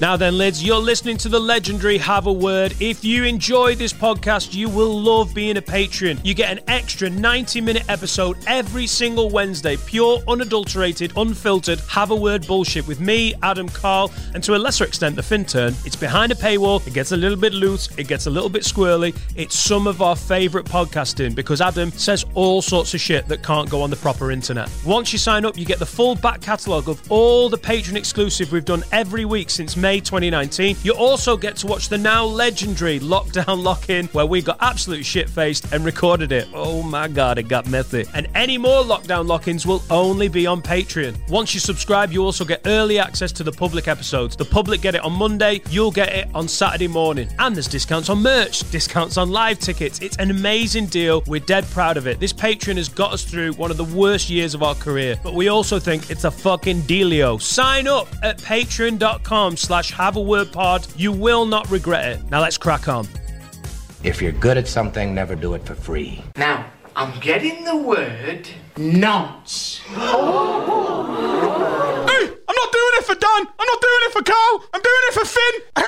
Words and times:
Now 0.00 0.16
then, 0.16 0.38
Lids, 0.38 0.64
you're 0.64 0.78
listening 0.78 1.18
to 1.18 1.28
the 1.28 1.38
legendary 1.38 1.98
Have 1.98 2.26
a 2.26 2.32
Word. 2.32 2.74
If 2.80 3.04
you 3.04 3.24
enjoy 3.24 3.74
this 3.74 3.92
podcast, 3.92 4.54
you 4.54 4.70
will 4.70 4.98
love 4.98 5.34
being 5.34 5.58
a 5.58 5.62
patron. 5.62 6.18
You 6.24 6.32
get 6.32 6.50
an 6.50 6.64
extra 6.68 7.10
90 7.10 7.60
minute 7.60 7.84
episode 7.86 8.38
every 8.46 8.86
single 8.86 9.28
Wednesday, 9.28 9.76
pure, 9.76 10.22
unadulterated, 10.26 11.12
unfiltered 11.16 11.80
Have 11.80 12.12
a 12.12 12.16
Word 12.16 12.46
bullshit 12.46 12.86
with 12.88 12.98
me, 12.98 13.34
Adam 13.42 13.68
Carl, 13.68 14.10
and 14.32 14.42
to 14.42 14.56
a 14.56 14.56
lesser 14.56 14.84
extent, 14.84 15.16
the 15.16 15.22
Fintern. 15.22 15.74
It's 15.84 15.96
behind 15.96 16.32
a 16.32 16.34
paywall, 16.34 16.84
it 16.86 16.94
gets 16.94 17.12
a 17.12 17.16
little 17.18 17.36
bit 17.36 17.52
loose, 17.52 17.90
it 17.98 18.08
gets 18.08 18.24
a 18.24 18.30
little 18.30 18.48
bit 18.48 18.62
squirrely. 18.62 19.14
It's 19.36 19.54
some 19.54 19.86
of 19.86 20.00
our 20.00 20.16
favourite 20.16 20.66
podcasting 20.66 21.34
because 21.34 21.60
Adam 21.60 21.90
says 21.92 22.24
all 22.32 22.62
sorts 22.62 22.94
of 22.94 23.02
shit 23.02 23.28
that 23.28 23.42
can't 23.42 23.68
go 23.68 23.82
on 23.82 23.90
the 23.90 23.96
proper 23.96 24.30
internet. 24.30 24.70
Once 24.86 25.12
you 25.12 25.18
sign 25.18 25.44
up, 25.44 25.58
you 25.58 25.66
get 25.66 25.78
the 25.78 25.84
full 25.84 26.14
back 26.14 26.40
catalogue 26.40 26.88
of 26.88 27.12
all 27.12 27.50
the 27.50 27.58
patron 27.58 27.98
exclusive 27.98 28.50
we've 28.50 28.64
done 28.64 28.82
every 28.92 29.26
week 29.26 29.50
since 29.50 29.76
May 29.76 29.89
2019. 29.98 30.76
You 30.82 30.92
also 30.92 31.36
get 31.36 31.56
to 31.56 31.66
watch 31.66 31.88
the 31.88 31.98
now 31.98 32.24
legendary 32.24 33.00
Lockdown 33.00 33.62
Lock 33.62 33.90
In, 33.90 34.06
where 34.08 34.26
we 34.26 34.42
got 34.42 34.58
absolute 34.60 35.04
shit 35.04 35.28
faced 35.28 35.72
and 35.72 35.84
recorded 35.84 36.32
it. 36.32 36.46
Oh 36.54 36.82
my 36.82 37.08
god, 37.08 37.38
it 37.38 37.48
got 37.48 37.66
messy. 37.68 38.04
And 38.14 38.28
any 38.34 38.58
more 38.58 38.82
Lockdown 38.82 39.26
Lock 39.26 39.48
Ins 39.48 39.66
will 39.66 39.82
only 39.90 40.28
be 40.28 40.46
on 40.46 40.60
Patreon. 40.62 41.16
Once 41.30 41.54
you 41.54 41.60
subscribe, 41.60 42.12
you 42.12 42.22
also 42.22 42.44
get 42.44 42.60
early 42.66 42.98
access 42.98 43.32
to 43.32 43.42
the 43.42 43.52
public 43.52 43.88
episodes. 43.88 44.36
The 44.36 44.44
public 44.44 44.82
get 44.82 44.94
it 44.94 45.02
on 45.02 45.12
Monday, 45.12 45.62
you'll 45.70 45.90
get 45.90 46.12
it 46.12 46.28
on 46.34 46.46
Saturday 46.46 46.88
morning. 46.88 47.28
And 47.38 47.56
there's 47.56 47.68
discounts 47.68 48.10
on 48.10 48.22
merch, 48.22 48.70
discounts 48.70 49.16
on 49.16 49.30
live 49.30 49.58
tickets. 49.58 50.00
It's 50.00 50.18
an 50.18 50.30
amazing 50.30 50.86
deal. 50.86 51.22
We're 51.26 51.40
dead 51.40 51.64
proud 51.70 51.96
of 51.96 52.06
it. 52.06 52.20
This 52.20 52.32
Patreon 52.32 52.76
has 52.76 52.88
got 52.88 53.12
us 53.12 53.24
through 53.24 53.52
one 53.54 53.70
of 53.70 53.76
the 53.76 53.84
worst 53.84 54.28
years 54.28 54.54
of 54.54 54.62
our 54.62 54.74
career, 54.74 55.18
but 55.22 55.34
we 55.34 55.48
also 55.48 55.78
think 55.78 56.10
it's 56.10 56.24
a 56.24 56.30
fucking 56.30 56.82
dealio. 56.82 57.40
Sign 57.40 57.88
up 57.88 58.08
at 58.22 58.38
patreon.com 58.38 59.56
slash 59.56 59.79
have 59.88 60.16
a 60.16 60.20
word 60.20 60.52
pod. 60.52 60.86
You 60.96 61.12
will 61.12 61.46
not 61.46 61.70
regret 61.70 62.06
it. 62.12 62.30
Now 62.30 62.42
let's 62.42 62.58
crack 62.58 62.88
on. 62.88 63.08
If 64.02 64.20
you're 64.20 64.32
good 64.32 64.58
at 64.58 64.68
something, 64.68 65.14
never 65.14 65.34
do 65.34 65.54
it 65.54 65.64
for 65.64 65.74
free. 65.74 66.22
Now, 66.36 66.66
I'm 66.96 67.18
getting 67.20 67.64
the 67.64 67.76
word 67.76 68.46
nonce. 68.76 69.78
Hey, 69.78 69.94
I'm 69.96 70.06
not 72.56 72.72
doing 72.72 72.94
it 72.98 73.04
for 73.04 73.14
Dan. 73.14 73.46
I'm 73.58 73.66
not 73.66 73.80
doing 73.80 74.02
it 74.02 74.12
for 74.12 74.22
Carl. 74.22 74.64
I'm 74.74 74.82
doing 74.82 75.02
it 75.08 75.14
for 75.14 75.24
Finn. 75.24 75.62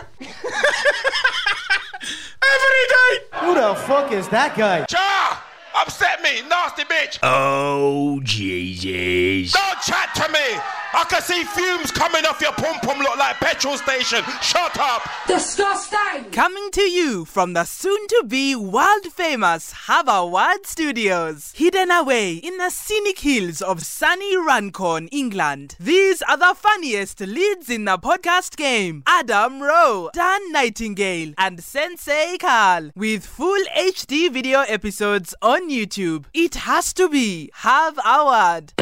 Every 2.54 2.86
day. 2.88 3.20
Who 3.40 3.54
the 3.54 3.74
fuck 3.86 4.12
is 4.12 4.28
that 4.28 4.56
guy? 4.56 4.84
Cha! 4.86 5.44
Upset 5.80 6.22
me, 6.22 6.42
nasty 6.48 6.82
bitch! 6.84 7.18
Oh, 7.22 8.20
Jesus. 8.22 9.52
Don't 9.52 9.80
chat 9.80 10.14
to 10.16 10.28
me! 10.32 10.60
I 10.94 11.04
can 11.08 11.22
see 11.22 11.42
fumes 11.44 11.90
coming 11.90 12.26
off 12.26 12.42
your 12.42 12.52
pum 12.52 12.78
pum 12.80 12.98
look 12.98 13.16
like 13.16 13.36
petrol 13.36 13.78
station. 13.78 14.22
Shut 14.42 14.78
up! 14.78 15.02
Disgusting! 15.26 16.30
Coming 16.32 16.70
to 16.72 16.82
you 16.82 17.24
from 17.24 17.54
the 17.54 17.64
soon 17.64 18.06
to 18.08 18.24
be 18.28 18.54
world 18.54 19.06
famous 19.10 19.72
Harvard 19.72 20.66
Studios, 20.66 21.52
hidden 21.56 21.90
away 21.90 22.34
in 22.34 22.58
the 22.58 22.68
scenic 22.68 23.20
hills 23.20 23.62
of 23.62 23.82
sunny 23.82 24.36
Runcorn, 24.36 25.08
England. 25.08 25.76
These 25.80 26.20
are 26.22 26.36
the 26.36 26.54
funniest 26.54 27.20
leads 27.20 27.70
in 27.70 27.86
the 27.86 27.96
podcast 27.96 28.56
game 28.56 29.02
Adam 29.06 29.62
Rowe, 29.62 30.10
Dan 30.12 30.52
Nightingale, 30.52 31.32
and 31.38 31.62
Sensei 31.62 32.36
Carl, 32.38 32.90
with 32.94 33.24
full 33.24 33.64
HD 33.74 34.30
video 34.30 34.60
episodes 34.60 35.34
on 35.40 35.61
YouTube. 35.70 36.24
It 36.34 36.54
has 36.54 36.92
to 36.94 37.08
be 37.08 37.50
Have 37.54 37.98
a 38.04 38.24
Word. 38.26 38.72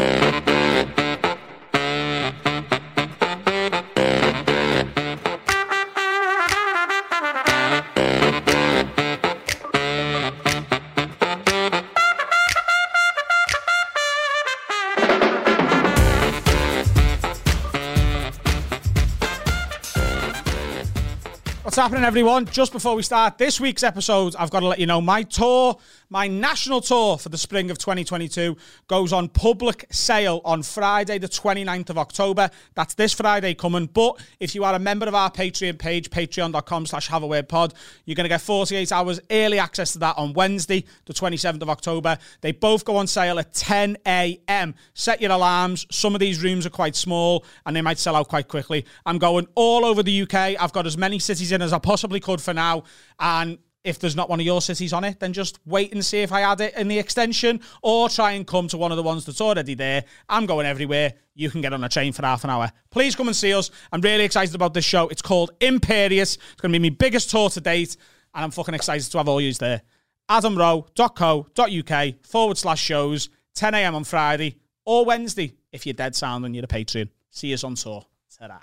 What's 21.70 21.79
happening, 21.79 22.02
everyone? 22.02 22.46
Just 22.46 22.73
before 22.73 22.96
we 22.96 23.05
start 23.05 23.39
this 23.39 23.61
week's 23.61 23.85
episode, 23.85 24.35
I've 24.36 24.51
got 24.51 24.58
to 24.58 24.67
let 24.67 24.80
you 24.80 24.86
know 24.86 25.01
my 25.01 25.23
tour, 25.23 25.79
my 26.10 26.26
national 26.26 26.80
tour 26.80 27.16
for 27.16 27.28
the 27.28 27.38
spring 27.38 27.70
of 27.70 27.78
2022, 27.78 28.56
goes 28.88 29.12
on 29.12 29.28
public 29.28 29.86
sale 29.90 30.40
on 30.44 30.62
Friday, 30.62 31.18
the 31.18 31.28
29th 31.28 31.88
of 31.90 31.98
October. 31.98 32.50
That's 32.74 32.94
this 32.94 33.12
Friday 33.12 33.54
coming. 33.54 33.86
But 33.86 34.20
if 34.40 34.56
you 34.56 34.64
are 34.64 34.74
a 34.74 34.78
member 34.80 35.06
of 35.06 35.14
our 35.14 35.30
Patreon 35.30 35.78
page, 35.78 36.10
patreon.com 36.10 36.86
slash 36.86 37.06
have 37.06 37.22
a 37.22 37.28
word 37.28 37.48
pod, 37.48 37.74
you're 38.04 38.16
going 38.16 38.24
to 38.24 38.28
get 38.28 38.40
48 38.40 38.90
hours 38.90 39.20
early 39.30 39.60
access 39.60 39.92
to 39.92 40.00
that 40.00 40.18
on 40.18 40.32
Wednesday, 40.32 40.84
the 41.06 41.14
27th 41.14 41.62
of 41.62 41.70
October. 41.70 42.18
They 42.40 42.50
both 42.50 42.84
go 42.84 42.96
on 42.96 43.06
sale 43.06 43.38
at 43.38 43.54
10 43.54 43.96
a.m. 44.04 44.74
Set 44.94 45.20
your 45.20 45.30
alarms. 45.30 45.86
Some 45.92 46.14
of 46.14 46.20
these 46.20 46.42
rooms 46.42 46.66
are 46.66 46.70
quite 46.70 46.96
small 46.96 47.44
and 47.64 47.77
they 47.77 47.82
might 47.82 47.98
sell 47.98 48.16
out 48.16 48.28
quite 48.28 48.48
quickly. 48.48 48.84
I'm 49.06 49.18
going 49.18 49.46
all 49.54 49.84
over 49.84 50.02
the 50.02 50.22
UK. 50.22 50.34
I've 50.34 50.72
got 50.72 50.86
as 50.86 50.98
many 50.98 51.20
cities 51.20 51.52
in 51.52 51.62
as 51.62 51.72
I 51.72 51.78
possibly 51.78 52.18
could 52.18 52.40
for 52.40 52.52
now. 52.52 52.82
And 53.20 53.58
if 53.85 53.98
there's 53.98 54.17
not 54.17 54.29
one 54.29 54.41
of 54.41 54.46
your 54.46 54.61
cities 54.61 54.92
on 54.92 55.05
it, 55.05 55.20
then 55.20 55.33
just 55.33 55.58
wait 55.64 55.92
and 55.92 56.05
see 56.05 56.20
if 56.20 56.33
I 56.33 56.42
add 56.42 56.61
it 56.61 56.74
in 56.77 56.89
the 56.89 56.98
extension 56.98 57.61
or 57.83 58.08
try 58.08 58.33
and 58.33 58.46
come 58.46 58.68
to 58.68 58.77
one 58.77 58.91
of 58.91 58.96
the 58.96 59.02
ones 59.02 59.24
that's 59.24 59.41
already 59.41 59.74
there. 59.74 60.05
I'm 60.29 60.46
going 60.46 60.67
everywhere. 60.67 61.14
You 61.35 61.51
can 61.51 61.61
get 61.63 61.73
on 61.73 61.83
a 61.83 61.89
train 61.89 62.13
for 62.13 62.23
half 62.24 62.45
an 62.45 62.51
hour. 62.51 62.70
Please 62.90 63.17
come 63.17 63.29
and 63.29 63.36
see 63.36 63.55
us. 63.55 63.70
I'm 63.90 64.01
really 64.02 64.24
excited 64.24 64.55
about 64.55 64.74
this 64.74 64.85
show. 64.85 65.08
It's 65.08 65.23
called 65.23 65.52
Imperious. 65.61 66.36
It's 66.36 66.61
going 66.61 66.73
to 66.73 66.79
be 66.79 66.90
my 66.90 66.95
biggest 66.95 67.30
tour 67.30 67.48
to 67.51 67.61
date, 67.61 67.96
and 68.35 68.45
I'm 68.45 68.51
fucking 68.51 68.74
excited 68.74 69.11
to 69.11 69.19
have 69.19 69.29
all 69.29 69.40
yous 69.40 69.58
there. 69.58 69.83
adamrowe.co.uk 70.29 72.27
forward 72.27 72.58
slash 72.58 72.83
shows, 72.83 73.30
10 73.55 73.74
a.m. 73.74 73.95
on 73.95 74.05
Friday 74.05 74.58
or 74.85 75.05
Wednesday 75.05 75.55
if 75.73 75.86
you're 75.86 75.95
dead 75.95 76.14
sound 76.14 76.45
and 76.45 76.55
you're 76.55 76.64
a 76.64 76.69
Patreon. 76.69 77.08
See 77.30 77.55
us 77.55 77.64
on 77.64 77.77
tour. 77.77 78.05
ta 78.36 78.61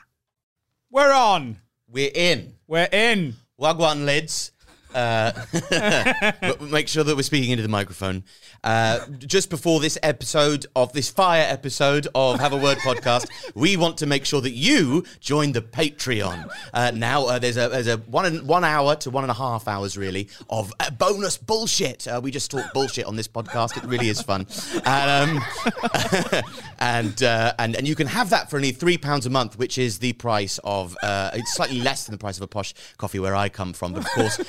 We're 0.91 1.13
on. 1.13 1.57
We're 1.87 2.11
in. 2.13 2.53
We're 2.67 2.89
in. 2.91 3.35
Wagwan 3.59 4.05
lids. 4.05 4.51
Uh, 4.97 5.31
but 6.41 6.59
make 6.59 6.87
sure 6.87 7.03
that 7.03 7.15
we're 7.15 7.21
speaking 7.21 7.51
into 7.51 7.61
the 7.61 7.69
microphone. 7.69 8.23
Uh, 8.63 9.05
just 9.19 9.51
before 9.51 9.79
this 9.79 9.95
episode 10.01 10.65
of 10.75 10.91
this 10.91 11.07
fire 11.07 11.45
episode 11.47 12.07
of 12.15 12.39
Have 12.39 12.51
a 12.51 12.57
Word 12.57 12.79
podcast, 12.79 13.29
we 13.53 13.77
want 13.77 13.99
to 13.99 14.07
make 14.07 14.25
sure 14.25 14.41
that 14.41 14.53
you 14.53 15.05
join 15.19 15.51
the 15.51 15.61
Patreon. 15.61 16.49
Uh, 16.73 16.91
now 16.95 17.27
uh, 17.27 17.37
there's 17.37 17.57
a 17.57 17.69
there's 17.69 17.85
a 17.85 17.97
one 17.97 18.47
one 18.47 18.63
hour 18.63 18.95
to 18.95 19.11
one 19.11 19.23
and 19.23 19.29
a 19.29 19.35
half 19.35 19.67
hours 19.67 19.99
really 19.99 20.29
of 20.49 20.73
uh, 20.79 20.89
bonus 20.89 21.37
bullshit. 21.37 22.07
Uh, 22.07 22.19
we 22.23 22.31
just 22.31 22.49
talk 22.49 22.73
bullshit 22.73 23.05
on 23.05 23.15
this 23.15 23.27
podcast. 23.27 23.77
It 23.77 23.83
really 23.83 24.09
is 24.09 24.23
fun, 24.23 24.47
and 24.83 25.37
um, 25.37 26.43
and, 26.79 27.21
and 27.21 27.75
and 27.75 27.87
you 27.87 27.93
can 27.93 28.07
have 28.07 28.31
that 28.31 28.49
for 28.49 28.55
only 28.55 28.71
three 28.71 28.97
pounds 28.97 29.27
a 29.27 29.29
month, 29.29 29.59
which 29.59 29.77
is 29.77 29.99
the 29.99 30.13
price 30.13 30.59
of 30.63 30.97
it's 31.03 31.53
slightly 31.53 31.81
less 31.81 32.05
than 32.05 32.13
the 32.13 32.17
price 32.17 32.37
of 32.37 32.41
a 32.41 32.47
posh 32.47 32.73
coffee 32.97 33.19
where 33.19 33.35
I 33.35 33.49
come 33.49 33.73
from, 33.73 33.93
but 33.93 34.03
of 34.03 34.11
course. 34.11 34.41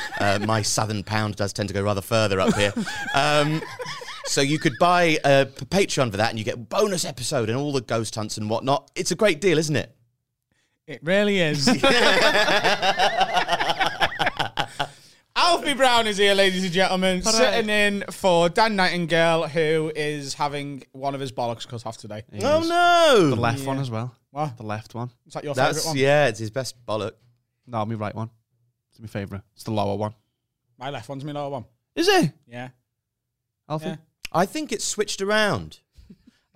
Uh, 0.42 0.46
my 0.46 0.62
southern 0.62 1.02
pound 1.02 1.36
does 1.36 1.52
tend 1.52 1.68
to 1.68 1.74
go 1.74 1.82
rather 1.82 2.00
further 2.00 2.40
up 2.40 2.54
here. 2.54 2.72
Um, 3.14 3.62
so 4.24 4.40
you 4.40 4.58
could 4.58 4.78
buy 4.78 5.18
a 5.24 5.46
Patreon 5.46 6.10
for 6.10 6.18
that, 6.18 6.30
and 6.30 6.38
you 6.38 6.44
get 6.44 6.68
bonus 6.68 7.04
episode 7.04 7.48
and 7.48 7.58
all 7.58 7.72
the 7.72 7.80
ghost 7.80 8.14
hunts 8.14 8.36
and 8.36 8.48
whatnot. 8.50 8.90
It's 8.94 9.10
a 9.10 9.16
great 9.16 9.40
deal, 9.40 9.58
isn't 9.58 9.76
it? 9.76 9.94
It 10.86 11.00
really 11.02 11.38
is. 11.40 11.68
Alfie 15.36 15.74
Brown 15.74 16.06
is 16.06 16.16
here, 16.16 16.34
ladies 16.34 16.64
and 16.64 16.72
gentlemen, 16.72 17.22
sitting 17.22 17.70
in 17.70 18.04
for 18.10 18.48
Dan 18.48 18.74
Nightingale, 18.74 19.48
who 19.48 19.92
is 19.94 20.34
having 20.34 20.82
one 20.92 21.14
of 21.14 21.20
his 21.20 21.30
bollocks 21.30 21.66
cut 21.66 21.86
off 21.86 21.96
today. 21.96 22.24
Oh 22.42 22.60
no! 22.60 23.30
The 23.30 23.36
left 23.36 23.64
one 23.64 23.78
as 23.78 23.90
well. 23.90 24.14
What? 24.30 24.56
The 24.56 24.62
left 24.64 24.94
one. 24.94 25.10
Is 25.26 25.34
that 25.34 25.44
your 25.44 25.54
favourite 25.54 25.74
That's 25.74 25.86
one? 25.86 25.96
yeah, 25.96 26.26
it's 26.28 26.38
his 26.38 26.50
best 26.50 26.74
bollock. 26.86 27.12
No, 27.66 27.84
my 27.86 27.94
right 27.94 28.14
one. 28.14 28.30
It's 28.90 29.00
my 29.00 29.06
favourite. 29.06 29.42
It's 29.54 29.64
the 29.64 29.70
lower 29.70 29.96
one. 29.96 30.14
My 30.78 30.90
left 30.90 31.08
one's 31.08 31.24
my 31.24 31.32
lower 31.32 31.50
one. 31.50 31.64
Is 31.94 32.08
it? 32.08 32.32
Yeah. 32.46 32.68
Alfie? 33.68 33.86
Yeah. 33.86 33.96
I 34.32 34.46
think 34.46 34.72
it's 34.72 34.84
switched 34.84 35.20
around. 35.20 35.80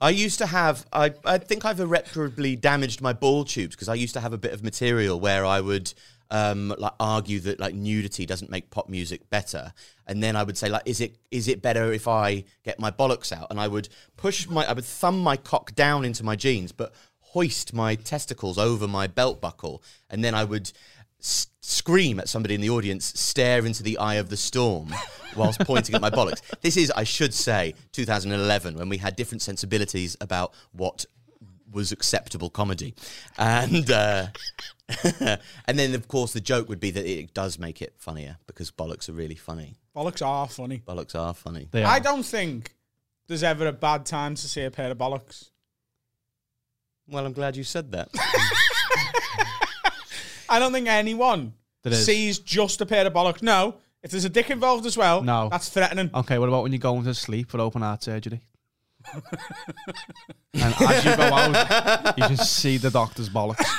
I 0.00 0.10
used 0.10 0.38
to 0.38 0.46
have, 0.46 0.86
I, 0.92 1.12
I 1.24 1.38
think 1.38 1.64
I've 1.64 1.78
irreparably 1.78 2.56
damaged 2.56 3.00
my 3.00 3.12
ball 3.12 3.44
tubes 3.44 3.76
because 3.76 3.88
I 3.88 3.94
used 3.94 4.14
to 4.14 4.20
have 4.20 4.32
a 4.32 4.38
bit 4.38 4.52
of 4.52 4.62
material 4.62 5.20
where 5.20 5.44
I 5.44 5.60
would 5.60 5.92
um, 6.32 6.74
like 6.78 6.94
argue 6.98 7.38
that 7.40 7.60
like 7.60 7.74
nudity 7.74 8.26
doesn't 8.26 8.50
make 8.50 8.70
pop 8.70 8.88
music 8.88 9.28
better, 9.28 9.72
and 10.06 10.22
then 10.22 10.34
I 10.34 10.42
would 10.42 10.56
say 10.56 10.70
like, 10.70 10.82
is 10.86 11.00
it 11.00 11.18
is 11.30 11.46
it 11.46 11.60
better 11.60 11.92
if 11.92 12.08
I 12.08 12.44
get 12.64 12.80
my 12.80 12.90
bollocks 12.90 13.32
out? 13.32 13.48
And 13.50 13.60
I 13.60 13.68
would 13.68 13.90
push 14.16 14.48
my, 14.48 14.64
I 14.64 14.72
would 14.72 14.84
thumb 14.84 15.20
my 15.20 15.36
cock 15.36 15.74
down 15.74 16.06
into 16.06 16.24
my 16.24 16.34
jeans, 16.34 16.72
but 16.72 16.94
hoist 17.20 17.74
my 17.74 17.94
testicles 17.94 18.56
over 18.58 18.88
my 18.88 19.06
belt 19.06 19.42
buckle, 19.42 19.82
and 20.08 20.24
then 20.24 20.34
I 20.34 20.44
would 20.44 20.72
s- 21.22 21.46
scream 21.60 22.18
at 22.20 22.28
somebody 22.28 22.54
in 22.54 22.60
the 22.60 22.70
audience, 22.70 23.12
stare 23.18 23.64
into 23.64 23.82
the 23.82 23.96
eye 23.98 24.14
of 24.16 24.28
the 24.28 24.36
storm 24.36 24.92
whilst 25.36 25.60
pointing 25.60 25.94
at 25.94 26.00
my 26.00 26.10
bollocks. 26.10 26.42
This 26.60 26.76
is, 26.76 26.90
I 26.94 27.04
should 27.04 27.32
say, 27.32 27.74
2011 27.92 28.76
when 28.76 28.88
we 28.88 28.98
had 28.98 29.16
different 29.16 29.42
sensibilities 29.42 30.16
about 30.20 30.52
what 30.72 31.06
was 31.72 31.90
acceptable 31.92 32.50
comedy, 32.50 32.94
and 33.38 33.90
uh, 33.90 34.26
and 35.66 35.78
then, 35.78 35.94
of 35.94 36.06
course, 36.06 36.34
the 36.34 36.40
joke 36.40 36.68
would 36.68 36.80
be 36.80 36.90
that 36.90 37.06
it 37.06 37.32
does 37.32 37.58
make 37.58 37.80
it 37.80 37.94
funnier 37.96 38.36
because 38.46 38.70
bollocks 38.70 39.08
are 39.08 39.14
really 39.14 39.36
funny. 39.36 39.76
Bollocks 39.96 40.20
are 40.26 40.46
funny. 40.48 40.82
Bollocks 40.86 41.14
are 41.14 41.32
funny. 41.32 41.68
They 41.70 41.82
I 41.82 41.96
are. 41.96 42.00
don't 42.00 42.24
think 42.24 42.74
there's 43.26 43.42
ever 43.42 43.66
a 43.68 43.72
bad 43.72 44.04
time 44.04 44.34
to 44.34 44.46
see 44.48 44.64
a 44.64 44.70
pair 44.70 44.90
of 44.90 44.98
bollocks. 44.98 45.48
Well, 47.08 47.24
I'm 47.24 47.32
glad 47.32 47.56
you 47.56 47.64
said 47.64 47.90
that. 47.92 48.10
I 50.52 50.58
don't 50.58 50.72
think 50.72 50.86
anyone 50.88 51.54
There 51.82 51.92
is. 51.92 52.04
sees 52.04 52.38
just 52.38 52.80
a 52.80 52.86
pair 52.86 53.06
of 53.06 53.12
bollocks. 53.12 53.42
No, 53.42 53.76
if 54.02 54.10
there's 54.10 54.24
a 54.24 54.28
dick 54.28 54.50
involved 54.50 54.86
as 54.86 54.96
well, 54.96 55.22
No. 55.22 55.48
that's 55.48 55.68
threatening. 55.68 56.10
Okay, 56.14 56.38
what 56.38 56.48
about 56.48 56.62
when 56.62 56.72
you 56.72 56.78
go 56.78 56.96
into 56.96 57.14
sleep 57.14 57.50
for 57.50 57.60
open 57.60 57.82
heart 57.82 58.02
surgery? 58.02 58.40
and 60.54 60.74
as 60.80 61.04
you 61.04 61.16
go 61.16 61.22
out, 61.24 62.16
you 62.18 62.28
just 62.28 62.52
see 62.56 62.76
the 62.76 62.90
doctor's 62.90 63.28
bollocks. 63.28 63.64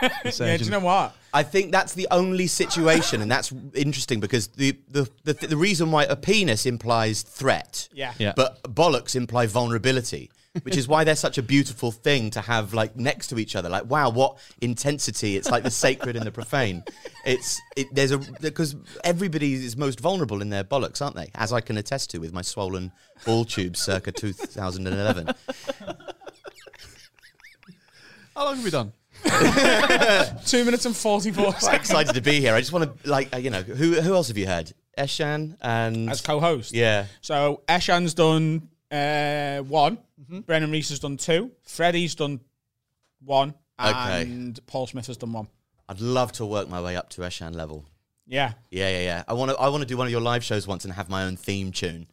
The 0.00 0.08
Yeah, 0.08 0.20
do 0.24 0.30
surgeon. 0.30 0.64
you 0.64 0.70
know 0.70 0.80
what? 0.80 1.14
I 1.34 1.42
think 1.42 1.72
that's 1.72 1.92
the 1.92 2.08
only 2.10 2.46
situation, 2.46 3.20
and 3.20 3.30
that's 3.30 3.52
interesting 3.74 4.18
because 4.18 4.46
the 4.48 4.78
the 4.88 5.10
the, 5.24 5.34
the 5.34 5.56
reason 5.58 5.90
why 5.90 6.04
a 6.04 6.16
penis 6.16 6.64
implies 6.66 7.20
threat, 7.22 7.88
Yeah. 7.92 8.14
Yeah. 8.18 8.32
but 8.34 8.62
bollocks 8.62 9.14
imply 9.14 9.44
vulnerability, 9.46 10.30
which 10.62 10.76
is 10.76 10.88
why 10.88 11.04
they're 11.04 11.14
such 11.16 11.38
a 11.38 11.42
beautiful 11.42 11.92
thing 11.92 12.30
to 12.30 12.40
have 12.40 12.74
like 12.74 12.96
next 12.96 13.28
to 13.28 13.38
each 13.38 13.54
other. 13.54 13.68
Like, 13.68 13.88
wow, 13.88 14.10
what 14.10 14.38
intensity! 14.60 15.36
It's 15.36 15.50
like 15.50 15.62
the 15.62 15.70
sacred 15.70 16.16
and 16.16 16.26
the 16.26 16.32
profane. 16.32 16.82
It's 17.24 17.60
it, 17.76 17.86
there's 17.94 18.10
a 18.10 18.18
because 18.18 18.74
everybody 19.04 19.54
is 19.54 19.76
most 19.76 20.00
vulnerable 20.00 20.42
in 20.42 20.50
their 20.50 20.64
bollocks, 20.64 21.00
aren't 21.00 21.16
they? 21.16 21.30
As 21.34 21.52
I 21.52 21.60
can 21.60 21.76
attest 21.76 22.10
to 22.10 22.18
with 22.18 22.32
my 22.32 22.42
swollen 22.42 22.90
ball 23.24 23.44
tube 23.44 23.76
circa 23.76 24.10
2011. 24.10 25.34
How 28.34 28.44
long 28.44 28.56
have 28.56 28.64
we 28.64 28.70
done? 28.70 28.92
Two 30.46 30.64
minutes 30.64 30.86
and 30.86 30.96
44 30.96 31.44
quite 31.44 31.60
seconds 31.60 31.80
excited 31.90 32.14
to 32.14 32.22
be 32.22 32.40
here. 32.40 32.54
I 32.54 32.60
just 32.60 32.72
want 32.72 33.02
to 33.02 33.10
like 33.10 33.36
you 33.38 33.50
know 33.50 33.62
who 33.62 34.00
who 34.00 34.14
else 34.14 34.28
have 34.28 34.38
you 34.38 34.46
heard? 34.46 34.72
Eshaan 34.98 35.56
and 35.60 36.10
as 36.10 36.20
co 36.20 36.40
host. 36.40 36.74
yeah. 36.74 37.06
So 37.20 37.62
Eshaan's 37.68 38.14
done 38.14 38.69
uh, 38.90 39.58
one, 39.60 39.98
Brennan 40.46 40.70
Reece 40.70 40.88
has 40.90 40.98
done 40.98 41.16
two, 41.16 41.50
Freddie's 41.62 42.14
done 42.14 42.40
one, 43.24 43.54
Okay. 43.78 44.22
and 44.22 44.58
Paul 44.66 44.86
Smith 44.86 45.06
has 45.06 45.16
done 45.16 45.32
one. 45.32 45.48
I'd 45.88 46.00
love 46.00 46.32
to 46.32 46.46
work 46.46 46.68
my 46.68 46.80
way 46.80 46.96
up 46.96 47.08
to 47.10 47.22
Eshaan 47.22 47.54
level. 47.54 47.84
Yeah. 48.26 48.52
Yeah, 48.70 48.88
yeah, 48.90 49.00
yeah. 49.00 49.24
I 49.26 49.32
want 49.32 49.50
to. 49.50 49.56
I 49.56 49.68
want 49.70 49.80
to 49.82 49.86
do 49.86 49.96
one 49.96 50.06
of 50.06 50.10
your 50.12 50.20
live 50.20 50.44
shows 50.44 50.66
once 50.66 50.84
and 50.84 50.94
have 50.94 51.08
my 51.08 51.24
own 51.24 51.36
theme 51.36 51.72
tune. 51.72 52.06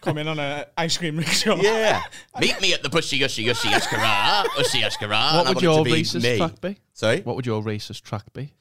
Come 0.00 0.18
in 0.18 0.28
on 0.28 0.38
an 0.38 0.66
ice 0.78 0.96
cream 0.96 1.16
rickshaw. 1.18 1.56
Yeah. 1.56 2.00
Meet 2.40 2.60
me 2.60 2.72
at 2.74 2.82
the 2.82 2.88
Bushy 2.88 3.18
Ushy 3.20 3.44
Ushy 3.46 3.68
Ashkara. 3.70 4.44
Ushy 4.56 4.82
Ashkara. 4.82 5.34
What 5.34 5.46
and 5.46 5.48
I 5.48 5.52
would 5.52 5.54
want 5.54 5.56
it 5.58 5.62
your 5.62 5.78
to 5.78 5.84
be 5.84 5.90
racist 6.02 6.22
me. 6.22 6.36
track 6.38 6.60
be? 6.60 6.76
Sorry. 6.92 7.20
What 7.22 7.36
would 7.36 7.44
your 7.46 7.62
racist 7.62 8.02
track 8.02 8.32
be? 8.32 8.54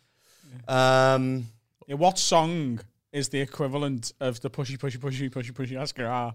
Um. 0.67 1.47
Yeah, 1.87 1.95
What 1.95 2.17
song 2.17 2.79
is 3.11 3.29
the 3.29 3.41
equivalent 3.41 4.13
of 4.19 4.39
the 4.41 4.49
pushy, 4.49 4.77
pushy, 4.77 4.97
pushy, 4.97 5.29
pushy, 5.29 5.51
pushy 5.51 5.79
Oscar 5.79 6.33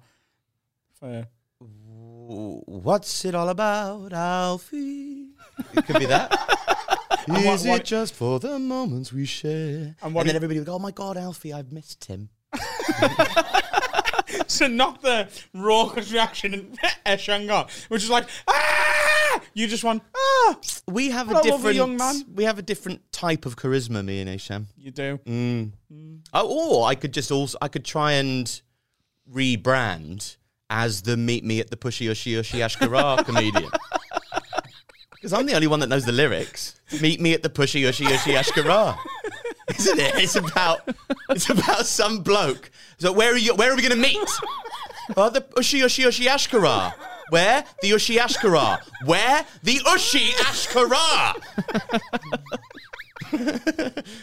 R? 1.02 1.26
For 1.58 2.62
What's 2.66 3.25
it 3.25 3.34
all 3.34 3.48
about, 3.48 4.12
Alfie? 4.12 5.28
It 5.75 5.87
could 5.87 5.98
be 5.98 6.06
that. 6.06 6.32
Is 7.28 7.34
And 7.34 7.44
what- 7.44 7.54
Is 7.54 7.64
what- 7.66 7.81
it 7.81 7.87
just 7.87 8.14
for 8.14 8.38
the 8.38 8.58
moments 8.58 9.12
we 9.12 9.25
share? 9.25 9.76
And 9.78 9.94
And, 10.02 10.14
what 10.14 10.26
then 10.26 10.37
everybody 10.37 10.58
would 10.60 10.66
go, 10.66 10.75
"Oh 10.75 10.78
my 10.78 10.90
God, 10.90 11.16
Alfie, 11.16 11.52
I've 11.52 11.72
missed 11.72 12.04
him." 12.04 12.28
so 14.46 14.66
not 14.69 15.02
the 15.02 15.28
raucous 15.54 16.12
reaction 16.12 16.54
in 16.54 16.76
Eshaan 17.06 17.70
which 17.88 18.02
is 18.04 18.10
like, 18.10 18.26
ah! 18.48 19.40
You 19.54 19.66
just 19.66 19.84
want, 19.84 20.02
ah! 20.16 20.58
We 20.88 21.10
have 21.10 21.31
a 21.31 21.38
a 21.38 21.43
different 21.43 21.76
young 21.76 21.96
man. 21.96 22.22
We 22.32 22.44
have 22.44 22.58
a 22.58 22.62
different 22.62 23.10
type 23.12 23.46
of 23.46 23.56
charisma, 23.56 24.04
me 24.04 24.20
and 24.20 24.31
Asham. 24.31 24.66
You 24.76 24.90
do. 24.90 25.19
Mm. 25.26 25.72
Oh, 26.32 26.78
or 26.82 26.87
I 26.88 26.94
could 26.94 27.12
just 27.12 27.31
also 27.31 27.58
I 27.60 27.69
could 27.69 27.84
try 27.84 28.12
and 28.12 28.60
rebrand 29.32 30.37
as 30.71 31.03
the 31.03 31.17
meet 31.17 31.45
me 31.45 31.61
at 31.61 31.71
the 31.71 31.77
pushy 31.77 32.09
ushy 32.11 32.39
ushy 32.39 32.61
ashkara 32.61 33.19
comedian. 33.25 33.71
Because 35.13 35.33
I'm 35.33 35.47
the 35.47 35.55
only 35.55 35.67
one 35.67 35.81
that 35.81 35.89
knows 35.89 36.05
the 36.05 36.13
lyrics. 36.13 36.79
Meet 37.01 37.21
me 37.21 37.35
at 37.35 37.43
the 37.43 37.51
pushy 37.51 37.83
ushy 37.83 38.07
ushy 38.07 38.37
ashkara. 38.37 38.97
Isn't 39.79 39.99
it? 39.99 40.15
It's 40.17 40.37
about 40.37 40.89
it's 41.31 41.51
about 41.51 41.87
some 41.87 42.21
bloke. 42.21 42.71
So 42.99 43.13
where 43.13 43.33
are 43.33 43.37
you 43.37 43.55
where 43.55 43.73
are 43.73 43.77
we 43.77 43.83
gonna 43.83 43.97
meet? 43.97 44.29
Oh, 45.17 45.31
the 45.31 45.41
Ushi 45.41 45.83
Ushi 45.83 46.05
Ushi 46.05 46.27
Ashkara. 46.27 46.93
Where? 47.31 47.65
The 47.81 47.91
Ushi 47.91 48.17
Ashkara. 48.17 48.81
Where? 49.05 49.45
The 49.63 49.77
Ushi 49.79 50.31
Ashkara. 50.31 51.37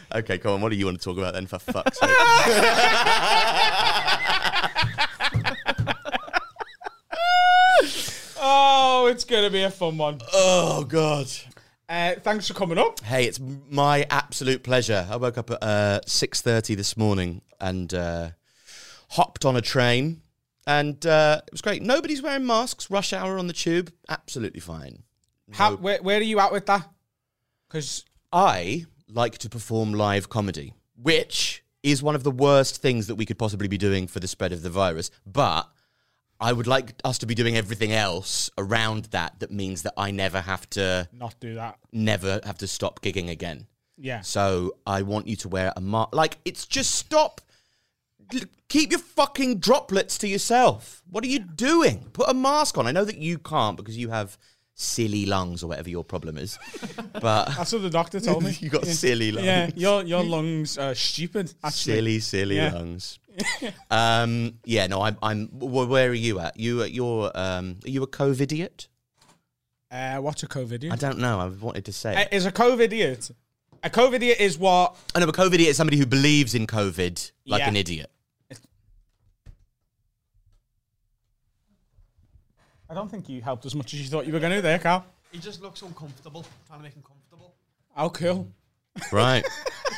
okay, 0.16 0.38
come 0.40 0.54
on. 0.54 0.62
What 0.62 0.70
do 0.70 0.76
you 0.76 0.86
want 0.86 1.00
to 1.00 1.04
talk 1.04 1.18
about 1.18 1.34
then, 1.34 1.48
for 1.48 1.60
fuck's 1.60 2.00
sake? 2.00 2.10
Oh, 8.46 9.08
it's 9.10 9.24
going 9.24 9.44
to 9.44 9.50
be 9.50 9.64
a 9.64 9.72
fun 9.72 9.98
one. 9.98 10.20
oh, 10.34 10.84
God. 10.84 11.28
Uh, 11.88 12.16
thanks 12.22 12.48
for 12.48 12.54
coming 12.54 12.78
up. 12.78 13.00
Hey, 13.02 13.26
it's 13.26 13.40
my 13.70 14.06
absolute 14.10 14.64
pleasure. 14.64 15.08
I 15.10 15.16
woke 15.18 15.38
up 15.38 15.50
at 15.52 15.64
uh, 15.64 16.00
6.30 16.06 16.76
this 16.76 16.98
morning 16.98 17.42
and 17.60 17.94
uh, 17.94 18.30
hopped 19.10 19.46
on 19.46 19.56
a 19.56 19.62
train. 19.62 20.22
And 20.66 21.06
uh, 21.06 21.42
it 21.46 21.52
was 21.52 21.62
great. 21.62 21.82
Nobody's 21.82 22.22
wearing 22.22 22.46
masks. 22.46 22.90
Rush 22.90 23.14
hour 23.14 23.38
on 23.38 23.48
the 23.48 23.54
tube. 23.54 23.92
Absolutely 24.10 24.62
fine. 24.62 25.04
How, 25.52 25.76
where, 25.76 26.02
where 26.02 26.18
are 26.20 26.24
you 26.24 26.40
at 26.40 26.52
with 26.52 26.66
that? 26.68 26.90
Because 27.68 28.06
I 28.32 28.86
like 29.10 29.38
to 29.40 29.50
perform 29.50 29.94
live 29.94 30.30
comedy, 30.30 30.74
which 30.96 31.64
is 31.84 32.02
one 32.02 32.16
of 32.16 32.24
the 32.24 32.32
worst 32.32 32.82
things 32.82 33.08
that 33.08 33.16
we 33.16 33.26
could 33.26 33.38
possibly 33.38 33.68
be 33.68 33.78
doing 33.78 34.08
for 34.08 34.20
the 34.20 34.28
spread 34.28 34.54
of 34.54 34.64
the 34.64 34.70
virus. 34.70 35.12
But 35.26 35.70
I 36.44 36.52
would 36.52 36.68
like 36.68 36.96
us 37.06 37.20
to 37.20 37.26
be 37.26 37.36
doing 37.36 37.56
everything 37.56 37.94
else 37.94 38.50
around 38.58 39.06
that 39.06 39.40
that 39.40 39.50
means 39.50 39.84
that 39.84 39.94
I 39.96 40.12
never 40.12 40.42
have 40.42 40.70
to 40.72 41.08
not 41.14 41.36
do 41.40 41.56
that. 41.56 41.80
never 41.94 42.42
have 42.44 42.58
to 42.58 42.68
stop 42.68 43.02
gigging 43.02 43.30
again. 43.30 43.68
Yeah. 43.98 44.20
So 44.22 44.76
I 44.86 45.04
want 45.04 45.28
you 45.28 45.38
to 45.38 45.48
wear 45.48 45.72
a 45.78 45.80
mask. 45.80 46.14
Like 46.14 46.38
it's 46.44 46.66
just 46.66 46.96
stop. 46.96 47.40
Keep 48.68 48.92
your 48.92 49.00
fucking 49.00 49.60
droplets 49.60 50.18
to 50.18 50.28
yourself. 50.28 51.02
What 51.10 51.24
are 51.24 51.28
you 51.28 51.40
doing? 51.40 52.10
Put 52.12 52.28
a 52.28 52.34
mask 52.34 52.78
on. 52.78 52.88
I 52.88 52.92
know 52.92 53.06
that 53.06 53.18
you 53.18 53.38
can't 53.38 53.78
because 53.78 53.98
you 53.98 54.10
have 54.10 54.38
silly 54.76 55.26
lungs 55.26 55.64
or 55.64 55.68
whatever 55.68 55.90
your 55.90 56.04
problem 56.04 56.38
is. 56.38 56.58
But 57.14 57.46
That's 57.56 57.72
what 57.74 57.82
the 57.84 57.90
doctor 57.90 58.20
told 58.20 58.44
me. 58.44 58.52
you 58.60 58.70
got 58.70 58.86
Yeah. 58.86 58.94
silly 58.94 59.32
lungs. 59.32 59.46
Yeah, 59.46 59.70
your 59.76 60.04
your 60.04 60.24
lungs 60.24 60.78
are 60.78 60.96
stupid. 60.96 61.54
Actually. 61.64 61.94
Silly, 61.96 62.20
silly 62.20 62.56
Yeah. 62.58 62.74
lungs. 62.74 63.20
um, 63.92 64.60
yeah, 64.66 64.88
no, 64.88 65.02
I'm. 65.02 65.18
I'm. 65.22 65.48
Where 65.48 66.10
are 66.10 66.14
you 66.14 66.40
at? 66.40 66.60
You, 66.60 66.84
you're. 66.84 67.32
Um, 67.36 67.78
are 67.84 67.90
you 67.90 68.04
a 68.04 68.08
COVID 68.08 68.42
idiot? 68.42 68.88
Uh, 69.90 70.18
what's 70.18 70.42
a 70.44 70.48
COVID 70.48 70.92
I 70.92 70.96
don't 70.96 71.20
know. 71.20 71.40
I 71.40 71.48
wanted 71.48 71.86
to 71.86 71.94
say. 71.94 72.16
Uh, 72.16 72.26
is 72.32 72.46
a 72.46 72.52
COVID 72.52 72.80
idiot? 72.82 73.32
A 73.84 73.90
COVID 73.90 74.16
idiot 74.16 74.40
is 74.40 74.58
what? 74.58 74.96
I 75.14 75.20
know, 75.20 75.28
a 75.28 75.32
COVID 75.34 75.54
idiot 75.56 75.70
is 75.72 75.78
somebody 75.78 75.98
who 75.98 76.06
believes 76.06 76.56
in 76.56 76.66
COVID 76.68 77.32
like 77.46 77.60
Yeah. 77.60 77.68
an 77.70 77.76
idiot. 77.76 78.10
I 82.94 82.96
don't 82.96 83.10
think 83.10 83.28
you 83.28 83.42
helped 83.42 83.66
as 83.66 83.74
much 83.74 83.96
as 83.96 84.02
you 84.02 84.08
thought 84.08 84.28
you 84.28 84.34
were 84.34 84.40
going 84.40 84.54
to 84.54 84.62
there, 84.62 84.78
Carl. 84.78 85.04
He 85.32 85.40
just 85.40 85.64
looks 85.64 85.82
uncomfortable. 85.82 86.46
Trying 86.68 86.78
to 86.78 86.84
make 86.84 86.94
him 86.94 87.02
comfortable. 87.02 87.56
Oh, 87.98 88.12
cool. 88.12 88.48
Right. 89.12 89.44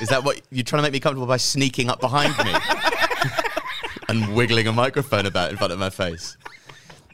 Is 0.02 0.08
that 0.08 0.24
what 0.24 0.42
you're 0.50 0.64
trying 0.64 0.78
to 0.78 0.84
make 0.84 0.94
me 0.94 1.02
comfortable 1.02 1.28
by 1.28 1.36
sneaking 1.36 1.90
up 1.90 2.00
behind 2.00 2.34
me 2.38 2.54
and 4.08 4.34
wiggling 4.34 4.68
a 4.68 4.72
microphone 4.72 5.25
about 5.25 5.52
in 5.52 5.58
front 5.58 5.74
of 5.74 5.80
my 5.80 5.90
face? 5.90 6.38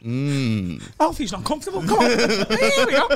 Mmm. 0.03 0.87
Alfie's 0.99 1.31
not 1.31 1.45
comfortable. 1.45 1.81
Come 1.81 1.97
on. 1.97 2.09
Here 2.11 2.85
we 2.85 2.91
go. 2.91 3.07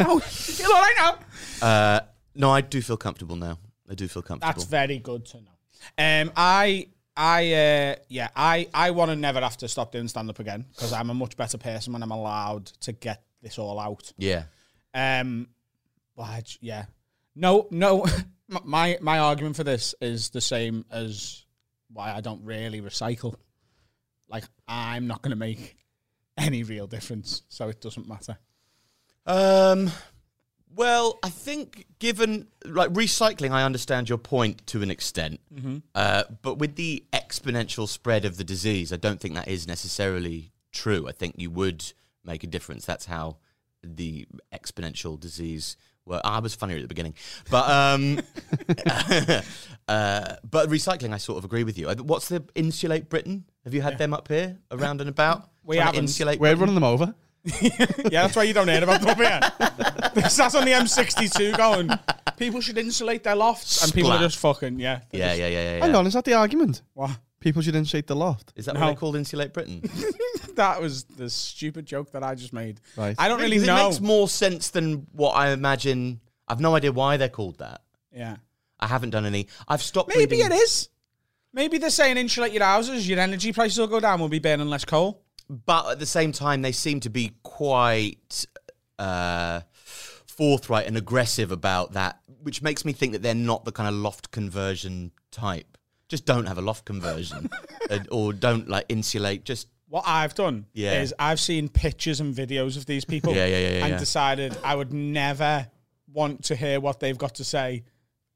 Oh, 0.00 0.14
you 0.14 0.20
feel 0.20 0.72
all 0.72 0.82
right 0.82 0.94
now? 0.98 1.64
Uh, 1.64 2.00
no, 2.34 2.50
I 2.50 2.60
do 2.60 2.82
feel 2.82 2.96
comfortable 2.96 3.36
now. 3.36 3.56
I 3.88 3.94
do 3.94 4.08
feel 4.08 4.22
comfortable. 4.22 4.52
That's 4.52 4.64
very 4.64 4.98
good 4.98 5.24
to 5.26 5.36
know. 5.36 5.52
Um, 5.96 6.32
I, 6.36 6.88
I, 7.16 7.52
uh, 7.52 7.96
yeah, 8.08 8.28
I, 8.36 8.68
I 8.74 8.90
want 8.90 9.10
to 9.10 9.16
never 9.16 9.40
have 9.40 9.56
to 9.58 9.68
stop 9.68 9.92
doing 9.92 10.06
stand 10.08 10.28
up 10.28 10.38
again 10.38 10.66
because 10.70 10.92
I'm 10.92 11.08
a 11.10 11.14
much 11.14 11.36
better 11.36 11.56
person 11.58 11.92
when 11.92 12.02
I'm 12.02 12.10
allowed 12.10 12.66
to 12.82 12.92
get 12.92 13.22
this 13.42 13.58
all 13.58 13.78
out. 13.80 14.12
yeah. 14.18 14.44
Um, 14.94 15.48
but 16.16 16.22
I 16.24 16.40
j- 16.42 16.58
yeah, 16.62 16.84
no, 17.34 17.68
no. 17.70 18.06
My 18.62 18.96
my 19.00 19.18
argument 19.18 19.56
for 19.56 19.64
this 19.64 19.92
is 20.00 20.30
the 20.30 20.40
same 20.40 20.84
as 20.90 21.44
why 21.92 22.14
I 22.14 22.20
don't 22.20 22.44
really 22.44 22.80
recycle. 22.80 23.34
Like 24.28 24.44
I'm 24.68 25.08
not 25.08 25.20
going 25.20 25.30
to 25.30 25.36
make 25.36 25.76
any 26.38 26.62
real 26.62 26.86
difference, 26.86 27.42
so 27.48 27.68
it 27.68 27.80
doesn't 27.80 28.08
matter. 28.08 28.38
Um, 29.26 29.90
well, 30.76 31.18
I 31.22 31.30
think 31.30 31.86
given 31.98 32.46
like 32.64 32.90
recycling, 32.92 33.50
I 33.50 33.64
understand 33.64 34.08
your 34.08 34.18
point 34.18 34.66
to 34.68 34.82
an 34.82 34.90
extent. 34.90 35.40
Uh, 35.94 36.24
but 36.42 36.58
with 36.58 36.76
the 36.76 37.04
exponential 37.12 37.88
spread 37.88 38.24
of 38.24 38.36
the 38.36 38.44
disease, 38.44 38.92
I 38.92 38.96
don't 38.96 39.18
think 39.20 39.34
that 39.34 39.48
is 39.48 39.66
necessarily 39.66 40.52
true. 40.72 41.08
I 41.08 41.12
think 41.12 41.34
you 41.38 41.50
would 41.50 41.92
make 42.24 42.44
a 42.44 42.46
difference. 42.46 42.84
That's 42.84 43.06
how 43.06 43.38
the 43.82 44.26
exponential 44.52 45.18
disease 45.18 45.76
Well, 46.04 46.20
I 46.24 46.38
was 46.40 46.54
funnier 46.54 46.76
at 46.76 46.82
the 46.82 46.88
beginning, 46.88 47.14
but 47.50 47.68
um, 47.68 48.20
uh, 49.88 50.36
but 50.48 50.68
recycling, 50.68 51.12
I 51.12 51.18
sort 51.18 51.38
of 51.38 51.44
agree 51.44 51.64
with 51.64 51.78
you. 51.78 51.88
Uh, 51.88 51.94
What's 51.96 52.28
the 52.28 52.44
insulate 52.54 53.08
Britain? 53.08 53.44
Have 53.64 53.74
you 53.74 53.82
had 53.82 53.98
them 53.98 54.12
up 54.14 54.28
here 54.28 54.58
around 54.70 55.00
and 55.00 55.08
about? 55.10 55.48
We 55.64 55.78
haven't. 55.78 56.00
insulate. 56.00 56.38
We're 56.38 56.50
Britain? 56.50 56.60
running 56.60 56.74
them 56.76 56.84
over. 56.84 57.14
Yeah, 58.10 58.22
that's 58.24 58.36
why 58.36 58.42
you 58.44 58.52
don't 58.54 58.68
hear 58.68 58.82
about 58.82 59.00
them 59.00 59.10
up 59.10 59.16
here. 59.18 59.40
They 60.14 60.28
sat 60.28 60.54
on 60.54 60.64
the 60.64 60.72
M62 60.72 61.56
going, 61.56 61.90
people 62.36 62.60
should 62.60 62.78
insulate 62.78 63.22
their 63.24 63.36
lofts. 63.36 63.82
And 63.84 63.92
people 63.92 64.10
are 64.12 64.18
just 64.18 64.38
fucking, 64.38 64.78
yeah. 64.80 65.00
they're 65.10 65.20
Yeah, 65.20 65.26
just- 65.28 65.38
yeah, 65.40 65.48
yeah, 65.48 65.62
yeah. 65.76 65.80
Hang 65.84 65.90
yeah. 65.92 65.96
on, 65.98 66.06
is 66.06 66.14
that 66.14 66.24
the 66.24 66.34
argument? 66.34 66.82
What? 66.94 67.10
People 67.40 67.62
should 67.62 67.76
insulate 67.76 68.06
the 68.06 68.16
loft. 68.16 68.52
Is 68.56 68.64
that 68.66 68.74
No. 68.74 68.80
what 68.80 68.86
they 68.88 68.94
called 68.96 69.16
insulate 69.16 69.52
Britain? 69.52 69.82
That 70.56 70.80
was 70.80 71.04
the 71.04 71.28
stupid 71.28 71.84
joke 71.84 72.12
that 72.12 72.22
I 72.22 72.34
just 72.34 72.54
made. 72.54 72.80
Right. 72.96 73.14
I 73.18 73.28
don't 73.28 73.40
really 73.42 73.58
Because 73.58 73.66
know. 73.66 73.76
It 73.76 73.88
makes 73.90 74.00
more 74.00 74.26
sense 74.26 74.70
than 74.70 75.06
what 75.12 75.32
I 75.32 75.50
imagine. 75.50 76.20
I've 76.48 76.60
no 76.60 76.74
idea 76.74 76.92
why 76.92 77.18
they're 77.18 77.28
called 77.28 77.58
that. 77.58 77.82
yeah. 78.10 78.36
I 78.80 78.86
haven't 78.86 79.10
done 79.10 79.26
any. 79.26 79.48
I've 79.68 79.82
stopped. 79.82 80.08
Maybe 80.16 80.36
reading- 80.36 80.52
it 80.52 80.54
is. 80.54 80.88
Maybe 81.52 81.76
they're 81.76 81.90
saying 81.90 82.16
insulate 82.16 82.52
your 82.52 82.64
houses, 82.64 83.06
your 83.06 83.18
energy 83.20 83.52
prices 83.52 83.78
will 83.78 83.86
go 83.86 84.00
down, 84.00 84.18
we'll 84.18 84.30
be 84.30 84.38
burning 84.38 84.68
less 84.68 84.84
coal. 84.86 85.22
But 85.48 85.90
at 85.92 85.98
the 85.98 86.06
same 86.06 86.32
time, 86.32 86.62
they 86.62 86.72
seem 86.72 87.00
to 87.00 87.10
be 87.10 87.32
quite 87.42 88.46
uh, 88.98 89.60
forthright 90.26 90.86
and 90.86 90.96
aggressive 90.96 91.52
about 91.52 91.92
that, 91.92 92.20
which 92.42 92.62
makes 92.62 92.84
me 92.84 92.92
think 92.92 93.12
that 93.12 93.22
they're 93.22 93.34
not 93.34 93.64
the 93.64 93.72
kind 93.72 93.88
of 93.88 93.94
loft 93.94 94.30
conversion 94.30 95.12
type. 95.30 95.78
Just 96.08 96.24
don't 96.24 96.46
have 96.46 96.58
a 96.58 96.62
loft 96.62 96.84
conversion, 96.84 97.50
and- 97.90 98.08
or 98.10 98.32
don't 98.32 98.68
like 98.68 98.86
insulate. 98.88 99.44
Just 99.44 99.68
What 99.88 100.04
I've 100.06 100.34
done 100.34 100.66
Yeah. 100.72 101.00
is 101.00 101.14
I've 101.18 101.40
seen 101.40 101.68
pictures 101.68 102.20
and 102.20 102.34
videos 102.34 102.76
of 102.76 102.86
these 102.86 103.04
people 103.04 103.34
Yeah, 103.34 103.46
yeah, 103.46 103.58
yeah, 103.58 103.68
yeah, 103.78 103.84
and 103.84 103.90
yeah. 103.92 103.98
decided 103.98 104.56
I 104.64 104.74
would 104.74 104.92
never 104.92 105.68
want 106.12 106.44
to 106.44 106.56
hear 106.56 106.80
what 106.80 106.98
they've 107.00 107.18
got 107.18 107.36
to 107.36 107.44
say 107.44 107.84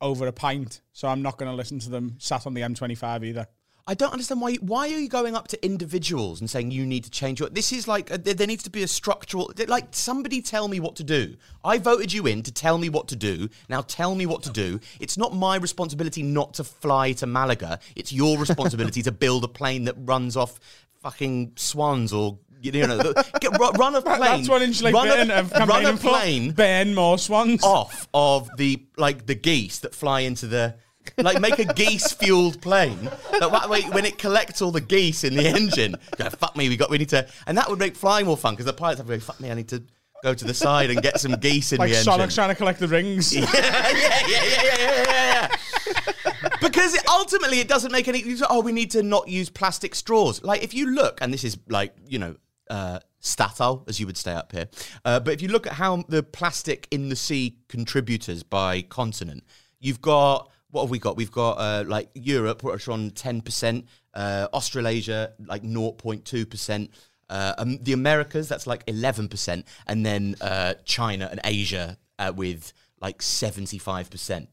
over 0.00 0.26
a 0.26 0.32
pint. 0.32 0.80
So 0.92 1.08
I'm 1.08 1.22
not 1.22 1.38
going 1.38 1.50
to 1.50 1.56
listen 1.56 1.78
to 1.80 1.90
them 1.90 2.16
sat 2.18 2.46
on 2.46 2.54
the 2.54 2.60
M25 2.62 3.24
either. 3.24 3.46
I 3.86 3.94
don't 3.94 4.12
understand 4.12 4.40
why. 4.40 4.54
Why 4.56 4.88
are 4.88 4.98
you 4.98 5.08
going 5.08 5.34
up 5.34 5.48
to 5.48 5.64
individuals 5.64 6.40
and 6.40 6.48
saying 6.48 6.70
you 6.70 6.86
need 6.86 7.04
to 7.04 7.10
change 7.10 7.40
your? 7.40 7.48
This 7.48 7.72
is 7.72 7.88
like 7.88 8.10
uh, 8.10 8.18
there, 8.18 8.34
there 8.34 8.46
needs 8.46 8.62
to 8.64 8.70
be 8.70 8.82
a 8.82 8.88
structural. 8.88 9.52
Like 9.66 9.88
somebody 9.90 10.42
tell 10.42 10.68
me 10.68 10.80
what 10.80 10.96
to 10.96 11.04
do. 11.04 11.36
I 11.64 11.78
voted 11.78 12.12
you 12.12 12.26
in 12.26 12.42
to 12.44 12.52
tell 12.52 12.78
me 12.78 12.88
what 12.88 13.08
to 13.08 13.16
do. 13.16 13.48
Now 13.68 13.82
tell 13.82 14.14
me 14.14 14.26
what 14.26 14.42
to 14.44 14.50
do. 14.50 14.80
It's 15.00 15.16
not 15.16 15.34
my 15.34 15.56
responsibility 15.56 16.22
not 16.22 16.54
to 16.54 16.64
fly 16.64 17.12
to 17.12 17.26
Malaga. 17.26 17.80
It's 17.96 18.12
your 18.12 18.38
responsibility 18.38 19.02
to 19.02 19.12
build 19.12 19.44
a 19.44 19.48
plane 19.48 19.84
that 19.84 19.94
runs 19.98 20.36
off 20.36 20.60
fucking 21.02 21.52
swans 21.56 22.12
or 22.12 22.38
you 22.62 22.86
know 22.86 23.12
get, 23.40 23.58
run 23.58 23.94
a 23.94 24.02
plane. 24.02 24.20
That's 24.20 24.48
Insulate 24.48 24.94
run 24.94 25.08
a, 25.08 25.34
have 25.34 25.68
run 25.68 25.86
a 25.86 25.96
plane 25.96 26.52
Burn 26.52 26.94
more 26.94 27.18
swans. 27.18 27.62
off 27.62 28.08
of 28.12 28.50
the 28.56 28.82
like 28.96 29.26
the 29.26 29.34
geese 29.34 29.78
that 29.80 29.94
fly 29.94 30.20
into 30.20 30.46
the 30.46 30.76
like 31.18 31.40
make 31.40 31.58
a 31.58 31.64
geese 31.74 32.12
fueled 32.12 32.60
plane 32.60 33.10
that 33.38 33.50
wa- 33.50 33.66
wait, 33.68 33.88
when 33.94 34.04
it 34.04 34.18
collects 34.18 34.60
all 34.60 34.70
the 34.70 34.80
geese 34.80 35.24
in 35.24 35.34
the 35.34 35.46
engine 35.46 35.96
go 36.16 36.28
fuck 36.30 36.54
me 36.56 36.68
we 36.68 36.76
got 36.76 36.90
we 36.90 36.98
need 36.98 37.08
to 37.08 37.26
and 37.46 37.56
that 37.56 37.68
would 37.68 37.78
make 37.78 37.96
flying 37.96 38.26
more 38.26 38.36
fun 38.36 38.54
because 38.54 38.66
the 38.66 38.72
pilots 38.72 38.98
have 38.98 39.06
to 39.06 39.14
go 39.14 39.20
fuck 39.20 39.40
me 39.40 39.50
I 39.50 39.54
need 39.54 39.68
to 39.68 39.82
go 40.22 40.34
to 40.34 40.44
the 40.44 40.54
side 40.54 40.90
and 40.90 41.02
get 41.02 41.20
some 41.20 41.32
geese 41.32 41.72
in 41.72 41.78
like 41.78 41.90
the 41.90 41.96
engine 41.96 42.28
trying 42.28 42.48
to 42.48 42.54
collect 42.54 42.80
the 42.80 42.88
rings. 42.88 43.34
yeah, 43.36 43.46
yeah, 43.52 43.92
yeah, 43.92 44.26
yeah, 44.28 44.44
yeah, 44.52 45.04
yeah, 45.06 45.48
yeah, 45.48 46.48
because 46.60 46.94
it, 46.94 47.02
ultimately 47.08 47.60
it 47.60 47.68
doesn't 47.68 47.92
make 47.92 48.08
any. 48.08 48.24
Oh, 48.48 48.60
we 48.60 48.72
need 48.72 48.90
to 48.92 49.02
not 49.02 49.28
use 49.28 49.50
plastic 49.50 49.94
straws. 49.94 50.42
Like 50.42 50.62
if 50.62 50.74
you 50.74 50.86
look, 50.86 51.18
and 51.20 51.32
this 51.32 51.44
is 51.44 51.58
like 51.68 51.94
you 52.06 52.18
know. 52.18 52.36
Uh, 52.68 53.00
Statoil, 53.20 53.86
as 53.88 53.98
you 54.00 54.06
would 54.06 54.16
say 54.16 54.32
up 54.32 54.52
here. 54.52 54.68
Uh, 55.04 55.20
but 55.20 55.34
if 55.34 55.42
you 55.42 55.48
look 55.48 55.66
at 55.66 55.74
how 55.74 56.04
the 56.08 56.22
plastic 56.22 56.86
in 56.90 57.08
the 57.08 57.16
sea 57.16 57.56
contributors 57.68 58.42
by 58.44 58.80
continent, 58.80 59.42
you've 59.80 60.00
got 60.00 60.48
what 60.70 60.82
have 60.82 60.90
we 60.90 60.98
got? 60.98 61.16
We've 61.16 61.30
got 61.32 61.52
uh, 61.58 61.84
like 61.86 62.08
Europe, 62.14 62.62
which 62.62 62.88
are 62.88 62.92
on 62.92 63.10
ten 63.10 63.40
percent, 63.40 63.86
uh, 64.14 64.48
Australasia 64.52 65.32
like 65.46 65.62
0.2 65.62 66.48
percent, 66.48 66.90
uh, 67.28 67.54
um, 67.58 67.78
the 67.82 67.92
Americas 67.92 68.48
that's 68.48 68.66
like 68.66 68.84
eleven 68.86 69.28
percent, 69.28 69.66
and 69.86 70.04
then 70.04 70.36
uh, 70.40 70.74
China 70.84 71.28
and 71.30 71.40
Asia 71.44 71.98
uh, 72.18 72.32
with 72.34 72.72
like 73.00 73.22
seventy 73.22 73.78
five 73.78 74.10
percent. 74.10 74.48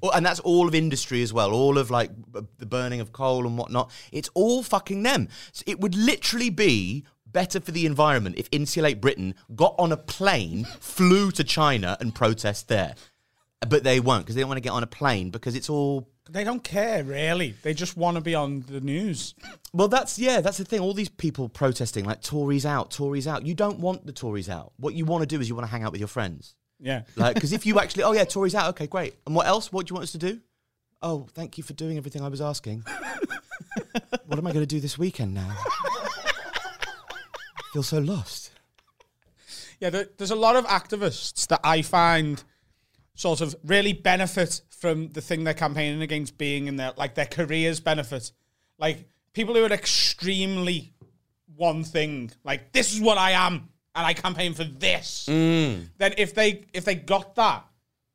Oh, 0.00 0.10
And 0.10 0.24
that's 0.24 0.38
all 0.38 0.68
of 0.68 0.76
industry 0.76 1.22
as 1.22 1.32
well, 1.32 1.52
all 1.52 1.76
of 1.76 1.90
like 1.90 2.10
b- 2.32 2.40
the 2.58 2.66
burning 2.66 3.00
of 3.00 3.10
coal 3.10 3.44
and 3.46 3.58
whatnot. 3.58 3.90
It's 4.12 4.30
all 4.34 4.62
fucking 4.62 5.02
them. 5.02 5.28
So 5.50 5.64
it 5.66 5.80
would 5.80 5.96
literally 5.96 6.50
be 6.50 7.04
better 7.26 7.58
for 7.60 7.72
the 7.72 7.84
environment 7.84 8.36
if 8.38 8.48
Insulate 8.52 9.00
Britain 9.00 9.34
got 9.56 9.74
on 9.78 9.90
a 9.90 9.96
plane, 9.96 10.66
flew 10.78 11.32
to 11.32 11.42
China 11.42 11.96
and 11.98 12.14
protest 12.14 12.68
there. 12.68 12.94
But 13.68 13.84
they 13.84 14.00
won't 14.00 14.24
because 14.24 14.34
they 14.34 14.40
don't 14.40 14.48
want 14.48 14.58
to 14.58 14.62
get 14.62 14.72
on 14.72 14.82
a 14.82 14.88
plane 14.88 15.30
because 15.30 15.54
it's 15.54 15.70
all. 15.70 16.08
they 16.28 16.44
don't 16.44 16.64
care, 16.64 17.04
really. 17.04 17.54
They 17.62 17.74
just 17.74 17.96
want 17.96 18.16
to 18.16 18.20
be 18.20 18.34
on 18.34 18.62
the 18.62 18.80
news. 18.80 19.34
Well, 19.72 19.88
that's 19.88 20.18
yeah, 20.18 20.40
that's 20.40 20.58
the 20.58 20.64
thing. 20.64 20.80
All 20.80 20.94
these 20.94 21.08
people 21.08 21.48
protesting 21.48 22.04
like 22.04 22.22
Tories 22.22 22.66
out, 22.66 22.90
Tories 22.90 23.28
out. 23.28 23.46
You 23.46 23.54
don't 23.54 23.78
want 23.78 24.04
the 24.04 24.12
Tories 24.12 24.48
out. 24.48 24.72
What 24.78 24.94
you 24.94 25.04
want 25.04 25.22
to 25.22 25.26
do 25.26 25.40
is 25.40 25.48
you 25.48 25.54
want 25.54 25.66
to 25.66 25.70
hang 25.70 25.84
out 25.84 25.92
with 25.92 26.00
your 26.00 26.08
friends. 26.08 26.54
Yeah. 26.80 27.02
Like, 27.16 27.34
because 27.34 27.52
if 27.52 27.64
you 27.64 27.78
actually, 27.80 28.02
oh 28.02 28.12
yeah, 28.12 28.24
Tories 28.24 28.54
out, 28.54 28.68
okay, 28.70 28.86
great. 28.86 29.14
And 29.26 29.34
what 29.34 29.46
else? 29.46 29.72
What 29.72 29.86
do 29.86 29.92
you 29.92 29.94
want 29.94 30.04
us 30.04 30.12
to 30.12 30.18
do? 30.18 30.40
Oh, 31.00 31.26
thank 31.32 31.56
you 31.56 31.64
for 31.64 31.72
doing 31.72 31.96
everything 31.96 32.22
I 32.22 32.28
was 32.28 32.40
asking. 32.40 32.82
what 34.26 34.38
am 34.38 34.46
I 34.46 34.52
going 34.52 34.62
to 34.62 34.66
do 34.66 34.80
this 34.80 34.98
weekend 34.98 35.34
now? 35.34 35.56
I 35.56 36.82
feel 37.72 37.82
so 37.82 37.98
lost. 37.98 38.50
Yeah, 39.80 39.90
there, 39.90 40.06
there's 40.16 40.30
a 40.30 40.36
lot 40.36 40.54
of 40.54 40.64
activists 40.66 41.48
that 41.48 41.60
I 41.64 41.82
find 41.82 42.42
sort 43.14 43.40
of 43.40 43.54
really 43.64 43.92
benefit 43.92 44.60
from 44.70 45.08
the 45.08 45.20
thing 45.20 45.44
they're 45.44 45.54
campaigning 45.54 46.02
against 46.02 46.38
being 46.38 46.66
in 46.66 46.76
their 46.76 46.92
like 46.96 47.14
their 47.14 47.26
careers 47.26 47.80
benefit. 47.80 48.32
Like 48.78 49.06
people 49.32 49.54
who 49.54 49.64
are 49.64 49.72
extremely 49.72 50.92
one 51.56 51.84
thing, 51.84 52.30
like 52.44 52.72
this 52.72 52.92
is 52.94 53.00
what 53.00 53.18
I 53.18 53.32
am, 53.32 53.68
and 53.94 54.06
I 54.06 54.14
campaign 54.14 54.54
for 54.54 54.64
this. 54.64 55.26
Then 55.98 56.14
if 56.18 56.34
they 56.34 56.64
if 56.72 56.84
they 56.84 56.94
got 56.94 57.34
that, 57.36 57.64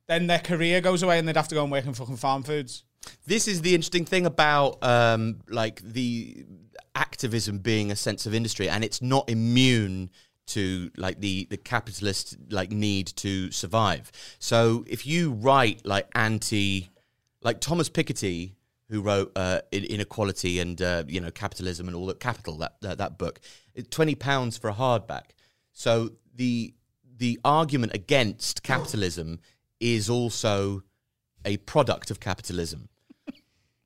then 0.07 0.27
their 0.27 0.39
career 0.39 0.81
goes 0.81 1.03
away 1.03 1.19
and 1.19 1.27
they'd 1.27 1.37
have 1.37 1.47
to 1.49 1.55
go 1.55 1.63
and 1.63 1.71
work 1.71 1.85
in 1.85 1.93
fucking 1.93 2.17
farm 2.17 2.43
foods. 2.43 2.83
This 3.25 3.47
is 3.47 3.61
the 3.61 3.75
interesting 3.75 4.05
thing 4.05 4.25
about 4.25 4.83
um, 4.83 5.39
like 5.47 5.81
the 5.81 6.45
activism 6.95 7.59
being 7.59 7.91
a 7.91 7.95
sense 7.95 8.25
of 8.25 8.33
industry, 8.33 8.67
and 8.67 8.83
it's 8.83 9.01
not 9.01 9.29
immune 9.29 10.09
to 10.47 10.89
like 10.97 11.19
the 11.19 11.45
the 11.49 11.57
capitalist 11.57 12.37
like 12.49 12.71
need 12.71 13.07
to 13.17 13.51
survive. 13.51 14.11
So 14.39 14.83
if 14.87 15.05
you 15.05 15.31
write 15.31 15.85
like 15.85 16.07
anti, 16.15 16.89
like 17.41 17.59
Thomas 17.59 17.89
Piketty, 17.89 18.53
who 18.89 19.01
wrote 19.01 19.31
uh, 19.35 19.61
Inequality 19.71 20.59
and 20.59 20.81
uh, 20.81 21.03
you 21.07 21.21
know 21.21 21.31
Capitalism 21.31 21.87
and 21.87 21.95
all 21.95 22.07
that 22.07 22.19
Capital 22.19 22.57
that 22.57 22.81
that, 22.81 22.97
that 22.97 23.17
book, 23.17 23.39
twenty 23.89 24.15
pounds 24.15 24.57
for 24.57 24.69
a 24.69 24.73
hardback. 24.73 25.31
So 25.73 26.11
the 26.35 26.73
the 27.17 27.39
argument 27.43 27.93
against 27.93 28.63
capitalism 28.63 29.39
is 29.79 30.09
also 30.09 30.83
a 31.45 31.57
product 31.57 32.11
of 32.11 32.19
capitalism, 32.19 32.89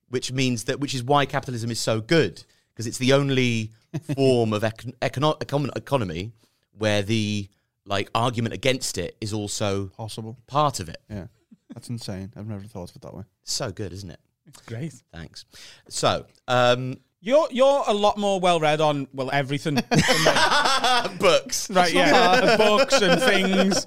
which 0.10 0.32
means 0.32 0.66
that 0.66 0.80
which 0.80 0.94
is 0.94 1.04
why 1.04 1.26
capitalism 1.26 1.72
is 1.72 1.80
so 1.80 2.02
good 2.02 2.44
because 2.74 2.88
it's 2.88 2.98
the 2.98 3.14
only 3.14 3.72
form 4.16 4.54
of 4.54 4.64
econ- 4.64 4.96
econo- 5.02 5.40
econ- 5.40 5.76
economy 5.76 6.32
where 6.82 7.02
the 7.02 7.48
like 7.86 8.10
argument 8.14 8.54
against 8.54 8.98
it 8.98 9.16
is 9.22 9.34
also 9.34 9.88
Possible. 9.88 10.38
part 10.48 10.80
of 10.80 10.90
it. 10.90 11.02
Yeah. 11.10 11.28
That's 11.74 11.90
insane. 11.90 12.34
I've 12.36 12.48
never 12.48 12.64
thought 12.66 12.90
of 12.90 12.96
it 12.98 13.02
that 13.04 13.14
way. 13.16 13.24
So 13.44 13.72
good, 13.72 13.94
isn't 13.94 14.10
it? 14.10 14.20
It's 14.48 14.62
great. 14.64 14.94
Thanks. 15.14 15.46
So, 15.88 16.26
um, 16.48 16.98
You're 17.22 17.48
you're 17.52 17.84
a 17.88 17.94
lot 17.94 18.18
more 18.18 18.40
well 18.40 18.60
read 18.60 18.82
on 18.82 19.08
well 19.14 19.30
everything. 19.32 19.76
than 19.76 19.86
me. 19.90 21.18
books. 21.20 21.70
right? 21.70 21.94
Yeah, 21.94 22.58
books 22.58 23.02
and 23.02 23.22
things. 23.22 23.86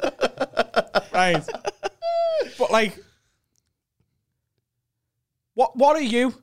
Right, 1.12 1.44
but 2.58 2.70
like, 2.70 2.96
what 5.54 5.76
what 5.76 5.96
are 5.96 6.02
you? 6.02 6.34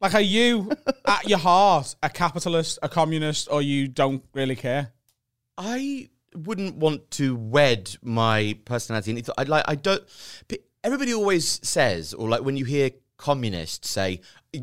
Like, 0.00 0.14
are 0.14 0.20
you 0.20 0.70
at 1.06 1.28
your 1.28 1.38
heart 1.38 1.94
a 2.02 2.10
capitalist, 2.10 2.78
a 2.82 2.88
communist, 2.88 3.48
or 3.50 3.62
you 3.62 3.88
don't 3.88 4.22
really 4.34 4.56
care? 4.56 4.92
I 5.58 6.08
wouldn't 6.34 6.76
want 6.76 7.10
to 7.12 7.36
wed 7.36 7.96
my 8.02 8.58
personality. 8.64 9.10
And 9.12 9.28
I 9.38 9.42
like. 9.44 9.64
I 9.68 9.74
don't. 9.76 10.02
Everybody 10.82 11.14
always 11.14 11.60
says, 11.66 12.12
or 12.12 12.28
like 12.28 12.42
when 12.42 12.56
you 12.56 12.64
hear 12.64 12.90
communists 13.16 13.88
say, 13.88 14.20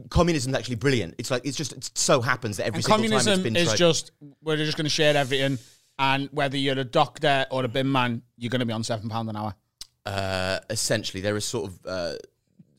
communism's 0.10 0.54
actually 0.54 0.76
brilliant. 0.76 1.16
It's 1.18 1.32
like 1.32 1.46
it's 1.46 1.58
just 1.58 1.72
it 1.74 1.90
so 1.96 2.22
happens 2.22 2.58
that 2.58 2.66
every 2.68 2.78
And 2.78 2.86
single 2.86 2.98
time 3.04 3.10
communism 3.10 3.34
it's 3.34 3.44
been 3.44 3.56
is 3.56 3.68
tried- 3.70 3.78
just 3.78 4.12
we're 4.44 4.58
just 4.58 4.78
going 4.78 4.86
to 4.86 4.90
share 4.90 5.16
everything, 5.18 5.58
and 5.98 6.30
whether 6.32 6.58
you're 6.58 6.78
a 6.78 6.84
doctor 6.84 7.46
or 7.52 7.64
a 7.66 7.68
bin 7.68 7.92
man, 7.92 8.22
you're 8.38 8.50
going 8.50 8.60
to 8.60 8.66
be 8.66 8.74
on 8.74 8.84
seven 8.84 9.10
pound 9.10 9.30
an 9.30 9.36
hour. 9.38 9.56
uh, 10.06 10.60
essentially 10.70 11.22
there 11.22 11.38
is 11.38 11.46
sort 11.46 11.70
of 11.72 11.80
uh, 11.86 12.14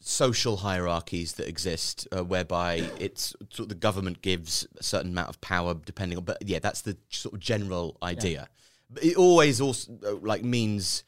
social 0.05 0.59
hierarchies 0.59 1.35
that 1.35 1.49
exist 1.49 2.09
uh, 2.17 2.25
whereby 2.25 2.83
it's 2.99 3.37
sort 3.51 3.61
of 3.61 3.69
the 3.69 3.75
government 3.75 4.21
gives 4.21 4.67
a 4.79 4.83
certain 4.83 5.13
amount 5.13 5.29
of 5.29 5.41
power 5.41 5.75
depending 5.75 6.19
on 6.19 6.25
but 6.25 6.39
yeah 6.45 6.59
that's 6.59 6.81
the 6.81 6.97
sort 7.09 7.35
of 7.35 7.41
general 7.41 7.97
idea 8.03 8.49
but 8.91 9.05
it 9.05 9.17
always 9.17 9.61
also 9.61 9.93
uh, 10.05 10.15
like 10.17 10.43
means 10.43 11.05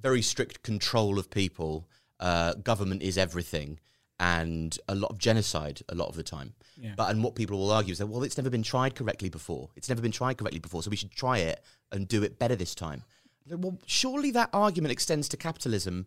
very 0.00 0.22
strict 0.22 0.62
control 0.62 1.18
of 1.18 1.30
people, 1.30 1.88
uh, 2.20 2.54
government 2.54 3.02
is 3.02 3.18
everything, 3.18 3.78
and 4.20 4.78
a 4.88 4.94
lot 4.94 5.10
of 5.10 5.18
genocide 5.18 5.82
a 5.88 5.94
lot 5.94 6.08
of 6.08 6.16
the 6.16 6.22
time. 6.22 6.54
Yeah. 6.76 6.92
But 6.96 7.10
and 7.10 7.22
what 7.22 7.34
people 7.34 7.58
will 7.58 7.70
argue 7.70 7.92
is 7.92 7.98
that 7.98 8.06
well, 8.06 8.22
it's 8.22 8.38
never 8.38 8.50
been 8.50 8.62
tried 8.62 8.94
correctly 8.94 9.28
before. 9.28 9.70
It's 9.76 9.88
never 9.88 10.00
been 10.00 10.12
tried 10.12 10.38
correctly 10.38 10.60
before, 10.60 10.82
so 10.82 10.90
we 10.90 10.96
should 10.96 11.10
try 11.10 11.38
it 11.38 11.62
and 11.92 12.08
do 12.08 12.22
it 12.22 12.38
better 12.38 12.56
this 12.56 12.74
time. 12.74 13.04
Well, 13.50 13.78
surely 13.86 14.30
that 14.32 14.50
argument 14.52 14.92
extends 14.92 15.28
to 15.30 15.36
capitalism, 15.36 16.06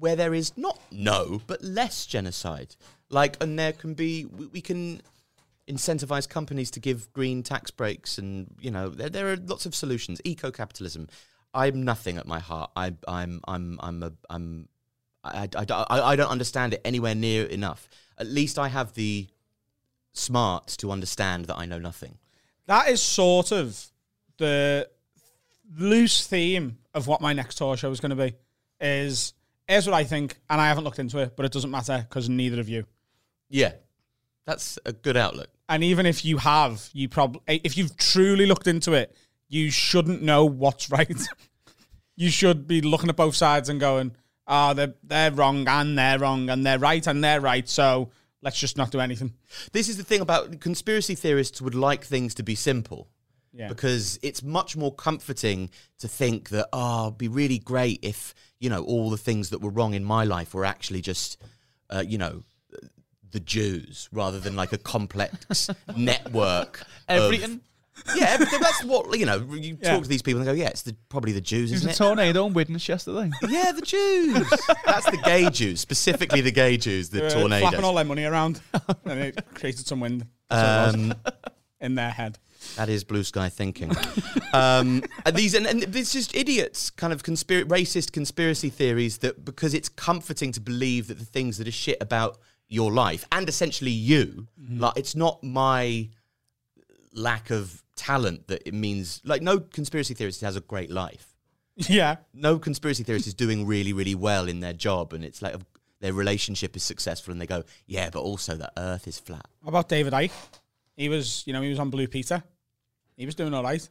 where 0.00 0.16
there 0.16 0.34
is 0.34 0.56
not 0.56 0.80
no 0.90 1.40
but 1.46 1.62
less 1.62 2.06
genocide. 2.06 2.74
Like, 3.10 3.36
and 3.40 3.58
there 3.58 3.72
can 3.72 3.94
be 3.94 4.24
we, 4.24 4.46
we 4.46 4.60
can 4.60 5.02
incentivize 5.68 6.28
companies 6.28 6.70
to 6.72 6.80
give 6.80 7.12
green 7.12 7.42
tax 7.42 7.70
breaks, 7.70 8.18
and 8.18 8.54
you 8.60 8.70
know 8.70 8.88
there, 8.88 9.08
there 9.08 9.32
are 9.32 9.36
lots 9.36 9.66
of 9.66 9.74
solutions. 9.74 10.20
Eco 10.24 10.50
capitalism. 10.50 11.08
I'm 11.52 11.84
nothing 11.84 12.16
at 12.16 12.26
my 12.26 12.38
heart. 12.38 12.70
I, 12.76 12.94
I'm 13.06 13.40
I'm 13.46 13.78
I'm 13.82 14.02
a 14.02 14.12
I'm 14.28 14.68
I, 15.22 15.48
I, 15.56 15.66
I, 15.68 16.00
I 16.12 16.16
don't 16.16 16.30
understand 16.30 16.74
it 16.74 16.80
anywhere 16.84 17.14
near 17.14 17.44
enough. 17.46 17.88
At 18.18 18.26
least 18.26 18.58
I 18.58 18.68
have 18.68 18.94
the 18.94 19.28
smarts 20.12 20.76
to 20.78 20.90
understand 20.90 21.46
that 21.46 21.58
I 21.58 21.66
know 21.66 21.78
nothing. 21.78 22.18
That 22.66 22.88
is 22.88 23.02
sort 23.02 23.52
of 23.52 23.86
the 24.38 24.88
loose 25.76 26.26
theme 26.26 26.78
of 26.94 27.06
what 27.06 27.20
my 27.20 27.32
next 27.32 27.56
tour 27.56 27.76
show 27.76 27.90
is 27.90 28.00
going 28.00 28.10
to 28.10 28.16
be. 28.16 28.34
Is 28.80 29.34
here's 29.70 29.86
what 29.86 29.94
I 29.94 30.04
think, 30.04 30.36
and 30.50 30.60
I 30.60 30.68
haven't 30.68 30.84
looked 30.84 30.98
into 30.98 31.18
it, 31.18 31.36
but 31.36 31.46
it 31.46 31.52
doesn't 31.52 31.70
matter 31.70 32.04
because 32.08 32.28
neither 32.28 32.60
of 32.60 32.68
you. 32.68 32.84
Yeah, 33.48 33.72
that's 34.46 34.78
a 34.84 34.92
good 34.92 35.16
outlook. 35.16 35.48
And 35.68 35.84
even 35.84 36.06
if 36.06 36.24
you 36.24 36.38
have, 36.38 36.88
you 36.92 37.08
probably 37.08 37.40
if 37.64 37.78
you've 37.78 37.96
truly 37.96 38.46
looked 38.46 38.66
into 38.66 38.92
it, 38.92 39.16
you 39.48 39.70
shouldn't 39.70 40.22
know 40.22 40.44
what's 40.44 40.90
right. 40.96 41.16
you 42.16 42.30
should 42.30 42.66
be 42.66 42.80
looking 42.80 43.08
at 43.08 43.16
both 43.16 43.36
sides 43.36 43.68
and 43.68 43.78
going, 43.80 44.16
"Ah, 44.46 44.72
they're 44.74 44.94
they're 45.04 45.30
wrong 45.30 45.66
and 45.68 45.96
they're 45.96 46.18
wrong 46.18 46.50
and 46.50 46.66
they're 46.66 46.78
right 46.78 47.06
and 47.06 47.22
they're 47.22 47.40
right." 47.40 47.68
So 47.68 48.10
let's 48.42 48.58
just 48.58 48.76
not 48.76 48.90
do 48.90 49.00
anything. 49.00 49.34
This 49.72 49.88
is 49.88 49.96
the 49.96 50.04
thing 50.04 50.20
about 50.20 50.60
conspiracy 50.60 51.14
theorists 51.14 51.62
would 51.62 51.74
like 51.74 52.04
things 52.04 52.34
to 52.34 52.42
be 52.42 52.54
simple. 52.54 53.08
Yeah. 53.52 53.68
Because 53.68 54.18
it's 54.22 54.42
much 54.42 54.76
more 54.76 54.94
comforting 54.94 55.70
to 55.98 56.06
think 56.08 56.50
that, 56.50 56.68
oh, 56.72 57.06
it'd 57.08 57.18
be 57.18 57.28
really 57.28 57.58
great 57.58 57.98
if, 58.02 58.32
you 58.60 58.70
know, 58.70 58.84
all 58.84 59.10
the 59.10 59.16
things 59.18 59.50
that 59.50 59.60
were 59.60 59.70
wrong 59.70 59.94
in 59.94 60.04
my 60.04 60.24
life 60.24 60.54
were 60.54 60.64
actually 60.64 61.00
just, 61.00 61.36
uh, 61.90 62.04
you 62.06 62.16
know, 62.16 62.42
the 63.32 63.40
Jews 63.40 64.08
rather 64.12 64.38
than 64.40 64.54
like 64.56 64.72
a 64.72 64.78
complex 64.78 65.68
network. 65.96 66.80
of- 66.80 66.86
Everything. 67.24 67.60
yeah, 68.16 68.26
everything. 68.30 68.60
That's 68.60 68.84
what, 68.84 69.18
you 69.18 69.26
know, 69.26 69.38
you 69.52 69.76
Yeah. 69.82 69.94
talk 69.94 70.02
to 70.04 70.08
these 70.08 70.22
people 70.22 70.40
and 70.40 70.48
they 70.48 70.52
go, 70.52 70.56
yeah, 70.58 70.68
it's 70.68 70.82
the, 70.82 70.94
probably 71.08 71.32
the 71.32 71.40
Jews, 71.40 71.70
There's 71.70 71.80
isn't 71.84 71.90
a 71.90 71.92
it? 71.92 71.96
tornado 72.08 72.46
in 72.46 72.54
Widnes 72.54 72.88
yesterday. 72.88 73.30
yeah, 73.48 73.72
the 73.72 73.82
Jews. 73.82 74.48
That's 74.86 75.10
the 75.10 75.20
gay 75.24 75.50
Jews, 75.50 75.80
specifically 75.80 76.40
the 76.40 76.52
gay 76.52 76.76
Jews, 76.76 77.10
the 77.10 77.28
tornadoes. 77.30 77.60
flapping 77.68 77.84
all 77.84 77.94
their 77.94 78.04
money 78.04 78.24
around, 78.24 78.60
and 79.04 79.20
it 79.20 79.44
created 79.54 79.86
some 79.86 79.98
wind 80.00 80.22
it 80.22 80.26
was. 80.50 80.94
Um, 80.94 81.14
in 81.80 81.94
their 81.96 82.10
head. 82.10 82.38
That 82.76 82.88
is 82.88 83.04
blue 83.04 83.24
sky 83.24 83.48
thinking. 83.48 83.90
um, 84.52 85.02
and 85.24 85.36
these 85.36 85.54
and, 85.54 85.66
and 85.66 85.94
it's 85.96 86.12
just 86.12 86.34
idiots, 86.34 86.90
kind 86.90 87.12
of 87.12 87.22
conspira- 87.22 87.64
racist 87.64 88.12
conspiracy 88.12 88.68
theories 88.70 89.18
that 89.18 89.44
because 89.44 89.74
it's 89.74 89.88
comforting 89.88 90.52
to 90.52 90.60
believe 90.60 91.08
that 91.08 91.18
the 91.18 91.24
things 91.24 91.58
that 91.58 91.66
are 91.68 91.72
shit 91.72 91.98
about 92.00 92.38
your 92.68 92.92
life 92.92 93.26
and 93.32 93.48
essentially 93.48 93.90
you, 93.90 94.46
like 94.70 94.96
it's 94.96 95.16
not 95.16 95.42
my 95.42 96.08
lack 97.12 97.50
of 97.50 97.82
talent 97.96 98.46
that 98.48 98.66
it 98.66 98.74
means. 98.74 99.20
Like 99.24 99.42
no 99.42 99.60
conspiracy 99.60 100.14
theorist 100.14 100.40
has 100.42 100.56
a 100.56 100.60
great 100.60 100.90
life. 100.90 101.26
Yeah, 101.76 102.16
No 102.34 102.58
conspiracy 102.58 103.04
theorist 103.04 103.26
is 103.26 103.32
doing 103.34 103.66
really 103.66 103.92
really 103.94 104.14
well 104.14 104.48
in 104.48 104.60
their 104.60 104.74
job, 104.74 105.12
and 105.12 105.24
it's 105.24 105.40
like 105.40 105.56
their 106.00 106.12
relationship 106.12 106.76
is 106.76 106.82
successful, 106.82 107.32
and 107.32 107.40
they 107.40 107.46
go, 107.46 107.64
yeah, 107.86 108.10
but 108.10 108.20
also 108.20 108.54
the 108.56 108.70
Earth 108.76 109.06
is 109.06 109.18
flat. 109.18 109.46
How 109.62 109.68
about 109.68 109.88
David 109.88 110.12
Icke? 110.12 110.30
He 111.00 111.08
was, 111.08 111.42
you 111.46 111.54
know, 111.54 111.62
he 111.62 111.70
was 111.70 111.78
on 111.78 111.88
Blue 111.88 112.06
Peter. 112.06 112.42
He 113.16 113.24
was 113.24 113.34
doing 113.34 113.54
all 113.54 113.62
right. 113.62 113.88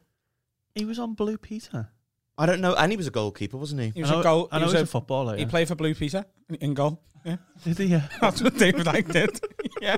He 0.76 0.86
was 0.86 1.00
on 1.00 1.16
Blue 1.16 1.40
Peter. 1.40 1.90
I 2.38 2.46
don't 2.46 2.62
know, 2.62 2.76
and 2.76 2.92
he 2.92 2.98
was 2.98 3.08
a 3.08 3.12
goalkeeper, 3.12 3.58
wasn't 3.58 3.82
he? 3.82 3.90
He 3.96 4.02
was 4.02 4.12
I 4.12 4.14
know, 4.14 4.20
a 4.20 4.24
goal. 4.24 4.48
I 4.52 4.56
he 4.58 4.60
know 4.60 4.66
was 4.68 4.74
he's 4.74 4.84
a, 4.84 4.86
footballer. 4.86 5.36
He 5.36 5.42
Yeah. 5.42 5.50
played 5.50 5.68
for 5.68 5.74
Blue 5.74 5.96
Peter 5.96 6.24
in, 6.50 6.56
in 6.56 6.74
goal. 6.76 7.02
Yeah, 7.26 7.38
Did 7.64 7.80
he? 7.80 7.86
Yeah. 7.86 8.08
that's 8.22 8.44
what 8.44 8.56
David 8.60 8.86
Icke 8.86 9.12
did. 9.12 9.42
yeah, 9.82 9.98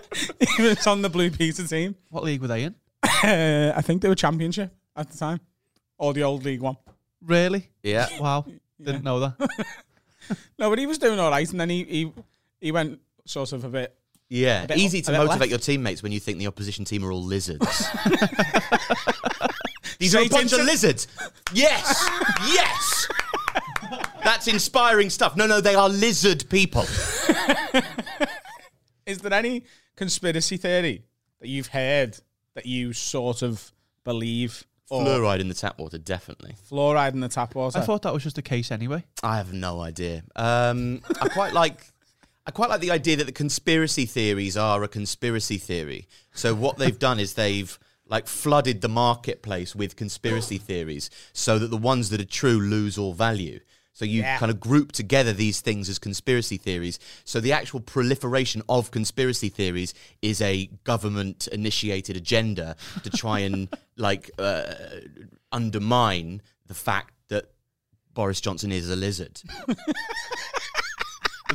he 0.56 0.63
was 0.63 0.88
on 0.88 1.02
the 1.02 1.10
Blue 1.10 1.30
Peter 1.30 1.67
team. 1.67 1.95
What 2.12 2.24
league 2.24 2.39
were 2.41 2.47
they 2.47 2.63
in? 2.63 2.76
Uh, 3.04 3.74
I 3.76 3.82
think 3.82 4.02
they 4.02 4.08
were 4.08 4.15
Championship 4.15 4.74
at 4.95 5.12
the 5.12 5.17
time, 5.17 5.41
or 5.97 6.13
the 6.13 6.24
old 6.24 6.45
League 6.45 6.62
One. 6.62 6.78
Really? 7.21 7.69
Yeah. 7.84 8.08
Wow. 8.21 8.45
Didn't 8.82 9.04
know 9.04 9.19
that. 9.19 9.36
No, 10.58 10.69
but 10.69 10.80
he 10.80 10.88
was 10.88 10.97
doing 10.97 11.19
all 11.19 11.30
right, 11.30 11.52
and 11.52 11.60
then 11.60 11.69
he 11.69 11.84
he, 11.84 12.13
he 12.62 12.71
went 12.71 13.02
sort 13.26 13.52
of 13.52 13.65
a 13.65 13.69
bit. 13.69 13.97
Yeah, 14.32 14.65
bit- 14.65 14.78
easy 14.78 15.02
to 15.02 15.12
motivate 15.12 15.39
left. 15.41 15.50
your 15.50 15.60
teammates 15.60 16.02
when 16.02 16.13
you 16.13 16.22
think 16.22 16.38
the 16.38 16.48
opposition 16.48 16.86
team 16.86 17.04
are 17.04 17.12
all 17.12 17.22
lizards. 17.22 17.65
These 20.00 20.15
are 20.15 20.20
a 20.20 20.26
Straight 20.26 20.32
bunch 20.32 20.54
of 20.54 20.62
lizards. 20.62 21.10
Yes, 21.54 22.10
yes. 22.48 23.10
That's 24.24 24.48
inspiring 24.48 25.10
stuff. 25.10 25.36
No, 25.36 25.48
no, 25.48 25.60
they 25.60 25.76
are 25.76 25.89
lizard 25.89 26.50
people. 26.50 26.84
Is 29.06 29.17
there 29.17 29.34
any 29.34 29.65
conspiracy 29.98 30.56
theory 30.56 31.04
that 31.41 31.50
you've 31.50 31.67
heard 31.67 32.17
that 32.56 32.65
you 32.65 32.94
sort 32.94 33.41
of 33.41 33.74
believe? 34.06 34.65
Fluoride 34.89 35.41
in 35.41 35.50
the 35.50 35.54
tap 35.54 35.78
water, 35.78 35.98
definitely. 35.98 36.56
fluoride 36.70 37.13
in 37.13 37.20
the 37.20 37.28
tap 37.28 37.54
water. 37.54 37.80
I 37.80 37.82
thought 37.82 38.04
that 38.04 38.13
was 38.13 38.24
just 38.24 38.38
a 38.38 38.41
case 38.41 38.72
anyway. 38.72 39.04
I 39.24 39.36
have 39.38 39.52
no 39.52 39.82
idea. 39.82 40.24
Um, 40.38 41.02
I 41.22 41.28
quite 41.28 41.54
like. 41.54 41.90
I 42.45 42.51
quite 42.51 42.69
like 42.69 42.82
the 42.82 42.91
idea 42.91 43.15
that 43.17 43.25
the 43.25 43.32
conspiracy 43.32 44.06
theories 44.06 44.58
are 44.58 44.82
a 44.84 44.88
conspiracy 44.88 45.58
theory. 45.58 46.08
So 46.34 46.56
what 46.56 46.77
they've 46.77 46.97
done 46.97 47.19
is 47.19 47.34
they've 47.36 47.77
like 48.08 48.27
flooded 48.27 48.82
the 48.82 48.89
marketplace 48.89 49.75
with 49.75 49.95
conspiracy 49.95 50.58
theories, 50.58 51.10
so 51.34 51.58
that 51.60 51.67
the 51.67 51.77
ones 51.77 52.10
that 52.10 52.19
are 52.19 52.25
true 52.25 52.60
lose 52.60 52.97
all 52.97 53.13
value. 53.13 53.60
So 53.93 54.06
you 54.06 54.21
Yeah. 54.21 54.38
kind 54.39 54.49
of 54.49 54.60
group 54.60 54.91
together 54.91 55.34
these 55.34 55.62
things 55.62 55.88
as 55.88 55.99
conspiracy 55.99 56.58
theories. 56.58 56.97
So 57.25 57.39
the 57.39 57.51
actual 57.54 57.80
proliferation 57.80 58.63
of 58.67 58.89
conspiracy 58.91 59.49
theories 59.49 59.93
is 60.21 60.41
a 60.41 60.67
government 60.84 61.47
initiated 61.51 62.17
agenda 62.17 62.75
to 63.04 63.10
try 63.10 63.39
and 63.39 63.69
like 63.97 64.32
uh, 64.39 64.73
undermine 65.51 66.41
the 66.67 66.73
fact 66.73 67.13
that 67.27 67.51
Boris 68.13 68.41
Johnson 68.41 68.71
is 68.71 68.89
a 68.89 68.95
lizard. 68.95 69.41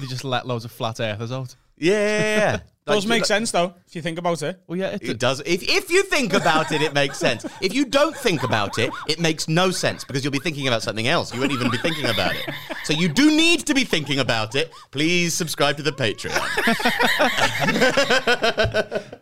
They 0.00 0.06
just 0.06 0.24
let 0.24 0.46
loads 0.46 0.64
of 0.64 0.72
flat 0.72 1.00
earthers 1.00 1.32
out. 1.32 1.54
Yeah, 1.78 1.92
yeah, 1.92 2.36
yeah. 2.36 2.60
Does 2.86 3.04
Like, 3.04 3.08
make 3.08 3.20
like- 3.22 3.26
sense 3.26 3.50
though 3.50 3.74
if 3.88 3.96
you 3.96 4.02
think 4.02 4.16
about 4.16 4.40
it. 4.42 4.60
Well, 4.68 4.78
yeah, 4.78 4.90
it, 4.90 5.02
It 5.02 5.18
does. 5.18 5.40
If, 5.40 5.60
if 5.68 5.90
you 5.90 6.04
think 6.04 6.32
about 6.34 6.70
it, 6.70 6.80
it 6.82 6.94
makes 6.94 7.18
sense. 7.18 7.44
If 7.60 7.74
you 7.74 7.84
don't 7.84 8.16
think 8.16 8.44
about 8.44 8.78
it, 8.78 8.92
it 9.08 9.18
makes 9.18 9.48
no 9.48 9.72
sense 9.72 10.04
because 10.04 10.22
you'll 10.22 10.30
be 10.32 10.38
thinking 10.38 10.68
about 10.68 10.82
something 10.84 11.08
else. 11.08 11.34
You 11.34 11.40
won't 11.40 11.50
even 11.50 11.68
be 11.68 11.78
thinking 11.78 12.04
about 12.04 12.36
it. 12.36 12.48
So 12.84 12.92
you 12.92 13.08
do 13.08 13.32
need 13.36 13.66
to 13.66 13.74
be 13.74 13.82
thinking 13.82 14.20
about 14.20 14.54
it. 14.54 14.70
Please 14.92 15.34
subscribe 15.34 15.76
to 15.78 15.82
the 15.82 15.90
Patreon. 15.90 16.36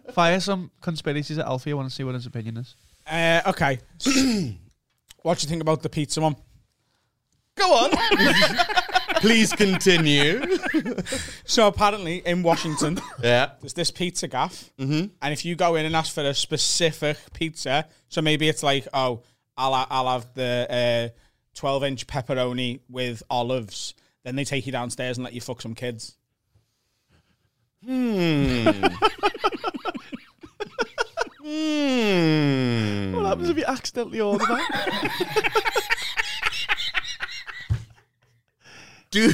fire 0.13 0.41
some 0.41 0.71
conspiracies 0.83 1.39
at 1.39 1.47
Alfie. 1.47 1.71
I 1.73 1.75
want 1.75 1.89
to 1.89 1.95
see 1.95 2.05
what 2.05 2.15
his 2.15 2.27
opinion 2.27 2.59
is. 2.59 2.77
Uh, 3.11 3.41
okay. 3.47 3.79
what 5.23 5.39
do 5.39 5.45
you 5.45 5.49
think 5.49 5.63
about 5.63 5.83
the 5.83 5.89
pizza 5.89 6.21
one? 6.21 6.37
Go 7.57 7.73
on. 7.73 7.91
Please 9.25 9.53
continue. 9.53 10.43
So 11.47 11.67
apparently 11.69 12.23
in 12.27 12.43
Washington, 12.43 12.99
Yeah. 13.23 13.53
there's 13.61 13.75
this 13.75 13.91
pizza 13.91 14.27
gaff, 14.29 14.71
mm-hmm. 14.79 15.07
and 15.23 15.33
if 15.33 15.45
you 15.45 15.55
go 15.57 15.77
in 15.77 15.87
and 15.87 15.95
ask 15.95 16.13
for 16.15 16.23
a 16.23 16.35
specific 16.35 17.17
pizza, 17.33 17.87
so 18.09 18.21
maybe 18.23 18.49
it's 18.49 18.63
like, 18.63 18.89
oh, 18.93 19.23
I'll 19.57 19.87
I'll 19.91 20.09
have 20.09 20.35
the 20.35 21.13
uh, 21.15 21.19
12 21.55 21.85
inch 21.85 22.07
pepperoni 22.07 22.81
with 22.89 23.23
olives. 23.31 23.95
Then 24.25 24.37
they 24.37 24.45
take 24.45 24.67
you 24.67 24.73
downstairs 24.73 25.17
and 25.17 25.25
let 25.25 25.33
you 25.33 25.41
fuck 25.41 25.63
some 25.63 25.75
kids. 25.75 26.17
Hmm. 27.85 28.67
What 33.15 33.27
happens 33.27 33.51
if 33.51 33.57
you 33.59 33.65
accidentally 33.67 34.21
order 34.21 34.45
that? 34.47 35.83
Do- 39.15 39.29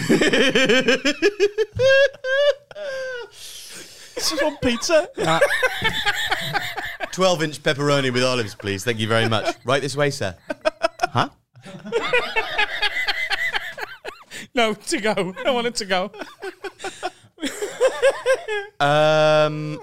this 4.14 4.32
is 4.32 4.42
on 4.42 4.56
pizza. 4.58 5.08
12 7.12 7.42
inch 7.42 7.62
pepperoni 7.62 8.12
with 8.12 8.22
olives, 8.22 8.54
please. 8.54 8.84
Thank 8.84 8.98
you 8.98 9.08
very 9.08 9.28
much. 9.28 9.56
Right 9.64 9.80
this 9.80 9.96
way, 9.96 10.10
sir. 10.10 10.36
Huh? 11.12 11.30
No, 14.54 14.74
to 14.74 15.00
go. 15.00 15.34
I 15.46 15.50
want 15.50 15.66
it 15.68 15.74
to 15.76 15.84
go. 15.86 16.10
Um, 18.80 19.80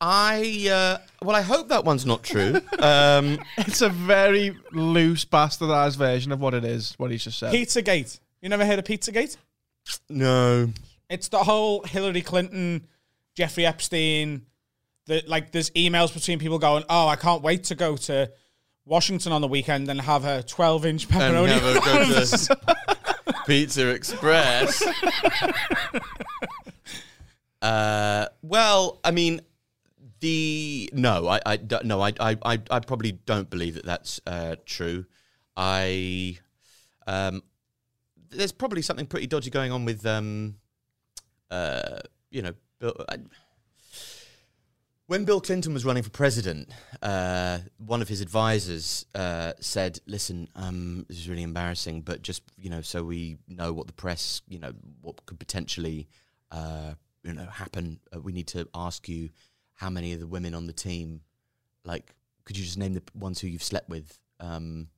I 0.00 0.68
uh, 0.70 0.98
well, 1.24 1.34
I 1.36 1.42
hope 1.42 1.68
that 1.68 1.84
one's 1.84 2.04
not 2.06 2.22
true. 2.22 2.60
Um, 2.78 3.38
It's 3.58 3.82
a 3.82 3.88
very 3.88 4.56
loose, 4.72 5.24
bastardized 5.24 5.96
version 5.96 6.30
of 6.32 6.40
what 6.40 6.54
it 6.54 6.64
is. 6.64 6.94
What 6.98 7.10
he's 7.10 7.24
just 7.24 7.38
said. 7.38 7.52
Pizzagate. 7.54 8.18
You 8.48 8.56
never 8.56 8.64
heard 8.64 8.78
of 8.78 8.86
Pizzagate? 8.86 9.36
No. 10.08 10.72
It's 11.10 11.28
the 11.28 11.36
whole 11.36 11.82
Hillary 11.82 12.22
Clinton, 12.22 12.86
Jeffrey 13.36 13.66
Epstein. 13.66 14.46
The, 15.04 15.22
like, 15.26 15.52
there's 15.52 15.68
emails 15.72 16.14
between 16.14 16.38
people 16.38 16.58
going, 16.58 16.82
"Oh, 16.88 17.06
I 17.08 17.16
can't 17.16 17.42
wait 17.42 17.64
to 17.64 17.74
go 17.74 17.98
to 17.98 18.32
Washington 18.86 19.32
on 19.32 19.42
the 19.42 19.48
weekend 19.48 19.90
and 19.90 20.00
have 20.00 20.24
a 20.24 20.42
12 20.44 20.86
inch 20.86 21.04
And 21.10 21.12
pepperoni." 21.12 21.46
never 21.46 21.74
go 21.74 22.24
to 22.24 23.34
Pizza 23.46 23.88
Express. 23.88 24.82
uh, 27.60 28.28
well, 28.40 28.98
I 29.04 29.10
mean, 29.10 29.42
the 30.20 30.88
no, 30.94 31.28
I, 31.28 31.40
I 31.44 31.58
no, 31.84 32.00
I, 32.00 32.14
I, 32.18 32.36
I, 32.42 32.58
I 32.70 32.80
probably 32.80 33.12
don't 33.12 33.50
believe 33.50 33.74
that 33.74 33.84
that's 33.84 34.22
uh, 34.26 34.56
true. 34.64 35.04
I, 35.54 36.38
um, 37.06 37.42
there's 38.30 38.52
probably 38.52 38.82
something 38.82 39.06
pretty 39.06 39.26
dodgy 39.26 39.50
going 39.50 39.72
on 39.72 39.84
with, 39.84 40.04
um, 40.06 40.56
uh, 41.50 42.00
you 42.30 42.42
know, 42.42 42.52
Bill, 42.78 42.94
I, 43.08 43.18
when 45.08 45.24
Bill 45.24 45.40
Clinton 45.40 45.72
was 45.72 45.86
running 45.86 46.02
for 46.02 46.10
president, 46.10 46.68
uh, 47.00 47.60
one 47.78 48.02
of 48.02 48.08
his 48.08 48.20
advisors 48.20 49.06
uh, 49.14 49.54
said, 49.58 49.98
"Listen, 50.06 50.48
um, 50.54 51.06
this 51.08 51.16
is 51.16 51.28
really 51.30 51.42
embarrassing, 51.42 52.02
but 52.02 52.20
just 52.20 52.42
you 52.58 52.68
know, 52.68 52.82
so 52.82 53.02
we 53.02 53.38
know 53.48 53.72
what 53.72 53.86
the 53.86 53.94
press, 53.94 54.42
you 54.46 54.58
know, 54.58 54.72
what 55.00 55.24
could 55.24 55.38
potentially, 55.38 56.08
uh, 56.52 56.92
you 57.24 57.32
know, 57.32 57.46
happen. 57.46 57.98
Uh, 58.14 58.20
we 58.20 58.32
need 58.32 58.48
to 58.48 58.68
ask 58.74 59.08
you 59.08 59.30
how 59.72 59.88
many 59.88 60.12
of 60.12 60.20
the 60.20 60.26
women 60.26 60.54
on 60.54 60.66
the 60.66 60.74
team, 60.74 61.22
like, 61.84 62.14
could 62.44 62.58
you 62.58 62.64
just 62.64 62.76
name 62.76 62.92
the 62.92 63.02
ones 63.14 63.40
who 63.40 63.48
you've 63.48 63.62
slept 63.62 63.88
with, 63.88 64.18
um, 64.40 64.88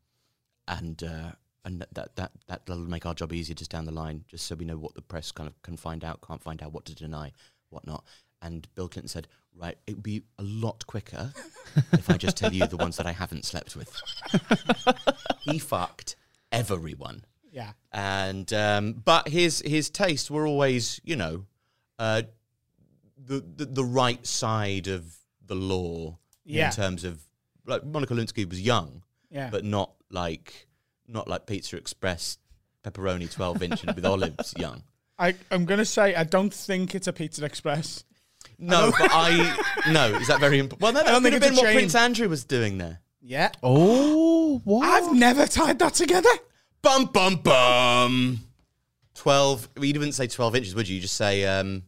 and 0.67 1.05
uh, 1.05 1.33
and 1.65 1.81
that 1.81 1.95
that 2.17 2.17
that 2.17 2.33
that'll 2.67 2.79
make 2.79 3.07
our 3.07 3.15
job 3.15 3.33
easier 3.33 3.55
just 3.55 3.71
down 3.71 3.85
the 3.85 3.93
line, 3.93 4.25
just 4.29 4.47
so 4.47 4.55
we 4.55 4.65
know 4.65 4.77
what 4.79 4.95
the 4.95 5.03
press 5.03 5.31
kind 5.33 5.49
of 5.49 5.61
can 5.63 5.77
find 5.77 6.05
out, 6.05 6.21
can't 6.27 6.43
find 6.43 6.63
out, 6.63 6.73
what 6.73 6.85
to 6.87 6.95
deny, 6.95 7.33
whatnot." 7.69 8.05
And 8.43 8.67
Bill 8.75 8.89
Clinton 8.89 9.09
said, 9.09 9.29
"Right, 9.55 9.77
it 9.87 9.95
would 9.97 10.03
be 10.03 10.23
a 10.39 10.43
lot 10.43 10.87
quicker 10.87 11.33
if 11.93 12.09
I 12.09 12.17
just 12.17 12.37
tell 12.37 12.53
you 12.53 12.67
the 12.67 12.77
ones 12.79 12.97
that 12.97 13.07
I 13.07 13.13
haven't 13.13 13.45
slept 13.45 13.77
with." 13.77 13.95
he 15.43 15.59
fucked 15.59 16.17
everyone, 16.53 17.25
yeah. 17.53 17.73
and 17.93 18.53
um, 18.53 18.93
but 19.05 19.29
his 19.29 19.63
his 19.65 19.91
tastes 19.91 20.31
were 20.31 20.47
always, 20.47 21.01
you 21.05 21.17
know, 21.17 21.45
uh, 21.99 22.23
the, 23.23 23.45
the 23.57 23.67
the 23.67 23.85
right 23.85 24.27
side 24.27 24.87
of 24.89 25.15
the 25.45 25.55
law 25.55 26.19
Yeah. 26.45 26.67
in 26.69 26.73
terms 26.73 27.05
of 27.05 27.21
like 27.67 27.85
Monica 27.85 28.15
Lewinsky 28.15 28.49
was 28.49 28.61
young, 28.61 29.03
Yeah. 29.31 29.51
but 29.51 29.65
not 29.65 29.93
like 30.11 30.67
not 31.11 31.29
like 31.29 31.47
Pizza 31.47 31.77
Express 31.77 32.39
pepperoni 32.85 33.31
twelve 33.31 33.63
inch 33.63 33.85
with 33.85 34.05
olives 34.05 34.55
young. 34.57 34.83
I, 35.19 35.35
I'm 35.51 35.67
going 35.67 35.79
to 35.79 35.85
say, 35.85 36.15
I 36.15 36.25
don't 36.25 36.53
think 36.53 36.95
it's 36.95 37.07
a 37.07 37.13
Pizza 37.13 37.45
Express. 37.45 38.05
No, 38.59 38.91
but 38.99 39.11
I 39.13 39.55
no. 39.93 40.15
Is 40.15 40.29
that 40.29 40.41
very 40.41 40.59
important? 40.59 40.83
Well, 40.83 40.93
no, 40.93 41.01
that 41.01 41.11
don't 41.11 41.23
could 41.23 41.33
think 41.33 41.43
have 41.43 41.43
it's 41.43 41.51
been 41.51 41.53
a 41.53 41.57
bit 41.57 41.63
what 41.63 41.73
chain. 41.73 41.77
Prince 41.81 41.95
Andrew 41.95 42.29
was 42.29 42.45
doing 42.45 42.79
there. 42.79 43.01
Yeah. 43.21 43.51
Oh, 43.63 44.63
what? 44.65 44.87
I've 44.87 45.15
never 45.15 45.47
tied 45.47 45.79
that 45.81 45.95
together. 45.95 46.31
Bum 46.83 47.07
bum 47.07 47.37
bum. 47.37 48.41
Twelve. 49.15 49.69
Well, 49.77 49.85
you 49.85 49.93
wouldn't 49.93 50.15
say 50.15 50.27
twelve 50.27 50.57
inches, 50.57 50.75
would 50.75 50.89
you? 50.89 50.97
You 50.97 51.03
just 51.03 51.17
say 51.17 51.45
um, 51.45 51.83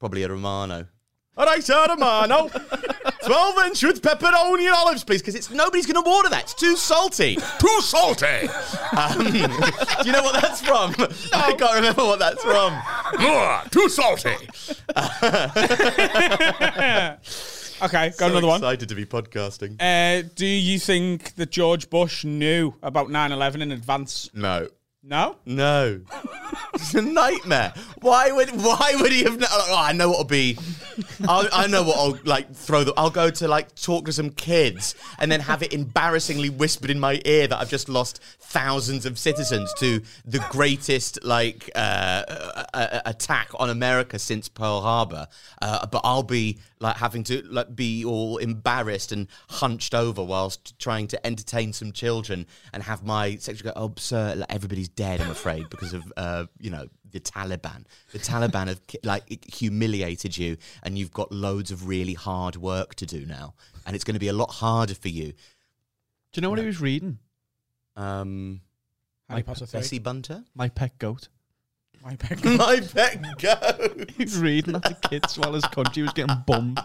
probably 0.00 0.24
a 0.24 0.28
Romano. 0.28 0.86
All 1.36 1.46
right, 1.46 1.68
a 1.68 1.86
Romano. 1.88 2.50
Twelve 3.28 3.58
inch 3.66 3.82
with 3.82 4.00
pepperoni 4.00 4.64
and 4.64 4.74
olives, 4.74 5.04
please, 5.04 5.20
because 5.20 5.34
it's 5.34 5.50
nobody's 5.50 5.84
going 5.84 6.02
to 6.02 6.10
order 6.10 6.30
that. 6.30 6.44
It's 6.44 6.54
too 6.54 6.76
salty. 6.76 7.36
Too 7.58 7.80
salty. 7.82 8.48
Um, 8.96 9.18
do 9.32 9.38
you 10.06 10.12
know 10.12 10.22
what 10.22 10.40
that's 10.40 10.62
from? 10.62 10.94
I 11.34 11.52
can't 11.52 11.74
remember 11.74 12.04
what 12.04 12.18
that's 12.20 12.42
from. 12.42 12.72
Ugh, 13.18 13.70
too 13.70 13.90
salty. 13.90 14.48
Okay, 17.80 18.08
got 18.08 18.14
So 18.18 18.26
another 18.26 18.48
one. 18.48 18.56
Excited 18.56 18.88
to 18.88 18.94
be 18.96 19.06
podcasting. 19.06 19.76
Uh, 19.78 20.28
do 20.34 20.46
you 20.46 20.80
think 20.80 21.36
that 21.36 21.52
George 21.52 21.88
Bush 21.90 22.24
knew 22.24 22.74
about 22.82 23.08
9 23.08 23.30
11 23.30 23.62
in 23.62 23.70
advance? 23.70 24.28
No. 24.34 24.66
No? 25.08 25.36
No, 25.46 26.02
it's 26.74 26.92
a 26.94 27.00
nightmare. 27.00 27.72
Why 28.02 28.30
would 28.30 28.50
Why 28.50 28.92
would 29.00 29.10
he 29.10 29.22
have? 29.22 29.38
kno- 29.38 29.46
Oh, 29.50 29.74
I 29.74 29.92
know 29.94 30.10
what'll 30.10 30.24
be. 30.24 30.58
I'll, 31.26 31.48
I 31.50 31.66
know 31.66 31.82
what 31.82 31.96
I'll 31.96 32.18
like 32.24 32.54
throw. 32.54 32.84
The, 32.84 32.92
I'll 32.94 33.08
go 33.08 33.30
to 33.30 33.48
like 33.48 33.74
talk 33.74 34.04
to 34.04 34.12
some 34.12 34.28
kids 34.28 34.94
and 35.18 35.32
then 35.32 35.40
have 35.40 35.62
it 35.62 35.72
embarrassingly 35.72 36.50
whispered 36.50 36.90
in 36.90 37.00
my 37.00 37.22
ear 37.24 37.46
that 37.46 37.58
I've 37.58 37.70
just 37.70 37.88
lost 37.88 38.20
thousands 38.40 39.06
of 39.06 39.18
citizens 39.18 39.72
to 39.78 40.02
the 40.26 40.44
greatest 40.50 41.24
like 41.24 41.70
uh, 41.74 42.24
uh, 42.74 43.00
attack 43.06 43.48
on 43.58 43.70
America 43.70 44.18
since 44.18 44.46
Pearl 44.50 44.82
Harbor. 44.82 45.26
Uh, 45.62 45.86
but 45.86 46.02
I'll 46.04 46.22
be 46.22 46.58
like 46.80 46.96
having 46.96 47.24
to 47.24 47.42
like 47.50 47.74
be 47.74 48.04
all 48.04 48.38
embarrassed 48.38 49.12
and 49.12 49.28
hunched 49.48 49.94
over 49.94 50.22
whilst 50.22 50.78
trying 50.78 51.06
to 51.08 51.26
entertain 51.26 51.72
some 51.72 51.92
children 51.92 52.46
and 52.72 52.82
have 52.82 53.02
my 53.02 53.36
secretary 53.36 53.72
go, 53.72 53.80
"Oh, 53.80 53.94
sir, 53.96 54.34
like, 54.36 54.52
everybody's 54.52 54.88
dead. 54.88 55.20
I'm 55.20 55.30
afraid 55.30 55.68
because 55.70 55.92
of 55.92 56.12
uh, 56.16 56.46
you 56.58 56.70
know 56.70 56.86
the 57.10 57.20
Taliban. 57.20 57.84
The 58.12 58.18
Taliban 58.18 58.68
have 58.68 58.80
like 59.02 59.52
humiliated 59.52 60.36
you, 60.36 60.56
and 60.82 60.98
you've 60.98 61.12
got 61.12 61.32
loads 61.32 61.70
of 61.70 61.88
really 61.88 62.14
hard 62.14 62.56
work 62.56 62.94
to 62.96 63.06
do 63.06 63.26
now, 63.26 63.54
and 63.86 63.94
it's 63.94 64.04
going 64.04 64.14
to 64.14 64.20
be 64.20 64.28
a 64.28 64.32
lot 64.32 64.50
harder 64.50 64.94
for 64.94 65.08
you." 65.08 65.32
Do 66.32 66.40
you 66.40 66.42
know 66.42 66.50
what 66.50 66.58
he 66.58 66.66
was 66.66 66.80
reading? 66.80 67.18
Um, 67.96 68.60
Harry 69.28 69.42
Potter 69.42 69.66
3. 69.66 69.80
Bessie 69.80 69.98
Bunter, 69.98 70.44
My 70.54 70.68
pet 70.68 70.98
goat. 70.98 71.28
My 72.04 72.16
pick. 72.16 72.44
my 72.44 72.80
pet 72.80 73.22
goat. 73.38 74.10
He 74.16 74.24
was 74.24 74.38
reading 74.38 74.74
at 74.76 74.82
the 74.82 75.08
kids 75.08 75.38
while 75.38 75.52
his 75.52 75.64
country 75.66 76.02
was 76.02 76.12
getting 76.12 76.36
bummed. 76.46 76.78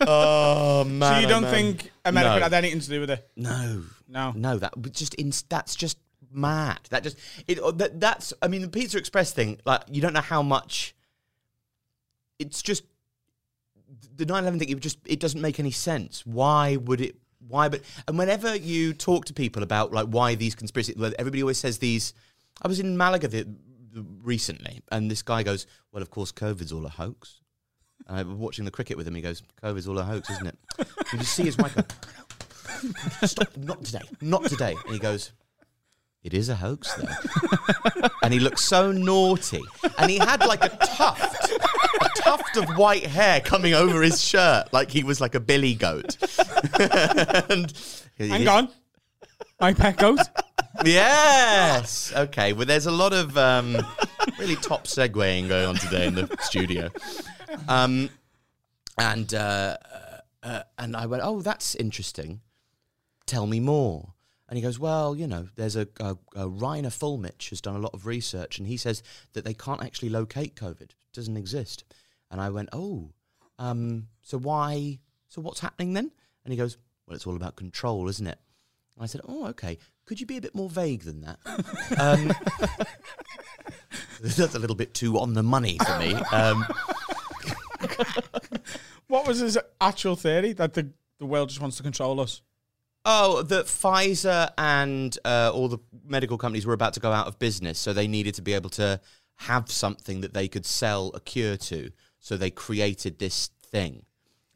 Oh 0.00 0.84
man! 0.84 1.14
So 1.14 1.18
you 1.20 1.26
oh, 1.26 1.28
don't 1.28 1.42
man. 1.42 1.52
think 1.54 1.92
America 2.04 2.36
No. 2.36 2.42
had 2.42 2.52
anything 2.54 2.80
to 2.80 2.88
do 2.88 3.00
with 3.00 3.10
it? 3.10 3.30
No, 3.36 3.82
No. 4.08 4.32
no. 4.36 4.58
That 4.58 4.72
but 4.76 4.92
just 4.92 5.14
in, 5.14 5.32
that's 5.48 5.74
just 5.74 5.98
mad. 6.32 6.80
That 6.90 7.02
just 7.02 7.16
it. 7.46 7.58
uh, 7.60 7.70
That, 7.72 7.98
that's. 8.00 8.32
I 8.42 8.48
mean, 8.48 8.62
the 8.62 8.68
Pizza 8.68 8.98
Express 8.98 9.32
thing. 9.32 9.58
Like, 9.64 9.82
you 9.90 10.00
don't 10.02 10.12
know 10.12 10.20
how 10.20 10.42
much. 10.42 10.94
It's 12.38 12.62
just 12.62 12.84
the 14.16 14.26
9/11 14.26 14.58
thing. 14.58 14.68
It 14.70 14.80
just 14.80 14.98
it 15.06 15.20
doesn't 15.20 15.40
make 15.40 15.58
any 15.60 15.70
sense. 15.70 16.26
Why 16.26 16.76
would 16.76 17.00
it? 17.00 17.16
Why? 17.48 17.68
But 17.68 17.82
and 18.06 18.18
whenever 18.18 18.54
you 18.54 18.92
talk 18.92 19.24
to 19.26 19.32
people 19.34 19.62
about 19.62 19.92
like 19.92 20.08
why 20.08 20.34
these 20.34 20.54
conspiracy, 20.54 20.94
well, 20.96 21.12
everybody 21.18 21.42
always 21.42 21.58
says 21.58 21.78
these. 21.78 22.12
I 22.62 22.68
was 22.68 22.80
in 22.80 22.96
Malaga 22.96 23.28
the, 23.28 23.46
the, 23.92 24.04
recently, 24.22 24.82
and 24.90 25.10
this 25.10 25.22
guy 25.22 25.42
goes, 25.42 25.66
"Well, 25.92 26.02
of 26.02 26.10
course, 26.10 26.32
COVID's 26.32 26.72
all 26.72 26.86
a 26.86 26.90
hoax." 26.90 27.40
And 28.06 28.18
I 28.18 28.22
was 28.22 28.36
watching 28.36 28.64
the 28.64 28.70
cricket 28.70 28.96
with 28.96 29.06
him. 29.06 29.14
He 29.14 29.22
goes, 29.22 29.42
"COVID's 29.62 29.88
all 29.88 29.98
a 29.98 30.04
hoax, 30.04 30.30
isn't 30.30 30.46
it?" 30.46 30.58
You 31.12 31.22
see 31.24 31.44
his 31.44 31.58
wife 31.58 31.74
go, 31.74 31.82
stop, 33.26 33.56
not 33.56 33.84
today, 33.84 34.02
not 34.20 34.44
today. 34.44 34.74
And 34.84 34.94
he 34.94 34.98
goes, 34.98 35.32
it 36.22 36.34
is 36.34 36.48
a 36.48 36.54
hoax 36.54 36.92
though. 36.94 38.08
and 38.22 38.32
he 38.32 38.40
looked 38.40 38.58
so 38.58 38.92
naughty. 38.92 39.62
And 39.98 40.10
he 40.10 40.18
had 40.18 40.44
like 40.46 40.62
a 40.62 40.68
tuft, 40.68 41.50
a 41.50 42.10
tuft 42.16 42.56
of 42.56 42.76
white 42.76 43.06
hair 43.06 43.40
coming 43.40 43.72
over 43.72 44.02
his 44.02 44.22
shirt, 44.22 44.72
like 44.72 44.90
he 44.90 45.02
was 45.02 45.20
like 45.20 45.34
a 45.34 45.40
billy 45.40 45.74
goat. 45.74 46.16
and 46.78 47.72
Hang 48.18 48.48
on. 48.48 48.68
My 49.60 49.72
pet 49.72 49.96
goat. 49.96 50.20
Yes. 50.84 52.12
Okay. 52.14 52.52
Well, 52.52 52.66
there's 52.66 52.86
a 52.86 52.90
lot 52.90 53.12
of 53.12 53.36
um, 53.36 53.76
really 54.38 54.56
top 54.56 54.84
segueing 54.84 55.48
going 55.48 55.66
on 55.66 55.76
today 55.76 56.06
in 56.06 56.14
the 56.14 56.34
studio. 56.40 56.90
Um, 57.68 58.10
and 58.98 59.32
uh, 59.34 59.76
uh, 60.42 60.62
and 60.78 60.96
I 60.96 61.06
went, 61.06 61.22
oh, 61.24 61.42
that's 61.42 61.74
interesting. 61.74 62.40
Tell 63.26 63.46
me 63.46 63.60
more. 63.60 64.14
And 64.48 64.56
he 64.56 64.62
goes, 64.62 64.78
well, 64.78 65.14
you 65.14 65.28
know, 65.28 65.48
there's 65.54 65.76
a, 65.76 65.86
a, 66.00 66.16
a 66.34 66.48
Reiner 66.48 66.86
Fuellmich 66.86 67.50
has 67.50 67.60
done 67.60 67.76
a 67.76 67.80
lot 67.80 67.94
of 67.94 68.04
research, 68.06 68.58
and 68.58 68.66
he 68.66 68.76
says 68.76 69.02
that 69.32 69.44
they 69.44 69.54
can't 69.54 69.82
actually 69.82 70.08
locate 70.08 70.56
COVID. 70.56 70.80
It 70.80 70.94
doesn't 71.12 71.36
exist. 71.36 71.84
And 72.30 72.40
I 72.40 72.50
went, 72.50 72.68
oh, 72.72 73.10
um, 73.58 74.08
so 74.22 74.38
why? 74.38 74.98
So 75.28 75.40
what's 75.40 75.60
happening 75.60 75.92
then? 75.92 76.10
And 76.44 76.52
he 76.52 76.58
goes, 76.58 76.78
well, 77.06 77.14
it's 77.14 77.26
all 77.26 77.36
about 77.36 77.54
control, 77.54 78.08
isn't 78.08 78.26
it? 78.26 78.38
I 78.98 79.06
said, 79.06 79.22
oh, 79.26 79.46
okay. 79.48 79.78
Could 80.10 80.20
you 80.20 80.26
be 80.26 80.38
a 80.38 80.40
bit 80.40 80.56
more 80.56 80.68
vague 80.68 81.04
than 81.04 81.20
that? 81.20 81.38
um, 82.00 82.32
that's 84.20 84.56
a 84.56 84.58
little 84.58 84.74
bit 84.74 84.92
too 84.92 85.20
on 85.20 85.34
the 85.34 85.42
money 85.44 85.78
for 85.78 85.98
me. 86.00 86.14
Um, 86.32 86.66
What 89.06 89.26
was 89.26 89.38
his 89.38 89.56
actual 89.80 90.16
theory? 90.16 90.52
That 90.52 90.74
the, 90.74 90.88
the 91.18 91.26
world 91.26 91.48
just 91.48 91.60
wants 91.60 91.76
to 91.76 91.82
control 91.82 92.20
us? 92.20 92.42
Oh, 93.04 93.42
that 93.42 93.66
Pfizer 93.66 94.50
and 94.58 95.16
uh, 95.24 95.52
all 95.54 95.68
the 95.68 95.78
medical 96.04 96.38
companies 96.38 96.64
were 96.64 96.74
about 96.74 96.94
to 96.94 97.00
go 97.00 97.10
out 97.10 97.26
of 97.26 97.38
business, 97.38 97.78
so 97.78 97.92
they 97.92 98.06
needed 98.06 98.34
to 98.34 98.42
be 98.42 98.52
able 98.52 98.70
to 98.70 99.00
have 99.36 99.70
something 99.70 100.20
that 100.22 100.34
they 100.34 100.46
could 100.48 100.64
sell 100.66 101.10
a 101.14 101.20
cure 101.20 101.56
to. 101.56 101.90
So 102.18 102.36
they 102.36 102.50
created 102.50 103.18
this 103.18 103.50
thing. 103.62 104.04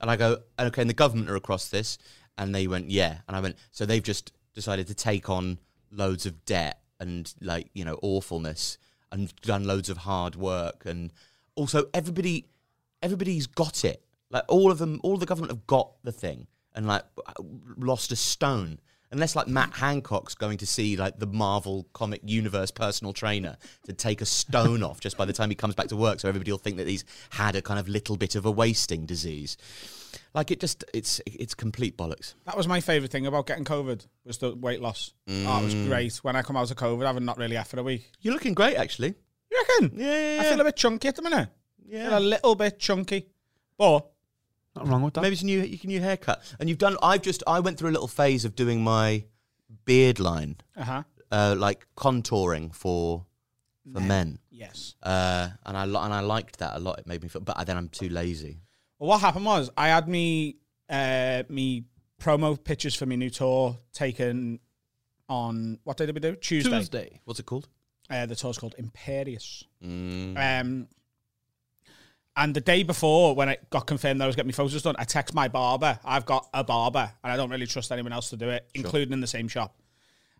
And 0.00 0.10
I 0.10 0.16
go, 0.16 0.38
okay, 0.58 0.82
and 0.82 0.90
the 0.90 0.94
government 0.94 1.30
are 1.30 1.36
across 1.36 1.68
this. 1.68 1.98
And 2.36 2.54
they 2.54 2.66
went, 2.66 2.90
yeah. 2.90 3.18
And 3.26 3.36
I 3.36 3.40
went, 3.40 3.56
so 3.72 3.86
they've 3.86 4.02
just 4.02 4.32
decided 4.54 4.86
to 4.86 4.94
take 4.94 5.28
on 5.28 5.58
loads 5.90 6.26
of 6.26 6.44
debt 6.44 6.80
and 7.00 7.34
like 7.40 7.68
you 7.74 7.84
know 7.84 7.98
awfulness 8.02 8.78
and 9.12 9.34
done 9.42 9.64
loads 9.64 9.88
of 9.88 9.98
hard 9.98 10.36
work. 10.36 10.84
And 10.86 11.12
also 11.54 11.84
everybody 11.94 12.46
everybody's 13.02 13.46
got 13.46 13.84
it. 13.84 14.02
Like 14.30 14.44
all 14.48 14.70
of 14.70 14.78
them 14.78 15.00
all 15.02 15.16
the 15.16 15.26
government 15.26 15.52
have 15.52 15.66
got 15.66 15.92
the 16.02 16.12
thing 16.12 16.46
and 16.74 16.86
like 16.86 17.04
lost 17.76 18.12
a 18.12 18.16
stone. 18.16 18.80
Unless 19.10 19.36
like 19.36 19.46
Matt 19.46 19.74
Hancock's 19.74 20.34
going 20.34 20.58
to 20.58 20.66
see 20.66 20.96
like 20.96 21.20
the 21.20 21.26
Marvel 21.26 21.86
comic 21.92 22.20
universe 22.24 22.72
personal 22.72 23.12
trainer 23.12 23.56
to 23.84 23.92
take 23.92 24.20
a 24.20 24.26
stone 24.26 24.82
off 24.82 24.98
just 24.98 25.16
by 25.16 25.24
the 25.24 25.32
time 25.32 25.50
he 25.50 25.54
comes 25.54 25.76
back 25.76 25.86
to 25.88 25.96
work. 25.96 26.18
So 26.18 26.28
everybody 26.28 26.50
will 26.50 26.58
think 26.58 26.78
that 26.78 26.88
he's 26.88 27.04
had 27.30 27.54
a 27.54 27.62
kind 27.62 27.78
of 27.78 27.88
little 27.88 28.16
bit 28.16 28.34
of 28.34 28.44
a 28.44 28.50
wasting 28.50 29.06
disease 29.06 29.56
like 30.34 30.50
it 30.50 30.60
just 30.60 30.84
it's 30.94 31.20
it's 31.26 31.54
complete 31.54 31.96
bollocks 31.96 32.34
That 32.44 32.56
was 32.56 32.66
my 32.68 32.80
favourite 32.80 33.10
thing 33.10 33.26
about 33.26 33.46
getting 33.46 33.64
COVID 33.64 34.06
was 34.24 34.38
the 34.38 34.54
weight 34.54 34.80
loss. 34.80 35.12
Oh, 35.28 35.32
it 35.60 35.64
was 35.64 35.74
Mm. 35.74 35.86
great. 35.88 36.16
When 36.18 36.36
I 36.36 36.42
come 36.42 36.56
out 36.56 36.70
of 36.70 36.76
COVID, 36.76 37.06
I've 37.06 37.20
not 37.22 37.38
really 37.38 37.56
effed 37.56 37.78
a 37.78 37.82
week. 37.82 38.10
you're 38.20 38.34
looking 38.34 38.54
great 38.54 38.76
actually 38.76 39.14
You 39.50 39.64
reckon? 39.68 39.98
yeah, 39.98 40.36
yeah, 40.36 40.42
I 40.42 40.44
feel 40.44 40.60
a 40.60 40.64
bit 40.64 40.76
chunky 40.76 41.08
at 41.08 41.16
the 41.16 41.22
minute. 41.22 41.48
yeah. 41.86 42.08
Feel 42.08 42.18
a 42.18 42.20
little 42.20 42.54
bit 42.54 42.78
chunky. 42.78 43.26
But 43.78 44.06
Nothing 44.76 44.90
wrong 44.90 45.02
with 45.02 45.14
that. 45.14 45.20
Maybe 45.22 45.34
it's 45.34 45.42
a 45.42 45.46
new, 45.46 45.60
you 45.60 45.78
can 45.78 45.88
new 45.88 46.00
haircut. 46.00 46.42
And 46.58 46.68
you've 46.68 46.78
done. 46.78 46.96
I've 47.02 47.22
just. 47.22 47.42
I 47.46 47.60
went 47.60 47.78
through 47.78 47.90
a 47.90 47.96
little 47.96 48.08
phase 48.08 48.44
of 48.44 48.56
doing 48.56 48.82
my 48.82 49.24
beard 49.84 50.18
line, 50.18 50.56
uh-huh. 50.76 51.02
uh, 51.30 51.54
like 51.56 51.86
contouring 51.96 52.74
for 52.74 53.24
for 53.92 54.00
men. 54.00 54.38
Yes. 54.50 54.96
Uh, 55.02 55.50
and 55.66 55.76
I 55.76 55.84
and 55.84 55.96
I 56.14 56.20
liked 56.20 56.58
that 56.58 56.76
a 56.76 56.80
lot. 56.80 56.98
It 56.98 57.06
made 57.06 57.22
me 57.22 57.28
feel. 57.28 57.42
But 57.42 57.64
then 57.66 57.76
I'm 57.76 57.88
too 57.88 58.08
lazy. 58.08 58.62
Well, 59.04 59.10
what 59.10 59.20
happened 59.20 59.44
was 59.44 59.68
I 59.76 59.88
had 59.88 60.08
me 60.08 60.56
uh 60.88 61.42
me 61.50 61.84
promo 62.18 62.56
pictures 62.56 62.94
for 62.94 63.04
my 63.04 63.16
new 63.16 63.28
tour 63.28 63.76
taken 63.92 64.60
on 65.28 65.78
what 65.84 65.98
day 65.98 66.06
did 66.06 66.14
we 66.14 66.22
do? 66.22 66.34
Tuesday. 66.36 66.70
Tuesday. 66.70 67.20
What's 67.26 67.38
it 67.38 67.44
called? 67.44 67.68
Uh, 68.08 68.24
the 68.24 68.34
tour's 68.34 68.56
called 68.56 68.74
Imperious. 68.78 69.62
Mm. 69.84 70.38
Um, 70.38 70.88
and 72.34 72.54
the 72.54 72.62
day 72.62 72.82
before, 72.82 73.34
when 73.34 73.50
it 73.50 73.68
got 73.68 73.86
confirmed 73.86 74.22
that 74.22 74.24
I 74.24 74.26
was 74.26 74.36
getting 74.36 74.48
my 74.48 74.52
photos 74.52 74.82
done, 74.82 74.94
I 74.98 75.04
text 75.04 75.34
my 75.34 75.48
barber. 75.48 75.98
I've 76.02 76.24
got 76.24 76.48
a 76.54 76.64
barber, 76.64 77.12
and 77.22 77.30
I 77.30 77.36
don't 77.36 77.50
really 77.50 77.66
trust 77.66 77.92
anyone 77.92 78.14
else 78.14 78.30
to 78.30 78.38
do 78.38 78.48
it, 78.48 78.66
including 78.72 79.12
in 79.12 79.20
the 79.20 79.26
same 79.26 79.48
shop. 79.48 79.76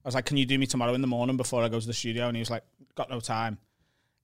I 0.03 0.09
was 0.09 0.15
like, 0.15 0.25
"Can 0.25 0.39
you 0.39 0.47
do 0.47 0.59
me 0.59 0.67
tomorrow 0.67 0.95
in 0.95 1.03
the 1.03 1.07
morning 1.07 1.37
before 1.37 1.63
I 1.63 1.69
go 1.69 1.79
to 1.81 1.87
the 1.87 1.93
studio?" 1.93 2.29
And 2.29 2.37
he 2.37 2.41
was 2.41 2.51
like, 2.51 2.65
"Got 2.95 3.11
no 3.11 3.21
time." 3.21 3.59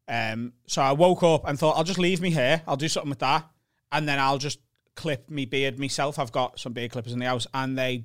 Um, 0.09 0.55
so 0.67 0.81
I 0.81 0.93
woke 0.93 1.23
up 1.23 1.47
and 1.47 1.59
thought, 1.59 1.77
"I'll 1.77 1.85
just 1.85 1.99
leave 1.99 2.23
me 2.23 2.31
here. 2.31 2.63
I'll 2.67 2.77
do 2.77 2.89
something 2.89 3.11
with 3.11 3.19
that, 3.19 3.47
and 3.93 4.09
then 4.09 4.19
I'll 4.19 4.39
just 4.39 4.59
clip 4.97 5.31
me 5.31 5.47
beard 5.47 5.79
myself. 5.79 6.19
I've 6.19 6.33
got 6.33 6.59
some 6.59 6.73
beard 6.73 6.93
clippers 6.93 7.13
in 7.13 7.19
the 7.19 7.27
house, 7.27 7.47
and 7.55 7.79
they 7.79 8.05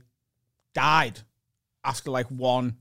died 0.73 1.19
after 1.83 2.11
like 2.11 2.27
one. 2.27 2.77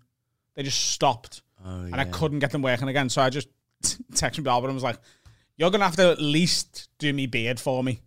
They 0.54 0.62
just 0.62 0.92
stopped, 0.92 1.42
Oh, 1.64 1.70
and 1.70 1.96
I 1.96 2.04
couldn't 2.04 2.38
get 2.40 2.52
them 2.52 2.62
working 2.62 2.88
again. 2.88 3.08
So 3.08 3.22
I 3.22 3.30
just 3.30 3.48
texted 4.12 4.44
barber 4.44 4.68
and 4.68 4.74
was 4.74 4.84
like, 4.84 4.98
"You're 5.56 5.70
gonna 5.70 5.84
have 5.84 5.96
to 5.96 6.10
at 6.10 6.20
least 6.20 6.88
do 6.98 7.12
me 7.12 7.26
beard 7.26 7.58
for 7.58 7.82
me." 7.82 8.00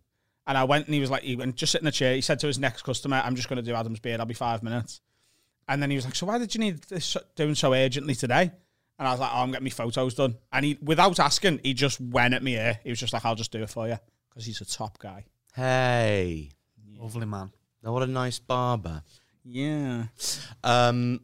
And 0.45 0.57
I 0.57 0.63
went 0.63 0.85
and 0.85 0.93
he 0.93 1.01
was 1.01 1.09
like, 1.09 1.23
he 1.23 1.35
went 1.35 1.57
just 1.57 1.73
sit 1.73 1.81
in 1.81 1.87
a 1.87 1.91
chair. 1.91 2.15
He 2.15 2.21
said 2.21 2.39
to 2.39 2.47
his 2.47 2.57
next 2.57 2.83
customer, 2.83 3.21
"I'm 3.23 3.35
just 3.35 3.49
gonna 3.49 3.61
do 3.61 3.73
Adam's 3.73 3.99
beard. 3.99 4.19
I'll 4.19 4.25
be 4.25 4.33
five 4.33 4.63
minutes." 4.63 5.01
And 5.67 5.81
then 5.81 5.89
he 5.89 5.97
was 5.97 6.05
like, 6.05 6.15
"So 6.15 6.25
why 6.25 6.37
did 6.37 6.55
you 6.55 6.59
need 6.61 6.83
this 6.83 7.17
doing 7.35 7.55
so 7.55 7.73
urgently 7.73 8.15
today?" 8.15 8.51
And 8.99 9.07
I 9.07 9.11
was 9.11 9.19
like, 9.19 9.31
"Oh, 9.33 9.39
I'm 9.39 9.51
getting 9.51 9.65
my 9.65 9.69
photos 9.69 10.13
done." 10.15 10.37
And 10.53 10.63
he, 10.65 10.77
without 10.81 11.19
asking, 11.19 11.59
he 11.63 11.73
just 11.73 11.99
went 11.99 12.33
at 12.33 12.41
me 12.41 12.51
here. 12.51 12.79
He 12.83 12.89
was 12.89 12.99
just 12.99 13.11
like, 13.11 13.25
"I'll 13.25 13.35
just 13.35 13.51
do 13.51 13.61
it 13.61 13.69
for 13.69 13.87
you," 13.87 13.97
because 14.37 14.45
he's 14.45 14.61
a 14.61 14.65
top 14.65 14.99
guy. 14.99 15.25
Hey, 15.55 16.51
Lovely 16.99 17.25
man. 17.25 17.49
now 17.83 17.91
what 17.91 18.03
a 18.03 18.07
nice 18.07 18.37
barber. 18.37 19.01
Yeah. 19.43 20.03
Um, 20.63 21.21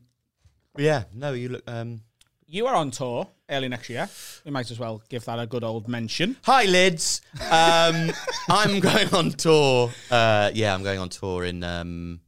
yeah. 0.76 1.04
No, 1.14 1.34
you 1.34 1.50
look. 1.50 1.64
Um, 1.68 2.02
You 2.48 2.66
are 2.66 2.74
on 2.74 2.90
tour 2.90 3.28
early 3.52 3.68
next 3.70 3.88
year. 3.90 4.10
We 4.46 4.50
might 4.50 4.72
as 4.72 4.80
well 4.80 5.04
give 5.10 5.26
that 5.26 5.38
a 5.38 5.46
good 5.46 5.64
old 5.64 5.88
mention. 5.88 6.38
Hi, 6.46 6.64
lids. 6.66 7.22
Um, 7.52 8.12
I'm 8.50 8.80
going 8.80 9.14
on 9.14 9.30
tour. 9.32 9.92
Uh, 10.10 10.50
yeah, 10.56 10.74
I'm 10.74 10.82
going 10.82 10.98
on 10.98 11.10
tour 11.10 11.44
in. 11.46 11.64
Um, 11.64 12.20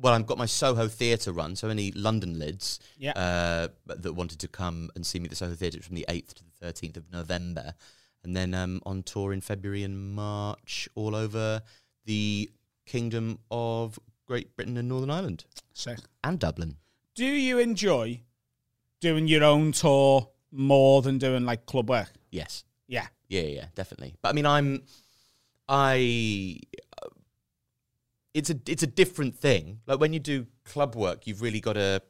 well, 0.00 0.14
I've 0.14 0.26
got 0.26 0.38
my 0.38 0.46
Soho 0.46 0.86
Theatre 0.86 1.32
run, 1.32 1.56
so 1.56 1.68
any 1.68 1.90
London 1.90 2.38
lids 2.38 2.78
Yeah. 2.96 3.10
uh, 3.12 3.68
that 3.86 4.12
wanted 4.12 4.38
to 4.38 4.46
come 4.48 4.90
and 4.94 5.04
see 5.04 5.18
me 5.18 5.24
at 5.24 5.30
the 5.30 5.36
Soho 5.36 5.54
Theatre 5.56 5.82
from 5.82 5.96
the 5.96 6.06
8th 6.08 6.34
to 6.34 6.42
the 6.60 6.66
13th 6.72 6.96
of 6.96 7.10
November. 7.10 7.74
And 8.24 8.36
then 8.36 8.52
um, 8.54 8.80
on 8.84 9.02
tour 9.02 9.32
in 9.32 9.40
February 9.40 9.84
and 9.84 10.14
March 10.14 10.88
all 10.94 11.14
over 11.14 11.62
the 12.04 12.50
Kingdom 12.86 13.38
of 13.50 13.98
Great 14.26 14.54
Britain 14.56 14.76
and 14.76 14.88
Northern 14.88 15.10
Ireland 15.10 15.44
Sick. 15.72 15.98
and 16.24 16.38
Dublin. 16.38 16.76
Do 17.14 17.24
you 17.24 17.58
enjoy 17.58 18.22
doing 19.00 19.28
your 19.28 19.44
own 19.44 19.72
tour 19.72 20.28
more 20.50 21.02
than 21.02 21.18
doing 21.18 21.44
like 21.44 21.66
club 21.66 21.88
work? 21.90 22.10
Yes. 22.30 22.64
Yeah. 22.86 23.06
Yeah, 23.28 23.42
yeah, 23.42 23.66
definitely. 23.74 24.14
But 24.22 24.30
I 24.30 24.32
mean, 24.32 24.46
I'm, 24.46 24.82
I, 25.68 26.58
uh, 27.02 27.08
it's 28.34 28.50
a 28.50 28.58
it's 28.66 28.82
a 28.82 28.86
different 28.86 29.36
thing. 29.36 29.80
Like 29.86 30.00
when 30.00 30.12
you 30.12 30.18
do 30.18 30.46
club 30.64 30.94
work, 30.94 31.26
you've 31.26 31.42
really 31.42 31.60
got 31.60 31.74
to, 31.74 32.00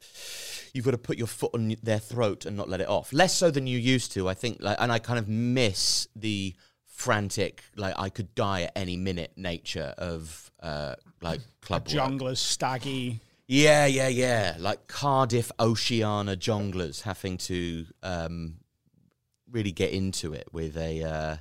you've 0.73 0.85
got 0.85 0.91
to 0.91 0.97
put 0.97 1.17
your 1.17 1.27
foot 1.27 1.51
on 1.53 1.75
their 1.83 1.99
throat 1.99 2.45
and 2.45 2.55
not 2.57 2.69
let 2.69 2.81
it 2.81 2.87
off. 2.87 3.13
Less 3.13 3.35
so 3.35 3.51
than 3.51 3.67
you 3.67 3.77
used 3.77 4.11
to, 4.13 4.27
I 4.27 4.33
think. 4.33 4.61
Like, 4.61 4.77
and 4.79 4.91
I 4.91 4.99
kind 4.99 5.19
of 5.19 5.27
miss 5.27 6.07
the 6.15 6.55
frantic, 6.85 7.63
like 7.75 7.93
I 7.97 8.09
could 8.09 8.35
die 8.35 8.63
at 8.63 8.73
any 8.75 8.97
minute 8.97 9.31
nature 9.35 9.93
of 9.97 10.51
uh 10.61 10.95
like 11.21 11.39
club 11.61 11.87
work. 11.87 12.37
Staggy. 12.37 13.21
Yeah, 13.47 13.87
yeah, 13.87 14.09
yeah. 14.09 14.57
Like 14.59 14.87
Cardiff 14.87 15.51
Oceana 15.59 16.35
Jongleurs 16.35 17.01
having 17.01 17.37
to 17.39 17.85
um, 18.03 18.57
really 19.49 19.71
get 19.71 19.91
into 19.91 20.33
it 20.33 20.47
with 20.51 20.77
a 20.77 21.03
uh, 21.03 21.37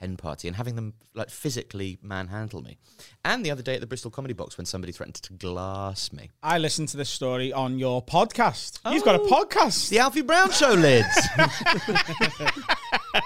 hen 0.00 0.16
party 0.16 0.48
and 0.48 0.56
having 0.56 0.76
them 0.76 0.94
like 1.14 1.30
physically 1.30 1.98
manhandle 2.02 2.62
me. 2.62 2.78
And 3.24 3.44
the 3.44 3.50
other 3.50 3.62
day 3.62 3.74
at 3.74 3.80
the 3.80 3.86
Bristol 3.86 4.10
Comedy 4.10 4.34
Box 4.34 4.56
when 4.56 4.64
somebody 4.64 4.92
threatened 4.92 5.16
to 5.16 5.32
glass 5.34 6.12
me. 6.12 6.30
I 6.42 6.58
listened 6.58 6.88
to 6.88 6.96
this 6.96 7.10
story 7.10 7.52
on 7.52 7.78
your 7.78 8.04
podcast. 8.04 8.78
You've 8.90 9.04
got 9.04 9.16
a 9.16 9.20
podcast. 9.20 9.90
The 9.90 9.98
Alfie 9.98 10.22
Brown 10.22 10.50
Show 10.50 10.72
lids. 10.72 11.06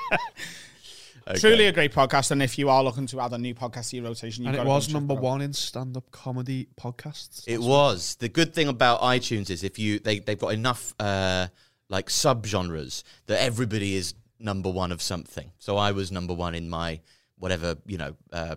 Okay. 1.26 1.38
Truly 1.38 1.66
a 1.66 1.72
great 1.72 1.94
podcast. 1.94 2.32
And 2.32 2.42
if 2.42 2.58
you 2.58 2.68
are 2.68 2.84
looking 2.84 3.06
to 3.06 3.20
add 3.20 3.32
a 3.32 3.38
new 3.38 3.54
podcast 3.54 3.90
to 3.90 3.96
your 3.96 4.04
rotation, 4.04 4.44
you've 4.44 4.48
And 4.48 4.56
got 4.58 4.66
it 4.66 4.68
was 4.68 4.92
number 4.92 5.14
one 5.14 5.40
in 5.40 5.54
stand-up 5.54 6.10
comedy 6.10 6.68
podcasts. 6.78 7.44
It 7.46 7.62
was. 7.62 8.16
The 8.16 8.28
good 8.28 8.54
thing 8.54 8.68
about 8.68 9.00
iTunes 9.00 9.48
is 9.48 9.64
if 9.64 9.78
you 9.78 10.00
they 10.00 10.18
they've 10.18 10.38
got 10.38 10.52
enough 10.52 10.94
uh 11.00 11.46
like 11.88 12.08
subgenres 12.08 13.04
that 13.26 13.40
everybody 13.40 13.94
is 13.94 14.14
number 14.38 14.70
one 14.70 14.92
of 14.92 15.00
something. 15.02 15.52
So 15.58 15.76
I 15.76 15.92
was 15.92 16.10
number 16.12 16.34
one 16.34 16.54
in 16.54 16.68
my 16.68 17.00
whatever, 17.38 17.76
you 17.86 17.98
know, 17.98 18.16
uh 18.32 18.56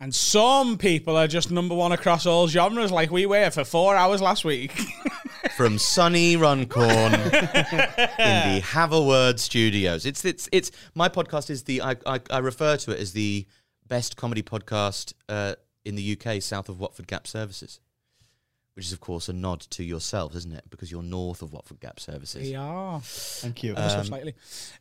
And 0.00 0.14
some 0.14 0.78
people 0.78 1.16
are 1.16 1.28
just 1.28 1.50
number 1.50 1.74
one 1.74 1.92
across 1.92 2.26
all 2.26 2.48
genres, 2.48 2.90
like 2.90 3.10
we 3.10 3.26
were 3.26 3.50
for 3.50 3.64
four 3.64 3.96
hours 3.96 4.20
last 4.20 4.44
week. 4.44 4.72
from 5.56 5.78
sunny 5.78 6.36
Runcorn 6.36 7.14
in 7.14 7.20
the 7.20 8.62
Have 8.64 8.92
a 8.92 9.02
Word 9.02 9.38
Studios. 9.40 10.06
It's 10.06 10.24
it's 10.24 10.48
it's 10.52 10.70
my 10.94 11.08
podcast 11.08 11.50
is 11.50 11.64
the 11.64 11.82
I 11.82 11.96
I, 12.06 12.20
I 12.30 12.38
refer 12.38 12.76
to 12.78 12.92
it 12.92 13.00
as 13.00 13.12
the 13.12 13.46
best 13.86 14.16
comedy 14.16 14.42
podcast 14.42 15.12
uh, 15.28 15.54
in 15.84 15.96
the 15.96 16.16
UK 16.16 16.40
south 16.40 16.68
of 16.68 16.80
Watford 16.80 17.06
Gap 17.06 17.26
Services. 17.26 17.80
Which 18.74 18.86
is 18.86 18.92
of 18.92 19.00
course 19.00 19.28
a 19.28 19.34
nod 19.34 19.60
to 19.60 19.84
yourself, 19.84 20.34
isn't 20.34 20.52
it? 20.52 20.64
Because 20.70 20.90
you're 20.90 21.02
north 21.02 21.42
of 21.42 21.52
Watford 21.52 21.80
Gap 21.80 22.00
Services. 22.00 22.48
we 22.48 22.54
are. 22.54 23.00
Thank 23.02 23.62
you. 23.62 23.74
Ever 23.76 23.88
so 23.90 24.02
slightly. 24.02 24.34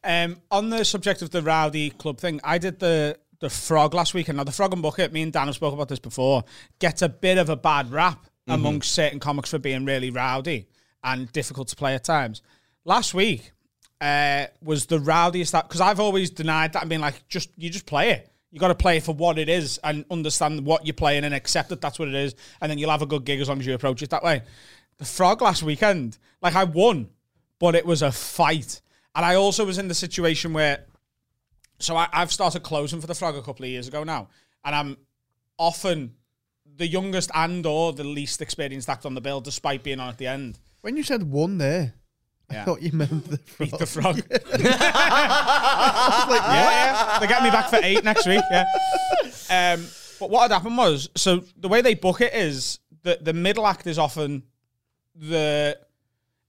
Um, 0.04 0.38
on 0.50 0.70
the 0.70 0.86
subject 0.86 1.22
of 1.22 1.32
the 1.32 1.42
rowdy 1.42 1.90
club 1.90 2.18
thing, 2.18 2.40
I 2.44 2.58
did 2.58 2.80
the 2.80 3.18
the 3.40 3.50
frog 3.50 3.94
last 3.94 4.14
week, 4.14 4.30
and 4.30 4.38
now 4.38 4.44
the 4.44 4.52
frog 4.52 4.72
and 4.72 4.82
bucket. 4.82 5.12
Me 5.12 5.24
and 5.24 5.34
Dan 5.34 5.48
have 5.48 5.56
spoke 5.56 5.74
about 5.74 5.90
this 5.90 6.00
before. 6.00 6.44
Gets 6.80 7.02
a 7.02 7.10
bit 7.10 7.38
of 7.38 7.50
a 7.50 7.56
bad 7.58 7.92
rap 7.92 8.28
amongst 8.48 8.92
certain 8.94 9.20
comics 9.20 9.50
for 9.50 9.60
being 9.60 9.86
really 9.86 10.10
rowdy 10.10 10.68
and 11.04 11.32
difficult 11.32 11.68
to 11.70 11.76
play 11.76 11.96
at 11.96 12.04
times. 12.04 12.42
Last 12.86 13.14
week 13.14 13.52
uh, 14.00 14.46
was 14.62 14.86
the 14.88 15.00
rowdiest 15.00 15.52
that 15.52 15.68
because 15.68 15.82
I've 15.82 16.00
always 16.00 16.30
denied 16.30 16.74
that 16.74 16.82
and 16.84 16.90
been 16.90 17.02
like, 17.02 17.28
just 17.28 17.50
you 17.58 17.70
just 17.70 17.86
play 17.86 18.12
it. 18.12 18.31
You 18.52 18.60
got 18.60 18.68
to 18.68 18.76
play 18.76 19.00
for 19.00 19.16
what 19.16 19.40
it 19.40 19.48
is 19.48 19.80
and 19.84 20.06
understand 20.12 20.66
what 20.66 20.86
you're 20.86 20.94
playing 20.94 21.24
and 21.24 21.34
accept 21.34 21.70
that 21.70 21.80
that's 21.80 21.98
what 21.98 22.10
it 22.10 22.16
is, 22.16 22.36
and 22.60 22.70
then 22.70 22.78
you'll 22.78 22.92
have 22.92 23.02
a 23.02 23.06
good 23.06 23.24
gig 23.24 23.40
as 23.40 23.48
long 23.48 23.60
as 23.60 23.66
you 23.66 23.74
approach 23.74 24.04
it 24.04 24.10
that 24.10 24.24
way. 24.24 24.44
The 24.98 25.06
frog 25.06 25.42
last 25.42 25.64
weekend, 25.64 26.18
like 26.42 26.56
I 26.56 26.66
won, 26.66 27.10
but 27.60 27.76
it 27.76 27.86
was 27.86 28.02
a 28.02 28.12
fight. 28.12 28.82
And 29.16 29.26
I 29.26 29.36
also 29.36 29.66
was 29.66 29.78
in 29.78 29.88
the 29.88 29.96
situation 29.96 30.54
where, 30.54 30.86
so 31.80 31.96
I, 31.96 32.08
I've 32.12 32.32
started 32.32 32.62
closing 32.62 33.02
for 33.02 33.08
the 33.08 33.16
frog 33.16 33.36
a 33.36 33.42
couple 33.42 33.64
of 33.64 33.72
years 33.72 33.88
ago 33.88 34.04
now, 34.04 34.28
and 34.66 34.76
I'm 34.76 34.98
often 35.58 36.16
the 36.76 36.88
youngest 36.88 37.32
and 37.34 37.66
or 37.66 37.94
the 37.94 38.04
least 38.04 38.42
experienced 38.42 38.90
act 38.90 39.06
on 39.06 39.14
the 39.14 39.22
bill, 39.22 39.42
despite 39.42 39.84
being 39.84 40.00
on 40.00 40.10
at 40.10 40.18
the 40.18 40.28
end. 40.28 40.60
When 40.82 40.98
you 40.98 41.04
said 41.04 41.24
one 41.24 41.58
there, 41.58 41.94
Yeah. 42.52 42.62
I 42.62 42.66
thought 42.66 42.82
you 42.82 42.92
meant 42.94 43.26
the 43.30 43.38
frog. 43.46 43.70
Beat 43.70 43.78
the 43.80 43.86
frog. 43.86 44.18
yeah, 44.60 46.32
yeah. 46.40 47.20
They 47.20 47.28
get 47.28 47.44
me 47.44 47.50
back 47.50 47.70
for 47.70 47.80
eight 47.82 48.04
next 48.04 48.26
week. 48.28 48.44
Yeah. 48.52 48.66
Um, 49.50 49.86
but 50.20 50.30
what 50.30 50.42
had 50.44 50.52
happened 50.52 50.78
was, 50.78 51.10
so 51.16 51.44
the 51.58 51.68
way 51.68 51.82
they 51.82 51.94
book 51.96 52.22
it 52.22 52.34
is 52.34 52.80
that 53.04 53.26
the 53.26 53.34
middle 53.34 53.66
act 53.68 53.88
is 53.88 53.98
often 53.98 54.44
the 55.16 55.78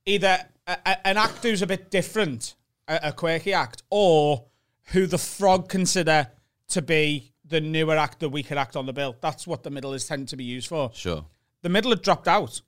either 0.05 0.37
a, 0.67 0.77
a- 0.85 1.07
an 1.07 1.17
act 1.17 1.43
who's 1.43 1.61
a 1.61 1.67
bit 1.67 1.89
different, 1.91 2.55
a, 2.87 2.99
a 3.03 3.11
quirky 3.11 3.53
act, 3.53 3.83
or 3.89 4.45
who 4.87 5.07
the 5.07 5.17
frog 5.17 5.69
consider 5.69 6.27
to 6.69 6.81
be 6.81 7.31
the 7.45 7.59
newer 7.61 7.97
act, 7.97 8.19
the 8.19 8.29
weaker 8.29 8.55
act 8.55 8.75
on 8.75 8.85
the 8.85 8.93
bill. 8.93 9.15
That's 9.21 9.45
what 9.47 9.63
the 9.63 9.69
middle 9.69 9.93
is 9.93 10.05
tended 10.07 10.27
to 10.29 10.37
be 10.37 10.43
used 10.43 10.67
for. 10.67 10.91
Sure. 10.93 11.25
The 11.61 11.69
middle 11.69 11.91
had 11.91 12.01
dropped 12.01 12.27
out. 12.27 12.61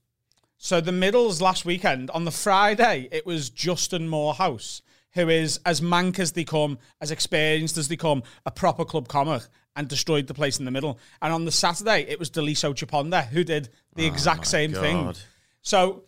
So 0.58 0.82
the 0.82 0.92
middles 0.92 1.42
last 1.42 1.66
weekend, 1.66 2.10
on 2.12 2.26
the 2.26 2.32
Friday, 2.32 3.08
it 3.12 3.26
was 3.26 3.50
Justin 3.50 4.08
Moorhouse, 4.10 4.82
who 5.14 5.30
is 5.30 5.60
as 5.66 5.82
mank 5.82 6.20
as 6.20 6.32
they 6.32 6.44
come, 6.44 6.78
as 7.02 7.12
experienced 7.12 7.78
as 7.78 7.88
they 7.88 7.98
come, 7.98 8.24
a 8.46 8.52
proper 8.52 8.86
club 8.86 9.08
comic, 9.08 9.44
and 9.76 9.88
destroyed 9.88 10.28
the 10.28 10.34
place 10.34 10.58
in 10.60 10.66
the 10.66 10.72
middle. 10.72 11.00
And 11.22 11.34
on 11.34 11.46
the 11.46 11.52
Saturday, 11.52 12.06
it 12.08 12.20
was 12.20 12.30
Daliso 12.30 12.74
Chaponda, 12.74 13.28
who 13.28 13.44
did 13.44 13.70
the 13.96 14.06
exact 14.06 14.48
same 14.48 14.72
thing. 14.72 15.14
So 15.62 16.04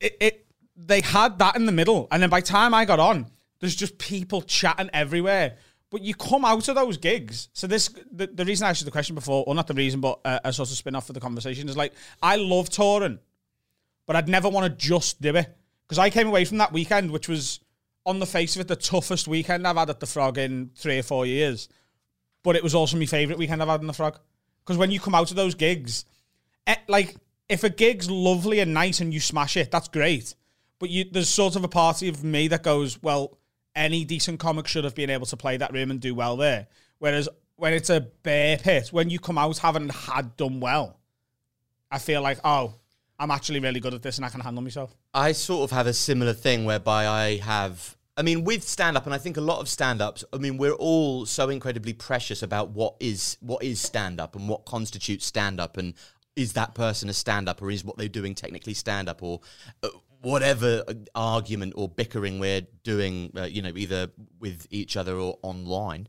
it, 0.00 0.16
it 0.20 0.46
they 0.76 1.00
had 1.00 1.38
that 1.38 1.56
in 1.56 1.66
the 1.66 1.72
middle, 1.72 2.08
and 2.10 2.22
then 2.22 2.30
by 2.30 2.40
the 2.40 2.46
time 2.46 2.74
I 2.74 2.84
got 2.84 3.00
on, 3.00 3.26
there's 3.60 3.76
just 3.76 3.98
people 3.98 4.42
chatting 4.42 4.90
everywhere. 4.92 5.56
But 5.90 6.02
you 6.02 6.14
come 6.14 6.44
out 6.44 6.68
of 6.68 6.74
those 6.74 6.96
gigs. 6.96 7.48
So 7.52 7.66
this 7.66 7.88
the, 8.10 8.26
the 8.26 8.44
reason 8.44 8.66
I 8.66 8.70
asked 8.70 8.80
you 8.80 8.84
the 8.84 8.90
question 8.90 9.14
before, 9.14 9.44
or 9.46 9.54
not 9.54 9.68
the 9.68 9.74
reason, 9.74 10.00
but 10.00 10.20
uh, 10.24 10.40
a 10.44 10.52
sort 10.52 10.70
of 10.70 10.76
spin 10.76 10.96
off 10.96 11.06
for 11.06 11.12
the 11.12 11.20
conversation 11.20 11.68
is 11.68 11.76
like 11.76 11.92
I 12.22 12.36
love 12.36 12.68
touring, 12.68 13.20
but 14.06 14.16
I'd 14.16 14.28
never 14.28 14.48
want 14.48 14.64
to 14.66 14.86
just 14.86 15.20
do 15.20 15.34
it 15.36 15.56
because 15.86 15.98
I 15.98 16.10
came 16.10 16.26
away 16.26 16.44
from 16.44 16.58
that 16.58 16.72
weekend, 16.72 17.10
which 17.10 17.28
was 17.28 17.60
on 18.06 18.18
the 18.18 18.26
face 18.26 18.54
of 18.54 18.60
it 18.60 18.68
the 18.68 18.76
toughest 18.76 19.28
weekend 19.28 19.66
I've 19.66 19.76
had 19.76 19.90
at 19.90 20.00
the 20.00 20.06
Frog 20.06 20.38
in 20.38 20.70
three 20.74 20.98
or 20.98 21.02
four 21.02 21.26
years. 21.26 21.68
But 22.42 22.56
it 22.56 22.62
was 22.62 22.74
also 22.74 22.98
my 22.98 23.06
favourite 23.06 23.38
weekend 23.38 23.62
I've 23.62 23.68
had 23.68 23.80
in 23.80 23.86
the 23.86 23.92
Frog 23.92 24.18
because 24.64 24.76
when 24.76 24.90
you 24.90 25.00
come 25.00 25.14
out 25.14 25.30
of 25.30 25.36
those 25.36 25.54
gigs, 25.54 26.04
eh, 26.66 26.76
like 26.88 27.16
if 27.48 27.64
a 27.64 27.70
gig's 27.70 28.10
lovely 28.10 28.60
and 28.60 28.74
nice 28.74 29.00
and 29.00 29.12
you 29.12 29.20
smash 29.20 29.56
it, 29.56 29.70
that's 29.70 29.88
great. 29.88 30.34
But 30.78 30.90
you, 30.90 31.04
there's 31.10 31.28
sort 31.28 31.56
of 31.56 31.64
a 31.64 31.68
party 31.68 32.08
of 32.08 32.24
me 32.24 32.48
that 32.48 32.62
goes, 32.62 33.02
well, 33.02 33.38
any 33.74 34.04
decent 34.04 34.40
comic 34.40 34.66
should 34.66 34.84
have 34.84 34.94
been 34.94 35.10
able 35.10 35.26
to 35.26 35.36
play 35.36 35.56
that 35.56 35.72
room 35.72 35.90
and 35.90 36.00
do 36.00 36.14
well 36.14 36.36
there. 36.36 36.66
Whereas 36.98 37.28
when 37.56 37.72
it's 37.72 37.90
a 37.90 38.00
bear 38.00 38.58
pit, 38.58 38.88
when 38.88 39.10
you 39.10 39.18
come 39.18 39.38
out 39.38 39.58
having 39.58 39.88
had 39.88 40.36
done 40.36 40.60
well, 40.60 40.98
I 41.90 41.98
feel 41.98 42.22
like, 42.22 42.38
oh, 42.44 42.74
I'm 43.18 43.30
actually 43.30 43.60
really 43.60 43.80
good 43.80 43.94
at 43.94 44.02
this 44.02 44.16
and 44.16 44.24
I 44.24 44.28
can 44.28 44.40
handle 44.40 44.62
myself. 44.62 44.94
I 45.12 45.32
sort 45.32 45.70
of 45.70 45.76
have 45.76 45.86
a 45.86 45.92
similar 45.92 46.32
thing 46.32 46.64
whereby 46.64 47.06
I 47.06 47.36
have. 47.38 47.96
I 48.16 48.22
mean, 48.22 48.44
with 48.44 48.62
stand 48.62 48.96
up, 48.96 49.06
and 49.06 49.14
I 49.14 49.18
think 49.18 49.36
a 49.36 49.40
lot 49.40 49.60
of 49.60 49.68
stand 49.68 50.00
ups, 50.00 50.24
I 50.32 50.38
mean, 50.38 50.56
we're 50.56 50.72
all 50.72 51.26
so 51.26 51.48
incredibly 51.48 51.92
precious 51.92 52.42
about 52.42 52.70
what 52.70 52.94
is 53.00 53.36
what 53.40 53.62
is 53.64 53.80
stand 53.80 54.20
up 54.20 54.36
and 54.36 54.48
what 54.48 54.64
constitutes 54.64 55.26
stand 55.26 55.60
up 55.60 55.76
and 55.76 55.94
is 56.36 56.52
that 56.52 56.74
person 56.74 57.08
a 57.08 57.12
stand 57.12 57.48
up 57.48 57.62
or 57.62 57.70
is 57.70 57.84
what 57.84 57.96
they're 57.96 58.08
doing 58.08 58.34
technically 58.34 58.74
stand 58.74 59.08
up 59.08 59.22
or 59.22 59.40
uh, 59.82 59.88
whatever 60.20 60.82
argument 61.14 61.74
or 61.76 61.88
bickering 61.88 62.40
we're 62.40 62.62
doing, 62.82 63.32
uh, 63.36 63.44
you 63.44 63.62
know, 63.62 63.72
either 63.76 64.10
with 64.40 64.66
each 64.70 64.96
other 64.96 65.16
or 65.16 65.38
online. 65.42 66.08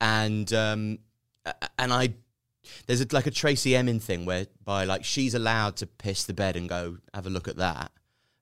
And 0.00 0.52
um, 0.52 0.98
and 1.78 1.92
I 1.92 2.14
there's 2.86 3.00
a, 3.00 3.06
like 3.12 3.26
a 3.26 3.30
Tracey 3.30 3.74
Emin 3.76 4.00
thing 4.00 4.24
whereby 4.24 4.84
like 4.84 5.04
she's 5.04 5.34
allowed 5.34 5.76
to 5.76 5.86
piss 5.86 6.24
the 6.24 6.34
bed 6.34 6.56
and 6.56 6.68
go 6.68 6.98
have 7.14 7.26
a 7.26 7.30
look 7.30 7.48
at 7.48 7.56
that 7.56 7.92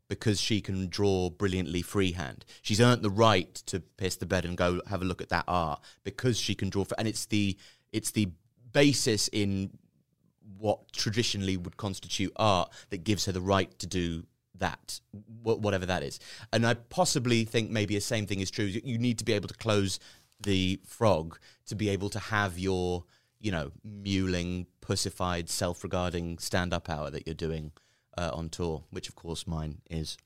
because 0.08 0.40
she 0.40 0.60
can 0.60 0.88
draw 0.88 1.30
brilliantly 1.30 1.82
freehand. 1.82 2.44
She's 2.62 2.80
earned 2.80 3.02
the 3.02 3.10
right 3.10 3.54
to 3.66 3.80
piss 3.80 4.16
the 4.16 4.26
bed 4.26 4.44
and 4.44 4.56
go 4.56 4.82
have 4.88 5.02
a 5.02 5.04
look 5.04 5.22
at 5.22 5.28
that 5.28 5.44
art 5.46 5.80
because 6.04 6.38
she 6.38 6.54
can 6.54 6.68
draw. 6.68 6.84
fr- 6.84 6.94
And 6.98 7.06
it's 7.06 7.26
the 7.26 7.56
it's 7.92 8.10
the 8.10 8.28
basis 8.72 9.28
in 9.28 9.70
what 10.58 10.92
traditionally 10.92 11.56
would 11.56 11.76
constitute 11.76 12.32
art 12.36 12.70
that 12.90 13.04
gives 13.04 13.24
her 13.26 13.32
the 13.32 13.40
right 13.40 13.76
to 13.78 13.86
do 13.86 14.24
that, 14.58 15.00
whatever 15.42 15.86
that 15.86 16.02
is. 16.02 16.20
And 16.52 16.66
I 16.66 16.74
possibly 16.74 17.44
think 17.44 17.70
maybe 17.70 17.94
the 17.94 18.00
same 18.00 18.26
thing 18.26 18.40
is 18.40 18.50
true. 18.50 18.66
You 18.66 18.98
need 18.98 19.18
to 19.18 19.24
be 19.24 19.32
able 19.32 19.48
to 19.48 19.54
close 19.54 19.98
the 20.38 20.80
frog 20.86 21.38
to 21.66 21.74
be 21.74 21.88
able 21.88 22.10
to 22.10 22.18
have 22.18 22.58
your, 22.58 23.04
you 23.40 23.50
know, 23.52 23.72
mewling, 23.86 24.66
pussified, 24.80 25.48
self-regarding 25.48 26.38
stand-up 26.38 26.88
hour 26.90 27.10
that 27.10 27.26
you're 27.26 27.34
doing 27.34 27.72
uh, 28.18 28.30
on 28.34 28.48
tour, 28.48 28.84
which 28.90 29.08
of 29.08 29.14
course 29.14 29.46
mine 29.46 29.78
is. 29.90 30.16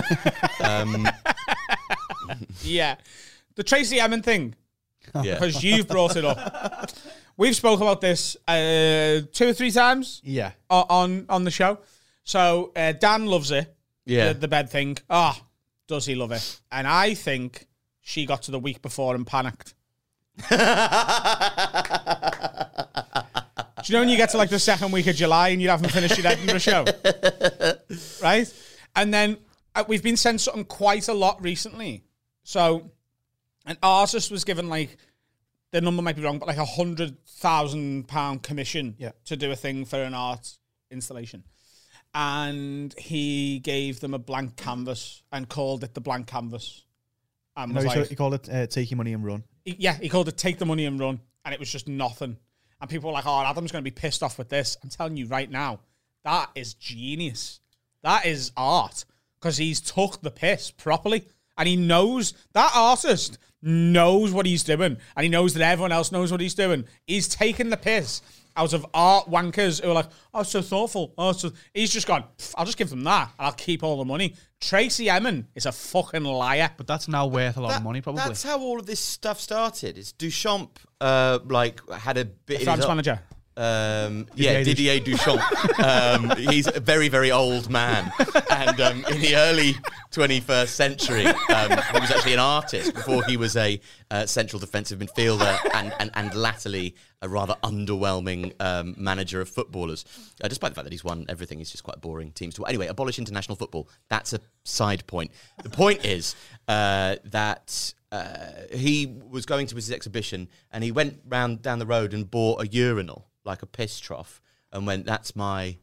um, 0.64 1.08
Yeah. 2.62 2.96
The 3.54 3.62
Tracey 3.62 4.00
Emin 4.00 4.22
thing, 4.22 4.54
yeah. 5.22 5.34
because 5.34 5.62
you've 5.62 5.88
brought 5.88 6.16
it 6.16 6.24
up. 6.24 6.90
We've 7.36 7.54
spoke 7.56 7.80
about 7.80 8.00
this 8.00 8.36
uh, 8.48 9.22
two 9.32 9.48
or 9.48 9.52
three 9.52 9.70
times 9.70 10.20
Yeah. 10.24 10.52
on 10.70 11.26
on 11.28 11.44
the 11.44 11.50
show. 11.50 11.78
So 12.24 12.72
uh, 12.76 12.92
Dan 12.92 13.26
loves 13.26 13.50
it. 13.50 13.74
Yeah. 14.06 14.32
The, 14.32 14.40
the 14.40 14.48
bed 14.48 14.70
thing. 14.70 14.96
Ah, 15.10 15.38
does 15.88 16.06
he 16.06 16.14
love 16.14 16.32
it? 16.32 16.60
And 16.70 16.86
I 16.86 17.14
think 17.14 17.66
she 18.00 18.24
got 18.26 18.42
to 18.42 18.50
the 18.52 18.58
week 18.60 18.80
before 18.82 19.14
and 19.14 19.26
panicked. 19.26 19.74
Do 23.84 23.92
you 23.92 23.96
know 23.96 24.00
when 24.02 24.08
you 24.08 24.16
get 24.16 24.30
to 24.30 24.36
like 24.36 24.50
the 24.50 24.58
second 24.58 24.92
week 24.92 25.06
of 25.06 25.16
July 25.16 25.48
and 25.48 25.60
you 25.62 25.68
haven't 25.68 25.90
finished 25.90 26.16
your 26.18 26.26
Edinburgh 26.26 26.58
show? 26.58 26.84
right? 28.22 28.52
And 28.96 29.12
then 29.12 29.38
uh, 29.74 29.84
we've 29.88 30.02
been 30.02 30.16
sent 30.16 30.40
something 30.40 30.64
quite 30.64 31.08
a 31.08 31.14
lot 31.14 31.42
recently. 31.42 32.04
So 32.44 32.90
an 33.66 33.76
artist 33.82 34.30
was 34.30 34.44
given 34.44 34.68
like 34.68 34.96
the 35.72 35.80
number 35.80 36.02
might 36.02 36.16
be 36.16 36.22
wrong, 36.22 36.38
but 36.38 36.46
like 36.48 36.58
a 36.58 36.64
hundred 36.64 37.16
thousand 37.26 38.06
pound 38.08 38.42
commission 38.42 38.94
Yeah. 38.98 39.12
to 39.26 39.36
do 39.36 39.50
a 39.50 39.56
thing 39.56 39.84
for 39.84 40.02
an 40.02 40.14
art 40.14 40.56
installation. 40.90 41.44
And 42.14 42.94
he 42.98 43.58
gave 43.60 44.00
them 44.00 44.12
a 44.12 44.18
blank 44.18 44.56
canvas 44.56 45.22
and 45.32 45.48
called 45.48 45.82
it 45.82 45.94
the 45.94 46.00
blank 46.00 46.26
canvas. 46.26 46.84
And 47.56 47.72
No, 47.74 47.80
he, 47.80 47.86
like, 47.86 48.08
he 48.08 48.14
called 48.16 48.34
it 48.34 48.48
uh, 48.50 48.66
"Take 48.66 48.90
Your 48.90 48.96
Money 48.98 49.12
and 49.14 49.24
Run." 49.24 49.44
he- 49.64 49.76
yeah, 49.78 49.94
he 49.94 50.08
called 50.08 50.28
it 50.28 50.36
"Take 50.36 50.58
the 50.58 50.66
money 50.66 50.84
and 50.86 50.98
run," 51.00 51.20
and 51.44 51.54
it 51.54 51.60
was 51.60 51.70
just 51.70 51.88
nothing. 51.88 52.36
And 52.82 52.90
people 52.90 53.08
were 53.08 53.14
like, 53.14 53.26
"Oh, 53.26 53.40
Adam's 53.40 53.70
going 53.70 53.84
to 53.84 53.90
be 53.90 53.94
pissed 53.94 54.22
off 54.22 54.36
with 54.36 54.48
this." 54.50 54.76
I'm 54.82 54.90
telling 54.90 55.16
you 55.16 55.26
right 55.26 55.50
now, 55.50 55.78
that 56.24 56.50
is 56.56 56.74
genius. 56.74 57.60
That 58.02 58.26
is 58.26 58.50
art 58.56 59.04
because 59.40 59.56
he's 59.56 59.80
took 59.80 60.20
the 60.20 60.32
piss 60.32 60.72
properly, 60.72 61.24
and 61.56 61.68
he 61.68 61.76
knows 61.76 62.34
that 62.52 62.72
artist 62.74 63.38
knows 63.62 64.32
what 64.32 64.46
he's 64.46 64.64
doing, 64.64 64.96
and 65.16 65.22
he 65.22 65.28
knows 65.28 65.54
that 65.54 65.62
everyone 65.62 65.92
else 65.92 66.10
knows 66.10 66.32
what 66.32 66.40
he's 66.40 66.54
doing. 66.54 66.84
He's 67.06 67.28
taking 67.28 67.70
the 67.70 67.76
piss 67.76 68.20
out 68.56 68.72
of 68.72 68.86
art 68.94 69.30
wankers 69.30 69.82
who 69.82 69.90
are 69.90 69.94
like, 69.94 70.08
"Oh, 70.34 70.42
so 70.42 70.62
thoughtful." 70.62 71.14
Oh, 71.18 71.32
so 71.32 71.50
he's 71.74 71.92
just 71.92 72.06
gone. 72.06 72.24
I'll 72.56 72.66
just 72.66 72.78
give 72.78 72.90
them 72.90 73.04
that, 73.04 73.30
and 73.38 73.46
I'll 73.46 73.52
keep 73.52 73.82
all 73.82 73.96
the 73.98 74.04
money. 74.04 74.34
Tracey 74.60 75.10
Emin 75.10 75.48
is 75.54 75.66
a 75.66 75.72
fucking 75.72 76.24
liar. 76.24 76.70
But 76.76 76.86
that's 76.86 77.08
now 77.08 77.26
worth 77.26 77.56
a 77.56 77.60
lot 77.60 77.76
of 77.76 77.82
money, 77.82 78.00
probably. 78.00 78.22
That's 78.22 78.42
how 78.42 78.60
all 78.60 78.78
of 78.78 78.86
this 78.86 79.00
stuff 79.00 79.40
started. 79.40 79.98
Is 79.98 80.12
Duchamp 80.12 80.70
uh, 81.00 81.40
like 81.44 81.80
had 81.90 82.16
a 82.18 82.24
bit 82.24 82.62
France 82.62 82.80
his- 82.80 82.88
manager. 82.88 83.20
Um, 83.56 84.26
yeah, 84.34 84.62
Didier 84.62 85.00
Duchamp. 85.00 85.40
um, 85.84 86.36
he's 86.36 86.66
a 86.66 86.80
very, 86.80 87.08
very 87.08 87.30
old 87.30 87.68
man, 87.68 88.10
and 88.50 88.80
um, 88.80 89.04
in 89.06 89.20
the 89.20 89.36
early 89.36 89.74
21st 90.10 90.68
century, 90.68 91.26
um, 91.26 91.70
he 91.92 92.00
was 92.00 92.10
actually 92.10 92.32
an 92.32 92.38
artist 92.38 92.94
before 92.94 93.22
he 93.24 93.36
was 93.36 93.54
a 93.56 93.78
uh, 94.10 94.24
central 94.24 94.58
defensive 94.58 94.98
midfielder, 94.98 95.58
and, 95.74 95.92
and 96.00 96.10
and 96.14 96.34
latterly 96.34 96.94
a 97.20 97.28
rather 97.28 97.54
underwhelming 97.62 98.52
um, 98.60 98.94
manager 98.96 99.40
of 99.40 99.48
footballers. 99.48 100.04
Uh, 100.42 100.48
despite 100.48 100.70
the 100.70 100.74
fact 100.74 100.84
that 100.84 100.92
he's 100.92 101.04
won 101.04 101.26
everything, 101.28 101.58
he's 101.58 101.70
just 101.70 101.84
quite 101.84 102.00
boring 102.00 102.32
teams 102.32 102.54
to. 102.54 102.64
Anyway, 102.64 102.86
abolish 102.86 103.18
international 103.18 103.56
football. 103.56 103.86
That's 104.08 104.32
a 104.32 104.40
side 104.64 105.06
point. 105.06 105.30
The 105.62 105.70
point 105.70 106.04
is 106.04 106.34
uh, 106.68 107.16
that. 107.24 107.94
Uh, 108.10 108.66
he 108.70 109.06
was 109.30 109.46
going 109.46 109.66
to 109.66 109.74
his 109.74 109.90
exhibition 109.90 110.46
and 110.70 110.84
he 110.84 110.92
went 110.92 111.18
round 111.26 111.62
down 111.62 111.78
the 111.78 111.86
road 111.86 112.12
and 112.12 112.30
bought 112.30 112.60
a 112.60 112.66
urinal 112.68 113.26
like 113.44 113.62
a 113.62 113.66
piss 113.66 113.98
trough 113.98 114.40
and 114.72 114.86
went 114.86 115.06
that's 115.06 115.36
my 115.36 115.76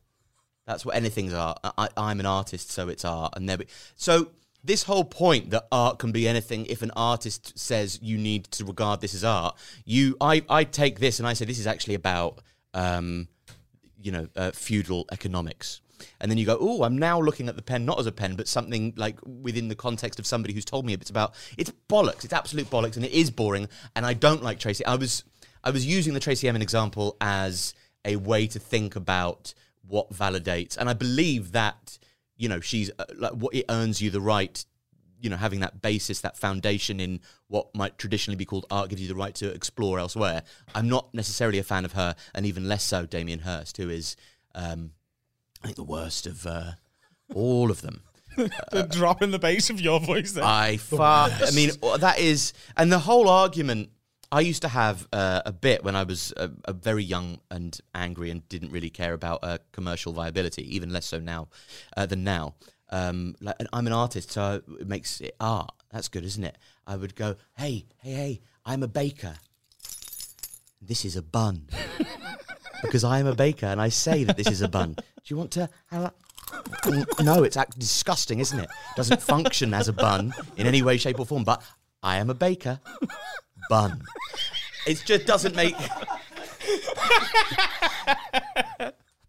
that's 0.65 0.85
what 0.85 0.95
anything's 0.95 1.33
art. 1.33 1.59
I, 1.63 1.89
i'm 1.97 2.19
an 2.19 2.25
artist 2.25 2.71
so 2.71 2.89
it's 2.89 3.05
art. 3.05 3.33
And 3.35 3.47
there 3.49 3.57
so 3.95 4.31
this 4.63 4.83
whole 4.83 5.05
point 5.05 5.51
that 5.51 5.67
art 5.71 5.99
can 5.99 6.11
be 6.11 6.27
anything 6.27 6.65
if 6.65 6.81
an 6.81 6.91
artist 6.95 7.57
says 7.57 7.99
you 8.01 8.17
need 8.17 8.45
to 8.45 8.65
regard 8.65 8.99
this 8.99 9.15
as 9.15 9.23
art 9.23 9.57
you 9.85 10.17
i 10.19 10.43
i 10.49 10.63
take 10.63 10.99
this 10.99 11.19
and 11.19 11.27
i 11.27 11.33
say 11.33 11.45
this 11.45 11.59
is 11.59 11.67
actually 11.67 11.95
about 11.95 12.39
um 12.73 13.27
you 14.01 14.11
know 14.11 14.27
uh, 14.35 14.51
feudal 14.51 15.05
economics. 15.11 15.81
And 16.21 16.31
then 16.31 16.37
you 16.37 16.45
go 16.45 16.57
oh 16.59 16.83
i'm 16.83 16.97
now 16.97 17.19
looking 17.19 17.49
at 17.49 17.57
the 17.57 17.61
pen 17.61 17.83
not 17.83 17.99
as 17.99 18.05
a 18.05 18.11
pen 18.11 18.35
but 18.35 18.47
something 18.47 18.93
like 18.95 19.19
within 19.25 19.67
the 19.67 19.75
context 19.75 20.17
of 20.17 20.25
somebody 20.25 20.53
who's 20.53 20.63
told 20.63 20.85
me 20.85 20.93
it's 20.93 21.09
about 21.09 21.33
it's 21.57 21.73
bollocks 21.89 22.23
it's 22.23 22.31
absolute 22.31 22.69
bollocks 22.69 22.95
and 22.95 23.03
it 23.03 23.11
is 23.11 23.29
boring 23.29 23.67
and 23.97 24.05
i 24.05 24.13
don't 24.13 24.41
like 24.41 24.59
tracey. 24.59 24.85
I 24.85 24.95
was 24.95 25.25
i 25.63 25.69
was 25.69 25.85
using 25.85 26.13
the 26.13 26.19
tracey 26.19 26.47
emin 26.47 26.61
example 26.61 27.15
as 27.21 27.73
a 28.05 28.15
way 28.15 28.47
to 28.47 28.59
think 28.59 28.95
about 28.95 29.53
what 29.87 30.11
validates 30.11 30.77
and 30.77 30.89
i 30.89 30.93
believe 30.93 31.51
that 31.51 31.97
you 32.35 32.47
know 32.47 32.59
she's 32.59 32.91
uh, 32.99 33.05
like 33.15 33.33
what 33.33 33.53
it 33.53 33.65
earns 33.69 34.01
you 34.01 34.09
the 34.09 34.21
right 34.21 34.65
you 35.21 35.29
know 35.29 35.37
having 35.37 35.59
that 35.59 35.81
basis 35.81 36.21
that 36.21 36.37
foundation 36.37 36.99
in 36.99 37.19
what 37.47 37.73
might 37.75 37.97
traditionally 37.97 38.37
be 38.37 38.45
called 38.45 38.65
art 38.71 38.89
gives 38.89 39.01
you 39.01 39.07
the 39.07 39.15
right 39.15 39.35
to 39.35 39.49
explore 39.49 39.99
elsewhere 39.99 40.43
i'm 40.73 40.87
not 40.87 41.13
necessarily 41.13 41.59
a 41.59 41.63
fan 41.63 41.85
of 41.85 41.93
her 41.93 42.15
and 42.33 42.45
even 42.45 42.67
less 42.67 42.83
so 42.83 43.05
damien 43.05 43.39
hirst 43.39 43.77
who 43.77 43.89
is 43.89 44.15
um 44.55 44.91
i 45.61 45.67
think 45.67 45.75
the 45.75 45.83
worst 45.83 46.25
of 46.25 46.45
uh, 46.45 46.71
all 47.33 47.69
of 47.69 47.81
them 47.81 48.01
the 48.71 48.87
drop 48.89 49.21
in 49.21 49.31
the 49.31 49.39
bass 49.39 49.69
of 49.69 49.81
your 49.81 49.99
voice 49.99 50.33
there. 50.33 50.43
I 50.43 50.77
far. 50.77 51.29
I 51.29 51.51
mean, 51.51 51.71
that 51.99 52.19
is, 52.19 52.53
and 52.77 52.91
the 52.91 52.99
whole 52.99 53.27
argument. 53.27 53.89
I 54.31 54.41
used 54.41 54.61
to 54.61 54.67
have 54.67 55.07
uh, 55.11 55.41
a 55.45 55.51
bit 55.51 55.83
when 55.83 55.95
I 55.95 56.03
was 56.03 56.33
a, 56.37 56.51
a 56.65 56.73
very 56.73 57.03
young 57.03 57.39
and 57.49 57.79
angry 57.95 58.29
and 58.29 58.47
didn't 58.47 58.71
really 58.71 58.89
care 58.89 59.13
about 59.13 59.39
uh, 59.43 59.57
commercial 59.71 60.13
viability, 60.13 60.75
even 60.75 60.91
less 60.91 61.07
so 61.07 61.19
now 61.19 61.47
uh, 61.97 62.05
than 62.05 62.23
now. 62.23 62.55
Um, 62.91 63.35
like, 63.41 63.55
I'm 63.73 63.87
an 63.87 63.93
artist, 63.93 64.31
so 64.31 64.61
it 64.79 64.87
makes 64.87 65.19
it 65.21 65.35
art. 65.39 65.71
That's 65.91 66.07
good, 66.07 66.23
isn't 66.23 66.43
it? 66.43 66.57
I 66.85 66.95
would 66.95 67.15
go, 67.15 67.35
hey, 67.57 67.85
hey, 67.97 68.11
hey, 68.13 68.41
I'm 68.65 68.83
a 68.83 68.87
baker. 68.87 69.35
This 70.81 71.05
is 71.05 71.15
a 71.15 71.23
bun. 71.23 71.67
because 72.81 73.03
I 73.03 73.19
am 73.19 73.27
a 73.27 73.35
baker 73.35 73.65
and 73.65 73.81
I 73.81 73.89
say 73.89 74.23
that 74.23 74.37
this 74.37 74.47
is 74.47 74.61
a 74.61 74.67
bun. 74.67 74.93
Do 74.93 75.03
you 75.25 75.37
want 75.37 75.51
to 75.51 75.69
have 75.87 76.03
a... 76.03 77.23
No, 77.23 77.43
it's 77.43 77.57
act- 77.57 77.77
disgusting, 77.77 78.39
isn't 78.39 78.59
it? 78.59 78.69
Doesn't 78.95 79.21
function 79.21 79.73
as 79.73 79.87
a 79.87 79.93
bun 79.93 80.33
in 80.55 80.65
any 80.65 80.81
way, 80.81 80.97
shape, 80.97 81.19
or 81.19 81.25
form. 81.25 81.43
But 81.43 81.61
I 82.01 82.17
am 82.17 82.29
a 82.29 82.33
baker. 82.33 82.79
Bun. 83.69 84.01
It 84.87 85.01
just 85.05 85.25
doesn't 85.25 85.55
make. 85.55 85.75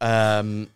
um, 0.00 0.68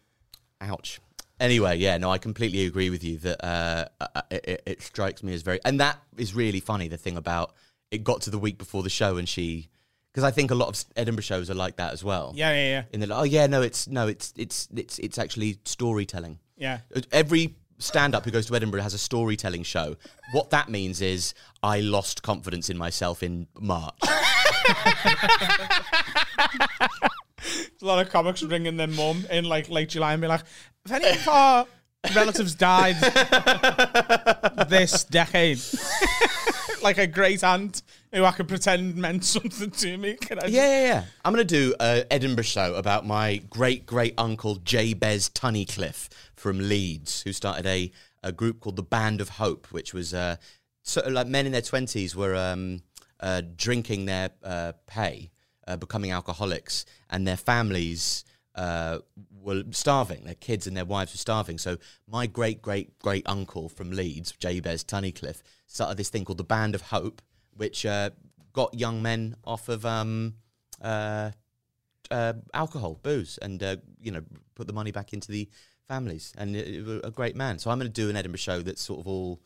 ouch. 0.61 1.01
Anyway, 1.41 1.79
yeah, 1.79 1.97
no, 1.99 2.11
I 2.11 2.19
completely 2.19 2.65
agree 2.67 2.91
with 2.91 3.03
you 3.03 3.19
that 3.19 3.45
uh, 3.45 3.87
uh, 4.01 4.23
it, 4.31 4.45
it- 4.47 4.63
it 4.67 4.83
strikes 4.83 5.23
me 5.23 5.35
as 5.35 5.43
very, 5.43 5.59
and 5.65 5.81
that 5.81 5.99
is 6.17 6.35
really 6.35 6.61
funny. 6.61 6.87
The 6.89 6.97
thing 6.97 7.17
about 7.17 7.55
it 7.91 8.05
got 8.05 8.23
to 8.23 8.31
the 8.31 8.39
week 8.39 8.57
before 8.59 8.83
the 8.83 8.91
show, 8.91 9.17
and 9.17 9.29
she, 9.29 9.69
because 10.13 10.23
I 10.25 10.31
think 10.31 10.51
a 10.53 10.55
lot 10.55 10.69
of 10.69 10.85
Edinburgh 10.97 11.23
shows 11.23 11.51
are 11.51 11.55
like 11.55 11.77
that 11.77 11.93
as 11.93 12.05
well. 12.05 12.33
yeah, 12.37 12.53
yeah, 12.53 12.69
yeah. 12.69 12.83
In 12.93 13.01
the 13.01 13.15
oh 13.15 13.25
yeah, 13.25 13.47
no, 13.49 13.63
it's 13.63 13.89
no, 13.89 14.07
it's 14.07 14.33
it's 14.37 14.69
it's 14.75 14.99
it's 15.01 15.19
actually 15.19 15.59
storytelling. 15.65 16.39
Yeah. 16.57 16.79
Every 17.11 17.57
stand 17.79 18.15
up 18.15 18.25
who 18.25 18.31
goes 18.31 18.47
to 18.47 18.55
Edinburgh 18.55 18.83
has 18.83 18.95
a 18.95 18.99
storytelling 18.99 19.63
show. 19.63 19.97
What 20.33 20.51
that 20.51 20.69
means 20.69 21.01
is 21.01 21.35
I 21.63 21.81
lost 21.81 22.23
confidence 22.23 22.71
in 22.71 22.79
myself 22.79 23.23
in 23.23 23.47
March. 23.61 23.99
A 27.83 27.85
lot 27.85 28.05
of 28.05 28.11
comics 28.11 28.43
ringing 28.43 28.77
their 28.79 28.87
mum 28.87 29.27
in 29.31 29.45
like 29.45 29.69
late 29.69 29.91
July 29.91 30.15
and 30.15 30.23
be 30.23 30.29
like, 30.29 30.43
if 30.85 30.93
any 30.93 31.09
of 31.11 31.29
our 31.29 31.67
relatives 32.15 32.55
died 32.55 32.97
this 34.69 35.05
decade, 35.05 35.61
like 36.85 36.99
a 36.99 37.07
great 37.07 37.43
aunt 37.43 37.83
who 38.13 38.25
I 38.25 38.31
could 38.31 38.47
pretend 38.47 38.95
meant 38.95 39.25
something 39.37 39.71
to 39.71 39.97
me, 39.97 40.15
can 40.15 40.39
I 40.39 40.47
yeah, 40.47 40.63
yeah, 40.63 40.87
yeah. 40.87 41.05
I'm 41.25 41.33
going 41.33 41.45
to 41.47 41.55
do 41.55 41.75
a 41.81 42.05
Edinburgh 42.13 42.45
show 42.45 42.75
about 42.75 43.05
my 43.07 43.39
great 43.51 43.87
great 43.87 44.15
uncle 44.19 44.57
Jabez 44.57 45.31
Tunnicliffe 45.31 46.09
from 46.37 46.59
Leeds, 46.59 47.23
who 47.23 47.33
started 47.33 47.67
a, 47.67 47.91
a 48.23 48.31
group 48.31 48.61
called 48.61 48.77
the 48.77 48.83
Band 48.83 49.21
of 49.21 49.31
Hope, 49.31 49.67
which 49.73 49.93
was 49.93 50.15
uh, 50.15 50.37
sort 50.83 51.07
of 51.07 51.13
like 51.13 51.27
men 51.27 51.47
in 51.47 51.53
their 51.53 51.63
20s 51.63 52.15
were 52.15 52.37
um, 52.37 52.83
uh, 53.19 53.43
drinking 53.57 54.05
their 54.05 54.31
uh, 54.45 54.73
pay, 54.87 55.31
uh, 55.67 55.77
becoming 55.77 56.13
alcoholics, 56.13 56.85
and 57.11 57.27
their 57.27 57.37
families 57.37 58.25
uh, 58.55 58.99
were 59.45 59.63
starving. 59.71 60.25
Their 60.25 60.35
kids 60.35 60.67
and 60.67 60.77
their 60.77 60.85
wives 60.85 61.13
were 61.13 61.19
starving. 61.19 61.59
So 61.59 61.77
my 62.09 62.27
great 62.27 62.63
great 62.63 62.99
great 62.99 63.29
uncle 63.29 63.69
from 63.69 63.91
Leeds, 63.91 64.33
Jabez 64.33 64.83
Tunnicliffe, 64.85 65.43
started 65.67 65.97
this 65.97 66.09
thing 66.09 66.25
called 66.25 66.39
the 66.39 66.45
Band 66.45 66.75
of 66.75 66.83
Hope, 66.83 67.23
which 67.53 67.87
uh, 67.87 68.11
got 68.53 68.75
young 68.75 69.03
men 69.03 69.37
off 69.45 69.69
of 69.69 69.85
um, 69.85 70.35
uh, 70.81 71.31
uh, 72.11 72.35
alcohol, 72.53 72.99
booze, 73.03 73.39
and 73.39 73.63
uh, 73.63 73.77
you 74.01 74.11
know 74.11 74.23
put 74.55 74.67
the 74.67 74.73
money 74.73 74.91
back 74.91 75.13
into 75.13 75.31
the 75.31 75.49
families. 75.87 76.33
And 76.37 76.57
it, 76.57 76.87
it 76.87 77.01
a 77.05 77.11
great 77.11 77.37
man. 77.37 77.59
So 77.59 77.71
I'm 77.71 77.79
going 77.79 77.91
to 77.91 78.03
do 78.03 78.11
an 78.11 78.17
Edinburgh 78.17 78.39
show 78.39 78.63
that's 78.63 78.83
sort 78.83 79.01
of 79.01 79.07
all 79.07 79.41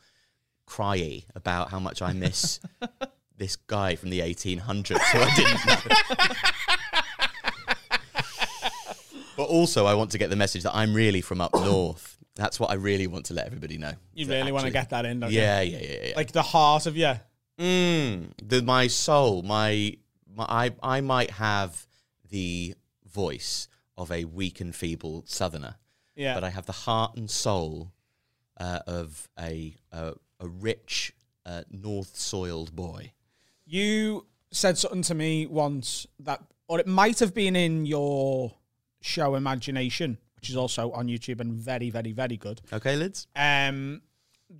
cryy 0.67 1.25
about 1.35 1.71
how 1.71 1.79
much 1.79 2.01
I 2.01 2.13
miss 2.13 2.59
this 3.37 3.55
guy 3.55 3.95
from 3.95 4.11
the 4.11 4.19
1800s 4.19 4.99
who 4.99 5.19
I 5.19 5.35
didn't 5.35 5.65
know. 5.65 6.75
but 9.39 9.47
also, 9.47 9.85
I 9.85 9.93
want 9.93 10.11
to 10.11 10.17
get 10.17 10.29
the 10.29 10.35
message 10.35 10.63
that 10.63 10.75
I'm 10.75 10.93
really 10.93 11.21
from 11.21 11.39
up 11.39 11.53
north. 11.71 12.17
That's 12.35 12.59
what 12.59 12.71
I 12.71 12.73
really 12.73 13.07
want 13.07 13.25
to 13.27 13.33
let 13.33 13.45
everybody 13.45 13.77
know. 13.77 13.93
You 14.13 14.25
So 14.25 14.31
really 14.33 14.51
want 14.51 14.65
to 14.65 14.71
get 14.71 14.89
that 14.89 15.05
in, 15.05 15.21
don't 15.21 15.31
Yeah, 15.31 15.61
you? 15.61 15.77
yeah, 15.77 15.81
yeah, 15.81 16.07
yeah. 16.09 16.13
Like 16.17 16.33
the 16.33 16.41
heart 16.41 16.85
of 16.85 16.97
yeah. 16.97 17.19
Mm, 17.57 18.31
the, 18.43 18.61
my 18.61 18.87
soul, 18.87 19.41
my, 19.43 19.95
my, 20.35 20.43
I, 20.43 20.71
I 20.97 20.99
might 21.01 21.31
have 21.31 21.87
the 22.29 22.75
voice 23.09 23.69
of 23.97 24.11
a 24.11 24.25
weak 24.25 24.59
and 24.59 24.75
feeble 24.75 25.23
southerner, 25.25 25.75
Yeah. 26.17 26.33
but 26.33 26.43
I 26.43 26.49
have 26.49 26.65
the 26.65 26.73
heart 26.73 27.15
and 27.15 27.29
soul 27.31 27.93
uh, 28.59 28.79
of 28.87 29.29
a, 29.39 29.75
a, 29.93 30.15
a 30.41 30.47
rich, 30.49 31.13
uh, 31.45 31.63
north-soiled 31.71 32.75
boy. 32.75 33.13
You 33.65 34.25
said 34.51 34.77
something 34.77 35.03
to 35.03 35.15
me 35.15 35.45
once 35.45 36.07
that, 36.19 36.41
or 36.67 36.79
it 36.79 36.87
might 36.87 37.19
have 37.19 37.33
been 37.33 37.55
in 37.55 37.85
your 37.85 38.53
show 39.01 39.35
Imagination, 39.35 40.17
which 40.35 40.49
is 40.49 40.55
also 40.55 40.91
on 40.91 41.07
YouTube 41.07 41.39
and 41.39 41.53
very, 41.53 41.89
very, 41.89 42.11
very 42.11 42.37
good. 42.37 42.61
Okay, 42.71 42.95
Lids? 42.95 43.27
Um, 43.35 44.01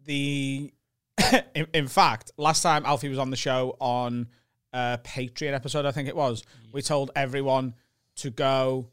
the 0.05 0.71
in, 1.55 1.67
in 1.73 1.87
fact, 1.87 2.31
last 2.37 2.61
time 2.61 2.85
Alfie 2.85 3.09
was 3.09 3.19
on 3.19 3.29
the 3.29 3.37
show 3.37 3.75
on 3.79 4.27
a 4.73 4.99
Patreon 5.03 5.53
episode, 5.53 5.85
I 5.85 5.91
think 5.91 6.07
it 6.07 6.15
was, 6.15 6.43
we 6.71 6.81
told 6.81 7.11
everyone 7.15 7.73
to 8.17 8.29
go 8.29 8.89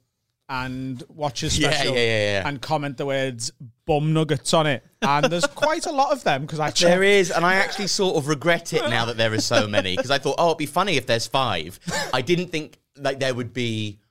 and 0.48 1.02
watch 1.08 1.40
his 1.40 1.58
Yeah, 1.58 1.70
special 1.70 1.94
yeah, 1.94 2.00
yeah, 2.00 2.40
yeah. 2.40 2.48
and 2.48 2.62
comment 2.62 2.96
the 2.96 3.06
words 3.06 3.50
"bum 3.84 4.12
nuggets" 4.12 4.54
on 4.54 4.66
it. 4.66 4.84
And 5.02 5.26
there's 5.26 5.46
quite 5.54 5.86
a 5.86 5.92
lot 5.92 6.12
of 6.12 6.22
them 6.24 6.42
because 6.42 6.60
I 6.60 6.68
checked. 6.70 6.80
There 6.90 7.02
is, 7.02 7.30
and 7.30 7.44
I 7.44 7.54
actually 7.56 7.88
sort 7.88 8.16
of 8.16 8.28
regret 8.28 8.72
it 8.72 8.88
now 8.88 9.06
that 9.06 9.16
there 9.16 9.32
are 9.32 9.40
so 9.40 9.66
many 9.66 9.96
because 9.96 10.10
I 10.10 10.18
thought, 10.18 10.36
oh, 10.38 10.48
it'd 10.48 10.58
be 10.58 10.66
funny 10.66 10.96
if 10.96 11.06
there's 11.06 11.26
five. 11.26 11.78
I 12.12 12.22
didn't 12.22 12.48
think 12.48 12.78
like 12.96 13.18
there 13.20 13.34
would 13.34 13.52
be 13.52 13.98
f- 14.00 14.05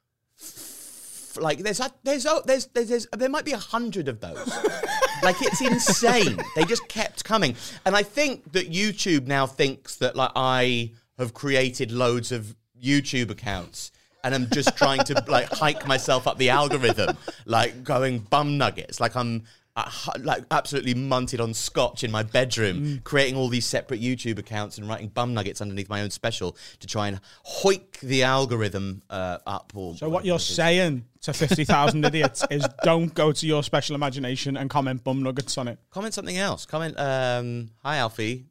like 1.38 1.60
there's 1.60 1.80
a, 1.80 1.92
there's 2.04 2.26
oh, 2.26 2.42
there's, 2.46 2.68
there's 2.68 2.90
there's 2.90 3.08
there 3.16 3.30
might 3.30 3.46
be 3.46 3.54
a 3.54 3.58
hundred 3.58 4.08
of 4.08 4.20
those. 4.20 4.48
like 5.24 5.42
it's 5.42 5.62
insane. 5.62 6.38
They 6.56 6.64
just 6.66 6.88
kept 6.88 7.24
coming, 7.24 7.56
and 7.86 7.96
I 7.96 8.04
think 8.04 8.52
that 8.54 8.72
YouTube 8.72 9.28
now 9.28 9.48
thinks 9.48 9.98
that 9.98 10.16
like 10.16 10.32
I 10.36 10.92
have 11.18 11.34
created 11.34 11.92
loads 11.92 12.32
of 12.32 12.56
YouTube 12.82 13.30
accounts. 13.30 13.92
And 14.24 14.34
I'm 14.34 14.50
just 14.50 14.76
trying 14.76 15.04
to 15.04 15.24
like 15.28 15.50
hike 15.50 15.86
myself 15.88 16.28
up 16.28 16.40
the 16.40 16.50
algorithm, 16.50 17.16
like 17.46 17.84
going 17.84 18.20
bum 18.20 18.58
nuggets, 18.58 19.00
like 19.00 19.16
I'm 19.16 19.44
uh, 19.76 19.90
like 20.20 20.44
absolutely 20.52 20.96
munted 20.96 21.44
on 21.44 21.54
scotch 21.54 22.04
in 22.04 22.10
my 22.10 22.24
bedroom, 22.24 23.02
creating 23.04 23.36
all 23.36 23.50
these 23.50 23.66
separate 23.66 24.02
YouTube 24.02 24.40
accounts 24.40 24.78
and 24.78 24.88
writing 24.88 25.10
bum 25.10 25.34
nuggets 25.34 25.62
underneath 25.62 25.90
my 25.90 26.02
own 26.02 26.10
special 26.10 26.56
to 26.80 26.88
try 26.88 27.08
and 27.10 27.20
hoik 27.46 28.00
the 28.00 28.24
algorithm 28.24 29.02
uh, 29.10 29.38
up. 29.46 29.74
Or 29.76 29.96
So 29.96 30.10
what 30.10 30.26
you're 30.26 30.40
saying 30.40 31.06
to 31.26 31.34
fifty 31.34 31.66
thousand 31.66 32.06
idiots 32.06 32.44
is 32.50 32.66
don't 32.84 33.14
go 33.14 33.32
to 33.32 33.46
your 33.48 33.64
special 33.64 33.96
imagination 33.96 34.58
and 34.58 34.70
comment 34.70 35.04
"bum 35.04 35.22
nuggets" 35.24 35.58
on 35.58 35.68
it. 35.68 35.80
comment 35.90 36.14
something 36.14 36.38
else. 36.38 36.66
Comment, 36.66 36.98
um, 37.00 37.70
hi 37.84 37.98
Alfie, 37.98 38.46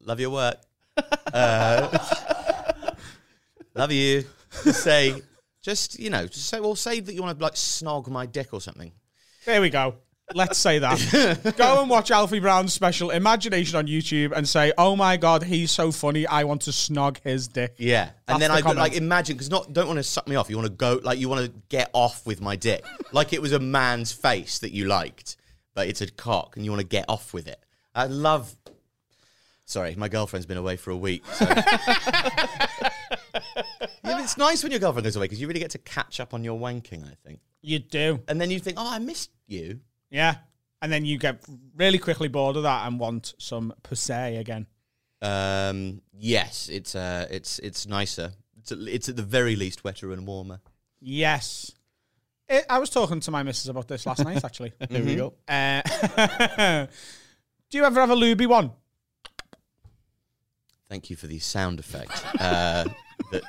love 0.00 0.20
your 0.20 0.30
work. 0.30 0.56
Uh, 1.32 1.98
love 3.74 3.92
you. 3.92 4.24
Just 4.64 4.82
say, 4.82 5.22
just 5.62 5.98
you 5.98 6.10
know, 6.10 6.26
just 6.26 6.46
say, 6.46 6.60
well, 6.60 6.74
say 6.74 7.00
that 7.00 7.14
you 7.14 7.22
want 7.22 7.38
to 7.38 7.42
like 7.42 7.54
snog 7.54 8.08
my 8.08 8.26
dick 8.26 8.52
or 8.52 8.60
something. 8.60 8.92
There 9.44 9.60
we 9.60 9.70
go. 9.70 9.94
Let's 10.34 10.58
say 10.58 10.78
that. 10.80 11.54
Go 11.56 11.80
and 11.80 11.88
watch 11.88 12.10
Alfie 12.10 12.38
Brown's 12.38 12.72
special 12.74 13.10
Imagination 13.10 13.76
on 13.76 13.86
YouTube 13.86 14.32
and 14.32 14.46
say, 14.48 14.72
"Oh 14.76 14.94
my 14.94 15.16
god, 15.16 15.42
he's 15.42 15.70
so 15.70 15.90
funny. 15.90 16.26
I 16.26 16.44
want 16.44 16.62
to 16.62 16.70
snog 16.70 17.18
his 17.24 17.48
dick." 17.48 17.74
Yeah, 17.78 18.04
That's 18.04 18.14
and 18.34 18.42
then 18.42 18.50
the 18.50 18.56
I 18.56 18.60
comment. 18.60 18.78
like 18.78 18.92
imagine 18.94 19.36
because 19.36 19.50
not 19.50 19.72
don't 19.72 19.86
want 19.86 19.98
to 19.98 20.02
suck 20.02 20.28
me 20.28 20.36
off. 20.36 20.50
You 20.50 20.56
want 20.56 20.66
to 20.68 20.74
go 20.74 21.00
like 21.02 21.18
you 21.18 21.28
want 21.30 21.46
to 21.46 21.52
get 21.70 21.88
off 21.94 22.26
with 22.26 22.40
my 22.42 22.56
dick, 22.56 22.84
like 23.12 23.32
it 23.32 23.40
was 23.40 23.52
a 23.52 23.58
man's 23.58 24.12
face 24.12 24.58
that 24.58 24.72
you 24.72 24.84
liked, 24.84 25.36
but 25.74 25.88
it's 25.88 26.00
a 26.02 26.10
cock, 26.10 26.56
and 26.56 26.64
you 26.64 26.70
want 26.70 26.80
to 26.82 26.86
get 26.86 27.06
off 27.08 27.32
with 27.32 27.48
it. 27.48 27.58
I 27.94 28.04
love. 28.06 28.54
Sorry, 29.64 29.94
my 29.96 30.08
girlfriend's 30.08 30.46
been 30.46 30.56
away 30.58 30.76
for 30.76 30.90
a 30.90 30.96
week. 30.96 31.24
So. 31.34 31.44
yeah, 31.48 32.90
but 34.02 34.20
it's 34.20 34.36
nice 34.38 34.62
when 34.62 34.72
your 34.72 34.80
girlfriend 34.80 35.04
goes 35.04 35.16
away 35.16 35.24
because 35.24 35.40
you 35.40 35.46
really 35.46 35.60
get 35.60 35.70
to 35.72 35.78
catch 35.78 36.20
up 36.20 36.34
on 36.34 36.44
your 36.44 36.58
wanking. 36.58 37.04
I 37.04 37.14
think, 37.24 37.40
You 37.62 37.78
do. 37.78 38.20
and 38.28 38.40
then 38.40 38.50
you 38.50 38.58
think, 38.60 38.78
"Oh, 38.80 38.90
I 38.90 38.98
missed 38.98 39.30
you." 39.46 39.80
Yeah. 40.10 40.36
And 40.80 40.92
then 40.92 41.04
you 41.04 41.18
get 41.18 41.44
really 41.74 41.98
quickly 41.98 42.28
bored 42.28 42.56
of 42.56 42.62
that 42.62 42.86
and 42.86 43.00
want 43.00 43.34
some 43.38 43.74
pussy 43.82 44.36
again. 44.36 44.66
Um, 45.20 46.02
yes, 46.12 46.68
it's 46.68 46.94
uh, 46.94 47.26
it's 47.28 47.58
it's 47.58 47.86
nicer. 47.86 48.32
It's, 48.58 48.70
it's 48.70 49.08
at 49.08 49.16
the 49.16 49.24
very 49.24 49.56
least 49.56 49.82
wetter 49.82 50.12
and 50.12 50.26
warmer. 50.26 50.60
Yes. 51.00 51.72
It, 52.48 52.64
I 52.70 52.78
was 52.78 52.90
talking 52.90 53.20
to 53.20 53.30
my 53.30 53.42
missus 53.42 53.68
about 53.68 53.88
this 53.88 54.06
last 54.06 54.24
night, 54.24 54.44
actually. 54.44 54.72
There 54.88 55.02
we 55.02 55.16
go. 55.16 55.34
Uh, 55.48 55.82
do 57.70 57.78
you 57.78 57.84
ever 57.84 58.00
have 58.00 58.10
a 58.10 58.14
looby 58.14 58.46
one? 58.46 58.70
Thank 60.88 61.10
you 61.10 61.16
for 61.16 61.26
the 61.26 61.40
sound 61.40 61.80
effect 61.80 62.24
uh, 62.40 62.86
that 63.30 63.42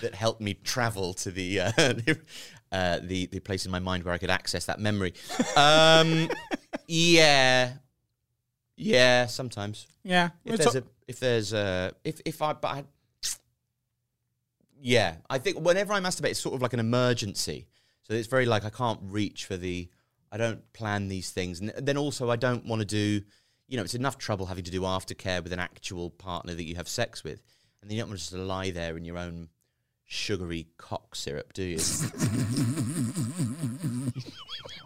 that 0.00 0.14
helped 0.14 0.40
me 0.40 0.54
travel 0.54 1.12
to 1.14 1.30
the, 1.30 1.60
uh, 1.60 1.72
the, 1.76 2.18
uh, 2.72 2.98
the 3.02 3.26
the 3.26 3.40
place 3.40 3.64
in 3.66 3.70
my 3.72 3.78
mind 3.78 4.04
where 4.04 4.14
I 4.14 4.18
could 4.18 4.30
access 4.30 4.66
that 4.66 4.78
memory. 4.80 5.14
Um, 5.56 6.28
Yeah, 6.86 7.72
yeah. 8.76 9.26
Sometimes 9.26 9.86
Yeah. 10.04 10.30
if 10.44 10.58
there's 10.58 10.74
a- 10.76 10.84
if 11.06 11.20
there's 11.20 11.52
a 11.52 11.92
if 12.04 12.20
if 12.24 12.40
I 12.42 12.52
but 12.54 12.68
I, 12.68 12.84
yeah, 14.80 15.16
I 15.28 15.38
think 15.38 15.58
whenever 15.60 15.92
I 15.92 16.00
masturbate, 16.00 16.30
it's 16.30 16.40
sort 16.40 16.54
of 16.54 16.62
like 16.62 16.72
an 16.72 16.80
emergency. 16.80 17.66
So 18.02 18.14
it's 18.14 18.28
very 18.28 18.46
like 18.46 18.64
I 18.64 18.70
can't 18.70 19.00
reach 19.02 19.44
for 19.44 19.56
the. 19.56 19.88
I 20.30 20.36
don't 20.36 20.70
plan 20.74 21.08
these 21.08 21.30
things, 21.30 21.60
and 21.60 21.72
then 21.80 21.96
also 21.96 22.30
I 22.30 22.36
don't 22.36 22.64
want 22.66 22.80
to 22.80 22.86
do. 22.86 23.22
You 23.66 23.76
know, 23.76 23.82
it's 23.82 23.94
enough 23.94 24.16
trouble 24.18 24.46
having 24.46 24.64
to 24.64 24.70
do 24.70 24.82
aftercare 24.82 25.42
with 25.42 25.52
an 25.52 25.58
actual 25.58 26.10
partner 26.10 26.54
that 26.54 26.62
you 26.64 26.76
have 26.76 26.88
sex 26.88 27.22
with, 27.24 27.42
and 27.82 27.90
then 27.90 27.96
you 27.96 28.02
don't 28.02 28.10
want 28.10 28.20
to 28.20 28.24
just 28.30 28.34
lie 28.34 28.70
there 28.70 28.96
in 28.96 29.04
your 29.04 29.18
own 29.18 29.48
sugary 30.08 30.66
cock 30.78 31.14
syrup, 31.14 31.52
do 31.52 31.62
you? 31.62 31.78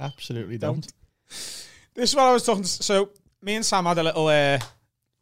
Absolutely 0.00 0.58
don't. 0.58 0.86
This 1.94 2.10
is 2.10 2.16
what 2.16 2.24
I 2.24 2.32
was 2.32 2.44
talking. 2.44 2.64
To, 2.64 2.68
so 2.68 3.10
me 3.40 3.54
and 3.54 3.64
Sam 3.64 3.86
had 3.86 3.98
a 3.98 4.02
little 4.02 4.26
uh, 4.26 4.58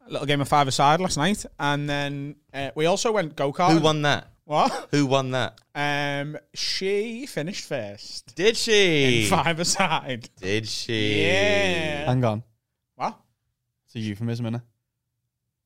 little 0.09 0.25
game 0.25 0.41
of 0.41 0.47
five 0.47 0.67
aside 0.67 0.99
last 0.99 1.17
night, 1.17 1.45
and 1.59 1.89
then 1.89 2.35
uh, 2.53 2.71
we 2.75 2.87
also 2.87 3.11
went 3.11 3.35
go 3.35 3.53
kart. 3.53 3.71
Who 3.71 3.79
won 3.79 4.01
that? 4.01 4.27
What? 4.43 4.89
Who 4.91 5.05
won 5.05 5.31
that? 5.31 5.59
Um, 5.75 6.37
she 6.53 7.25
finished 7.27 7.63
first. 7.65 8.35
Did 8.35 8.57
she? 8.57 9.27
Five 9.29 9.59
aside. 9.59 10.29
Did 10.41 10.67
she? 10.67 11.23
Yeah. 11.27 12.05
Hang 12.05 12.25
on. 12.25 12.43
What? 12.95 13.17
It's 13.85 13.95
a 13.95 13.99
euphemism, 13.99 14.47
innit? 14.47 14.63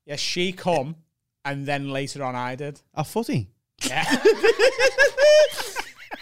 Yeah, 0.05 0.17
she 0.17 0.51
come, 0.51 0.97
and 1.43 1.65
then 1.65 1.89
later 1.89 2.23
on 2.23 2.35
I 2.35 2.55
did. 2.55 2.81
A 2.93 3.03
footy. 3.03 3.49
Yeah. 3.87 4.03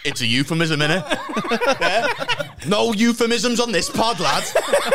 It's 0.06 0.20
a 0.20 0.26
euphemism, 0.28 0.82
innit? 0.82 2.68
no 2.68 2.92
euphemisms 2.92 3.62
on 3.62 3.72
this 3.72 3.90
pod, 3.90 4.20
lad. 4.20 4.44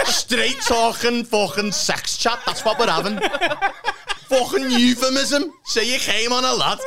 Straight 0.05 0.61
talking 0.61 1.25
fucking 1.25 1.73
sex 1.73 2.19
chat, 2.19 2.39
that's 2.45 2.63
what 2.63 2.79
we're 2.79 2.91
having. 2.91 3.19
fucking 4.27 4.71
euphemism. 4.71 5.51
Say 5.65 5.91
you 5.91 5.99
came 5.99 6.31
on 6.31 6.45
a 6.45 6.53
lad. 6.53 6.79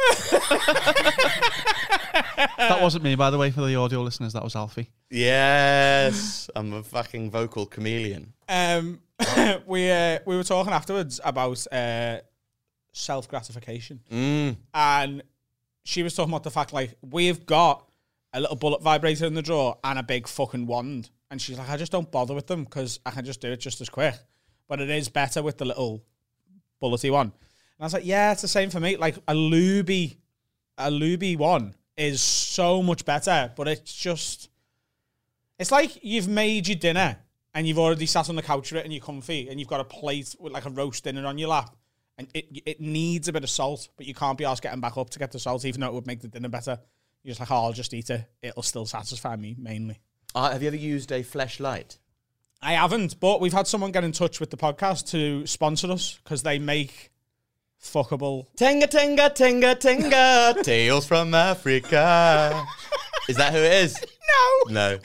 That 2.58 2.80
wasn't 2.80 3.04
me, 3.04 3.16
by 3.16 3.32
the 3.32 3.40
way, 3.40 3.50
for 3.50 3.62
the 3.66 3.76
audio 3.76 4.04
listeners. 4.04 4.34
That 4.34 4.44
was 4.44 4.56
Alfie. 4.56 4.90
Yes, 5.10 6.48
I'm 6.56 6.74
a 6.74 6.84
fucking 6.84 7.32
vocal 7.32 7.66
chameleon. 7.66 8.34
um, 8.48 9.00
we 9.66 9.90
uh, 9.90 10.20
we 10.28 10.36
were 10.36 10.44
talking 10.44 10.74
afterwards 10.74 11.20
about 11.24 11.66
uh, 11.74 12.20
self 12.94 13.28
gratification, 13.28 14.02
Mm. 14.12 14.58
and 14.76 15.24
she 15.84 16.04
was 16.04 16.16
talking 16.16 16.32
about 16.32 16.44
the 16.44 16.52
fact 16.52 16.74
like 16.74 16.96
we've 17.02 17.46
got 17.46 17.88
a 18.34 18.40
little 18.40 18.56
bullet 18.56 18.82
vibrator 18.82 19.26
in 19.26 19.34
the 19.34 19.42
drawer 19.42 19.78
and 19.84 20.00
a 20.00 20.04
big 20.04 20.28
fucking 20.28 20.68
wand, 20.68 21.10
and 21.30 21.42
she's 21.42 21.58
like, 21.58 21.70
I 21.70 21.78
just 21.78 21.92
don't 21.92 22.12
bother 22.12 22.34
with 22.34 22.48
them 22.48 22.64
because 22.64 23.00
I 23.06 23.12
can 23.12 23.26
just 23.26 23.42
do 23.42 23.52
it 23.52 23.58
just 23.58 23.82
as 23.82 23.90
quick, 23.90 24.16
but 24.68 24.80
it 24.80 24.90
is 24.90 25.10
better 25.10 25.42
with 25.44 25.58
the 25.58 25.66
little 25.66 26.04
bullety 26.82 27.12
one. 27.12 27.28
And 27.28 27.34
I 27.80 27.84
was 27.84 27.94
like, 27.94 28.06
yeah, 28.06 28.32
it's 28.32 28.42
the 28.42 28.48
same 28.48 28.70
for 28.70 28.80
me. 28.80 28.96
Like 28.98 29.18
a 29.28 29.34
luby, 29.34 30.18
a 30.78 30.90
luby 30.90 31.38
one 31.38 31.76
is 31.98 32.22
so 32.22 32.82
much 32.82 33.06
better, 33.06 33.52
but 33.56 33.68
it's 33.68 33.94
just, 33.94 34.50
it's 35.60 35.72
like 35.72 36.00
you've 36.04 36.28
made 36.28 36.68
your 36.68 36.78
dinner 36.78 37.18
and 37.54 37.68
you've 37.68 37.80
already 37.80 38.06
sat 38.06 38.30
on 38.30 38.36
the 38.36 38.42
couch 38.42 38.72
with 38.72 38.80
it 38.80 38.86
and 38.86 38.94
you're 38.94 39.04
comfy 39.04 39.50
and 39.50 39.60
you've 39.60 39.68
got 39.68 39.80
a 39.82 39.86
plate 39.86 40.36
with 40.40 40.54
like 40.54 40.66
a 40.66 40.70
roast 40.70 41.04
dinner 41.04 41.26
on 41.26 41.38
your 41.38 41.50
lap. 41.50 41.76
And 42.18 42.28
it 42.34 42.46
it 42.66 42.82
needs 42.82 43.28
a 43.28 43.34
bit 43.34 43.44
of 43.44 43.50
salt, 43.50 43.90
but 43.98 44.06
you 44.06 44.14
can't 44.14 44.38
be 44.38 44.46
asked 44.46 44.62
getting 44.62 44.82
back 44.82 44.98
up 44.98 45.10
to 45.12 45.20
get 45.20 45.32
the 45.32 45.40
salt, 45.40 45.66
even 45.66 45.82
though 45.82 45.88
it 45.88 45.94
would 45.94 46.08
make 46.08 46.22
the 46.22 46.28
dinner 46.28 46.50
better. 46.50 46.80
You're 47.24 47.32
just 47.32 47.40
like, 47.40 47.52
oh, 47.52 47.66
I'll 47.66 47.74
just 47.74 47.94
eat 47.94 48.10
it. 48.10 48.26
It'll 48.42 48.64
still 48.64 48.86
satisfy 48.86 49.36
me 49.36 49.56
mainly. 49.58 50.00
Uh, 50.34 50.52
have 50.52 50.62
you 50.62 50.68
ever 50.68 50.78
used 50.78 51.12
a 51.12 51.24
fleshlight? 51.24 51.98
I 52.62 52.74
haven't, 52.74 53.20
but 53.20 53.42
we've 53.42 53.54
had 53.54 53.68
someone 53.68 53.92
get 53.92 54.04
in 54.04 54.12
touch 54.12 54.40
with 54.40 54.52
the 54.52 54.58
podcast 54.58 55.10
to 55.12 55.46
sponsor 55.48 55.92
us 55.92 56.20
because 56.24 56.44
they 56.44 56.60
make 56.60 57.12
fuckable. 57.82 58.46
Tenga, 58.56 58.88
tenga, 58.88 59.30
tenga, 59.32 59.76
tenga. 59.76 60.56
Tales 60.64 61.08
from 61.08 61.34
Africa. 61.34 62.66
Is 63.28 63.38
that 63.38 63.52
who 63.54 63.60
it 63.60 63.84
is? 63.84 64.06
No. 64.70 64.74
No. 64.74 65.00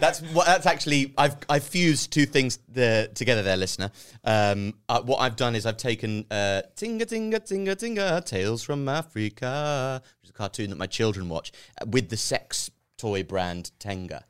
That's 0.00 0.20
what. 0.20 0.46
That's 0.46 0.66
actually. 0.66 1.12
I've 1.18 1.36
I've 1.48 1.64
fused 1.64 2.12
two 2.12 2.26
things 2.26 2.58
there, 2.68 3.08
together, 3.08 3.42
there, 3.42 3.56
listener. 3.56 3.90
Um, 4.24 4.74
uh, 4.88 5.02
what 5.02 5.18
I've 5.18 5.36
done 5.36 5.54
is 5.54 5.66
I've 5.66 5.76
taken 5.76 6.24
uh, 6.30 6.62
Tinga 6.76 7.06
Tinga 7.06 7.40
Tinga 7.40 7.74
Tinga 7.74 8.22
Tales 8.24 8.62
from 8.62 8.88
Africa, 8.88 10.02
which 10.20 10.24
is 10.24 10.30
a 10.30 10.32
cartoon 10.32 10.70
that 10.70 10.78
my 10.78 10.86
children 10.86 11.28
watch, 11.28 11.52
uh, 11.80 11.86
with 11.86 12.08
the 12.08 12.16
sex 12.16 12.70
toy 12.96 13.22
brand 13.22 13.70
Tenga. 13.78 14.24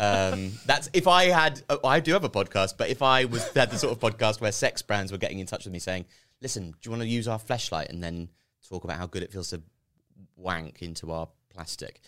um, 0.00 0.52
that's 0.66 0.88
if 0.92 1.06
I 1.06 1.24
had. 1.26 1.62
Uh, 1.68 1.78
I 1.84 2.00
do 2.00 2.12
have 2.12 2.24
a 2.24 2.30
podcast, 2.30 2.74
but 2.78 2.88
if 2.88 3.02
I 3.02 3.26
was 3.26 3.46
had 3.52 3.70
the 3.70 3.78
sort 3.78 3.92
of 3.92 4.00
podcast 4.00 4.40
where 4.40 4.52
sex 4.52 4.82
brands 4.82 5.12
were 5.12 5.18
getting 5.18 5.38
in 5.38 5.46
touch 5.46 5.64
with 5.64 5.72
me 5.72 5.78
saying, 5.78 6.06
"Listen, 6.40 6.70
do 6.70 6.76
you 6.84 6.90
want 6.90 7.02
to 7.02 7.08
use 7.08 7.28
our 7.28 7.38
fleshlight 7.38 7.90
and 7.90 8.02
then 8.02 8.30
talk 8.68 8.84
about 8.84 8.98
how 8.98 9.06
good 9.06 9.22
it 9.22 9.32
feels 9.32 9.50
to 9.50 9.62
wank 10.36 10.82
into 10.82 11.12
our 11.12 11.28
plastic?" 11.50 12.00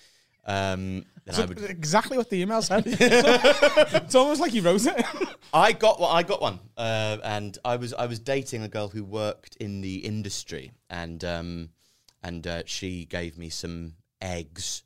Um, 0.47 1.05
then 1.25 1.35
I 1.35 1.45
would 1.45 1.61
Exactly 1.69 2.17
what 2.17 2.31
the 2.31 2.41
email 2.41 2.63
said. 2.63 2.85
it's 2.87 4.15
almost 4.15 4.41
like 4.41 4.55
you 4.55 4.63
wrote 4.63 4.87
it. 4.87 5.05
I 5.53 5.73
got 5.73 5.99
one. 6.01 6.17
I 6.17 6.23
got 6.23 6.41
one, 6.41 6.61
uh, 6.77 7.19
and 7.25 7.59
I 7.65 7.77
was 7.77 7.93
I 7.93 8.07
was 8.07 8.21
dating 8.21 8.63
a 8.63 8.69
girl 8.69 8.89
who 8.89 9.03
worked 9.03 9.57
in 9.57 9.81
the 9.81 9.97
industry, 9.97 10.73
and 10.89 11.25
um, 11.25 11.71
and 12.23 12.47
uh, 12.47 12.63
she 12.65 13.07
gave 13.07 13.37
me 13.37 13.49
some 13.49 13.95
eggs, 14.23 14.85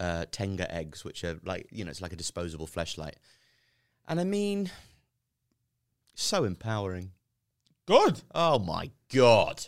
uh, 0.00 0.24
Tenga 0.30 0.72
eggs, 0.74 1.04
which 1.04 1.24
are 1.24 1.38
like 1.44 1.66
you 1.70 1.84
know 1.84 1.90
it's 1.90 2.00
like 2.00 2.14
a 2.14 2.16
disposable 2.16 2.66
fleshlight, 2.66 3.14
and 4.08 4.18
I 4.18 4.24
mean, 4.24 4.70
so 6.14 6.44
empowering. 6.44 7.10
Good. 7.84 8.22
Oh 8.34 8.58
my 8.58 8.90
god, 9.12 9.66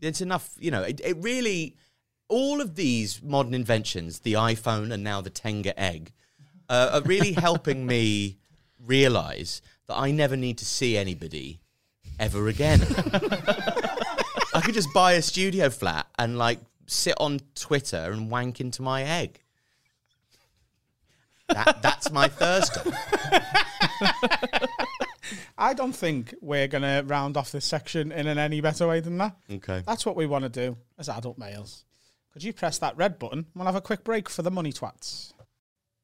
it's 0.00 0.20
enough. 0.20 0.50
You 0.58 0.72
know, 0.72 0.82
it, 0.82 1.00
it 1.04 1.16
really. 1.20 1.76
All 2.28 2.60
of 2.60 2.74
these 2.74 3.22
modern 3.22 3.54
inventions, 3.54 4.20
the 4.20 4.34
iPhone 4.34 4.92
and 4.92 5.04
now 5.04 5.20
the 5.20 5.30
Tenga 5.30 5.78
egg, 5.78 6.12
uh, 6.68 6.90
are 6.94 7.02
really 7.02 7.32
helping 7.32 7.86
me 7.86 8.36
realize 8.84 9.62
that 9.86 9.96
I 9.96 10.10
never 10.10 10.36
need 10.36 10.58
to 10.58 10.64
see 10.64 10.96
anybody 10.96 11.60
ever 12.18 12.48
again. 12.48 12.80
I 14.54 14.60
could 14.62 14.74
just 14.74 14.92
buy 14.92 15.12
a 15.12 15.22
studio 15.22 15.70
flat 15.70 16.06
and 16.18 16.36
like 16.36 16.58
sit 16.86 17.14
on 17.18 17.40
Twitter 17.54 18.10
and 18.10 18.30
wank 18.30 18.60
into 18.60 18.82
my 18.82 19.02
egg. 19.02 19.40
That, 21.48 21.80
that's 21.80 22.10
my 22.10 22.26
Thursday. 22.26 22.90
I 25.58 25.74
don't 25.74 25.94
think 25.94 26.34
we're 26.40 26.68
going 26.68 26.82
to 26.82 27.02
round 27.06 27.36
off 27.36 27.50
this 27.50 27.64
section 27.64 28.12
in 28.12 28.26
an 28.26 28.38
any 28.38 28.60
better 28.60 28.86
way 28.86 29.00
than 29.00 29.18
that. 29.18 29.36
Okay. 29.50 29.82
That's 29.86 30.04
what 30.04 30.16
we 30.16 30.26
want 30.26 30.42
to 30.42 30.48
do 30.48 30.76
as 30.98 31.08
adult 31.08 31.38
males. 31.38 31.84
Could 32.36 32.44
you 32.44 32.52
press 32.52 32.76
that 32.80 32.98
red 32.98 33.18
button? 33.18 33.46
We'll 33.54 33.64
have 33.64 33.76
a 33.76 33.80
quick 33.80 34.04
break 34.04 34.28
for 34.28 34.42
the 34.42 34.50
money 34.50 34.70
twats. 34.70 35.32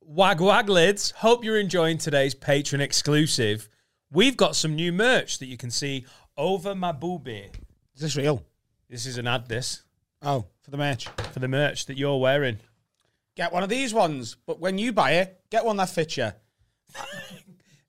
Wag 0.01 0.41
wag 0.41 0.70
lids. 0.70 1.11
Hope 1.11 1.45
you're 1.45 1.59
enjoying 1.61 1.99
today's 1.99 2.35
Patreon 2.35 2.80
exclusive. 2.80 3.68
We've 4.11 4.35
got 4.35 4.57
some 4.57 4.74
new 4.74 4.95
merch 4.95 5.41
that 5.41 5.47
you 5.49 5.59
can 5.59 5.70
see 5.70 6.07
over 6.39 6.74
my 6.74 6.91
boobie. 6.91 7.51
Is 7.95 8.01
this 8.01 8.16
real? 8.16 8.47
This 8.89 9.05
is 9.05 9.18
an 9.18 9.26
ad. 9.26 9.47
This 9.47 9.83
Oh, 10.22 10.47
for 10.62 10.70
the 10.70 10.78
merch. 10.78 11.07
for 11.35 11.39
the 11.39 11.49
merch 11.49 11.85
that 11.85 11.99
you're 11.99 12.18
wearing. 12.18 12.61
Get 13.37 13.53
one 13.53 13.62
of 13.62 13.68
these 13.68 13.93
ones, 13.93 14.39
but 14.47 14.59
when 14.59 14.78
you 14.78 14.91
buy 14.91 15.16
it, 15.16 15.39
get 15.51 15.66
one 15.66 15.76
that 15.76 15.91
fits 15.91 16.16
you. 16.16 16.30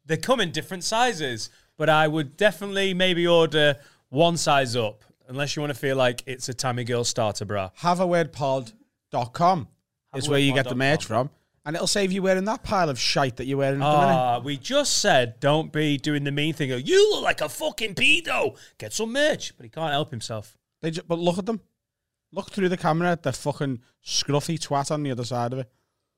They 0.06 0.18
come 0.18 0.42
in 0.42 0.52
different 0.52 0.84
sizes, 0.84 1.50
but 1.78 1.88
I 1.88 2.10
would 2.10 2.36
definitely 2.36 2.94
maybe 2.94 3.26
order 3.26 3.78
one 4.10 4.36
size 4.36 4.76
up, 4.76 5.02
unless 5.28 5.56
you 5.56 5.62
want 5.62 5.74
to 5.74 5.80
feel 5.80 5.96
like 5.96 6.24
it's 6.26 6.50
a 6.50 6.54
Tammy 6.54 6.84
Girl 6.84 7.04
starter 7.04 7.46
bra. 7.46 7.70
haveawordpod.com 7.80 9.68
is 10.16 10.30
where 10.30 10.40
you 10.40 10.54
get 10.54 10.68
the 10.70 10.76
merch 10.76 11.06
from. 11.06 11.30
And 11.66 11.76
it'll 11.78 11.88
save 11.88 12.12
you 12.12 12.22
wearing 12.22 12.44
that 12.46 12.62
pile 12.64 12.90
of 12.90 13.00
shite 13.00 13.38
that 13.38 13.46
you're 13.46 13.58
wearing 13.58 13.82
at 13.82 13.90
the 13.90 13.98
minute. 14.02 14.14
Ah, 14.14 14.40
we 14.44 14.58
just 14.58 14.98
said 14.98 15.40
don't 15.40 15.72
be 15.72 15.98
doing 15.98 16.26
the 16.26 16.32
mean 16.32 16.54
thing. 16.54 16.72
of, 16.72 16.86
You 16.86 17.12
look 17.12 17.24
like 17.24 17.40
a 17.40 17.48
fucking 17.48 17.96
pedo. 17.96 18.58
Get 18.78 18.92
some 18.92 19.14
merch, 19.14 19.56
but 19.56 19.64
he 19.64 19.70
can't 19.70 19.92
help 19.94 20.12
himself. 20.12 20.58
They 20.82 20.92
ju- 20.92 21.04
but 21.08 21.20
look 21.20 21.38
at 21.38 21.46
them. 21.46 21.62
Look 22.34 22.52
through 22.52 22.68
the 22.68 22.76
camera 22.76 23.12
at 23.12 23.24
the 23.24 23.32
fucking 23.32 23.80
scruffy 24.06 24.60
twat 24.60 24.92
on 24.92 25.04
the 25.04 25.12
other 25.12 25.24
side 25.24 25.54
of 25.54 25.60
it. 25.60 25.72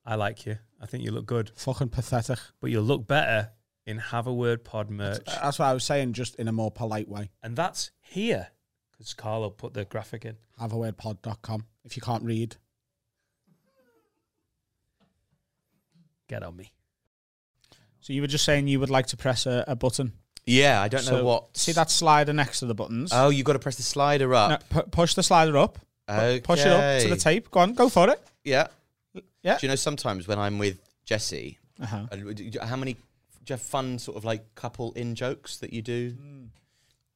I 0.04 0.16
like 0.16 0.48
you. 0.48 0.58
I 0.82 0.88
think 0.88 1.04
you 1.04 1.12
look 1.12 1.26
good, 1.28 1.52
Fucking 1.56 1.90
pathetic. 1.90 2.40
but 2.60 2.72
you'll 2.72 2.84
look 2.84 3.06
better 3.08 3.52
in 3.86 3.98
Have 4.00 4.26
a 4.26 4.34
Word 4.34 4.64
Pod 4.64 4.90
merch, 4.90 5.24
That's 5.26 5.60
what 5.60 5.66
I 5.66 5.74
was 5.74 5.84
saying, 5.84 6.14
just 6.14 6.36
in 6.36 6.48
a 6.48 6.52
more 6.52 6.72
polite 6.72 7.08
way. 7.08 7.30
and 7.44 7.56
that's 7.56 7.92
here 8.02 8.48
because 8.98 9.14
Carlo 9.14 9.50
put 9.50 9.74
the 9.74 9.86
graphic 9.86 10.26
in. 10.26 10.38
Haveawordpod.com 10.60 11.66
if 11.84 11.96
you 11.96 12.02
can't 12.02 12.24
read. 12.24 12.56
Get 16.28 16.44
on 16.44 16.56
me. 16.56 16.72
So 18.02 18.14
you 18.14 18.22
were 18.22 18.28
just 18.28 18.46
saying 18.46 18.68
you 18.68 18.80
would 18.80 18.90
like 18.90 19.08
to 19.08 19.18
press 19.18 19.46
a, 19.46 19.64
a 19.68 19.76
button. 19.76 20.14
Yeah, 20.46 20.82
I 20.82 20.88
don't 20.88 21.02
So 21.02 21.18
know 21.18 21.24
what. 21.24 21.58
See 21.58 21.72
that 21.72 21.90
slider 21.90 22.34
next 22.34 22.60
to 22.60 22.66
the 22.68 22.76
buttons? 22.76 23.12
Oh, 23.14 23.30
you 23.30 23.44
got 23.44 23.54
to 23.54 23.60
press 23.60 23.76
the 23.78 23.84
slider 23.84 24.28
No, 24.30 24.36
up. 24.36 24.70
pu- 24.70 24.84
push 24.84 25.16
the 25.16 25.24
slider 25.24 25.58
up. 25.58 25.80
Pu- 26.08 26.42
Push 26.42 26.60
it 26.62 26.68
up 26.68 27.02
to 27.02 27.08
the 27.10 27.16
tape. 27.16 27.50
Go 27.50 27.62
on, 27.62 27.74
go 27.74 27.90
for 27.90 28.10
it. 28.12 28.22
Yeah. 28.44 28.68
Yeah. 29.42 29.58
Do 29.58 29.66
you 29.66 29.70
know 29.70 29.76
sometimes 29.76 30.28
when 30.28 30.38
I'm 30.38 30.60
with 30.60 30.80
Jesse, 31.04 31.58
Uh-huh. 31.82 32.06
uh, 32.12 32.66
how 32.68 32.76
many 32.76 32.94
do 32.94 33.00
you 33.48 33.54
have 33.54 33.62
fun 33.62 33.98
sort 33.98 34.16
of 34.18 34.24
like 34.24 34.54
couple 34.54 34.92
in 34.94 35.16
jokes 35.16 35.58
that 35.58 35.74
you 35.74 35.82
do? 35.82 36.12
Hmm. 36.12 36.44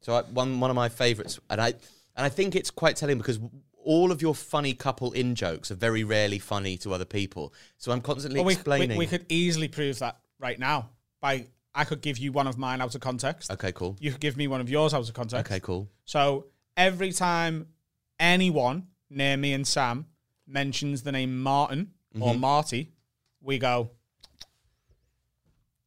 So 0.01 0.13
I, 0.15 0.21
one 0.23 0.59
one 0.59 0.69
of 0.69 0.75
my 0.75 0.89
favourites, 0.89 1.39
and 1.49 1.59
I 1.61 1.67
and 1.67 2.25
I 2.25 2.29
think 2.29 2.55
it's 2.55 2.71
quite 2.71 2.95
telling 2.95 3.17
because 3.17 3.39
all 3.83 4.11
of 4.11 4.21
your 4.21 4.35
funny 4.35 4.73
couple 4.73 5.11
in 5.13 5.35
jokes 5.35 5.71
are 5.71 5.75
very 5.75 6.03
rarely 6.03 6.37
funny 6.39 6.77
to 6.77 6.93
other 6.93 7.05
people. 7.05 7.53
So 7.77 7.91
I'm 7.91 8.01
constantly 8.01 8.39
Well, 8.39 8.47
we, 8.47 8.53
explaining. 8.53 8.89
we, 8.91 8.97
we 8.99 9.07
could 9.07 9.25
easily 9.29 9.67
prove 9.67 9.99
that 9.99 10.17
right 10.39 10.59
now 10.59 10.89
by 11.21 11.47
I 11.73 11.85
could 11.85 12.01
give 12.01 12.17
you 12.17 12.31
one 12.31 12.47
of 12.47 12.57
mine 12.57 12.81
out 12.81 12.93
of 12.95 13.01
context. 13.01 13.51
okay, 13.51 13.71
cool. 13.71 13.95
You 13.99 14.11
could 14.11 14.19
give 14.19 14.35
me 14.37 14.47
one 14.47 14.59
of 14.61 14.69
yours 14.69 14.93
out 14.93 15.07
of 15.07 15.13
context. 15.13 15.49
Okay, 15.49 15.59
cool. 15.59 15.89
So 16.05 16.47
every 16.75 17.11
time 17.13 17.67
anyone 18.19 18.87
near 19.09 19.37
me 19.37 19.53
and 19.53 19.65
Sam 19.67 20.05
mentions 20.47 21.03
the 21.03 21.11
name 21.11 21.41
Martin 21.41 21.91
or 22.19 22.31
Mm-hmm. 22.33 22.39
Marty, 22.41 22.91
we 23.41 23.59
go. 23.59 23.91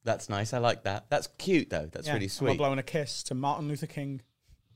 That's 0.05 0.29
nice. 0.29 0.53
I 0.53 0.59
like 0.59 0.83
that. 0.85 1.07
That's 1.09 1.29
cute 1.39 1.71
though. 1.71 1.89
That's 1.91 2.07
yeah, 2.07 2.15
really 2.15 2.27
and 2.27 2.39
We're 2.41 2.49
sweet. 2.51 2.59
blowing 2.59 2.79
a 2.79 2.83
kiss 2.83 3.23
to 3.25 3.35
Martin 3.35 3.69
Luther 3.69 3.87
King. 3.87 4.21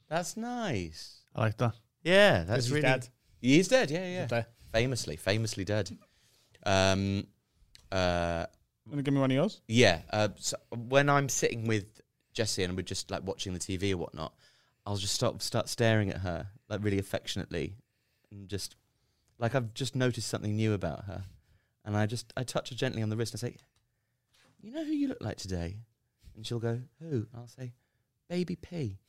That's 0.08 0.36
nice. 0.36 1.22
I 1.34 1.40
like 1.40 1.56
that. 1.58 1.74
Yeah, 2.04 2.44
that's 2.44 2.66
he's 2.66 2.72
really 2.72 2.82
dead. 2.82 3.08
He's 3.40 3.68
dead. 3.68 3.90
Yeah, 3.90 4.06
yeah. 4.06 4.26
dead. 4.26 4.46
Famously, 4.72 5.16
famously 5.16 5.64
dead. 5.64 5.90
Um, 6.64 7.26
uh, 7.90 8.46
Want 8.86 8.98
to 8.98 9.02
give 9.02 9.14
me 9.14 9.20
one 9.20 9.30
of 9.30 9.34
yours? 9.34 9.60
yeah. 9.66 10.02
Uh, 10.10 10.28
so 10.36 10.56
when 10.72 11.08
I'm 11.08 11.28
sitting 11.28 11.66
with 11.66 12.00
Jessie 12.32 12.62
and 12.62 12.76
we're 12.76 12.82
just 12.82 13.10
like 13.10 13.26
watching 13.26 13.52
the 13.52 13.58
TV 13.58 13.92
or 13.92 13.96
whatnot, 13.96 14.32
I'll 14.86 14.96
just 14.96 15.14
start 15.14 15.42
start 15.42 15.68
staring 15.68 16.10
at 16.10 16.18
her 16.18 16.46
like 16.68 16.84
really 16.84 16.98
affectionately, 16.98 17.74
and 18.30 18.48
just 18.48 18.76
like 19.38 19.56
I've 19.56 19.74
just 19.74 19.96
noticed 19.96 20.28
something 20.28 20.54
new 20.54 20.72
about 20.72 21.04
her, 21.06 21.24
and 21.84 21.96
I 21.96 22.06
just 22.06 22.32
I 22.36 22.44
touch 22.44 22.70
her 22.70 22.76
gently 22.76 23.02
on 23.02 23.08
the 23.08 23.16
wrist 23.16 23.32
and 23.32 23.40
say, 23.40 23.56
"You 24.66 24.72
know 24.72 24.84
who 24.84 24.90
you 24.90 25.06
look 25.06 25.22
like 25.22 25.36
today?" 25.36 25.76
And 26.34 26.44
she'll 26.44 26.58
go, 26.58 26.80
"Who?" 27.00 27.08
And 27.08 27.28
I'll 27.36 27.46
say, 27.46 27.72
"Baby 28.28 28.56
P." 28.56 28.98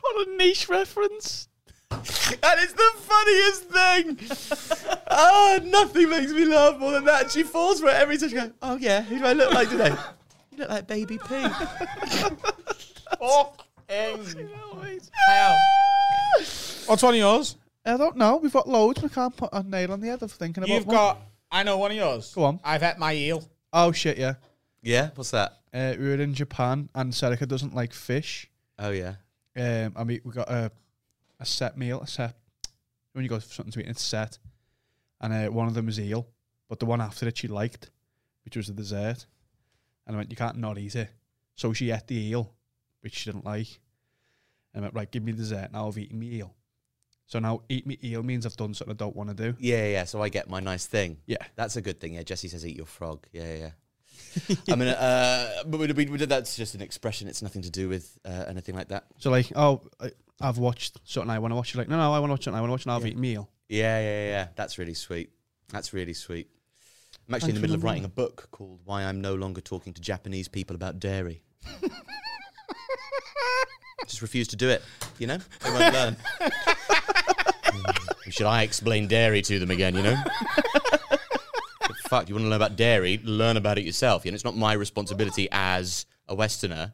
What 0.00 0.28
a 0.28 0.30
niche 0.36 0.68
reference. 0.68 1.48
And 1.90 2.60
it's 2.60 2.74
the 2.74 2.92
funniest 2.96 3.64
thing. 3.70 4.20
oh, 5.10 5.58
nothing 5.64 6.10
makes 6.10 6.30
me 6.32 6.44
laugh 6.44 6.78
more 6.78 6.92
than 6.92 7.04
that. 7.06 7.32
She 7.32 7.42
falls 7.42 7.80
for 7.80 7.88
it 7.88 7.94
every 7.94 8.18
time. 8.18 8.28
She 8.28 8.36
goes, 8.36 8.52
"Oh 8.62 8.76
yeah, 8.76 9.02
who 9.02 9.18
do 9.18 9.24
I 9.24 9.32
look 9.32 9.52
like 9.52 9.68
today?" 9.68 9.92
You 10.52 10.58
look 10.58 10.68
like 10.68 10.86
Baby 10.86 11.18
P. 11.18 11.24
What's 16.86 17.02
one 17.02 17.14
of 17.14 17.18
yours? 17.18 17.56
I 17.84 17.96
don't 17.96 18.16
know. 18.16 18.36
We've 18.36 18.52
got 18.52 18.68
loads, 18.68 19.02
We 19.02 19.08
can't 19.08 19.36
put 19.36 19.50
a 19.52 19.64
nail 19.64 19.90
on 19.92 20.00
the 20.00 20.06
head 20.06 20.22
of 20.22 20.30
thinking 20.30 20.62
about 20.62 20.72
You've 20.72 20.86
one. 20.86 20.94
got. 20.96 21.18
I 21.52 21.62
know 21.62 21.76
one 21.76 21.90
of 21.90 21.96
yours. 21.96 22.32
Go 22.34 22.44
on. 22.44 22.60
I've 22.64 22.80
had 22.80 22.98
my 22.98 23.14
eel. 23.14 23.44
Oh, 23.74 23.92
shit, 23.92 24.16
yeah. 24.16 24.34
yeah, 24.80 25.10
what's 25.14 25.30
that? 25.32 25.58
Uh, 25.72 25.94
we 25.98 26.06
were 26.06 26.14
in 26.14 26.32
Japan, 26.32 26.88
and 26.94 27.12
Serica 27.12 27.46
doesn't 27.46 27.74
like 27.74 27.92
fish. 27.92 28.50
Oh 28.78 28.90
yeah. 28.90 29.14
Um, 29.54 29.92
and 29.96 30.06
we, 30.06 30.20
we 30.24 30.32
got 30.32 30.50
a, 30.50 30.72
a 31.38 31.44
set 31.44 31.76
meal, 31.76 32.00
a 32.00 32.06
set. 32.06 32.34
When 33.12 33.22
you 33.22 33.28
go 33.28 33.38
for 33.38 33.52
something 33.52 33.72
to 33.72 33.80
eat, 33.80 33.88
it's 33.88 34.02
set. 34.02 34.38
And 35.20 35.32
uh, 35.32 35.50
one 35.52 35.68
of 35.68 35.74
them 35.74 35.86
was 35.86 36.00
eel, 36.00 36.26
but 36.68 36.80
the 36.80 36.86
one 36.86 37.00
after 37.00 37.28
it 37.28 37.36
she 37.36 37.48
liked, 37.48 37.90
which 38.44 38.56
was 38.56 38.70
a 38.70 38.72
dessert. 38.72 39.26
And 40.06 40.16
I 40.16 40.18
went, 40.18 40.30
you 40.30 40.36
can't 40.36 40.56
not 40.56 40.78
eat 40.78 40.96
it. 40.96 41.10
So 41.54 41.72
she 41.72 41.90
ate 41.90 42.06
the 42.06 42.16
eel, 42.16 42.52
which 43.02 43.14
she 43.14 43.30
didn't 43.30 43.44
like. 43.44 43.78
And 44.74 44.84
I 44.84 44.86
went, 44.86 44.94
right, 44.94 45.10
give 45.10 45.22
me 45.22 45.32
the 45.32 45.38
dessert. 45.38 45.68
Now 45.72 45.88
I've 45.88 45.98
eaten 45.98 46.18
me 46.18 46.36
eel. 46.36 46.54
So 47.32 47.38
now 47.38 47.62
eat 47.70 47.86
me 47.86 47.98
eel 48.04 48.22
means 48.22 48.44
I've 48.44 48.58
done 48.58 48.74
something 48.74 48.92
I 48.92 48.94
don't 48.94 49.16
want 49.16 49.30
to 49.30 49.34
do. 49.34 49.56
Yeah, 49.58 49.86
yeah. 49.86 50.04
So 50.04 50.20
I 50.20 50.28
get 50.28 50.50
my 50.50 50.60
nice 50.60 50.84
thing. 50.84 51.16
Yeah. 51.24 51.38
That's 51.56 51.76
a 51.76 51.80
good 51.80 51.98
thing. 51.98 52.12
Yeah, 52.12 52.24
Jesse 52.24 52.48
says, 52.48 52.66
"Eat 52.66 52.76
your 52.76 52.84
frog." 52.84 53.26
Yeah, 53.32 53.54
yeah. 53.54 53.70
yeah. 54.48 54.56
I 54.70 54.76
mean, 54.76 54.88
uh, 54.88 55.62
but 55.64 55.80
we, 55.96 56.04
we, 56.04 56.18
that's 56.26 56.56
just 56.56 56.74
an 56.74 56.82
expression. 56.82 57.28
It's 57.28 57.40
nothing 57.40 57.62
to 57.62 57.70
do 57.70 57.88
with 57.88 58.18
uh, 58.26 58.44
anything 58.48 58.74
like 58.74 58.88
that. 58.88 59.06
So 59.16 59.30
like, 59.30 59.50
oh, 59.56 59.80
I, 59.98 60.10
I've 60.42 60.58
watched 60.58 60.98
something 61.04 61.30
I 61.30 61.38
want 61.38 61.52
to 61.52 61.56
watch. 61.56 61.72
You're 61.72 61.80
like, 61.80 61.88
no, 61.88 61.96
no, 61.96 62.12
I 62.12 62.18
want 62.18 62.28
to 62.28 62.32
watch 62.34 62.44
something 62.44 62.58
I 62.58 62.60
want 62.60 62.68
to 62.68 62.72
watch, 62.72 62.84
and 62.84 62.92
I've 62.92 63.06
eaten 63.06 63.22
meal. 63.22 63.48
Yeah, 63.66 63.98
yeah, 63.98 64.04
yeah, 64.04 64.28
yeah. 64.28 64.48
That's 64.54 64.76
really 64.76 64.92
sweet. 64.92 65.30
That's 65.70 65.94
really 65.94 66.12
sweet. 66.12 66.50
I'm 67.26 67.34
actually 67.34 67.52
in 67.52 67.54
the 67.54 67.62
middle 67.62 67.76
of 67.76 67.82
writing 67.82 68.04
a 68.04 68.08
book 68.08 68.48
called 68.50 68.80
"Why 68.84 69.04
I'm 69.04 69.22
No 69.22 69.34
Longer 69.34 69.62
Talking 69.62 69.94
to 69.94 70.02
Japanese 70.02 70.48
People 70.48 70.76
About 70.76 71.00
Dairy." 71.00 71.42
Just 74.06 74.20
refuse 74.20 74.48
to 74.48 74.56
do 74.56 74.68
it. 74.68 74.82
You 75.18 75.28
know, 75.28 75.38
they 75.64 75.70
won't 75.70 75.94
learn. 75.94 76.16
Should 78.30 78.46
I 78.46 78.62
explain 78.62 79.08
dairy 79.08 79.42
to 79.42 79.58
them 79.58 79.70
again? 79.70 79.94
You 79.96 80.02
know. 80.02 80.16
Fuck, 82.08 82.28
you 82.28 82.34
want 82.34 82.44
to 82.44 82.50
learn 82.50 82.56
about 82.56 82.76
dairy? 82.76 83.18
Learn 83.24 83.56
about 83.56 83.78
it 83.78 83.84
yourself. 83.84 84.24
You 84.24 84.30
know, 84.30 84.34
it's 84.34 84.44
not 84.44 84.54
my 84.56 84.74
responsibility 84.74 85.48
as 85.50 86.04
a 86.28 86.34
Westerner 86.34 86.92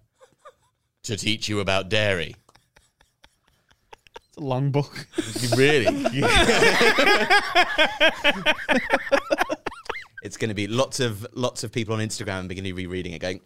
to 1.03 1.16
teach 1.16 1.49
you 1.49 1.61
about 1.61 1.89
dairy. 1.89 2.37
It's 4.29 4.37
a 4.37 4.41
long 4.41 4.70
book. 4.70 5.07
Really? 5.57 5.87
it's 10.22 10.37
going 10.37 10.51
to 10.51 10.55
be 10.55 10.66
lots 10.68 11.01
of 11.01 11.26
lots 11.33 11.64
of 11.64 11.72
people 11.72 11.95
on 11.95 12.01
Instagram 12.01 12.47
beginning 12.47 12.74
rereading 12.74 13.12
it, 13.12 13.18
going, 13.18 13.41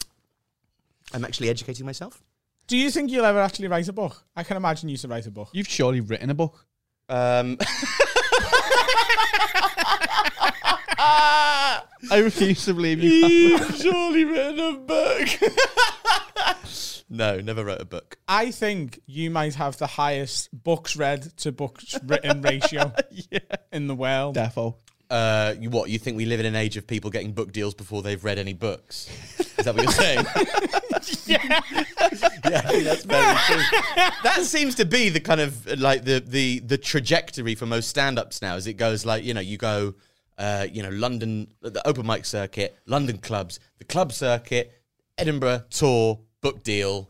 "I'm 1.13 1.25
actually 1.25 1.49
educating 1.49 1.85
myself." 1.85 2.21
Do 2.67 2.77
you 2.77 2.91
think 2.91 3.11
you'll 3.11 3.25
ever 3.25 3.41
actually 3.41 3.67
write 3.67 3.87
a 3.87 3.93
book? 3.93 4.23
I 4.35 4.43
can 4.43 4.57
imagine 4.57 4.89
you 4.89 4.97
to 4.97 5.07
write 5.07 5.25
a 5.25 5.31
book. 5.31 5.49
You've 5.53 5.67
surely 5.67 6.01
written 6.01 6.29
a 6.29 6.33
book. 6.33 6.65
Um, 7.13 7.57
I 10.97 11.83
refuse 12.11 12.65
to 12.65 12.73
believe 12.73 13.03
you. 13.03 13.11
You've 13.11 13.75
surely 13.75 14.25
written 14.25 14.59
a 14.59 14.73
book. 14.79 15.27
no, 17.11 17.39
never 17.39 17.63
wrote 17.63 17.81
a 17.81 17.85
book. 17.85 18.17
I 18.27 18.49
think 18.49 18.99
you 19.05 19.29
might 19.29 19.53
have 19.53 19.77
the 19.77 19.85
highest 19.85 20.49
books 20.63 20.95
read 20.95 21.37
to 21.37 21.51
books 21.51 21.99
written 22.03 22.41
ratio 22.41 22.91
in 23.71 23.85
the 23.85 23.95
world. 23.95 24.35
Defo. 24.35 24.77
Uh, 25.13 25.53
you 25.59 25.69
what? 25.69 25.91
You 25.91 25.99
think 25.99 26.17
we 26.17 26.25
live 26.25 26.39
in 26.39 26.47
an 26.47 26.55
age 26.55 26.75
of 26.75 26.87
people 26.87 27.11
getting 27.11 27.33
book 27.33 27.51
deals 27.51 27.75
before 27.75 28.01
they've 28.01 28.23
read 28.23 28.39
any 28.39 28.53
books? 28.53 29.07
Is 29.59 29.65
that 29.65 29.75
what 29.75 29.83
you're 29.83 29.91
saying? 29.91 30.25
yeah, 31.27 31.61
yeah, 32.49 32.79
that's 32.81 33.05
very 33.05 33.37
true. 33.45 33.63
That 34.23 34.39
seems 34.41 34.73
to 34.73 34.85
be 34.85 35.09
the 35.09 35.19
kind 35.19 35.39
of 35.39 35.67
like 35.79 36.03
the 36.03 36.19
the 36.19 36.61
the 36.61 36.79
trajectory 36.79 37.53
for 37.53 37.67
most 37.67 37.89
stand-ups 37.89 38.41
now. 38.41 38.55
As 38.55 38.65
it 38.65 38.73
goes, 38.73 39.05
like 39.05 39.23
you 39.23 39.35
know, 39.35 39.39
you 39.39 39.57
go, 39.57 39.93
uh, 40.39 40.65
you 40.71 40.81
know, 40.81 40.89
London, 40.89 41.47
the 41.61 41.87
open 41.87 42.07
mic 42.07 42.25
circuit, 42.25 42.75
London 42.87 43.19
clubs, 43.19 43.59
the 43.77 43.85
club 43.85 44.11
circuit, 44.13 44.81
Edinburgh 45.19 45.65
tour, 45.69 46.21
book 46.41 46.63
deal, 46.63 47.07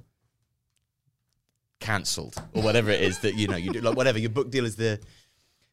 cancelled 1.79 2.35
or 2.53 2.63
whatever 2.63 2.91
it 2.91 2.99
is 2.99 3.19
that 3.19 3.35
you 3.35 3.47
know 3.47 3.55
you 3.55 3.71
do. 3.71 3.79
Like 3.79 3.95
whatever 3.95 4.19
your 4.19 4.29
book 4.29 4.51
deal 4.51 4.65
is 4.65 4.75
the 4.75 4.99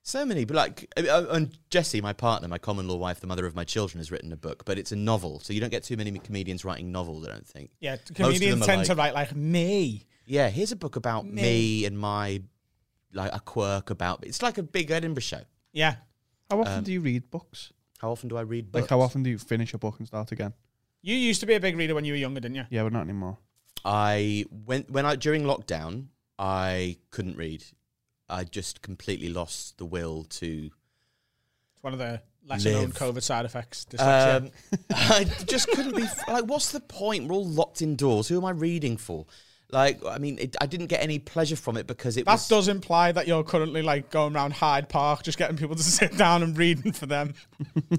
so 0.02 0.24
many, 0.24 0.44
but 0.44 0.56
like, 0.56 0.92
uh, 0.96 1.26
and 1.30 1.56
Jessie, 1.70 2.00
my 2.00 2.12
partner, 2.12 2.48
my 2.48 2.58
common 2.58 2.88
law 2.88 2.96
wife, 2.96 3.20
the 3.20 3.26
mother 3.26 3.46
of 3.46 3.54
my 3.54 3.64
children, 3.64 3.98
has 3.98 4.10
written 4.10 4.32
a 4.32 4.36
book, 4.36 4.64
but 4.64 4.78
it's 4.78 4.92
a 4.92 4.96
novel, 4.96 5.40
so 5.40 5.52
you 5.52 5.60
don't 5.60 5.70
get 5.70 5.84
too 5.84 5.96
many 5.96 6.10
comedians 6.18 6.64
writing 6.64 6.90
novels. 6.90 7.26
I 7.26 7.30
don't 7.30 7.46
think. 7.46 7.70
Yeah, 7.80 7.96
comedians 8.14 8.64
tend 8.66 8.78
like- 8.78 8.86
to 8.88 8.94
write 8.94 9.14
like 9.14 9.34
me. 9.34 10.06
Yeah, 10.26 10.48
here's 10.48 10.70
a 10.72 10.76
book 10.76 10.96
about 10.96 11.26
me, 11.26 11.42
Me. 11.42 11.84
and 11.86 11.98
my 11.98 12.42
like 13.12 13.34
a 13.34 13.40
quirk 13.40 13.90
about. 13.90 14.24
It's 14.24 14.42
like 14.42 14.58
a 14.58 14.62
big 14.62 14.90
Edinburgh 14.90 15.22
show. 15.22 15.40
Yeah. 15.72 15.96
How 16.48 16.60
often 16.60 16.84
do 16.84 16.92
you 16.92 17.00
read 17.00 17.30
books? 17.30 17.72
How 17.98 18.10
often 18.10 18.28
do 18.28 18.36
I 18.36 18.42
read 18.42 18.72
books? 18.72 18.82
Like, 18.82 18.90
how 18.90 19.00
often 19.00 19.22
do 19.22 19.30
you 19.30 19.38
finish 19.38 19.74
a 19.74 19.78
book 19.78 19.96
and 19.98 20.06
start 20.06 20.32
again? 20.32 20.52
You 21.02 21.14
used 21.14 21.40
to 21.40 21.46
be 21.46 21.54
a 21.54 21.60
big 21.60 21.76
reader 21.76 21.94
when 21.94 22.04
you 22.04 22.12
were 22.12 22.18
younger, 22.18 22.40
didn't 22.40 22.56
you? 22.56 22.64
Yeah, 22.70 22.82
but 22.84 22.92
not 22.92 23.02
anymore. 23.02 23.38
I 23.84 24.44
went 24.50 24.90
when 24.90 25.06
I 25.06 25.16
during 25.16 25.42
lockdown. 25.44 26.06
I 26.38 26.96
couldn't 27.10 27.36
read. 27.36 27.64
I 28.30 28.44
just 28.44 28.82
completely 28.82 29.28
lost 29.28 29.78
the 29.78 29.84
will 29.84 30.24
to 30.24 30.70
It's 31.74 31.82
one 31.82 31.92
of 31.92 31.98
the 31.98 32.22
lesser 32.46 32.72
known 32.72 32.92
COVID 32.92 33.22
side 33.22 33.44
effects. 33.44 33.86
Um, 33.98 34.50
I 34.90 35.24
just 35.46 35.68
couldn't 35.68 35.96
be 35.96 36.04
like, 36.28 36.44
what's 36.44 36.72
the 36.72 36.80
point? 36.80 37.28
We're 37.28 37.34
all 37.34 37.46
locked 37.46 37.82
indoors. 37.82 38.28
Who 38.28 38.38
am 38.38 38.44
I 38.44 38.50
reading 38.50 38.96
for? 38.96 39.26
Like, 39.72 40.04
I 40.04 40.18
mean, 40.18 40.38
it, 40.38 40.56
I 40.60 40.66
didn't 40.66 40.88
get 40.88 41.02
any 41.02 41.18
pleasure 41.18 41.54
from 41.54 41.76
it 41.76 41.86
because 41.86 42.16
it 42.16 42.24
that 42.24 42.32
was. 42.32 42.48
does 42.48 42.68
imply 42.68 43.12
that 43.12 43.28
you're 43.28 43.44
currently 43.44 43.82
like 43.82 44.10
going 44.10 44.34
around 44.34 44.52
Hyde 44.52 44.88
Park, 44.88 45.22
just 45.22 45.38
getting 45.38 45.56
people 45.56 45.76
to 45.76 45.82
sit 46.00 46.16
down 46.16 46.42
and 46.42 46.56
reading 46.58 46.92
for 46.92 47.06
them. 47.06 47.34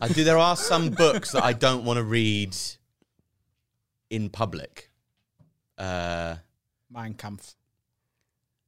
I 0.01 0.09
do. 0.09 0.23
There 0.23 0.37
are 0.37 0.57
some 0.57 0.89
books 0.97 1.31
that 1.31 1.43
I 1.43 1.53
don't 1.53 1.85
want 1.85 1.97
to 1.97 2.03
read 2.03 2.55
in 4.09 4.29
public. 4.29 4.89
Uh, 5.77 6.35
Mein 6.89 7.13
Kampf. 7.13 7.55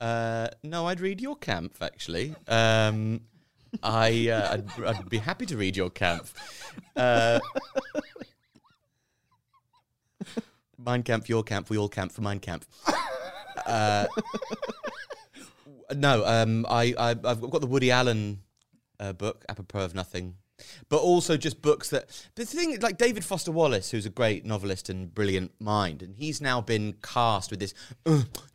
Uh, 0.01 0.47
no, 0.63 0.87
I'd 0.87 0.99
read 0.99 1.21
your 1.21 1.35
camp 1.35 1.75
actually. 1.81 2.35
Um, 2.47 3.21
I 3.81 4.29
uh, 4.29 4.53
I'd, 4.53 4.83
I'd 4.83 5.09
be 5.09 5.17
happy 5.17 5.45
to 5.47 5.57
read 5.57 5.75
your 5.75 5.89
camp. 5.89 6.27
Uh, 6.95 7.39
Mein 10.77 11.03
Camp, 11.03 11.29
your 11.29 11.43
camp, 11.43 11.69
we 11.69 11.77
all 11.77 11.89
camp 11.89 12.11
for 12.11 12.21
mine 12.21 12.39
Camp. 12.39 12.65
Uh, 13.65 14.07
no, 15.95 16.25
um, 16.25 16.65
I, 16.69 16.93
I 16.97 17.11
I've 17.11 17.41
got 17.41 17.61
the 17.61 17.67
Woody 17.67 17.91
Allen 17.91 18.39
uh, 18.99 19.13
book, 19.13 19.45
apropos 19.47 19.85
of 19.85 19.95
nothing. 19.95 20.35
But 20.89 20.97
also 20.97 21.37
just 21.37 21.61
books 21.61 21.89
that. 21.89 22.09
The 22.35 22.45
thing, 22.45 22.79
like 22.79 22.97
David 22.97 23.23
Foster 23.23 23.51
Wallace, 23.51 23.91
who's 23.91 24.05
a 24.05 24.09
great 24.09 24.45
novelist 24.45 24.89
and 24.89 25.13
brilliant 25.13 25.51
mind, 25.59 26.01
and 26.01 26.15
he's 26.15 26.41
now 26.41 26.61
been 26.61 26.95
cast 27.01 27.51
with 27.51 27.59
this. 27.59 27.73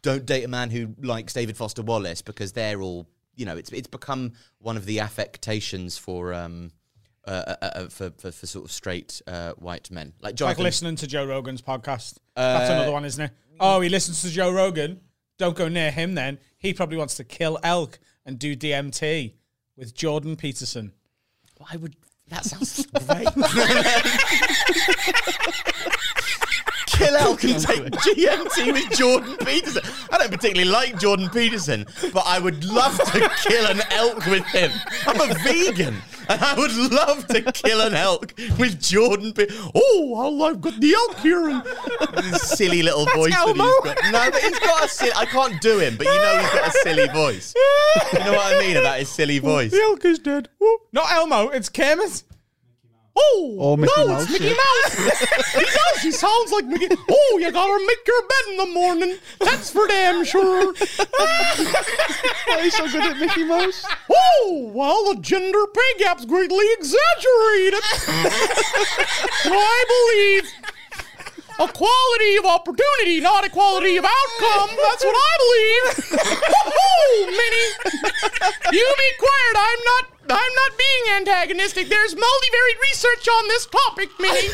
Don't 0.03 0.27
date 0.27 0.45
a 0.45 0.49
man 0.49 0.71
who 0.71 0.95
likes 1.03 1.33
David 1.33 1.57
Foster 1.57 1.83
Wallace 1.83 2.23
because 2.23 2.53
they're 2.53 2.81
all, 2.81 3.09
you 3.35 3.45
know, 3.47 3.57
it's 3.57 3.71
it's 3.71 3.89
become 3.89 4.33
one 4.59 4.77
of 4.77 4.85
the 4.87 5.01
affectations 5.01 5.99
for. 5.99 6.35
um 6.35 6.73
uh, 7.27 7.55
uh, 7.61 7.67
uh, 7.67 7.89
for, 7.91 8.11
for 8.17 8.33
for 8.33 8.47
sort 8.47 8.65
of 8.65 8.73
straight 8.73 9.21
uh, 9.27 9.53
white 9.59 9.91
men, 9.91 10.15
like 10.23 10.35
Like 10.47 10.59
listening 10.59 10.97
to 10.97 11.07
Joe 11.07 11.27
Rogan's 11.27 11.61
podcast. 11.61 12.17
Uh, 12.35 12.59
That's 12.59 12.71
another 12.71 12.91
one, 12.91 13.05
isn't 13.05 13.23
it? 13.23 13.33
Oh, 13.61 13.83
he 13.83 13.91
listens 13.91 14.23
to 14.23 14.31
Joe 14.31 14.51
Rogan. 14.51 15.03
Don't 15.37 15.55
go 15.55 15.69
near 15.69 15.91
him 15.91 16.15
then. 16.15 16.39
He 16.57 16.73
probably 16.73 16.97
wants 16.97 17.17
to 17.17 17.25
kill 17.25 17.59
elk 17.63 17.99
and 18.25 18.39
do 18.39 18.57
DMT 18.57 19.35
with 19.77 19.95
Jordan 19.95 20.37
Peterson. 20.37 20.93
I 21.71 21.77
would. 21.77 21.97
That 22.29 22.45
sounds 22.45 22.87
great. 22.87 23.29
Kill 26.99 27.17
elk 27.17 27.45
and 27.45 27.61
take 27.63 27.83
GMT 27.93 28.73
with 28.73 28.91
Jordan 28.99 29.37
Peterson. 29.45 29.83
I 30.11 30.19
don't 30.19 30.31
particularly 30.31 30.69
like 30.71 30.99
Jordan 30.99 31.29
Peterson, 31.31 31.87
but 32.13 32.25
I 32.27 32.39
would 32.41 32.65
love 32.65 32.97
to 33.13 33.31
kill 33.47 33.67
an 33.67 33.81
elk 33.91 34.27
with 34.27 34.45
him. 34.47 34.73
I'm 35.07 35.21
a 35.31 35.35
vegan, 35.45 35.97
and 36.29 36.41
I 36.43 36.55
would 36.55 36.75
love 36.93 37.27
to 37.29 37.43
kill 37.53 37.81
an 37.83 37.95
elk 37.95 38.35
with 38.59 38.81
Jordan. 38.83 39.33
Pe- 39.33 39.47
oh, 39.75 40.43
I've 40.43 40.61
got 40.61 40.81
the 40.81 40.93
elk 40.95 41.19
here, 41.21 41.49
and 41.49 41.63
this 42.33 42.43
silly 42.43 42.83
little 42.83 43.07
voice 43.07 43.31
that 43.33 43.47
Elmo. 43.47 43.65
he's 43.65 43.81
got. 43.95 43.97
No, 44.13 44.31
but 44.33 44.43
he's 44.43 44.59
got 44.59 44.85
a 44.85 44.89
silly. 44.89 45.13
I 45.17 45.25
can't 45.27 45.61
do 45.61 45.79
him, 45.79 45.97
but 45.97 46.07
you 46.07 46.15
know 46.15 46.39
he's 46.41 46.51
got 46.51 46.69
a 46.69 46.73
silly 46.83 47.09
voice. 47.09 47.55
You 48.13 48.19
know 48.21 48.33
what 48.33 48.55
I 48.57 48.59
mean 48.59 48.77
about 48.77 48.99
his 48.99 49.09
silly 49.09 49.39
voice. 49.53 49.73
elk 49.73 50.05
is 50.05 50.19
dead. 50.19 50.49
Not 50.93 51.11
Elmo, 51.13 51.49
it's 51.51 51.69
Kermit. 51.69 52.23
Oh, 53.21 53.55
Or 53.59 53.77
Mickey 53.77 53.93
no, 53.97 54.07
Mouse, 54.09 54.23
it's 54.31 54.33
Mickey. 54.33 54.55
Mouse. 54.55 54.95
he 55.55 55.61
does. 55.65 56.03
He 56.03 56.13
sounds 56.13 56.53
like 56.53 56.67
Mickey. 56.67 56.87
Oh, 57.11 57.39
you 57.41 57.51
gotta 57.51 57.85
make 57.85 58.07
your 58.07 58.23
bed 58.23 58.45
in 58.51 58.57
the 58.59 58.67
morning. 58.67 59.19
That's 59.41 59.71
for 59.71 59.87
damn 59.89 60.25
sure. 60.25 60.73
Why 61.17 61.57
are 62.51 62.65
you 62.65 62.71
so 62.71 62.87
good 62.89 63.03
at 63.03 63.17
Mickey 63.19 63.45
Mouse? 63.45 63.85
Oh, 64.13 64.71
well, 64.73 65.13
the 65.13 65.21
gender 65.21 65.67
pay 65.75 65.99
gap's 65.99 66.25
greatly 66.27 66.65
exaggerated. 66.79 67.83
I 69.51 69.85
believe 69.89 70.53
equality 71.61 72.37
of 72.39 72.45
opportunity, 72.47 73.21
not 73.21 73.45
equality 73.45 73.97
of 73.97 74.05
outcome. 74.05 74.71
That's 74.77 75.05
what 75.05 75.17
I 75.17 75.37
believe. 75.43 76.21
oh, 76.71 77.27
Minnie, 77.27 78.79
you 78.79 78.95
be 78.97 79.11
quiet. 79.19 79.57
I'm 79.57 79.85
not. 79.85 80.18
I'm 80.31 80.55
not 80.55 80.73
being 80.79 81.17
antagonistic. 81.17 81.89
There's 81.89 82.15
multivariate 82.15 82.81
research 82.83 83.29
on 83.29 83.49
this 83.49 83.67
topic, 83.67 84.11
Minnie. 84.19 84.49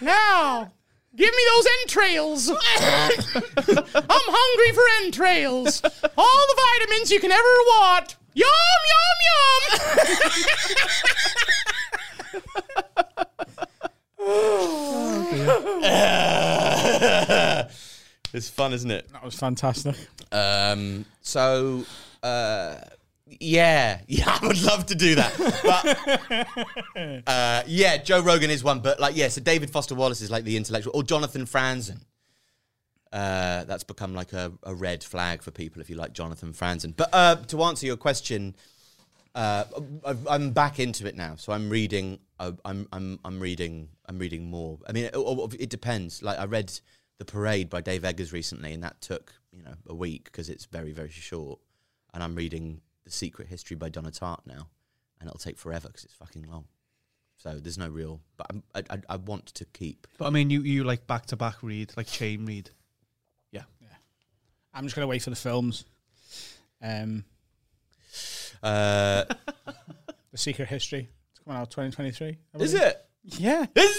now, 0.00 0.72
give 1.14 1.34
me 1.34 1.42
those 1.54 1.66
entrails. 1.82 2.48
I'm 2.50 2.56
hungry 4.08 4.72
for 4.74 4.82
entrails. 5.04 5.82
All 5.84 6.46
the 6.48 6.56
vitamins 6.78 7.10
you 7.10 7.20
can 7.20 7.32
ever 7.32 7.42
want. 7.42 8.16
Yum, 8.34 8.48
yum, 8.88 9.18
yum. 9.28 9.42
it's 18.32 18.48
fun, 18.48 18.72
isn't 18.72 18.90
it? 18.90 19.12
That 19.12 19.24
was 19.24 19.34
fantastic. 19.34 19.96
Um, 20.30 21.04
so, 21.20 21.84
uh, 22.22 22.76
yeah, 23.40 24.00
yeah, 24.06 24.38
I 24.40 24.46
would 24.46 24.62
love 24.62 24.86
to 24.86 24.94
do 24.94 25.14
that. 25.16 25.34
But, 26.94 27.22
uh, 27.26 27.62
yeah, 27.66 27.96
Joe 27.98 28.20
Rogan 28.20 28.50
is 28.50 28.62
one, 28.64 28.80
but 28.80 29.00
like, 29.00 29.16
yeah, 29.16 29.28
so 29.28 29.40
David 29.40 29.70
Foster 29.70 29.94
Wallace 29.94 30.20
is 30.20 30.30
like 30.30 30.44
the 30.44 30.56
intellectual, 30.56 30.92
or 30.94 31.02
Jonathan 31.02 31.46
Franzen. 31.46 32.00
Uh, 33.12 33.64
that's 33.64 33.84
become 33.84 34.14
like 34.14 34.32
a, 34.32 34.50
a 34.62 34.74
red 34.74 35.04
flag 35.04 35.42
for 35.42 35.50
people 35.50 35.82
if 35.82 35.90
you 35.90 35.96
like 35.96 36.14
Jonathan 36.14 36.54
Franzen. 36.54 36.96
But 36.96 37.10
uh, 37.12 37.36
to 37.36 37.62
answer 37.64 37.84
your 37.84 37.98
question, 37.98 38.56
uh, 39.34 39.64
I'm 40.28 40.52
back 40.52 40.80
into 40.80 41.06
it 41.06 41.14
now, 41.14 41.36
so 41.36 41.52
I'm 41.52 41.68
reading. 41.68 42.20
uh, 42.38 42.52
I'm 42.64 42.88
I'm 42.90 43.18
I'm 43.24 43.38
reading. 43.38 43.88
I'm 44.06 44.18
reading 44.18 44.46
more. 44.50 44.78
I 44.88 44.92
mean, 44.92 45.04
it, 45.12 45.16
it 45.60 45.68
depends. 45.68 46.22
Like 46.22 46.38
I 46.38 46.44
read 46.44 46.72
the 47.18 47.26
Parade 47.26 47.68
by 47.68 47.82
Dave 47.82 48.02
Eggers 48.04 48.32
recently, 48.32 48.72
and 48.72 48.82
that 48.82 49.00
took 49.02 49.34
you 49.52 49.62
know 49.62 49.74
a 49.86 49.94
week 49.94 50.24
because 50.24 50.48
it's 50.48 50.64
very 50.64 50.92
very 50.92 51.10
short. 51.10 51.60
And 52.14 52.22
I'm 52.22 52.34
reading 52.34 52.80
The 53.04 53.10
Secret 53.10 53.48
History 53.48 53.76
by 53.76 53.88
Donna 53.88 54.10
Tartt 54.10 54.40
now, 54.46 54.68
and 55.20 55.28
it'll 55.28 55.38
take 55.38 55.58
forever 55.58 55.88
because 55.88 56.04
it's 56.04 56.14
fucking 56.14 56.46
long. 56.50 56.64
So 57.38 57.58
there's 57.58 57.78
no 57.78 57.88
real. 57.88 58.20
But 58.36 58.46
I'm, 58.50 58.62
I, 58.74 58.82
I 58.90 58.98
I 59.10 59.16
want 59.16 59.46
to 59.46 59.64
keep. 59.64 60.06
But 60.18 60.26
I 60.26 60.30
mean, 60.30 60.50
you 60.50 60.60
you 60.62 60.84
like 60.84 61.06
back 61.06 61.26
to 61.26 61.36
back 61.36 61.62
read, 61.62 61.92
like 61.96 62.06
chain 62.06 62.44
read. 62.46 62.70
Yeah. 63.50 63.62
I'm 64.74 64.84
just 64.84 64.94
going 64.96 65.04
to 65.04 65.08
wait 65.08 65.22
for 65.22 65.30
the 65.30 65.36
films. 65.36 65.84
Um, 66.82 67.24
Uh, 68.62 69.24
the 70.30 70.38
Secret 70.38 70.68
History. 70.68 71.08
It's 71.32 71.40
coming 71.44 71.58
out 71.60 71.70
2023. 71.70 72.28
I 72.28 72.32
is 72.58 72.72
believe. 72.72 72.86
it? 72.86 73.04
Yeah. 73.24 73.66
Is 73.74 73.98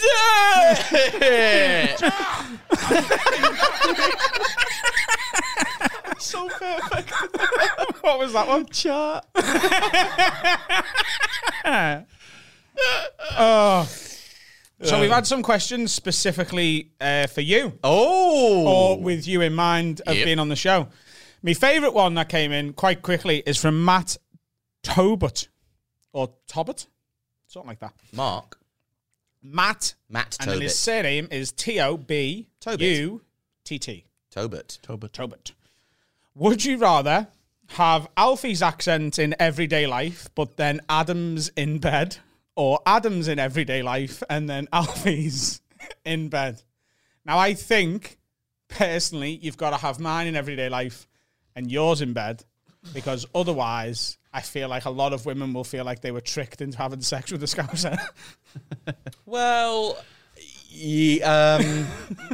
it? 0.95 2.01
So 6.33 6.49
perfect. 6.49 7.11
What 8.03 8.19
was 8.19 8.33
that 8.33 8.47
one? 8.47 8.65
Chat. 8.67 9.25
Oh. 13.37 13.87
So 14.81 14.99
we've 14.99 15.11
had 15.11 15.27
some 15.27 15.43
questions 15.43 15.93
specifically 15.93 16.89
uh, 16.99 17.27
for 17.27 17.41
you, 17.41 17.77
oh. 17.83 18.67
or 18.67 18.99
with 18.99 19.27
you 19.27 19.41
in 19.41 19.53
mind 19.53 20.01
of 20.07 20.15
Yep. 20.15 20.25
being 20.25 20.39
on 20.39 20.49
the 20.49 20.55
show. 20.55 20.87
My 21.43 21.53
favourite 21.53 21.93
one 21.93 22.15
that 22.15 22.27
came 22.29 22.51
in 22.51 22.73
quite 22.73 23.01
quickly 23.03 23.43
is 23.45 23.57
from 23.57 23.85
Matt 23.85 24.17
Tobut, 24.81 25.47
or 26.11 26.33
Tobut, 26.47 26.87
something 27.47 27.69
like 27.69 27.79
that. 27.79 27.93
Mark. 28.11 28.57
Matt, 29.43 29.93
Matt 30.09 30.35
and 30.39 30.49
then 30.49 30.61
his 30.61 30.71
Tobit. 30.73 30.77
surname 30.77 31.27
is 31.31 31.51
T 31.51 31.79
O 31.79 31.95
B 31.95 32.47
U 32.79 33.21
T 33.63 33.79
T. 33.79 34.05
Tobit. 34.31 34.79
Tobit. 34.81 35.13
Tobit. 35.13 35.51
Would 36.35 36.65
you 36.65 36.77
rather 36.77 37.27
have 37.67 38.07
Alfie's 38.17 38.61
accent 38.61 39.19
in 39.19 39.35
everyday 39.39 39.85
life, 39.87 40.27
but 40.35 40.57
then 40.57 40.81
Adam's 40.89 41.49
in 41.49 41.79
bed, 41.79 42.17
or 42.55 42.79
Adam's 42.85 43.27
in 43.27 43.39
everyday 43.39 43.83
life 43.83 44.23
and 44.29 44.49
then 44.49 44.67
Alfie's 44.73 45.61
in 46.05 46.29
bed? 46.29 46.61
Now, 47.25 47.37
I 47.37 47.53
think 47.53 48.17
personally, 48.67 49.31
you've 49.41 49.57
got 49.57 49.69
to 49.71 49.77
have 49.77 49.99
mine 49.99 50.27
in 50.27 50.35
everyday 50.35 50.69
life 50.69 51.07
and 51.55 51.71
yours 51.71 52.01
in 52.01 52.13
bed, 52.13 52.43
because 52.93 53.25
otherwise, 53.35 54.17
I 54.33 54.41
feel 54.41 54.67
like 54.67 54.85
a 54.85 54.89
lot 54.89 55.13
of 55.13 55.25
women 55.27 55.53
will 55.53 55.63
feel 55.63 55.85
like 55.85 56.01
they 56.01 56.11
were 56.11 56.21
tricked 56.21 56.61
into 56.61 56.77
having 56.79 57.01
sex 57.01 57.31
with 57.31 57.43
a 57.43 57.47
scouser. 57.47 57.97
Well, 59.25 59.97
ye- 60.73 61.21
um, 61.21 61.87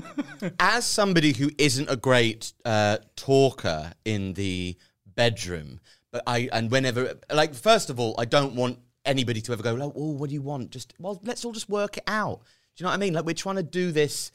as 0.59 0.85
somebody 0.85 1.33
who 1.33 1.51
isn't 1.57 1.89
a 1.89 1.95
great 1.95 2.53
uh, 2.65 2.97
talker 3.15 3.91
in 4.05 4.33
the 4.33 4.77
bedroom, 5.05 5.79
but 6.11 6.23
I 6.25 6.49
and 6.51 6.71
whenever 6.71 7.15
like 7.31 7.53
first 7.53 7.89
of 7.89 7.99
all, 7.99 8.15
I 8.17 8.25
don't 8.25 8.55
want 8.55 8.79
anybody 9.05 9.41
to 9.41 9.53
ever 9.53 9.63
go, 9.63 9.73
like, 9.73 9.91
"Oh, 9.95 10.11
what 10.11 10.29
do 10.29 10.33
you 10.33 10.41
want?" 10.41 10.71
Just 10.71 10.93
well, 10.99 11.19
let's 11.23 11.45
all 11.45 11.51
just 11.51 11.69
work 11.69 11.97
it 11.97 12.03
out. 12.07 12.41
Do 12.75 12.81
you 12.81 12.83
know 12.85 12.89
what 12.89 12.95
I 12.95 12.99
mean? 12.99 13.13
Like 13.13 13.25
we're 13.25 13.33
trying 13.33 13.57
to 13.57 13.63
do 13.63 13.91
this. 13.91 14.31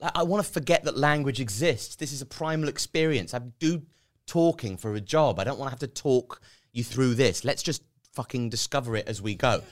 Like, 0.00 0.12
I 0.14 0.22
want 0.22 0.44
to 0.44 0.52
forget 0.52 0.84
that 0.84 0.96
language 0.96 1.40
exists. 1.40 1.96
This 1.96 2.12
is 2.12 2.22
a 2.22 2.26
primal 2.26 2.68
experience. 2.68 3.34
I 3.34 3.38
do 3.38 3.82
talking 4.26 4.76
for 4.76 4.94
a 4.94 5.00
job. 5.00 5.38
I 5.38 5.44
don't 5.44 5.58
want 5.58 5.68
to 5.68 5.72
have 5.72 5.80
to 5.90 6.02
talk 6.02 6.40
you 6.72 6.82
through 6.82 7.14
this. 7.14 7.44
Let's 7.44 7.62
just 7.62 7.82
fucking 8.14 8.50
discover 8.50 8.96
it 8.96 9.06
as 9.08 9.22
we 9.22 9.34
go. 9.34 9.62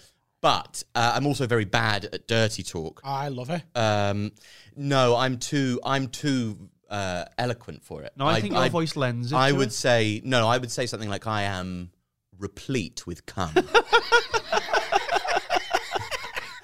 But 0.40 0.84
uh, 0.94 1.12
I'm 1.14 1.26
also 1.26 1.46
very 1.46 1.66
bad 1.66 2.06
at 2.06 2.26
dirty 2.26 2.62
talk. 2.62 3.02
I 3.04 3.28
love 3.28 3.50
it. 3.50 3.62
Um, 3.74 4.32
no, 4.74 5.16
I'm 5.16 5.38
too. 5.38 5.80
I'm 5.84 6.08
too 6.08 6.70
uh, 6.88 7.24
eloquent 7.36 7.84
for 7.84 8.02
it. 8.02 8.12
No, 8.16 8.26
I, 8.26 8.40
think 8.40 8.54
your 8.54 8.68
voice 8.68 8.96
lends 8.96 9.32
it. 9.32 9.36
I 9.36 9.50
to 9.50 9.56
would 9.56 9.68
it. 9.68 9.72
say 9.72 10.22
no. 10.24 10.48
I 10.48 10.58
would 10.58 10.70
say 10.70 10.86
something 10.86 11.10
like 11.10 11.26
I 11.26 11.42
am 11.42 11.90
replete 12.38 13.06
with 13.06 13.26
cum. 13.26 13.52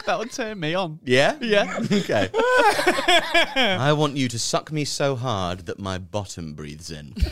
that 0.06 0.18
would 0.18 0.32
turn 0.32 0.58
me 0.58 0.74
on. 0.74 0.98
yeah. 1.04 1.36
Yeah. 1.40 1.78
okay. 1.92 2.30
I 3.54 3.92
want 3.92 4.16
you 4.16 4.28
to 4.28 4.38
suck 4.38 4.72
me 4.72 4.84
so 4.84 5.16
hard 5.16 5.66
that 5.66 5.78
my 5.78 5.98
bottom 5.98 6.54
breathes 6.54 6.90
in. 6.90 7.14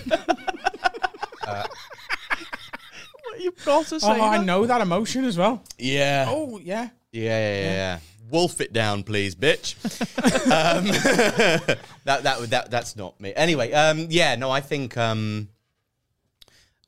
You've 3.38 3.64
got 3.64 3.86
to 3.86 4.00
say 4.00 4.06
Oh, 4.06 4.22
I 4.22 4.38
that. 4.38 4.44
know 4.44 4.66
that 4.66 4.80
emotion 4.80 5.24
as 5.24 5.36
well. 5.38 5.62
Yeah. 5.78 6.26
Oh, 6.28 6.58
yeah. 6.58 6.88
Yeah, 7.12 7.22
yeah, 7.22 7.62
yeah. 7.62 7.72
yeah. 7.72 7.98
Wolf 8.30 8.60
it 8.60 8.72
down, 8.72 9.02
please, 9.04 9.34
bitch. 9.34 9.74
um, 10.50 10.86
that 12.04 12.22
that 12.24 12.50
that 12.50 12.70
that's 12.70 12.96
not 12.96 13.20
me. 13.20 13.32
Anyway, 13.36 13.72
um, 13.72 14.06
yeah, 14.10 14.34
no, 14.34 14.50
I 14.50 14.60
think 14.60 14.96
um, 14.96 15.48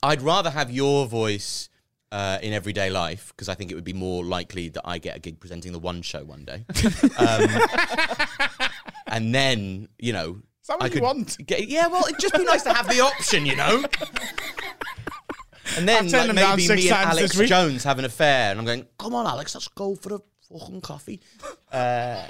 I'd 0.03 0.23
rather 0.23 0.51
have 0.51 0.71
your 0.71 1.07
voice 1.07 1.69
uh, 2.11 2.39
in 2.43 2.53
everyday 2.53 2.89
life 2.91 3.33
because 3.37 3.49
I 3.49 3.55
think 3.55 3.71
it 3.71 3.75
would 3.75 3.85
be 3.85 3.93
more 3.93 4.25
likely 4.25 4.71
that 4.71 4.83
I 4.85 4.99
get 4.99 5.17
a 5.17 5.21
gig 5.21 5.39
presenting 5.39 5.73
the 5.73 5.79
one 5.79 6.03
show 6.03 6.25
one 6.25 6.45
day. 6.45 6.65
um, 7.19 7.47
and 9.07 9.35
then, 9.35 9.89
you 9.99 10.13
know, 10.13 10.41
Is 10.63 10.69
that 10.69 10.79
what 10.79 10.83
I 10.83 10.87
you 10.87 10.93
could 10.93 11.03
want? 11.03 11.47
Get, 11.47 11.69
yeah, 11.69 11.87
well, 11.87 12.05
it'd 12.07 12.19
just 12.19 12.35
be 12.35 12.45
nice 12.45 12.63
to 12.63 12.73
have 12.73 12.89
the 12.89 13.01
option, 13.01 13.45
you 13.47 13.57
know. 13.57 13.85
And 15.77 15.89
then 15.89 16.09
like, 16.11 16.35
maybe 16.35 16.69
me 16.69 16.89
and 16.89 17.11
Alex. 17.11 17.37
Jones 17.37 17.85
have 17.85 17.99
an 17.99 18.05
affair, 18.05 18.51
and 18.51 18.59
I'm 18.61 18.64
going, 18.67 18.87
"Come 18.99 19.14
on, 19.14 19.27
Alex, 19.27 19.55
let's 19.55 19.69
go 19.69 19.95
for 19.95 20.14
a 20.14 20.21
fucking 20.49 20.81
coffee." 20.81 21.21
Uh, 21.73 22.23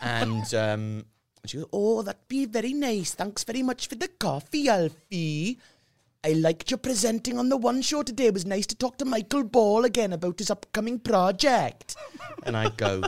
and 0.00 0.54
um, 0.54 1.04
she 1.44 1.58
goes, 1.58 1.66
"Oh, 1.72 2.02
that'd 2.02 2.28
be 2.28 2.46
very 2.46 2.72
nice. 2.72 3.14
Thanks 3.14 3.44
very 3.44 3.62
much 3.62 3.88
for 3.88 3.96
the 3.96 4.08
coffee, 4.08 4.68
Alfie. 4.68 5.58
I 6.24 6.32
liked 6.32 6.70
your 6.70 6.78
presenting 6.78 7.38
on 7.38 7.48
the 7.48 7.56
one 7.56 7.82
show 7.82 8.02
today. 8.02 8.26
It 8.26 8.34
was 8.34 8.46
nice 8.46 8.66
to 8.66 8.74
talk 8.76 8.98
to 8.98 9.04
Michael 9.04 9.44
Ball 9.44 9.84
again 9.84 10.12
about 10.12 10.38
his 10.38 10.50
upcoming 10.50 10.98
project." 11.00 11.96
And 12.44 12.56
I 12.56 12.68
go, 12.70 13.02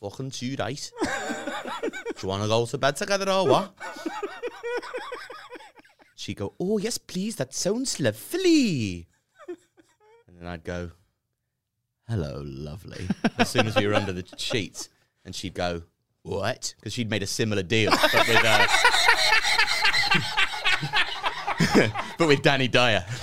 "Fucking 0.00 0.30
too 0.32 0.56
right. 0.58 0.90
Do 1.82 1.90
you 2.22 2.28
want 2.28 2.42
to 2.42 2.48
go 2.48 2.66
to 2.66 2.78
bed 2.78 2.96
together 2.96 3.30
or 3.30 3.46
what?" 3.48 3.74
She'd 6.16 6.38
go, 6.38 6.54
Oh, 6.58 6.78
yes, 6.78 6.96
please, 6.96 7.36
that 7.36 7.52
sounds 7.52 8.00
lovely. 8.00 9.06
And 10.44 10.52
I'd 10.52 10.62
go, 10.62 10.90
Hello, 12.06 12.42
lovely. 12.44 13.08
As 13.38 13.48
soon 13.48 13.66
as 13.66 13.74
we 13.76 13.86
were 13.86 13.94
under 13.94 14.12
the 14.12 14.26
sheets. 14.36 14.90
And 15.24 15.34
she'd 15.34 15.54
go, 15.54 15.84
What? 16.20 16.74
Because 16.78 16.92
she'd 16.92 17.08
made 17.08 17.22
a 17.22 17.26
similar 17.26 17.62
deal, 17.62 17.90
but 17.90 18.28
with, 18.28 18.44
uh, 18.44 18.66
but 22.18 22.28
with 22.28 22.42
Danny 22.42 22.68
Dyer. 22.68 23.06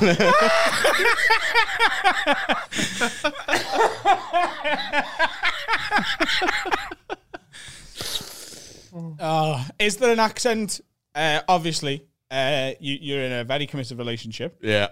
Oh, 9.23 9.65
is 9.79 9.97
there 9.97 10.11
an 10.11 10.19
accent? 10.19 10.81
Uh, 11.13 11.41
obviously, 11.47 12.03
uh, 12.31 12.71
you, 12.79 12.97
you're 12.99 13.21
in 13.21 13.31
a 13.31 13.43
very 13.43 13.67
committed 13.67 13.99
relationship. 13.99 14.57
yeah. 14.63 14.87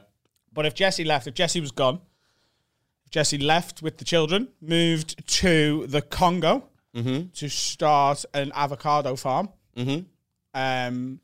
But 0.53 0.65
if 0.67 0.73
Jesse 0.75 1.03
left, 1.03 1.25
if 1.27 1.33
Jesse 1.33 1.59
was 1.59 1.71
gone, 1.71 1.99
Jesse 3.11 3.37
left 3.37 3.81
with 3.81 3.97
the 3.97 4.05
children, 4.05 4.49
moved 4.61 5.25
to 5.39 5.85
the 5.87 6.01
Congo 6.01 6.63
to 6.93 7.49
start 7.49 8.25
an 8.33 8.51
avocado 8.53 9.15
farm, 9.15 9.49
um, 10.53 11.19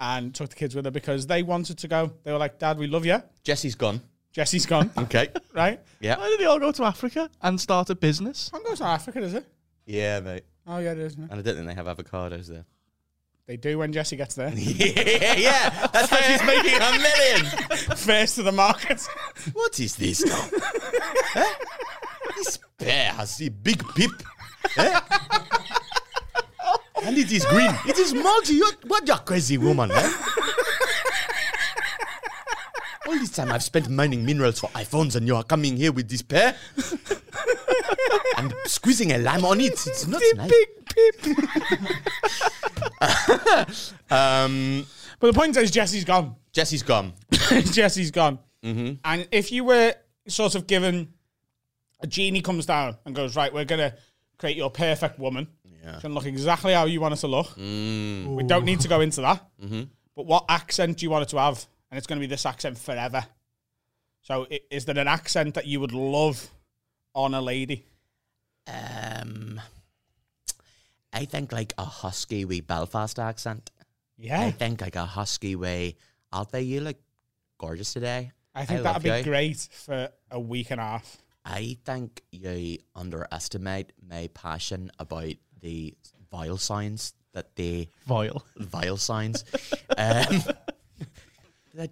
and 0.00 0.34
took 0.34 0.50
the 0.50 0.56
kids 0.56 0.74
with 0.74 0.84
her 0.84 0.90
because 0.90 1.26
they 1.26 1.42
wanted 1.42 1.78
to 1.78 1.88
go. 1.88 2.12
They 2.22 2.32
were 2.32 2.38
like, 2.38 2.58
"Dad, 2.58 2.78
we 2.78 2.86
love 2.86 3.06
you." 3.06 3.22
Jesse's 3.44 3.74
gone. 3.74 4.00
Jesse's 4.32 4.66
gone, 4.66 4.90
Okay. 4.98 5.28
right? 5.54 5.80
Yeah. 6.00 6.18
Why 6.18 6.28
did 6.28 6.40
they 6.40 6.44
all 6.44 6.58
go 6.58 6.70
to 6.72 6.84
Africa 6.84 7.30
and 7.40 7.58
start 7.58 7.88
a 7.88 7.94
business? 7.94 8.50
Congo's 8.50 8.80
not 8.80 8.90
Africa, 8.90 9.20
is 9.20 9.32
it? 9.32 9.46
Yeah, 9.86 10.20
mate. 10.20 10.44
Oh 10.66 10.78
yeah, 10.78 10.92
it 10.92 10.98
is. 10.98 11.16
yeah. 11.16 11.24
And 11.30 11.32
I 11.38 11.42
don't 11.42 11.54
think 11.54 11.66
they 11.66 11.74
have 11.74 11.86
avocados 11.86 12.46
there. 12.48 12.64
They 13.46 13.56
do 13.56 13.78
when 13.78 13.92
Jesse 13.92 14.16
gets 14.16 14.34
there. 14.34 14.48
yeah, 14.56 15.34
yeah. 15.36 15.86
That's 15.92 16.10
how 16.10 16.16
she's 16.16 16.44
making 16.44 16.82
a 16.82 16.90
million. 16.98 17.46
First 17.96 18.34
to 18.36 18.42
the 18.42 18.50
market. 18.50 19.00
What 19.52 19.78
is 19.78 19.94
this 19.94 20.24
now? 20.26 20.48
Eh? 21.36 21.52
This 22.36 22.58
bear 22.76 23.12
has 23.12 23.40
a 23.40 23.48
big 23.48 23.86
pip. 23.94 24.10
Eh? 24.76 25.00
and 27.04 27.16
it 27.16 27.30
is 27.30 27.44
green. 27.44 27.70
It 27.86 27.98
is 27.98 28.12
multi. 28.14 28.54
You, 28.54 28.68
what 28.88 29.06
you 29.06 29.14
crazy 29.14 29.58
woman, 29.58 29.92
eh? 29.92 30.12
All 33.06 33.14
this 33.14 33.30
time 33.30 33.52
I've 33.52 33.62
spent 33.62 33.88
mining 33.88 34.26
minerals 34.26 34.58
for 34.58 34.70
iPhones 34.70 35.14
and 35.14 35.24
you 35.24 35.36
are 35.36 35.44
coming 35.44 35.76
here 35.76 35.92
with 35.92 36.08
this 36.08 36.22
pear? 36.22 36.56
and 38.38 38.52
squeezing 38.64 39.12
a 39.12 39.18
lime 39.18 39.44
on 39.44 39.60
it. 39.60 39.74
It's 39.86 40.08
not 40.08 40.20
nice. 40.34 40.50
um, 44.10 44.86
But 45.20 45.26
the 45.28 45.32
point 45.32 45.56
is, 45.56 45.70
Jesse's 45.70 46.04
gone. 46.04 46.36
Jesse's 46.52 46.82
gone. 46.82 47.12
Jesse's 47.50 48.10
gone. 48.10 48.38
And 49.04 49.28
if 49.30 49.52
you 49.52 49.64
were 49.64 49.94
sort 50.28 50.54
of 50.54 50.66
given 50.66 51.12
a 52.00 52.06
genie 52.06 52.42
comes 52.42 52.66
down 52.66 52.96
and 53.04 53.14
goes, 53.14 53.36
right, 53.36 53.52
we're 53.52 53.64
going 53.64 53.90
to 53.90 53.96
create 54.38 54.56
your 54.56 54.70
perfect 54.70 55.18
woman. 55.18 55.48
Yeah. 55.64 55.92
It's 55.94 56.02
going 56.02 56.14
look 56.14 56.26
exactly 56.26 56.72
how 56.72 56.86
you 56.86 57.00
want 57.00 57.14
it 57.14 57.18
to 57.18 57.28
look. 57.28 57.56
We 58.36 58.42
don't 58.42 58.64
need 58.64 58.80
to 58.80 58.88
go 58.88 59.00
into 59.00 59.20
that. 59.20 59.44
But 60.16 60.26
what 60.26 60.44
accent 60.48 60.98
do 60.98 61.06
you 61.06 61.10
want 61.10 61.22
it 61.22 61.28
to 61.28 61.38
have? 61.38 61.64
And 61.90 61.98
it's 61.98 62.06
going 62.06 62.18
to 62.18 62.26
be 62.26 62.30
this 62.30 62.44
accent 62.44 62.76
forever. 62.78 63.24
So 64.22 64.46
is 64.70 64.84
there 64.84 64.98
an 64.98 65.06
accent 65.06 65.54
that 65.54 65.66
you 65.66 65.78
would 65.78 65.92
love 65.92 66.50
on 67.14 67.34
a 67.34 67.40
lady? 67.40 67.86
Um, 68.66 69.60
I 71.16 71.24
think 71.24 71.50
like 71.50 71.72
a 71.78 71.84
husky 71.84 72.44
wee 72.44 72.60
Belfast 72.60 73.18
accent. 73.18 73.70
Yeah. 74.18 74.40
I 74.42 74.50
think 74.50 74.82
like 74.82 74.96
a 74.96 75.06
husky 75.06 75.56
way. 75.56 75.96
Alfie, 76.32 76.60
you 76.60 76.80
look 76.80 76.96
gorgeous 77.58 77.92
today. 77.94 78.32
I 78.54 78.66
think 78.66 78.84
love 78.84 79.02
that'd 79.02 79.10
be 79.12 79.18
you. 79.18 79.24
great 79.24 79.56
for 79.72 80.10
a 80.30 80.38
week 80.40 80.70
and 80.70 80.80
a 80.80 80.84
half. 80.84 81.16
I 81.44 81.78
think 81.84 82.22
you 82.32 82.78
underestimate 82.94 83.92
my 84.06 84.28
passion 84.34 84.90
about 84.98 85.34
the 85.60 85.94
vile 86.30 86.58
signs 86.58 87.14
that 87.32 87.54
they 87.56 87.88
Vile. 88.06 88.44
vile 88.56 88.96
signs. 88.98 89.44
um, 89.96 90.42
that 91.74 91.90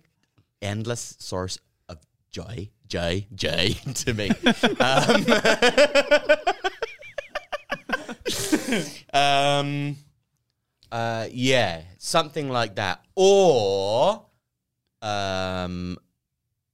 endless 0.61 1.17
source 1.19 1.59
of 1.89 1.99
joy, 2.31 2.69
joy, 2.89 3.27
joy 3.35 3.69
to 3.95 4.13
me. 4.13 4.31
Um, 4.81 5.25
um, 9.13 9.97
uh, 10.91 11.27
yeah, 11.31 11.83
something 11.99 12.49
like 12.49 12.77
that, 12.77 13.05
or 13.15 14.25
um, 15.03 15.99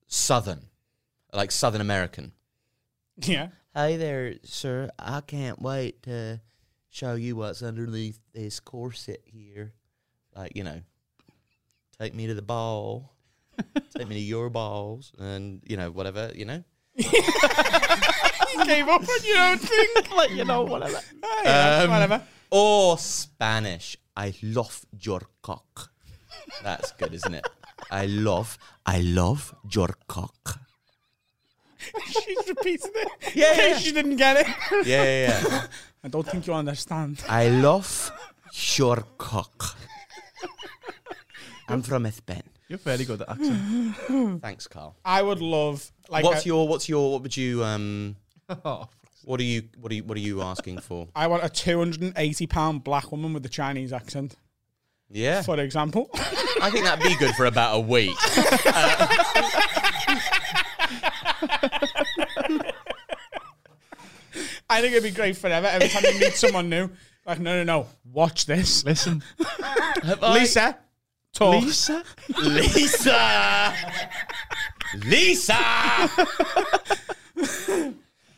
Southern, 0.06 0.66
like 1.32 1.50
Southern 1.50 1.80
American. 1.80 2.32
Yeah. 3.18 3.48
Hey 3.74 3.96
there, 3.96 4.34
sir. 4.44 4.90
I 4.98 5.20
can't 5.20 5.60
wait 5.60 6.02
to 6.04 6.40
show 6.88 7.14
you 7.14 7.36
what's 7.36 7.62
underneath 7.62 8.18
this 8.32 8.60
corset 8.60 9.22
here. 9.24 9.72
Like, 10.34 10.56
you 10.56 10.64
know, 10.64 10.80
take 12.00 12.14
me 12.14 12.26
to 12.26 12.34
the 12.34 12.42
ball, 12.42 13.14
take 13.96 14.08
me 14.08 14.14
to 14.16 14.20
your 14.20 14.50
balls, 14.50 15.12
and, 15.18 15.62
you 15.66 15.76
know, 15.76 15.90
whatever, 15.90 16.32
you 16.34 16.44
know? 16.44 16.64
Gave 18.66 18.88
up 18.88 19.02
on 19.02 19.24
your 19.24 19.38
own 19.38 19.58
thing. 19.58 19.86
Like, 20.16 20.30
you 20.30 20.44
know, 20.44 20.62
whatever. 20.62 20.98
Oh, 21.22 21.40
yeah, 21.44 21.80
Um, 21.84 21.90
whatever. 21.90 22.22
Or 22.50 22.98
Spanish. 22.98 23.96
I 24.16 24.34
love 24.42 24.84
your 25.00 25.22
cock. 25.42 25.90
That's 26.62 26.92
good, 26.92 27.14
isn't 27.14 27.34
it? 27.34 27.46
I 27.90 28.06
love, 28.06 28.58
I 28.84 29.00
love 29.00 29.54
your 29.72 29.96
cock. 30.08 30.58
She's 32.06 32.48
repeating 32.48 32.90
it. 32.94 33.08
Yeah, 33.34 33.50
in 33.52 33.56
case 33.56 33.70
yeah. 33.70 33.78
she 33.78 33.92
didn't 33.92 34.16
get 34.16 34.36
it. 34.36 34.46
Yeah, 34.86 35.04
yeah, 35.04 35.42
yeah. 35.48 35.66
I 36.04 36.08
don't 36.08 36.26
think 36.26 36.46
you 36.46 36.54
understand. 36.54 37.22
I 37.28 37.48
love 37.48 38.12
your 38.76 39.04
cock. 39.16 39.76
I'm 41.68 41.82
from 41.82 42.10
Spain. 42.10 42.42
You're 42.68 42.78
fairly 42.78 43.04
good 43.04 43.22
at 43.22 43.30
accent. 43.30 44.42
Thanks, 44.42 44.66
Carl. 44.66 44.96
I 45.04 45.22
would 45.22 45.40
love 45.40 45.90
like 46.08 46.24
what's 46.24 46.44
a- 46.44 46.48
your 46.48 46.68
what's 46.68 46.88
your 46.88 47.12
what 47.12 47.22
would 47.22 47.36
you 47.36 47.64
um 47.64 48.16
oh, 48.64 48.88
what 49.24 49.40
are 49.40 49.44
you 49.44 49.62
what 49.80 49.90
are 49.92 49.94
you 49.94 50.04
what 50.04 50.16
are 50.16 50.20
you 50.20 50.42
asking 50.42 50.78
for? 50.80 51.08
I 51.14 51.26
want 51.26 51.44
a 51.44 51.48
280 51.48 52.46
pound 52.46 52.84
black 52.84 53.10
woman 53.10 53.32
with 53.32 53.44
a 53.46 53.48
Chinese 53.48 53.92
accent, 53.92 54.36
Yeah. 55.08 55.42
for 55.42 55.58
example. 55.58 56.10
I 56.14 56.70
think 56.70 56.84
that'd 56.84 57.02
be 57.04 57.16
good 57.16 57.34
for 57.34 57.46
about 57.46 57.76
a 57.76 57.80
week. 57.80 58.16
I 64.68 64.80
think 64.80 64.92
it'd 64.92 65.02
be 65.02 65.10
great 65.10 65.36
forever. 65.36 65.66
Every 65.66 65.88
time 65.88 66.04
you 66.04 66.20
meet 66.20 66.34
someone 66.34 66.68
new, 66.70 66.90
like 67.26 67.40
no, 67.40 67.56
no, 67.56 67.64
no, 67.64 67.86
watch 68.12 68.46
this. 68.46 68.84
listen. 68.84 69.22
Lisa, 70.22 70.78
talk. 71.32 71.62
Lisa? 71.64 72.04
Lisa 72.38 73.74
Lisa 75.04 76.10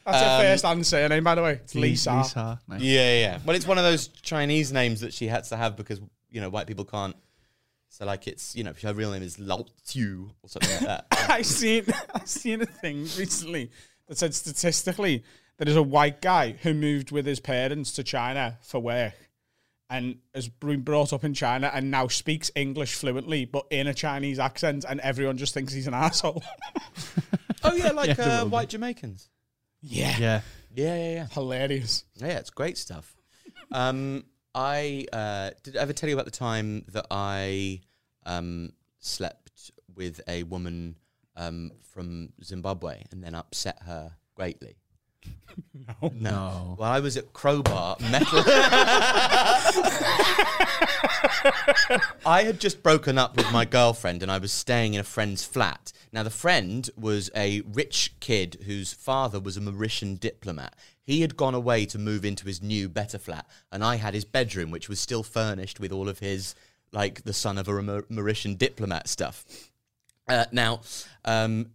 That's 0.05 0.19
her 0.19 0.41
first 0.43 0.65
and 0.65 0.87
surname, 0.87 1.25
by 1.25 1.35
the 1.35 1.43
way. 1.43 1.53
It's 1.53 1.75
Lisa. 1.75 2.17
Lisa. 2.17 2.61
Nice. 2.69 2.81
Yeah, 2.81 3.15
yeah. 3.21 3.39
Well 3.45 3.57
it's 3.57 3.67
one 3.67 3.79
of 3.79 3.85
those 3.85 4.09
Chinese 4.09 4.73
names 4.73 5.01
that 5.01 5.13
she 5.13 5.27
has 5.29 5.49
to 5.51 5.57
have 5.57 5.77
because, 5.77 6.01
you 6.31 6.41
know, 6.41 6.51
white 6.51 6.67
people 6.67 6.85
can't 6.85 7.17
so 7.93 8.07
like 8.07 8.27
it's 8.27 8.57
you 8.57 8.65
know, 8.65 8.73
her 8.83 8.95
real 8.95 9.13
name 9.13 9.23
is 9.23 9.39
Lao 9.39 9.67
Tzu 9.85 10.31
or 10.43 10.49
something 10.49 10.71
like 10.71 10.81
that. 10.81 11.07
I 11.31 11.43
seen 11.43 11.85
I 12.15 12.25
seen 12.25 12.63
a 12.63 12.67
thing 12.67 13.03
recently 13.19 13.71
that 14.09 14.17
said 14.17 14.35
statistically 14.35 15.25
there 15.59 15.69
is 15.69 15.77
a 15.77 15.83
white 15.83 16.23
guy 16.23 16.53
who 16.63 16.73
moved 16.73 17.13
with 17.13 17.27
his 17.27 17.39
parents 17.39 17.93
to 17.93 18.03
China 18.03 18.57
for 18.63 18.81
work 18.81 19.13
and 19.91 20.17
has 20.35 20.49
been 20.49 20.81
brought 20.81 21.13
up 21.13 21.23
in 21.23 21.35
China 21.35 21.71
and 21.75 21.91
now 21.91 22.09
speaks 22.09 22.51
English 22.55 22.95
fluently 22.95 23.45
but 23.45 23.67
in 23.71 23.87
a 23.87 23.93
Chinese 23.93 24.39
accent 24.39 24.87
and 24.89 24.99
everyone 25.01 25.37
just 25.37 25.53
thinks 25.53 25.75
he's 25.75 25.87
an 25.87 25.93
asshole. 25.95 26.43
Oh 27.63 27.75
yeah, 27.75 27.91
like 27.91 28.17
Yeah, 28.19 28.41
uh, 28.41 28.47
white 28.47 28.71
Jamaicans. 28.71 29.29
Yeah. 29.83 30.17
Yeah. 30.19 30.41
Yeah, 30.75 30.97
yeah, 30.97 31.11
yeah. 31.15 31.27
Hilarious. 31.33 32.05
Yeah, 32.17 32.39
it's 32.39 32.51
great 32.51 32.79
stuff. 32.79 33.15
um, 33.73 34.25
I 34.55 35.07
uh, 35.13 35.51
did 35.63 35.77
I 35.77 35.81
ever 35.81 35.93
tell 35.93 36.09
you 36.09 36.15
about 36.15 36.25
the 36.25 36.31
time 36.31 36.85
that 36.89 37.07
I 37.11 37.81
um, 38.25 38.73
slept 38.99 39.71
with 39.95 40.21
a 40.29 40.43
woman 40.45 40.97
um, 41.37 41.73
from 41.93 42.31
Zimbabwe 42.43 43.03
and 43.11 43.23
then 43.23 43.35
upset 43.35 43.83
her 43.83 44.13
greatly? 44.35 44.77
No. 45.75 46.13
No. 46.15 46.77
Well, 46.79 46.91
I 46.91 47.01
was 47.01 47.17
at 47.17 47.33
Crowbar 47.33 47.97
Metal. 48.11 48.43
I 52.25 52.45
had 52.45 52.61
just 52.61 52.83
broken 52.83 53.19
up 53.19 53.37
with 53.37 53.51
my 53.53 53.65
girlfriend 53.65 54.23
and 54.23 54.31
I 54.33 54.39
was 54.39 54.53
staying 54.53 54.95
in 54.95 55.01
a 55.01 55.05
friend's 55.05 55.45
flat. 55.45 55.93
Now, 56.13 56.23
the 56.23 56.31
friend 56.31 56.89
was 56.97 57.31
a 57.35 57.63
rich 57.63 58.15
kid 58.21 58.59
whose 58.67 58.93
father 58.93 59.41
was 59.41 59.57
a 59.57 59.61
Mauritian 59.61 60.19
diplomat. 60.19 60.77
He 61.03 61.21
had 61.23 61.37
gone 61.37 61.55
away 61.55 61.87
to 61.87 61.99
move 61.99 62.25
into 62.25 62.47
his 62.47 62.63
new, 62.63 62.89
better 62.89 63.19
flat, 63.19 63.47
and 63.73 63.83
I 63.83 63.97
had 63.97 64.15
his 64.15 64.25
bedroom, 64.25 64.71
which 64.71 64.89
was 64.89 65.01
still 65.01 65.23
furnished 65.23 65.81
with 65.81 65.91
all 65.91 66.09
of 66.09 66.21
his, 66.21 66.55
like, 66.93 67.25
the 67.25 67.33
son 67.33 67.59
of 67.59 67.67
a 67.67 67.73
Mauritian 67.73 68.57
diplomat 68.57 69.09
stuff. 69.09 69.45
Uh, 70.29 70.45
now, 70.53 70.81
um, 71.25 71.71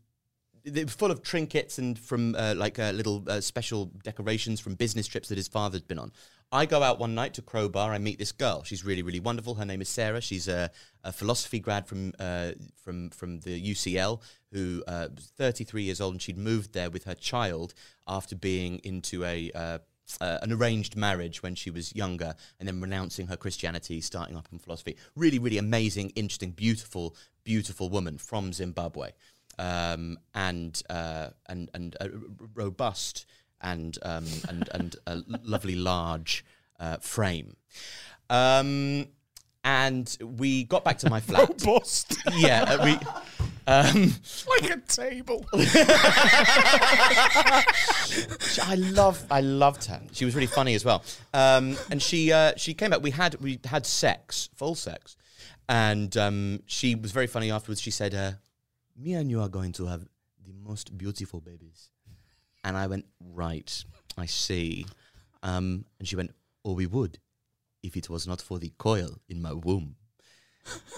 they 0.68 0.84
were 0.84 0.90
full 0.90 1.12
of 1.12 1.24
trinkets 1.24 1.78
and 1.78 1.98
from 1.98 2.36
uh, 2.36 2.54
like 2.56 2.80
uh, 2.80 2.92
little 2.92 3.24
uh, 3.28 3.42
special 3.42 3.86
decorations 4.04 4.60
from 4.60 4.76
business 4.76 5.08
trips 5.08 5.30
that 5.30 5.38
his 5.38 5.48
father'd 5.48 5.88
been 5.88 6.00
on. 6.00 6.12
I 6.52 6.66
go 6.66 6.82
out 6.82 6.98
one 6.98 7.14
night 7.14 7.34
to 7.36 7.42
Crowbar. 7.42 7.92
I 7.92 7.98
meet 7.98 8.20
this 8.20 8.32
girl. 8.32 8.64
She's 8.64 8.86
really, 8.86 9.02
really 9.02 9.20
wonderful. 9.20 9.56
Her 9.56 9.66
name 9.66 9.82
is 9.82 9.90
Sarah. 9.90 10.22
She's 10.22 10.48
a, 10.48 10.72
a 11.04 11.12
philosophy 11.12 11.60
grad 11.60 11.86
from 11.88 12.14
uh, 12.20 12.52
from 12.76 13.10
from 13.10 13.40
the 13.42 13.72
UCL, 13.72 14.22
who 14.54 14.84
uh, 14.88 15.08
was 15.14 15.26
33 15.38 15.84
years 15.84 16.00
old, 16.00 16.14
and 16.14 16.22
she'd 16.22 16.38
moved 16.38 16.74
there 16.74 16.90
with 16.90 17.04
her 17.04 17.16
child 17.16 17.74
after 18.08 18.36
being 18.36 18.80
into 18.86 19.26
a 19.26 19.52
uh, 19.54 19.80
uh, 20.22 20.38
an 20.42 20.54
arranged 20.54 20.96
marriage 20.96 21.44
when 21.44 21.54
she 21.54 21.70
was 21.70 21.94
younger, 21.94 22.34
and 22.60 22.68
then 22.68 22.80
renouncing 22.80 23.28
her 23.28 23.36
Christianity, 23.36 24.00
starting 24.00 24.38
up 24.38 24.48
in 24.52 24.58
philosophy. 24.58 24.96
Really, 25.18 25.40
really 25.40 25.58
amazing, 25.58 26.12
interesting, 26.12 26.52
beautiful, 26.52 27.14
beautiful 27.44 27.90
woman 27.90 28.18
from 28.18 28.54
Zimbabwe 28.54 29.12
um, 29.60 30.18
and 30.34 30.82
uh, 30.90 31.30
and 31.48 31.70
and 31.74 31.96
uh, 32.00 32.06
r- 32.06 32.10
r- 32.14 32.48
robust 32.54 33.26
and 33.62 33.98
um, 34.04 34.26
and 34.50 34.70
and 34.74 34.96
a 35.06 35.22
lovely 35.44 35.76
large 35.76 36.46
uh, 36.80 36.98
frame. 36.98 37.56
Um, 38.30 39.08
and 39.64 40.18
we 40.22 40.64
got 40.64 40.84
back 40.86 40.98
to 41.00 41.10
my 41.10 41.20
flat. 41.28 41.50
Robust. 41.50 42.18
Yeah, 42.34 42.64
uh, 42.64 42.86
we. 42.86 42.98
Um, 43.68 44.14
like 44.62 44.70
a 44.70 44.78
table. 44.78 45.46
I 48.64 48.76
love, 48.78 49.26
I 49.30 49.42
loved 49.42 49.84
her. 49.86 50.02
She 50.14 50.24
was 50.24 50.36
really 50.36 50.48
funny 50.48 50.74
as 50.74 50.86
well. 50.86 51.04
Um, 51.34 51.76
and 51.92 52.02
she, 52.02 52.32
uh, 52.32 52.54
she 52.56 52.74
came 52.74 52.92
back. 52.92 53.02
We 53.02 53.12
had, 53.12 53.36
we 53.42 53.60
had 53.66 53.86
sex, 53.86 54.50
full 54.56 54.76
sex, 54.76 55.18
and 55.68 56.16
um, 56.16 56.64
she 56.66 56.96
was 56.96 57.12
very 57.12 57.28
funny 57.28 57.52
afterwards. 57.52 57.82
She 57.82 57.92
said, 57.92 58.16
uh, 58.16 58.32
"Me 58.98 59.14
and 59.14 59.30
you 59.30 59.42
are 59.42 59.50
going 59.50 59.72
to 59.74 59.86
have 59.86 60.08
the 60.44 60.54
most 60.54 60.98
beautiful 60.98 61.40
babies." 61.40 61.92
And 62.64 62.76
I 62.76 62.88
went, 62.88 63.06
"Right, 63.22 63.84
I 64.18 64.26
see." 64.26 64.86
Um, 65.44 65.86
and 66.00 66.08
she 66.08 66.16
went, 66.16 66.34
"Oh, 66.66 66.74
we 66.74 66.86
would, 66.86 67.20
if 67.84 67.96
it 67.96 68.10
was 68.10 68.28
not 68.28 68.42
for 68.42 68.60
the 68.60 68.74
coil 68.78 69.20
in 69.30 69.42
my 69.42 69.54
womb." 69.54 69.96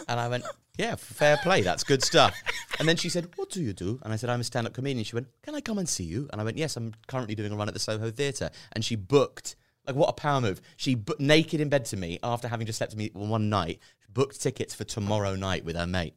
And 0.07 0.19
I 0.19 0.27
went, 0.27 0.45
yeah, 0.77 0.95
fair 0.95 1.37
play. 1.37 1.61
That's 1.61 1.83
good 1.83 2.03
stuff. 2.03 2.35
And 2.79 2.87
then 2.87 2.95
she 2.95 3.09
said, 3.09 3.29
what 3.35 3.49
do 3.49 3.61
you 3.61 3.73
do? 3.73 3.99
And 4.03 4.13
I 4.13 4.15
said, 4.15 4.29
I'm 4.29 4.39
a 4.39 4.43
stand-up 4.43 4.73
comedian. 4.73 5.03
She 5.03 5.15
went, 5.15 5.27
can 5.43 5.55
I 5.55 5.61
come 5.61 5.77
and 5.77 5.87
see 5.87 6.05
you? 6.05 6.29
And 6.31 6.39
I 6.39 6.43
went, 6.43 6.57
yes, 6.57 6.77
I'm 6.77 6.93
currently 7.07 7.35
doing 7.35 7.51
a 7.51 7.55
run 7.55 7.67
at 7.67 7.73
the 7.73 7.79
Soho 7.79 8.09
Theatre. 8.09 8.49
And 8.71 8.83
she 8.83 8.95
booked, 8.95 9.55
like, 9.85 9.95
what 9.95 10.09
a 10.09 10.13
power 10.13 10.41
move. 10.41 10.61
She 10.77 11.03
naked 11.19 11.59
in 11.59 11.69
bed 11.69 11.85
to 11.85 11.97
me 11.97 12.17
after 12.23 12.47
having 12.47 12.65
just 12.65 12.77
slept 12.77 12.93
with 12.93 12.99
me 12.99 13.11
one 13.13 13.49
night, 13.49 13.79
booked 14.11 14.41
tickets 14.41 14.73
for 14.73 14.85
tomorrow 14.85 15.35
night 15.35 15.65
with 15.65 15.75
her 15.75 15.87
mate. 15.87 16.15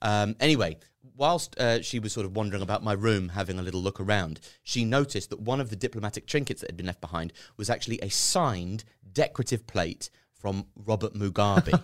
Um, 0.00 0.36
anyway, 0.40 0.78
whilst 1.16 1.58
uh, 1.58 1.82
she 1.82 1.98
was 1.98 2.12
sort 2.12 2.26
of 2.26 2.36
wandering 2.36 2.62
about 2.62 2.82
my 2.82 2.92
room 2.92 3.30
having 3.30 3.58
a 3.58 3.62
little 3.62 3.80
look 3.80 4.00
around, 4.00 4.40
she 4.62 4.84
noticed 4.84 5.30
that 5.30 5.40
one 5.40 5.60
of 5.60 5.70
the 5.70 5.76
diplomatic 5.76 6.26
trinkets 6.26 6.60
that 6.60 6.70
had 6.70 6.76
been 6.76 6.86
left 6.86 7.00
behind 7.00 7.32
was 7.56 7.70
actually 7.70 7.98
a 8.02 8.08
signed 8.08 8.84
decorative 9.12 9.66
plate 9.66 10.10
from 10.34 10.66
Robert 10.86 11.14
Mugabe. 11.14 11.80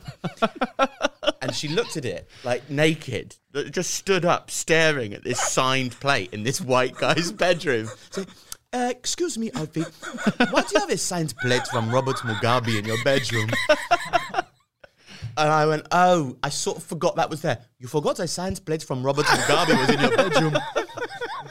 and 1.42 1.54
she 1.54 1.68
looked 1.68 1.96
at 1.96 2.04
it 2.04 2.28
like 2.44 2.68
naked, 2.70 3.36
just 3.70 3.94
stood 3.94 4.24
up 4.24 4.50
staring 4.50 5.12
at 5.14 5.24
this 5.24 5.40
signed 5.40 5.92
plate 6.00 6.32
in 6.32 6.42
this 6.42 6.60
white 6.60 6.96
guy's 6.96 7.30
bedroom. 7.32 7.88
So, 8.10 8.24
uh, 8.72 8.88
excuse 8.90 9.38
me, 9.38 9.50
Alfie, 9.54 9.84
why 10.50 10.62
do 10.62 10.68
you 10.74 10.80
have 10.80 10.90
a 10.90 10.98
signed 10.98 11.34
plate 11.38 11.66
from 11.68 11.90
Robert 11.90 12.16
Mugabe 12.16 12.78
in 12.78 12.84
your 12.84 13.02
bedroom? 13.04 13.50
And 15.36 15.50
I 15.50 15.66
went, 15.66 15.86
oh, 15.92 16.36
I 16.42 16.48
sort 16.48 16.78
of 16.78 16.82
forgot 16.84 17.16
that 17.16 17.30
was 17.30 17.42
there. 17.42 17.58
You 17.78 17.88
forgot 17.88 18.18
a 18.18 18.28
signed 18.28 18.64
plate 18.64 18.82
from 18.82 19.02
Robert 19.02 19.26
Mugabe 19.26 19.78
was 19.78 19.90
in 19.90 20.00
your 20.00 20.16
bedroom. 20.16 20.56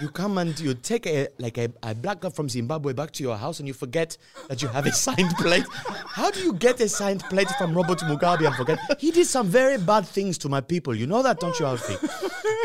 You 0.02 0.10
come 0.10 0.38
and 0.38 0.60
you 0.60 0.74
take 0.74 1.08
a 1.08 1.30
like 1.40 1.58
a, 1.58 1.72
a 1.84 1.96
black 1.96 2.20
girl 2.20 2.32
from 2.32 2.50
Zimbabwe 2.50 2.94
back 2.94 3.12
to 3.12 3.24
your 3.24 3.38
house 3.38 3.60
and 3.60 3.68
you 3.68 3.74
forget 3.74 4.18
that 4.50 4.62
you 4.62 4.68
have 4.68 4.86
a 4.86 4.92
signed 4.92 5.34
plate. 5.38 5.66
How 6.08 6.32
do 6.32 6.42
you 6.42 6.54
get 6.54 6.80
a 6.82 6.90
signed 6.90 7.22
plate 7.24 7.50
from 7.58 7.74
Robert 7.74 8.00
Mugabe 8.00 8.46
and 8.46 8.56
forget? 8.56 8.80
He 9.00 9.12
did 9.12 9.28
some 9.28 9.48
very 9.48 9.78
bad 9.78 10.06
things 10.06 10.38
to 10.40 10.50
my 10.50 10.62
people. 10.62 10.94
You 10.94 11.08
know 11.08 11.24
that, 11.24 11.40
don't 11.40 11.58
you, 11.60 11.66
Alfie? 11.66 11.96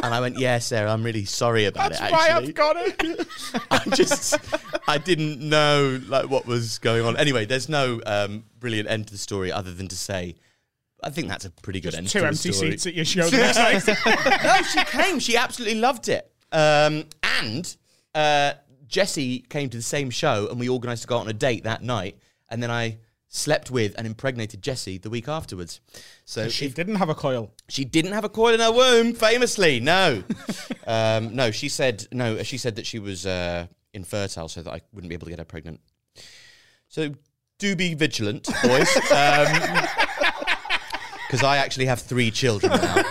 And 0.03 0.15
I 0.15 0.21
went, 0.21 0.39
yeah, 0.39 0.59
Sarah, 0.59 0.93
I'm 0.93 1.03
really 1.03 1.25
sorry 1.25 1.67
about 1.67 1.91
That's 1.91 2.01
it. 2.01 2.11
That's 2.11 2.13
why 2.13 2.37
I've 2.37 2.55
got 2.55 2.77
it. 2.79 3.29
I 3.71 3.79
just 3.95 4.37
I 4.89 4.99
didn't 4.99 5.41
know 5.41 6.01
like 6.09 6.29
what 6.29 6.47
was 6.47 6.79
going 6.79 7.05
on. 7.05 7.17
Anyway, 7.17 7.45
there's 7.45 7.69
no 7.69 8.01
um, 8.07 8.45
brilliant 8.59 8.89
end 8.91 9.07
to 9.09 9.13
the 9.13 9.19
story 9.19 9.53
other 9.53 9.73
than 9.73 9.89
to 9.89 9.97
say. 9.97 10.37
I 11.03 11.11
think 11.11 11.29
that's 11.29 11.45
a 11.45 11.51
pretty 11.51 11.81
good 11.81 11.95
end 11.95 12.09
Two 12.09 12.25
empty 12.25 12.53
story. 12.53 12.73
seats 12.73 12.87
at 12.87 12.95
your 12.95 13.05
show 13.05 13.29
the 13.29 13.37
next 13.39 13.87
night. 13.87 14.43
no, 14.45 14.63
she 14.63 14.85
came. 14.85 15.19
She 15.19 15.37
absolutely 15.37 15.81
loved 15.81 16.09
it. 16.09 16.31
Um, 16.53 17.05
and 17.41 17.77
uh, 18.15 18.55
Jessie 18.87 19.41
came 19.49 19.69
to 19.71 19.77
the 19.77 19.83
same 19.83 20.11
show, 20.11 20.49
and 20.51 20.59
we 20.61 20.69
organised 20.69 21.03
to 21.03 21.09
go 21.09 21.17
out 21.17 21.23
on 21.23 21.29
a 21.29 21.33
date 21.33 21.65
that 21.65 21.83
night. 21.83 22.19
And 22.51 22.63
then 22.63 22.71
I 22.71 22.99
slept 23.29 23.71
with 23.71 23.95
and 23.97 24.07
impregnated 24.07 24.61
Jessie 24.61 24.99
the 24.99 25.09
week 25.11 25.29
afterwards. 25.29 25.81
So 26.25 26.49
She 26.49 26.67
if- 26.67 26.75
didn't 26.75 26.97
have 26.97 27.09
a 27.09 27.15
coil. 27.15 27.53
she 27.69 27.85
didn't 27.85 28.13
have 28.13 28.25
a 28.25 28.29
coil 28.29 28.55
in 28.55 28.61
her 28.61 28.73
womb, 28.73 29.15
famously. 29.15 29.79
No, 29.81 30.23
um, 30.87 31.35
no. 31.37 31.51
She 31.53 31.69
said 31.69 32.07
no. 32.13 32.43
She 32.43 32.59
said 32.59 32.77
that 32.77 32.87
she 32.87 32.99
was 32.99 33.27
uh, 33.27 33.67
infertile, 33.95 34.49
so 34.49 34.63
that 34.63 34.71
I 34.73 34.81
wouldn't 34.93 35.09
be 35.09 35.15
able 35.15 35.27
to 35.27 35.31
get 35.31 35.39
her 35.39 35.45
pregnant. 35.45 35.81
So 36.89 37.15
do 37.61 37.77
be 37.77 37.95
vigilant, 37.95 38.49
boys, 38.65 38.89
because 41.31 41.45
I 41.45 41.59
actually 41.59 41.87
have 41.87 42.01
three 42.01 42.33
children 42.33 42.73
now, 42.73 43.05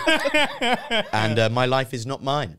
and 1.12 1.38
uh, 1.38 1.48
my 1.48 1.64
life 1.64 1.94
is 1.94 2.04
not 2.04 2.22
mine. 2.22 2.58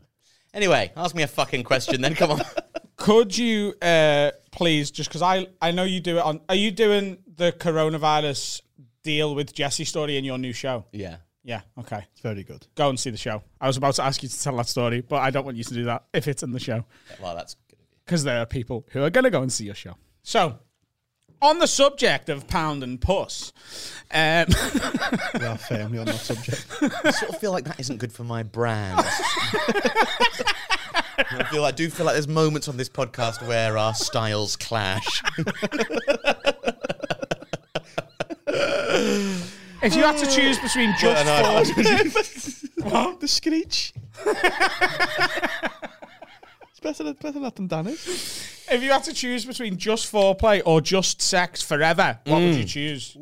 Anyway, 0.56 0.92
ask 0.98 1.16
me 1.16 1.22
a 1.22 1.28
fucking 1.28 1.64
question, 1.64 2.02
then. 2.02 2.16
Come 2.16 2.32
on. 2.32 2.42
Could 2.98 3.38
you 3.38 3.76
uh, 3.80 4.32
please, 4.52 4.90
just 4.90 5.10
because 5.10 5.22
I, 5.22 5.48
I 5.62 5.70
know 5.70 5.84
you 5.84 6.00
do 6.00 6.18
it 6.18 6.24
on, 6.24 6.42
are 6.50 6.56
you 6.56 6.72
doing 6.72 7.20
the 7.36 7.52
coronavirus 7.52 8.62
deal 9.04 9.36
with 9.36 9.54
Jessie 9.54 9.86
story 9.86 10.18
in 10.18 10.26
your 10.26 10.40
new 10.40 10.52
show? 10.52 10.86
Yeah. 10.92 11.18
Yeah, 11.44 11.62
okay. 11.78 12.06
It's 12.12 12.22
very 12.22 12.44
good. 12.44 12.66
Go 12.76 12.90
and 12.90 13.00
see 13.00 13.12
the 13.12 13.18
show. 13.18 13.44
I 13.60 13.68
was 13.68 13.78
about 13.78 13.96
to 13.96 14.04
ask 14.04 14.22
you 14.24 14.30
to 14.30 14.44
tell 14.44 14.56
that 14.58 14.68
story, 14.68 15.02
but 15.02 15.18
I 15.18 15.30
don't 15.30 15.46
want 15.46 15.58
you 15.58 15.64
to 15.64 15.74
do 15.76 15.84
that 15.86 16.06
if 16.14 16.28
it's 16.28 16.42
in 16.44 16.52
the 16.52 16.60
show. 16.60 16.86
Well, 17.22 17.36
that's 17.36 17.56
good. 17.70 17.80
because 18.06 18.24
there 18.24 18.40
are 18.40 18.46
people 18.48 18.88
who 18.92 19.04
are 19.04 19.10
going 19.12 19.24
to 19.26 19.32
go 19.32 19.42
and 19.44 19.52
see 19.52 19.66
your 19.66 19.76
show. 19.76 19.96
So, 20.24 20.60
on 21.42 21.60
the 21.60 21.68
subject 21.68 22.30
of 22.30 22.48
pound 22.48 22.84
and 22.84 23.00
puss, 23.02 23.52
um, 24.14 24.48
We 25.40 25.46
are 25.46 25.58
firmly 25.58 26.00
on 26.00 26.06
that 26.06 26.20
subject. 26.20 26.66
I 26.82 27.12
sort 27.12 27.32
of 27.32 27.40
feel 27.40 27.52
like 27.52 27.64
that 27.66 27.80
isn't 27.80 27.98
good 27.98 28.12
for 28.12 28.24
my 28.24 28.44
brand. 28.44 29.00
I 31.18 31.44
feel 31.52 31.66
I 31.66 31.72
do 31.72 31.90
feel 31.90 32.06
like 32.06 32.16
there's 32.16 32.28
moments 32.28 32.68
on 32.68 32.78
this 32.78 32.90
podcast 32.90 33.46
where 33.48 33.78
our 33.78 33.94
styles 33.94 34.56
clash. 34.56 35.22
if 39.82 39.96
you 39.96 40.04
had 40.04 40.18
to 40.18 40.28
choose 40.28 40.60
between 40.60 40.94
just 41.00 41.26
no, 41.26 41.64
four, 42.84 43.16
the 43.20 43.28
screech. 43.28 43.94
It's 46.82 46.98
better, 46.98 47.04
than- 47.04 47.14
better 47.22 47.40
that 47.40 47.56
than 47.56 47.68
Danny's. 47.68 48.66
if 48.72 48.82
you 48.82 48.92
had 48.92 49.04
to 49.04 49.14
choose 49.14 49.46
between 49.46 49.78
just 49.78 50.12
foreplay 50.12 50.62
or 50.66 50.82
just 50.82 51.22
sex 51.22 51.62
forever, 51.62 52.20
what 52.26 52.42
would 52.42 52.56
you 52.56 52.64
choose? 52.66 53.18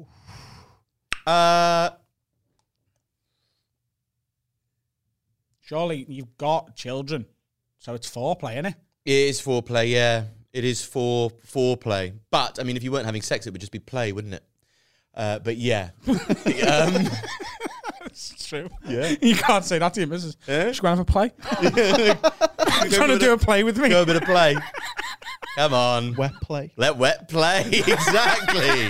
Uh, 1.27 1.89
Surely 5.61 6.05
you've 6.09 6.35
got 6.37 6.75
children, 6.75 7.25
so 7.77 7.93
it's 7.93 8.09
foreplay, 8.09 8.53
isn't 8.53 8.65
it? 8.67 8.75
it 9.05 9.11
is 9.11 9.39
foreplay, 9.41 9.91
yeah. 9.91 10.23
It 10.51 10.63
is 10.65 10.83
for 10.83 11.29
foreplay. 11.29 12.13
But, 12.31 12.59
I 12.59 12.63
mean, 12.63 12.75
if 12.75 12.83
you 12.83 12.91
weren't 12.91 13.05
having 13.05 13.21
sex, 13.21 13.45
it 13.45 13.51
would 13.51 13.59
just 13.61 13.71
be 13.71 13.77
play, 13.77 14.11
wouldn't 14.11 14.33
it? 14.33 14.43
Uh, 15.13 15.37
but 15.39 15.57
yeah. 15.57 15.89
um, 16.07 17.07
It's 18.31 18.47
true. 18.47 18.69
Yeah, 18.87 19.15
you 19.21 19.35
can't 19.35 19.65
say 19.65 19.79
that 19.79 19.93
to 19.95 19.99
your 20.01 20.07
missus. 20.07 20.37
She's 20.45 20.79
going 20.79 20.97
to 20.97 20.97
have 20.97 20.99
a 20.99 21.05
play. 21.05 21.31
trying 22.91 23.09
to 23.09 23.19
do 23.19 23.33
a 23.33 23.37
play 23.37 23.63
with 23.63 23.77
me. 23.77 23.89
Go 23.89 24.03
a 24.03 24.05
bit 24.05 24.15
of 24.15 24.23
play. 24.23 24.55
Come 25.55 25.73
on. 25.73 26.15
Wet 26.15 26.33
play. 26.41 26.71
Let 26.77 26.97
wet 26.97 27.27
play. 27.29 27.63
exactly. 27.67 28.89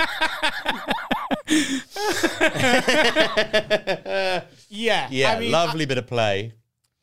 Yeah, 4.70 5.08
Yeah, 5.10 5.32
I 5.32 5.40
mean, 5.40 5.52
lovely 5.52 5.86
bit 5.86 5.98
of 5.98 6.08
play. 6.08 6.54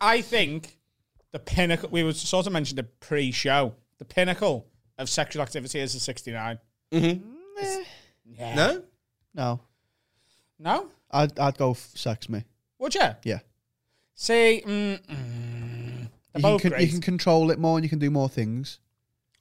I 0.00 0.20
think 0.20 0.76
the 1.32 1.38
pinnacle. 1.38 1.88
We 1.90 2.02
were 2.04 2.12
sort 2.12 2.46
of 2.46 2.52
mentioned 2.52 2.78
it 2.78 3.00
pre-show. 3.00 3.74
The 3.98 4.04
pinnacle 4.04 4.66
of 4.98 5.08
sexual 5.08 5.42
activity 5.42 5.80
is 5.80 5.94
a 5.94 6.00
sixty-nine. 6.00 6.58
Mm-hmm. 6.92 7.82
Yeah. 8.24 8.54
No? 8.54 8.82
No. 9.34 9.60
No? 10.58 10.88
I'd, 11.16 11.38
I'd 11.38 11.58
go 11.58 11.70
f- 11.72 11.90
sex 11.94 12.28
me. 12.28 12.44
Would 12.78 12.94
you? 12.94 13.08
Yeah. 13.24 13.40
See, 14.14 14.62
mm, 14.66 14.98
mm, 14.98 15.00
they're 15.06 15.12
You 15.12 16.08
can, 16.32 16.42
both 16.42 16.62
con- 16.62 16.70
great. 16.72 16.82
you 16.82 16.88
can 16.88 17.00
control 17.00 17.50
it 17.50 17.58
more 17.58 17.76
and 17.76 17.84
you 17.84 17.88
can 17.90 17.98
do 17.98 18.10
more 18.10 18.28
things. 18.28 18.78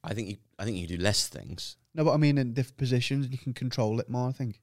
I 0.04 0.14
think 0.14 0.30
you 0.30 0.38
I 0.60 0.64
think 0.66 0.78
you 0.78 0.88
do 0.88 0.98
less 0.98 1.28
things. 1.28 1.78
No, 1.94 2.04
but 2.06 2.14
I 2.14 2.18
mean 2.18 2.38
in 2.38 2.54
different 2.54 2.78
positions, 2.78 3.28
you 3.30 3.38
can 3.38 3.54
control 3.54 4.00
it 4.00 4.10
more, 4.10 4.30
I 4.30 4.32
think. 4.32 4.62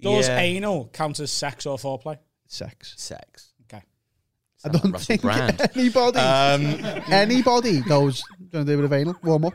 Does 0.00 0.28
Yeah. 0.28 0.38
anal 0.38 0.88
count 0.92 1.20
as 1.20 1.30
sex 1.32 1.66
or 1.66 1.76
foreplay? 1.78 2.18
Sex. 2.48 2.94
sex. 2.96 3.52
Okay. 3.64 3.82
I 4.64 4.68
Sound 4.68 4.74
like 4.74 4.82
don't 4.82 4.92
Russell 4.92 5.06
think 5.06 5.22
Brand. 5.22 5.70
anybody 5.76 6.18
Um, 6.18 7.02
anybody 7.12 7.80
goes, 7.82 8.22
going 8.52 8.64
to 8.66 8.72
do 8.72 8.74
a 8.74 8.82
bit 8.82 8.84
of 8.84 8.92
anal, 8.92 9.16
warm 9.22 9.44
up. 9.46 9.54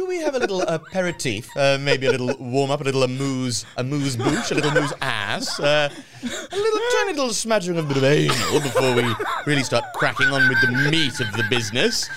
Should 0.00 0.08
we 0.08 0.18
have 0.20 0.34
a 0.34 0.38
little 0.38 0.62
aperitif? 0.62 1.54
Uh, 1.54 1.76
maybe 1.78 2.06
a 2.06 2.10
little 2.10 2.34
warm 2.38 2.70
up, 2.70 2.80
a 2.80 2.84
little 2.84 3.02
amuse, 3.02 3.66
amuse 3.76 4.16
bouche, 4.16 4.50
a 4.50 4.54
little 4.54 4.70
amuse 4.70 4.94
ass, 5.02 5.60
uh, 5.60 5.90
a 6.22 6.56
little 6.56 6.80
tiny 6.92 7.12
little 7.12 7.34
smattering 7.34 7.76
of 7.76 7.84
a 7.84 7.88
bit 7.88 7.98
of 7.98 8.04
anal 8.04 8.60
before 8.60 8.94
we 8.94 9.04
really 9.46 9.62
start 9.62 9.84
cracking 9.94 10.28
on 10.28 10.48
with 10.48 10.58
the 10.62 10.90
meat 10.90 11.20
of 11.20 11.30
the 11.32 11.44
business. 11.50 12.08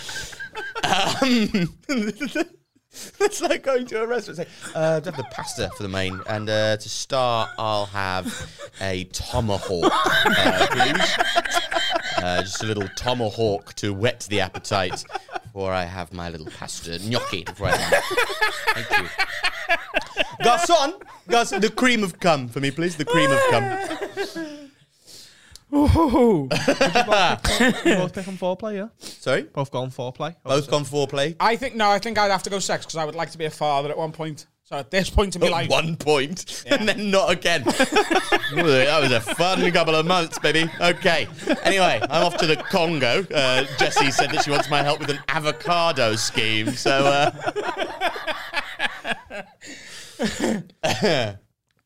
Um, 0.85 1.77
it's 3.19 3.41
like 3.41 3.63
going 3.63 3.85
to 3.87 4.03
a 4.03 4.07
restaurant. 4.07 4.39
and 4.39 4.47
Say, 4.47 4.71
uh, 4.75 5.01
do 5.01 5.11
have 5.11 5.17
the 5.17 5.25
pasta 5.25 5.69
for 5.75 5.83
the 5.83 5.89
main, 5.89 6.21
and 6.27 6.49
uh, 6.49 6.77
to 6.77 6.89
start, 6.89 7.49
I'll 7.57 7.87
have 7.87 8.49
a 8.79 9.03
tomahawk, 9.05 9.91
uh, 10.25 10.67
please. 10.71 11.17
Uh, 12.17 12.41
just 12.43 12.63
a 12.63 12.65
little 12.65 12.87
tomahawk 12.95 13.73
to 13.73 13.93
whet 13.93 14.21
the 14.29 14.39
appetite 14.39 15.03
before 15.53 15.71
I 15.71 15.83
have 15.85 16.11
my 16.11 16.29
little 16.29 16.47
pasta 16.47 16.97
gnocchi. 17.07 17.43
Before 17.43 17.67
I 17.67 17.77
Thank 18.73 18.89
you. 19.03 19.09
Garçon, 20.43 20.93
garçon, 21.29 21.61
the 21.61 21.69
cream 21.69 22.03
of 22.03 22.19
cum 22.19 22.47
for 22.49 22.59
me, 22.59 22.71
please. 22.71 22.95
The 22.97 23.05
cream 23.05 23.29
of 23.31 23.39
cum. 23.51 23.63
Ooh. 25.75 26.47
You 27.85 27.95
both 27.97 28.13
pick 28.13 28.27
on 28.27 28.37
foreplay, 28.37 28.75
yeah? 28.77 28.87
Sorry, 28.99 29.43
Both 29.43 29.71
go 29.71 29.81
on 29.81 29.89
foreplay. 29.91 30.35
both 30.43 30.69
gone 30.69 30.85
foreplay. 30.85 31.35
I 31.39 31.55
think 31.55 31.75
no. 31.75 31.89
I 31.89 31.99
think 31.99 32.17
I'd 32.17 32.31
have 32.31 32.43
to 32.43 32.49
go 32.49 32.59
sex 32.59 32.85
because 32.85 32.95
I 32.97 33.05
would 33.05 33.15
like 33.15 33.31
to 33.31 33.37
be 33.37 33.45
a 33.45 33.49
father 33.51 33.89
at 33.89 33.97
one 33.97 34.11
point. 34.11 34.47
So 34.65 34.77
at 34.77 34.89
this 34.91 35.09
point 35.09 35.35
in 35.35 35.41
my 35.41 35.47
At 35.47 35.51
life, 35.51 35.69
one 35.69 35.97
point, 35.97 36.63
and 36.67 36.87
then 36.87 37.11
not 37.11 37.29
again. 37.29 37.63
That 38.53 38.99
was 39.01 39.11
a 39.11 39.19
fun 39.19 39.69
couple 39.71 39.93
of 39.95 40.05
months, 40.05 40.39
baby. 40.39 40.69
Okay. 40.79 41.27
Anyway, 41.63 41.99
I'm 42.03 42.23
off 42.23 42.37
to 42.37 42.45
the 42.47 42.55
Congo. 42.55 43.25
Uh, 43.33 43.65
Jessie 43.77 44.09
said 44.11 44.29
that 44.31 44.43
she 44.45 44.51
wants 44.51 44.69
my 44.69 44.81
help 44.81 44.99
with 44.99 45.09
an 45.09 45.19
avocado 45.27 46.15
scheme. 46.15 46.71
So, 46.71 46.91
uh, 47.05 47.31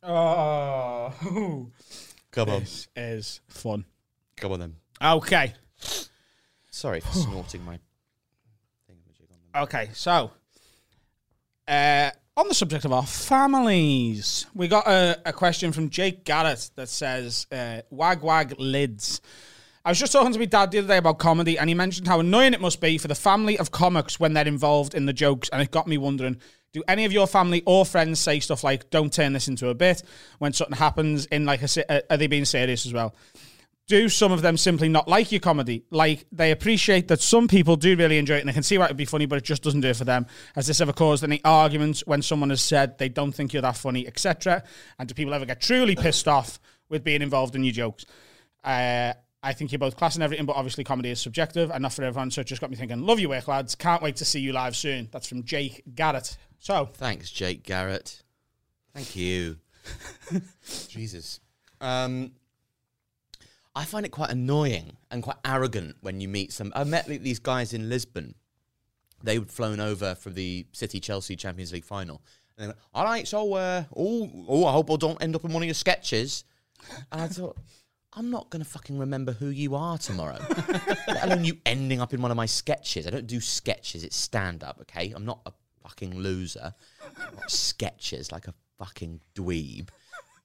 oh, 0.03 1.71
come 2.31 2.49
on, 2.49 2.59
this 2.59 2.87
is 2.95 3.39
fun. 3.47 3.85
come 4.35 4.51
on 4.51 4.59
then. 4.59 4.75
Okay, 5.01 5.53
Sorry 6.69 6.99
for 6.99 7.11
snorting 7.13 7.65
my. 7.65 7.79
them. 8.87 9.63
okay. 9.63 9.89
So, 9.93 10.31
uh, 11.67 12.11
on 12.37 12.47
the 12.47 12.53
subject 12.53 12.85
of 12.85 12.93
our 12.93 13.05
families, 13.05 14.45
we 14.53 14.67
got 14.67 14.87
a, 14.87 15.19
a 15.25 15.33
question 15.33 15.71
from 15.71 15.89
Jake 15.89 16.23
Garrett 16.23 16.69
that 16.75 16.87
says, 16.87 17.47
uh, 17.51 17.81
"Wag 17.89 18.21
wag 18.21 18.53
lids." 18.59 19.21
I 19.83 19.89
was 19.89 19.99
just 19.99 20.11
talking 20.11 20.33
to 20.33 20.39
my 20.39 20.45
dad 20.45 20.71
the 20.71 20.79
other 20.79 20.87
day 20.87 20.97
about 20.97 21.17
comedy, 21.17 21.57
and 21.57 21.67
he 21.67 21.73
mentioned 21.73 22.07
how 22.07 22.19
annoying 22.19 22.53
it 22.53 22.61
must 22.61 22.79
be 22.79 22.97
for 22.97 23.07
the 23.07 23.15
family 23.15 23.57
of 23.57 23.71
comics 23.71 24.19
when 24.19 24.33
they're 24.33 24.47
involved 24.47 24.93
in 24.93 25.05
the 25.07 25.13
jokes, 25.13 25.49
and 25.49 25.61
it 25.61 25.71
got 25.71 25.87
me 25.87 25.97
wondering. 25.97 26.39
Do 26.73 26.83
any 26.87 27.05
of 27.05 27.11
your 27.13 27.25
family 27.25 27.63
or 27.65 27.85
friends 27.85 28.19
say 28.19 28.39
stuff 28.39 28.63
like 28.63 28.91
"Don't 28.91 29.11
turn 29.11 29.33
this 29.33 29.47
into 29.47 29.69
a 29.69 29.73
bit" 29.73 30.03
when 30.37 30.53
something 30.53 30.77
happens 30.77 31.25
in 31.25 31.45
like 31.45 31.63
a? 31.63 31.91
uh, 31.91 32.01
Are 32.11 32.17
they 32.17 32.27
being 32.27 32.45
serious 32.45 32.85
as 32.85 32.93
well? 32.93 33.15
Do 33.87 34.09
some 34.09 34.31
of 34.31 34.41
them 34.41 34.57
simply 34.57 34.89
not 34.89 35.07
like 35.07 35.31
your 35.31 35.39
comedy? 35.39 35.85
Like 35.89 36.25
they 36.31 36.51
appreciate 36.51 37.07
that 37.07 37.21
some 37.21 37.47
people 37.47 37.75
do 37.75 37.95
really 37.95 38.17
enjoy 38.17 38.35
it 38.35 38.39
and 38.41 38.49
they 38.49 38.53
can 38.53 38.63
see 38.63 38.77
why 38.77 38.85
it'd 38.85 38.97
be 38.97 39.05
funny, 39.05 39.25
but 39.25 39.37
it 39.37 39.43
just 39.43 39.63
doesn't 39.63 39.81
do 39.81 39.89
it 39.89 39.95
for 39.95 40.03
them. 40.03 40.27
Has 40.55 40.67
this 40.67 40.81
ever 40.81 40.93
caused 40.93 41.23
any 41.23 41.41
arguments 41.43 42.03
when 42.05 42.21
someone 42.21 42.49
has 42.49 42.61
said 42.61 42.97
they 42.97 43.09
don't 43.09 43.31
think 43.31 43.53
you're 43.53 43.61
that 43.61 43.77
funny, 43.77 44.05
etc.? 44.05 44.63
And 44.99 45.07
do 45.07 45.13
people 45.15 45.33
ever 45.33 45.45
get 45.45 45.61
truly 45.61 45.95
pissed 45.95 46.27
off 46.27 46.59
with 46.89 47.03
being 47.03 47.21
involved 47.21 47.55
in 47.55 47.63
your 47.63 47.73
jokes? 47.73 48.05
Uh, 48.63 49.13
I 49.41 49.53
think 49.53 49.71
you're 49.71 49.79
both 49.79 49.95
class 49.95 50.15
and 50.15 50.23
everything, 50.23 50.45
but 50.45 50.57
obviously 50.57 50.83
comedy 50.83 51.09
is 51.09 51.21
subjective 51.21 51.71
and 51.71 51.81
not 51.81 51.93
for 51.93 52.03
everyone. 52.03 52.31
So 52.31 52.41
it 52.41 52.47
just 52.47 52.59
got 52.59 52.69
me 52.69 52.75
thinking, 52.75 53.01
love 53.01 53.19
your 53.19 53.29
work, 53.29 53.47
lads. 53.47 53.75
Can't 53.75 54.01
wait 54.01 54.17
to 54.17 54.25
see 54.25 54.41
you 54.41 54.51
live 54.51 54.75
soon. 54.75 55.07
That's 55.11 55.27
from 55.27 55.43
Jake 55.43 55.83
Garrett. 55.95 56.37
So 56.59 56.89
Thanks, 56.93 57.29
Jake 57.31 57.63
Garrett. 57.63 58.23
Thank 58.93 59.15
you. 59.15 59.57
Jesus. 60.89 61.39
Um, 61.79 62.31
I 63.77 63.85
find 63.85 64.07
it 64.07 64.09
quite 64.09 64.31
annoying 64.31 64.97
and 65.11 65.21
quite 65.21 65.35
arrogant 65.45 65.97
when 66.01 66.19
you 66.19 66.27
meet 66.27 66.51
some. 66.51 66.73
I 66.75 66.83
met 66.83 67.05
these 67.05 67.37
guys 67.37 67.73
in 67.73 67.89
Lisbon. 67.89 68.33
They 69.23 69.37
would 69.37 69.51
flown 69.51 69.79
over 69.79 70.15
for 70.15 70.31
the 70.31 70.65
City 70.71 70.99
Chelsea 70.99 71.35
Champions 71.35 71.71
League 71.71 71.85
final. 71.85 72.23
And 72.57 72.63
they 72.63 72.67
went, 72.69 72.79
all 72.95 73.05
right, 73.05 73.27
so, 73.27 73.53
uh, 73.53 73.83
oh, 73.95 74.31
oh, 74.47 74.65
I 74.65 74.71
hope 74.71 74.89
I 74.89 74.95
don't 74.95 75.21
end 75.21 75.35
up 75.35 75.45
in 75.45 75.53
one 75.53 75.61
of 75.61 75.67
your 75.67 75.75
sketches. 75.75 76.43
And 77.11 77.21
I 77.21 77.27
thought, 77.27 77.55
I'm 78.13 78.31
not 78.31 78.49
going 78.49 78.63
to 78.63 78.69
fucking 78.69 78.97
remember 78.97 79.33
who 79.33 79.49
you 79.49 79.75
are 79.75 79.99
tomorrow. 79.99 80.39
Let 81.07 81.25
alone 81.25 81.45
you 81.45 81.59
ending 81.63 82.01
up 82.01 82.15
in 82.15 82.21
one 82.23 82.31
of 82.31 82.37
my 82.37 82.47
sketches. 82.47 83.05
I 83.05 83.11
don't 83.11 83.27
do 83.27 83.39
sketches, 83.39 84.03
it's 84.03 84.17
stand 84.17 84.63
up, 84.63 84.79
okay? 84.81 85.13
I'm 85.15 85.25
not 85.25 85.41
a 85.45 85.51
fucking 85.83 86.17
loser. 86.17 86.73
Sketches 87.47 88.31
like 88.31 88.47
a 88.47 88.55
fucking 88.79 89.21
dweeb. 89.35 89.89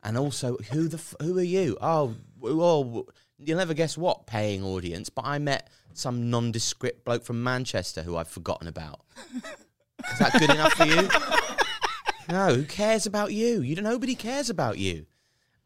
And 0.05 0.19
also, 0.19 0.57
who 0.73 0.89
the 0.89 0.97
f- 0.97 1.15
who 1.21 1.39
are 1.39 1.43
you? 1.43 1.79
Oh, 1.81 2.17
oh, 2.43 3.07
you'll 3.45 3.59
never 3.59 3.75
guess 3.75 3.97
what 3.97 4.27
paying 4.27 4.63
audience. 4.63 5.09
But 5.11 5.27
I 5.27 5.39
met 5.39 5.71
some 5.95 6.31
nondescript 6.31 7.05
bloke 7.05 7.25
from 7.25 7.43
Manchester 7.43 8.03
who 8.03 8.17
I've 8.17 8.29
forgotten 8.29 8.69
about. 8.69 9.01
Is 9.35 10.19
that 10.19 10.33
good 10.33 10.51
enough 10.51 10.73
for 10.73 10.85
you? 10.85 11.09
No, 12.29 12.55
who 12.55 12.65
cares 12.65 13.07
about 13.07 13.33
you? 13.33 13.61
You 13.61 13.75
don't. 13.75 13.85
Nobody 13.85 14.15
cares 14.15 14.51
about 14.51 14.79
you. 14.79 15.07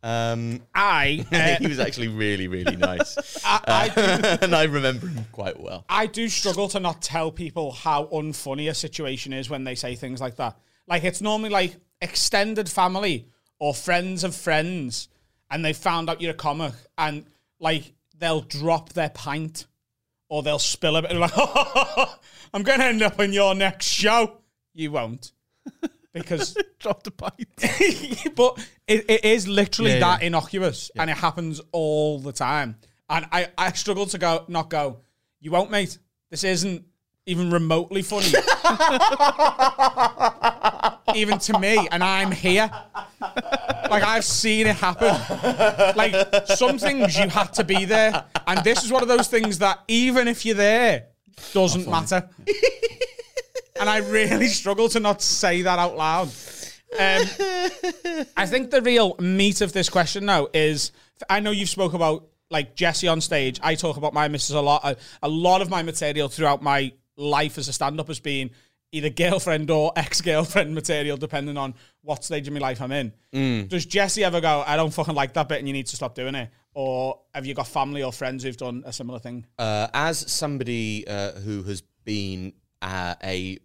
Um, 0.02 0.62
I, 0.74 1.26
uh, 1.32 1.56
he 1.60 1.66
was 1.66 1.80
actually 1.80 2.08
really, 2.08 2.46
really 2.46 2.76
nice, 2.76 3.16
I, 3.44 3.60
I 3.66 3.88
do 3.88 4.44
and 4.44 4.54
I 4.54 4.64
remember 4.64 5.08
him 5.08 5.26
quite 5.32 5.58
well. 5.58 5.84
I 5.88 6.06
do 6.06 6.28
struggle 6.28 6.68
to 6.68 6.80
not 6.80 7.02
tell 7.02 7.32
people 7.32 7.72
how 7.72 8.04
unfunny 8.06 8.70
a 8.70 8.74
situation 8.74 9.32
is 9.32 9.50
when 9.50 9.64
they 9.64 9.74
say 9.74 9.96
things 9.96 10.20
like 10.20 10.36
that. 10.36 10.58
Like 10.86 11.02
it's 11.02 11.20
normally 11.20 11.50
like 11.50 11.76
extended 12.00 12.68
family 12.68 13.26
or 13.58 13.74
friends 13.74 14.22
of 14.22 14.34
friends, 14.34 15.08
and 15.50 15.64
they 15.64 15.72
found 15.72 16.08
out 16.08 16.20
you're 16.20 16.32
a 16.32 16.34
comic, 16.34 16.74
and 16.96 17.24
like 17.60 17.92
they'll 18.18 18.40
drop 18.42 18.92
their 18.92 19.10
pint 19.10 19.66
or 20.28 20.42
they'll 20.42 20.58
spill 20.58 20.96
a 20.96 21.02
bit. 21.02 21.14
Like, 21.16 21.32
I'm 22.54 22.62
going 22.62 22.80
to 22.80 22.84
end 22.86 23.02
up 23.02 23.20
in 23.20 23.32
your 23.32 23.54
next 23.54 23.86
show. 23.86 24.38
You 24.74 24.92
won't. 24.92 25.32
Because 26.12 26.56
Drop 26.78 27.02
the 27.02 27.10
pint. 27.10 28.34
but 28.34 28.58
it, 28.88 29.04
it 29.06 29.22
is 29.22 29.46
literally 29.46 29.90
Yeah, 29.92 29.98
that 30.00 30.20
yeah. 30.22 30.28
innocuous 30.28 30.90
and 30.96 31.10
it 31.10 31.16
happens 31.18 31.60
all 31.72 32.18
the 32.20 32.32
time. 32.32 32.76
And 33.10 33.26
I, 33.30 33.48
I 33.58 33.70
struggle 33.72 34.06
to 34.06 34.16
go, 34.16 34.46
not 34.48 34.70
go, 34.70 35.00
you 35.40 35.50
won't, 35.50 35.70
mate. 35.70 35.98
This 36.30 36.42
isn't 36.42 36.86
even 37.26 37.50
remotely 37.50 38.02
funny. 38.02 38.28
even 41.14 41.38
to 41.40 41.58
me, 41.58 41.88
and 41.90 42.02
I'm 42.02 42.30
here. 42.30 42.70
Like 43.90 44.04
I've 44.04 44.24
seen 44.24 44.68
it 44.68 44.76
happen. 44.76 45.08
Like 45.96 46.46
some 46.46 46.78
things 46.78 47.18
you 47.18 47.28
had 47.28 47.52
to 47.54 47.64
be 47.64 47.84
there. 47.84 48.24
And 48.46 48.62
this 48.62 48.84
is 48.84 48.92
one 48.92 49.02
of 49.02 49.08
those 49.08 49.26
things 49.26 49.58
that 49.58 49.80
even 49.88 50.28
if 50.28 50.46
you're 50.46 50.54
there, 50.54 51.06
doesn't 51.52 51.88
matter. 51.88 52.28
and 53.80 53.90
I 53.90 53.98
really 53.98 54.46
struggle 54.46 54.88
to 54.90 55.00
not 55.00 55.20
say 55.20 55.62
that 55.62 55.78
out 55.80 55.96
loud. 55.96 56.28
Um, 56.98 57.26
I 58.36 58.46
think 58.46 58.70
the 58.70 58.80
real 58.82 59.16
meat 59.18 59.60
of 59.60 59.72
this 59.72 59.88
question 59.88 60.26
now 60.26 60.46
is 60.54 60.92
I 61.28 61.40
know 61.40 61.50
you've 61.50 61.68
spoke 61.68 61.94
about 61.94 62.28
like 62.50 62.76
Jessie 62.76 63.08
on 63.08 63.20
stage. 63.20 63.58
I 63.62 63.74
talk 63.74 63.96
about 63.96 64.14
my 64.14 64.28
missus 64.28 64.54
a 64.54 64.60
lot. 64.60 64.82
A, 64.84 64.96
a 65.24 65.28
lot 65.28 65.60
of 65.60 65.68
my 65.68 65.82
material 65.82 66.28
throughout 66.28 66.62
my 66.62 66.92
life 67.16 67.58
as 67.58 67.68
a 67.68 67.72
stand-up 67.72 68.08
has 68.08 68.20
been 68.20 68.50
either 68.92 69.10
girlfriend 69.10 69.70
or 69.70 69.92
ex-girlfriend 69.96 70.74
material, 70.74 71.16
depending 71.16 71.56
on 71.56 71.74
what 72.02 72.24
stage 72.24 72.46
of 72.48 72.54
my 72.54 72.60
life 72.60 72.80
I'm 72.80 72.92
in. 72.92 73.12
Does 73.68 73.86
Jessie 73.86 74.24
ever 74.24 74.40
go, 74.40 74.62
I 74.66 74.76
don't 74.76 74.92
fucking 74.92 75.14
like 75.14 75.34
that 75.34 75.48
bit 75.48 75.58
and 75.58 75.66
you 75.66 75.74
need 75.74 75.86
to 75.86 75.96
stop 75.96 76.14
doing 76.14 76.34
it? 76.34 76.50
or 76.76 77.18
have 77.32 77.46
you 77.46 77.54
got 77.54 77.66
family 77.66 78.02
or 78.02 78.12
friends 78.12 78.44
who've 78.44 78.56
done 78.56 78.82
a 78.84 78.92
similar 78.92 79.18
thing? 79.18 79.46
Uh, 79.58 79.88
as 79.94 80.30
somebody 80.30 81.08
uh, 81.08 81.32
who 81.32 81.62
has 81.62 81.82
been 82.04 82.52
uh, 82.82 83.14
a 83.24 83.56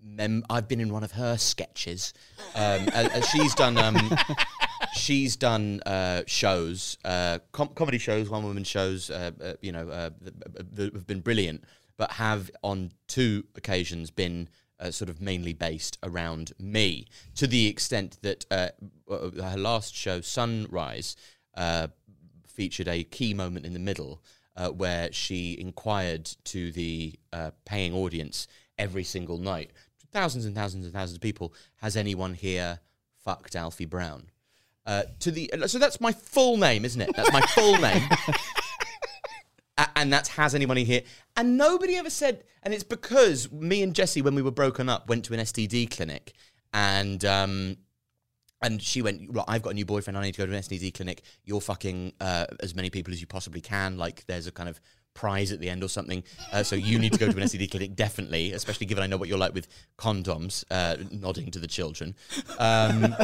mem- 0.00 0.44
I've 0.48 0.68
been 0.68 0.80
in 0.80 0.92
one 0.92 1.02
of 1.02 1.10
her 1.10 1.36
sketches. 1.38 2.14
Um, 2.54 2.86
she's 3.32 3.52
done. 3.56 3.76
Um, 3.78 4.16
she's 4.94 5.34
done 5.34 5.80
uh, 5.86 6.22
shows, 6.26 6.98
uh, 7.04 7.40
com- 7.50 7.70
comedy 7.74 7.98
shows, 7.98 8.30
one 8.30 8.44
woman 8.44 8.62
shows. 8.62 9.10
Uh, 9.10 9.32
uh, 9.42 9.52
you 9.60 9.72
know, 9.72 9.88
uh, 9.88 10.10
that 10.20 10.76
that 10.76 10.94
have 10.94 11.06
been 11.06 11.20
brilliant, 11.20 11.64
but 11.96 12.12
have 12.12 12.50
on 12.62 12.92
two 13.08 13.44
occasions 13.56 14.10
been. 14.10 14.48
Uh, 14.80 14.90
sort 14.90 15.08
of 15.08 15.20
mainly 15.20 15.52
based 15.52 15.96
around 16.02 16.50
me, 16.58 17.06
to 17.36 17.46
the 17.46 17.68
extent 17.68 18.18
that 18.22 18.44
uh, 18.50 18.70
her 19.08 19.56
last 19.56 19.94
show, 19.94 20.20
Sunrise, 20.20 21.14
uh, 21.56 21.86
featured 22.48 22.88
a 22.88 23.04
key 23.04 23.32
moment 23.32 23.64
in 23.64 23.74
the 23.74 23.78
middle 23.78 24.20
uh, 24.56 24.68
where 24.68 25.12
she 25.12 25.56
inquired 25.58 26.24
to 26.44 26.72
the 26.72 27.14
uh, 27.32 27.50
paying 27.64 27.94
audience 27.94 28.46
every 28.78 29.04
single 29.04 29.38
night, 29.38 29.70
thousands 30.12 30.44
and 30.44 30.54
thousands 30.54 30.84
and 30.84 30.94
thousands 30.94 31.16
of 31.16 31.22
people, 31.22 31.54
has 31.76 31.96
anyone 31.96 32.34
here 32.34 32.80
fucked 33.24 33.56
Alfie 33.56 33.86
Brown? 33.86 34.30
Uh, 34.84 35.04
to 35.20 35.30
the 35.30 35.50
so 35.66 35.78
that's 35.78 36.00
my 36.00 36.12
full 36.12 36.56
name, 36.56 36.84
isn't 36.84 37.00
it? 37.00 37.14
That's 37.14 37.32
my 37.32 37.40
full 37.40 37.78
name. 37.78 38.02
And 39.96 40.12
that's 40.12 40.28
has 40.30 40.54
anybody 40.54 40.84
here. 40.84 41.02
And 41.36 41.56
nobody 41.56 41.96
ever 41.96 42.10
said 42.10 42.44
and 42.62 42.72
it's 42.72 42.84
because 42.84 43.50
me 43.50 43.82
and 43.82 43.94
jessie 43.94 44.22
when 44.22 44.34
we 44.34 44.42
were 44.42 44.50
broken 44.50 44.88
up 44.88 45.08
went 45.08 45.24
to 45.26 45.34
an 45.34 45.40
std 45.40 45.90
clinic. 45.90 46.32
And 46.72 47.24
um 47.24 47.76
and 48.60 48.80
she 48.80 49.02
went 49.02 49.22
right 49.30 49.44
i've 49.48 49.62
got 49.62 49.70
a 49.70 49.74
new 49.74 49.84
boyfriend. 49.84 50.16
I 50.16 50.22
need 50.22 50.34
to 50.34 50.38
go 50.38 50.46
to 50.46 50.52
an 50.54 50.62
std 50.62 50.94
clinic. 50.94 51.22
You're 51.44 51.60
fucking 51.60 52.12
uh, 52.20 52.46
as 52.60 52.74
many 52.74 52.90
people 52.90 53.12
as 53.12 53.20
you 53.20 53.26
possibly 53.26 53.60
can. 53.60 53.98
Like 53.98 54.24
there's 54.26 54.46
a 54.46 54.52
kind 54.52 54.68
of 54.68 54.80
prize 55.14 55.52
at 55.52 55.60
the 55.60 55.68
end 55.68 55.84
or 55.84 55.88
something. 55.88 56.22
Uh, 56.52 56.62
so 56.62 56.74
you 56.74 56.98
need 56.98 57.12
to 57.12 57.18
go 57.18 57.30
to 57.30 57.36
an 57.36 57.44
std 57.44 57.70
clinic 57.70 57.94
definitely 57.94 58.52
especially 58.52 58.86
given 58.86 59.02
i 59.02 59.06
know 59.06 59.16
what 59.16 59.28
you're 59.28 59.38
like 59.38 59.54
with 59.54 59.68
condoms 59.98 60.64
uh, 60.70 60.96
nodding 61.10 61.50
to 61.50 61.58
the 61.58 61.66
children. 61.66 62.14
Um, 62.58 63.14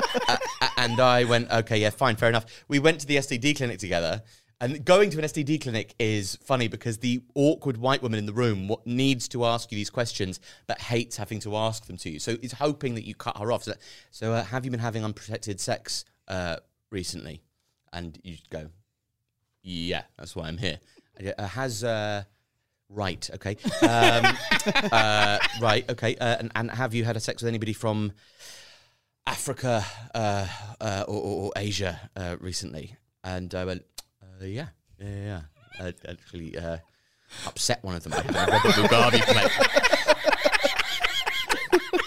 and 0.76 1.00
i 1.00 1.24
went 1.24 1.50
okay 1.50 1.78
yeah 1.78 1.90
fine 1.90 2.16
fair 2.16 2.28
enough. 2.28 2.46
We 2.68 2.78
went 2.78 3.00
to 3.00 3.06
the 3.06 3.16
std 3.16 3.56
clinic 3.56 3.78
together 3.78 4.22
and 4.60 4.84
going 4.84 5.10
to 5.10 5.18
an 5.18 5.24
STD 5.24 5.60
clinic 5.60 5.94
is 5.98 6.36
funny 6.42 6.66
because 6.66 6.98
the 6.98 7.22
awkward 7.34 7.76
white 7.76 8.02
woman 8.02 8.18
in 8.18 8.26
the 8.26 8.32
room 8.32 8.66
what 8.66 8.84
needs 8.86 9.28
to 9.28 9.44
ask 9.44 9.70
you 9.70 9.76
these 9.76 9.90
questions 9.90 10.40
but 10.66 10.80
hates 10.80 11.16
having 11.16 11.38
to 11.40 11.56
ask 11.56 11.86
them 11.86 11.96
to 11.98 12.10
you. 12.10 12.18
So 12.18 12.36
is 12.42 12.52
hoping 12.52 12.94
that 12.96 13.06
you 13.06 13.14
cut 13.14 13.36
her 13.38 13.52
off. 13.52 13.62
So, 13.64 13.74
so 14.10 14.32
uh, 14.32 14.44
have 14.44 14.64
you 14.64 14.70
been 14.70 14.80
having 14.80 15.04
unprotected 15.04 15.60
sex 15.60 16.04
uh, 16.26 16.56
recently? 16.90 17.42
And 17.92 18.18
you 18.24 18.36
go, 18.50 18.68
yeah, 19.62 20.02
that's 20.18 20.34
why 20.34 20.48
I'm 20.48 20.58
here. 20.58 20.80
Uh, 21.38 21.46
has 21.46 21.84
uh, 21.84 22.24
right, 22.88 23.30
okay, 23.34 23.56
um, 23.82 24.36
uh, 24.92 25.38
right, 25.60 25.88
okay, 25.90 26.16
uh, 26.16 26.36
and, 26.38 26.52
and 26.54 26.70
have 26.70 26.94
you 26.94 27.04
had 27.04 27.16
a 27.16 27.20
sex 27.20 27.42
with 27.42 27.48
anybody 27.48 27.72
from 27.72 28.12
Africa 29.26 29.84
or, 30.14 31.04
or, 31.08 31.22
or 31.22 31.52
Asia 31.56 32.10
recently? 32.40 32.96
And 33.24 33.54
I 33.54 33.64
went, 33.64 33.84
yeah, 34.46 34.68
yeah, 34.98 35.08
yeah. 35.08 35.24
yeah. 35.24 35.40
I 35.80 35.94
actually 36.10 36.58
uh, 36.58 36.78
upset 37.46 37.82
one 37.84 37.94
of 37.94 38.02
them. 38.02 38.14
I 38.14 38.22
had 38.22 38.32
Mugabe 38.34 39.20
plate. 39.22 39.52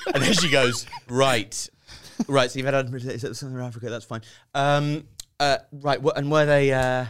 and 0.14 0.24
then 0.24 0.34
she 0.34 0.50
goes, 0.50 0.86
right, 1.08 1.70
right. 2.28 2.52
So 2.52 2.60
you've 2.60 2.68
had 2.68 3.36
Southern 3.36 3.62
Africa. 3.62 3.90
That's 3.90 4.06
fine. 4.06 4.22
Um, 4.54 5.08
uh, 5.40 5.58
right. 5.72 6.00
And 6.16 6.30
were 6.32 6.46
they? 6.46 6.74
Uh, 6.74 7.06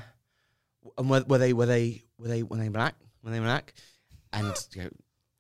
and 0.98 1.10
were, 1.10 1.24
were 1.28 1.38
they? 1.38 1.54
Were 1.54 1.66
they? 1.66 2.04
Were 2.18 2.28
they? 2.28 2.44
Were 2.44 2.58
they 2.58 2.68
black? 2.70 2.96
Were 3.24 3.32
they 3.32 3.40
black? 3.40 3.74
And 4.34 4.56
you 4.74 4.84
go, 4.84 4.90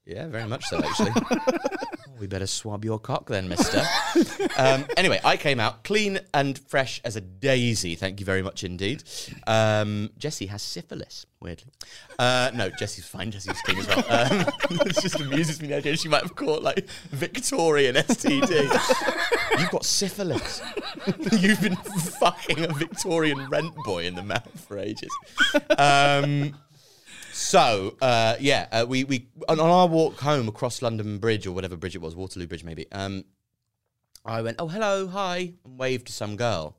yeah, 0.05 0.27
very 0.27 0.47
much 0.47 0.65
so. 0.65 0.81
Actually, 0.83 1.11
we 2.21 2.27
better 2.27 2.47
swab 2.47 2.85
your 2.85 2.99
cock 2.99 3.27
then, 3.27 3.49
Mister. 3.49 3.83
um, 4.57 4.85
anyway, 4.95 5.19
I 5.25 5.35
came 5.35 5.59
out 5.59 5.83
clean 5.83 6.19
and 6.33 6.57
fresh 6.57 7.01
as 7.03 7.15
a 7.15 7.21
daisy. 7.21 7.95
Thank 7.95 8.19
you 8.19 8.25
very 8.25 8.43
much 8.43 8.63
indeed. 8.63 9.03
Um, 9.47 10.11
Jessie 10.17 10.45
has 10.45 10.61
syphilis. 10.61 11.25
Weirdly, 11.41 11.71
uh, 12.19 12.51
no, 12.53 12.69
Jessie's 12.69 13.07
fine. 13.07 13.31
Jessie's 13.31 13.59
clean 13.63 13.79
as 13.79 13.87
well. 13.87 14.05
Um, 14.07 14.45
it 14.85 15.01
just 15.01 15.19
amuses 15.19 15.59
me 15.59 15.69
the 15.69 15.75
idea 15.75 15.97
she 15.97 16.07
might 16.07 16.21
have 16.21 16.35
caught 16.35 16.61
like 16.61 16.87
Victorian 17.09 17.95
STD. 17.95 19.59
You've 19.59 19.71
got 19.71 19.83
syphilis. 19.83 20.61
You've 21.31 21.61
been 21.61 21.75
fucking 21.75 22.63
a 22.63 22.73
Victorian 22.73 23.49
rent 23.49 23.73
boy 23.83 24.05
in 24.05 24.13
the 24.13 24.23
mouth 24.23 24.65
for 24.67 24.77
ages. 24.77 25.09
Um, 25.77 26.53
so 27.31 27.95
uh, 28.01 28.35
yeah, 28.39 28.67
uh, 28.71 28.85
we 28.87 29.03
we 29.03 29.27
on, 29.47 29.59
our 29.59 29.87
walk 29.87 30.19
home 30.19 30.47
across 30.47 30.81
London 30.81 31.17
Bridge 31.17 31.47
or 31.47 31.51
whatever 31.51 31.75
bridge 31.75 31.95
it 31.95 32.01
was, 32.01 32.15
Waterloo 32.15 32.47
Bridge 32.47 32.63
maybe. 32.63 32.91
Um, 32.91 33.25
I 34.25 34.41
went, 34.41 34.57
oh 34.59 34.67
hello, 34.67 35.07
hi, 35.07 35.53
and 35.65 35.79
waved 35.79 36.07
to 36.07 36.13
some 36.13 36.35
girl, 36.35 36.77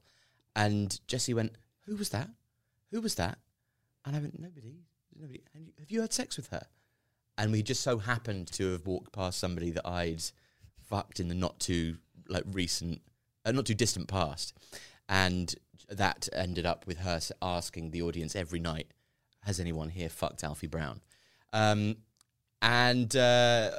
and 0.55 0.99
Jessie 1.07 1.35
went, 1.35 1.57
who 1.87 1.97
was 1.97 2.11
that? 2.11 2.29
Who 2.91 3.01
was 3.01 3.15
that? 3.17 3.39
And 4.05 4.15
I 4.15 4.21
went, 4.21 4.39
nobody, 4.39 4.77
nobody. 5.19 5.43
Have 5.79 5.91
you 5.91 6.01
had 6.01 6.13
sex 6.13 6.37
with 6.37 6.49
her? 6.49 6.67
And 7.39 7.51
we 7.51 7.63
just 7.63 7.81
so 7.81 7.99
happened 7.99 8.49
to 8.53 8.73
have 8.73 8.87
walked 8.87 9.13
past 9.13 9.39
somebody 9.39 9.71
that 9.71 9.87
I'd 9.87 10.23
fucked 10.89 11.19
in 11.19 11.29
the 11.29 11.35
not 11.35 11.59
too 11.59 11.97
like 12.29 12.45
recent, 12.53 13.01
uh, 13.45 13.53
not 13.53 13.67
too 13.67 13.75
distant 13.75 14.09
past, 14.09 14.55
and 15.09 15.55
that 15.89 16.29
ended 16.33 16.67
up 16.67 16.87
with 16.87 16.99
her 16.99 17.21
asking 17.41 17.91
the 17.91 18.03
audience 18.03 18.37
every 18.37 18.61
night, 18.61 18.93
"Has 19.43 19.61
anyone 19.61 19.89
here 19.89 20.09
fucked 20.09 20.45
Alfie 20.45 20.67
Brown?" 20.67 21.01
Um, 21.53 21.97
and 22.61 23.15
uh, 23.17 23.71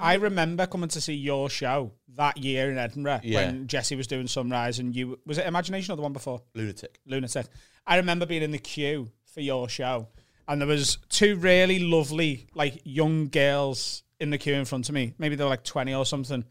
I 0.00 0.14
remember 0.14 0.66
coming 0.66 0.88
to 0.90 1.00
see 1.00 1.14
your 1.14 1.48
show 1.50 1.92
that 2.16 2.36
year 2.38 2.70
in 2.70 2.78
Edinburgh 2.78 3.20
Yeah. 3.24 3.46
when 3.46 3.66
Jessie 3.66 3.96
was 3.96 4.06
doing 4.06 4.26
Sunrise 4.26 4.78
and 4.78 4.94
you 4.94 5.18
was 5.26 5.38
it 5.38 5.46
Imagination 5.46 5.92
or 5.92 5.96
the 5.96 6.02
one 6.02 6.12
before? 6.12 6.42
lunatic. 6.54 6.98
Lunatic. 7.06 7.46
I 7.86 7.96
remember 7.96 8.26
being 8.26 8.42
in 8.42 8.50
the 8.50 8.58
queue 8.58 9.10
for 9.24 9.40
your 9.40 9.68
show, 9.68 10.08
and 10.48 10.60
there 10.60 10.68
was 10.68 10.98
two 11.08 11.36
really 11.36 11.78
lovely, 11.78 12.46
like 12.54 12.80
young 12.84 13.28
girls 13.28 14.02
in 14.20 14.30
the 14.30 14.38
queue 14.38 14.54
in 14.54 14.64
front 14.64 14.88
of 14.88 14.94
me. 14.94 15.14
Maybe 15.18 15.36
they 15.36 15.44
were 15.44 15.50
like 15.50 15.64
twenty 15.64 15.94
or 15.94 16.04
something, 16.04 16.44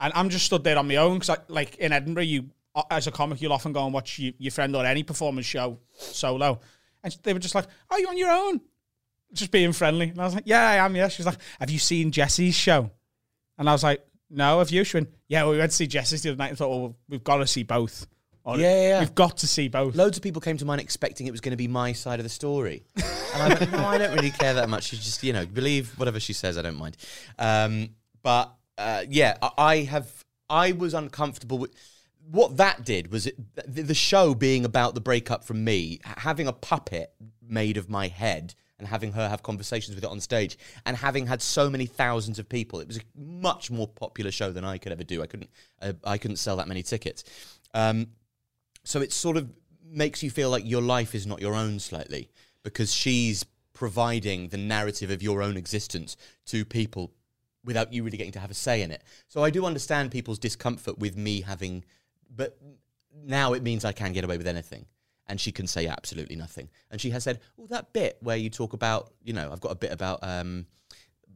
and 0.00 0.12
I'm 0.14 0.28
just 0.30 0.46
stood 0.46 0.62
there 0.64 0.78
on 0.78 0.86
my 0.88 0.96
own 0.96 1.18
because, 1.18 1.36
like 1.48 1.76
in 1.76 1.92
Edinburgh, 1.92 2.24
you 2.24 2.50
as 2.90 3.06
a 3.06 3.12
comic, 3.12 3.40
you'll 3.40 3.52
often 3.52 3.72
go 3.72 3.84
and 3.84 3.94
watch 3.94 4.18
you, 4.18 4.32
your 4.38 4.50
friend 4.50 4.74
or 4.74 4.84
any 4.84 5.04
performance 5.04 5.46
show 5.46 5.78
solo, 5.96 6.60
and 7.04 7.16
they 7.22 7.32
were 7.32 7.38
just 7.38 7.54
like, 7.54 7.66
"Are 7.90 8.00
you 8.00 8.08
on 8.08 8.18
your 8.18 8.30
own?" 8.30 8.60
Just 9.32 9.50
being 9.50 9.72
friendly, 9.72 10.08
and 10.08 10.20
I 10.20 10.24
was 10.24 10.34
like, 10.34 10.44
"Yeah, 10.46 10.68
I 10.68 10.76
am." 10.76 10.96
Yeah, 10.96 11.08
she 11.08 11.20
was 11.20 11.26
like, 11.26 11.38
"Have 11.60 11.70
you 11.70 11.78
seen 11.78 12.10
Jessie's 12.10 12.56
show?" 12.56 12.90
And 13.58 13.68
I 13.68 13.72
was 13.72 13.84
like, 13.84 14.04
"No, 14.30 14.58
have 14.58 14.70
you?" 14.70 14.82
She 14.82 14.96
went, 14.96 15.10
"Yeah, 15.28 15.48
we 15.48 15.58
went 15.58 15.70
to 15.70 15.76
see 15.76 15.86
Jessie's 15.86 16.22
the 16.22 16.30
other 16.30 16.38
night 16.38 16.48
and 16.48 16.58
thought, 16.58 16.70
well, 16.70 16.96
we've 17.08 17.22
got 17.22 17.36
to 17.36 17.46
see 17.46 17.62
both." 17.62 18.06
Yeah, 18.46 18.56
yeah, 18.56 18.88
yeah. 18.88 19.00
We've 19.00 19.14
got 19.14 19.38
to 19.38 19.46
see 19.46 19.68
both. 19.68 19.94
Loads 19.94 20.18
of 20.18 20.22
people 20.22 20.40
came 20.42 20.58
to 20.58 20.64
mine 20.66 20.78
expecting 20.78 21.26
it 21.26 21.30
was 21.30 21.40
going 21.40 21.52
to 21.52 21.56
be 21.56 21.68
my 21.68 21.92
side 21.92 22.20
of 22.20 22.24
the 22.24 22.30
story. 22.30 22.84
And 22.96 23.42
I 23.42 23.48
went, 23.48 23.72
no, 23.72 23.78
I 23.78 23.96
don't 23.96 24.14
really 24.14 24.30
care 24.30 24.52
that 24.54 24.68
much. 24.68 24.92
You 24.92 24.98
just, 24.98 25.22
you 25.22 25.32
know, 25.32 25.46
believe 25.46 25.98
whatever 25.98 26.20
she 26.20 26.34
says. 26.34 26.58
I 26.58 26.62
don't 26.62 26.76
mind. 26.76 26.96
Um, 27.38 27.90
but 28.22 28.54
uh, 28.76 29.04
yeah, 29.08 29.38
I, 29.40 29.50
I 29.56 29.76
have. 29.84 30.24
I 30.50 30.72
was 30.72 30.92
uncomfortable 30.92 31.56
with 31.56 31.74
what 32.30 32.56
that 32.56 32.84
did. 32.84 33.12
Was 33.12 33.26
it 33.26 33.36
the, 33.66 33.94
show 33.94 34.34
being 34.34 34.64
about 34.64 34.94
the 34.94 35.00
breakup 35.00 35.44
from 35.44 35.64
me, 35.64 36.00
having 36.04 36.46
a 36.46 36.52
puppet 36.52 37.12
made 37.46 37.76
of 37.76 37.88
my 37.88 38.08
head. 38.08 38.54
And 38.76 38.88
having 38.88 39.12
her 39.12 39.28
have 39.28 39.44
conversations 39.44 39.94
with 39.94 40.02
it 40.02 40.10
on 40.10 40.18
stage, 40.18 40.58
and 40.84 40.96
having 40.96 41.28
had 41.28 41.40
so 41.40 41.70
many 41.70 41.86
thousands 41.86 42.40
of 42.40 42.48
people, 42.48 42.80
it 42.80 42.88
was 42.88 42.96
a 42.96 43.02
much 43.16 43.70
more 43.70 43.86
popular 43.86 44.32
show 44.32 44.50
than 44.50 44.64
I 44.64 44.78
could 44.78 44.90
ever 44.90 45.04
do. 45.04 45.22
I 45.22 45.26
couldn't, 45.26 45.48
uh, 45.80 45.92
I 46.02 46.18
couldn't 46.18 46.38
sell 46.38 46.56
that 46.56 46.66
many 46.66 46.82
tickets. 46.82 47.22
Um, 47.72 48.08
so 48.82 49.00
it 49.00 49.12
sort 49.12 49.36
of 49.36 49.48
makes 49.84 50.24
you 50.24 50.30
feel 50.30 50.50
like 50.50 50.64
your 50.66 50.82
life 50.82 51.14
is 51.14 51.24
not 51.24 51.40
your 51.40 51.54
own 51.54 51.78
slightly 51.78 52.30
because 52.64 52.92
she's 52.92 53.44
providing 53.74 54.48
the 54.48 54.56
narrative 54.56 55.10
of 55.10 55.22
your 55.22 55.40
own 55.40 55.56
existence 55.56 56.16
to 56.46 56.64
people 56.64 57.12
without 57.64 57.92
you 57.92 58.02
really 58.02 58.18
getting 58.18 58.32
to 58.32 58.40
have 58.40 58.50
a 58.50 58.54
say 58.54 58.82
in 58.82 58.90
it. 58.90 59.02
So 59.28 59.42
I 59.42 59.50
do 59.50 59.64
understand 59.64 60.10
people's 60.10 60.38
discomfort 60.38 60.98
with 60.98 61.16
me 61.16 61.42
having, 61.42 61.84
but 62.34 62.58
now 63.14 63.52
it 63.52 63.62
means 63.62 63.84
I 63.84 63.92
can 63.92 64.12
get 64.12 64.24
away 64.24 64.38
with 64.38 64.46
anything. 64.46 64.86
And 65.26 65.40
she 65.40 65.52
can 65.52 65.66
say 65.66 65.86
absolutely 65.86 66.36
nothing. 66.36 66.68
And 66.90 67.00
she 67.00 67.08
has 67.10 67.24
said, 67.24 67.40
"Oh, 67.58 67.66
that 67.68 67.94
bit 67.94 68.18
where 68.20 68.36
you 68.36 68.50
talk 68.50 68.74
about, 68.74 69.14
you 69.22 69.32
know, 69.32 69.50
I've 69.50 69.60
got 69.60 69.72
a 69.72 69.74
bit 69.76 69.90
about 69.90 70.18
um, 70.22 70.66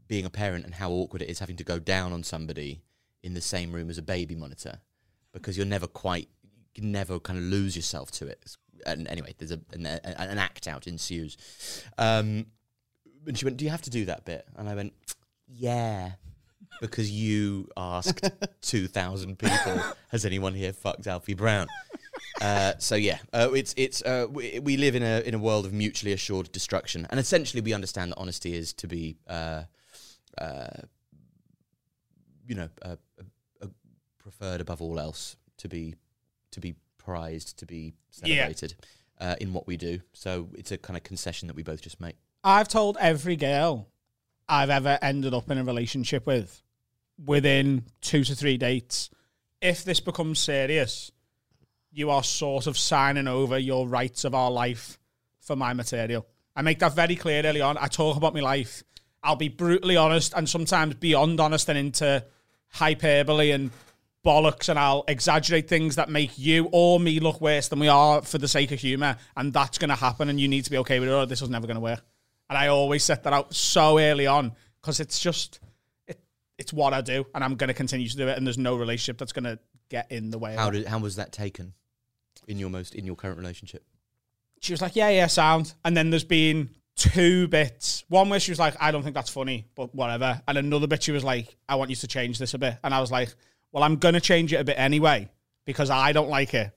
being 0.09 0.25
a 0.25 0.31
parent 0.31 0.65
and 0.65 0.75
how 0.75 0.91
awkward 0.91 1.23
it 1.23 1.29
is 1.29 1.39
having 1.39 1.57
to 1.57 1.65
go 1.65 1.79
down 1.79 2.13
on 2.13 2.23
somebody 2.23 2.83
in 3.23 3.35
the 3.35 3.41
same 3.41 3.73
room 3.73 3.91
as 3.91 3.99
a 3.99 4.03
baby 4.03 4.35
monitor 4.35 4.81
because 5.33 5.57
you're 5.57 5.67
never 5.67 5.87
quite 5.87 6.29
you 6.75 6.83
never 6.83 7.19
kind 7.21 7.39
of 7.39 7.45
lose 7.45 7.77
yourself 7.77 8.11
to 8.11 8.27
it 8.27 8.57
and 8.87 9.07
anyway 9.09 9.35
there's 9.39 9.51
a 9.51 9.61
an, 9.73 9.87
an 9.87 10.39
act 10.39 10.69
out 10.69 10.87
ensues 10.87 11.37
um 11.99 12.47
and 13.27 13.37
she 13.37 13.45
went 13.45 13.57
do 13.57 13.65
you 13.65 13.71
have 13.71 13.83
to 13.83 13.91
do 13.91 14.05
that 14.05 14.25
bit 14.25 14.47
and 14.57 14.69
i 14.69 14.75
went 14.75 14.93
yeah 15.47 16.13
because 16.81 17.11
you 17.11 17.69
asked 17.77 18.31
2000 18.63 19.39
people 19.39 19.83
has 20.11 20.25
anyone 20.25 20.55
here 20.55 20.73
fucked 20.73 21.07
alfie 21.07 21.35
brown 21.35 21.67
Uh, 22.41 22.73
so 22.79 22.95
yeah, 22.95 23.19
uh, 23.33 23.49
it's 23.53 23.75
it's 23.77 24.01
uh, 24.03 24.27
we, 24.31 24.61
we 24.61 24.77
live 24.77 24.95
in 24.95 25.03
a 25.03 25.21
in 25.27 25.35
a 25.35 25.39
world 25.39 25.67
of 25.67 25.73
mutually 25.73 26.13
assured 26.13 26.51
destruction, 26.53 27.05
and 27.11 27.19
essentially 27.19 27.61
we 27.61 27.73
understand 27.75 28.13
that 28.13 28.17
honesty 28.17 28.55
is 28.55 28.73
to 28.73 28.87
be, 28.87 29.17
uh, 29.27 29.65
uh, 30.41 30.69
you 32.47 32.55
know, 32.55 32.69
uh, 32.83 32.95
uh, 33.19 33.25
uh, 33.63 33.67
preferred 34.19 34.61
above 34.61 34.81
all 34.81 35.01
else, 35.01 35.37
to 35.59 35.69
be 35.69 35.95
to 36.53 36.61
be 36.61 36.75
prized, 36.97 37.59
to 37.59 37.67
be 37.67 37.95
Yeah. 38.23 38.37
celebrated 38.37 38.75
uh, 39.21 39.35
in 39.41 39.53
what 39.53 39.67
we 39.67 39.77
do. 39.77 40.01
So 40.13 40.49
it's 40.55 40.71
a 40.73 40.79
kind 40.79 40.97
of 40.97 41.03
concession 41.03 41.49
that 41.49 41.55
we 41.57 41.63
both 41.65 41.81
just 41.83 42.01
make. 42.01 42.17
I've 42.45 42.69
told 42.69 42.97
every 43.01 43.37
girl 43.37 43.89
I've 44.49 44.71
ever 44.71 44.99
ended 45.03 45.35
up 45.35 45.51
in 45.51 45.59
a 45.59 45.65
relationship 45.65 46.25
with 46.27 46.63
within 47.25 47.85
two 48.01 48.25
to 48.25 48.35
three 48.35 48.57
dates. 48.57 49.11
If 49.61 49.85
this 49.85 50.01
becomes 50.01 50.39
serious, 50.39 51.11
you 51.91 52.11
are 52.11 52.23
sort 52.23 52.67
of 52.67 52.79
signing 52.79 53.27
over 53.27 53.59
your 53.59 53.89
rights 53.89 54.25
of 54.25 54.35
our 54.35 54.51
life 54.51 54.99
for 55.41 55.57
my 55.57 55.73
material. 55.73 56.27
I 56.55 56.63
make 56.63 56.79
that 56.81 56.95
very 56.95 57.17
clear 57.17 57.45
early 57.45 57.61
on. 57.61 57.77
I 57.79 57.87
talk 57.87 58.17
about 58.17 58.35
my 58.35 58.41
life. 58.41 58.83
I'll 59.23 59.37
be 59.37 59.49
brutally 59.49 59.97
honest 59.97 60.33
and 60.37 60.49
sometimes 60.49 60.95
beyond 60.95 61.41
honest 61.41 61.69
and 61.69 61.79
into 61.79 62.25
hyperbole 62.69 63.51
and 63.51 63.71
bollocks 64.25 64.69
and 64.69 64.79
I'll 64.79 65.05
exaggerate 65.09 65.69
things 65.69 65.97
that 65.97 66.09
make 66.09 66.39
you 66.39 66.69
or 66.73 67.01
me 67.01 67.21
look 67.21 67.41
worse 67.41 67.69
than 67.69 67.79
we 67.79 67.89
are 67.89 68.23
for 68.23 68.39
the 68.39 68.49
sake 68.49 68.73
of 68.73 68.81
humour. 68.81 69.17
And 69.37 69.53
that's 69.53 69.79
going 69.79 69.91
to 69.91 69.97
happen 69.97 70.29
and 70.29 70.41
you 70.41 70.49
need 70.49 70.65
to 70.65 70.71
be 70.71 70.79
okay 70.79 71.01
with 71.01 71.09
it 71.09 71.13
or 71.13 71.27
this 71.27 71.43
is 71.43 71.49
never 71.49 71.67
going 71.67 71.77
to 71.77 71.81
work. 71.81 72.05
And 72.49 72.59
I 72.59 72.69
always 72.69 73.05
set 73.05 73.25
that 73.25 73.33
out 73.33 73.55
so 73.55 73.99
early 73.99 74.27
on 74.27 74.53
because 74.81 75.01
it's 75.01 75.19
just, 75.19 75.61
it's 76.59 76.73
what 76.73 76.93
I 76.93 77.01
do 77.01 77.25
and 77.35 77.43
I'm 77.45 77.55
going 77.55 77.69
to 77.69 77.75
continue 77.75 78.09
to 78.09 78.17
do 78.17 78.29
it. 78.29 78.37
And 78.37 78.47
there's 78.47 78.59
no 78.59 78.77
relationship 78.77 79.19
that's 79.19 79.33
going 79.33 79.45
to 79.45 79.59
get 79.89 80.11
in 80.13 80.31
the 80.31 80.39
way 80.39 80.55
How 80.57 80.69
it. 80.69 80.73
did 80.73 80.87
how 80.87 80.99
was 80.99 81.17
that 81.17 81.33
taken 81.33 81.73
in 82.47 82.59
your 82.59 82.69
most 82.71 82.95
in 82.95 83.07
your 83.07 83.17
current 83.17 83.39
relationship? 83.39 83.85
she 84.61 84.73
was 84.73 84.83
like, 84.83 84.97
yeah, 84.97 85.09
yeah, 85.09 85.29
sound. 85.29 85.73
And 85.85 85.97
then 85.97 86.11
there's 86.11 86.25
been 86.25 86.71
two 86.97 87.47
bits. 87.47 88.03
One 88.09 88.29
where 88.29 88.41
she 88.41 88.51
was 88.51 88.59
like, 88.59 88.75
I 88.81 88.91
don't 88.91 89.05
think 89.05 89.15
that's 89.15 89.31
funny, 89.31 89.69
but 89.77 89.95
whatever. 89.95 90.43
And 90.49 90.59
another 90.59 90.89
bit 90.89 91.03
she 91.05 91.13
was 91.13 91.23
like, 91.23 91.55
I 91.69 91.77
want 91.77 91.91
you 91.91 91.97
to 91.97 92.09
change 92.09 92.41
this 92.41 92.55
a 92.55 92.59
bit. 92.59 92.77
And 92.83 92.93
I 92.93 93.01
was 93.01 93.13
like, 93.13 93.33
well, 93.71 93.85
I'm 93.85 93.97
going 93.97 94.15
to 94.15 94.21
change 94.21 94.53
it 94.53 94.57
a 94.57 94.65
bit 94.65 94.77
anyway 94.77 95.29
because 95.65 95.91
I 95.91 96.11
don't 96.13 96.29
like 96.29 96.55
it, 96.55 96.73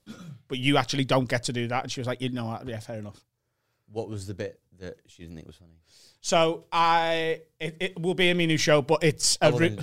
but 0.47 0.59
you 0.59 0.77
actually 0.77 1.05
don't 1.05 1.27
get 1.27 1.43
to 1.45 1.53
do 1.53 1.67
that. 1.69 1.83
And 1.83 1.91
she 1.91 1.99
was 2.01 2.07
like, 2.07 2.21
you 2.21 2.29
know 2.29 2.45
what? 2.45 2.67
Yeah, 2.67 2.79
fair 2.79 2.99
enough. 2.99 3.19
What 3.91 4.09
was 4.09 4.27
the 4.27 4.35
bit 4.35 4.59
that 4.77 4.97
she 5.07 5.23
didn't 5.23 5.37
think 5.37 5.47
was 5.47 5.55
funny? 5.55 5.79
So 6.21 6.65
I, 6.71 7.41
it, 7.59 7.77
it 7.79 7.99
will 7.99 8.13
be 8.13 8.29
a 8.29 8.35
me 8.35 8.45
new 8.45 8.57
show, 8.57 8.81
but 8.83 9.03
it's 9.03 9.39
a, 9.41 9.51
ru- 9.51 9.75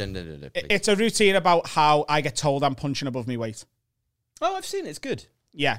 it's 0.54 0.86
a 0.86 0.94
routine 0.94 1.34
about 1.34 1.66
how 1.66 2.04
I 2.08 2.20
get 2.20 2.36
told 2.36 2.62
I'm 2.62 2.76
punching 2.76 3.08
above 3.08 3.26
my 3.26 3.36
weight. 3.36 3.64
Oh, 4.40 4.54
I've 4.54 4.64
seen 4.64 4.86
it. 4.86 4.90
It's 4.90 5.00
good. 5.00 5.26
Yeah. 5.52 5.78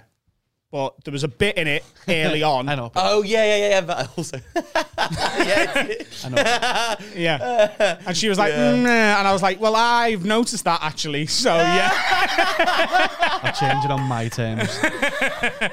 But 0.71 1.03
there 1.03 1.11
was 1.11 1.23
a 1.23 1.27
bit 1.27 1.57
in 1.57 1.65
it 1.67 1.83
early 2.07 2.43
on. 2.43 2.69
I 2.69 2.75
know. 2.75 2.91
Oh 2.95 3.23
yeah, 3.23 3.43
yeah, 3.43 3.55
yeah. 3.55 3.69
yeah 3.69 3.81
but 3.81 4.17
also, 4.17 4.37
yeah, 4.55 5.95
I 6.25 6.29
know. 6.29 7.05
Yeah. 7.15 7.97
And 8.05 8.15
she 8.15 8.29
was 8.29 8.37
like, 8.37 8.53
"Mm, 8.53 8.83
nah." 8.83 9.17
and 9.17 9.27
I 9.27 9.33
was 9.33 9.41
like, 9.41 9.59
well, 9.59 9.75
I've 9.75 10.25
noticed 10.25 10.65
that 10.65 10.83
actually. 10.83 11.25
So 11.25 11.55
yeah. 11.55 11.89
I'll 13.41 13.53
change 13.53 13.83
it 13.83 13.89
on 13.89 14.01
my 14.03 14.27
terms. 14.27 14.79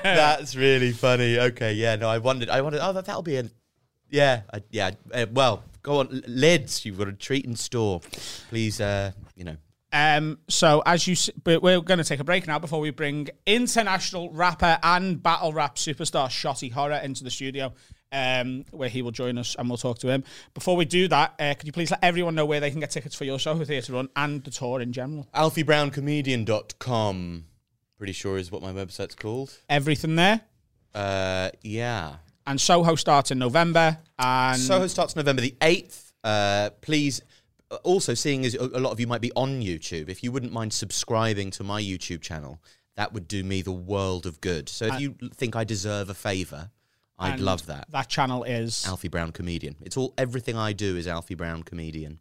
that's 0.03 0.57
really 0.57 0.93
funny. 0.93 1.39
Okay, 1.41 1.75
yeah. 1.75 1.97
No, 1.97 2.09
I 2.09 2.17
wondered. 2.17 2.49
I 2.49 2.63
wondered. 2.63 2.81
Oh, 2.83 2.95
that, 2.95 3.05
that'll 3.05 3.21
be 3.21 3.37
a. 3.37 3.51
Yeah, 4.11 4.43
I, 4.53 4.63
yeah. 4.71 4.91
Uh, 5.13 5.27
well, 5.33 5.63
go 5.83 6.01
on, 6.01 6.23
lids. 6.27 6.85
You've 6.85 6.99
got 6.99 7.09
a 7.09 7.13
treat 7.13 7.45
in 7.45 7.57
store. 7.57 8.01
Please, 8.49 8.81
uh, 8.81 9.13
you 9.35 9.45
know. 9.45 9.57
Um, 9.93 10.39
so 10.49 10.83
as 10.85 11.07
you, 11.07 11.13
s- 11.13 11.31
but 11.43 11.63
we're 11.63 11.81
going 11.81 11.99
to 11.99 12.05
take 12.05 12.21
a 12.21 12.25
break 12.25 12.47
now 12.47 12.59
before 12.59 12.81
we 12.81 12.91
bring 12.91 13.29
international 13.47 14.31
rapper 14.31 14.79
and 14.83 15.23
battle 15.23 15.53
rap 15.53 15.77
superstar 15.77 16.27
Shotty 16.29 16.71
Horroh 16.73 17.03
into 17.03 17.25
the 17.25 17.31
studio, 17.31 17.73
um, 18.13 18.65
where 18.73 18.89
he 18.91 19.01
will 19.01 19.11
join 19.13 19.39
us 19.39 19.57
and 19.59 19.69
we'll 19.71 19.79
talk 19.79 19.99
to 20.01 20.09
him. 20.09 20.23
Before 20.55 20.77
we 20.77 20.85
do 20.85 21.09
that, 21.09 21.35
uh, 21.39 21.55
could 21.55 21.67
you 21.67 21.73
please 21.73 21.91
let 21.91 22.01
everyone 22.05 22.35
know 22.35 22.45
where 22.45 22.61
they 22.61 22.71
can 22.71 22.81
get 22.81 22.91
tickets 22.91 23.15
for 23.15 23.25
your 23.25 23.39
show, 23.39 23.55
the 23.55 23.65
theatre 23.65 23.93
run, 23.95 24.09
and 24.17 24.45
the 24.45 24.51
tour 24.51 24.81
in 24.83 24.93
general? 24.93 25.27
AlfieBrownComedian.com. 25.35 27.45
Pretty 27.99 28.13
sure 28.13 28.37
is 28.37 28.53
what 28.53 28.61
my 28.63 28.73
website's 28.73 29.15
called. 29.15 29.59
Everything 29.69 30.17
there. 30.17 30.43
Uh, 30.95 31.51
yeah. 31.63 32.17
And 32.47 32.61
Soho 32.61 32.95
starts 32.95 33.31
in 33.31 33.39
November. 33.39 33.99
And 34.19 34.61
Soho 34.61 34.87
starts 34.87 35.17
November 35.17 35.43
the 35.43 35.57
8th. 35.61 36.13
Uh, 36.23 36.71
please, 36.81 37.21
uh, 37.71 37.77
also 37.83 38.15
seeing 38.15 38.45
as 38.45 38.55
a 38.55 38.81
lot 38.81 38.93
of 38.93 39.01
you 39.01 39.07
might 39.07 39.21
be 39.21 39.33
on 39.37 39.61
YouTube, 39.61 40.09
if 40.09 40.23
you 40.23 40.33
wouldn't 40.33 40.53
mind 40.53 40.73
subscribing 40.73 41.51
to 41.53 41.65
my 41.65 41.81
YouTube 41.81 42.21
channel, 42.21 42.61
that 42.97 43.13
would 43.13 43.29
do 43.29 43.45
me 43.45 43.63
the 43.63 43.73
world 43.73 44.27
of 44.27 44.41
good. 44.41 44.69
So 44.69 44.87
if 44.87 45.01
you 45.01 45.17
think 45.35 45.55
I 45.57 45.65
deserve 45.65 46.09
a 46.09 46.15
favour, 46.15 46.71
I'd 47.19 47.41
love 47.41 47.67
that. 47.67 47.91
That 47.91 48.09
channel 48.09 48.45
is 48.45 48.87
Alfie 48.87 49.09
Brown 49.09 49.33
Comedian. 49.33 49.77
It's 49.83 49.97
all 49.97 50.15
everything 50.19 50.57
I 50.57 50.73
do 50.73 50.97
is 50.97 51.07
Alfie 51.07 51.35
Brown 51.35 51.63
Comedian 51.63 52.21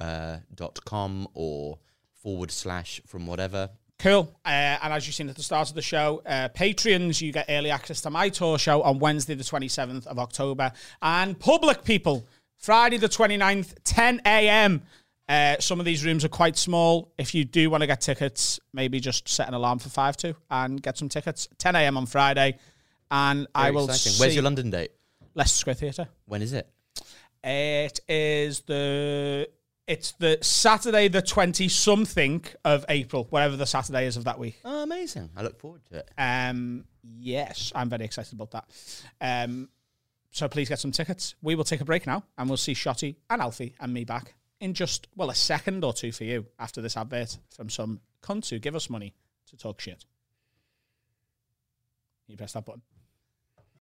uh, 0.00 0.38
dot 0.54 0.84
com 0.84 1.28
or 1.34 1.78
forward 2.22 2.50
slash 2.50 3.00
from 3.06 3.26
whatever. 3.26 3.70
Cool. 3.98 4.34
Uh, 4.44 4.48
and 4.82 4.92
as 4.92 5.06
you've 5.06 5.14
seen 5.14 5.28
at 5.28 5.36
the 5.36 5.42
start 5.42 5.68
of 5.68 5.74
the 5.74 5.82
show, 5.82 6.22
uh, 6.26 6.48
Patreons, 6.48 7.20
you 7.20 7.32
get 7.32 7.46
early 7.48 7.70
access 7.70 8.00
to 8.02 8.10
my 8.10 8.28
tour 8.28 8.58
show 8.58 8.82
on 8.82 8.98
Wednesday, 8.98 9.34
the 9.34 9.44
27th 9.44 10.06
of 10.06 10.18
October. 10.18 10.72
And 11.00 11.38
public 11.38 11.84
people, 11.84 12.26
Friday, 12.58 12.96
the 12.98 13.08
29th, 13.08 13.74
10 13.84 14.22
a.m. 14.26 14.82
Uh, 15.28 15.56
some 15.58 15.80
of 15.80 15.86
these 15.86 16.04
rooms 16.04 16.24
are 16.24 16.28
quite 16.28 16.56
small. 16.56 17.12
If 17.16 17.34
you 17.34 17.44
do 17.44 17.70
want 17.70 17.82
to 17.82 17.86
get 17.86 18.00
tickets, 18.00 18.60
maybe 18.72 19.00
just 19.00 19.28
set 19.28 19.48
an 19.48 19.54
alarm 19.54 19.78
for 19.78 19.88
5 19.88 20.16
to 20.18 20.36
and 20.50 20.82
get 20.82 20.98
some 20.98 21.08
tickets. 21.08 21.48
10 21.58 21.76
a.m. 21.76 21.96
on 21.96 22.06
Friday. 22.06 22.58
And 23.10 23.46
I 23.54 23.70
will 23.70 23.84
exciting. 23.84 24.12
see 24.12 24.20
Where's 24.20 24.34
your 24.34 24.44
London 24.44 24.70
date? 24.70 24.90
Leicester 25.34 25.58
Square 25.58 25.74
Theatre. 25.76 26.08
When 26.26 26.42
is 26.42 26.52
it? 26.52 26.68
It 27.42 28.00
is 28.08 28.60
the 28.60 29.48
it's 29.86 30.12
the 30.12 30.38
Saturday 30.40 31.08
the 31.08 31.22
twenty 31.22 31.68
something 31.68 32.44
of 32.64 32.84
April, 32.88 33.26
whatever 33.30 33.56
the 33.56 33.66
Saturday 33.66 34.06
is 34.06 34.16
of 34.16 34.24
that 34.24 34.38
week. 34.38 34.58
Oh, 34.64 34.82
amazing. 34.82 35.30
I 35.36 35.42
look 35.42 35.58
forward 35.58 35.82
to 35.90 35.98
it. 35.98 36.10
Um, 36.16 36.84
yes, 37.02 37.72
I'm 37.74 37.88
very 37.88 38.04
excited 38.04 38.32
about 38.32 38.50
that. 38.52 38.64
Um, 39.20 39.68
so 40.30 40.48
please 40.48 40.68
get 40.68 40.80
some 40.80 40.90
tickets. 40.90 41.34
We 41.42 41.54
will 41.54 41.64
take 41.64 41.80
a 41.80 41.84
break 41.84 42.06
now, 42.06 42.24
and 42.38 42.48
we'll 42.48 42.56
see 42.56 42.74
Shotty 42.74 43.16
and 43.30 43.40
Alfie 43.40 43.74
and 43.78 43.92
me 43.92 44.04
back 44.04 44.34
in 44.60 44.74
just 44.74 45.08
well 45.16 45.30
a 45.30 45.34
second 45.34 45.84
or 45.84 45.92
two 45.92 46.12
for 46.12 46.24
you 46.24 46.46
after 46.58 46.80
this 46.80 46.96
advert 46.96 47.36
from 47.54 47.68
some 47.68 48.00
cunt 48.22 48.48
who 48.48 48.58
give 48.58 48.74
us 48.74 48.88
money 48.88 49.14
to 49.46 49.56
talk 49.56 49.80
shit. 49.80 50.04
You 52.26 52.36
press 52.36 52.54
that 52.54 52.64
button. 52.64 52.80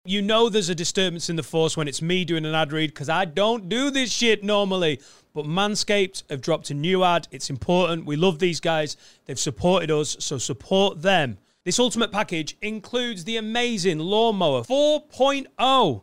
You 0.05 0.21
know 0.21 0.49
there's 0.49 0.67
a 0.67 0.75
disturbance 0.75 1.30
in 1.30 1.38
the 1.38 1.43
force 1.43 1.77
when 1.77 1.88
it's 1.88 2.01
me 2.01 2.25
doing 2.25 2.43
an 2.45 2.53
ad 2.53 2.73
read 2.73 2.89
because 2.89 3.07
I 3.07 3.23
don't 3.23 3.69
do 3.69 3.89
this 3.89 4.11
shit 4.11 4.43
normally. 4.43 4.99
But 5.34 5.45
Manscaped 5.45 6.23
have 6.30 6.41
dropped 6.41 6.69
a 6.71 6.73
new 6.73 7.05
ad. 7.05 7.30
It's 7.31 7.49
important. 7.49 8.05
We 8.05 8.17
love 8.17 8.38
these 8.38 8.59
guys. 8.59 8.97
They've 9.23 9.39
supported 9.39 9.89
us, 9.89 10.17
so 10.19 10.38
support 10.38 11.01
them. 11.01 11.38
This 11.63 11.80
ultimate 11.80 12.11
package 12.11 12.57
includes 12.61 13.23
the 13.23 13.38
amazing 13.38 13.99
Lawnmower 13.99 14.63
4.0. 14.63 16.01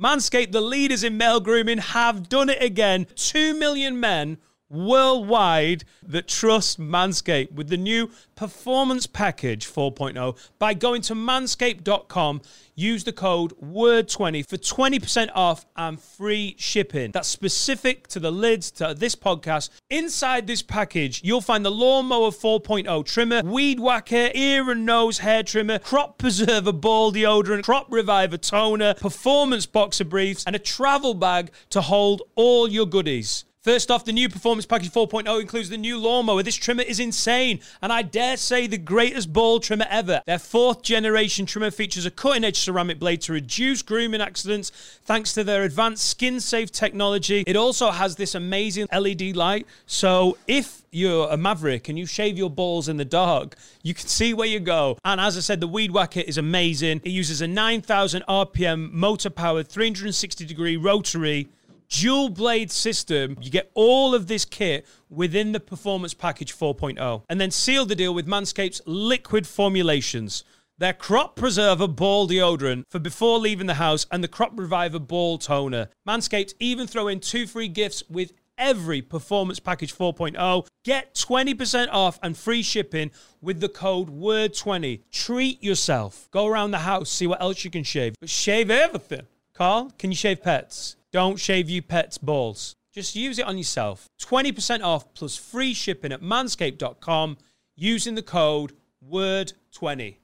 Manscaped, 0.00 0.52
the 0.52 0.62
leaders 0.62 1.04
in 1.04 1.18
male 1.18 1.38
grooming, 1.38 1.76
have 1.76 2.30
done 2.30 2.48
it 2.48 2.62
again. 2.62 3.06
Two 3.16 3.52
million 3.52 4.00
men 4.00 4.38
worldwide 4.72 5.84
that 6.02 6.26
trust 6.26 6.80
Manscaped 6.80 7.52
with 7.52 7.68
the 7.68 7.76
new 7.76 8.10
Performance 8.34 9.06
Package 9.06 9.66
4.0 9.66 10.36
by 10.58 10.74
going 10.74 11.02
to 11.02 11.14
manscaped.com. 11.14 12.40
Use 12.74 13.04
the 13.04 13.12
code 13.12 13.52
WORD20 13.62 14.48
for 14.48 14.56
20% 14.56 15.28
off 15.34 15.66
and 15.76 16.00
free 16.00 16.56
shipping. 16.58 17.10
That's 17.12 17.28
specific 17.28 18.08
to 18.08 18.18
the 18.18 18.32
lids 18.32 18.70
to 18.72 18.94
this 18.94 19.14
podcast. 19.14 19.68
Inside 19.90 20.46
this 20.46 20.62
package, 20.62 21.20
you'll 21.22 21.42
find 21.42 21.64
the 21.64 21.70
Lawnmower 21.70 22.30
4.0 22.30 23.04
trimmer, 23.04 23.42
Weed 23.44 23.78
Whacker, 23.78 24.30
ear 24.34 24.70
and 24.70 24.86
nose 24.86 25.18
hair 25.18 25.42
trimmer, 25.42 25.78
Crop 25.80 26.16
Preserver 26.16 26.72
ball 26.72 27.12
deodorant, 27.12 27.64
Crop 27.64 27.86
Reviver 27.90 28.38
toner, 28.38 28.94
Performance 28.94 29.66
boxer 29.66 30.06
briefs, 30.06 30.44
and 30.46 30.56
a 30.56 30.58
travel 30.58 31.12
bag 31.12 31.50
to 31.70 31.82
hold 31.82 32.22
all 32.34 32.68
your 32.68 32.86
goodies. 32.86 33.44
First 33.62 33.92
off, 33.92 34.04
the 34.04 34.12
new 34.12 34.28
Performance 34.28 34.66
Package 34.66 34.90
4.0 34.90 35.40
includes 35.40 35.68
the 35.68 35.76
new 35.76 35.96
lawnmower. 35.96 36.42
This 36.42 36.56
trimmer 36.56 36.82
is 36.82 36.98
insane, 36.98 37.60
and 37.80 37.92
I 37.92 38.02
dare 38.02 38.36
say 38.36 38.66
the 38.66 38.76
greatest 38.76 39.32
ball 39.32 39.60
trimmer 39.60 39.86
ever. 39.88 40.20
Their 40.26 40.40
fourth 40.40 40.82
generation 40.82 41.46
trimmer 41.46 41.70
features 41.70 42.04
a 42.04 42.10
cutting 42.10 42.42
edge 42.42 42.58
ceramic 42.58 42.98
blade 42.98 43.20
to 43.20 43.32
reduce 43.32 43.80
grooming 43.82 44.20
accidents 44.20 44.72
thanks 45.04 45.32
to 45.34 45.44
their 45.44 45.62
advanced 45.62 46.04
skin 46.10 46.40
safe 46.40 46.72
technology. 46.72 47.44
It 47.46 47.54
also 47.54 47.92
has 47.92 48.16
this 48.16 48.34
amazing 48.34 48.88
LED 48.92 49.36
light, 49.36 49.68
so 49.86 50.38
if 50.48 50.82
you're 50.90 51.28
a 51.30 51.36
maverick 51.36 51.88
and 51.88 51.96
you 51.96 52.04
shave 52.04 52.36
your 52.36 52.50
balls 52.50 52.88
in 52.88 52.96
the 52.96 53.04
dark, 53.04 53.54
you 53.84 53.94
can 53.94 54.08
see 54.08 54.34
where 54.34 54.48
you 54.48 54.58
go. 54.58 54.98
And 55.04 55.20
as 55.20 55.36
I 55.36 55.40
said, 55.40 55.60
the 55.60 55.68
Weed 55.68 55.92
Whacker 55.92 56.20
is 56.26 56.36
amazing. 56.36 57.00
It 57.04 57.10
uses 57.10 57.40
a 57.40 57.46
9,000 57.46 58.24
RPM 58.28 58.90
motor 58.90 59.30
powered 59.30 59.68
360 59.68 60.44
degree 60.44 60.76
rotary 60.76 61.48
dual 61.92 62.30
blade 62.30 62.70
system. 62.70 63.36
You 63.40 63.50
get 63.50 63.70
all 63.74 64.14
of 64.14 64.26
this 64.26 64.44
kit 64.44 64.86
within 65.10 65.52
the 65.52 65.60
Performance 65.60 66.14
Package 66.14 66.56
4.0 66.56 67.22
and 67.28 67.40
then 67.40 67.50
seal 67.50 67.84
the 67.84 67.94
deal 67.94 68.14
with 68.14 68.26
Manscaped's 68.26 68.80
liquid 68.86 69.46
formulations. 69.46 70.44
their 70.78 70.94
Crop 70.94 71.36
Preserver 71.36 71.86
Ball 71.86 72.26
Deodorant 72.26 72.84
for 72.88 72.98
before 72.98 73.38
leaving 73.38 73.66
the 73.66 73.74
house 73.74 74.06
and 74.10 74.24
the 74.24 74.28
Crop 74.28 74.52
Reviver 74.58 74.98
Ball 74.98 75.38
Toner. 75.38 75.88
Manscaped 76.08 76.54
even 76.58 76.86
throw 76.86 77.08
in 77.08 77.20
two 77.20 77.46
free 77.46 77.68
gifts 77.68 78.02
with 78.08 78.32
every 78.58 79.02
Performance 79.02 79.60
Package 79.60 79.94
4.0. 79.94 80.66
Get 80.84 81.14
20% 81.14 81.88
off 81.92 82.18
and 82.22 82.36
free 82.36 82.62
shipping 82.62 83.10
with 83.40 83.60
the 83.60 83.68
code 83.68 84.08
WORD20. 84.08 85.02
Treat 85.12 85.62
yourself. 85.62 86.28
Go 86.30 86.46
around 86.46 86.70
the 86.70 86.78
house, 86.78 87.10
see 87.10 87.26
what 87.26 87.40
else 87.40 87.64
you 87.64 87.70
can 87.70 87.84
shave, 87.84 88.14
but 88.18 88.30
shave 88.30 88.70
everything. 88.70 89.26
Carl, 89.54 89.92
can 89.98 90.10
you 90.10 90.16
shave 90.16 90.42
pets? 90.42 90.96
Don't 91.12 91.38
shave 91.38 91.68
you 91.68 91.82
pets' 91.82 92.16
balls. 92.16 92.74
Just 92.94 93.14
use 93.14 93.38
it 93.38 93.44
on 93.46 93.58
yourself. 93.58 94.08
20% 94.20 94.82
off 94.82 95.12
plus 95.12 95.36
free 95.36 95.74
shipping 95.74 96.10
at 96.10 96.22
manscaped.com 96.22 97.36
using 97.76 98.14
the 98.14 98.22
code 98.22 98.72
WORD20. 99.06 100.16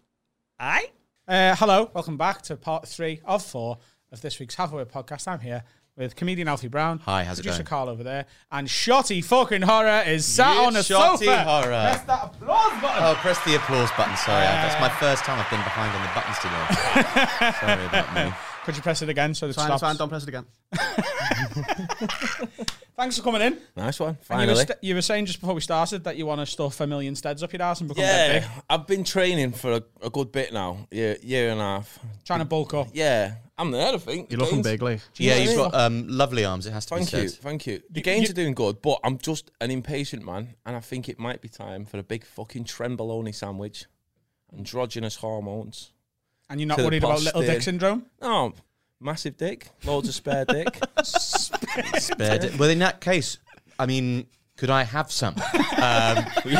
Aye? 0.58 0.90
Uh, 1.26 1.54
hello, 1.56 1.90
welcome 1.92 2.16
back 2.16 2.40
to 2.42 2.56
part 2.56 2.88
three 2.88 3.20
of 3.26 3.44
four 3.44 3.76
of 4.10 4.22
this 4.22 4.38
week's 4.38 4.54
Have 4.54 4.72
a 4.72 4.76
Word 4.76 4.88
podcast. 4.90 5.28
I'm 5.28 5.40
here 5.40 5.62
with 5.94 6.16
comedian 6.16 6.48
Alfie 6.48 6.68
Brown. 6.68 6.98
Hi, 7.00 7.24
how's 7.24 7.38
it 7.38 7.42
producer 7.42 7.58
going? 7.62 7.66
Carl 7.66 7.88
over 7.90 8.02
there, 8.02 8.24
and 8.50 8.66
Shotty 8.66 9.22
fucking 9.22 9.60
Horroh 9.60 10.06
is 10.06 10.24
sat 10.24 10.54
You 10.54 10.66
on 10.68 10.76
a 10.76 10.78
shotty 10.78 11.18
sofa. 11.18 11.44
Horroh. 11.44 11.90
Press 11.90 12.02
that 12.04 12.24
applause 12.24 12.80
button. 12.80 13.04
Oh, 13.04 13.14
press 13.20 13.44
the 13.44 13.56
applause 13.56 13.90
button. 13.90 14.16
Sorry, 14.16 14.40
that's 14.40 14.80
my 14.80 14.88
first 14.88 15.24
time 15.24 15.38
I've 15.38 15.50
been 15.50 15.60
behind 15.60 15.94
on 15.94 16.02
the 16.02 16.12
buttons 16.16 16.38
today. 16.40 17.52
Sorry 17.60 17.84
about 17.86 18.14
me. 18.14 18.32
Could 18.68 18.76
you 18.76 18.82
press 18.82 19.00
it 19.00 19.08
again 19.08 19.32
so 19.32 19.46
it 19.48 19.54
Fine, 19.54 19.64
stops? 19.64 19.80
fine, 19.80 19.96
don't 19.96 20.10
press 20.10 20.24
it 20.24 20.28
again. 20.28 20.44
Thanks 22.98 23.16
for 23.16 23.22
coming 23.22 23.40
in. 23.40 23.56
Nice 23.74 23.98
one. 23.98 24.10
And 24.10 24.18
you, 24.18 24.24
Finally. 24.26 24.52
were 24.52 24.56
st- 24.56 24.78
you 24.82 24.94
were 24.94 25.00
saying 25.00 25.24
just 25.24 25.40
before 25.40 25.54
we 25.54 25.62
started 25.62 26.04
that 26.04 26.18
you 26.18 26.26
want 26.26 26.40
to 26.42 26.46
stuff 26.46 26.78
a 26.82 26.86
million 26.86 27.14
steads 27.14 27.42
up 27.42 27.50
your 27.50 27.62
ass 27.62 27.80
and 27.80 27.88
become 27.88 28.02
dead 28.04 28.42
yeah, 28.42 28.48
big, 28.48 28.62
I've 28.68 28.86
been 28.86 29.04
training 29.04 29.52
for 29.52 29.72
a, 29.72 29.82
a 30.02 30.10
good 30.10 30.32
bit 30.32 30.52
now. 30.52 30.86
Yeah, 30.90 31.14
year 31.22 31.48
and 31.50 31.60
a 31.60 31.64
half. 31.64 31.98
trying 32.26 32.40
to 32.40 32.44
bulk 32.44 32.74
up. 32.74 32.88
Yeah, 32.92 33.36
I'm 33.56 33.70
there. 33.70 33.94
I 33.94 33.96
think 33.96 34.30
You're 34.30 34.40
looking 34.40 34.56
Gains- 34.56 34.66
big, 34.66 34.82
like. 34.82 35.00
Yeah, 35.16 35.36
know 35.38 35.42
you've 35.44 35.56
got 35.56 35.74
um, 35.74 36.08
lovely 36.08 36.44
arms. 36.44 36.66
It 36.66 36.72
has 36.72 36.84
to 36.86 36.96
Thank 36.96 37.10
be 37.10 37.22
you, 37.22 37.28
said. 37.28 37.40
thank 37.40 37.66
you. 37.66 37.78
The 37.88 38.00
You- 38.00 38.02
gains 38.02 38.24
you- 38.24 38.30
are 38.32 38.34
doing 38.34 38.52
good, 38.52 38.82
but 38.82 38.98
I'm 39.02 39.16
just 39.16 39.50
an 39.62 39.70
impatient 39.70 40.26
man, 40.26 40.56
and 40.66 40.76
I 40.76 40.80
think 40.80 41.08
it 41.08 41.18
might 41.18 41.40
be 41.40 41.48
time 41.48 41.86
for 41.86 41.98
a 41.98 42.02
big 42.02 42.22
fucking 42.22 42.64
trenbolone 42.64 43.34
sandwich, 43.34 43.86
androgynous 44.54 45.16
hormones. 45.16 45.92
And 46.50 46.60
you're 46.60 46.66
not 46.68 46.76
To 46.76 46.82
the 46.82 46.88
worried 46.88 47.04
about 47.04 47.20
little 47.22 47.40
dick 47.42 47.48
posterior. 47.56 47.60
syndrome? 47.60 48.06
Oh, 48.22 48.52
massive 49.00 49.36
dick, 49.36 49.68
loads 49.84 50.08
of 50.08 50.14
spare 50.14 50.44
dick. 50.44 50.78
Spare 51.04 52.38
di- 52.38 52.56
well, 52.58 52.70
in 52.70 52.78
that 52.80 53.00
case, 53.00 53.38
I 53.78 53.86
mean, 53.86 54.26
could 54.56 54.70
I 54.70 54.82
have 54.82 55.12
some? 55.12 55.36
Um, 55.80 56.24
We've 56.44 56.58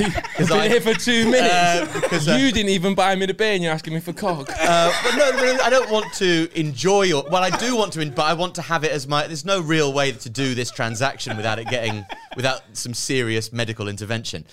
been 0.49 0.71
here 0.71 0.81
for 0.81 0.95
two 0.95 1.25
minutes. 1.31 1.53
Uh, 1.53 2.01
because, 2.01 2.29
uh, 2.29 2.33
you 2.41 2.53
didn't 2.53 2.71
even 2.71 2.95
buy 2.95 3.15
me 3.17 3.27
the 3.27 3.35
beer, 3.35 3.55
and 3.55 3.63
you're 3.63 3.73
asking 3.73 3.95
me 3.95 4.01
for 4.01 4.13
cock. 4.13 4.49
Uh, 4.61 4.93
but 5.03 5.17
no, 5.17 5.31
no, 5.33 5.59
I 5.63 5.71
don't 5.71 5.91
want 5.91 6.13
to 6.15 6.49
enjoy 6.55 7.03
your. 7.03 7.25
Well, 7.29 7.43
I 7.43 7.51
do 7.51 7.75
want 7.77 7.93
to, 7.95 8.07
but 8.11 8.23
I 8.27 8.35
want 8.35 8.55
to 8.57 8.63
have 8.63 8.85
it 8.85 8.93
as 8.93 9.09
my. 9.09 9.27
There's 9.27 9.45
no 9.45 9.61
real 9.61 9.93
way 9.93 10.13
to 10.13 10.31
do 10.31 10.55
this 10.55 10.71
transaction 10.71 11.37
without 11.37 11.59
it 11.59 11.67
getting, 11.69 12.05
without 12.37 12.63
some 12.75 12.95
serious 12.95 13.53
medical 13.53 13.89
intervention. 13.89 14.45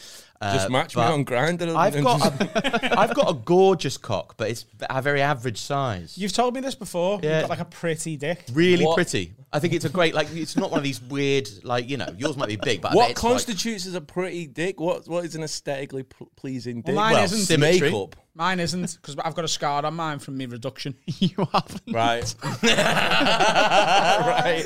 Uh, 0.42 0.54
Just 0.54 0.70
match 0.70 0.96
me 0.96 1.02
but 1.02 1.12
on 1.14 1.24
Grindr. 1.26 1.74
I've 1.76 2.04
got, 2.04 2.42
a, 2.42 3.00
I've 3.00 3.16
got 3.16 3.30
a 3.30 3.34
gorgeous 3.34 3.98
cock, 3.98 4.36
but 4.38 4.50
it's 4.50 4.66
a 4.90 5.02
very 5.02 5.22
average 5.22 5.60
size. 5.62 6.18
You've 6.18 6.34
told 6.34 6.54
me 6.54 6.60
this 6.62 6.76
before. 6.76 7.20
Yeah. 7.24 7.40
You've 7.40 7.42
got 7.44 7.50
like 7.52 7.60
a 7.62 7.66
pretty 7.66 8.18
dick. 8.18 8.44
Really 8.54 8.86
What- 8.86 8.96
pretty. 8.96 9.34
I 9.54 9.60
think 9.60 9.74
it's 9.74 9.86
a 9.86 9.90
great. 9.90 10.14
Like, 10.14 10.28
it's 10.34 10.58
not 10.58 10.70
one 10.72 10.80
of 10.80 10.84
these 10.84 11.02
weird. 11.02 11.48
Like, 11.64 11.90
you 11.90 11.96
know, 11.96 12.14
yours 12.18 12.36
might 12.36 12.50
be 12.50 12.58
big, 12.58 12.82
but 12.82 12.90
I 12.90 12.92
bet 12.92 12.98
What 12.98 13.12
it's 13.12 13.24
like- 13.24 13.32
constitutes 13.32 13.86
as 13.86 13.96
a 13.96 14.02
pretty 14.02 14.48
dick? 14.48 14.80
What 14.82 15.08
what 15.08 15.24
is 15.24 15.36
an 15.36 15.44
aesthetically 15.44 16.04
p- 16.04 16.26
pleasing 16.36 16.82
dick? 16.82 16.94
mine 16.94 17.14
well, 17.14 17.24
isn't. 17.24 17.40
symmetry. 17.46 17.90
Makeup, 17.90 18.18
Mine 18.38 18.60
isn't 18.60 18.98
because 19.02 19.16
I've 19.24 19.34
got 19.34 19.46
a 19.46 19.48
scar 19.48 19.86
on 19.86 19.94
mine 19.94 20.20
from 20.20 20.36
me 20.36 20.46
reduction. 20.46 20.94
you 21.06 21.48
haven't. 21.54 21.82
right? 21.88 22.36
right. 22.64 24.66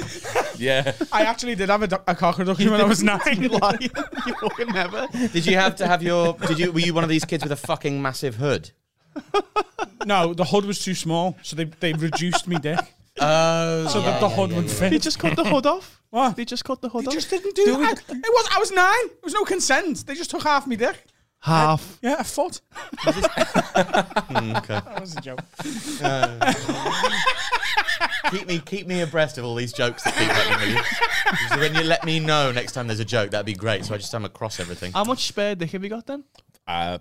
Yeah. 0.58 0.94
I 1.12 1.24
actually 1.24 1.56
did 1.56 1.70
have 1.70 1.84
a, 1.84 1.88
do- 1.88 1.98
a 2.08 2.16
cock 2.16 2.38
reduction 2.40 2.72
when 2.72 2.82
I 2.82 2.86
was 2.86 3.04
nine. 3.14 3.20
you 3.42 3.50
fucking 3.50 4.70
never. 4.74 5.08
Did 5.32 5.46
you 5.46 5.58
have 5.58 5.76
to 5.78 5.88
have 5.88 6.02
your? 6.02 6.34
Did 6.48 6.60
you? 6.60 6.72
Were 6.72 6.80
you 6.80 6.94
one 6.94 7.04
of 7.04 7.10
these 7.10 7.26
kids 7.26 7.44
with 7.44 7.52
a 7.52 7.56
fucking 7.56 8.02
massive 8.02 8.36
hood? 8.36 8.72
no, 10.06 10.34
the 10.34 10.46
hood 10.46 10.66
was 10.66 10.84
too 10.84 10.96
small, 10.96 11.38
so 11.44 11.56
they, 11.56 11.66
they 11.66 11.94
reduced 11.94 12.48
me 12.48 12.58
dick 12.58 12.80
Oh, 13.22 13.88
so 13.88 14.02
that 14.02 14.20
the 14.22 14.30
hood 14.30 14.54
would 14.54 14.70
fit. 14.70 14.92
They 14.92 14.98
just 15.00 15.20
cut 15.20 15.36
the 15.36 15.44
hood 15.44 15.66
off. 15.66 16.02
What? 16.10 16.36
They 16.38 16.46
just 16.46 16.64
cut 16.64 16.82
the 16.82 16.90
hood 16.90 17.04
They 17.04 17.08
off. 17.10 17.14
just 17.14 17.30
didn't 17.30 17.56
do, 17.56 17.66
that. 17.78 18.00
It 18.10 18.16
was. 18.24 18.50
I 18.56 18.60
was 18.60 18.72
nine. 18.72 19.08
There 19.10 19.18
was 19.24 19.34
no 19.34 19.44
consent. 19.44 20.06
They 20.08 20.16
just 20.16 20.32
took 20.32 20.44
half 20.44 20.66
me 20.66 20.76
dick. 20.76 20.96
Half. 21.42 22.00
Yeah, 22.02 22.18
a 22.20 22.24
foot. 22.24 22.60
Hmm, 22.74 24.56
okay. 24.58 24.82
That 24.86 25.00
was 25.00 25.16
a 25.16 25.22
joke. 25.22 25.40
keep 28.32 28.48
me 28.48 28.60
keep 28.60 28.88
me 28.88 29.02
abreast 29.02 29.38
of 29.38 29.46
all 29.46 29.56
these 29.56 29.72
jokes 29.74 30.04
that 30.04 30.14
keep 30.16 30.28
happening. 30.28 30.76
will 30.76 30.82
you? 30.82 31.48
So 31.50 31.60
when 31.60 31.76
you 31.76 31.84
let 31.84 32.04
me 32.06 32.20
know 32.20 32.52
next 32.52 32.74
time 32.74 32.88
there's 32.88 33.00
a 33.00 33.06
joke, 33.06 33.32
that'd 33.32 33.46
be 33.46 33.54
great. 33.54 33.86
So 33.86 33.94
I 33.94 33.98
just 33.98 34.12
come 34.12 34.26
across 34.26 34.60
everything. 34.60 34.92
How 34.92 35.04
much 35.06 35.28
spare 35.28 35.56
dick 35.56 35.72
have 35.72 35.84
you 35.84 35.90
got 35.90 36.06
then? 36.06 36.24
Uh, 36.68 37.00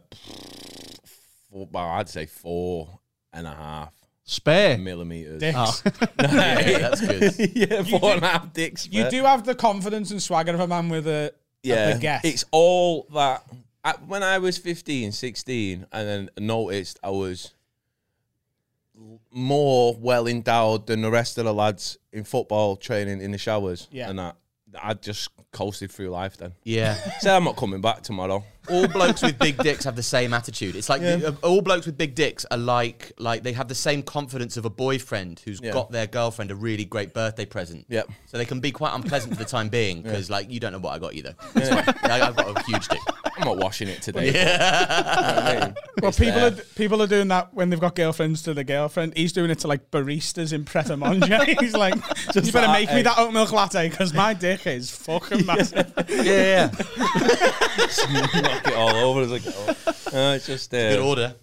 four, 1.50 1.68
well, 1.70 1.88
I'd 1.88 2.08
say 2.08 2.26
four 2.26 3.00
and 3.32 3.46
a 3.46 3.54
half 3.54 3.92
Spare. 4.24 4.78
millimeters. 4.78 5.40
Dicks. 5.40 5.56
Oh. 5.58 5.82
yeah, 6.20 6.78
that's 6.78 7.00
good. 7.00 7.50
yeah, 7.56 7.82
four 7.82 8.12
and 8.12 8.22
a 8.22 8.28
half 8.28 8.52
dicks. 8.52 8.88
You 8.90 9.04
but- 9.04 9.10
do 9.10 9.24
have 9.24 9.44
the 9.44 9.54
confidence 9.54 10.10
and 10.10 10.22
swagger 10.22 10.54
of 10.54 10.60
a 10.60 10.66
man 10.66 10.88
with 10.88 11.06
a, 11.08 11.32
yeah, 11.62 11.88
a 11.90 11.94
baguette. 11.98 12.20
it's 12.24 12.44
all 12.50 13.06
that. 13.14 13.44
I, 13.88 13.94
when 14.06 14.22
I 14.22 14.38
was 14.38 14.58
15, 14.58 15.12
16, 15.12 15.86
and 15.92 16.08
then 16.08 16.30
noticed 16.38 16.98
I 17.02 17.10
was 17.10 17.54
more 19.30 19.94
well 19.98 20.26
endowed 20.26 20.86
than 20.86 21.02
the 21.02 21.10
rest 21.10 21.38
of 21.38 21.44
the 21.44 21.54
lads 21.54 21.98
in 22.12 22.24
football 22.24 22.76
training 22.76 23.20
in 23.20 23.30
the 23.30 23.38
showers. 23.38 23.88
Yeah. 23.92 24.10
And 24.10 24.18
that, 24.18 24.36
I 24.82 24.94
just 24.94 25.30
coasted 25.52 25.90
through 25.90 26.08
life 26.10 26.36
then. 26.36 26.52
Yeah. 26.64 26.94
Say 27.20 27.34
I'm 27.34 27.44
not 27.44 27.56
coming 27.56 27.80
back 27.80 28.02
tomorrow. 28.02 28.44
all 28.68 28.86
blokes 28.88 29.22
with 29.22 29.38
big 29.38 29.56
dicks 29.58 29.84
have 29.84 29.96
the 29.96 30.02
same 30.02 30.34
attitude. 30.34 30.76
It's 30.76 30.88
like 30.90 31.00
uh, 31.00 31.32
all 31.42 31.62
blokes 31.62 31.86
with 31.86 31.96
big 31.96 32.14
dicks 32.14 32.44
are 32.50 32.58
like 32.58 33.12
like 33.18 33.42
they 33.44 33.52
have 33.52 33.68
the 33.68 33.74
same 33.74 34.02
confidence 34.02 34.56
of 34.58 34.64
a 34.66 34.70
boyfriend 34.70 35.40
who's 35.44 35.58
Yeah. 35.62 35.72
got 35.72 35.90
their 35.90 36.06
girlfriend 36.06 36.50
a 36.50 36.54
really 36.54 36.84
great 36.84 37.14
birthday 37.14 37.46
present. 37.46 37.86
Yep. 37.88 38.10
So 38.26 38.36
they 38.36 38.44
can 38.44 38.60
be 38.60 38.70
quite 38.72 38.94
unpleasant 38.94 39.32
for 39.32 39.38
the 39.42 39.48
time 39.48 39.68
being 39.70 40.02
because 40.02 40.28
like 40.28 40.50
you 40.50 40.60
don't 40.60 40.72
know 40.72 40.80
what 40.80 40.92
I 40.94 40.98
got 40.98 41.14
either. 41.14 41.34
though. 41.54 41.60
It's. 41.62 41.70
I- 41.70 42.26
I've 42.28 42.36
got 42.36 42.58
a 42.58 42.62
huge 42.64 42.88
dick. 42.88 43.00
I'm 43.38 43.44
not 43.46 43.56
washing 43.58 43.88
it 43.88 44.02
today. 44.02 44.30
but- 44.32 44.38
You 44.38 44.44
know 44.44 44.56
I 44.60 45.60
mean? 45.66 45.74
Well, 46.02 46.08
It's 46.10 46.18
people 46.18 46.34
there. 46.40 46.46
are 46.52 46.64
people 46.76 47.02
are 47.02 47.06
doing 47.08 47.28
that 47.28 47.52
when 47.54 47.70
they've 47.70 47.80
got 47.80 47.94
girlfriends 47.96 48.42
to 48.42 48.54
the 48.54 48.62
girlfriend. 48.64 49.16
He's 49.16 49.32
doing 49.32 49.50
it 49.50 49.58
to 49.60 49.66
like 49.68 49.90
baristas 49.90 50.52
in 50.52 50.64
Pret 50.64 50.90
a 50.90 50.96
Manger. 50.96 51.44
He's 51.60 51.74
like, 51.74 51.94
you 51.96 52.00
better 52.34 52.50
that 52.52 52.72
make 52.72 52.92
me 52.92 53.02
that 53.02 53.18
oat 53.18 53.32
milk 53.32 53.50
latte 53.52 53.88
because 53.88 54.14
my 54.14 54.32
dick 54.34 54.66
is 54.66 54.90
fucking 54.90 55.44
massive. 55.46 55.92
Yeah, 56.08 56.70
yeah. 56.70 56.70
knock 58.42 58.66
it 58.68 58.74
all 58.74 58.94
over. 58.94 59.22
It's 59.22 59.46
like, 59.46 59.54
oh, 60.14 60.18
uh, 60.18 60.34
it's 60.34 60.46
just 60.46 60.72
uh, 60.72 60.90
Good 60.90 61.00
order. 61.00 61.34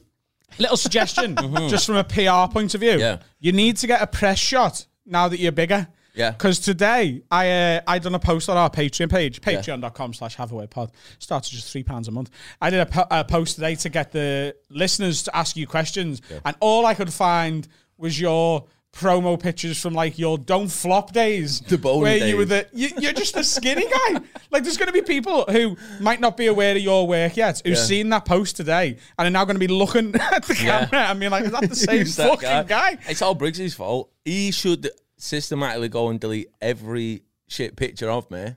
Little 0.57 0.77
suggestion, 0.77 1.35
just 1.67 1.85
from 1.85 1.97
a 1.97 2.03
PR 2.05 2.51
point 2.51 2.73
of 2.75 2.79
view. 2.81 2.97
Yeah. 2.97 3.17
You 3.39 3.51
need 3.51 3.75
to 3.77 3.87
get 3.87 4.01
a 4.01 4.07
press 4.07 4.39
shot 4.39 4.85
now 5.05 5.27
that 5.27 5.39
you're 5.39 5.51
bigger. 5.51 5.87
Yeah. 6.15 6.31
Because 6.31 6.59
today 6.59 7.21
I 7.29 7.49
uh, 7.51 7.81
I 7.87 7.99
done 7.99 8.15
a 8.15 8.19
post 8.19 8.49
on 8.49 8.57
our 8.57 8.69
Patreon 8.69 9.09
page, 9.09 9.41
patreon.com 9.41 10.13
slash 10.13 10.35
have 10.35 10.51
a 10.51 10.55
word 10.55 10.71
pod. 10.71 10.91
Starts 11.19 11.49
at 11.49 11.53
just 11.53 11.71
three 11.71 11.83
pounds 11.83 12.07
a 12.07 12.11
month. 12.11 12.29
I 12.61 12.69
did 12.69 12.79
a, 12.79 12.85
po- 12.85 13.07
a 13.11 13.23
post 13.23 13.55
today 13.55 13.75
to 13.75 13.89
get 13.89 14.11
the 14.11 14.55
listeners 14.69 15.23
to 15.23 15.35
ask 15.35 15.55
you 15.57 15.67
questions, 15.67 16.21
and 16.45 16.55
all 16.59 16.85
I 16.85 16.93
could 16.93 17.11
find 17.13 17.67
was 17.97 18.19
your 18.19 18.65
promo 18.93 19.37
pictures 19.37 19.81
from 19.81 19.93
like 19.93 20.17
your 20.17 20.37
don't 20.37 20.69
flop 20.69 21.11
days, 21.11 21.59
The 21.67 21.75
where 21.77 22.15
you 22.15 22.37
were 22.37 22.45
days. 22.45 22.65
the 22.71 22.79
you, 22.79 22.89
you're 22.97 23.11
just 23.11 23.35
a 23.35 23.43
skinny 23.43 23.85
guy. 23.85 24.21
like 24.51 24.63
there's 24.63 24.77
going 24.77 24.87
to 24.87 24.93
be 24.93 25.01
people 25.01 25.43
who 25.49 25.75
might 25.99 26.21
not 26.21 26.37
be 26.37 26.45
aware 26.47 26.73
of 26.77 26.81
your 26.81 27.05
work 27.05 27.35
yet, 27.35 27.61
who've 27.65 27.75
Yeah. 27.75 27.81
seen 27.83 28.09
that 28.11 28.23
post 28.23 28.55
today 28.55 28.95
and 29.19 29.27
are 29.27 29.31
now 29.31 29.43
going 29.43 29.57
to 29.57 29.59
be 29.59 29.67
looking 29.67 30.15
at 30.19 30.43
the 30.45 30.55
Yeah. 30.63 30.85
camera 30.85 31.07
and 31.09 31.19
being 31.19 31.29
like, 31.31 31.43
"Is 31.43 31.51
that 31.51 31.67
the 31.69 31.75
same 31.89 32.05
fucking 32.05 32.67
guy?" 32.67 32.97
It's 33.09 33.21
all 33.21 33.35
Briggs's 33.35 33.73
fault. 33.73 34.11
He 34.23 34.51
should 34.51 34.89
systematically 35.17 35.89
go 35.89 36.09
and 36.09 36.19
delete 36.19 36.49
every 36.61 37.23
shit 37.47 37.75
picture 37.75 38.09
of 38.09 38.29
me 38.31 38.55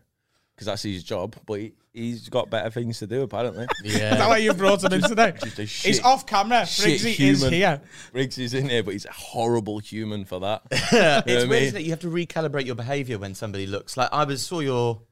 because 0.54 0.66
that's 0.66 0.82
his 0.82 1.04
job. 1.04 1.36
But 1.46 1.60
he, 1.60 1.72
he's 1.92 2.28
got 2.28 2.50
better 2.50 2.70
things 2.70 2.98
to 3.00 3.06
do 3.06 3.22
apparently. 3.22 3.66
Is 3.84 3.98
that 3.98 4.28
why 4.28 4.38
you 4.38 4.52
brought 4.54 4.82
him 4.82 4.92
in 4.92 5.02
today? 5.02 5.34
Just 5.42 5.58
a 5.58 5.64
He's 5.64 6.02
off 6.02 6.26
camera. 6.26 6.66
shit 6.66 7.00
Briggsy 7.00 7.10
is 7.10 7.16
human. 7.40 7.52
here. 7.52 7.80
Briggs 8.12 8.38
is 8.38 8.54
in 8.54 8.68
here, 8.68 8.82
but 8.82 8.92
he's 8.92 9.06
a 9.06 9.12
horrible 9.12 9.78
human 9.78 10.24
for 10.24 10.40
that. 10.40 10.62
It's 10.70 10.92
You 10.92 10.98
know 10.98 11.14
what 11.16 11.26
weird, 11.26 11.48
mean? 11.50 11.62
isn't 11.62 11.76
it? 11.80 11.84
You 11.84 11.90
have 11.90 12.00
to 12.00 12.10
recalibrate 12.10 12.66
your 12.66 12.74
behaviour 12.74 13.18
when 13.18 13.34
somebody 13.34 13.66
looks 13.66 13.96
like 13.96 14.08
I 14.12 14.24
was 14.24 14.44
saw 14.44 14.60
your 14.60 15.02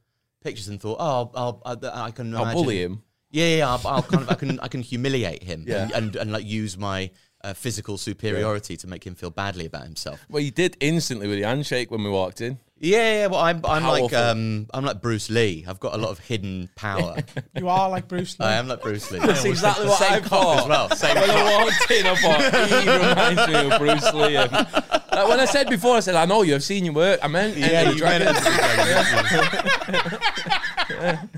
pictures 0.43 0.67
and 0.67 0.79
thought, 0.81 0.97
oh, 0.99 1.31
I'll, 1.35 1.61
I, 1.65 2.05
I 2.07 2.11
can. 2.11 2.35
I'll 2.35 2.53
bully 2.53 2.81
him. 2.83 3.03
Yeah, 3.29 3.57
yeah, 3.57 3.69
I'll, 3.69 3.81
I'll 3.85 4.03
kind 4.03 4.23
of, 4.23 4.29
I 4.29 4.35
can, 4.35 4.59
I 4.61 4.67
can 4.69 4.81
humiliate 4.91 5.43
him, 5.43 5.65
Yeah. 5.67 5.83
and, 5.83 5.91
and 5.93 6.15
and 6.15 6.31
like 6.31 6.45
use 6.45 6.77
my 6.77 7.11
uh, 7.47 7.53
physical 7.53 7.97
superiority 7.97 8.75
to 8.77 8.87
make 8.87 9.05
him 9.05 9.15
feel 9.15 9.29
badly 9.29 9.65
about 9.65 9.83
himself. 9.83 10.19
Well, 10.29 10.43
you 10.43 10.51
did 10.51 10.75
instantly 10.79 11.27
with 11.27 11.39
the 11.39 11.45
handshake 11.47 11.89
when 11.91 12.03
we 12.03 12.09
walked 12.09 12.41
in. 12.41 12.59
Yeah, 12.79 13.21
yeah. 13.21 13.27
Well, 13.27 13.39
I'm 13.39 13.65
I'm 13.65 13.83
like 13.83 14.13
um 14.13 14.67
I'm 14.71 14.85
like 14.85 15.01
Bruce 15.01 15.31
Lee. 15.31 15.65
I've 15.67 15.79
got 15.79 15.95
a 15.95 15.97
lot 15.97 16.11
of 16.11 16.19
hidden 16.19 16.69
power. 16.75 17.15
You 17.57 17.69
are 17.69 17.89
like 17.89 18.07
Bruce 18.07 18.37
Lee. 18.39 18.45
I 18.45 18.53
am 18.53 18.67
like 18.67 18.81
Bruce 18.83 19.09
Lee. 19.11 19.17
That's 19.25 19.45
exactly 19.45 19.87
what 19.87 19.97
Same 19.97 20.23
I 20.23 20.27
thought 20.27 20.59
as 20.59 20.67
well. 20.67 20.89
Same 20.91 21.15
when 21.15 21.25
cock. 21.27 21.37
I 21.37 21.63
walked 21.63 21.91
in, 21.91 22.05
I 22.05 22.15
thought 22.15 22.43
he 22.83 22.89
reminds 23.07 23.47
me 23.47 23.55
of 23.71 23.79
Bruce 23.79 24.13
Lee. 24.13 24.35
And, 24.35 24.51
like, 24.51 25.27
when 25.27 25.39
I 25.39 25.45
said 25.45 25.69
before, 25.69 25.95
I 25.97 26.01
said 26.01 26.13
I 26.13 26.25
know 26.25 26.43
you. 26.43 26.53
I've 26.53 26.63
seen 26.63 26.85
your 26.85 26.93
work. 26.93 27.19
I 27.23 27.27
meant 27.27 27.57
Yeah, 27.57 27.65
Enter 27.67 27.91
the 27.93 27.97
you 27.97 28.03
meant 28.03 28.23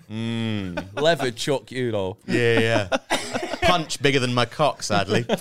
Dragon. 0.10 0.92
Leather 0.96 1.32
chuck 1.32 1.72
you 1.72 1.92
though. 1.92 2.18
Yeah, 2.28 2.60
yeah. 2.60 2.98
Punch 3.70 4.02
bigger 4.02 4.20
than 4.20 4.34
my 4.34 4.46
cock, 4.46 4.84
sadly. 4.84 5.26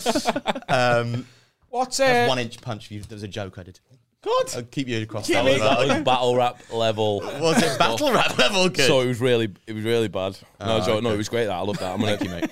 Um, 0.69 1.27
What's 1.71 1.97
that's 1.99 2.27
uh, 2.27 2.29
one 2.29 2.39
inch 2.39 2.61
punch. 2.61 2.91
You, 2.91 3.01
there 3.03 3.17
was 3.17 3.23
a 3.23 3.29
joke 3.29 3.59
I 3.59 3.63
did. 3.63 3.79
God, 4.23 4.45
I'll 4.57 4.63
keep 4.65 4.89
you 4.89 5.01
across 5.03 5.27
Keep 5.27 5.35
that. 5.37 5.45
me- 5.45 5.53
one. 5.53 5.61
That 5.61 5.79
was 5.97 6.03
battle 6.05 6.35
rap 6.37 6.61
level. 6.73 7.21
Was 7.21 7.63
it 7.63 7.79
battle 7.79 8.13
rap 8.13 8.37
level 8.39 8.69
good? 8.69 8.87
So 8.87 9.01
it 9.01 9.07
was 9.07 9.21
really, 9.21 9.53
it 9.67 9.73
was 9.75 9.85
really 9.85 10.09
bad. 10.09 10.37
No, 10.61 10.77
Oh, 10.77 10.81
joke, 10.85 11.03
no, 11.03 11.09
okay. 11.11 11.15
it 11.15 11.19
was 11.19 11.29
great. 11.29 11.47
That 11.47 11.53
I 11.57 11.61
love 11.61 11.79
that. 11.79 11.93
I'm 11.95 12.01
gonna 12.01 12.17
Thank 12.17 12.43
you, 12.43 12.49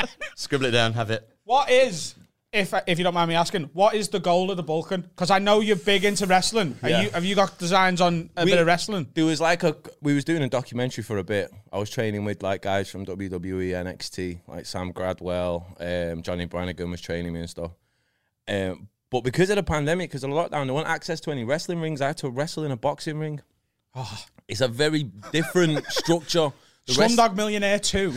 mate. 0.00 0.08
Scribble 0.36 0.66
it 0.66 0.70
down. 0.72 0.92
Have 0.92 1.10
it. 1.10 1.28
What 1.44 1.70
is, 1.70 2.14
if 2.52 2.74
if 2.86 2.98
you 2.98 3.04
don't 3.04 3.14
mind 3.14 3.28
me 3.28 3.34
asking, 3.36 3.70
what 3.72 3.94
is 3.94 4.08
the 4.08 4.18
goal 4.18 4.50
of 4.50 4.56
the 4.56 4.62
Balkan? 4.62 5.02
Because 5.02 5.30
I 5.30 5.38
know 5.38 5.60
you're 5.60 5.76
big 5.76 6.04
into 6.04 6.26
wrestling. 6.26 6.76
Yeah. 6.82 7.02
you 7.02 7.10
have 7.10 7.24
you 7.24 7.34
got 7.36 7.58
designs 7.58 8.00
on 8.00 8.30
a 8.36 8.44
We- 8.44 8.50
bit 8.50 8.58
of 8.60 8.66
wrestling? 8.66 9.06
There 9.14 9.24
was 9.24 9.40
like 9.40 9.62
a 9.62 9.76
we 10.02 10.14
was 10.14 10.24
doing 10.24 10.42
a 10.42 10.48
documentary 10.48 11.04
for 11.04 11.18
a 11.18 11.24
bit. 11.24 11.52
I 11.72 11.78
was 11.78 11.90
training 11.90 12.24
with 12.24 12.42
like 12.42 12.62
guys 12.62 12.90
from 12.90 13.06
WWE, 13.06 13.70
NXT, 13.70 14.40
like 14.48 14.66
Sam 14.66 14.92
Gradwell, 14.92 16.12
um, 16.12 16.22
Johnny 16.22 16.46
Brannigan 16.46 16.90
was 16.90 17.00
training 17.00 17.32
me 17.32 17.40
and 17.40 17.50
stuff. 17.50 17.70
Um, 18.48 18.88
but 19.10 19.20
because 19.22 19.50
of 19.50 19.56
the 19.56 19.62
pandemic, 19.62 20.10
because 20.10 20.24
of 20.24 20.30
the 20.30 20.36
lockdown, 20.36 20.66
there 20.66 20.74
wasn't 20.74 20.90
access 20.90 21.20
to 21.20 21.30
any 21.30 21.44
wrestling 21.44 21.80
rings. 21.80 22.00
I 22.00 22.08
had 22.08 22.16
to 22.18 22.30
wrestle 22.30 22.64
in 22.64 22.72
a 22.72 22.76
boxing 22.76 23.18
ring. 23.18 23.40
It's 24.48 24.60
a 24.60 24.68
very 24.68 25.04
different 25.32 25.84
structure. 25.92 26.50
The 26.86 26.92
Slumdog 26.94 27.36
Millionaire 27.36 27.78
2. 27.78 28.10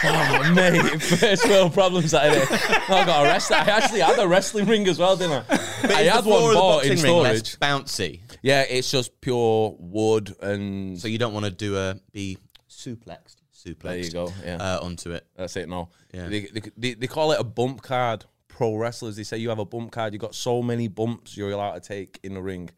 Oh, 0.00 0.52
mate, 0.54 1.02
first 1.02 1.48
world 1.48 1.72
problems 1.74 2.12
that 2.12 2.32
is. 2.34 2.48
I 2.88 3.04
got 3.04 3.24
arrested. 3.26 3.54
I 3.56 3.70
actually 3.78 4.00
had 4.00 4.18
a 4.18 4.28
wrestling 4.28 4.66
ring 4.66 4.86
as 4.88 4.98
well, 4.98 5.16
didn't 5.16 5.44
I? 5.48 5.58
I 5.84 6.02
had 6.04 6.24
one 6.24 6.54
bought 6.54 6.84
in 6.84 6.90
boxing 6.94 7.04
ring 7.04 7.22
less 7.22 7.48
storage. 7.48 7.58
bouncy. 7.60 8.20
Yeah, 8.42 8.62
it's 8.62 8.90
just 8.90 9.20
pure 9.20 9.74
wood 9.78 10.34
and 10.40 10.98
So 10.98 11.08
you 11.08 11.18
don't 11.18 11.34
want 11.34 11.46
to 11.46 11.50
do 11.50 11.76
a 11.76 11.96
be 12.12 12.38
suplexed. 12.70 13.36
Suplexed. 13.54 13.82
there 13.82 13.98
you 13.98 14.10
go. 14.10 14.32
Yeah, 14.44 14.56
Uh, 14.56 14.78
onto 14.82 15.10
it. 15.12 15.26
that's 15.36 15.56
it. 15.56 15.68
No, 15.68 15.88
Yeah. 16.12 16.28
they, 16.28 16.40
they, 16.42 16.62
they, 16.76 16.94
they 16.94 17.06
call 17.06 17.32
it 17.32 17.40
a 17.40 17.44
bump 17.44 17.82
card. 17.82 18.24
Pro 18.46 18.76
wrestlers, 18.76 19.16
they 19.16 19.22
say 19.24 19.38
you 19.38 19.48
have 19.50 19.58
a 19.60 19.64
bump 19.64 19.92
card. 19.92 20.12
You 20.12 20.18
got 20.18 20.34
so 20.34 20.62
many 20.62 20.88
bumps 20.88 21.36
you're 21.36 21.50
allowed 21.50 21.74
to 21.74 21.80
take 21.80 22.18
in 22.24 22.34
the 22.34 22.42
ring, 22.42 22.70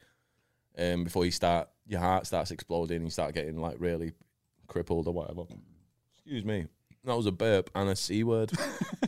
um, 0.78 1.05
before 1.05 1.24
you 1.24 1.31
start 1.31 1.69
your 1.87 2.01
heart 2.01 2.27
starts 2.27 2.51
exploding. 2.51 3.03
You 3.03 3.11
start 3.11 3.35
getting 3.35 3.57
like 3.61 3.77
really 3.78 4.12
crippled 4.70 5.06
or 5.06 5.12
whatever. 5.12 5.42
Excuse 6.14 6.44
me. 6.44 6.66
That 7.05 7.16
was 7.16 7.26
a 7.26 7.32
burp 7.32 7.70
and 7.74 7.90
a 7.90 7.97
c 7.97 8.24
word. 8.24 8.52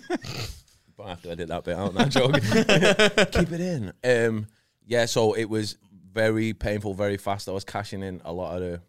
but 0.96 1.26
I 1.30 1.34
did 1.34 1.48
that 1.48 1.64
bit 1.64 1.76
out, 1.76 1.94
now 1.94 2.04
joke. 2.06 2.32
Keep 3.32 3.52
it 3.52 3.60
in. 3.60 3.92
Um, 4.04 4.46
yeah. 4.86 5.06
So 5.06 5.34
it 5.34 5.46
was 5.46 5.78
very 6.12 6.52
painful, 6.52 6.94
very 6.94 7.16
fast. 7.16 7.48
I 7.48 7.52
was 7.52 7.64
cashing 7.64 8.02
in 8.02 8.20
a 8.24 8.32
lot 8.32 8.56
of 8.56 8.60
the 8.60 8.82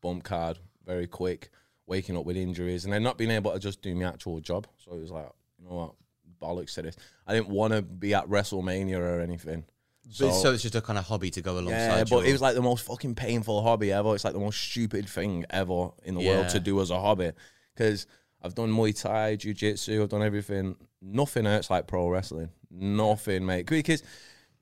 bump 0.00 0.24
card 0.24 0.58
very 0.86 1.06
quick, 1.06 1.50
waking 1.86 2.16
up 2.16 2.24
with 2.24 2.36
injuries, 2.36 2.84
and 2.84 2.92
then 2.92 3.02
not 3.02 3.18
being 3.18 3.30
able 3.30 3.52
to 3.52 3.58
just 3.58 3.82
do 3.82 3.94
my 3.94 4.04
actual 4.04 4.40
job. 4.40 4.66
So 4.78 4.92
it 4.92 5.00
was 5.00 5.10
like, 5.10 5.28
you 5.58 5.68
know 5.68 5.74
what, 5.74 5.94
bollocks 6.40 6.74
to 6.74 6.82
this. 6.82 6.96
I 7.26 7.34
didn't 7.34 7.48
want 7.48 7.72
to 7.72 7.82
be 7.82 8.14
at 8.14 8.26
WrestleMania 8.26 8.98
or 8.98 9.20
anything. 9.20 9.64
So, 10.12 10.30
so 10.32 10.52
it's 10.52 10.62
just 10.62 10.74
a 10.74 10.80
kind 10.80 10.98
of 10.98 11.06
hobby 11.06 11.30
to 11.30 11.40
go 11.40 11.52
alongside. 11.54 11.72
Yeah, 11.98 12.04
but 12.04 12.10
your- 12.18 12.24
it 12.26 12.32
was 12.32 12.40
like 12.42 12.54
the 12.54 12.62
most 12.62 12.84
fucking 12.86 13.14
painful 13.14 13.62
hobby 13.62 13.92
ever. 13.92 14.14
It's 14.14 14.24
like 14.24 14.32
the 14.34 14.40
most 14.40 14.60
stupid 14.60 15.08
thing 15.08 15.44
ever 15.50 15.90
in 16.04 16.14
the 16.16 16.22
Yeah. 16.22 16.36
world 16.38 16.48
to 16.50 16.60
do 16.60 16.80
as 16.80 16.90
a 16.90 17.00
hobby. 17.00 17.30
Because 17.74 18.06
I've 18.42 18.54
done 18.54 18.72
Muay 18.72 19.00
Thai, 19.00 19.36
Jiu 19.36 19.54
Jitsu, 19.54 20.02
I've 20.02 20.08
done 20.08 20.22
everything. 20.22 20.74
Nothing 21.00 21.44
hurts 21.44 21.70
like 21.70 21.86
pro 21.86 22.08
wrestling. 22.08 22.50
Nothing, 22.70 23.46
mate. 23.46 23.66
Because 23.66 24.02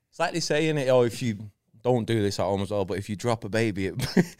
it's 0.09 0.19
like 0.19 0.33
they 0.33 0.39
saying 0.39 0.77
it, 0.77 0.87
oh, 0.89 1.01
if 1.03 1.21
you 1.21 1.37
don't 1.81 2.05
do 2.05 2.21
this 2.21 2.39
at 2.39 2.43
home 2.43 2.61
as 2.61 2.71
well, 2.71 2.85
but 2.85 2.97
if 2.97 3.09
you 3.09 3.15
drop 3.15 3.43
a 3.45 3.49
baby, 3.49 3.87
it, 3.87 3.95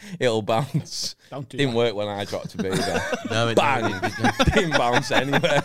it'll 0.19 0.41
bounce. 0.41 1.15
Don't 1.31 1.47
do 1.49 1.57
Didn't 1.57 1.73
work 1.73 1.95
when 1.95 2.07
I 2.07 2.25
dropped 2.25 2.53
a 2.53 2.57
baby. 2.57 2.77
no, 3.31 3.47
it, 3.47 3.55
Bang! 3.55 3.99
Didn't 4.53 4.71
bounce 4.77 5.09
anywhere. 5.11 5.61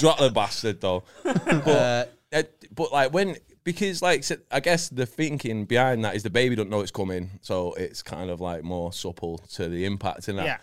Drop 0.00 0.18
the 0.18 0.30
bastard 0.34 0.80
though. 0.80 1.04
But, 1.22 1.68
Uh, 1.68 2.04
uh, 2.32 2.42
but 2.74 2.92
like 2.92 3.12
when 3.12 3.36
because 3.64 4.00
like 4.02 4.22
so- 4.24 4.36
I 4.50 4.60
guess 4.60 4.88
the 4.88 5.06
thinking 5.06 5.64
behind 5.64 6.04
that 6.04 6.14
is 6.14 6.22
the 6.22 6.30
baby 6.30 6.54
don't 6.54 6.70
know 6.70 6.80
it's 6.80 6.90
coming, 6.90 7.30
so 7.42 7.72
it's 7.74 8.02
kind 8.02 8.30
of 8.30 8.40
like 8.40 8.62
more 8.62 8.92
supple 8.92 9.38
to 9.54 9.68
the 9.68 9.84
impact 9.84 10.28
and 10.28 10.38
that. 10.38 10.46
Yeah. 10.46 10.56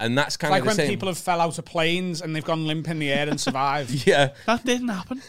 And 0.00 0.18
that's 0.18 0.36
kind 0.36 0.50
like 0.50 0.60
of 0.62 0.64
the 0.64 0.68
when 0.70 0.76
same. 0.76 0.88
people 0.88 1.06
have 1.08 1.16
fell 1.18 1.40
out 1.40 1.56
of 1.56 1.64
planes 1.64 2.20
and 2.20 2.34
they've 2.34 2.44
gone 2.44 2.66
limp 2.66 2.88
in 2.88 2.98
the 2.98 3.12
air 3.12 3.28
and 3.28 3.40
survived. 3.40 4.06
yeah, 4.06 4.30
That 4.44 4.64
didn't 4.64 4.88
happen. 4.88 5.22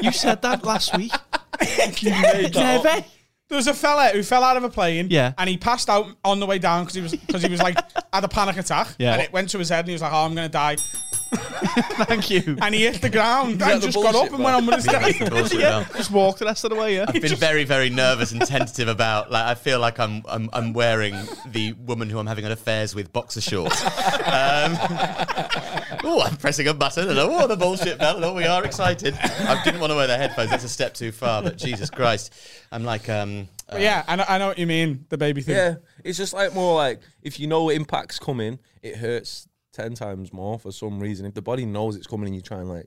you 0.00 0.12
said 0.12 0.42
that 0.42 0.64
last 0.64 0.96
week. 0.96 1.10
Never. 2.02 3.04
There 3.48 3.56
was 3.56 3.66
a 3.66 3.74
fella 3.74 4.10
who 4.12 4.22
fell 4.22 4.44
out 4.44 4.56
of 4.56 4.62
a 4.62 4.70
plane, 4.70 5.08
Yeah. 5.10 5.32
and 5.36 5.48
he 5.50 5.56
passed 5.56 5.90
out 5.90 6.06
on 6.24 6.38
the 6.38 6.46
way 6.46 6.58
down 6.60 6.84
because 6.84 6.94
he 6.94 7.00
was 7.02 7.10
because 7.16 7.42
he 7.42 7.48
was 7.50 7.60
like 7.60 7.76
had 8.12 8.22
a 8.22 8.28
panic 8.28 8.56
attack, 8.56 8.94
Yeah. 8.98 9.14
and 9.14 9.22
it 9.22 9.32
went 9.32 9.48
to 9.50 9.58
his 9.58 9.68
head, 9.70 9.80
and 9.80 9.88
he 9.88 9.92
was 9.94 10.02
like, 10.02 10.12
"Oh, 10.12 10.24
I'm 10.24 10.36
gonna 10.36 10.48
die," 10.48 10.76
Thank 12.06 12.30
you. 12.30 12.56
and 12.60 12.74
he 12.74 12.82
hit 12.82 13.00
the 13.00 13.10
ground 13.10 13.60
that 13.60 13.74
and 13.74 13.82
just 13.82 13.94
got 13.94 14.14
up 14.14 14.32
and 14.32 14.42
went 14.42 14.56
on 14.56 14.66
with 14.66 14.76
his 14.76 14.86
day. 14.86 15.28
Bullshit, 15.28 15.60
yeah, 15.60 15.86
just 15.96 16.10
walked 16.10 16.40
the 16.40 16.44
rest 16.44 16.64
of 16.64 16.70
the 16.70 16.76
way. 16.76 16.96
Yeah. 16.96 17.04
I've 17.06 17.20
been 17.20 17.36
very, 17.36 17.62
very 17.64 17.88
nervous 17.88 18.32
and 18.32 18.40
tentative 18.44 18.88
about. 18.88 19.30
Like, 19.30 19.44
I 19.44 19.54
feel 19.54 19.78
like 19.78 20.00
I'm, 20.00 20.24
I'm, 20.28 20.50
I'm 20.52 20.72
wearing 20.72 21.14
the 21.46 21.74
woman 21.74 22.10
who 22.10 22.18
I'm 22.18 22.26
having 22.26 22.44
an 22.44 22.52
affairs 22.52 22.94
with 22.94 23.12
boxer 23.12 23.40
shorts. 23.40 23.80
Um, 23.84 24.76
oh, 26.04 26.22
I'm 26.24 26.36
pressing 26.36 26.66
a 26.66 26.74
button, 26.74 27.08
and 27.08 27.18
oh, 27.18 27.46
the 27.46 27.56
bullshit 27.56 27.98
bell. 27.98 28.24
Oh, 28.24 28.34
we 28.34 28.46
are 28.46 28.64
excited. 28.64 29.14
I 29.20 29.62
didn't 29.62 29.80
want 29.80 29.92
to 29.92 29.96
wear 29.96 30.08
the 30.08 30.16
headphones. 30.16 30.50
That's 30.50 30.64
a 30.64 30.68
step 30.68 30.94
too 30.94 31.12
far. 31.12 31.42
But 31.42 31.56
Jesus 31.56 31.90
Christ, 31.90 32.34
I'm 32.72 32.84
like, 32.84 33.08
um, 33.08 33.48
uh, 33.68 33.76
yeah, 33.78 34.02
I 34.08 34.16
know, 34.16 34.24
I 34.28 34.38
know 34.38 34.48
what 34.48 34.58
you 34.58 34.66
mean. 34.66 35.06
The 35.10 35.18
baby 35.18 35.42
thing. 35.42 35.54
yeah. 35.54 35.74
It's 36.02 36.18
just 36.18 36.32
like 36.32 36.54
more 36.54 36.74
like 36.74 37.00
if 37.22 37.38
you 37.38 37.46
know 37.46 37.70
impact's 37.70 38.18
coming, 38.18 38.58
it 38.82 38.96
hurts 38.96 39.46
ten 39.72 39.94
times 39.94 40.32
more 40.32 40.58
for 40.58 40.72
some 40.72 41.00
reason. 41.00 41.26
If 41.26 41.34
the 41.34 41.42
body 41.42 41.64
knows 41.66 41.96
it's 41.96 42.06
coming 42.06 42.26
and 42.26 42.34
you 42.34 42.42
try 42.42 42.58
and 42.58 42.68
like 42.68 42.86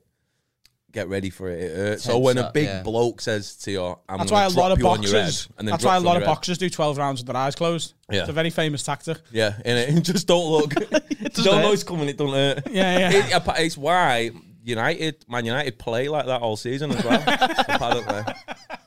get 0.92 1.08
ready 1.08 1.28
for 1.30 1.48
it, 1.50 1.60
it 1.60 1.76
hurts. 1.76 2.04
so 2.04 2.12
Tense 2.12 2.24
when 2.24 2.38
a 2.38 2.42
up, 2.42 2.54
big 2.54 2.66
yeah. 2.66 2.82
bloke 2.82 3.20
says 3.20 3.56
to 3.56 3.70
you, 3.72 3.84
"I'm 4.08 4.18
That's 4.18 4.30
why 4.30 4.44
a 4.44 4.48
lot 4.50 4.70
of 4.72 4.78
you 4.78 4.86
head," 4.86 4.96
boxers. 5.00 5.48
and 5.58 5.66
That's 5.66 5.84
why 5.84 5.96
a 5.96 6.00
lot 6.00 6.16
of 6.16 6.24
boxers 6.24 6.58
do 6.58 6.70
12 6.70 6.98
rounds 6.98 7.20
with 7.20 7.26
their 7.26 7.36
eyes 7.36 7.54
closed. 7.54 7.94
Yeah. 8.10 8.20
It's 8.20 8.28
a 8.28 8.32
very 8.32 8.50
famous 8.50 8.82
tactic. 8.84 9.18
Yeah, 9.32 9.54
and 9.64 9.98
it 9.98 10.00
just 10.04 10.26
don't 10.28 10.46
look. 10.50 10.70
doesn't 10.74 11.44
don't 11.44 11.62
know 11.62 11.72
it's 11.72 11.82
coming. 11.82 12.08
It 12.08 12.16
don't 12.16 12.32
hurt. 12.32 12.70
Yeah, 12.70 12.98
yeah. 12.98 13.10
It- 13.26 13.32
appa- 13.34 13.54
it's 13.58 13.76
why 13.76 14.30
United, 14.62 15.24
Man 15.28 15.44
United, 15.44 15.78
play 15.78 16.08
like 16.08 16.26
that 16.26 16.40
all 16.42 16.56
season 16.56 16.90
as 16.92 17.04
well. 17.04 17.22
apparently, 17.26 18.02
you 18.06 18.12
know 18.12 18.24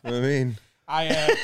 what 0.03 0.13
I 0.13 0.19
mean. 0.21 0.57
I, 0.89 1.07
uh, 1.07 1.35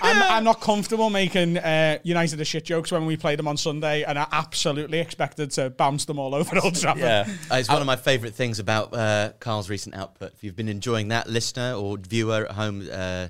I'm, 0.02 0.22
I'm 0.38 0.44
not 0.44 0.60
comfortable 0.60 1.10
making 1.10 1.58
uh, 1.58 1.98
United 2.02 2.40
a 2.40 2.44
shit 2.44 2.64
jokes 2.64 2.90
when 2.90 3.04
we 3.04 3.16
play 3.16 3.36
them 3.36 3.46
on 3.46 3.56
Sunday, 3.56 4.04
and 4.04 4.18
I 4.18 4.26
absolutely 4.32 4.98
expected 5.00 5.50
to 5.52 5.68
bounce 5.70 6.06
them 6.06 6.18
all 6.18 6.34
over 6.34 6.58
Old 6.58 6.74
Trafford. 6.76 7.02
Yeah, 7.02 7.24
Uh, 7.50 7.56
It's 7.58 7.68
one 7.68 7.80
of 7.82 7.86
my 7.86 7.96
favourite 7.96 8.34
things 8.34 8.58
about 8.58 8.94
uh, 8.94 9.32
Carl's 9.38 9.68
recent 9.68 9.94
output. 9.94 10.32
If 10.32 10.42
you've 10.44 10.56
been 10.56 10.68
enjoying 10.68 11.08
that, 11.08 11.28
listener 11.28 11.74
or 11.74 11.98
viewer 11.98 12.46
at 12.46 12.52
home, 12.52 12.88
uh, 12.90 13.28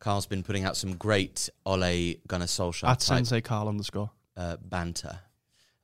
Carl's 0.00 0.26
been 0.26 0.42
putting 0.42 0.64
out 0.64 0.76
some 0.76 0.96
great 0.96 1.48
Ole 1.64 2.14
Gunnar 2.26 2.46
Solskjaer 2.46 2.84
At 2.88 3.00
type, 3.00 3.18
Sensei 3.18 3.40
Carl 3.42 3.68
underscore. 3.68 4.10
uh, 4.36 4.56
banter. 4.60 5.20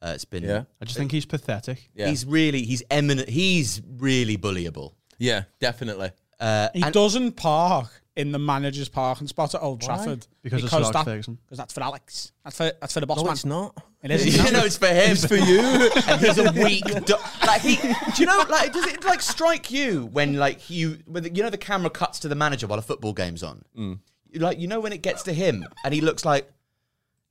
Uh, 0.03 0.13
it's 0.15 0.25
been. 0.25 0.43
yeah, 0.43 0.65
I 0.81 0.85
just 0.85 0.99
think 0.99 1.11
he's 1.13 1.27
pathetic. 1.27 1.89
yeah, 1.95 2.09
He's 2.09 2.27
really, 2.27 2.63
he's 2.63 2.83
eminent. 2.91 3.29
He's 3.29 3.81
really 3.99 4.37
bullyable. 4.37 4.95
yeah, 5.19 5.45
definitely. 5.61 6.11
Uh, 6.41 6.69
He 6.75 6.83
doesn't 6.83 7.33
park 7.33 8.03
in 8.17 8.33
the 8.33 8.39
manager's 8.39 8.89
parking 8.89 9.27
spot 9.27 9.55
at 9.55 9.63
Old 9.63 9.83
Trafford 9.83 10.27
Because 10.43 10.65
of 10.65 10.71
Sir 10.71 10.91
that, 10.93 11.05
Ferguson. 11.05 11.39
because 11.45 11.59
that's 11.59 11.75
for 11.75 11.83
Alex. 11.83 12.33
That's 12.45 12.57
for 12.57 12.73
that's 12.81 12.95
for 12.95 13.01
the 13.01 13.07
boss 13.07 13.19
No, 13.19 13.25
man. 13.25 13.33
it's 13.33 13.45
not. 13.45 13.85
It 14.03 14.11
is. 14.11 14.37
you 14.45 14.51
know, 14.53 14.65
it's 14.65 14.79
for 14.79 14.87
him. 14.87 15.13
It's 15.13 15.27
for 15.27 15.37
you. 15.37 15.61
and 16.09 16.21
he's 16.21 16.39
a 16.39 16.51
weak. 16.53 16.85
Do- 17.05 17.17
like 17.47 17.61
he, 17.61 17.77
do 17.77 17.93
you 18.17 18.27
know? 18.27 18.43
Like, 18.49 18.73
does 18.73 18.87
it 18.87 19.05
like 19.05 19.21
strike 19.21 19.71
you 19.71 20.07
when 20.07 20.37
like 20.37 20.71
you, 20.71 20.99
when 21.07 21.25
the, 21.25 21.35
you 21.35 21.43
know, 21.43 21.51
the 21.51 21.59
camera 21.59 21.91
cuts 21.91 22.21
to 22.21 22.29
the 22.29 22.35
manager 22.35 22.67
while 22.67 22.79
a 22.79 22.83
football 22.83 23.13
game's 23.13 23.43
on? 23.43 23.65
Mm. 23.77 23.99
Like, 24.35 24.59
you 24.59 24.69
know, 24.69 24.81
when 24.81 24.93
it 24.93 25.03
gets 25.03 25.23
to 25.25 25.33
him 25.33 25.67
and 25.85 25.93
he 25.95 26.01
looks 26.01 26.25
like. 26.25 26.51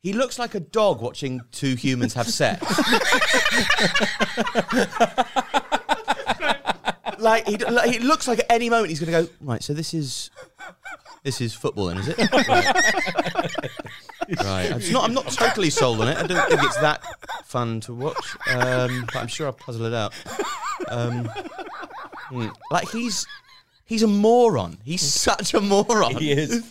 He 0.01 0.13
looks 0.13 0.37
like 0.37 0.53
a 0.53 0.59
dog 0.59 1.01
watching 1.01 1.41
two 1.51 1.73
humans 1.73 2.13
have 2.13 2.27
sex. 2.27 2.61
like 7.17 7.47
he, 7.47 7.57
like 7.57 7.91
he 7.91 7.97
looks 7.99 8.27
like 8.27 8.37
at 8.39 8.45
any 8.51 8.69
moment 8.69 8.89
he's 8.89 8.99
going 8.99 9.11
to 9.11 9.23
go 9.27 9.33
right. 9.41 9.63
So 9.63 9.73
this 9.73 9.95
is 9.95 10.29
this 11.25 11.41
is 11.41 11.53
football, 11.53 11.87
then, 11.87 11.97
is 11.97 12.07
it? 12.07 12.17
Right. 14.27 14.71
right. 14.71 14.71
It's 14.77 14.89
not. 14.91 15.03
I'm 15.03 15.13
not 15.13 15.27
totally 15.27 15.69
sold 15.69 16.01
on 16.01 16.07
it. 16.07 16.17
I 16.17 16.25
don't 16.25 16.49
think 16.49 16.63
it's 16.63 16.77
that 16.79 17.03
fun 17.45 17.79
to 17.81 17.93
watch, 17.93 18.35
um, 18.49 19.03
but 19.05 19.17
I'm 19.17 19.27
sure 19.27 19.45
I'll 19.47 19.53
puzzle 19.53 19.85
it 19.85 19.93
out. 19.93 20.13
Um, 20.87 21.25
hmm, 22.29 22.47
like 22.71 22.89
he's 22.89 23.27
he's 23.85 24.01
a 24.01 24.07
moron. 24.07 24.77
He's 24.83 25.01
such 25.21 25.53
a 25.53 25.61
moron. 25.61 26.15
He 26.15 26.31
is. 26.31 26.63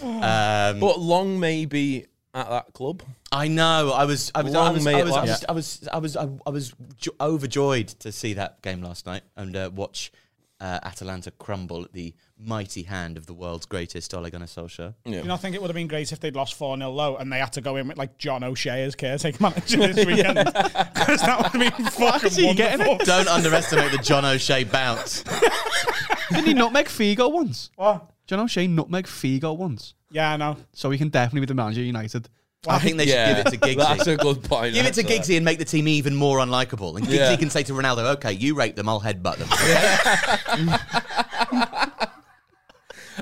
Um, 0.00 0.78
But 0.80 1.00
Long 1.00 1.40
may 1.40 1.64
be 1.64 2.06
at 2.34 2.48
that 2.48 2.72
club. 2.72 3.02
I 3.32 3.48
know. 3.48 3.90
I 3.92 4.04
was. 4.04 4.30
I 4.34 4.42
was. 4.42 4.54
I 4.54 4.58
Long 4.58 4.74
was. 4.74 4.86
I 4.86 5.02
was. 5.02 5.16
I 5.16 5.22
was. 5.24 5.44
I 5.48 5.52
was. 5.52 5.86
I 5.92 5.98
was. 5.98 6.16
I 6.16 6.24
was, 6.24 6.40
I 6.46 6.50
was 6.50 6.74
jo- 6.98 7.14
overjoyed 7.20 7.88
to 7.88 8.12
see 8.12 8.34
that 8.34 8.62
game 8.62 8.80
last 8.82 9.06
night 9.06 9.22
and 9.36 9.56
uh, 9.56 9.70
watch 9.74 10.12
uh, 10.60 10.78
Atalanta 10.84 11.32
crumble 11.32 11.82
at 11.84 11.92
the 11.92 12.14
mighty 12.44 12.82
hand 12.82 13.16
of 13.16 13.26
the 13.26 13.32
world's 13.34 13.66
greatest 13.66 14.12
Ole 14.14 14.28
Gunnar 14.30 14.46
Solskjaer. 14.46 14.94
Do 15.04 15.10
you 15.12 15.22
not 15.24 15.40
think 15.40 15.54
it 15.54 15.60
would 15.60 15.68
have 15.70 15.74
been 15.74 15.86
great 15.88 16.12
if 16.12 16.20
they'd 16.20 16.34
lost 16.34 16.54
4 16.54 16.76
0 16.76 16.90
low 16.90 17.16
and 17.16 17.32
they 17.32 17.38
had 17.38 17.52
to 17.54 17.60
go 17.60 17.76
in 17.76 17.88
with 17.88 17.96
like 17.96 18.18
John 18.18 18.42
O'Shea 18.44 18.82
as 18.84 18.94
caretaker 18.94 19.38
manager 19.40 19.92
this 19.92 20.06
weekend? 20.06 20.36
Because 20.36 21.20
that 21.22 21.38
would 21.52 21.62
have 21.62 21.76
been 21.76 21.86
fucking 21.90 22.26
is 22.28 22.36
he 22.36 22.46
wonderful. 22.46 22.98
Don't 22.98 23.28
underestimate 23.28 23.92
the 23.92 23.98
John 23.98 24.24
O'Shea 24.24 24.64
bounce. 24.64 25.22
Didn't 26.30 26.46
he 26.46 26.54
nutmeg 26.54 26.86
Figo 26.86 27.30
once? 27.32 27.70
What? 27.76 28.08
Do 28.26 28.34
you 28.34 28.40
know 28.40 28.46
Shane 28.46 28.74
nutmeg 28.74 29.06
Figo 29.06 29.56
once? 29.56 29.94
Yeah, 30.10 30.32
I 30.32 30.36
know. 30.36 30.56
So 30.72 30.90
he 30.90 30.98
can 30.98 31.08
definitely 31.08 31.40
be 31.40 31.46
the 31.46 31.54
manager 31.54 31.80
of 31.80 31.86
United. 31.86 32.28
I 32.68 32.78
think 32.78 32.96
they 32.96 33.06
Yeah, 33.06 33.26
should 33.26 33.36
give 33.44 33.46
it 33.46 33.50
to 33.60 33.66
Giggsy. 33.66 33.76
That's 33.96 34.06
a 34.06 34.16
good 34.16 34.44
point. 34.44 34.74
Give 34.74 34.86
it 34.86 34.94
to 34.94 35.02
that's, 35.02 35.28
Giggsy 35.28 35.34
and 35.36 35.44
make 35.44 35.58
the 35.58 35.64
team 35.64 35.88
even 35.88 36.14
more 36.14 36.38
unlikable. 36.38 36.96
And 36.96 37.04
Giggsy 37.04 37.16
Yeah. 37.30 37.36
can 37.36 37.50
say 37.50 37.64
to 37.64 37.72
Ronaldo, 37.72 38.04
"Okay, 38.16 38.32
you 38.34 38.54
rape 38.54 38.76
them, 38.76 38.88
I'll 38.88 39.00
headbutt 39.00 39.38
them." 39.38 39.48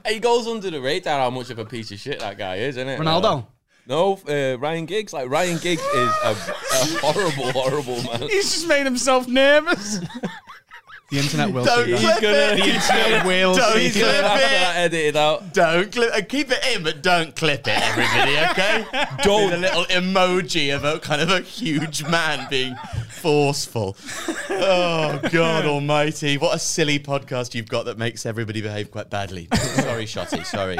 He 0.06 0.18
goes 0.18 0.46
under 0.46 0.70
the 0.70 0.80
radar 0.80 1.18
how 1.18 1.30
much 1.30 1.50
of 1.50 1.58
a 1.58 1.64
piece 1.64 1.90
of 1.92 1.98
shit 1.98 2.20
that 2.20 2.38
guy 2.38 2.56
is, 2.56 2.76
isn't 2.76 2.88
it? 2.88 3.00
Ronaldo? 3.00 3.46
No, 3.86 4.20
uh, 4.28 4.58
Ryan 4.58 4.86
Giggs. 4.86 5.12
Like 5.12 5.28
Ryan 5.28 5.58
Giggs 5.58 5.82
is 5.82 6.12
a, 6.24 6.30
a 6.30 6.84
horrible, 7.00 7.52
horrible 7.52 8.02
man. 8.04 8.28
He's 8.28 8.52
just 8.52 8.68
made 8.68 8.84
himself 8.84 9.26
nervous. 9.26 10.00
The 11.10 11.18
internet 11.18 11.52
will 11.52 11.64
Don't 11.64 11.86
see 11.86 11.92
that. 11.92 12.18
clip 12.18 12.22
it. 12.22 12.56
The 12.58 12.64
internet 12.70 13.26
will 13.26 13.54
Don't 13.56 13.72
see 13.74 13.90
clip 13.90 14.04
that. 14.04 14.24
Have 14.24 14.38
it. 14.40 14.42
that 14.42 14.76
edited 14.76 15.16
out. 15.16 15.52
Don't 15.52 15.90
clip. 15.90 16.12
Uh, 16.14 16.20
keep 16.28 16.50
it 16.52 16.64
in, 16.76 16.84
but 16.84 17.02
don't 17.02 17.34
clip 17.34 17.66
it, 17.66 17.82
everybody. 17.82 18.38
Okay? 18.50 18.84
don't. 19.24 19.52
a 19.52 19.56
little 19.56 19.84
emoji 19.86 20.74
of 20.74 20.84
a 20.84 21.00
kind 21.00 21.20
of 21.20 21.30
a 21.30 21.40
huge 21.40 22.04
man 22.06 22.46
being 22.48 22.76
forceful. 23.08 23.96
Oh 24.50 25.20
God 25.32 25.66
Almighty! 25.66 26.38
What 26.38 26.54
a 26.54 26.58
silly 26.58 26.98
podcast 26.98 27.54
you've 27.54 27.68
got 27.68 27.86
that 27.86 27.98
makes 27.98 28.24
everybody 28.24 28.60
behave 28.62 28.90
quite 28.90 29.10
badly. 29.10 29.48
sorry, 29.54 30.04
Shotty. 30.06 30.44
Sorry. 30.46 30.76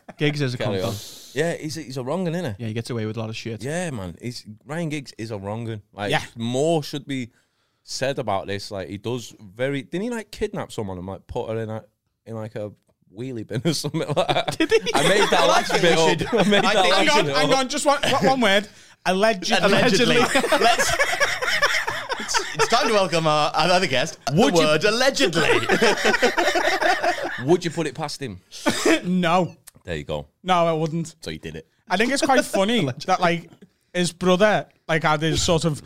Giggs 0.18 0.40
is 0.40 0.54
a 0.54 0.58
Carry 0.58 0.80
on. 0.82 0.92
cunt. 0.92 1.34
Yeah, 1.34 1.54
he's 1.54 1.76
a, 1.76 1.82
he's 1.82 1.96
a 1.98 2.02
wrong 2.02 2.24
one, 2.24 2.34
isn't 2.34 2.56
he? 2.56 2.62
Yeah, 2.62 2.68
he 2.68 2.72
gets 2.74 2.88
away 2.90 3.04
with 3.06 3.16
a 3.16 3.20
lot 3.20 3.28
of 3.28 3.36
shit. 3.36 3.62
Yeah, 3.62 3.90
man. 3.90 4.16
He's 4.20 4.44
Ryan 4.66 4.88
Giggs 4.88 5.12
is 5.18 5.30
a 5.30 5.38
wrong. 5.38 5.82
Like 5.92 6.10
Yeah. 6.10 6.22
more 6.36 6.82
should 6.82 7.06
be 7.06 7.30
said 7.90 8.18
about 8.18 8.46
this. 8.46 8.70
Like 8.70 8.88
he 8.88 8.98
does 8.98 9.34
very. 9.40 9.82
Didn't 9.82 10.02
he 10.02 10.10
like 10.10 10.30
kidnap 10.30 10.70
someone 10.72 10.98
and 10.98 11.06
like 11.06 11.26
put 11.26 11.48
her 11.48 11.58
in 11.58 11.70
a 11.70 11.84
in 12.26 12.34
like 12.34 12.54
a 12.54 12.70
wheelie 13.16 13.46
bin 13.46 13.62
or 13.64 13.72
something 13.74 14.00
like 14.00 14.14
that? 14.28 14.58
Did 14.58 14.70
he? 14.70 14.90
I 14.94 15.08
made 15.08 15.20
that 15.30 15.46
last 15.48 15.70
think 15.70 15.82
bit 15.82 15.98
up. 15.98 16.08
should- 16.08 16.34
I 16.34 16.42
made 16.48 16.64
I 16.64 16.74
that 16.74 16.82
think 16.82 16.94
hang 16.94 17.08
on, 17.10 17.26
hang 17.26 17.50
up. 17.52 17.58
on, 17.58 17.68
just 17.68 17.86
one, 17.86 18.00
one 18.22 18.40
word. 18.40 18.68
Alleged, 19.06 19.50
Allegedly. 19.52 20.16
Let's. 20.60 20.92
It's, 22.20 22.54
it's 22.56 22.68
time 22.68 22.88
to 22.88 22.92
welcome 22.92 23.26
our, 23.26 23.50
our 23.54 23.70
other 23.70 23.86
guest. 23.86 24.18
Would 24.32 24.54
the 24.54 24.60
you- 24.60 24.66
word 24.66 24.84
allegedly. 24.84 25.60
Would 27.46 27.64
you 27.64 27.70
put 27.70 27.86
it 27.86 27.94
past 27.94 28.20
him? 28.20 28.40
No, 29.04 29.56
There 29.84 29.96
you 29.96 30.04
go. 30.04 30.26
no, 30.42 30.66
I 30.66 30.72
wouldn't. 30.72 31.14
So 31.22 31.30
you 31.30 31.38
did 31.38 31.56
it. 31.56 31.66
I 31.88 31.96
think 31.96 32.12
it's 32.12 32.20
quite 32.22 32.44
funny 32.44 32.84
that 33.06 33.20
like 33.20 33.48
his 33.94 34.12
brother 34.12 34.66
like 34.88 35.04
had 35.04 35.22
his 35.22 35.40
sort 35.42 35.64
of 35.64 35.80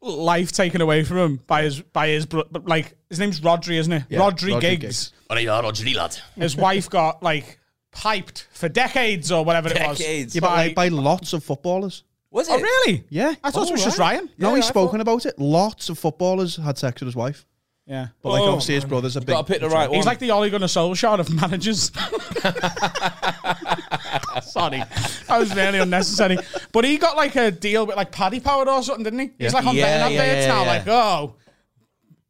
life 0.00 0.52
taken 0.52 0.80
away 0.80 1.02
from 1.04 1.16
him 1.18 1.40
by 1.46 1.62
his 1.62 1.80
by 1.80 2.08
his 2.08 2.26
bro- 2.26 2.44
like 2.64 2.94
his 3.08 3.18
name's 3.18 3.40
Rhodri, 3.40 3.78
isn't 3.78 3.92
it? 3.92 4.08
Rhodri, 4.10 4.52
Rhodri 4.54 4.60
Giggs. 4.60 5.12
Giggs. 5.28 6.22
His 6.36 6.56
wife 6.64 6.88
got 6.88 7.22
like 7.22 7.58
piped 7.90 8.46
for 8.52 8.68
decades 8.68 9.32
or 9.32 9.44
whatever 9.44 9.68
it 9.68 9.80
was. 9.86 9.98
Decades. 9.98 10.34
Yeah, 10.34 10.40
by- 10.40 10.66
like 10.66 10.74
by 10.74 10.88
lots 10.88 11.32
of 11.32 11.42
footballers. 11.42 12.04
Was 12.30 12.48
it? 12.48 12.52
oh 12.52 12.60
really? 12.60 13.04
Yeah. 13.08 13.34
I 13.42 13.50
thought 13.50 13.68
it 13.68 13.72
was 13.72 13.80
Oh, 13.80 13.84
just 13.84 13.98
right. 13.98 14.16
Ryan. 14.16 14.30
No, 14.36 14.50
Yeah, 14.50 14.56
he's 14.56 14.66
I 14.66 14.68
spoken 14.68 15.00
about 15.00 15.24
it. 15.26 15.38
Lots 15.38 15.88
of 15.88 15.98
footballers 15.98 16.56
had 16.56 16.76
sex 16.76 17.00
with 17.00 17.06
his 17.08 17.16
wife. 17.16 17.46
Yeah. 17.86 18.08
But 18.22 18.32
like 18.32 18.42
Oh, 18.42 18.48
obviously 18.50 18.74
his 18.74 18.84
brother's 18.84 19.16
a 19.16 19.20
big 19.20 19.28
Gotta 19.28 19.44
pick 19.50 19.60
the 19.62 19.68
right 19.70 19.88
one. 19.88 19.96
He's 19.96 20.04
like 20.04 20.18
the 20.18 20.30
Ole 20.30 20.50
Gunnar 20.50 20.66
Solskjaer 20.66 21.18
of 21.20 21.30
managers. 21.32 21.90
Sorry, 24.48 24.78
that 25.28 25.38
was 25.38 25.54
really 25.54 25.78
unnecessary. 25.78 26.38
But 26.72 26.84
he 26.84 26.98
got 26.98 27.16
like 27.16 27.36
a 27.36 27.50
deal 27.50 27.86
with 27.86 27.96
like 27.96 28.10
Paddy 28.12 28.40
Power 28.40 28.68
or 28.68 28.82
something, 28.82 29.04
didn't 29.04 29.18
he? 29.20 29.30
He's 29.44 29.54
like 29.54 29.66
on 29.66 29.74
Yeah, 29.76 29.84
betting 30.08 30.16
yeah, 30.16 30.22
adverts 30.22 30.46
yeah, 30.46 30.52
now, 30.54 30.62
yeah. 30.62 30.68
like 30.68 30.88
oh, 30.88 31.34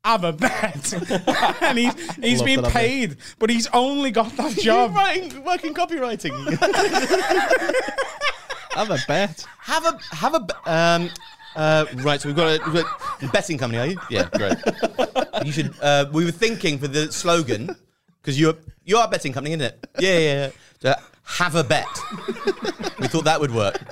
have 0.05 0.24
a 0.24 0.32
bet, 0.32 0.93
and 1.62 1.78
he's 1.78 2.15
he's 2.16 2.39
Love 2.39 2.47
been 2.47 2.61
that 2.62 2.66
advert. 2.69 2.73
paid, 2.73 3.16
but 3.39 3.51
he's 3.51 3.66
only 3.73 4.11
got 4.11 4.36
that 4.36 4.53
job. 4.59 4.95
writing, 4.95 5.45
working 5.45 5.74
copywriting. 5.74 6.32
Have 8.74 8.90
a 8.90 8.99
bet. 9.09 9.45
have 9.61 9.85
a 9.86 9.99
have 10.15 10.35
a 10.35 10.40
b- 10.40 10.55
um 10.66 11.11
uh 11.57 11.85
right 11.97 12.20
so 12.20 12.28
we've 12.28 12.36
got 12.36 12.61
a, 12.61 12.65
we've 12.70 12.82
got 12.85 13.23
a 13.23 13.27
betting 13.28 13.59
company 13.59 13.78
are 13.78 13.86
you 13.86 13.99
yeah 14.11 14.28
great 14.32 14.57
you 15.45 15.51
should 15.51 15.74
uh 15.82 16.05
we 16.12 16.24
were 16.24 16.31
thinking 16.31 16.78
for 16.78 16.86
the 16.86 17.11
slogan 17.11 17.74
because 18.20 18.39
you're 18.39 18.55
you 18.85 18.97
are 18.97 19.07
a 19.07 19.11
betting 19.11 19.32
company 19.32 19.55
isn't 19.55 19.62
it 19.66 19.86
yeah 19.99 20.19
yeah, 20.19 20.35
yeah. 20.35 20.51
So, 20.81 20.95
have 21.29 21.55
a 21.55 21.65
bet 21.65 21.87
we 22.99 23.07
thought 23.09 23.25
that 23.25 23.41
would 23.41 23.55
work 23.55 23.77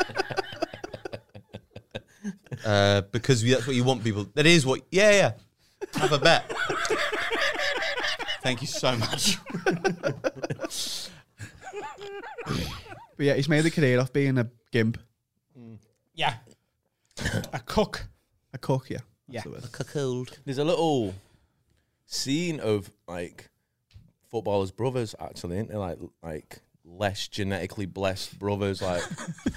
uh 2.65 3.03
because 3.13 3.43
we, 3.45 3.51
that's 3.51 3.67
what 3.67 3.77
you 3.77 3.85
want 3.85 4.03
people 4.03 4.27
that 4.35 4.47
is 4.47 4.65
what 4.67 4.81
yeah 4.91 5.11
yeah 5.11 5.33
have 6.01 6.13
a 6.13 6.19
bet 6.19 6.51
thank 8.43 8.61
you 8.61 8.67
so 8.67 8.97
much 8.97 9.39
But 13.19 13.25
yeah, 13.25 13.33
he's 13.35 13.49
made 13.49 13.65
a 13.65 13.71
career 13.71 13.99
off 13.99 14.13
being 14.13 14.37
a 14.37 14.51
gimp, 14.73 14.99
Yeah, 16.15 16.35
a 17.53 17.59
cook. 17.61 18.07
a 18.53 18.59
cook. 18.59 18.91
Yeah. 18.91 18.99
Yeah. 19.27 19.41
That's 19.47 19.69
the 19.71 20.15
word. 20.15 20.37
There's 20.45 20.59
a 20.59 20.65
little 20.65 21.15
scene 22.05 22.61
of 22.61 22.93
like 23.09 23.49
footballers' 24.31 24.71
brothers 24.71 25.15
actually, 25.19 25.57
isn't 25.57 25.71
there? 25.71 25.79
Like 25.79 25.99
like 26.23 26.59
less 26.87 27.29
genetically 27.29 27.87
blessed 27.87 28.39
brothers, 28.39 28.81
like 28.81 29.03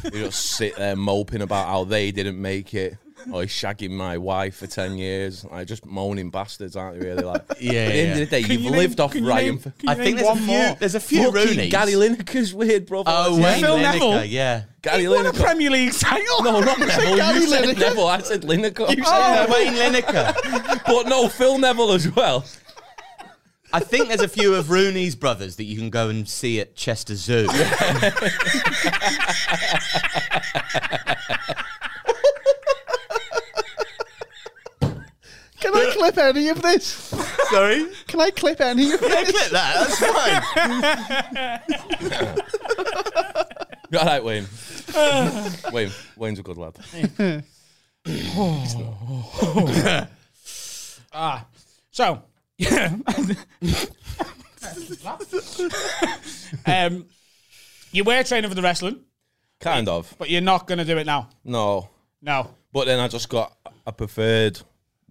who 0.03 0.09
just 0.11 0.43
sit 0.51 0.75
there 0.75 0.95
moping 0.95 1.41
about 1.41 1.67
how 1.67 1.83
they 1.83 2.11
didn't 2.11 2.41
make 2.41 2.73
it. 2.73 2.97
Or 3.33 3.41
he's 3.41 3.51
shagging 3.51 3.89
my 3.91 4.17
wife 4.17 4.55
for 4.55 4.67
ten 4.67 4.97
years. 4.97 5.43
Like 5.43 5.67
just 5.67 5.85
moaning 5.85 6.29
bastards, 6.29 6.77
aren't 6.77 7.01
they? 7.01 7.05
Really? 7.07 7.23
Like 7.23 7.41
Yeah, 7.49 7.53
At 7.53 7.59
the 7.59 7.73
yeah, 7.73 7.81
end 7.81 8.11
of 8.13 8.17
the 8.19 8.25
day, 8.27 8.41
Can 8.43 8.51
you've 8.53 8.61
you 8.61 8.71
name- 8.71 8.79
lived 8.79 8.99
off 9.01 9.11
can 9.11 9.25
Ryan. 9.25 9.45
name- 9.45 9.57
for, 9.59 9.73
I 9.85 9.95
think 9.95 10.05
name 10.05 10.15
there's 10.15 10.27
a 10.27 10.29
one 10.29 10.37
few 10.37 10.47
more? 10.47 10.77
there's 10.79 10.95
a 10.95 10.99
few 11.01 11.23
Fucking 11.25 11.33
Rooney's 11.33 11.71
Gary 11.71 11.91
Lineker's 11.93 12.53
weird 12.53 12.85
brother. 12.85 13.11
oh 13.13 13.35
That's 13.35 13.43
Wayne 13.45 13.57
it. 13.57 13.67
Phil 13.67 13.75
Lineker, 13.77 13.81
Neville? 14.13 14.23
yeah 14.25 14.63
Gary 14.81 15.01
He 15.01 15.07
won 15.09 15.25
a 15.25 15.31
Lineker. 15.33 15.41
Premier 15.43 15.69
League 15.69 15.91
title. 15.93 16.43
No, 16.43 16.59
not 16.61 16.79
Neville. 16.79 17.17
You 17.35 17.47
said 17.47 17.63
Lineker? 17.65 17.79
Neville. 17.79 18.07
I 18.07 18.19
said 18.21 18.41
Lineker. 18.43 18.89
You 18.95 19.03
said 19.03 19.47
oh, 19.49 19.53
Wayne 19.53 19.73
Lineker. 19.73 20.83
but 20.85 21.07
no, 21.09 21.27
Phil 21.27 21.57
Neville 21.57 21.91
as 21.91 22.09
well. 22.15 22.45
I 23.71 23.79
think 23.79 24.07
there's 24.07 24.21
a 24.21 24.27
few 24.27 24.55
of 24.55 24.69
Rooney's 24.71 25.15
brothers 25.15 25.55
that 25.57 25.65
you 25.65 25.77
can 25.77 25.89
go 25.89 26.09
and 26.09 26.27
see 26.27 26.59
at 26.59 26.75
Chester 26.75 27.15
Zoo. 27.15 27.47
Can 35.59 35.75
I 35.75 35.91
clip 35.93 36.17
any 36.17 36.47
of 36.49 36.61
this? 36.61 36.85
Sorry? 37.49 37.85
Can 38.07 38.21
I 38.21 38.29
clip 38.31 38.61
any 38.61 38.91
of 38.93 39.01
Yeah, 39.01 39.07
this? 39.23 39.31
clip 39.31 39.51
that. 39.51 39.75
That's 39.75 41.65
fine. 42.31 42.39
All 43.99 44.05
right, 44.05 44.23
Wayne. 44.23 44.45
Wayne. 45.73 45.91
Wayne's 46.15 46.39
a 46.39 46.43
good 46.43 46.57
lad. 46.57 46.75
Ah, 51.11 51.45
so 51.89 52.21
um, 56.65 57.05
you 57.91 58.03
were 58.03 58.23
training 58.23 58.49
for 58.49 58.55
the 58.55 58.61
wrestling, 58.61 59.01
Kind 59.59 59.87
of. 59.87 60.13
but 60.17 60.29
you're 60.29 60.41
not 60.41 60.67
going 60.67 60.79
to 60.79 60.85
do 60.85 60.97
it 60.97 61.05
now. 61.05 61.29
No. 61.43 61.89
No. 62.21 62.51
But 62.73 62.85
then 62.85 62.99
I 62.99 63.07
just 63.07 63.29
got, 63.29 63.55
I 63.87 63.91
preferred 63.91 64.59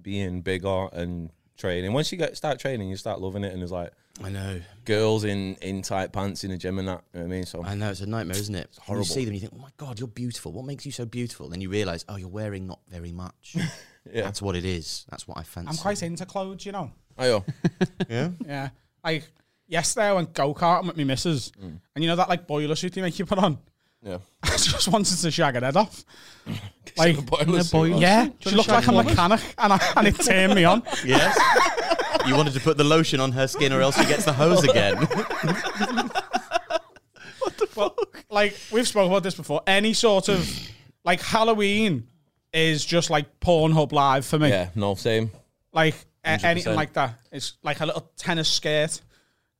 being 0.00 0.42
bigger 0.42 0.88
and 0.92 1.30
training. 1.56 1.92
Once 1.92 2.12
you 2.12 2.18
get 2.18 2.36
start 2.36 2.60
training, 2.60 2.88
you 2.90 2.96
start 2.96 3.20
loving 3.20 3.44
it. 3.44 3.52
And 3.52 3.62
it's 3.62 3.72
like 3.72 3.92
I 4.22 4.28
know. 4.28 4.60
girls 4.84 5.24
in, 5.24 5.54
in 5.56 5.82
tight 5.82 6.12
pants 6.12 6.44
in 6.44 6.50
the 6.50 6.58
gym 6.58 6.78
and 6.78 6.88
that. 6.88 7.02
You 7.14 7.20
know 7.20 7.26
what 7.26 7.32
I 7.32 7.36
mean? 7.36 7.46
So 7.46 7.64
I 7.64 7.74
know, 7.74 7.90
it's 7.90 8.00
a 8.00 8.06
nightmare, 8.06 8.36
isn't 8.36 8.54
it? 8.54 8.70
horrible. 8.78 9.06
You 9.06 9.12
see 9.12 9.24
them 9.24 9.34
you 9.34 9.40
think, 9.40 9.52
oh 9.56 9.62
my 9.62 9.70
God, 9.78 9.98
you're 9.98 10.08
beautiful. 10.08 10.52
What 10.52 10.66
makes 10.66 10.84
you 10.84 10.92
so 10.92 11.06
beautiful? 11.06 11.48
Then 11.48 11.62
you 11.62 11.70
realise, 11.70 12.04
oh, 12.08 12.16
you're 12.16 12.28
wearing 12.28 12.66
not 12.66 12.80
very 12.90 13.12
much. 13.12 13.56
Yeah. 14.10 14.22
That's 14.22 14.40
what 14.40 14.56
it 14.56 14.64
is. 14.64 15.04
That's 15.10 15.28
what 15.28 15.36
I 15.36 15.42
fancy. 15.42 15.68
I'm 15.68 15.76
quite 15.76 16.02
into 16.02 16.24
clothes, 16.24 16.64
you 16.64 16.72
know. 16.72 16.90
Ayo. 17.18 17.44
Oh. 17.44 17.86
Yeah? 18.08 18.30
Yeah. 18.46 18.68
Like 19.04 19.24
yesterday 19.66 20.06
I 20.06 20.12
went 20.14 20.32
go 20.32 20.54
karting 20.54 20.86
with 20.86 20.96
my 20.96 21.04
missus, 21.04 21.52
mm. 21.52 21.78
and 21.94 22.04
you 22.04 22.08
know 22.08 22.16
that 22.16 22.28
like 22.28 22.46
boiler 22.46 22.74
suit 22.74 22.96
you 22.96 23.02
make 23.02 23.18
you 23.18 23.26
put 23.26 23.38
on. 23.38 23.58
Yeah. 24.02 24.18
I 24.42 24.50
just 24.56 24.88
wanted 24.88 25.16
to 25.18 25.30
shag 25.30 25.54
her 25.54 25.60
head 25.60 25.76
off. 25.76 26.04
Like, 26.96 27.24
boiler 27.26 27.62
suit 27.62 27.92
on. 27.92 27.98
yeah, 28.00 28.24
she 28.24 28.46
wanna 28.46 28.56
looked 28.56 28.70
shag 28.70 28.74
like 28.74 28.86
a 28.88 28.90
a 28.90 28.94
woman? 28.94 29.06
mechanic, 29.06 29.40
and, 29.58 29.72
I, 29.72 29.92
and 29.96 30.08
it 30.08 30.18
turned 30.18 30.54
me 30.54 30.64
on. 30.64 30.82
Yes. 31.04 31.38
you 32.26 32.34
wanted 32.34 32.54
to 32.54 32.60
put 32.60 32.76
the 32.76 32.82
lotion 32.82 33.20
on 33.20 33.30
her 33.32 33.46
skin, 33.46 33.72
or 33.72 33.80
else 33.80 33.96
she 33.96 34.04
gets 34.06 34.24
the 34.24 34.32
hose 34.32 34.64
again. 34.64 34.96
What 37.38 37.56
the 37.56 37.66
fuck? 37.66 37.76
Well, 37.76 37.94
like 38.30 38.56
we've 38.72 38.88
spoken 38.88 39.12
about 39.12 39.22
this 39.22 39.34
before. 39.34 39.62
Any 39.66 39.92
sort 39.92 40.28
of 40.28 40.50
like 41.04 41.20
Halloween 41.20 42.08
is 42.52 42.84
just 42.84 43.10
like 43.10 43.38
Pornhub 43.38 43.92
Live 43.92 44.26
for 44.26 44.38
me. 44.38 44.48
Yeah, 44.48 44.70
no, 44.74 44.94
same. 44.96 45.30
Like 45.72 45.94
a- 46.24 46.28
anything 46.46 46.72
100%. 46.72 46.76
like 46.76 46.92
that. 46.94 47.18
It's 47.32 47.54
like 47.62 47.80
a 47.80 47.86
little 47.86 48.10
tennis 48.16 48.48
skirt, 48.48 49.00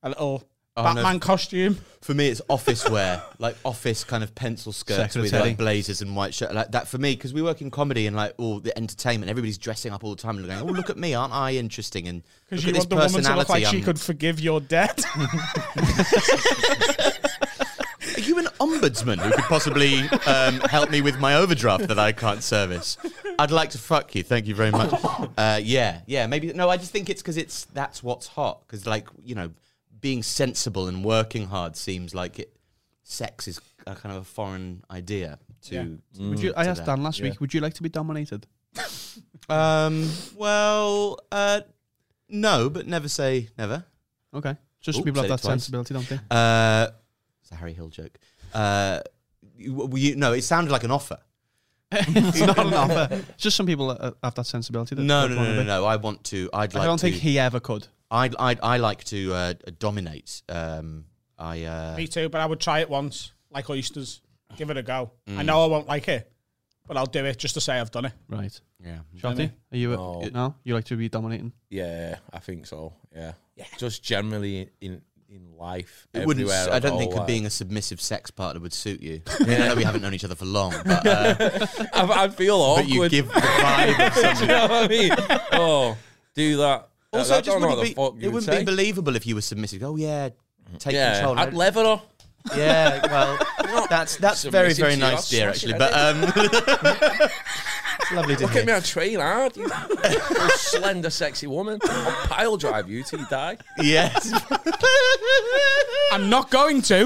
a 0.02 0.08
little 0.10 0.44
Oh, 0.76 0.82
no. 0.82 0.94
Batman 0.94 1.18
costume. 1.18 1.76
For 2.02 2.14
me, 2.14 2.28
it's 2.28 2.40
office 2.48 2.88
wear, 2.88 3.20
like 3.40 3.56
office 3.64 4.04
kind 4.04 4.22
of 4.22 4.32
pencil 4.36 4.70
skirts 4.70 5.16
with 5.16 5.32
like 5.32 5.56
blazers 5.56 6.02
and 6.02 6.14
white 6.14 6.32
shirt, 6.32 6.54
like 6.54 6.70
that. 6.70 6.86
For 6.86 6.98
me, 6.98 7.16
because 7.16 7.34
we 7.34 7.42
work 7.42 7.60
in 7.62 7.68
comedy 7.72 8.06
and 8.06 8.14
like 8.14 8.34
all 8.38 8.60
the 8.60 8.76
entertainment, 8.78 9.28
everybody's 9.28 9.58
dressing 9.58 9.90
up 9.92 10.04
all 10.04 10.10
the 10.14 10.22
time 10.22 10.36
and 10.38 10.46
going, 10.46 10.60
"Oh, 10.60 10.66
look 10.66 10.88
at 10.88 10.96
me, 10.96 11.14
aren't 11.14 11.32
I 11.34 11.54
interesting?" 11.56 12.06
And 12.06 12.22
Because 12.48 12.64
you 12.64 12.70
at 12.70 12.76
want 12.76 12.90
this 12.90 12.96
the 13.12 13.18
woman 13.18 13.28
to 13.28 13.36
look 13.38 13.48
like 13.48 13.64
she 13.66 13.78
I'm- 13.78 13.82
could 13.82 13.98
forgive 14.00 14.38
your 14.38 14.60
debt. 14.60 15.04
Are 18.18 18.20
you 18.20 18.36
an 18.40 18.46
ombudsman 18.60 19.18
who 19.18 19.30
could 19.30 19.44
possibly 19.44 20.00
um, 20.26 20.58
help 20.68 20.90
me 20.90 21.00
with 21.02 21.20
my 21.20 21.36
overdraft 21.36 21.86
that 21.86 22.00
I 22.00 22.10
can't 22.10 22.42
service? 22.42 22.98
I'd 23.38 23.52
like 23.52 23.70
to 23.70 23.78
fuck 23.78 24.12
you. 24.16 24.24
Thank 24.24 24.46
you 24.48 24.54
very 24.56 24.72
much. 24.72 24.92
Uh, 25.38 25.60
yeah, 25.62 26.00
yeah, 26.06 26.26
maybe. 26.26 26.52
No, 26.52 26.68
I 26.68 26.76
just 26.76 26.90
think 26.90 27.08
it's 27.08 27.22
because 27.22 27.36
it's 27.36 27.66
that's 27.66 28.02
what's 28.02 28.26
hot. 28.26 28.62
Because 28.66 28.86
like 28.86 29.06
you 29.22 29.36
know, 29.36 29.50
being 30.00 30.20
sensible 30.24 30.88
and 30.88 31.04
working 31.04 31.46
hard 31.46 31.76
seems 31.76 32.12
like 32.12 32.40
it. 32.40 32.52
Sex 33.04 33.46
is 33.46 33.60
a 33.86 33.94
kind 33.94 34.14
of 34.16 34.22
a 34.22 34.24
foreign 34.24 34.82
idea 34.90 35.38
to. 35.66 35.74
Yeah. 35.74 35.84
to- 36.16 36.28
Would 36.30 36.40
you? 36.40 36.52
I 36.56 36.64
to 36.64 36.70
asked 36.70 36.86
that. 36.86 36.96
Dan 36.96 37.04
last 37.04 37.20
Yeah. 37.20 37.26
week. 37.30 37.40
Would 37.40 37.54
you 37.54 37.60
like 37.60 37.74
to 37.74 37.82
be 37.84 37.88
dominated? 37.88 38.46
Um. 39.48 40.10
Well. 40.36 41.20
Uh. 41.30 41.60
No, 42.28 42.68
but 42.68 42.86
never 42.88 43.08
say 43.08 43.48
never. 43.56 43.84
Okay. 44.34 44.56
Just 44.80 44.98
Ooh, 44.98 45.04
people 45.04 45.22
have 45.22 45.28
that 45.30 45.40
twice. 45.40 45.52
sensibility, 45.52 45.94
don't 45.94 46.08
they? 46.08 46.18
Uh. 46.30 46.88
It's 47.48 47.52
a 47.52 47.56
Harry 47.56 47.72
Hill 47.72 47.88
joke. 47.88 48.18
Uh. 48.52 49.00
You, 49.56 49.90
you, 49.94 50.16
no, 50.16 50.34
it 50.34 50.42
sounded 50.42 50.70
like 50.70 50.84
an 50.84 50.90
offer. 50.90 51.18
it's 51.92 52.40
not 52.40 52.58
an 52.58 52.74
offer. 52.74 53.08
It's 53.30 53.42
just 53.42 53.56
some 53.56 53.66
people 53.66 53.90
uh, 53.90 54.12
have 54.22 54.34
that 54.34 54.46
sensibility. 54.46 54.94
That 54.94 55.02
No, 55.02 55.26
don't 55.26 55.36
no, 55.36 55.44
no, 55.44 55.54
no, 55.54 55.62
no. 55.64 55.84
I 55.86 55.96
want 55.96 56.22
to. 56.24 56.50
I'd 56.52 56.74
like. 56.74 56.82
I 56.82 56.86
don't 56.86 56.98
to, 56.98 57.10
think 57.10 57.16
he 57.16 57.38
ever 57.38 57.58
could. 57.58 57.88
I'd, 58.10 58.36
I'd, 58.36 58.60
I 58.62 58.76
like 58.76 59.02
to 59.04 59.32
uh, 59.32 59.54
dominate. 59.78 60.42
Um, 60.48 61.06
I. 61.38 61.64
Uh, 61.64 61.94
me 61.96 62.06
too, 62.06 62.28
but 62.28 62.40
I 62.40 62.46
would 62.46 62.60
try 62.60 62.80
it 62.80 62.90
once, 62.90 63.32
like 63.50 63.70
oysters. 63.70 64.20
Give 64.56 64.68
it 64.70 64.76
a 64.76 64.82
go. 64.82 65.12
Mm. 65.26 65.38
I 65.38 65.42
know 65.42 65.64
I 65.64 65.66
won't 65.66 65.88
like 65.88 66.08
it, 66.08 66.30
but 66.86 66.96
I'll 66.96 67.06
do 67.06 67.24
it 67.24 67.38
just 67.38 67.54
to 67.54 67.60
say 67.60 67.80
I've 67.80 67.90
done 67.90 68.04
it. 68.04 68.12
Right. 68.28 68.60
yeah. 68.84 68.98
Shotty, 69.16 69.50
are 69.72 69.76
you? 69.76 69.90
No. 69.90 70.22
A, 70.22 70.30
no, 70.30 70.54
you 70.64 70.74
like 70.74 70.84
to 70.84 70.96
be 70.96 71.08
dominating. 71.08 71.52
Yeah, 71.70 72.16
I 72.32 72.38
think 72.38 72.66
so. 72.66 72.92
Yeah. 73.14 73.32
Just 73.76 74.02
generally 74.04 74.70
in 74.80 75.02
in 75.28 75.56
life. 75.58 76.06
It 76.14 76.26
wouldn't. 76.26 76.50
I 76.50 76.78
don't 76.78 76.98
think 76.98 77.26
being 77.26 77.46
a 77.46 77.50
submissive 77.50 78.00
sex 78.00 78.30
partner 78.30 78.60
would 78.60 78.72
suit 78.72 79.00
you. 79.00 79.22
I, 79.40 79.44
mean, 79.44 79.60
I 79.60 79.68
know 79.68 79.74
we 79.74 79.84
haven't 79.84 80.02
known 80.02 80.14
each 80.14 80.24
other 80.24 80.34
for 80.34 80.46
long, 80.46 80.74
but, 80.84 81.06
uh, 81.06 81.66
I, 81.92 82.24
I 82.24 82.28
feel 82.28 82.56
awkward. 82.56 82.86
but 82.86 82.88
you 82.88 83.08
give 83.08 83.28
the 83.28 83.34
vibe 83.34 84.06
of 84.06 84.14
something. 84.14 84.42
you 84.42 84.46
know 84.48 84.62
what 84.68 84.84
I 84.84 84.88
mean? 84.88 85.12
Oh, 85.52 85.96
do 86.34 86.56
that. 86.58 86.88
Also, 87.12 87.34
I 87.34 87.38
it 87.38 87.44
just 87.44 87.60
wouldn't 87.60 87.82
be. 87.82 87.90
It 87.90 87.96
would 87.98 88.32
wouldn't 88.32 88.58
be 88.58 88.64
believable 88.64 89.16
if 89.16 89.26
you 89.26 89.34
were 89.34 89.40
submissive. 89.40 89.82
Oh 89.82 89.96
yeah, 89.96 90.30
take 90.78 90.94
Yeah, 90.94 91.14
control. 91.14 91.38
I'd 91.38 91.54
lever 91.54 91.84
her. 91.84 92.02
Yeah, 92.56 93.06
well, 93.06 93.86
that's 93.88 94.16
that's 94.16 94.44
very 94.44 94.72
very 94.72 94.96
nice, 94.96 95.28
dear. 95.28 95.50
Actually, 95.50 95.74
but 95.74 95.92
um, 95.94 96.20
it's 98.08 98.16
lovely 98.16 98.36
to 98.36 98.42
Look 98.42 98.52
hear. 98.52 98.60
at 98.62 98.66
me, 98.66 98.72
I 98.72 98.80
train 98.80 99.20
hard. 99.20 99.56
You 99.56 99.64
you 100.10 100.50
slender, 100.56 101.10
sexy 101.10 101.46
woman. 101.46 101.78
I'll 101.82 102.26
pile 102.26 102.56
drive 102.56 102.88
you 102.88 103.02
till 103.02 103.20
you 103.20 103.26
die. 103.26 103.58
Yes. 103.78 104.32
I'm 106.12 106.30
not 106.30 106.50
going 106.50 106.80
to. 106.82 107.02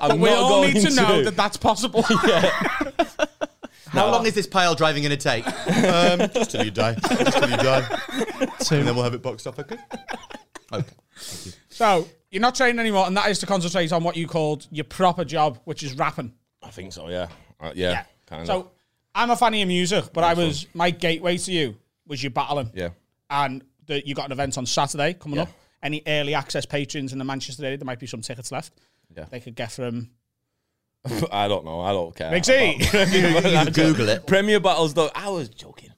I'm 0.00 0.08
but 0.08 0.18
we 0.18 0.30
not 0.30 0.38
all 0.38 0.64
need 0.64 0.74
going 0.74 0.86
to 0.86 0.94
know 0.94 1.22
that 1.24 1.36
that's 1.36 1.56
possible. 1.56 2.02
How 3.88 4.10
long 4.10 4.24
is 4.24 4.34
this 4.34 4.46
pile 4.46 4.74
driving 4.74 5.02
going 5.02 5.16
to 5.16 5.22
take? 5.22 5.46
um, 5.46 6.30
just 6.32 6.52
till 6.52 6.64
you 6.64 6.70
die. 6.70 6.94
Just 6.94 7.38
till 7.38 7.50
you 7.50 7.56
die. 7.56 8.00
And 8.70 8.86
then 8.88 8.94
we'll 8.94 9.04
have 9.04 9.14
it 9.14 9.22
boxed 9.22 9.46
up, 9.46 9.58
okay? 9.58 9.76
Okay. 10.72 10.86
so 11.68 12.08
you're 12.30 12.40
not 12.40 12.54
training 12.54 12.78
anymore, 12.78 13.06
and 13.06 13.16
that 13.16 13.28
is 13.30 13.40
to 13.40 13.46
concentrate 13.46 13.92
on 13.92 14.04
what 14.04 14.16
you 14.16 14.28
called 14.28 14.68
your 14.70 14.84
proper 14.84 15.24
job, 15.24 15.58
which 15.64 15.82
is 15.82 15.94
rapping. 15.94 16.32
I 16.62 16.70
think 16.70 16.92
so. 16.92 17.08
Yeah. 17.08 17.28
Uh, 17.60 17.72
yeah. 17.74 18.04
Kind 18.26 18.42
of. 18.42 18.46
So 18.46 18.70
I'm 19.20 19.30
a 19.30 19.36
fan 19.36 19.52
of 19.52 19.58
your 19.58 19.66
music, 19.68 20.06
but 20.12 20.24
I 20.24 20.34
was 20.34 20.66
my 20.74 20.90
gateway 20.90 21.36
to 21.36 21.52
you 21.52 21.76
was 22.06 22.22
your 22.22 22.30
battling. 22.30 22.70
yeah. 22.74 22.90
and 23.28 23.62
the, 23.86 24.06
you 24.06 24.14
got 24.14 24.26
an 24.26 24.32
event 24.32 24.56
on 24.58 24.66
Saturday 24.66 25.14
coming 25.14 25.36
Yeah. 25.36 25.42
up. 25.42 25.50
Any 25.82 26.02
early 26.06 26.34
access 26.34 26.66
patrons 26.66 27.12
in 27.12 27.18
the 27.18 27.24
Manchester 27.24 27.64
area, 27.64 27.78
there 27.78 27.86
might 27.86 27.98
be 27.98 28.06
some 28.06 28.20
tickets 28.20 28.50
left. 28.52 28.72
Yeah. 29.16 29.24
They 29.30 29.40
could 29.40 29.54
get 29.54 29.72
from 29.72 30.10
I 31.32 31.48
don't 31.48 31.64
know. 31.64 31.80
I 31.80 31.92
don't 31.92 32.14
care. 32.14 32.30
Big 32.30 32.44
C. 32.44 32.76
about- 32.92 33.72
Google 33.74 34.08
it. 34.10 34.26
Premier 34.26 34.60
Battles. 34.60 34.94
Though 34.94 35.10
I 35.14 35.28
was 35.30 35.48
joking. 35.48 35.90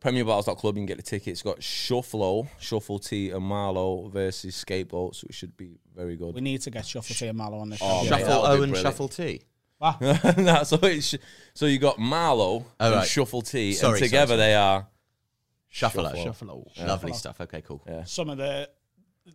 Premier 0.00 0.24
Battles.club. 0.24 0.76
You 0.76 0.80
can 0.80 0.86
get 0.86 0.96
the 0.96 1.02
tickets. 1.02 1.40
Got 1.42 1.62
Shufflo, 1.62 2.48
Shuffle 2.58 2.98
T, 2.98 3.30
and 3.30 3.44
Marlow 3.44 4.08
versus 4.08 4.62
Skateboats, 4.62 5.24
which 5.24 5.34
should 5.36 5.56
be 5.56 5.78
very 5.94 6.16
good. 6.16 6.34
We 6.34 6.40
need 6.40 6.60
to 6.62 6.70
get 6.70 6.84
Shuffle 6.84 7.14
T 7.14 7.26
and 7.26 7.38
Mallow 7.38 7.58
on 7.58 7.70
this 7.70 7.80
oh, 7.82 8.04
show. 8.04 8.08
Oh, 8.08 8.10
mate, 8.10 8.20
Shuffle 8.20 8.42
that'll 8.42 8.42
be 8.42 8.46
O 8.60 8.62
and 8.64 8.72
brilliant. 8.72 8.78
shuffle 8.78 9.08
T. 9.08 9.42
Wow. 9.80 9.96
nah, 10.38 10.62
so 10.62 10.78
it's 10.82 11.14
so 11.54 11.66
you 11.66 11.78
got 11.78 11.98
Marlow 11.98 12.64
Oh, 12.80 12.86
and 12.86 12.94
right. 12.96 13.06
Shuffle 13.08 13.42
T, 13.42 13.72
Sorry, 13.74 13.98
and 13.98 14.04
together 14.04 14.28
sorry. 14.28 14.38
they 14.38 14.54
are 14.54 14.86
Shuffle 15.68 16.06
O. 16.06 16.14
Shuffle. 16.24 16.70
Lovely 16.78 17.12
stuff. 17.12 17.40
Okay, 17.40 17.60
cool. 17.62 17.82
Yeah. 17.86 18.04
Some 18.04 18.30
of 18.30 18.38
the, 18.38 18.68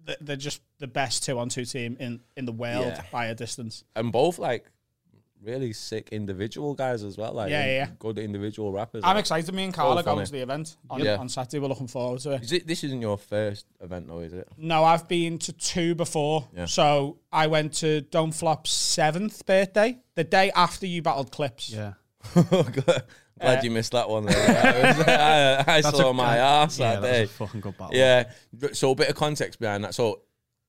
the 0.06 0.18
they're 0.22 0.36
just 0.38 0.62
the 0.80 0.88
best 0.88 1.24
two 1.26 1.38
on 1.38 1.50
two 1.50 1.66
team 1.66 1.98
in, 2.00 2.22
in 2.38 2.46
the 2.46 2.52
world 2.54 2.86
Yeah. 2.88 3.04
by 3.12 3.26
a 3.28 3.36
distance. 3.36 3.84
and 3.96 4.12
both 4.12 4.40
like 4.40 4.66
really 5.42 5.72
sick 5.74 6.10
individual 6.12 6.74
guys 6.74 7.04
as 7.04 7.18
well. 7.18 7.34
Like 7.34 7.50
Yeah, 7.50 7.66
yeah, 7.66 7.72
yeah. 7.72 7.88
good 8.00 8.18
individual 8.18 8.72
rappers. 8.72 9.04
I'm 9.06 9.16
like. 9.16 9.22
excited. 9.22 9.54
Me 9.56 9.64
and 9.64 9.74
Carla 9.74 9.92
Oh, 10.02 10.04
funny. 10.04 10.16
going 10.16 10.26
to 10.26 10.32
the 10.32 10.40
event 10.42 10.78
on, 10.90 11.00
Yeah. 11.04 11.16
on 11.18 11.30
Saturday. 11.30 11.60
We're 11.60 11.68
looking 11.70 11.88
forward 11.88 12.20
to 12.22 12.32
it. 12.34 12.44
Is 12.44 12.52
it, 12.52 12.68
this 12.68 12.84
isn't 12.84 13.02
your 13.02 13.18
first 13.18 13.66
event 13.82 14.08
though, 14.08 14.20
is 14.20 14.34
it? 14.34 14.48
No, 14.58 14.84
I've 14.84 15.08
been 15.08 15.38
to 15.40 15.54
two 15.54 15.96
before. 15.96 16.48
Yeah. 16.56 16.66
So 16.66 17.20
I 17.32 17.48
went 17.48 17.74
to 17.76 18.02
Don't 18.02 18.32
Flop's 18.34 18.72
seventh 18.72 19.46
birthday, 19.46 20.00
the 20.16 20.24
day 20.24 20.52
after 20.56 20.86
you 20.86 21.02
battled 21.02 21.32
Clips. 21.32 21.70
Yeah. 21.70 21.94
Glad 23.40 23.64
you 23.64 23.72
missed 23.72 23.94
that 23.94 24.10
one. 24.10 24.26
There. 24.26 24.36
I, 24.38 24.98
was- 24.98 25.08
I- 25.08 25.76
I 25.78 25.82
saw 25.82 26.10
a- 26.10 26.14
my 26.14 26.40
uh, 26.40 26.44
ass 26.66 26.78
yeah, 26.78 26.96
that 26.96 27.02
that's 27.02 27.18
a 27.18 27.22
day. 27.22 27.26
fucking 27.28 27.62
good 27.62 27.78
battle. 27.78 27.96
Yeah. 27.96 28.32
So 28.74 28.92
a 28.92 28.96
bit 28.96 29.08
of 29.10 29.16
context 29.16 29.60
behind 29.62 29.84
that. 29.86 29.96
So 29.96 30.24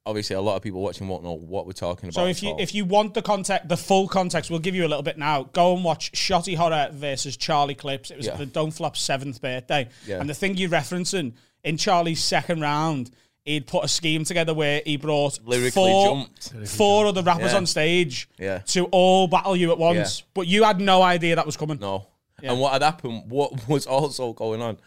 obviously 0.06 0.34
a 0.36 0.40
lot 0.40 0.56
of 0.56 0.62
people 0.62 0.80
watching 0.80 1.06
won't 1.08 1.22
know 1.22 1.32
what 1.34 1.66
we're 1.66 1.72
talking 1.72 2.08
about. 2.08 2.14
So 2.14 2.26
if 2.26 2.42
you 2.42 2.50
all. 2.50 2.60
if 2.60 2.74
you 2.74 2.84
want 2.84 3.14
the 3.14 3.22
context, 3.22 3.68
the 3.68 3.76
full 3.76 4.08
context, 4.08 4.50
we'll 4.50 4.60
give 4.60 4.74
you 4.74 4.86
a 4.86 4.88
little 4.88 5.02
bit 5.02 5.18
now. 5.18 5.44
Go 5.52 5.74
and 5.74 5.84
watch 5.84 6.12
Shotty 6.12 6.56
Horroh 6.56 6.90
versus 6.92 7.36
Charlie 7.36 7.74
Clips. 7.74 8.10
It 8.10 8.16
was 8.16 8.26
Yeah. 8.26 8.36
the 8.36 8.46
Don't 8.46 8.70
Flop 8.70 8.96
seventh 8.96 9.40
birthday, 9.40 9.88
Yeah. 10.06 10.20
and 10.20 10.28
the 10.28 10.34
thing 10.34 10.56
you're 10.56 10.70
referencing 10.70 11.32
in 11.64 11.76
Charlie's 11.76 12.22
second 12.22 12.60
round, 12.60 13.10
he'd 13.44 13.66
put 13.66 13.84
a 13.84 13.88
scheme 13.88 14.24
together 14.24 14.54
where 14.54 14.80
he 14.84 14.96
brought 14.96 15.38
Lyrically 15.44 15.70
four, 15.70 16.06
jumped. 16.06 16.68
four 16.68 17.06
other 17.06 17.22
rappers 17.22 17.52
Yeah. 17.52 17.56
on 17.58 17.66
stage 17.66 18.28
Yeah. 18.38 18.58
to 18.68 18.86
all 18.86 19.28
battle 19.28 19.54
you 19.56 19.70
at 19.70 19.78
once, 19.78 20.20
Yeah. 20.20 20.24
but 20.34 20.46
you 20.46 20.64
had 20.64 20.80
no 20.80 21.02
idea 21.02 21.36
that 21.36 21.46
was 21.46 21.56
coming. 21.56 21.78
No. 21.78 22.06
Yeah. 22.42 22.52
And 22.52 22.60
what 22.60 22.72
had 22.72 22.82
happened, 22.82 23.24
what 23.30 23.52
was 23.68 23.86
also 23.86 24.32
going 24.32 24.62
on, 24.62 24.78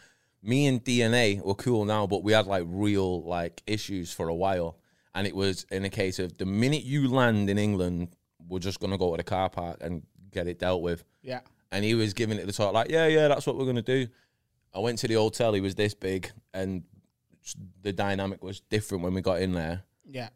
me 0.42 0.66
and 0.66 0.84
DNA 0.84 1.40
were 1.44 1.54
cool 1.56 1.86
now, 1.86 2.08
but 2.08 2.24
we 2.24 2.34
had 2.34 2.48
like 2.48 2.64
real 2.66 3.22
like 3.24 3.62
issues 3.68 4.12
for 4.12 4.28
a 4.28 4.34
while. 4.36 4.76
And 5.16 5.28
it 5.28 5.36
was 5.36 5.66
in 5.72 5.86
a 5.86 5.90
case 5.90 6.20
of 6.20 6.38
the 6.38 6.46
minute 6.46 6.84
you 6.84 7.08
land 7.08 7.50
in 7.50 7.58
England, 7.58 8.16
we're 8.48 8.60
just 8.60 8.80
gonna 8.80 8.98
go 8.98 9.12
to 9.12 9.18
the 9.18 9.24
car 9.24 9.50
park 9.50 9.78
and 9.82 10.04
get 10.32 10.48
it 10.48 10.60
dealt 10.60 10.82
with. 10.82 11.04
Yeah, 11.22 11.42
And 11.72 11.86
he 11.86 11.94
was 11.96 12.14
giving 12.14 12.38
it 12.40 12.46
the 12.48 12.54
talk 12.54 12.74
like, 12.74 12.90
yeah, 12.90 13.08
yeah, 13.08 13.28
that's 13.28 13.46
what 13.46 13.58
we're 13.58 13.66
gonna 13.66 13.82
do. 13.82 14.08
I 14.74 14.80
went 14.80 14.98
to 15.00 15.08
the 15.08 15.14
hotel, 15.16 15.54
he 15.54 15.62
was 15.62 15.76
this 15.76 15.94
big, 15.94 16.32
and 16.54 16.84
the 17.82 17.94
dynamic 17.94 18.44
was 18.44 18.62
different 18.62 19.04
when 19.04 19.14
we 19.14 19.22
got 19.22 19.42
in 19.42 19.52
there. 19.54 19.84
yeah. 20.10 20.30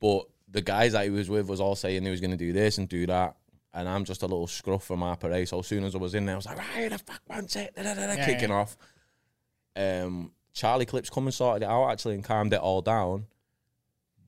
But 0.00 0.26
the 0.50 0.62
guys 0.62 0.92
that 0.92 1.04
he 1.04 1.10
was 1.10 1.28
with 1.28 1.48
was 1.48 1.60
all 1.60 1.74
saying 1.76 2.02
he 2.04 2.10
was 2.10 2.20
going 2.20 2.30
to 2.30 2.36
do 2.36 2.52
this 2.52 2.78
and 2.78 2.88
do 2.88 3.04
that. 3.06 3.36
And 3.74 3.88
I'm 3.88 4.04
just 4.04 4.22
a 4.22 4.26
little 4.26 4.46
scruff 4.46 4.84
from 4.84 5.02
our 5.02 5.16
parade. 5.16 5.48
So 5.48 5.58
as 5.58 5.66
soon 5.66 5.84
as 5.84 5.94
I 5.94 5.98
was 5.98 6.14
in 6.14 6.24
there, 6.24 6.36
I 6.36 6.38
was 6.38 6.46
like, 6.46 6.58
right, 6.58 6.88
the 6.90 6.98
fuck 6.98 7.20
wants 7.28 7.54
it, 7.56 7.74
da, 7.76 7.82
da, 7.82 7.94
da, 7.94 8.06
da, 8.06 8.12
Yeah, 8.14 8.24
kicking 8.26 8.48
yeah. 8.50 8.54
off. 8.54 8.76
Um, 9.76 10.32
Charlie 10.54 10.86
Clips 10.86 11.10
come 11.10 11.26
and 11.26 11.34
sorted 11.34 11.62
it 11.64 11.68
out 11.68 11.90
actually 11.90 12.14
and 12.14 12.24
calmed 12.24 12.52
it 12.52 12.60
all 12.60 12.80
down. 12.80 13.26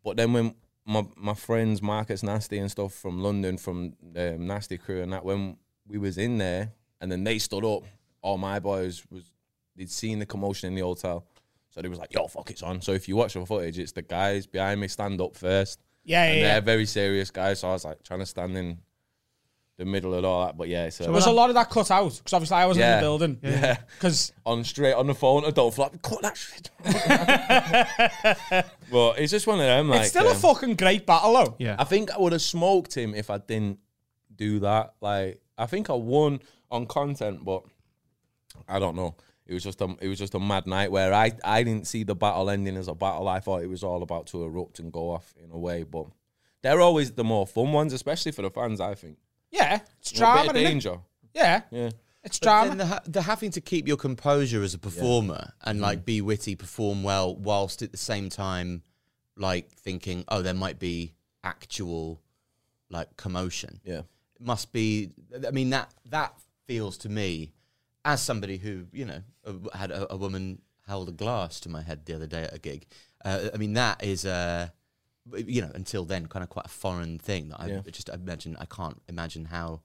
But 0.04 0.16
then 0.16 0.32
when 0.32 0.54
my 0.86 1.06
my 1.16 1.34
friends 1.34 1.82
Marcus 1.82 2.22
Nasty 2.22 2.58
and 2.58 2.70
stuff 2.70 2.94
from 2.94 3.22
London, 3.22 3.58
from 3.58 3.94
um, 4.16 4.46
Nasty 4.46 4.78
Crew 4.78 5.02
and 5.02 5.12
that, 5.12 5.24
when 5.24 5.56
we 5.86 5.98
was 5.98 6.18
in 6.18 6.38
there 6.38 6.72
and 7.00 7.10
then 7.10 7.24
they 7.24 7.38
stood 7.38 7.64
up, 7.64 7.84
all 8.22 8.38
my 8.38 8.58
boys 8.58 9.04
was 9.10 9.32
they'd 9.76 9.90
seen 9.90 10.18
the 10.18 10.26
commotion 10.26 10.68
in 10.68 10.74
the 10.74 10.82
hotel. 10.82 11.26
So 11.70 11.80
they 11.80 11.88
was 11.88 11.98
like, 11.98 12.12
yo, 12.12 12.26
fuck, 12.26 12.50
it's 12.50 12.62
on. 12.62 12.80
So 12.80 12.92
if 12.92 13.08
you 13.08 13.14
watch 13.14 13.34
the 13.34 13.46
footage, 13.46 13.78
it's 13.78 13.92
the 13.92 14.02
guys 14.02 14.46
behind 14.46 14.80
me 14.80 14.88
stand 14.88 15.20
up 15.20 15.36
first. 15.36 15.80
Yeah, 16.02 16.24
and 16.24 16.36
yeah, 16.36 16.42
they're 16.42 16.54
yeah. 16.54 16.60
very 16.60 16.86
serious 16.86 17.30
guys. 17.30 17.60
So 17.60 17.68
I 17.68 17.72
was 17.72 17.84
like 17.84 18.02
trying 18.02 18.20
to 18.20 18.26
stand 18.26 18.56
in 18.56 18.78
the 19.80 19.86
middle 19.86 20.14
and 20.14 20.24
all 20.24 20.46
that. 20.46 20.56
But 20.56 20.68
yeah, 20.68 20.90
so, 20.90 21.10
Was 21.10 21.26
a 21.26 21.32
lot 21.32 21.48
of 21.48 21.54
that 21.54 21.70
cut 21.70 21.90
out? 21.90 22.14
Because 22.14 22.34
obviously 22.34 22.56
I 22.56 22.66
wasn't 22.66 22.84
in 22.84 22.96
the 22.96 23.00
building. 23.00 23.38
Yeah. 23.42 23.78
Because 23.98 24.32
on 24.44 24.62
straight 24.62 24.92
on 24.92 25.06
the 25.06 25.14
phone, 25.14 25.44
I 25.46 25.50
don't 25.50 25.74
flop. 25.74 26.00
Cut 26.02 26.22
that 26.22 26.36
shit. 26.36 26.70
but 28.92 29.18
it's 29.18 29.32
just 29.32 29.46
one 29.46 29.58
of 29.58 29.64
them. 29.64 29.88
Like 29.88 30.02
it's 30.02 30.10
still 30.10 30.28
a 30.28 30.32
um, 30.32 30.36
fucking 30.36 30.76
great 30.76 31.06
battle, 31.06 31.32
though. 31.32 31.56
Yeah. 31.58 31.76
I 31.78 31.84
think 31.84 32.10
I 32.12 32.18
would 32.18 32.32
have 32.32 32.42
smoked 32.42 32.94
him 32.94 33.14
if 33.14 33.30
I 33.30 33.38
didn't 33.38 33.78
do 34.36 34.60
that. 34.60 34.94
Like 35.00 35.40
I 35.56 35.66
think 35.66 35.88
I 35.88 35.94
won 35.94 36.40
on 36.70 36.86
content, 36.86 37.42
but 37.44 37.62
I 38.68 38.78
don't 38.78 38.96
know. 38.96 39.16
It 39.46 39.54
was 39.54 39.64
just 39.64 39.80
a 39.80 39.96
it 40.00 40.08
was 40.08 40.18
just 40.18 40.34
a 40.34 40.40
mad 40.40 40.66
night 40.66 40.92
where 40.92 41.12
I 41.14 41.32
I 41.42 41.62
didn't 41.62 41.86
see 41.86 42.04
the 42.04 42.14
battle 42.14 42.50
ending 42.50 42.76
as 42.76 42.86
a 42.86 42.94
battle. 42.94 43.28
I 43.28 43.40
thought 43.40 43.62
it 43.62 43.70
was 43.70 43.82
all 43.82 44.02
about 44.02 44.26
to 44.28 44.44
erupt 44.44 44.78
and 44.78 44.92
go 44.92 45.10
off 45.10 45.34
in 45.42 45.50
a 45.50 45.58
way. 45.58 45.84
But 45.84 46.06
they're 46.62 46.80
always 46.80 47.12
the 47.12 47.24
more 47.24 47.46
fun 47.46 47.72
ones, 47.72 47.94
especially 47.94 48.32
for 48.32 48.42
the 48.42 48.50
fans. 48.50 48.78
I 48.78 48.94
think. 48.94 49.16
Yeah, 49.50 49.80
it's 50.00 50.12
A 50.12 50.14
drama, 50.16 50.42
bit 50.42 50.50
of 50.50 50.56
innit? 50.56 50.64
danger. 50.64 50.98
Yeah, 51.34 51.62
Yeah. 51.70 51.90
it's 52.24 52.38
But 52.38 52.44
drama. 52.46 52.74
the, 52.76 52.86
ha- 52.86 53.00
the 53.06 53.22
having 53.22 53.50
to 53.52 53.60
keep 53.60 53.86
your 53.88 53.96
composure 53.96 54.62
as 54.62 54.74
a 54.74 54.78
performer 54.78 55.52
and 55.62 55.80
like 55.80 56.04
be 56.04 56.20
witty, 56.20 56.54
perform 56.56 57.02
well, 57.02 57.34
whilst 57.36 57.82
at 57.82 57.90
the 57.92 57.96
same 57.98 58.28
time, 58.28 58.82
like 59.36 59.70
thinking, 59.76 60.24
oh, 60.28 60.42
there 60.42 60.54
might 60.54 60.78
be 60.78 61.14
actual 61.44 62.20
like 62.90 63.16
commotion. 63.16 63.80
Yeah. 63.84 64.00
It 64.38 64.46
must 64.46 64.72
be. 64.72 65.10
I 65.46 65.50
mean 65.50 65.70
that 65.70 65.92
that 66.10 66.34
feels 66.66 66.96
to 66.98 67.08
me, 67.08 67.52
as 68.04 68.20
somebody 68.22 68.56
who 68.56 68.86
you 68.92 69.04
know 69.04 69.22
uh, 69.46 69.52
had 69.76 69.90
a, 69.90 70.12
a 70.12 70.16
woman 70.16 70.60
held 70.86 71.08
a 71.08 71.12
glass 71.12 71.60
to 71.60 71.68
my 71.68 71.82
head 71.82 72.04
the 72.06 72.14
other 72.14 72.26
day 72.26 72.42
at 72.44 72.54
a 72.54 72.58
gig. 72.58 72.86
Uh, 73.24 73.48
I 73.54 73.56
mean 73.58 73.74
that 73.74 74.02
is 74.02 74.24
uh, 74.24 74.68
you 75.36 75.60
know 75.62 75.70
until 75.74 76.04
then 76.04 76.26
kind 76.26 76.42
of 76.42 76.48
quite 76.48 76.66
a 76.66 76.70
foreign 76.70 77.18
thing 77.18 77.48
that 77.50 77.60
I 77.60 77.68
Yeah. 77.68 77.80
just 77.90 78.08
imagine 78.08 78.56
I 78.58 78.66
can't 78.66 79.00
imagine 79.08 79.44
how 79.46 79.82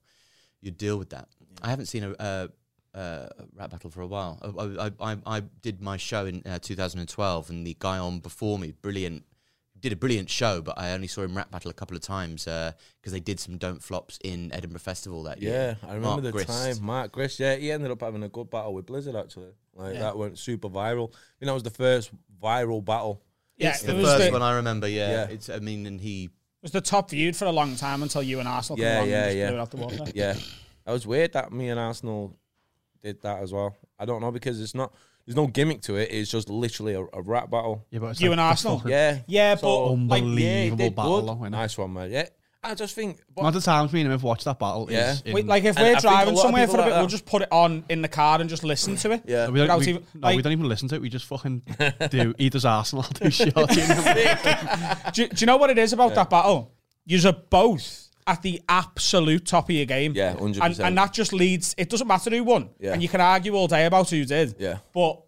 you 0.60 0.70
deal 0.70 0.96
with 0.98 1.10
that. 1.10 1.28
I 1.62 1.70
haven't 1.70 1.86
seen 1.86 2.02
a, 2.04 2.14
a, 2.18 2.48
a 2.94 3.28
rap 3.54 3.70
battle 3.70 3.90
for 3.90 4.00
a 4.02 4.06
while. 4.06 4.38
I, 4.42 4.86
I, 4.86 5.12
I, 5.12 5.16
I 5.36 5.40
did 5.62 5.80
my 5.80 5.96
show 5.96 6.26
in 6.26 6.42
uh, 6.46 6.58
2012, 6.58 7.50
and 7.50 7.66
the 7.66 7.76
guy 7.78 7.98
on 7.98 8.20
before 8.20 8.58
me, 8.58 8.72
brilliant, 8.72 9.24
did 9.78 9.92
a 9.92 9.96
brilliant 9.96 10.30
show. 10.30 10.62
But 10.62 10.78
I 10.78 10.92
only 10.92 11.06
saw 11.06 11.22
him 11.22 11.36
rap 11.36 11.50
battle 11.50 11.70
a 11.70 11.74
couple 11.74 11.96
of 11.96 12.02
times 12.02 12.44
because 12.44 13.12
they 13.12 13.20
did 13.20 13.38
some 13.38 13.58
don't 13.58 13.82
flops 13.82 14.18
in 14.24 14.52
Edinburgh 14.52 14.80
Festival 14.80 15.22
that 15.24 15.42
Yeah, 15.42 15.50
year. 15.50 15.78
Yeah, 15.82 15.88
I 15.90 15.94
remember 15.94 16.22
Mark 16.22 16.22
the 16.24 16.32
Grist. 16.32 16.48
time. 16.48 16.84
Mark 16.84 17.12
Grist, 17.12 17.38
yeah, 17.38 17.54
he 17.56 17.70
ended 17.70 17.90
up 17.90 18.00
having 18.00 18.22
a 18.22 18.28
good 18.28 18.50
battle 18.50 18.74
with 18.74 18.86
Blizzard 18.86 19.14
actually. 19.16 19.52
Like 19.74 19.94
Yeah. 19.94 20.00
that 20.00 20.16
went 20.16 20.38
super 20.38 20.68
viral. 20.70 21.10
I 21.12 21.16
mean, 21.40 21.46
that 21.48 21.52
was 21.54 21.62
the 21.62 21.70
first 21.70 22.10
viral 22.42 22.82
battle. 22.84 23.22
Yeah, 23.56 23.70
It's 23.70 23.82
it 23.82 23.86
the 23.88 23.94
was 23.94 24.04
first 24.04 24.26
the, 24.26 24.32
one 24.32 24.42
I 24.42 24.56
remember. 24.56 24.88
Yeah, 24.88 25.10
Yeah. 25.10 25.24
it's. 25.34 25.48
I 25.48 25.58
mean, 25.60 25.86
and 25.86 26.00
he. 26.00 26.30
was 26.62 26.72
the 26.72 26.80
top 26.80 27.10
viewed 27.10 27.36
for 27.36 27.44
a 27.46 27.52
long 27.52 27.76
time 27.76 28.02
until 28.02 28.22
you 28.22 28.38
and 28.40 28.48
Arsenal 28.48 28.78
Yeah, 28.78 28.94
came 28.94 28.96
along 28.98 29.08
yeah, 29.10 29.16
and 29.16 29.26
just 29.26 29.36
yeah. 29.38 29.48
blew 29.48 29.56
it 29.56 29.60
out 29.60 29.70
the 29.70 29.76
water. 29.76 30.12
Yeah, 30.14 30.32
that 30.84 30.92
was 30.92 31.06
weird 31.06 31.32
that 31.34 31.52
me 31.52 31.68
and 31.70 31.78
Arsenal 31.80 32.36
did 33.02 33.20
that 33.22 33.42
as 33.42 33.52
well. 33.52 33.76
I 33.98 34.04
don't 34.04 34.20
know 34.20 34.30
because 34.32 34.60
it's 34.60 34.74
not. 34.74 34.92
There's 35.26 35.36
no 35.36 35.48
gimmick 35.48 35.80
to 35.82 35.96
it. 35.96 36.08
It's 36.12 36.30
just 36.30 36.48
literally 36.48 36.94
a, 36.94 37.02
a 37.12 37.20
rap 37.20 37.50
battle. 37.50 37.84
Yeah, 37.90 37.98
but 37.98 38.08
it's 38.10 38.20
You 38.20 38.28
like 38.28 38.34
and 38.34 38.40
Arsenal? 38.50 38.76
fucking 38.78 38.92
Yeah, 38.92 39.18
Yeah, 39.26 39.54
but 39.56 39.60
So, 39.62 39.84
like, 39.94 40.22
Unbelievable 40.22 40.38
yeah, 40.40 40.62
he 40.62 40.70
did 40.76 40.94
battle, 40.94 41.20
good. 41.20 41.28
though, 41.28 41.34
innit? 41.46 41.50
Nice 41.50 41.78
one, 41.78 41.92
man. 41.94 42.10
Yeah, 42.12 42.28
I 42.66 42.74
just 42.74 42.94
think. 42.94 43.18
but- 43.34 43.42
One 43.44 43.48
of 43.48 43.54
the 43.54 43.60
times 43.64 43.92
me 43.92 44.00
and 44.00 44.06
him 44.06 44.12
have 44.12 44.22
watched 44.22 44.44
that 44.44 44.58
battle 44.58 44.88
Yeah. 44.90 45.12
is 45.12 45.22
in, 45.22 45.34
we, 45.34 45.42
like 45.42 45.64
if 45.64 45.76
we're 45.76 45.84
think 45.84 45.98
a 45.98 46.00
driving 46.02 46.36
somewhere 46.36 46.66
for 46.66 46.80
a 46.80 46.84
bit, 46.84 46.90
that. 46.90 46.98
we'll 47.00 47.08
just 47.08 47.24
put 47.26 47.42
it 47.42 47.48
on 47.52 47.84
in 47.88 48.02
the 48.02 48.08
car 48.08 48.40
and 48.40 48.48
just 48.50 48.64
listen 48.64 48.96
to 48.96 49.12
it. 49.12 49.22
yeah, 49.26 49.48
we 49.48 49.64
don't, 49.66 49.78
we, 49.80 49.86
even- 49.88 50.04
no, 50.14 50.20
like- 50.28 50.36
we 50.36 50.42
don't 50.42 50.52
even 50.52 50.68
listen 50.68 50.88
to 50.88 50.94
it. 50.96 51.00
We 51.02 51.08
just 51.08 51.26
fucking 51.26 51.62
do. 52.10 52.34
He 52.38 52.48
does 52.50 52.64
Arsenal, 52.64 53.04
I'll 53.04 53.10
do 53.12 53.24
Shotty. 53.26 55.12
do, 55.14 55.28
do 55.28 55.36
you 55.38 55.46
know 55.46 55.56
what 55.56 55.70
it 55.70 55.78
is 55.78 55.92
about 55.92 56.14
that 56.14 56.30
battle? 56.30 56.72
You're 57.04 57.32
both 57.32 58.10
at 58.26 58.42
the 58.42 58.60
absolute 58.68 59.46
top 59.46 59.68
of 59.68 59.74
your 59.76 59.86
game. 59.86 60.12
Yeah, 60.14 60.34
100%. 60.34 60.60
And, 60.60 60.80
and 60.80 60.98
that 60.98 61.12
just 61.12 61.32
leads, 61.32 61.74
it 61.78 61.88
doesn't 61.88 62.08
matter 62.08 62.30
who 62.30 62.42
won. 62.42 62.70
Yeah. 62.80 62.92
And 62.92 63.02
you 63.02 63.08
can 63.08 63.20
argue 63.20 63.54
all 63.54 63.68
day 63.68 63.86
about 63.86 64.10
who 64.10 64.24
did. 64.24 64.56
Yeah. 64.58 64.78
But 64.92 65.20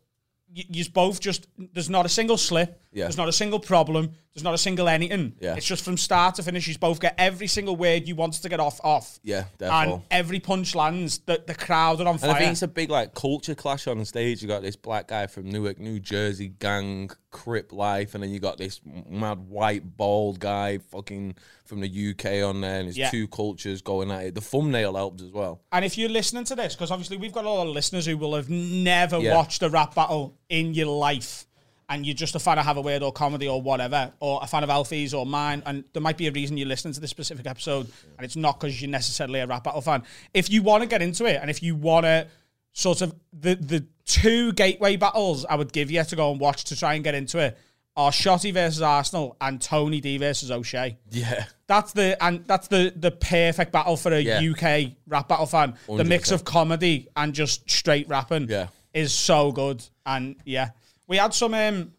you, 0.53 0.85
both 0.91 1.21
just, 1.21 1.47
there's 1.57 1.91
not 1.91 2.07
a 2.07 2.09
single 2.09 2.37
slip. 2.37 2.81
Yeah. 2.93 3.05
There's 3.05 3.17
not 3.17 3.29
a 3.29 3.33
single 3.33 3.61
problem. 3.61 4.13
There's 4.35 4.43
not 4.43 4.55
a 4.55 4.59
single 4.59 4.89
anything. 4.89 5.35
Yeah. 5.41 5.57
It's 5.57 5.67
just 5.67 5.85
from 5.85 5.97
start 5.97 6.37
to 6.37 6.43
finish. 6.43 6.67
You 6.67 6.79
both 6.79 7.01
get 7.01 7.15
every 7.19 7.47
single 7.47 7.77
word 7.77 8.09
you 8.09 8.15
wanted 8.15 8.43
to 8.43 8.49
get 8.49 8.61
off, 8.61 8.81
off. 8.83 9.21
yeah, 9.23 9.45
And 9.61 10.03
every 10.11 10.41
punch 10.41 10.75
lands. 10.75 11.19
The, 11.19 11.43
the 11.47 11.55
crowd 11.55 12.01
are 12.01 12.09
on 12.09 12.15
And 12.15 12.21
fire. 12.21 12.31
I 12.31 12.39
think 12.39 12.53
it's 12.53 12.63
a 12.63 12.69
big 12.69 12.91
like 12.91 13.15
culture 13.15 13.55
clash 13.55 13.87
on 13.87 14.05
stage. 14.05 14.43
You 14.43 14.49
got 14.49 14.63
this 14.63 14.77
black 14.77 15.09
guy 15.09 15.27
from 15.27 15.51
Newark, 15.51 15.79
New 15.79 16.01
Jersey, 16.01 16.49
gang, 16.49 17.11
crip 17.31 17.73
life, 17.73 18.15
and 18.15 18.23
then 18.23 18.31
you 18.31 18.41
got 18.41 18.59
this 18.59 18.81
mad 18.85 19.49
white 19.49 19.97
bald 19.97 20.41
guy, 20.41 20.79
fucking 20.79 21.35
from 21.69 21.81
the 21.81 21.89
UK 21.89 22.43
on 22.43 22.61
there, 22.61 22.81
and 22.81 22.89
it's 22.89 22.97
Yeah. 22.99 23.11
two 23.11 23.29
cultures 23.29 23.83
going 23.83 24.11
at 24.11 24.25
it. 24.25 24.35
The 24.35 24.41
thumbnail 24.41 24.95
helped 24.97 25.21
as 25.21 25.31
well. 25.31 25.61
And 25.71 25.85
if 25.85 25.99
you're 25.99 26.09
listening 26.09 26.45
to 26.45 26.55
this, 26.57 26.75
because 26.75 26.91
obviously 26.91 27.17
we've 27.19 27.33
got 27.33 27.45
a 27.45 27.51
lot 27.51 27.67
of 27.67 27.75
listeners 27.75 28.07
who 28.07 28.17
will 28.17 28.35
have 28.35 28.49
never 28.49 29.19
Yeah. 29.21 29.35
watched 29.37 29.63
a 29.63 29.69
rap 29.69 29.95
battle 29.95 30.35
in 30.49 30.75
your 30.75 30.87
life, 30.87 31.47
and 31.91 32.05
you're 32.05 32.15
just 32.15 32.35
a 32.35 32.39
fan 32.39 32.59
of 32.59 32.65
Have 32.65 32.77
a 32.79 32.81
Word 32.83 33.03
or 33.03 33.13
comedy 33.13 33.47
or 33.49 33.61
whatever, 33.63 34.13
or 34.21 34.41
a 34.43 34.47
fan 34.47 34.63
of 34.65 34.71
Alfie's 34.71 35.13
or 35.15 35.25
mine, 35.27 35.63
and 35.67 35.85
there 35.93 36.03
might 36.03 36.17
be 36.17 36.27
a 36.27 36.33
reason 36.33 36.57
you're 36.57 36.67
listening 36.69 36.95
to 36.95 37.01
this 37.01 37.11
specific 37.11 37.47
episode, 37.47 37.87
and 38.17 38.25
it's 38.25 38.37
not 38.37 38.59
because 38.61 38.81
you're 38.81 38.91
necessarily 38.91 39.41
a 39.41 39.47
rap 39.47 39.65
battle 39.65 39.81
fan. 39.83 40.03
If 40.35 40.51
you 40.51 40.63
want 40.63 40.83
to 40.83 40.89
get 40.89 41.03
into 41.03 41.25
it, 41.27 41.39
and 41.41 41.51
if 41.51 41.63
you 41.63 41.75
want 41.77 42.05
to 42.05 42.27
sort 42.75 43.01
of 43.01 43.15
the 43.33 43.57
the 43.57 43.85
two 44.05 44.53
gateway 44.53 44.95
battles 44.97 45.45
I 45.45 45.57
would 45.57 45.73
give 45.73 45.91
you 45.91 46.05
to 46.05 46.17
go 46.17 46.31
and 46.31 46.39
watch 46.39 46.65
to 46.65 46.77
try 46.77 46.95
and 46.95 47.03
get 47.03 47.15
into 47.15 47.39
it 47.39 47.59
are 47.99 48.11
Shotty 48.13 48.55
versus 48.55 48.81
Arsenal 48.81 49.37
and 49.41 49.61
Tony 49.61 50.01
D 50.01 50.17
versus 50.19 50.51
O'Shea. 50.51 50.97
Yeah, 51.11 51.45
That's 51.67 51.93
the 51.93 52.17
and 52.25 52.47
that's 52.47 52.69
the 52.69 52.93
the 52.97 53.11
perfect 53.11 53.73
battle 53.73 53.97
for 53.97 54.13
a 54.13 54.21
Yeah. 54.21 54.41
UK 54.41 54.93
rap 55.07 55.29
battle 55.29 55.47
fan. 55.47 55.75
The 55.89 56.05
mix 56.05 56.31
of 56.31 56.45
comedy 56.45 57.09
and 57.17 57.35
just 57.35 57.69
straight 57.69 58.09
rapping 58.09 58.49
Yeah. 58.49 58.69
is 58.95 59.13
so 59.13 59.53
good. 59.53 59.85
And 60.07 60.37
yeah, 60.47 60.71
we 61.09 61.17
had 61.19 61.35
some 61.35 61.53
um, 61.55 61.93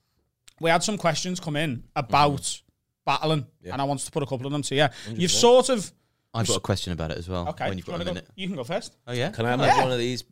we 0.62 0.70
had 0.70 0.84
some 0.84 0.98
questions 0.98 1.40
come 1.40 1.58
in 1.58 1.84
about 1.96 2.62
battling, 3.06 3.46
and 3.66 3.82
I 3.82 3.84
wanted 3.84 4.06
to 4.06 4.12
put 4.12 4.24
a 4.24 4.26
couple 4.26 4.46
of 4.46 4.52
them 4.54 4.62
to 4.64 4.76
you. 4.76 4.88
You've 5.10 5.32
sort 5.32 5.68
of 5.70 5.92
I've 6.34 6.48
got 6.48 6.58
a 6.58 6.62
question 6.62 6.94
about 6.94 7.12
it 7.12 7.18
as 7.18 7.28
well. 7.28 7.50
okay. 7.50 7.68
When 7.68 7.78
you've 7.78 7.86
do 7.86 7.92
you 7.92 7.98
got 7.98 8.04
a 8.04 8.06
wanna 8.06 8.06
go- 8.06 8.14
minute. 8.26 8.30
you 8.36 8.48
can 8.48 8.56
go 8.56 8.64
first. 8.64 8.96
Oh 9.06 9.12
yeah. 9.14 9.32
can 9.32 9.46
I 9.46 9.50
have 9.50 9.60
Yeah. 9.60 9.82
one 9.84 9.92
of 9.92 9.98
these? 10.00 10.24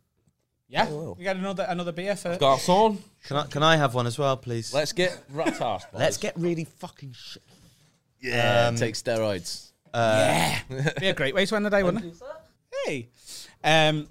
Yeah, 0.68 0.88
will. 0.90 1.14
we 1.14 1.24
got 1.24 1.36
another 1.36 1.64
another 1.68 1.92
beer 1.92 2.14
for. 2.14 2.36
Garçon, 2.36 2.98
Can 3.24 3.36
I? 3.38 3.46
Can 3.46 3.62
I 3.62 3.76
have 3.76 3.94
one 3.94 4.06
as 4.06 4.18
well, 4.18 4.36
please? 4.36 4.74
let's 4.74 4.92
get 4.92 5.18
rat 5.30 5.60
ass. 5.60 5.86
Let's 5.92 6.18
get 6.18 6.36
really 6.38 6.64
fucking 6.64 7.12
shit. 7.12 7.42
yeah, 8.20 8.70
take 8.76 8.94
steroids. 8.94 9.70
Yeah, 9.94 10.60
be 11.00 11.08
a 11.08 11.14
great 11.14 11.34
way 11.34 11.46
to 11.46 11.56
end 11.56 11.64
the 11.64 11.70
day, 11.70 11.82
wouldn't 11.82 12.04
it? 12.04 12.14
Hey, 12.84 13.08
um, 13.64 14.08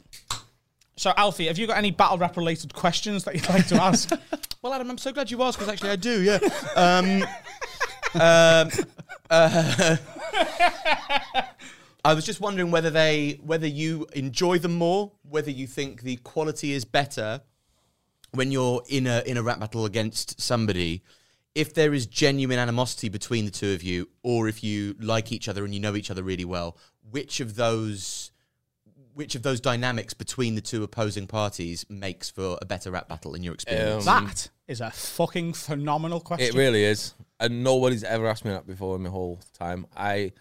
so 0.96 1.14
Alfie, 1.16 1.46
have 1.46 1.60
you 1.60 1.68
got 1.68 1.78
any 1.78 1.92
battle 1.92 2.18
rap 2.18 2.36
related 2.38 2.74
questions 2.74 3.24
that 3.26 3.36
you'd 3.36 3.48
like 3.50 3.68
to 3.68 3.82
ask? 3.82 4.10
Well, 4.64 4.74
Adam, 4.74 4.90
I'm 4.90 4.98
so 4.98 5.12
glad 5.14 5.30
you 5.30 5.42
asked 5.44 5.60
because 5.60 5.72
actually 5.72 5.92
I 5.92 5.96
do. 5.98 6.24
Yeah. 6.24 6.40
Um, 6.76 7.24
um, 8.20 8.72
uh, 9.30 9.98
I 12.06 12.14
was 12.14 12.26
just 12.26 12.40
wondering 12.40 12.72
whether 12.72 12.90
they, 12.90 13.40
whether 13.44 13.68
you 13.68 14.07
enjoy 14.14 14.60
them 14.60 14.76
more, 14.76 15.11
whether 15.24 15.52
you 15.52 15.68
think 15.68 16.02
the 16.02 16.18
quality 16.18 16.74
is 16.74 16.86
better 16.86 17.41
when 18.32 18.52
you're 18.52 18.84
in 18.88 19.07
a 19.07 19.24
in 19.26 19.38
a 19.38 19.44
rap 19.44 19.60
battle 19.60 19.86
against 19.86 20.40
somebody. 20.40 21.03
If 21.56 21.74
there 21.74 21.94
is 21.94 22.06
genuine 22.06 22.60
animosity 22.60 23.10
between 23.10 23.45
the 23.45 23.52
two 23.52 23.74
of 23.74 23.82
you, 23.82 24.10
or 24.22 24.48
if 24.48 24.64
you 24.64 24.95
like 24.99 25.32
each 25.32 25.49
other 25.49 25.65
and 25.65 25.74
you 25.74 25.80
know 25.80 25.95
each 25.95 26.11
other 26.11 26.22
really 26.22 26.45
well, 26.45 26.78
which 27.10 27.40
of 27.40 27.56
those 27.56 28.32
which 29.15 29.34
of 29.34 29.41
those 29.41 29.60
dynamics 29.60 30.14
between 30.14 30.53
the 30.53 30.61
two 30.61 30.84
opposing 30.84 31.26
parties 31.26 31.84
makes 31.90 32.30
for 32.30 32.60
a 32.61 32.65
better 32.65 32.91
rap 32.91 33.10
battle 33.10 33.34
in 33.34 33.41
your 33.41 33.56
experience? 33.56 34.06
Um, 34.06 34.26
that 34.26 34.49
is 34.68 34.80
a 34.80 34.91
fucking 34.91 35.53
phenomenal 35.53 36.19
question. 36.19 36.56
It 36.56 36.57
really 36.57 36.84
is. 36.84 37.15
And 37.40 37.64
nobody's 37.64 38.03
ever 38.03 38.28
asked 38.28 38.45
me 38.45 38.52
that 38.52 38.68
before 38.68 38.95
in 38.95 39.02
my 39.02 39.10
whole 39.10 39.40
time. 39.57 39.88
I 39.95 40.34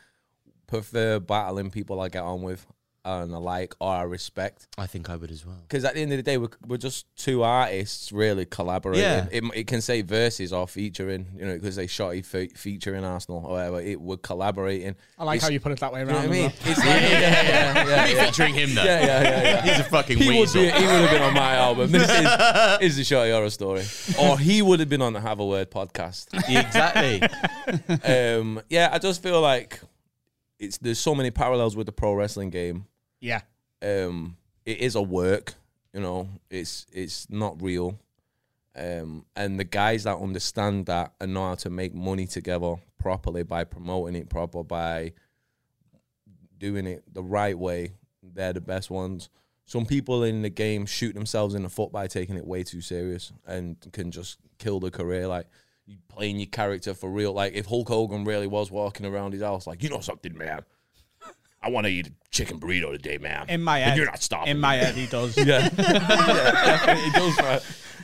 prefer 0.66 1.18
battling 1.20 1.70
people 1.70 2.00
I 2.00 2.08
get 2.08 2.22
on 2.22 2.42
with 2.42 2.66
and 3.04 3.32
I 3.32 3.38
like 3.38 3.72
or 3.78 3.92
I 3.94 4.02
respect. 4.02 4.66
I 4.76 4.88
think 4.88 5.08
I 5.08 5.14
would 5.14 5.30
as 5.30 5.46
well. 5.46 5.58
Because 5.62 5.84
at 5.84 5.94
the 5.94 6.00
end 6.02 6.10
of 6.10 6.16
the 6.16 6.24
day, 6.24 6.38
we're, 6.38 6.48
we're 6.66 6.76
just 6.76 7.06
two 7.16 7.44
artists 7.44 8.10
really 8.10 8.44
collaborating. 8.46 9.04
Yeah. 9.04 9.28
It, 9.30 9.44
it 9.54 9.66
can 9.68 9.80
say 9.80 10.02
verses 10.02 10.52
or 10.52 10.66
featuring, 10.66 11.28
you 11.38 11.46
know, 11.46 11.54
because 11.54 11.76
they 11.76 11.86
shot 11.86 12.14
a 12.16 12.22
fe- 12.22 12.48
featuring 12.48 13.04
Arsenal 13.04 13.44
or 13.46 13.52
whatever. 13.52 13.80
It 13.80 14.00
we're 14.00 14.16
collaborating. 14.16 14.96
I 15.20 15.22
like 15.22 15.36
It's- 15.36 15.48
how 15.48 15.52
you 15.52 15.60
put 15.60 15.70
it 15.70 15.78
that 15.78 15.92
way 15.92 16.00
You 16.00 16.06
know 16.06 16.14
around. 16.14 16.28
what 16.30 16.36
I 16.36 16.40
mean? 16.40 16.46
as 16.46 16.58
well. 16.64 16.70
It's 16.72 16.78
like, 16.80 16.86
yeah, 16.86 17.20
yeah, 17.20 17.84
yeah, 17.86 18.06
yeah. 18.08 18.24
Featuring 18.26 18.54
him 18.62 18.74
though. 18.74 18.82
Yeah, 18.84 19.00
yeah, 19.06 19.22
yeah, 19.22 19.40
yeah. 19.42 19.62
He's 19.62 19.78
a 19.78 19.84
fucking 19.88 20.18
He 20.18 20.40
would, 20.40 20.52
be, 20.52 20.58
he 20.58 20.64
would 20.66 20.72
have 20.72 21.10
been 21.12 21.22
on 21.22 21.34
my 21.34 21.54
album. 21.54 21.92
This 21.92 22.10
is, 22.10 22.78
is 22.90 22.96
the 22.96 23.04
Shorty 23.04 23.30
Horror 23.30 23.50
Story. 23.50 23.84
Or 24.20 24.36
he 24.36 24.62
would 24.62 24.80
have 24.80 24.88
been 24.88 25.02
on 25.02 25.12
the 25.12 25.20
Have 25.20 25.38
a 25.38 25.46
Word 25.46 25.70
podcast. 25.70 26.26
exactly. 26.48 27.22
um, 28.40 28.60
yeah, 28.68 28.88
I 28.92 28.98
just 28.98 29.22
feel 29.22 29.40
like 29.40 29.80
it's 30.58 30.78
there's 30.78 30.98
so 30.98 31.14
many 31.14 31.30
parallels 31.30 31.76
with 31.76 31.86
the 31.86 31.92
pro 31.92 32.14
wrestling 32.14 32.50
game. 32.50 32.86
Yeah. 33.20 33.40
Um, 33.82 34.36
it 34.64 34.78
is 34.78 34.94
a 34.94 35.02
work, 35.02 35.54
you 35.92 36.00
know. 36.00 36.28
It's 36.50 36.86
it's 36.92 37.28
not 37.30 37.60
real. 37.62 37.98
Um, 38.74 39.24
and 39.34 39.58
the 39.58 39.64
guys 39.64 40.04
that 40.04 40.18
understand 40.18 40.86
that 40.86 41.14
and 41.20 41.32
know 41.32 41.48
how 41.48 41.54
to 41.56 41.70
make 41.70 41.94
money 41.94 42.26
together 42.26 42.76
properly 42.98 43.42
by 43.42 43.64
promoting 43.64 44.16
it 44.16 44.28
proper 44.28 44.62
by 44.62 45.12
doing 46.58 46.86
it 46.86 47.02
the 47.12 47.22
right 47.22 47.58
way, 47.58 47.94
they're 48.22 48.52
the 48.52 48.60
best 48.60 48.90
ones. 48.90 49.30
Some 49.64 49.86
people 49.86 50.22
in 50.22 50.42
the 50.42 50.50
game 50.50 50.86
shoot 50.86 51.14
themselves 51.14 51.54
in 51.54 51.62
the 51.62 51.68
foot 51.68 51.90
by 51.90 52.06
taking 52.06 52.36
it 52.36 52.46
way 52.46 52.62
too 52.62 52.80
serious 52.80 53.32
and 53.46 53.76
can 53.92 54.10
just 54.10 54.38
kill 54.58 54.78
the 54.78 54.90
career. 54.90 55.26
Like 55.26 55.46
you 55.86 55.96
playing 56.08 56.38
your 56.38 56.46
character 56.48 56.94
for 56.94 57.08
real. 57.10 57.32
Like 57.32 57.54
if 57.54 57.66
Hulk 57.66 57.88
Hogan 57.88 58.24
really 58.24 58.46
was 58.46 58.70
walking 58.70 59.06
around 59.06 59.32
his 59.32 59.42
house, 59.42 59.66
like 59.66 59.82
you 59.82 59.88
know 59.88 60.00
something, 60.00 60.36
man. 60.36 60.62
I 61.62 61.70
want 61.70 61.86
to 61.86 61.92
eat 61.92 62.06
a 62.06 62.12
chicken 62.30 62.60
burrito 62.60 62.92
today, 62.92 63.18
man. 63.18 63.46
In 63.48 63.62
my 63.62 63.78
And 63.78 63.90
head, 63.90 63.96
you're 63.96 64.06
not 64.06 64.22
stopping. 64.22 64.50
In 64.50 64.60
my 64.60 64.76
head, 64.76 64.94
he 64.94 65.06
does. 65.06 65.36
yeah, 65.36 65.68
yeah, 65.78 66.94
he 66.94 67.10
does. 67.10 67.36
Man. 67.38 67.60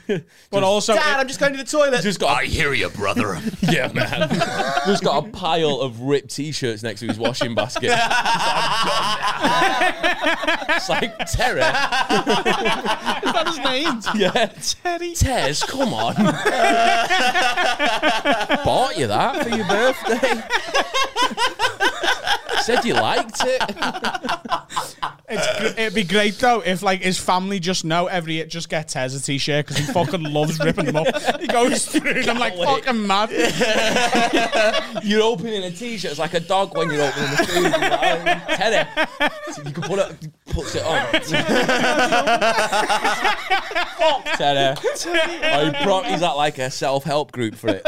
But 0.06 0.62
also, 0.62 0.94
Dad, 0.94 1.20
I'm 1.20 1.28
just 1.28 1.40
going 1.40 1.52
to 1.52 1.58
the 1.58 1.64
toilet. 1.64 2.02
Just 2.02 2.20
got 2.20 2.36
I 2.36 2.44
hear 2.44 2.72
you, 2.72 2.88
brother. 2.90 3.40
yeah, 3.62 3.90
man. 3.92 4.28
Just 4.86 5.04
got 5.04 5.26
a 5.26 5.30
pile 5.30 5.80
of 5.80 6.00
ripped 6.00 6.30
t-shirts 6.30 6.82
next 6.82 7.00
to 7.00 7.06
his 7.08 7.18
washing 7.18 7.54
basket. 7.54 7.82
He's 7.90 7.98
like, 7.98 9.94
it's 10.70 10.88
like 10.88 11.18
Terry. 11.30 11.60
Is 11.60 11.66
that 13.32 13.44
his 13.46 13.58
name? 13.58 14.00
Yeah, 14.14 14.46
Terry. 14.82 15.14
Tez, 15.14 15.62
come 15.62 15.94
on. 15.94 16.14
Bought 18.64 18.98
you 18.98 19.06
that 19.06 19.42
for 19.42 19.48
your 19.50 19.66
birthday. 19.66 20.42
Said 22.62 22.84
you 22.84 22.94
liked 22.94 23.40
it. 23.44 23.62
It's, 25.28 25.78
it'd 25.78 25.94
be 25.94 26.05
great 26.05 26.39
though 26.39 26.60
if 26.60 26.82
like 26.82 27.01
his 27.01 27.18
family 27.18 27.59
just 27.59 27.84
know 27.84 28.06
every 28.06 28.39
it 28.39 28.51
just 28.51 28.68
gets 28.68 28.93
Tez 28.93 29.14
a 29.14 29.22
t-shirt 29.22 29.66
because 29.66 29.78
he 29.78 29.90
fucking 29.90 30.22
loves 30.22 30.59
ripping 30.60 30.84
them 30.84 30.97
up. 30.97 31.06
He 31.40 31.47
goes 31.47 31.86
through 31.93 32.22
them 32.22 32.39
like 32.39 32.55
fucking 32.56 33.06
mad. 33.06 33.30
You're 35.02 35.22
opening 35.22 35.64
a 35.64 35.70
t-shirt. 35.70 36.10
It's 36.10 36.20
like 36.20 36.34
a 36.34 36.40
dog 36.40 36.76
when 36.76 36.90
you're 36.90 37.02
opening 37.02 37.30
the 37.30 37.36
food. 37.47 37.62
You're 37.62 37.70
like, 37.70 38.01
oh, 38.02 38.55
Teddy. 38.56 38.89
So 39.52 39.62
you 39.62 39.72
can 39.72 39.82
put 39.84 39.98
it, 39.98 40.28
puts 40.47 40.74
it 40.74 40.84
on. 40.84 41.06
Fuck 43.98 44.24
Teddy. 44.36 44.80
Oh, 45.44 45.64
he 45.64 45.84
brought, 45.84 46.06
he's 46.06 46.22
at 46.22 46.32
like 46.32 46.59
a 46.59 46.70
self-help 46.70 47.32
group 47.32 47.55
for 47.55 47.68
it. 47.70 47.82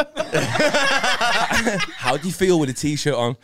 How 1.97 2.17
do 2.17 2.27
you 2.27 2.33
feel 2.33 2.59
with 2.59 2.71
a 2.71 2.75
t-shirt 2.75 3.15
on? 3.15 3.37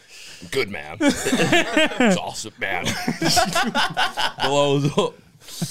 Good 0.51 0.71
man. 0.71 0.97
It's 1.27 2.17
awesome, 2.17 2.53
man. 2.59 2.85
Blows 4.45 4.87
up. 4.97 5.15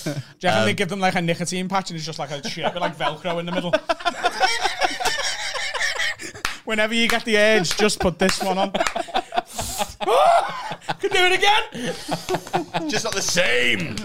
Do 0.04 0.10
you 0.10 0.14
reckon 0.44 0.66
they 0.66 0.72
um, 0.72 0.76
give 0.76 0.90
them 0.90 1.00
like 1.00 1.16
a 1.16 1.22
nicotine 1.22 1.68
patch 1.68 1.90
and 1.90 1.98
it's 1.98 2.06
just 2.06 2.20
like 2.20 2.32
a 2.32 2.48
shirt 2.48 2.74
with 2.74 2.82
like 2.82 2.98
Velcro 2.98 3.40
in 3.40 3.46
the 3.46 3.52
middle? 3.52 3.74
Whenever 6.66 6.94
you 6.94 7.08
get 7.08 7.26
the 7.26 7.38
urge, 7.38 7.76
just 7.78 8.00
put 8.00 8.20
this 8.20 8.44
one 8.44 8.58
on. 8.58 8.72
Can 11.00 11.12
do 11.12 11.18
it 11.18 11.34
again. 11.34 12.90
just 12.90 13.06
not 13.06 13.14
the 13.14 13.22
same. 13.22 13.96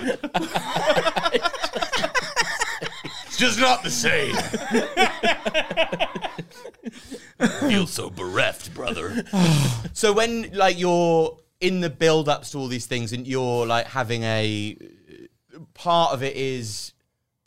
it's 3.45 3.57
just 3.57 3.61
not 3.61 3.83
the 3.83 3.91
same. 3.91 4.35
Feel 7.69 7.87
so 7.87 8.11
bereft, 8.11 8.75
brother. 8.75 9.25
So 9.93 10.13
when 10.13 10.51
like 10.53 10.77
you're 10.79 11.39
in 11.61 11.81
the 11.81 11.89
build 11.89 12.29
ups 12.29 12.51
to 12.51 12.59
all 12.59 12.67
these 12.67 12.87
things 12.87 13.13
and 13.13 13.27
you're 13.29 13.65
like 13.65 13.87
having 13.87 14.23
a 14.25 14.77
part 15.73 16.13
of 16.13 16.23
it 16.25 16.37
is 16.37 16.93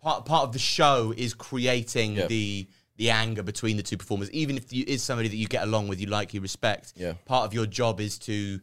part 0.02 0.26
part 0.26 0.44
of 0.44 0.54
the 0.54 0.60
show 0.60 1.14
is 1.18 1.34
creating 1.34 2.14
Yeah. 2.16 2.28
the 2.28 2.68
the 2.96 3.10
anger 3.10 3.44
between 3.44 3.76
the 3.78 3.84
two 3.84 3.98
performers 3.98 4.32
even 4.32 4.56
if 4.58 4.72
you 4.72 4.86
is 4.88 5.04
somebody 5.04 5.28
that 5.28 5.36
you 5.36 5.46
get 5.48 5.64
along 5.64 5.90
with 5.90 6.00
you 6.00 6.08
like 6.08 6.34
you 6.34 6.40
respect 6.40 6.94
Yeah. 6.96 7.14
part 7.26 7.46
of 7.46 7.54
your 7.54 7.66
job 7.66 8.00
is 8.00 8.18
to 8.20 8.62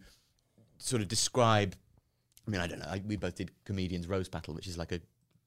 sort 0.79 1.03
of 1.03 1.09
describe 1.09 1.77
I 2.49 2.51
mean 2.51 2.61
I 2.63 2.67
don't 2.67 2.79
know 2.79 2.89
I, 2.89 3.03
we 3.07 3.17
both 3.17 3.35
did 3.37 3.51
comedians 3.67 4.09
roast 4.09 4.31
battle 4.31 4.55
which 4.55 4.67
is 4.67 4.79
like 4.79 4.93
a 4.93 5.01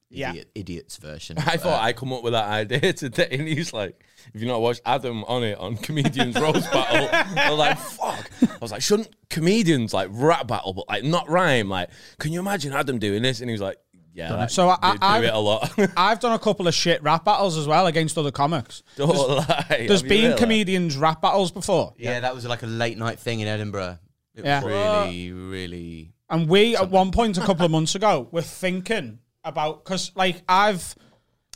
Yeah. 0.10 0.34
idiot's 0.56 0.96
version 0.98 1.38
I 1.38 1.58
thought 1.58 1.82
I 1.82 1.92
come 1.94 2.14
up 2.14 2.24
with 2.24 2.34
that 2.34 2.46
idea 2.48 2.94
today, 3.04 3.28
and 3.32 3.48
he's 3.48 3.74
like, 3.74 4.02
"If 4.34 4.42
you 4.42 4.48
not 4.48 4.62
watched 4.62 4.82
Adam 4.86 5.24
on 5.26 5.44
it 5.44 5.58
on 5.58 5.76
comedians 5.78 6.36
roast 6.40 6.72
battle," 6.72 7.10
I 7.12 7.50
was 7.50 7.60
like, 7.60 7.78
"Fuck!" 7.78 8.32
I 8.50 8.58
was 8.62 8.72
like, 8.72 8.82
"Shouldn't 8.82 9.10
comedians 9.30 9.94
like 9.94 10.10
rap 10.12 10.48
battle, 10.48 10.74
but 10.74 10.88
like 10.88 11.04
not 11.04 11.30
rhyme? 11.30 11.68
Like, 11.70 11.90
can 12.20 12.32
you 12.32 12.40
imagine 12.40 12.72
Adam 12.74 13.00
doing 13.00 13.22
this?" 13.22 13.42
And 13.42 13.50
he 13.50 13.52
was 13.52 13.62
like, 13.62 13.78
"Yeah, 14.14 14.34
like, 14.34 14.50
So 14.50 14.70
I- 14.70 14.94
do, 14.94 14.98
I- 15.02 15.20
do 15.20 15.28
it 15.28 15.34
a 15.34 15.38
lot." 15.38 15.74
I've 15.98 16.20
done 16.22 16.32
a 16.34 16.40
couple 16.40 16.68
of 16.70 16.74
shit 16.74 17.04
rap 17.04 17.26
battles 17.26 17.58
as 17.58 17.68
well 17.68 17.86
against 17.88 18.18
other 18.18 18.32
comics. 18.32 18.84
Don't 18.96 19.10
lie. 19.10 19.66
There's 19.88 20.00
Have 20.02 20.10
been 20.10 20.26
really? 20.32 20.38
comedians 20.40 20.96
rap 20.96 21.22
battles 21.22 21.52
before. 21.52 21.94
yeah 21.98 22.22
that 22.22 22.34
was 22.34 22.46
like 22.46 22.64
a 22.64 22.68
late 22.68 22.98
night 22.98 23.20
thing 23.20 23.42
in 23.42 23.48
Edinburgh 23.50 24.00
it 24.36 24.46
Yeah. 24.46 24.64
was 24.64 24.72
really 25.06 25.32
really 25.34 26.14
And 26.30 26.48
we, 26.48 26.76
at 26.78 26.90
one 26.90 27.12
point 27.12 27.38
a 27.38 27.42
couple 27.42 27.66
of 27.66 27.72
months 27.72 27.94
ago, 27.96 28.28
were 28.32 28.42
thinking 28.42 29.20
about 29.48 29.84
because, 29.84 30.12
like, 30.16 30.42
I've 30.48 30.96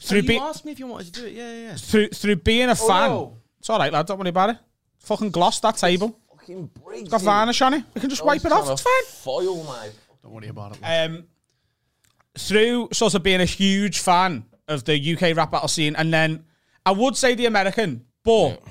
through 0.01 0.21
you 0.21 0.27
be- 0.27 0.37
asked 0.37 0.65
me 0.65 0.71
if 0.71 0.79
you 0.79 0.87
wanted 0.87 1.13
to 1.13 1.21
do 1.21 1.27
it 1.27 1.33
yeah 1.33 1.51
yeah, 1.53 1.61
yeah. 1.69 1.75
through 1.75 2.07
through 2.09 2.37
being 2.37 2.69
a 2.69 2.75
fan. 2.75 3.09
no. 3.11 3.37
It's 3.59 3.69
all 3.69 3.77
right, 3.77 3.93
lad. 3.93 4.07
Don't 4.07 4.17
worry 4.17 4.29
about 4.29 4.49
it. 4.51 4.57
Fucking 4.99 5.29
gloss 5.29 5.59
that 5.59 5.77
table. 5.77 6.17
Fucking 6.31 6.71
breaks 6.83 7.09
Got 7.09 7.21
varnish 7.21 7.61
on 7.61 7.75
it. 7.75 7.83
We 7.93 8.01
can 8.01 8.09
just 8.09 8.23
I 8.23 8.25
wipe 8.25 8.43
it 8.45 8.51
off. 8.51 8.69
It's 8.71 8.81
fine. 8.81 9.03
Foil 9.07 9.63
my. 9.63 9.89
Don't 10.23 10.31
worry 10.33 10.47
about 10.47 10.75
it. 10.75 10.83
Um, 10.83 11.25
through 12.37 12.89
sort 12.93 13.13
of 13.13 13.23
being 13.23 13.41
a 13.41 13.45
huge 13.45 13.99
fan 13.99 14.45
of 14.67 14.83
the 14.85 15.13
UK 15.13 15.35
rap 15.35 15.51
battle 15.51 15.67
scene, 15.67 15.95
and 15.95 16.13
then 16.13 16.45
I 16.85 16.91
would 16.91 17.15
say 17.17 17.35
the 17.35 17.45
American, 17.45 18.05
but 18.23 18.61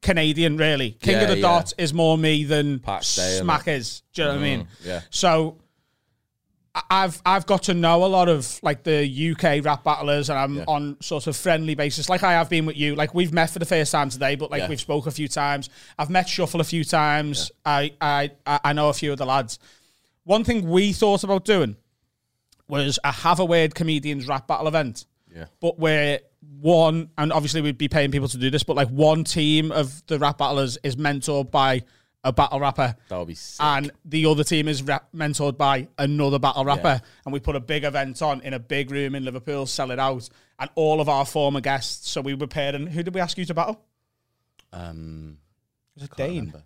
Canadian 0.00 0.56
really. 0.56 0.92
King 0.92 1.16
Yeah, 1.16 1.22
of 1.22 1.28
the 1.28 1.36
yeah. 1.36 1.42
Dot 1.42 1.72
is 1.78 1.92
more 1.92 2.16
me 2.16 2.44
than 2.44 2.78
Pat 2.78 3.04
Stay, 3.04 3.38
Smack 3.40 3.68
is. 3.68 4.02
Do 4.14 4.22
you 4.22 4.28
know 4.28 4.34
what 4.34 4.40
I 4.40 4.42
mean? 4.42 4.68
yeah. 4.84 5.00
So 5.10 5.58
I- 5.60 5.64
I've 6.90 7.20
I've 7.24 7.46
got 7.46 7.64
to 7.64 7.74
know 7.74 8.04
a 8.04 8.06
lot 8.06 8.28
of 8.28 8.58
like 8.62 8.82
the 8.82 9.04
UK 9.32 9.64
rap 9.64 9.84
battlers, 9.84 10.28
and 10.30 10.38
I'm 10.38 10.54
Yeah. 10.56 10.64
on 10.68 10.96
sort 11.00 11.26
of 11.26 11.36
friendly 11.36 11.74
basis, 11.74 12.08
like 12.08 12.22
I 12.22 12.32
have 12.32 12.48
been 12.48 12.66
with 12.66 12.76
you. 12.76 12.94
Like 12.94 13.14
we've 13.14 13.32
met 13.32 13.50
for 13.50 13.58
the 13.58 13.64
first 13.66 13.92
time 13.92 14.10
today, 14.10 14.34
but 14.34 14.50
like 14.50 14.62
Yeah. 14.62 14.68
we've 14.68 14.80
spoke 14.80 15.06
a 15.06 15.10
few 15.10 15.28
times. 15.28 15.70
I've 15.98 16.10
met 16.10 16.28
Shuffle 16.28 16.60
a 16.60 16.64
few 16.64 16.84
times. 16.84 17.50
I, 17.64 17.92
I 18.00 18.30
I 18.46 18.60
I 18.64 18.72
know 18.72 18.88
a 18.88 18.94
few 18.94 19.12
of 19.12 19.18
the 19.18 19.26
lads. 19.26 19.58
One 20.24 20.44
thing 20.44 20.68
we 20.68 20.92
thought 20.92 21.24
about 21.24 21.44
doing 21.44 21.76
was 22.68 22.98
a 23.04 23.12
have 23.12 23.40
a 23.40 23.44
word 23.44 23.74
comedians 23.74 24.26
rap 24.28 24.46
battle 24.46 24.68
event. 24.68 25.06
Yeah. 25.34 25.46
But 25.60 25.78
where 25.78 26.20
one, 26.60 27.10
and 27.18 27.32
obviously 27.32 27.60
we'd 27.60 27.78
be 27.78 27.88
paying 27.88 28.10
people 28.10 28.28
to 28.28 28.38
do 28.38 28.50
this, 28.50 28.62
but 28.62 28.76
like 28.76 28.88
one 28.88 29.24
team 29.24 29.72
of 29.72 30.02
the 30.06 30.18
rap 30.18 30.38
battlers 30.38 30.78
is 30.82 30.96
mentored 30.96 31.50
by 31.50 31.82
a 32.24 32.32
battle 32.32 32.60
rapper. 32.60 32.94
That 33.08 33.18
would 33.18 33.28
be 33.28 33.34
sick. 33.34 33.64
And 33.64 33.90
the 34.04 34.26
other 34.26 34.44
team 34.44 34.68
is 34.68 34.82
rap- 34.82 35.08
mentored 35.14 35.56
by 35.56 35.88
another 35.98 36.38
battle 36.38 36.64
rapper. 36.64 37.00
And 37.24 37.32
we 37.32 37.40
put 37.40 37.56
a 37.56 37.60
big 37.60 37.84
event 37.84 38.20
on 38.22 38.40
in 38.42 38.54
a 38.54 38.58
big 38.58 38.90
room 38.90 39.14
in 39.14 39.24
Liverpool, 39.24 39.66
sell 39.66 39.90
it 39.90 39.98
out. 39.98 40.28
And 40.58 40.68
all 40.74 41.00
of 41.00 41.08
our 41.08 41.24
former 41.24 41.60
guests. 41.60 42.10
So 42.10 42.20
we 42.20 42.34
were 42.34 42.48
and 42.56 42.88
Who 42.88 43.02
did 43.02 43.14
we 43.14 43.20
ask 43.20 43.38
you 43.38 43.44
to 43.44 43.54
battle? 43.54 43.80
um 44.72 45.38
Was 45.94 46.04
it 46.04 46.16
Dane? 46.16 46.28
remember. 46.36 46.62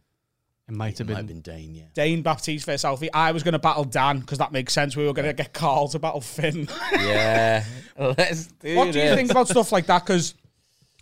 It 0.69 0.75
might 0.75 0.97
have 0.99 1.11
It 1.11 1.13
might 1.13 1.27
been. 1.27 1.37
have 1.37 1.45
been 1.45 1.55
Dane, 1.55 1.75
yeah. 1.75 1.83
Dane 1.93 2.23
Baptiste 2.23 2.65
versus 2.65 2.85
Alfie. 2.85 3.13
I 3.13 3.33
was 3.33 3.43
going 3.43 3.53
to 3.53 3.59
battle 3.59 3.85
Dan 3.85 4.21
because 4.21 4.39
that 4.39 4.53
makes 4.53 4.73
sense. 4.73 4.97
We 4.97 5.05
were 5.05 5.13
going 5.13 5.27
to 5.29 5.33
get 5.35 5.53
Carl 5.53 5.89
to 5.89 5.99
battle 5.99 6.21
Finn. 6.21 6.69
yeah, 6.93 7.65
let's 7.99 8.47
do 8.47 8.77
What 8.77 8.93
do 8.93 9.01
you 9.01 9.15
think 9.15 9.31
about 9.31 9.49
stuff 9.49 9.73
like 9.73 9.87
that? 9.87 10.07
Because 10.07 10.35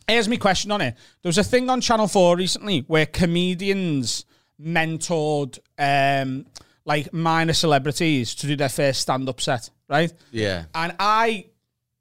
here's 0.08 0.28
my 0.28 0.36
question 0.36 0.72
on 0.72 0.80
it. 0.80 0.94
There 1.22 1.28
was 1.28 1.38
a 1.38 1.44
thing 1.44 1.68
on 1.70 1.80
Channel 1.80 2.08
4 2.08 2.36
recently 2.36 2.80
where 2.88 3.06
comedians 3.06 4.24
mentored 4.60 5.58
um, 5.78 6.46
like 6.84 7.12
minor 7.12 7.52
celebrities 7.52 8.34
to 8.36 8.46
do 8.46 8.56
their 8.56 8.68
first 8.68 9.00
stand 9.00 9.28
up 9.28 9.40
set, 9.40 9.70
right? 9.88 10.12
Yeah. 10.30 10.64
And 10.74 10.94
I, 10.98 11.46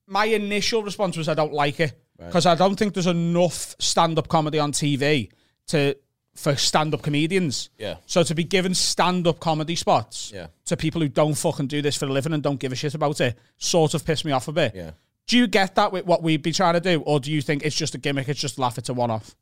my 0.08 0.26
initial 0.26 0.84
response 0.84 1.18
was 1.18 1.30
I 1.30 1.34
don't 1.34 1.54
like 1.54 1.80
it 1.80 1.94
because 2.18 2.46
I 2.46 2.56
don't 2.56 2.76
think 2.78 2.94
there's 2.94 3.08
enough 3.08 3.76
stand 3.80 4.18
up 4.20 4.28
comedy 4.28 4.60
on 4.60 4.72
TV 4.72 5.30
to 5.68 5.96
for 6.36 6.56
stand 6.56 6.94
up 6.94 7.02
comedians. 7.02 7.70
Yeah. 7.78 7.96
So 8.06 8.24
to 8.24 8.34
be 8.36 8.44
given 8.46 8.74
stand 8.74 9.28
up 9.28 9.40
comedy 9.40 9.76
spots 9.76 10.32
Yeah. 10.34 10.48
to 10.66 10.78
people 10.78 11.02
who 11.02 11.10
don't 11.10 11.34
fucking 11.36 11.68
do 11.68 11.82
this 11.82 11.98
for 11.98 12.06
a 12.06 12.10
living 12.10 12.34
and 12.34 12.42
don't 12.42 12.60
give 12.60 12.72
a 12.72 12.76
shit 12.76 12.94
about 12.94 13.20
it 13.20 13.38
sort 13.58 13.94
of 13.94 14.06
pissed 14.06 14.24
me 14.26 14.32
off 14.32 14.48
a 14.48 14.52
bit. 14.54 14.74
Yeah. 14.76 14.92
Do 15.28 15.38
you 15.38 15.48
get 15.48 15.76
that 15.76 15.92
with 15.92 16.06
what 16.06 16.24
we'd 16.24 16.42
be 16.42 16.52
trying 16.52 16.74
to 16.76 16.80
do, 16.80 17.02
or 17.02 17.20
do 17.20 17.32
you 17.32 17.42
think 17.42 17.64
it's 17.64 17.76
just 17.76 17.94
a 17.94 17.98
gimmick? 18.00 18.28
It's 18.30 18.40
just 18.40 18.58
laugh. 18.58 18.78
It's 18.80 18.90
a 18.90 18.94
one-off. 18.96 19.36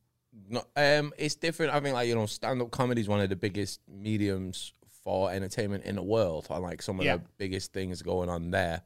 No, 0.49 0.63
um, 0.75 1.13
it's 1.17 1.35
different. 1.35 1.73
I 1.73 1.79
think 1.79 1.93
like 1.93 2.07
you 2.07 2.15
know, 2.15 2.25
stand 2.25 2.61
up 2.61 2.71
comedy 2.71 3.01
is 3.01 3.07
one 3.07 3.19
of 3.21 3.29
the 3.29 3.35
biggest 3.35 3.81
mediums 3.87 4.73
for 5.03 5.31
entertainment 5.31 5.83
in 5.85 5.95
the 5.95 6.03
world, 6.03 6.47
and 6.49 6.61
like 6.63 6.81
some 6.81 6.99
of 6.99 7.05
Yeah. 7.05 7.17
the 7.17 7.23
biggest 7.37 7.73
things 7.73 8.01
going 8.01 8.29
on 8.29 8.51
there. 8.51 8.81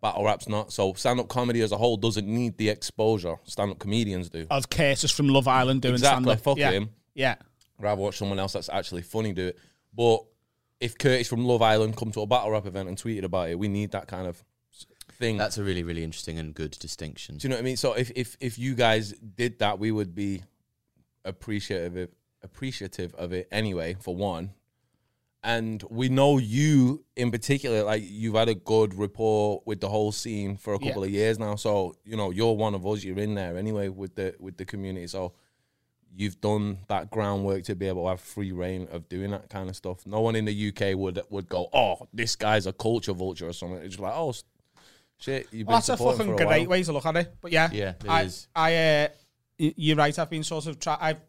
Battle 0.00 0.24
rap's 0.24 0.48
not. 0.48 0.72
So 0.72 0.94
stand 0.94 1.20
up 1.20 1.28
comedy 1.28 1.60
as 1.60 1.70
a 1.72 1.76
whole 1.76 1.96
doesn't 1.96 2.26
need 2.26 2.58
the 2.58 2.68
exposure 2.70 3.36
stand 3.44 3.70
up 3.70 3.78
comedians 3.78 4.28
do. 4.30 4.46
Of 4.50 4.68
Curtis 4.68 5.12
from 5.12 5.28
Love 5.28 5.46
Island 5.46 5.82
doing 5.82 5.94
Exactly, 5.94 6.24
stand-up. 6.24 6.40
fuck 6.42 6.58
yeah. 6.58 6.70
him. 6.72 6.90
Yeah. 7.14 7.36
I'd 7.78 7.84
rather 7.84 8.00
watch 8.02 8.18
someone 8.18 8.38
else 8.40 8.52
that's 8.54 8.68
actually 8.68 9.02
funny 9.02 9.32
do 9.32 9.48
it. 9.48 9.58
But 9.94 10.24
if 10.80 10.98
Curtis 10.98 11.28
from 11.28 11.44
Love 11.44 11.62
Island 11.62 11.96
come 11.96 12.10
to 12.12 12.22
a 12.22 12.26
battle 12.26 12.50
rap 12.50 12.66
event 12.66 12.88
and 12.88 12.98
tweeted 12.98 13.22
about 13.22 13.50
it, 13.50 13.58
we 13.58 13.68
need 13.68 13.92
that 13.92 14.08
kind 14.08 14.26
of 14.26 14.42
thing. 15.12 15.36
That's 15.36 15.58
a 15.58 15.62
really, 15.62 15.84
really 15.84 16.02
interesting 16.02 16.36
and 16.38 16.52
good 16.52 16.72
distinction. 16.72 17.36
Do 17.36 17.46
you 17.46 17.50
know 17.50 17.56
what 17.56 17.60
I 17.62 17.64
mean? 17.64 17.76
So 17.76 17.92
if 17.92 18.10
if 18.16 18.36
if 18.40 18.58
you 18.58 18.74
guys 18.74 19.12
did 19.12 19.60
that, 19.60 19.78
we 19.78 19.92
would 19.92 20.16
be 20.16 20.42
appreciative 21.24 21.96
of, 21.96 22.08
appreciative 22.42 23.14
of 23.14 23.32
it 23.32 23.48
anyway. 23.52 23.96
For 24.00 24.14
one, 24.14 24.50
and 25.44 25.82
we 25.90 26.08
know 26.08 26.38
you 26.38 27.04
in 27.16 27.30
particular. 27.30 27.82
Like 27.82 28.02
you've 28.06 28.34
had 28.34 28.48
a 28.48 28.54
good 28.54 28.94
rapport 28.94 29.62
with 29.66 29.80
the 29.80 29.88
whole 29.88 30.12
scene 30.12 30.56
for 30.56 30.74
a 30.74 30.78
Yeah. 30.80 30.88
couple 30.88 31.04
of 31.04 31.10
years 31.10 31.38
now. 31.38 31.56
So 31.56 31.94
you 32.04 32.16
know 32.16 32.30
you're 32.30 32.54
one 32.54 32.74
of 32.74 32.86
us. 32.86 33.02
You're 33.04 33.18
in 33.18 33.34
there 33.34 33.56
anyway 33.56 33.88
with 33.88 34.14
the 34.14 34.34
with 34.38 34.56
the 34.56 34.64
community. 34.64 35.06
So 35.08 35.32
you've 36.14 36.40
done 36.42 36.78
that 36.88 37.10
groundwork 37.10 37.64
to 37.64 37.74
be 37.74 37.88
able 37.88 38.04
to 38.04 38.10
have 38.10 38.20
free 38.20 38.52
reign 38.52 38.86
of 38.92 39.08
doing 39.08 39.30
that 39.30 39.48
kind 39.48 39.70
of 39.70 39.74
stuff. 39.76 40.04
No 40.06 40.20
one 40.20 40.36
in 40.36 40.44
the 40.44 40.52
UK 40.68 40.94
would 40.94 41.20
would 41.30 41.48
go, 41.48 41.68
"Oh, 41.72 42.06
this 42.12 42.36
guy's 42.36 42.66
a 42.66 42.72
culture 42.72 43.12
vulture" 43.14 43.48
or 43.48 43.52
something. 43.54 43.78
It's 43.82 43.98
like, 43.98 44.12
"Oh, 44.14 44.34
shit, 45.16 45.44
you've 45.50 45.66
been 45.66 45.66
Well, 45.66 45.76
that's 45.78 45.88
a 45.88 45.96
fucking 45.96 46.34
a 46.34 46.36
great 46.36 46.68
way 46.68 46.82
to 46.82 46.92
look 46.92 47.06
at 47.06 47.16
it. 47.16 47.34
But 47.40 47.50
yeah, 47.52 47.70
Yeah, 47.72 47.90
it 47.90 48.08
I, 48.08 48.22
is. 48.22 48.46
I, 48.54 48.76
uh, 48.76 49.08
you're 49.76 49.96
right. 49.96 50.18
I've 50.18 50.30
been 50.30 50.44
sort 50.44 50.66
of 50.66 50.78
try. 50.78 50.96
I've, 51.00 51.20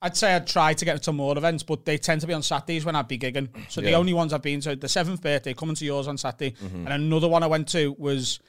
I'd 0.00 0.16
say 0.16 0.34
I'd 0.34 0.46
try 0.46 0.74
to 0.74 0.84
get 0.84 1.02
to 1.04 1.12
more 1.12 1.36
events, 1.38 1.62
but 1.62 1.84
they 1.84 1.96
tend 1.98 2.20
to 2.22 2.26
be 2.26 2.32
on 2.32 2.42
Saturdays 2.42 2.84
when 2.84 2.96
I'd 2.96 3.06
be 3.08 3.18
gigging. 3.18 3.48
So 3.68 3.80
the 3.80 3.92
only 3.94 4.12
ones 4.12 4.32
I've 4.32 4.42
been 4.42 4.60
to, 4.62 4.74
the 4.74 4.88
seventh 4.88 5.22
birthday, 5.22 5.54
coming 5.54 5.76
to 5.76 5.84
yours 5.84 6.08
on 6.08 6.18
Saturday, 6.18 6.52
Mm-hmm. 6.62 6.86
and 6.86 6.92
another 6.92 7.28
one 7.28 7.42
I 7.42 7.46
went 7.46 7.68
to 7.68 7.94
was 7.98 8.40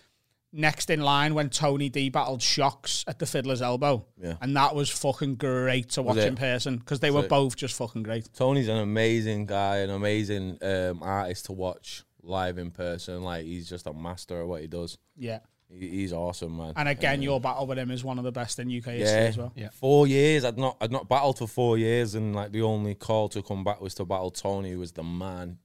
next 0.56 0.90
in 0.92 1.02
line 1.02 1.34
when 1.34 1.50
Tony 1.50 1.90
D 1.90 2.10
battled 2.10 2.42
Shocks 2.42 3.04
at 3.08 3.18
the 3.20 3.26
Fiddler's 3.26 3.62
Elbow, 3.62 4.06
Yeah. 4.22 4.36
and 4.42 4.56
that 4.56 4.76
was 4.76 4.90
fucking 4.90 5.36
great 5.36 5.90
to 5.92 6.02
watch 6.04 6.18
in 6.18 6.36
person 6.36 6.78
because 6.78 7.00
they 7.00 7.12
were 7.12 7.28
both 7.28 7.56
just 7.56 7.76
fucking 7.76 8.04
great. 8.04 8.30
Tony's 8.34 8.68
an 8.68 8.78
amazing 8.78 9.46
guy, 9.48 9.78
an 9.78 9.90
amazing 9.90 10.58
um, 10.62 11.02
artist 11.04 11.46
to 11.46 11.54
watch 11.54 12.04
live 12.22 12.58
in 12.58 12.72
person. 12.72 13.22
Like 13.24 13.46
he's 13.46 13.68
just 13.70 13.86
a 13.88 13.94
master 13.94 14.42
at 14.42 14.48
what 14.48 14.62
he 14.62 14.68
does. 14.68 14.98
Yeah, 15.18 15.40
he's 15.80 16.14
awesome, 16.14 16.58
man. 16.58 16.74
and 16.76 16.90
again, 16.90 17.22
your 17.22 17.40
battle 17.40 17.68
with 17.68 17.78
him 17.78 17.92
is 17.92 18.04
one 18.04 18.18
of 18.18 18.24
the 18.24 18.32
best 18.32 18.60
in 18.60 18.68
UK 18.68 18.86
history 18.86 19.00
yeah, 19.00 19.28
as 19.28 19.38
well. 19.38 19.54
Yeah. 19.56 19.70
four 19.74 20.08
years. 20.08 20.46
I'd 20.46 20.58
not, 20.58 20.78
I'd 20.82 20.92
not 20.92 21.10
battled 21.10 21.38
for 21.38 21.48
four 21.48 21.78
years, 21.78 22.16
and 22.16 22.36
like 22.36 22.52
the 22.52 22.62
only 22.62 22.96
call 22.96 23.30
to 23.30 23.42
come 23.42 23.64
back 23.64 23.82
was 23.82 23.94
to 23.96 24.06
battle 24.06 24.32
Tony, 24.32 24.72
who 24.72 24.80
was 24.80 24.92
the 24.92 25.04
man 25.04 25.58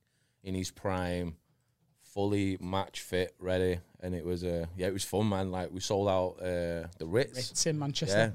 in 0.43 0.55
his 0.55 0.71
prime, 0.71 1.37
fully 2.03 2.57
match 2.61 3.01
fit, 3.01 3.35
ready, 3.39 3.81
and 4.01 4.15
it 4.15 4.25
was, 4.25 4.45
uh, 4.45 4.67
yeah, 4.77 4.87
it 4.87 4.93
was 4.93 5.05
fun, 5.05 5.29
man. 5.29 5.51
Like 5.51 5.71
we 5.73 5.81
sold 5.81 6.09
out 6.09 6.37
uh, 6.41 6.89
the 6.99 7.07
Ritz. 7.07 7.51
It's 7.51 7.67
in 7.67 7.79
Manchester. 7.79 8.17
Yeah, 8.17 8.31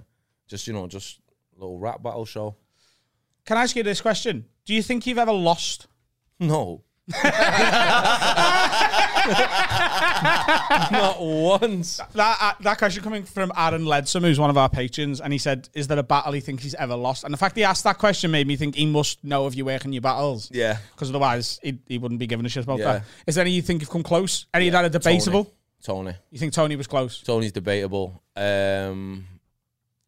just 0.47 0.67
you 0.67 0.73
know, 0.73 0.87
just 0.87 1.19
a 1.55 1.59
little 1.59 1.79
rap 1.79 2.01
battle 2.03 2.25
show. 2.25 2.55
Can 3.45 3.57
I 3.57 3.63
ask 3.63 3.75
you 3.75 3.83
this 3.83 4.01
question? 4.01 4.45
Do 4.65 4.73
you 4.73 4.81
think 4.81 5.05
you've 5.05 5.17
ever 5.17 5.33
lost? 5.33 5.87
No. 6.39 6.83
Not 10.91 11.19
once. 11.19 11.99
That 12.13 12.37
uh, 12.41 12.53
that 12.61 12.77
question 12.77 13.03
coming 13.03 13.23
from 13.23 13.51
Aaron 13.57 13.83
Ledsom, 13.85 14.21
who's 14.21 14.39
one 14.39 14.49
of 14.49 14.57
our 14.57 14.69
patrons, 14.69 15.19
and 15.21 15.33
he 15.33 15.39
said, 15.39 15.67
"Is 15.73 15.87
there 15.87 15.99
a 15.99 16.03
battle 16.03 16.31
he 16.33 16.39
thinks 16.39 16.63
he's 16.63 16.75
ever 16.75 16.95
lost?" 16.95 17.23
And 17.23 17.33
the 17.33 17.37
fact 17.37 17.55
he 17.57 17.63
asked 17.63 17.83
that 17.83 17.97
question 17.97 18.31
made 18.31 18.47
me 18.47 18.55
think 18.55 18.75
he 18.75 18.85
must 18.85 19.23
know 19.23 19.47
if 19.47 19.55
you 19.55 19.65
work 19.65 19.85
in 19.85 19.93
your 19.93 20.01
battles. 20.01 20.49
Yeah. 20.53 20.77
because 20.95 21.09
otherwise 21.09 21.59
he, 21.63 21.77
he 21.87 21.97
wouldn't 21.97 22.19
be 22.19 22.27
giving 22.27 22.45
a 22.45 22.49
shit 22.49 22.63
about 22.63 22.79
Yeah. 22.79 22.85
that. 22.93 23.03
Is 23.27 23.35
there 23.35 23.41
any 23.43 23.51
you 23.51 23.61
think 23.61 23.81
you've 23.81 23.89
come 23.89 24.03
close? 24.03 24.45
Any 24.53 24.67
of 24.67 24.71
that 24.73 24.85
are 24.85 24.89
debatable? 24.89 25.45
Tony. 25.83 26.11
Tony. 26.11 26.13
You 26.31 26.39
think 26.39 26.53
Tony 26.53 26.75
was 26.77 26.87
close? 26.87 27.21
Tony's 27.21 27.51
debatable. 27.51 28.21
Um, 28.37 29.25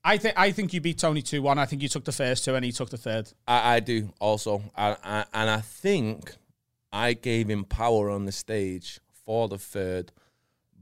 I 0.04 0.18
think 0.18 0.36
I 0.38 0.52
think 0.52 0.74
you 0.74 0.80
beat 0.82 0.98
Tony 1.00 1.22
two 1.22 1.42
one. 1.42 1.60
I 1.60 1.66
think 1.66 1.82
you 1.82 1.90
took 1.90 2.06
the 2.06 2.12
first 2.14 2.46
two 2.46 2.56
and 2.56 2.64
he 2.64 2.72
took 2.72 2.90
the 2.90 2.98
third. 2.98 3.30
I, 3.48 3.76
I 3.76 3.80
do 3.82 4.14
also, 4.20 4.62
I, 4.76 4.96
I, 5.04 5.26
and 5.34 5.50
I 5.50 5.62
think 5.62 6.32
I 6.96 7.12
gave 7.12 7.50
him 7.50 7.66
power 7.66 8.10
on 8.10 8.24
the 8.26 8.32
stage 8.32 9.02
for 9.26 9.50
the 9.50 9.58
third 9.58 10.14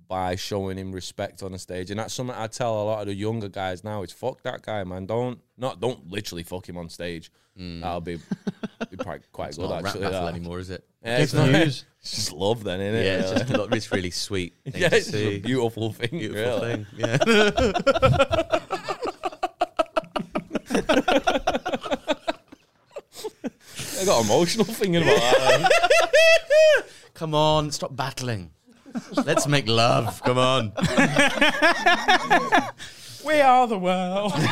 by 0.08 0.36
showing 0.36 0.78
him 0.78 0.92
respect 0.92 1.42
on 1.42 1.54
the 1.54 1.58
stage, 1.58 1.90
and 1.90 2.00
that's 2.00 2.14
something 2.14 2.36
I 2.38 2.46
tell 2.46 2.80
a 2.82 2.84
lot 2.84 3.02
of 3.02 3.08
the 3.08 3.16
younger 3.16 3.50
guys 3.50 3.84
now. 3.84 4.04
Is 4.04 4.12
fuck 4.12 4.44
that 4.44 4.62
guy, 4.62 4.84
man. 4.84 5.08
Don't 5.08 5.40
not 5.58 5.82
don't 5.82 6.12
literally 6.12 6.44
fuck 6.44 6.70
him 6.70 6.78
on 6.78 6.88
stage. 6.90 7.32
Mm. 7.60 7.82
That'll 7.82 8.00
be, 8.02 8.18
be 8.92 8.98
probably 8.98 9.22
quite 9.32 9.48
It's 9.50 9.58
good 9.58 9.70
not 9.70 9.82
a 9.82 9.84
rap 9.84 9.86
actually. 9.88 10.02
battle 10.02 10.26
that. 10.26 10.36
anymore, 10.36 10.60
is 10.60 10.70
it? 10.70 10.86
Yeah, 11.04 11.18
it's, 11.18 11.32
Good 11.34 11.38
not, 11.40 11.50
news. 11.52 11.86
it's 12.02 12.12
just 12.12 12.32
love 12.32 12.64
then, 12.64 12.80
isn't 12.80 13.00
it? 13.00 13.06
Yeah, 13.06 13.20
it's 13.20 13.32
just 13.32 13.50
a 13.54 13.58
lot, 13.58 13.76
it's 13.76 13.92
really 13.92 14.12
sweet. 14.12 14.54
Thing 14.66 14.82
yeah, 14.82 14.90
to 14.90 14.98
it's 14.98 15.08
see. 15.08 15.36
a 15.36 15.40
beautiful 15.40 15.94
thing. 15.94 16.10
Beautiful 16.12 16.62
really. 16.62 16.76
thing. 16.76 16.86
Yeah. 16.98 17.18
I 24.04 24.06
got 24.06 24.26
emotional 24.26 24.66
thinking 24.66 25.02
about 25.02 25.16
that. 25.16 25.72
Come 27.14 27.34
on, 27.34 27.72
stop 27.72 27.96
battling. 27.96 28.52
Let's 29.26 29.48
make 29.48 29.70
love. 29.70 30.22
Come 30.24 30.38
on. 30.38 30.74
We 33.26 33.40
are 33.40 33.66
the 33.68 33.80
world. 33.80 34.34
hand 34.42 34.52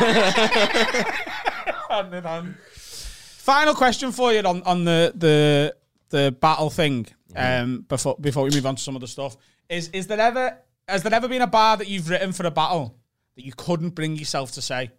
in 2.13 2.23
hand. 2.23 2.55
Final 2.69 3.75
question 3.75 4.13
for 4.13 4.31
you 4.31 4.39
on, 4.39 4.63
on 4.63 4.85
the 4.85 5.11
the 5.13 5.75
the 6.07 6.31
battle 6.31 6.69
thing. 6.69 7.07
Um, 7.35 7.83
before 7.89 8.15
before 8.21 8.45
we 8.45 8.51
move 8.51 8.65
on 8.65 8.77
to 8.77 8.81
some 8.81 8.95
of 8.95 9.01
the 9.01 9.09
stuff, 9.09 9.35
is 9.67 9.89
is 9.89 10.07
there 10.07 10.21
ever 10.21 10.57
has 10.87 11.03
there 11.03 11.13
ever 11.13 11.27
been 11.27 11.41
a 11.41 11.47
bar 11.47 11.75
that 11.75 11.89
you've 11.89 12.09
written 12.09 12.31
for 12.31 12.45
a 12.45 12.51
battle 12.51 12.95
that 13.35 13.43
you 13.43 13.51
couldn't 13.57 13.89
bring 13.89 14.15
yourself 14.15 14.53
to 14.53 14.61
say 14.61 14.91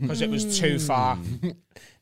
because 0.00 0.20
it 0.22 0.30
was 0.30 0.58
too 0.58 0.78
far? 0.78 1.18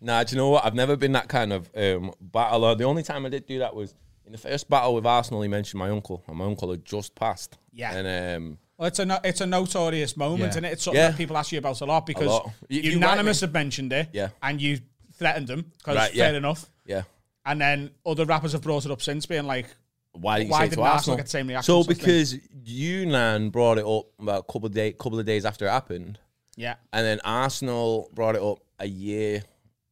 Nah, 0.01 0.23
do 0.23 0.35
you 0.35 0.37
know 0.37 0.51
what? 0.51 0.65
I've 0.66 0.75
never 0.75 0.97
been 0.97 1.12
that 1.12 1.29
kind 1.29 1.51
of 1.53 1.71
um, 1.75 2.12
battler. 2.21 2.75
The 2.75 2.85
only 2.85 3.03
time 3.03 3.25
I 3.25 3.31
did 3.31 3.47
do 3.47 3.61
that 3.61 3.75
was 3.75 3.95
in 4.27 4.33
the 4.33 4.39
first 4.39 4.69
battle 4.69 4.95
with 4.95 5.07
Arsenal. 5.07 5.41
He 5.41 5.49
mentioned 5.49 5.79
my 5.79 5.89
uncle, 5.89 6.23
and 6.29 6.37
my 6.37 6.45
uncle 6.45 6.71
had 6.71 6.85
just 6.85 7.15
passed. 7.15 7.57
Yeah. 7.73 7.93
and 7.97 8.37
um, 8.37 8.59
Well, 8.77 8.89
it's 8.89 8.99
a 8.99 9.07
no, 9.07 9.19
it's 9.25 9.41
a 9.41 9.47
notorious 9.47 10.15
moment, 10.16 10.41
Yeah. 10.43 10.49
isn't 10.51 10.65
it? 10.66 10.73
It's 10.75 10.83
something 10.85 11.01
Yeah. 11.01 11.09
that 11.11 11.16
people 11.16 11.39
ask 11.39 11.53
you 11.53 11.59
about 11.59 11.81
a 11.81 11.87
lot 11.87 12.05
because 12.05 12.27
lot. 12.29 12.51
You- 12.69 12.83
you 12.83 12.91
unanimous 12.93 13.41
right, 13.41 13.47
have 13.49 13.55
mentioned 13.55 13.93
it, 13.95 14.11
Yeah. 14.12 14.29
and 14.43 14.61
you 14.61 14.81
threatened 15.15 15.49
them 15.49 15.73
because 15.79 15.97
Right, 15.97 16.15
yeah. 16.15 16.27
fair 16.29 16.35
enough. 16.37 16.69
yeah. 16.85 17.03
And 17.47 17.59
then 17.61 17.91
other 18.05 18.27
rappers 18.27 18.53
have 18.53 18.62
brought 18.62 18.85
it 18.85 18.91
up 18.91 19.01
since, 19.01 19.25
being 19.25 19.45
like, 19.47 19.66
Why 20.12 20.39
didn't 20.39 20.49
you 20.49 20.53
Why 20.53 20.59
say 20.59 20.65
to 20.65 20.71
didn't 20.71 20.83
Arsenal 20.85 20.95
Arsenal? 20.95 21.16
get 21.16 21.25
the 21.25 21.31
same 21.31 21.47
reaction 21.49 21.65
So 21.65 21.83
sort 21.83 21.91
of 21.91 21.97
thing? 21.97 22.07
because 22.07 22.37
Yunnan 22.62 23.51
brought 23.51 23.79
it 23.79 23.87
up 23.87 24.07
about 24.21 24.41
a 24.41 24.53
couple 24.53 24.66
of 24.66 24.73
day, 24.75 24.93
couple 24.93 25.19
of 25.19 25.25
days 25.27 25.45
after 25.47 25.66
it 25.66 25.71
happened, 25.71 26.19
yeah, 26.56 26.76
and 26.93 27.05
then 27.05 27.20
Arsenal 27.24 28.10
brought 28.14 28.35
it 28.36 28.43
up 28.43 28.59
a 28.78 28.86
year 28.86 29.43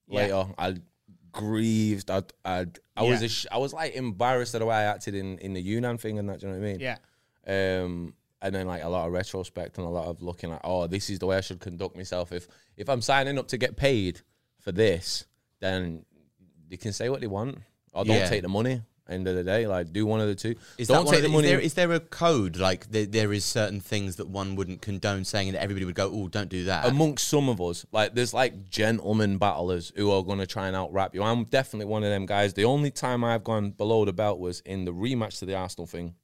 Yeah. 0.09 0.17
later. 0.21 0.45
I 0.59 0.75
grieved. 1.33 2.11
I 2.11 2.23
I 2.45 2.67
I 2.97 3.03
was 3.03 3.21
Yeah. 3.21 3.27
a 3.27 3.29
sh- 3.29 3.47
I 3.51 3.59
was 3.59 3.73
like 3.73 3.95
embarrassed 3.95 4.55
at 4.55 4.59
the 4.59 4.67
way 4.67 4.77
I 4.77 4.83
acted 4.85 5.15
in 5.15 5.39
in 5.39 5.55
the 5.55 5.61
Yunnan 5.63 5.99
thing 5.99 6.19
and 6.19 6.29
that. 6.29 6.41
Do 6.41 6.47
you 6.47 6.53
know 6.53 6.59
what 6.59 6.67
I 6.69 6.73
mean? 6.73 6.81
yeah, 6.81 6.99
um, 7.47 8.15
and 8.41 8.55
then 8.55 8.67
like 8.67 8.83
a 8.83 8.89
lot 8.89 9.07
of 9.07 9.13
retrospect 9.13 9.79
and 9.79 9.87
a 9.87 9.91
lot 9.91 10.07
of 10.07 10.21
looking 10.23 10.51
at, 10.53 10.61
oh, 10.65 10.87
this 10.87 11.09
is 11.11 11.19
the 11.21 11.27
way 11.27 11.37
I 11.37 11.41
should 11.41 11.61
conduct 11.61 11.97
myself. 11.97 12.33
If 12.33 12.49
if 12.77 12.89
I'm 12.89 13.01
signing 13.03 13.39
up 13.39 13.49
to 13.49 13.59
get 13.59 13.77
paid 13.77 14.21
for 14.61 14.73
this, 14.73 15.25
then 15.61 16.05
they 16.69 16.77
can 16.77 16.93
say 16.93 17.09
what 17.09 17.21
they 17.21 17.27
want, 17.27 17.59
I 17.95 18.03
don't 18.05 18.17
Yeah. 18.17 18.29
take 18.29 18.43
the 18.43 18.49
money. 18.49 18.83
End 19.09 19.27
of 19.27 19.35
the 19.35 19.43
day, 19.43 19.67
like 19.67 19.93
do 19.93 20.07
one 20.07 20.21
of 20.21 20.29
the 20.29 20.35
two. 20.35 20.55
Is 20.79 20.87
don't 20.87 20.99
that 20.99 21.05
one 21.05 21.15
take 21.15 21.25
of 21.25 21.33
the 21.33 21.37
the, 21.37 21.45
is, 21.45 21.51
there, 21.51 21.61
is 21.61 21.75
there 21.75 21.93
a 21.93 21.99
code 21.99 22.57
like 22.57 22.89
there, 22.93 23.05
there 23.05 23.33
is 23.33 23.45
certain 23.45 23.81
things 23.81 24.15
that 24.17 24.29
one 24.29 24.55
wouldn't 24.55 24.81
condone 24.81 25.25
saying 25.25 25.49
and 25.49 25.57
that 25.57 25.63
everybody 25.63 25.85
would 25.85 25.97
go, 25.97 26.09
oh, 26.13 26.29
don't 26.29 26.49
do 26.49 26.65
that. 26.65 26.87
amongst 26.87 27.27
some 27.27 27.49
of 27.49 27.61
us, 27.61 27.85
like 27.91 28.15
there's 28.15 28.33
like 28.33 28.71
gentlemen 28.71 29.39
battlers 29.39 29.93
who 29.97 30.13
are 30.13 30.23
gonna 30.23 30.47
try 30.47 30.69
and 30.69 30.77
out 30.77 30.93
rap 30.93 31.17
you. 31.17 31.23
I'm 31.23 31.45
definitely 31.45 31.87
one 31.87 32.05
of 32.05 32.11
them 32.11 32.27
guys. 32.27 32.55
The 32.55 32.65
only 32.65 32.93
time 32.93 33.25
I've 33.25 33.43
gone 33.43 33.71
below 33.73 34.05
the 34.05 34.13
belt 34.13 34.39
was 34.39 34.61
in 34.61 34.85
the 34.85 34.93
rematch 34.93 35.41
to 35.41 35.47
the 35.47 35.57
Arsenal 35.57 35.89
thing 35.89 36.15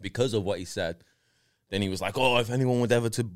because 0.00 0.32
of 0.32 0.42
what 0.42 0.58
he 0.58 0.64
said. 0.64 1.04
Then 1.68 1.82
he 1.82 1.90
was 1.90 2.00
like, 2.00 2.16
"Oh, 2.16 2.38
if 2.38 2.48
anyone 2.48 2.80
would 2.80 2.92
ever 2.92 3.10
to 3.10 3.30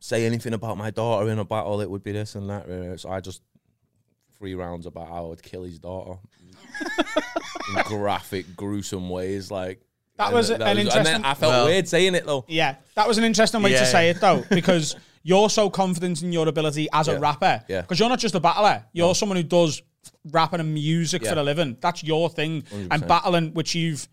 say 0.00 0.26
anything 0.26 0.54
about 0.54 0.76
my 0.76 0.90
daughter 0.90 1.30
in 1.30 1.38
a 1.38 1.44
battle, 1.44 1.80
it 1.80 1.88
would 1.88 2.02
be 2.02 2.12
this 2.12 2.34
and 2.34 2.50
that." 2.50 2.98
So 2.98 3.10
I 3.10 3.20
just 3.20 3.42
three 4.38 4.54
rounds 4.54 4.86
about 4.86 5.08
how 5.08 5.26
I 5.26 5.28
would 5.28 5.42
kill 5.42 5.64
his 5.64 5.78
daughter 5.78 6.18
in 7.68 7.82
graphic, 7.84 8.56
gruesome 8.56 9.08
ways. 9.10 9.50
Like 9.50 9.80
That 10.16 10.26
and 10.28 10.34
was 10.34 10.50
an 10.50 10.62
And 10.62 10.78
interesting- 10.78 11.04
then 11.04 11.24
I 11.24 11.34
felt 11.34 11.52
Well- 11.52 11.66
weird 11.66 11.88
saying 11.88 12.14
it 12.14 12.26
though. 12.26 12.44
yeah. 12.48 12.76
That 12.94 13.06
was 13.08 13.18
an 13.18 13.24
interesting 13.24 13.62
way 13.62 13.72
Yeah. 13.72 13.80
to 13.80 13.86
say 13.86 14.10
it 14.10 14.20
though, 14.20 14.44
because 14.50 14.96
you're 15.22 15.50
so 15.50 15.68
confident 15.70 16.22
in 16.22 16.32
your 16.32 16.48
ability 16.48 16.88
as 16.92 17.08
a 17.08 17.18
rapper. 17.18 17.62
Yeah. 17.68 17.82
Because 17.82 17.98
you're 18.00 18.08
not 18.08 18.18
just 18.18 18.34
a 18.34 18.40
battler. 18.40 18.84
You're 18.92 19.14
someone 19.14 19.36
who 19.36 19.42
does 19.42 19.82
rapping 20.30 20.60
and 20.60 20.72
music 20.74 21.22
Yeah. 21.22 21.34
for 21.34 21.38
a 21.40 21.42
living. 21.42 21.76
That's 21.80 22.02
your 22.02 22.28
thing. 22.30 22.64
And 22.72 22.90
100%. 23.02 23.06
battling, 23.08 23.54
which 23.54 23.74
you've 23.74 24.08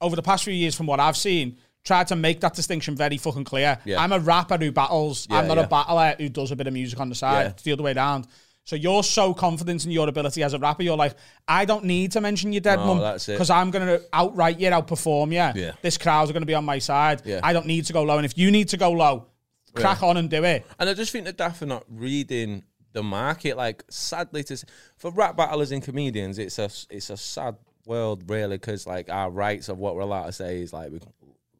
over 0.00 0.14
the 0.14 0.22
past 0.22 0.44
few 0.44 0.52
years, 0.54 0.74
from 0.74 0.86
what 0.86 1.00
I've 1.00 1.16
seen. 1.16 1.56
Tried 1.84 2.08
to 2.08 2.16
make 2.16 2.40
that 2.40 2.54
distinction 2.54 2.94
very 2.96 3.16
fucking 3.16 3.44
clear. 3.44 3.78
Yeah. 3.84 4.00
I'm 4.02 4.12
a 4.12 4.18
rapper 4.18 4.58
who 4.58 4.70
battles. 4.72 5.26
I'm 5.30 5.48
not 5.48 5.56
yeah. 5.56 5.62
a 5.62 5.66
battler 5.68 6.14
who 6.18 6.28
does 6.28 6.50
a 6.50 6.56
bit 6.56 6.66
of 6.66 6.72
music 6.74 7.00
on 7.00 7.08
the 7.08 7.14
side. 7.14 7.42
Yeah. 7.44 7.48
It's 7.50 7.62
the 7.62 7.72
other 7.72 7.82
way 7.82 7.94
around. 7.94 8.26
So 8.68 8.76
you're 8.76 9.02
so 9.02 9.32
confident 9.32 9.86
in 9.86 9.90
your 9.92 10.10
ability 10.10 10.42
as 10.42 10.52
a 10.52 10.58
rapper. 10.58 10.82
You're 10.82 10.94
like, 10.94 11.14
I 11.48 11.64
don't 11.64 11.86
need 11.86 12.12
to 12.12 12.20
mention 12.20 12.52
your 12.52 12.60
dead 12.60 12.76
No, 12.76 12.96
mum 12.96 13.18
because 13.26 13.48
I'm 13.48 13.70
going 13.70 13.86
to 13.86 14.04
outright 14.12 14.60
you, 14.60 14.68
outperform 14.68 15.28
you. 15.28 15.58
Yeah. 15.58 15.72
This 15.80 15.96
crowd's 15.96 16.32
going 16.32 16.42
to 16.42 16.46
be 16.46 16.52
on 16.52 16.66
my 16.66 16.78
side. 16.78 17.22
Yeah. 17.24 17.40
I 17.42 17.54
don't 17.54 17.64
need 17.64 17.86
to 17.86 17.94
go 17.94 18.02
low. 18.02 18.18
And 18.18 18.26
if 18.26 18.36
you 18.36 18.50
need 18.50 18.68
to 18.68 18.76
go 18.76 18.92
low, 18.92 19.28
crack 19.72 20.02
on 20.02 20.18
and 20.18 20.28
do 20.28 20.44
it. 20.44 20.66
And 20.78 20.86
I 20.86 20.92
just 20.92 21.12
think 21.12 21.24
that 21.24 21.38
Daft 21.38 21.62
are 21.62 21.66
not 21.66 21.84
reading 21.88 22.62
the 22.92 23.02
market. 23.02 23.56
Like, 23.56 23.84
sadly, 23.88 24.44
to 24.44 24.62
for 24.98 25.12
rap 25.12 25.34
battlers 25.34 25.72
and 25.72 25.82
comedians, 25.82 26.38
it's 26.38 26.58
a 26.58 26.68
it's 26.90 27.08
a 27.08 27.16
sad 27.16 27.56
world, 27.86 28.28
really, 28.28 28.58
because 28.58 28.86
like 28.86 29.08
our 29.08 29.30
rights 29.30 29.70
of 29.70 29.78
what 29.78 29.94
we're 29.94 30.02
allowed 30.02 30.26
to 30.26 30.32
say 30.32 30.60
is 30.60 30.74
like 30.74 30.92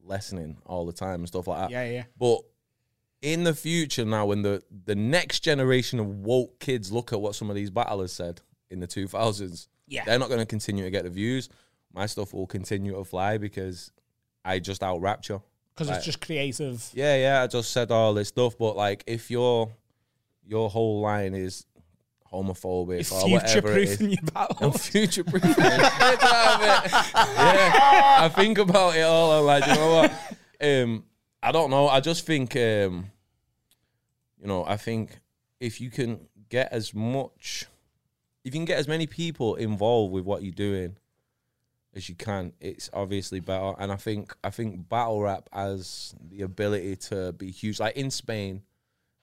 lessening 0.05 0.59
all 0.67 0.85
the 0.85 0.93
time 0.93 1.21
and 1.21 1.29
stuff 1.29 1.47
like 1.47 1.59
that. 1.59 1.71
Yeah, 1.71 1.91
yeah. 1.91 2.05
But 2.19 2.43
in 3.23 3.45
the 3.45 3.55
future, 3.55 4.05
now 4.05 4.27
when 4.27 4.43
the 4.43 4.63
the 4.85 4.95
next 4.95 5.41
generation 5.41 5.99
of 5.99 6.07
woke 6.07 6.59
kids 6.61 6.93
look 6.93 7.13
at 7.13 7.21
what 7.21 7.35
some 7.35 7.51
of 7.51 7.57
these 7.57 7.71
battlers 7.71 8.13
said 8.13 8.41
in 8.71 8.81
the 8.81 8.87
two 8.87 9.09
thousands, 9.09 9.69
Yeah. 9.87 10.05
they're 10.05 10.19
not 10.19 10.29
going 10.29 10.41
to 10.41 10.47
continue 10.47 10.85
to 10.85 10.91
get 10.91 11.05
the 11.05 11.11
views. 11.11 11.49
My 11.93 12.07
stuff 12.07 12.33
will 12.35 12.47
continue 12.47 12.93
to 12.95 13.05
fly 13.05 13.39
because 13.39 13.91
I 14.45 14.59
just 14.61 14.83
out 14.83 15.01
rapture. 15.01 15.41
because 15.75 15.89
Like, 15.89 15.97
it's 15.97 16.07
just 16.07 16.21
creative. 16.21 16.89
yeah, 16.95 17.17
yeah. 17.17 17.43
I 17.43 17.47
just 17.47 17.71
said 17.73 17.91
all 17.91 18.15
this 18.15 18.29
stuff, 18.29 18.57
but 18.59 18.77
like 18.77 19.03
if 19.07 19.31
your 19.31 19.71
your 20.47 20.71
whole 20.71 21.01
line 21.01 21.35
is 21.35 21.65
homophobic 22.33 23.11
or 23.11 23.27
Future 23.27 23.33
whatever 23.33 23.73
it 23.79 23.83
is, 23.85 23.97
proofing 23.97 24.11
your 24.11 24.47
I'm 24.61 24.73
future 24.73 25.25
proofing. 25.25 25.55
yeah, 25.59 25.91
I 28.21 28.31
think 28.35 28.59
about 28.59 28.97
it 28.97 29.03
all. 29.03 29.33
I'm 29.33 29.45
like, 29.45 29.67
you 29.67 29.75
know 29.75 29.95
what? 29.97 30.13
Um, 30.61 31.05
I 31.49 31.51
don't 31.51 31.71
know. 31.71 31.89
I 31.89 32.01
just 32.01 32.27
think, 32.27 32.55
um, 32.57 33.11
you 34.39 34.47
know, 34.47 34.67
I 34.67 34.77
think 34.77 35.19
if 35.61 35.81
you 35.81 35.89
can 35.89 36.29
get 36.51 36.71
as 36.71 36.93
much, 36.93 37.65
if 38.45 38.53
you 38.55 38.61
can 38.61 38.67
get 38.67 38.79
as 38.79 38.87
many 38.87 39.07
people 39.07 39.55
involved 39.55 40.13
with 40.13 40.27
what 40.27 40.43
you're 40.43 40.53
doing 40.53 40.99
as 41.95 42.07
you 42.07 42.15
can, 42.17 42.53
it's 42.61 42.91
obviously 42.93 43.41
better. 43.41 43.73
And 43.79 43.91
I 43.91 43.97
think, 43.97 44.37
I 44.45 44.51
think 44.51 44.91
battle 44.91 45.23
rap 45.23 45.49
has 45.51 46.15
the 46.31 46.43
ability 46.43 46.97
to 46.97 47.33
be 47.33 47.51
huge. 47.51 47.81
Like 47.81 47.97
in 47.97 48.11
Spain, 48.11 48.61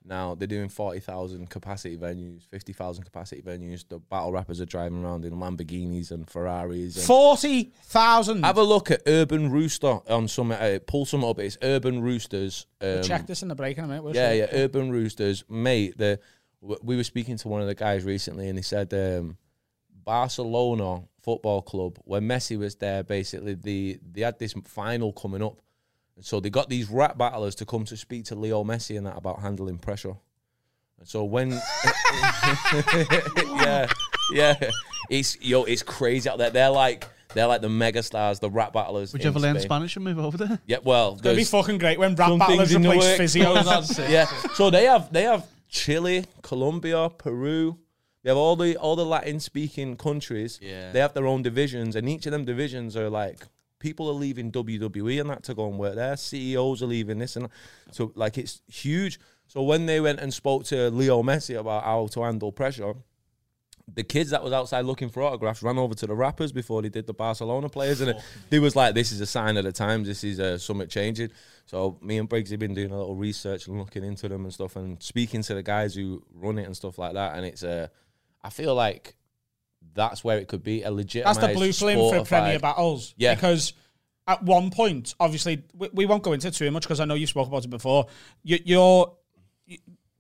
now 0.05 0.35
they're 0.35 0.47
doing 0.47 0.69
forty 0.69 0.99
thousand 0.99 1.49
capacity 1.49 1.97
venues, 1.97 2.45
fifty 2.47 2.73
thousand 2.73 3.03
capacity 3.03 3.41
venues. 3.41 3.87
The 3.87 3.99
battle 3.99 4.31
rappers 4.31 4.61
are 4.61 4.65
driving 4.65 5.03
around 5.03 5.25
in 5.25 5.33
Lamborghinis 5.33 6.11
and 6.11 6.29
Ferraris. 6.29 6.95
And 6.95 7.05
Forty 7.05 7.73
thousand. 7.83 8.43
have 8.43 8.57
a 8.57 8.63
look 8.63 8.91
at 8.91 9.01
Urban 9.07 9.51
Rooster 9.51 9.99
on 10.09 10.27
some. 10.27 10.51
Uh, 10.51 10.79
pull 10.85 11.05
some 11.05 11.23
up. 11.23 11.39
It's 11.39 11.57
Urban 11.61 12.01
Roosters. 12.01 12.67
Um, 12.81 13.01
Check 13.01 13.27
this 13.27 13.41
in 13.41 13.47
the 13.47 13.55
break 13.55 13.77
in 13.77 13.83
a 13.83 13.87
minute. 13.87 14.03
We'll 14.03 14.15
yeah, 14.15 14.31
see. 14.31 14.37
yeah, 14.39 14.47
Urban 14.51 14.91
Roosters, 14.91 15.43
mate. 15.49 15.97
The 15.97 16.19
we 16.61 16.95
were 16.95 17.03
speaking 17.03 17.37
to 17.37 17.47
one 17.47 17.61
of 17.61 17.67
the 17.67 17.75
guys 17.75 18.03
recently, 18.03 18.49
and 18.49 18.57
he 18.57 18.63
said 18.63 18.93
um, 18.93 19.37
Barcelona 20.03 21.03
Football 21.21 21.63
Club, 21.63 21.97
when 22.03 22.23
Messi 22.23 22.57
was 22.57 22.75
there, 22.75 23.03
basically 23.03 23.55
the 23.55 23.99
they 24.11 24.21
had 24.21 24.37
this 24.39 24.53
final 24.65 25.11
coming 25.11 25.41
up, 25.41 25.59
and 26.15 26.25
so 26.25 26.39
they 26.39 26.49
got 26.49 26.69
these 26.69 26.89
rap 26.89 27.17
battlers 27.17 27.55
to 27.55 27.65
come 27.65 27.85
to 27.85 27.97
speak 27.97 28.25
to 28.25 28.35
Leo 28.35 28.63
Messi 28.63 28.97
and 28.97 29.05
that 29.05 29.17
about 29.17 29.39
handling 29.41 29.77
pressure. 29.77 30.15
And 30.97 31.07
so 31.07 31.25
when, 31.25 31.51
yeah, 33.45 33.87
yeah, 34.31 34.69
it's 35.09 35.41
yo, 35.41 35.65
it's 35.65 35.83
crazy 35.83 36.29
out 36.29 36.37
there. 36.37 36.49
They're 36.49 36.69
like 36.69 37.05
they're 37.33 37.47
like 37.47 37.61
the 37.61 37.69
mega 37.69 38.01
stars, 38.01 38.39
the 38.39 38.49
rap 38.49 38.71
battlers. 38.71 39.11
Would 39.11 39.23
you 39.23 39.29
ever 39.29 39.39
learn 39.39 39.55
Spain. 39.55 39.67
Spanish 39.67 39.95
and 39.97 40.05
move 40.05 40.19
over 40.19 40.37
there? 40.37 40.59
Yeah, 40.65 40.77
well, 40.83 41.19
It'd 41.21 41.35
be 41.35 41.43
fucking 41.43 41.79
great 41.79 41.99
when 41.99 42.15
rap 42.15 42.29
some 42.29 42.39
battlers 42.39 42.69
things 42.69 42.75
in 42.75 42.81
the 42.81 42.91
replace 42.91 43.35
physios. 43.35 44.09
yeah. 44.09 44.25
So 44.53 44.69
they 44.69 44.85
have 44.85 45.11
they 45.11 45.23
have 45.23 45.45
Chile, 45.67 46.25
Colombia, 46.41 47.09
Peru. 47.09 47.77
They 48.23 48.29
have 48.29 48.37
all 48.37 48.55
the 48.55 48.77
all 48.77 48.95
the 48.95 49.05
Latin 49.05 49.41
speaking 49.41 49.97
countries. 49.97 50.59
Yeah. 50.61 50.93
They 50.93 50.99
have 50.99 51.13
their 51.13 51.27
own 51.27 51.41
divisions, 51.41 51.97
and 51.97 52.07
each 52.07 52.25
of 52.25 52.31
them 52.31 52.45
divisions 52.45 52.95
are 52.95 53.09
like 53.09 53.45
people 53.85 54.09
are 54.09 54.13
leaving 54.13 54.51
WWE 54.51 55.21
and 55.21 55.29
that 55.29 55.43
to 55.43 55.53
go 55.53 55.69
and 55.69 55.77
work 55.77 55.93
there. 55.93 56.17
CEOs 56.17 56.81
are 56.81 56.87
leaving 56.87 57.19
this 57.19 57.35
and 57.35 57.45
that. 57.45 57.51
so 57.91 58.11
like 58.15 58.35
it's 58.35 58.63
huge. 58.67 59.19
So 59.45 59.61
when 59.61 59.85
they 59.85 59.99
went 59.99 60.19
and 60.19 60.33
spoke 60.33 60.63
to 60.65 60.89
Leo 60.89 61.21
Messi 61.21 61.55
about 61.59 61.83
how 61.83 62.07
to 62.07 62.23
handle 62.23 62.51
pressure, 62.51 62.95
the 63.93 64.03
kids 64.03 64.31
that 64.31 64.43
was 64.43 64.53
outside 64.53 64.85
looking 64.85 65.09
for 65.09 65.21
autographs 65.21 65.61
ran 65.61 65.77
over 65.77 65.93
to 65.93 66.07
the 66.07 66.15
rappers 66.15 66.51
before 66.51 66.81
they 66.81 66.89
did 66.89 67.05
the 67.05 67.13
Barcelona 67.13 67.69
players, 67.69 68.01
and 68.01 68.09
it, 68.09 68.17
they 68.49 68.57
was 68.57 68.75
like, 68.75 68.95
"This 68.95 69.11
is 69.11 69.21
a 69.21 69.27
sign 69.27 69.55
of 69.57 69.63
the 69.65 69.71
times. 69.71 70.07
This 70.07 70.23
is 70.23 70.39
uh, 70.39 70.57
something 70.57 70.87
changing." 70.87 71.29
So 71.67 71.99
me 72.01 72.17
and 72.17 72.27
Briggs 72.27 72.49
have 72.49 72.59
been 72.59 72.73
doing 72.73 72.89
a 72.89 72.97
little 72.97 73.15
research 73.15 73.67
and 73.67 73.77
looking 73.77 74.03
into 74.03 74.27
them 74.27 74.45
and 74.45 74.51
stuff, 74.51 74.75
and 74.75 75.01
speaking 75.03 75.43
to 75.43 75.53
the 75.53 75.61
guys 75.61 75.93
who 75.93 76.23
run 76.33 76.57
it 76.57 76.63
and 76.63 76.75
stuff 76.75 76.97
like 76.97 77.13
that. 77.13 77.35
And 77.35 77.45
it's 77.45 77.63
uh, 77.63 77.89
I 78.43 78.49
feel 78.49 78.73
like 78.73 79.15
that's 79.95 80.23
where 80.23 80.37
it 80.37 80.47
could 80.47 80.63
be 80.63 80.83
a 80.83 80.91
legit. 80.91 81.25
That's 81.25 81.39
the 81.39 81.47
blue 81.47 81.71
blueprint 81.73 82.27
for 82.27 82.29
Premier 82.29 82.59
Battles. 82.59 83.15
Yeah. 83.17 83.33
Because 83.35 83.73
at 84.27 84.43
one 84.43 84.69
point, 84.69 85.15
obviously, 85.19 85.63
we, 85.73 85.89
we 85.93 86.05
won't 86.05 86.23
go 86.23 86.33
into 86.33 86.47
it 86.49 86.53
too 86.53 86.69
much 86.71 86.83
because 86.83 86.99
I 86.99 87.05
know 87.05 87.15
you 87.15 87.27
spoke 87.27 87.47
about 87.47 87.65
it 87.65 87.69
before. 87.69 88.07
You, 88.43 88.59
your 88.63 89.15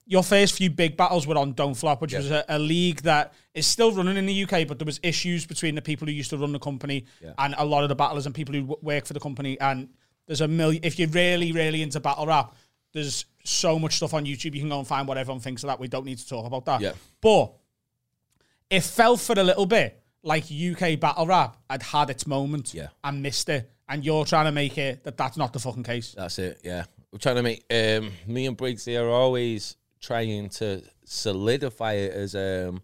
your 0.07 0.21
first 0.23 0.53
few 0.55 0.69
big 0.69 0.95
battles 0.95 1.25
were 1.25 1.37
on 1.37 1.53
Don't 1.53 1.73
Flop, 1.73 1.99
which 2.01 2.13
was 2.13 2.29
a, 2.29 2.45
a 2.47 2.59
league 2.59 3.01
that 3.01 3.33
is 3.55 3.65
still 3.65 3.91
running 3.91 4.17
in 4.17 4.27
the 4.27 4.43
UK, 4.43 4.67
but 4.67 4.77
there 4.77 4.85
was 4.85 4.99
issues 5.01 5.47
between 5.47 5.73
the 5.73 5.81
people 5.81 6.07
who 6.07 6.13
used 6.13 6.29
to 6.29 6.37
run 6.37 6.51
the 6.51 6.59
company 6.59 7.05
Yeah. 7.21 7.33
and 7.39 7.55
a 7.57 7.65
lot 7.65 7.81
of 7.83 7.89
the 7.89 7.95
battlers 7.95 8.27
and 8.27 8.35
people 8.35 8.53
who 8.53 8.61
w- 8.61 8.77
work 8.83 9.05
for 9.07 9.13
the 9.13 9.19
company. 9.19 9.59
And 9.59 9.89
there's 10.27 10.41
a 10.41 10.47
million. 10.47 10.83
If 10.83 10.99
you're 10.99 11.09
really, 11.09 11.51
really 11.53 11.81
into 11.81 11.99
battle 11.99 12.27
rap, 12.27 12.53
there's 12.93 13.25
so 13.43 13.79
much 13.79 13.95
stuff 13.95 14.13
on 14.13 14.25
YouTube. 14.25 14.53
You 14.53 14.59
can 14.61 14.69
go 14.69 14.77
and 14.77 14.87
find 14.87 15.07
what 15.07 15.17
everyone 15.17 15.41
thinks 15.41 15.63
of 15.63 15.67
that. 15.69 15.79
We 15.79 15.87
don't 15.87 16.05
need 16.05 16.19
to 16.19 16.27
talk 16.27 16.45
about 16.45 16.65
that. 16.65 16.81
Yeah. 16.81 16.91
But 17.19 17.53
it 18.69 18.81
felt 18.81 19.19
for 19.19 19.33
a 19.39 19.43
little 19.43 19.65
bit 19.65 20.01
like 20.23 20.45
UK 20.51 20.99
battle 20.99 21.27
rap 21.27 21.57
had 21.69 21.83
had 21.83 22.09
its 22.09 22.25
moment 22.25 22.73
Yeah. 22.73 22.87
and 23.03 23.21
missed 23.21 23.49
it. 23.49 23.69
And 23.87 24.03
you're 24.03 24.25
trying 24.25 24.45
to 24.45 24.51
make 24.51 24.77
it 24.79 25.03
that 25.03 25.15
that's 25.17 25.37
not 25.37 25.53
the 25.53 25.59
fucking 25.59 25.83
case. 25.83 26.15
That's 26.17 26.39
it. 26.39 26.59
Yeah, 26.63 26.85
we're 27.11 27.19
trying 27.19 27.35
to 27.35 27.43
make 27.43 27.63
um, 27.71 28.11
me 28.25 28.47
and 28.47 28.57
Briggs 28.57 28.85
here 28.85 29.05
are 29.05 29.09
always 29.11 29.77
trying 30.01 30.49
to 30.49 30.81
solidify 31.03 31.93
it 31.93 32.11
as 32.13 32.33
um, 32.35 32.81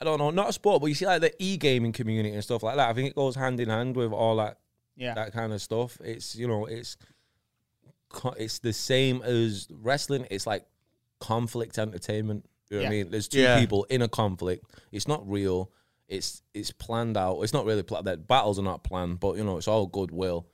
I 0.00 0.04
don't 0.06 0.18
know, 0.18 0.30
not 0.30 0.48
a 0.48 0.52
sport, 0.54 0.80
but 0.80 0.86
you 0.86 0.94
see 0.94 1.04
like 1.04 1.20
the 1.20 1.34
e 1.42 1.58
gaming 1.58 1.92
community 1.92 2.34
and 2.34 2.42
stuff 2.42 2.62
like 2.62 2.76
that. 2.76 2.88
I 2.88 2.94
think 2.94 3.08
it 3.10 3.14
goes 3.14 3.34
hand 3.36 3.60
in 3.60 3.68
hand 3.68 3.94
with 3.96 4.12
all 4.12 4.36
that 4.36 4.58
Yeah. 4.96 5.12
that 5.14 5.32
kind 5.34 5.52
of 5.52 5.60
stuff. 5.60 5.98
It's 6.02 6.34
you 6.34 6.48
know, 6.48 6.64
it's 6.64 6.96
it's 8.38 8.58
the 8.60 8.72
same 8.72 9.20
as 9.22 9.68
wrestling. 9.70 10.26
It's 10.30 10.46
like 10.46 10.64
conflict 11.20 11.78
entertainment. 11.78 12.48
You 12.70 12.76
know 12.78 12.82
what 12.84 12.86
I 12.88 12.90
mean? 12.90 13.10
There's 13.10 13.28
two 13.28 13.40
Yeah. 13.40 13.58
people 13.60 13.84
in 13.84 14.02
a 14.02 14.08
conflict. 14.08 14.64
It's 14.92 15.08
not 15.08 15.28
real. 15.28 15.70
It's 16.08 16.42
it's 16.54 16.70
planned 16.70 17.16
out. 17.16 17.40
It's 17.42 17.52
not 17.52 17.64
really 17.66 17.82
planned. 17.82 18.06
That 18.06 18.26
battles 18.26 18.58
are 18.58 18.62
not 18.62 18.82
planned, 18.84 19.20
but 19.20 19.36
you 19.36 19.44
know, 19.44 19.56
it's 19.58 19.68
all 19.68 19.86
goodwill. 19.86 20.46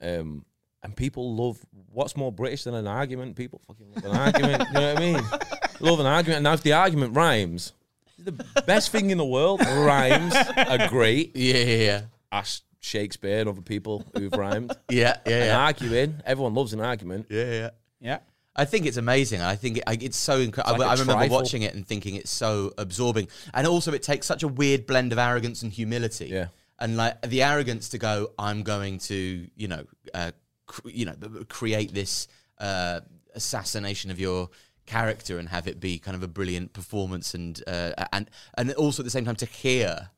Um, 0.00 0.44
and 0.82 0.94
people 0.96 1.34
love 1.36 1.58
what's 1.92 2.16
more 2.16 2.32
British 2.32 2.64
than 2.64 2.74
an 2.74 2.86
argument. 2.86 3.36
People 3.36 3.60
fucking 3.66 3.86
love 3.94 4.04
an 4.04 4.10
argument. 4.16 4.64
You 4.68 4.74
know 4.80 4.94
what 4.94 4.96
I 4.96 5.00
mean? 5.00 5.22
Love 5.80 5.98
an 6.00 6.06
argument. 6.06 6.36
And 6.38 6.44
now 6.44 6.52
if 6.52 6.62
the 6.62 6.74
argument 6.74 7.16
rhymes, 7.16 7.72
the 8.18 8.30
best 8.66 8.90
thing 8.90 9.10
in 9.10 9.18
the 9.18 9.24
world. 9.24 9.60
Rhymes 9.60 10.34
are 10.56 10.86
great. 10.88 11.32
Yeah, 11.36 11.56
yeah, 11.56 11.76
yeah. 11.84 12.00
Ask 12.30 12.62
Shakespeare 12.80 13.40
and 13.40 13.48
other 13.48 13.62
people 13.62 14.04
who've 14.14 14.32
rhymed. 14.32 14.76
Yeah, 14.88 15.16
yeah, 15.26 15.34
And 15.34 15.44
yeah. 15.46 15.58
arguing, 15.58 16.22
everyone 16.24 16.54
loves 16.54 16.72
an 16.72 16.80
argument. 16.80 17.26
Yeah, 17.30 17.50
yeah. 17.50 17.70
Yeah. 18.00 18.18
I 18.54 18.64
think 18.66 18.84
it's 18.86 18.96
amazing. 18.98 19.40
I 19.40 19.56
think 19.56 19.78
it, 19.78 19.84
I- 19.86 19.98
it's 20.00 20.16
so 20.18 20.38
incredible. 20.38 20.78
like 20.80 20.88
I 20.90 20.94
a 20.94 20.98
remember 20.98 21.26
watching 21.32 21.62
it 21.62 21.74
and 21.74 21.86
thinking 21.86 22.16
it's 22.16 22.30
so 22.30 22.72
absorbing, 22.78 23.28
and 23.54 23.66
also 23.66 23.92
it 23.92 24.02
takes 24.02 24.26
such 24.26 24.42
a 24.42 24.48
weird 24.48 24.86
blend 24.86 25.12
of 25.12 25.18
arrogance 25.18 25.62
and 25.62 25.72
humility. 25.72 26.26
Yeah. 26.26 26.48
and 26.78 26.96
like 26.96 27.20
the 27.22 27.42
arrogance 27.42 27.88
to 27.90 27.98
go, 27.98 28.32
I'm 28.38 28.62
going 28.62 28.98
to, 29.10 29.48
you 29.56 29.68
know, 29.68 29.84
uh, 30.14 30.32
cr- 30.66 30.88
you 30.88 31.04
know, 31.06 31.14
create 31.48 31.94
this 31.94 32.28
uh, 32.58 33.00
assassination 33.34 34.10
of 34.10 34.18
your 34.20 34.50
character 34.84 35.38
and 35.38 35.48
have 35.48 35.66
it 35.68 35.78
be 35.80 35.98
kind 35.98 36.16
of 36.16 36.22
a 36.22 36.28
brilliant 36.28 36.72
performance, 36.72 37.34
and 37.34 37.62
uh, 37.66 37.92
and 38.12 38.28
and 38.58 38.72
also 38.74 39.02
at 39.02 39.04
the 39.04 39.10
same 39.10 39.24
time 39.24 39.36
to 39.36 39.46
hear 39.46 40.10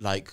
like 0.00 0.32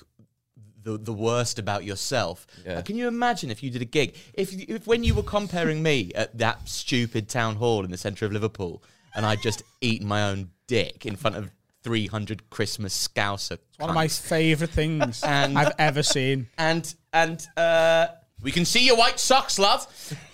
the 0.86 0.98
the 0.98 1.12
worst 1.12 1.60
about 1.60 1.84
yourself. 1.84 2.48
Yeah. 2.66 2.76
Uh, 2.78 2.82
Can 2.84 2.95
you 2.95 3.07
imagine 3.10 3.52
if 3.52 3.62
you 3.62 3.70
did 3.70 3.82
a 3.82 3.86
gig? 3.86 4.16
If, 4.34 4.53
if 4.53 4.88
when 4.88 5.03
you 5.03 5.14
were 5.16 5.24
comparing 5.24 5.84
me 5.84 6.12
at 6.16 6.38
that 6.38 6.70
stupid 6.70 7.28
town 7.28 7.56
hall 7.57 7.84
in 7.84 7.91
the 7.91 7.98
centre 7.98 8.26
of 8.26 8.32
Liverpool, 8.32 8.82
and 9.14 9.26
I'd 9.26 9.41
just 9.41 9.64
eaten 9.82 10.07
my 10.07 10.24
own 10.30 10.52
dick 10.68 11.06
in 11.06 11.16
front 11.18 11.36
of 11.36 11.52
three 11.84 12.07
hundred 12.07 12.49
Christmas 12.49 12.94
Scouser. 13.07 13.57
One 13.80 13.90
of 13.90 13.95
my 13.95 14.07
favourite 14.07 14.72
things 14.72 15.22
And- 15.26 15.57
I've 15.60 15.74
ever 15.78 16.03
seen. 16.03 16.48
and 16.57 16.94
and 17.12 17.45
uh, 17.57 18.07
we 18.41 18.52
can 18.52 18.64
see 18.66 18.86
your 18.86 18.95
white 18.98 19.20
socks, 19.20 19.57
love. 19.60 19.88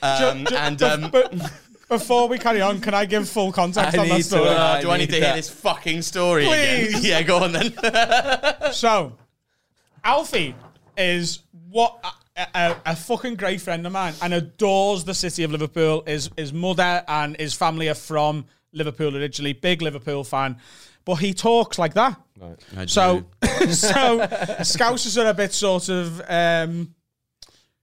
Um, 0.03 0.45
Ju- 0.45 0.55
and 0.55 0.81
um, 0.83 1.09
but 1.11 1.33
before 1.87 2.27
we 2.27 2.37
carry 2.39 2.59
on, 2.61 2.81
can 2.81 2.93
I 2.93 3.05
give 3.05 3.27
full 3.29 3.51
context 3.51 3.95
I 3.97 4.01
on 4.01 4.07
that 4.09 4.13
need 4.15 4.23
to, 4.23 4.27
story? 4.29 4.49
uh, 4.49 4.81
do 4.81 4.89
I 4.89 4.93
I 4.93 4.97
need 4.97 5.03
need 5.03 5.07
to 5.09 5.13
hear 5.15 5.21
that. 5.21 5.35
this 5.35 5.49
fucking 5.49 6.01
story 6.01 6.45
again? 6.45 6.91
Please. 6.91 7.05
Yeah, 7.07 7.21
go 7.23 7.43
on 7.43 7.51
then. 7.53 7.73
So, 8.73 9.13
Alfie 10.03 10.55
is 10.97 11.39
what 11.69 12.03
a, 12.35 12.47
a, 12.55 12.75
a 12.87 12.95
fucking 12.95 13.35
great 13.35 13.61
friend 13.61 13.85
of 13.85 13.93
mine 13.93 14.13
and 14.21 14.33
adores 14.33 15.03
the 15.03 15.13
city 15.13 15.43
of 15.43 15.51
Liverpool. 15.51 16.03
His 16.05 16.29
his 16.37 16.53
mother 16.53 17.03
and 17.07 17.37
his 17.37 17.53
family 17.53 17.89
are 17.89 17.95
from 17.95 18.45
Liverpool 18.73 19.15
originally, 19.15 19.53
big 19.53 19.81
Liverpool 19.81 20.23
fan. 20.23 20.57
But 21.03 21.15
he 21.15 21.33
talks 21.33 21.79
like 21.79 21.95
that. 21.95 22.19
I 22.77 22.85
So, 22.85 23.25
so 23.41 24.19
Scousers 24.61 25.21
are 25.23 25.29
a 25.29 25.33
bit 25.33 25.51
sort 25.51 25.89
of 25.89 26.21
um, 26.27 26.93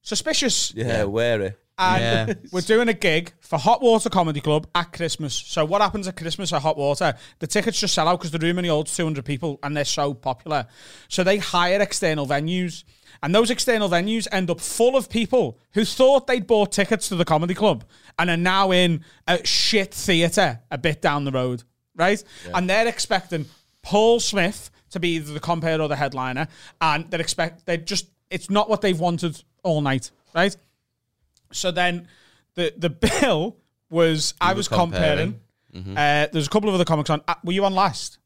suspicious. 0.02 0.72
Yeah, 0.74 1.04
wary. 1.04 1.54
And 1.78 2.28
Yeah. 2.28 2.34
we're 2.52 2.60
doing 2.60 2.88
a 2.88 2.92
gig 2.94 3.32
for 3.40 3.58
Hot 3.58 3.80
Water 3.80 4.10
Comedy 4.10 4.40
Club 4.40 4.66
at 4.74 4.92
Christmas. 4.92 5.34
So 5.34 5.64
what 5.64 5.80
happens 5.80 6.08
at 6.08 6.16
Christmas 6.16 6.52
at 6.52 6.62
Hot 6.62 6.76
Water? 6.76 7.14
The 7.38 7.46
tickets 7.46 7.80
just 7.80 7.94
sell 7.94 8.08
out 8.08 8.18
because 8.18 8.32
the 8.32 8.38
room 8.38 8.58
only 8.58 8.68
holds 8.68 8.94
200 8.96 9.24
people 9.24 9.58
and 9.62 9.76
they're 9.76 9.84
so 9.84 10.12
popular. 10.14 10.66
So 11.08 11.22
they 11.22 11.38
hire 11.38 11.80
external 11.80 12.26
venues. 12.26 12.84
And 13.22 13.34
those 13.34 13.50
external 13.50 13.88
venues 13.88 14.28
end 14.30 14.50
up 14.50 14.60
full 14.60 14.96
of 14.96 15.08
people 15.08 15.58
who 15.72 15.84
thought 15.84 16.26
they'd 16.26 16.46
bought 16.46 16.72
tickets 16.72 17.08
to 17.08 17.16
the 17.16 17.24
comedy 17.24 17.54
club 17.54 17.84
and 18.18 18.30
are 18.30 18.36
now 18.36 18.70
in 18.70 19.04
a 19.26 19.44
shit 19.44 19.92
theatre 19.94 20.60
a 20.70 20.78
bit 20.78 21.00
down 21.02 21.24
the 21.24 21.32
road, 21.32 21.64
right? 21.96 22.22
And 22.54 22.70
they're 22.70 22.86
expecting 22.86 23.46
Paul 23.82 24.20
Smith 24.20 24.70
to 24.90 25.00
be 25.00 25.16
either 25.16 25.32
the 25.32 25.40
compare 25.40 25.80
or 25.80 25.88
the 25.88 25.96
headliner, 25.96 26.46
and 26.80 27.10
they 27.10 27.18
expect 27.18 27.66
they 27.66 27.76
just 27.76 28.06
it's 28.30 28.50
not 28.50 28.68
what 28.70 28.82
they've 28.82 28.98
wanted 28.98 29.42
all 29.64 29.80
night, 29.80 30.10
right? 30.34 30.56
So 31.52 31.70
then 31.70 32.08
the 32.54 32.72
the 32.76 32.90
bill 32.90 33.56
was 33.90 34.34
I 34.40 34.52
was 34.54 34.68
comparing. 34.68 35.40
comparing. 35.72 35.96
Uh, 35.96 36.26
there's 36.32 36.46
a 36.46 36.50
couple 36.50 36.68
of 36.68 36.74
other 36.74 36.84
comics 36.84 37.08
on. 37.10 37.22
Uh, 37.28 37.34
were 37.44 37.52
you 37.52 37.64
on 37.64 37.74
last? 37.74 38.18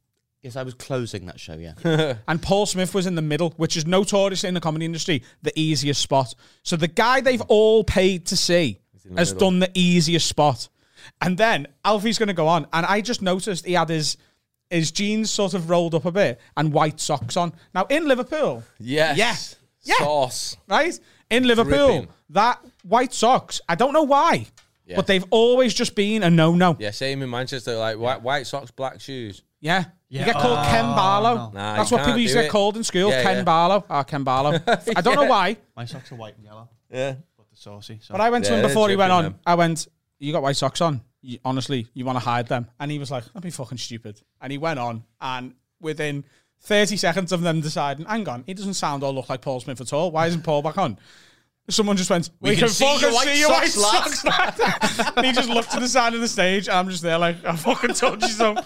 Yes, 0.42 0.56
I 0.56 0.62
was 0.64 0.74
closing 0.74 1.26
that 1.26 1.38
show. 1.38 1.54
Yeah. 1.54 2.14
And 2.26 2.42
Paul 2.42 2.66
Smith 2.66 2.94
was 2.94 3.06
in 3.06 3.14
the 3.14 3.22
middle, 3.22 3.50
which 3.58 3.76
is 3.76 3.86
notoriously 3.86 4.48
in 4.48 4.54
the 4.54 4.60
comedy 4.60 4.84
industry 4.86 5.22
the 5.42 5.52
easiest 5.58 6.00
spot. 6.02 6.34
So 6.64 6.76
the 6.76 6.88
guy 6.88 7.20
they've 7.20 7.42
all 7.42 7.84
paid 7.84 8.26
to 8.26 8.36
see 8.36 8.78
has 9.16 9.32
done 9.32 9.58
the 9.60 9.70
easiest 9.74 10.26
spot. 10.26 10.68
And 11.20 11.36
then 11.36 11.66
Alfie's 11.84 12.18
going 12.18 12.28
to 12.28 12.32
go 12.34 12.48
on, 12.48 12.66
and 12.72 12.86
I 12.86 13.00
just 13.02 13.22
noticed 13.22 13.66
he 13.66 13.74
had 13.74 13.88
his 13.88 14.16
his 14.70 14.90
jeans 14.90 15.30
sort 15.30 15.52
of 15.54 15.68
rolled 15.68 15.94
up 15.94 16.06
a 16.06 16.12
bit 16.12 16.40
and 16.56 16.72
white 16.72 16.98
socks 17.00 17.36
on. 17.36 17.52
Now 17.74 17.84
in 17.90 18.06
Liverpool, 18.08 18.64
Yes. 18.78 19.18
Yeah. 19.18 19.34
Yeah. 19.98 20.04
Sauce. 20.04 20.56
right 20.68 20.98
in 21.28 21.44
Liverpool, 21.44 21.88
Dripping. 21.88 22.08
that 22.30 22.64
white 22.82 23.12
socks. 23.12 23.60
I 23.68 23.74
don't 23.74 23.92
know 23.92 24.02
why, 24.02 24.46
Yeah. 24.86 24.96
but 24.96 25.06
they've 25.06 25.24
always 25.30 25.74
just 25.74 25.94
been 25.94 26.22
a 26.22 26.30
no 26.30 26.54
no. 26.54 26.76
Yeah, 26.78 26.90
same 26.90 27.22
in 27.22 27.30
Manchester. 27.30 27.76
Like 27.76 27.98
white, 27.98 28.22
white 28.22 28.46
socks, 28.46 28.70
black 28.70 29.00
shoes. 29.00 29.42
Yeah. 29.60 29.84
You 30.08 30.24
get 30.24 30.34
called 30.34 30.58
Oh, 30.58 30.68
Ken 30.70 30.84
Barlow. 30.84 31.34
no. 31.36 31.50
Nah, 31.54 31.76
That's 31.76 31.90
what 31.90 32.04
people 32.04 32.18
used 32.18 32.34
to 32.34 32.40
do 32.40 32.42
get 32.44 32.50
called 32.50 32.76
in 32.76 32.84
school. 32.84 33.08
Yeah, 33.10 33.22
Ken 33.22 33.36
yeah. 33.38 33.42
Barlow. 33.44 33.82
Ah, 33.88 34.02
Ken 34.02 34.24
Barlow. 34.24 34.60
I 34.96 35.00
don't 35.00 35.14
know 35.14 35.24
why, 35.24 35.56
My 35.74 35.86
socks 35.86 36.12
are 36.12 36.16
white 36.16 36.36
and 36.36 36.44
yellow, 36.44 36.68
Yeah. 36.90 37.12
but 37.36 37.46
they're 37.48 37.56
saucy. 37.56 37.98
So. 38.02 38.12
but 38.12 38.20
I 38.20 38.28
went 38.28 38.44
to 38.44 38.54
him 38.54 38.60
before 38.62 38.90
he 38.90 38.96
went 38.96 39.10
on. 39.12 39.24
them. 39.24 39.34
I 39.46 39.54
went, 39.54 39.88
You 40.18 40.32
got 40.32 40.42
white 40.42 40.56
socks 40.56 40.80
on? 40.82 41.00
You, 41.22 41.38
honestly, 41.44 41.86
you 41.94 42.04
want 42.04 42.16
to 42.16 42.24
hide 42.24 42.46
them? 42.48 42.68
And 42.78 42.90
he 42.90 42.98
was 42.98 43.10
like, 43.10 43.24
That'd 43.26 43.42
be 43.42 43.50
fucking 43.50 43.78
stupid. 43.78 44.20
And 44.40 44.52
he 44.52 44.58
went 44.58 44.78
on, 44.78 45.04
and 45.20 45.54
within 45.80 46.24
30 46.64 46.96
seconds 46.98 47.32
of 47.32 47.40
them 47.40 47.60
deciding, 47.62 48.04
Hang 48.04 48.28
on, 48.28 48.44
he 48.46 48.52
doesn't 48.52 48.74
sound 48.74 49.02
or 49.02 49.12
look 49.14 49.30
like 49.30 49.40
Paul 49.40 49.60
Smith 49.60 49.80
at 49.80 49.94
all. 49.94 50.10
Why 50.10 50.26
isn't 50.26 50.42
Paul 50.42 50.60
back 50.60 50.76
on? 50.76 50.98
Someone 51.70 51.96
just 51.96 52.10
went, 52.10 52.28
We, 52.40 52.50
can 52.50 52.60
can, 52.60 52.68
see 52.68 52.84
fucking 52.84 53.00
your 53.00 53.12
white 53.12 53.28
see 53.28 53.40
your 53.40 53.50
white 53.50 53.68
socks, 53.68 54.22
socks, 54.22 55.12
and 55.16 55.24
he 55.26 55.32
just 55.32 55.48
looked 55.48 55.70
to 55.72 55.80
the 55.80 55.88
side 55.88 56.12
of 56.12 56.20
the 56.20 56.28
stage, 56.28 56.66
and 56.66 56.76
I'm 56.76 56.88
just 56.88 57.02
there 57.02 57.18
like, 57.18 57.44
I 57.44 57.54
fucking 57.54 57.94
told 57.94 58.20
you 58.20 58.28
so. 58.28 58.56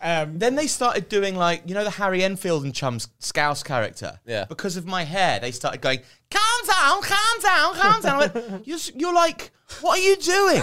Um, 0.00 0.38
Then 0.38 0.54
they 0.54 0.66
started 0.66 1.08
doing 1.08 1.34
like 1.36 1.62
you 1.66 1.74
know 1.74 1.84
the 1.84 1.90
Harry 1.90 2.22
Enfield 2.22 2.64
and 2.64 2.74
Chums 2.74 3.08
Scouse 3.18 3.62
character. 3.62 4.20
Yeah. 4.26 4.44
Because 4.48 4.76
of 4.76 4.86
my 4.86 5.04
hair, 5.04 5.40
they 5.40 5.50
started 5.50 5.80
going, 5.80 6.00
"Calm 6.30 6.66
down, 6.66 7.02
calm 7.02 7.40
down, 7.42 7.74
calm 7.74 8.02
down." 8.02 8.22
I 8.22 8.26
went, 8.26 8.66
you're, 8.66 8.78
you're 8.94 9.14
like, 9.14 9.50
what 9.80 9.98
are 9.98 10.02
you 10.02 10.16
doing? 10.16 10.62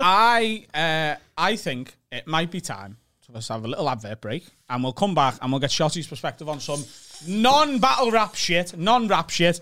I 0.00 0.66
uh, 0.72 1.20
I 1.36 1.56
think 1.56 1.96
it 2.12 2.26
might 2.26 2.50
be 2.50 2.60
time 2.60 2.96
to 3.26 3.32
let's 3.32 3.48
have 3.48 3.64
a 3.64 3.68
little 3.68 3.88
advert 3.90 4.20
break, 4.20 4.46
and 4.68 4.82
we'll 4.82 4.92
come 4.92 5.14
back 5.14 5.36
and 5.42 5.50
we'll 5.50 5.60
get 5.60 5.70
Shotty's 5.70 6.06
perspective 6.06 6.48
on 6.48 6.60
some 6.60 6.84
non-battle 7.26 8.10
rap 8.10 8.34
shit, 8.34 8.76
non-rap 8.76 9.30
shit. 9.30 9.60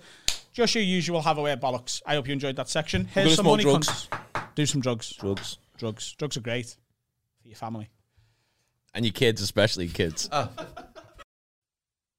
Just 0.52 0.74
your 0.74 0.84
usual 0.84 1.20
have 1.22 1.38
a 1.38 1.42
wear 1.42 1.56
bollocks. 1.56 2.00
I 2.06 2.14
hope 2.14 2.28
you 2.28 2.32
enjoyed 2.32 2.56
that 2.56 2.68
section. 2.68 3.06
Here's 3.06 3.34
some 3.34 3.46
money. 3.46 3.64
drugs. 3.64 4.08
cunts. 4.10 4.54
Do 4.54 4.66
some 4.66 4.80
drugs. 4.80 5.10
Drugs. 5.16 5.58
Drugs. 5.76 6.12
Drugs 6.12 6.36
are 6.36 6.40
great 6.40 6.76
for 7.42 7.48
your 7.48 7.56
family. 7.56 7.88
And 8.94 9.04
your 9.04 9.12
kids, 9.12 9.42
especially 9.42 9.88
kids. 9.88 10.28
Oh. 10.30 10.48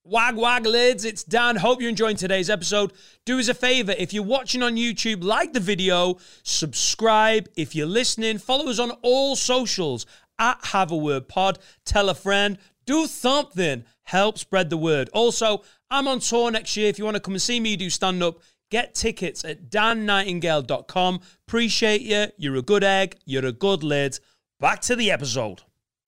Wag 0.08 0.36
wag 0.36 0.68
lids, 0.68 1.04
it's 1.04 1.24
Dan. 1.24 1.56
Hope 1.56 1.82
you're 1.82 1.90
enjoying 1.90 2.16
today's 2.16 2.48
episode. 2.48 2.94
Do 3.26 3.40
us 3.40 3.48
a 3.48 3.56
favor 3.56 3.96
if 3.98 4.14
you're 4.14 4.22
watching 4.22 4.62
on 4.62 4.76
YouTube, 4.76 5.24
like 5.24 5.54
the 5.54 5.60
video, 5.60 6.18
subscribe. 6.44 7.50
If 7.56 7.74
you're 7.74 7.88
listening, 7.88 8.38
follow 8.38 8.70
us 8.70 8.78
on 8.78 8.92
all 9.02 9.36
socials 9.36 10.06
at 10.38 10.64
Have 10.66 10.92
a 10.92 10.96
Word 10.96 11.28
Pod. 11.28 11.58
Tell 11.86 12.10
a 12.10 12.14
friend, 12.14 12.60
do 12.86 13.08
something, 13.08 13.84
help 14.04 14.38
spread 14.38 14.70
the 14.70 14.78
word. 14.78 15.10
Also, 15.14 15.64
I'm 15.90 16.08
on 16.08 16.20
tour 16.20 16.52
next 16.52 16.76
year. 16.78 16.90
If 16.90 16.98
you 17.00 17.06
want 17.06 17.16
to 17.16 17.22
come 17.22 17.34
and 17.34 17.42
see 17.42 17.60
me 17.60 17.76
do 17.76 17.90
stand 17.90 18.22
up, 18.24 18.40
get 18.72 18.96
tickets 18.96 19.44
at 19.46 19.70
dannightingale.com. 19.70 21.20
Appreciate 21.48 22.02
you. 22.02 22.28
You're 22.38 22.56
a 22.56 22.62
good 22.62 22.84
egg. 22.84 23.18
You're 23.26 23.46
a 23.46 23.52
good 23.52 23.84
lid. 23.84 24.20
Back 24.60 24.82
to 24.82 24.96
the 24.96 25.12
episode. 25.12 25.62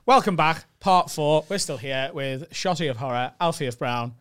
Welcome 0.06 0.36
back, 0.38 0.66
part 0.80 1.12
four. 1.12 1.44
We're 1.50 1.58
still 1.58 1.78
here 1.78 2.10
with 2.14 2.50
Shotty 2.52 2.90
of 2.90 2.98
Horroh, 2.98 3.34
Alfie 3.42 3.66
of 3.66 3.78
Brown, 3.78 4.14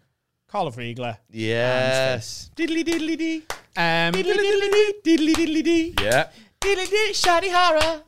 Carl 0.48 0.66
of 0.66 0.74
Riegler. 0.76 1.18
Yes. 1.30 2.50
Diddly 2.56 2.82
diddly 2.84 3.16
dee. 3.16 3.42
Um, 3.76 4.12
Diddly 4.12 4.92
diddly 5.04 5.32
diddly 5.32 5.62
dee. 5.62 5.94
Yeah. 6.02 6.28
Diddly 6.60 6.90
dee. 6.90 7.12
Shoddy 7.12 7.50
horror. 7.50 8.02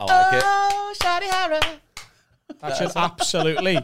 I 0.00 0.04
like 0.04 0.34
it. 0.34 0.42
Oh, 0.46 0.94
shoddy 1.02 1.26
horror. 1.28 1.60
That 2.60 2.76
should 2.76 2.92
absolutely 2.96 3.78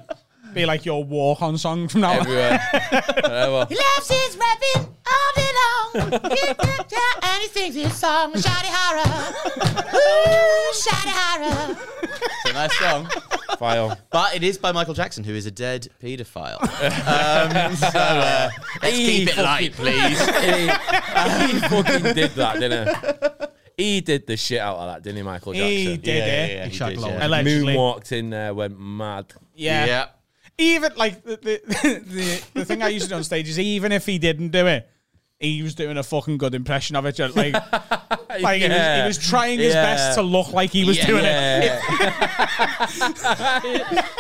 be 0.55 0.65
like 0.67 0.85
your 0.85 1.05
walk-on 1.05 1.59
song 1.59 1.89
from 1.89 2.01
now 2.03 2.13
on. 2.13 2.19
Everywhere. 2.21 2.61
Whatever. 2.73 3.67
He 3.69 3.77
loves 3.77 4.09
his 4.09 4.37
rapping 4.39 4.95
all 5.07 5.33
day 5.37 5.51
long. 5.53 6.31
He 6.31 6.55
can 6.55 6.85
tell 6.87 7.19
and 7.23 7.43
he 7.43 7.49
sings 7.49 7.75
his 7.75 7.95
song, 7.95 8.33
Shoddy 8.33 8.69
horror. 8.71 9.35
Ooh, 9.95 10.75
shoddy 10.75 11.11
horror. 11.11 11.77
It's 12.03 12.51
a 12.51 12.53
nice 12.53 12.79
song. 12.79 13.09
File. 13.59 13.99
But 14.11 14.35
it 14.37 14.43
is 14.43 14.59
by 14.59 14.73
Michael 14.73 14.95
Jackson, 14.95 15.25
who 15.25 15.35
is 15.35 15.47
a 15.47 15.51
dead 15.51 15.89
paedophile. 16.03 16.61
um, 16.61 17.77
so 17.77 17.87
uh, 17.95 18.51
let's 18.83 18.97
keep 18.97 19.29
it 19.29 19.37
light, 19.39 19.73
please. 19.73 20.19
he, 20.19 20.61
he 21.53 21.61
fucking 21.69 22.15
did 22.15 22.31
that, 22.33 22.61
didn't 22.61 22.89
he? 22.89 23.47
He 23.77 24.01
did 24.01 24.27
the 24.27 24.37
shit 24.39 24.59
out 24.61 24.77
of 24.79 24.87
that, 24.87 25.03
didn't 25.03 25.19
he, 25.19 25.23
Michael 25.23 25.53
Jackson? 25.53 25.69
He 25.71 25.97
did 25.99 26.17
it. 26.17 26.51
yeah, 26.57 26.65
He 26.65 26.71
he 26.71 26.77
shagged 26.77 26.95
did, 26.97 27.03
loads. 27.03 27.15
yeah. 27.15 27.27
Allegedly. 27.27 27.75
Moonwalked 27.75 28.13
in 28.13 28.31
there, 28.31 28.55
went 28.55 28.81
mad. 28.81 29.33
Yeah. 29.55 29.85
Yeah. 29.85 30.07
Even 30.59 30.93
like 30.97 31.23
the 31.23 31.37
the, 31.37 31.61
the 32.07 32.43
the 32.55 32.65
thing 32.65 32.83
I 32.83 32.89
used 32.89 33.05
to 33.05 33.11
do 33.11 33.17
on 33.17 33.25
stage 33.25 33.49
is 33.49 33.59
even 33.59 33.93
if 33.93 34.07
he 34.07 34.19
didn't 34.19 34.49
do 34.49 34.67
it, 34.67 34.89
he 35.39 35.63
was 35.63 35.75
doing 35.75 35.99
a 35.99 36.03
fucking 36.03 36.39
good 36.39 36.55
impression 36.55 36.97
of 36.97 37.05
it. 37.05 37.17
just 37.17 37.37
Like, 37.37 37.53
like 38.41 38.63
he, 38.63 38.69
was, 38.69 38.79
he 39.03 39.07
was 39.07 39.19
trying 39.19 39.59
his 39.59 39.75
Yeah. 39.75 39.83
best 39.85 40.15
to 40.17 40.23
look 40.23 40.55
like 40.55 40.71
he 40.71 40.85
was 40.87 40.97
doing 40.99 41.25
it. 41.27 41.81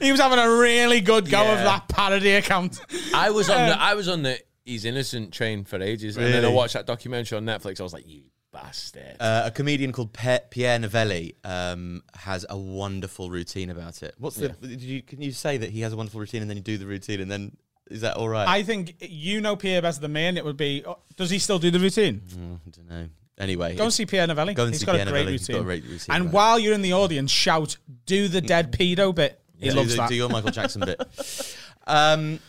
He 0.00 0.10
was 0.10 0.20
having 0.20 0.38
a 0.38 0.48
really 0.48 1.00
good 1.02 1.28
go 1.28 1.40
of 1.52 1.58
that 1.58 1.86
parody 1.88 2.30
account. 2.32 2.80
I 3.14 3.30
was 3.30 3.50
on 3.50 3.68
the 3.68 3.78
I 3.78 3.92
was 3.94 4.08
on 4.08 4.22
the 4.22 4.38
he's 4.64 4.84
innocent 4.86 5.32
train 5.32 5.64
for 5.64 5.80
ages, 5.82 6.16
and 6.16 6.24
then 6.26 6.44
I 6.44 6.48
watched 6.48 6.72
that 6.74 6.86
documentary 6.86 7.36
on 7.36 7.44
Netflix. 7.44 7.78
I 7.80 7.82
was 7.82 7.92
like, 7.92 8.06
you 8.08 8.22
bastard. 8.62 9.16
Uh, 9.20 9.42
a 9.46 9.50
comedian 9.50 9.92
called 9.92 10.12
Pe- 10.12 10.40
Pierre 10.50 10.78
Novellie 10.78 11.34
um, 11.44 12.02
has 12.14 12.44
a 12.48 12.56
wonderful 12.56 13.30
routine 13.30 13.70
about 13.70 14.02
it. 14.02 14.14
What's 14.18 14.36
the? 14.36 14.48
Did 14.50 14.82
you, 14.82 15.02
can 15.02 15.20
you 15.22 15.32
say 15.32 15.56
that 15.58 15.70
he 15.70 15.80
has 15.82 15.92
a 15.92 15.96
wonderful 15.96 16.20
routine 16.20 16.42
and 16.42 16.50
then 16.50 16.56
you 16.56 16.62
do 16.62 16.78
the 16.78 16.86
routine 16.86 17.20
and 17.20 17.30
then 17.30 17.56
is 17.90 18.00
that 18.00 18.16
all 18.16 18.28
right? 18.28 18.48
I 18.48 18.62
think 18.64 18.96
you 19.00 19.40
know 19.40 19.54
Pierre 19.56 19.80
better 19.82 20.00
than 20.00 20.12
me, 20.12 20.24
and 20.26 20.36
it 20.36 20.44
would 20.44 20.56
be. 20.56 20.82
oh, 20.86 20.98
Does 21.16 21.30
he 21.30 21.38
still 21.38 21.58
do 21.60 21.70
the 21.70 21.78
routine? 21.78 22.20
I 22.34 22.70
don't 22.70 22.88
know. 22.88 23.08
Anyway, 23.38 23.76
Go 23.76 23.84
and 23.84 23.92
see 23.92 24.06
Pierre 24.06 24.26
Novellie. 24.26 24.54
Go 24.54 24.64
and 24.64 24.72
He's 24.72 24.80
see 24.80 24.86
got 24.86 24.92
Pierre 24.96 25.02
a 25.02 25.10
Novellie. 25.10 25.32
He's 25.32 25.42
routine. 25.42 25.56
got 25.56 25.60
a 25.60 25.64
great 25.64 25.84
routine 25.84 26.14
and 26.14 26.22
about 26.24 26.32
while 26.34 26.58
you're 26.58 26.72
in 26.74 26.82
the 26.82 26.94
audience, 26.94 27.30
shout, 27.30 27.76
"Do 28.06 28.28
the 28.28 28.40
dead 28.40 28.72
pedo 28.72 29.14
bit." 29.14 29.40
He 29.58 29.68
do, 29.70 29.76
loves 29.76 29.90
the- 29.90 29.96
that. 29.98 30.08
do 30.08 30.14
your 30.14 30.28
Michael 30.30 30.50
Jackson 30.50 30.82
bit. 30.84 31.00
Um, 31.88 32.40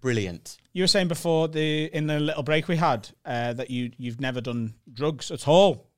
brilliant. 0.00 0.56
You 0.72 0.84
were 0.84 0.88
saying 0.88 1.08
before 1.08 1.48
the 1.48 1.86
in 1.86 2.06
the 2.06 2.20
little 2.20 2.42
break 2.42 2.68
we 2.68 2.76
had 2.76 3.08
uh, 3.24 3.52
that 3.54 3.70
you 3.70 3.90
you've 3.96 4.20
never 4.20 4.40
done 4.40 4.74
drugs 4.92 5.30
at 5.30 5.48
all. 5.48 5.88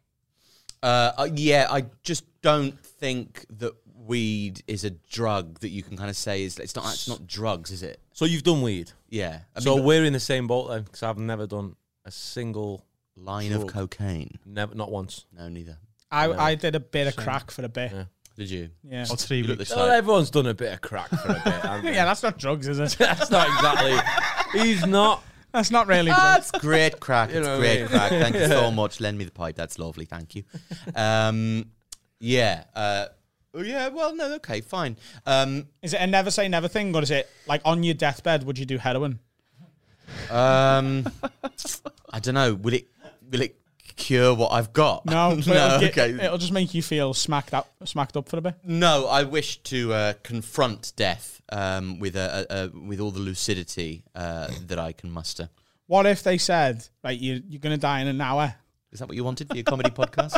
Uh, 0.83 1.13
uh, 1.17 1.29
yeah, 1.35 1.69
I 1.71 1.87
just 2.03 2.25
don't 2.43 2.79
think 2.81 3.47
that 3.59 3.75
weed 3.95 4.63
is 4.67 4.85
a 4.85 4.91
drug 4.91 5.61
that 5.61 5.69
you 5.69 5.83
can 5.83 5.97
kind 5.97 6.11
of 6.11 6.17
say 6.17 6.43
is. 6.43 6.59
It's 6.59 6.75
not. 6.75 6.93
It's 6.93 7.09
not 7.09 7.27
drugs, 7.27 7.71
is 7.71 7.83
it? 7.83 8.01
so 8.13 8.25
you've 8.25 8.43
done 8.43 8.63
weed. 8.63 8.93
Yeah. 9.09 9.41
I 9.57 9.61
so 9.61 9.77
mean, 9.77 9.85
we're 9.85 10.05
in 10.05 10.13
the 10.13 10.21
same 10.21 10.47
boat 10.47 10.69
then, 10.69 10.83
because 10.83 11.03
I've 11.03 11.19
never 11.19 11.47
done 11.47 11.77
a 12.05 12.11
single, 12.11 12.85
line 13.17 13.53
of 13.53 13.67
cocaine. 13.67 14.39
never, 14.45 14.75
not 14.75 14.91
once. 14.91 15.27
No, 15.37 15.49
neither. 15.49 15.79
I 16.11 16.31
I 16.33 16.55
did 16.55 16.75
a 16.75 16.81
bit 16.81 17.07
of 17.07 17.17
crack 17.17 17.51
for 17.51 17.65
a 17.65 17.69
bit. 17.69 17.93
Yeah. 17.93 18.05
Did 18.37 18.51
you? 18.51 18.71
Yeah. 18.83 19.03
Or 19.11 19.17
three 19.17 19.43
You 19.43 19.55
weeks. 19.55 19.75
Well, 19.75 19.91
everyone's 19.91 20.31
done 20.31 20.47
a 20.47 20.55
bit 20.55 20.73
of 20.73 20.81
crack 20.81 21.09
for 21.11 21.29
a 21.29 21.35
bit. 21.35 21.43
haven't 21.43 21.85
they? 21.85 21.95
Yeah, 21.95 22.05
that's 22.07 22.23
not 22.23 22.39
drugs, 22.39 22.67
is 22.69 22.79
it? 22.79 22.97
that's 22.99 23.31
not 23.31 23.47
exactly. 23.49 24.61
He's 24.61 24.87
not. 24.87 25.23
That's 25.53 25.71
not 25.71 25.87
really 25.87 26.07
drugs. 26.11 26.51
That's 26.51 26.65
great 26.65 26.99
crack. 26.99 27.31
You 27.31 27.39
It's 27.41 27.47
know 27.47 27.59
what 27.59 27.67
I 27.67 27.67
great 27.67 27.81
mean? 27.81 27.89
crack. 27.89 28.11
Thank 28.11 28.35
you 28.37 28.47
so 28.47 28.71
much. 28.83 29.01
Lend 29.01 29.19
me 29.19 29.25
the 29.25 29.31
pipe. 29.33 29.55
That's 29.55 29.79
lovely. 29.79 30.07
Thank 30.07 30.35
you. 30.35 30.45
Um, 30.95 31.67
yeah. 32.21 32.65
Uh, 32.75 33.07
oh, 33.53 33.61
yeah. 33.63 33.89
Well, 33.89 34.15
no. 34.17 34.33
Okay. 34.37 34.63
Fine. 34.63 34.97
Um, 35.27 35.69
Is 35.83 35.93
it 35.93 36.01
a 36.01 36.07
never 36.07 36.31
say 36.31 36.49
never 36.49 36.69
thing, 36.69 36.97
or 36.97 37.03
is 37.03 37.11
it 37.11 37.29
like 37.47 37.61
on 37.67 37.83
your 37.83 37.93
deathbed? 37.95 38.45
Would 38.45 38.59
you 38.59 38.65
do 38.65 38.79
heroin? 38.79 39.19
um, 40.31 41.07
I 42.11 42.19
don't 42.21 42.35
know. 42.35 42.55
Will 42.55 42.75
it? 42.75 42.89
Will 43.31 43.43
it 43.43 43.57
cure 43.97 44.35
what 44.35 44.53
I've 44.53 44.73
got? 44.73 45.07
No, 45.07 45.35
no. 45.47 45.77
it'll, 45.77 45.85
okay. 45.89 46.11
it'll 46.13 46.39
just 46.39 46.53
make 46.53 46.75
you 46.75 46.83
feel 46.83 47.15
smacked 47.15 47.55
up, 47.55 47.71
smacked 47.85 48.17
up 48.17 48.29
for 48.29 48.39
a 48.39 48.41
bit. 48.41 48.55
No, 48.65 49.07
I 49.07 49.25
wish 49.25 49.63
to 49.65 49.93
uh, 49.93 50.13
confront 50.23 50.93
death 50.97 51.41
um, 51.51 51.99
with 51.99 52.17
a, 52.17 52.47
a, 52.51 52.65
a, 52.65 52.69
with 52.87 53.01
all 53.01 53.11
the 53.11 53.21
lucidity 53.21 54.05
uh, 54.15 54.49
that 54.67 54.79
I 54.79 54.93
can 54.93 55.11
muster. 55.11 55.49
What 55.87 56.07
if 56.07 56.23
they 56.23 56.39
said, 56.39 56.87
right, 57.05 57.19
you, 57.19 57.43
you're 57.49 57.61
going 57.61 57.75
to 57.75 57.81
die 57.81 58.01
in 58.01 58.09
an 58.09 58.21
hour? 58.21 58.55
Is 58.93 58.99
that 58.99 59.09
what 59.09 59.17
you 59.17 59.25
wanted 59.25 59.49
for 59.49 59.57
your 59.57 59.65
comedy 59.65 59.91
podcast? 59.91 60.35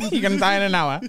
you're 0.12 0.22
going 0.22 0.34
to 0.34 0.38
die 0.38 0.56
in 0.56 0.62
an 0.62 0.74
hour, 0.74 1.00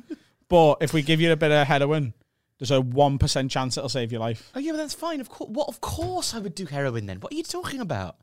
but 0.50 0.78
if 0.82 0.94
we 0.94 1.02
give 1.02 1.22
you 1.22 1.32
a 1.32 1.36
bit 1.36 1.52
of 1.52 1.68
heroin, 1.68 2.14
There's 2.62 2.70
a 2.70 2.80
one 2.80 3.18
percent 3.18 3.50
chance 3.50 3.76
it'll 3.76 3.90
save 3.90 4.12
your 4.12 4.22
life. 4.22 4.52
Oh 4.54 4.60
yeah, 4.60 4.72
but 4.74 4.78
that's 4.78 4.94
fine. 4.94 5.20
Of 5.20 5.30
course, 5.30 5.50
what? 5.50 5.68
Of 5.68 5.82
course, 5.82 6.36
I 6.36 6.40
would 6.40 6.54
do 6.54 6.68
heroin 6.68 7.08
then. 7.08 7.20
What 7.20 7.34
are 7.34 7.36
you 7.36 7.42
talking 7.42 7.80
about? 7.80 8.18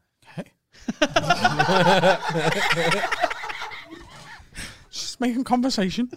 Okay. 1.02 3.00
Just 4.90 5.20
making 5.20 5.44
conversation. 5.44 6.10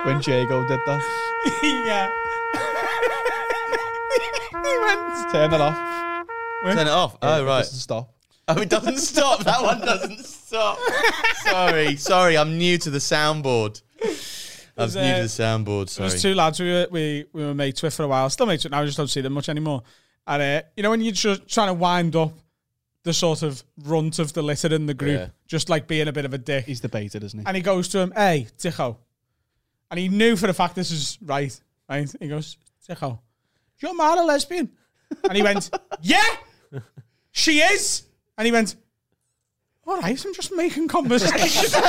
when 0.06 0.22
Jago 0.22 0.68
did 0.68 0.80
that. 0.86 1.02
yeah. 1.64 2.10
he 4.64 4.78
went. 4.80 5.32
Turn 5.32 5.54
it 5.54 5.62
off. 5.62 5.78
Turn 6.64 6.78
it 6.80 6.88
off. 6.88 7.18
Oh 7.22 7.42
It 7.42 7.46
right. 7.46 7.60
doesn't 7.60 7.80
stop. 7.80 8.12
Oh, 8.48 8.62
it 8.62 8.70
doesn't 8.70 8.98
stop. 9.00 9.44
That 9.44 9.62
one 9.62 9.82
doesn't 9.82 10.24
stop. 10.26 10.78
sorry, 11.44 11.96
sorry. 11.98 12.38
I'm 12.38 12.58
new 12.58 12.78
to 12.80 12.90
the 12.90 13.00
soundboard. 13.00 13.82
I 14.78 14.84
was 14.84 14.94
There's, 14.94 15.06
new 15.08 15.14
uh, 15.14 15.16
to 15.18 15.22
the 15.24 15.28
soundboard. 15.72 15.86
There 15.86 15.88
Sorry. 15.88 16.06
was 16.12 16.22
two 16.22 16.34
lads 16.36 16.60
we 16.60 16.72
were, 16.72 16.88
we, 16.92 17.26
we 17.32 17.46
were 17.46 17.54
mates 17.54 17.82
with 17.82 17.94
for 17.94 18.04
a 18.04 18.08
while. 18.08 18.30
Still 18.30 18.46
mates 18.46 18.64
with 18.66 18.72
now, 18.72 18.82
I 18.82 18.86
just 18.86 18.98
don't 18.98 19.08
see 19.08 19.22
them 19.22 19.34
much 19.34 19.48
anymore. 19.50 19.84
And 20.28 20.42
uh, 20.42 20.62
you 20.76 20.84
know 20.84 20.90
when 20.90 21.02
you're 21.02 21.14
just 21.14 21.48
trying 21.48 21.68
to 21.68 21.74
wind 21.74 22.16
up 22.16 22.34
the 23.04 23.14
sort 23.14 23.44
of 23.44 23.64
runt 23.84 24.18
of 24.20 24.34
the 24.34 24.42
litter 24.42 24.74
in 24.74 24.86
the 24.88 24.94
group, 24.94 25.20
Yeah. 25.20 25.28
just 25.48 25.70
like 25.70 25.88
being 25.88 26.08
a 26.08 26.12
bit 26.12 26.26
of 26.26 26.34
a 26.34 26.38
dick. 26.40 26.66
He's 26.66 26.82
the 26.82 26.88
debated, 26.88 27.24
isn't 27.24 27.40
he? 27.40 27.46
And 27.46 27.56
he 27.56 27.62
goes 27.62 27.88
to 27.90 28.00
him, 28.00 28.12
"Hey, 28.16 28.48
Ticho," 28.58 28.98
and 29.92 30.00
he 30.00 30.10
knew 30.10 30.36
for 30.36 30.48
the 30.48 30.54
fact 30.54 30.74
this 30.76 30.90
is 30.92 31.18
right. 31.22 31.58
Right? 31.88 32.12
He 32.20 32.28
goes, 32.28 32.58
"Ticho, 32.90 33.20
your 33.80 33.94
mom 33.94 34.18
a 34.18 34.24
lesbian?" 34.24 34.72
And 35.24 35.38
he 35.38 35.44
went, 35.44 35.70
"Yeah, 36.02 36.24
she 37.32 37.60
is." 37.60 38.04
And 38.38 38.46
he 38.46 38.52
went, 38.52 38.76
"All 39.88 40.00
right, 40.02 40.26
I'm 40.26 40.34
just 40.34 40.52
making 40.54 40.88
conversation." 40.88 41.72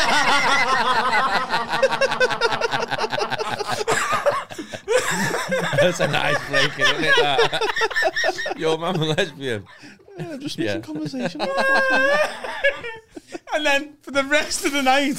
That's 5.80 6.00
a 6.00 6.08
nice 6.08 6.38
break, 6.48 6.78
isn't 6.78 7.04
it? 7.04 7.14
That? 7.16 8.54
Your 8.56 8.78
mum 8.78 8.96
a 8.96 9.04
lesbian. 9.04 9.64
Yeah, 10.18 10.36
just 10.38 10.58
Yeah. 10.58 10.76
making 10.76 10.82
conversation. 10.94 11.40
And 13.54 13.64
then 13.64 13.96
for 14.02 14.10
the 14.10 14.24
rest 14.24 14.64
of 14.66 14.72
the 14.72 14.82
night, 14.82 15.16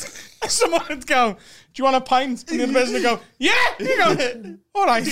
someone 0.48 0.84
would 0.90 1.08
go, 1.08 1.34
Do 1.34 1.38
you 1.76 1.84
want 1.86 1.96
a 1.96 2.02
pint? 2.02 2.44
And 2.50 2.60
the 2.60 2.64
other 2.66 2.74
person 2.74 2.94
would 2.94 3.02
go, 3.04 3.20
Yeah! 3.40 3.54
You 3.80 3.98
go, 3.98 4.58
All 4.76 4.86
right. 4.86 5.04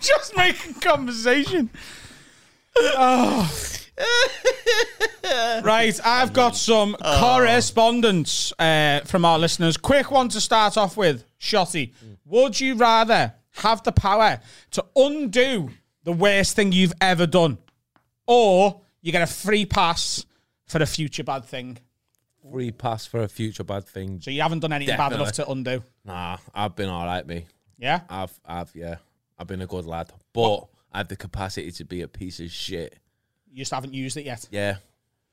Just 0.00 0.34
making 0.36 0.74
conversation. 0.74 1.68
Oh. 2.76 3.50
right, 5.64 5.98
I've 6.04 6.32
got 6.32 6.56
some 6.56 6.96
correspondence 7.00 8.52
uh, 8.58 9.00
from 9.00 9.24
our 9.24 9.38
listeners. 9.38 9.76
Quick 9.76 10.10
one 10.10 10.28
to 10.30 10.40
start 10.40 10.76
off 10.76 10.96
with. 10.96 11.24
Shotty, 11.40 11.92
would 12.24 12.60
you 12.60 12.74
rather 12.74 13.34
have 13.56 13.82
the 13.82 13.92
power 13.92 14.40
to 14.72 14.84
undo 14.96 15.70
the 16.04 16.12
worst 16.12 16.56
thing 16.56 16.72
you've 16.72 16.92
ever 17.00 17.26
done, 17.26 17.58
or 18.26 18.80
you 19.02 19.12
get 19.12 19.22
a 19.22 19.26
free 19.26 19.66
pass 19.66 20.24
for 20.66 20.82
a 20.82 20.86
future 20.86 21.24
bad 21.24 21.44
thing? 21.44 21.78
Free 22.50 22.70
pass 22.70 23.06
for 23.06 23.22
a 23.22 23.28
future 23.28 23.64
bad 23.64 23.86
thing. 23.86 24.20
So 24.20 24.30
you 24.30 24.42
haven't 24.42 24.60
done 24.60 24.72
anything 24.72 24.96
bad 24.96 25.12
enough 25.12 25.32
to 25.32 25.48
undo. 25.50 25.82
Nah, 26.04 26.38
I've 26.54 26.74
been 26.74 26.88
all 26.88 27.04
right, 27.04 27.26
me. 27.26 27.46
Yeah? 27.78 28.00
I've, 28.08 28.38
I've, 28.44 28.70
yeah, 28.74 28.96
I've 29.38 29.46
been 29.46 29.60
a 29.62 29.66
good 29.66 29.86
lad, 29.86 30.12
but 30.32 30.66
I 30.92 30.98
have 30.98 31.08
the 31.08 31.16
capacity 31.16 31.70
to 31.72 31.84
be 31.84 32.02
a 32.02 32.08
piece 32.08 32.40
of 32.40 32.50
shit. 32.50 32.98
You 33.58 33.62
just 33.62 33.72
haven't 33.74 33.92
used 33.92 34.16
it 34.16 34.24
yet. 34.24 34.46
Yeah, 34.52 34.76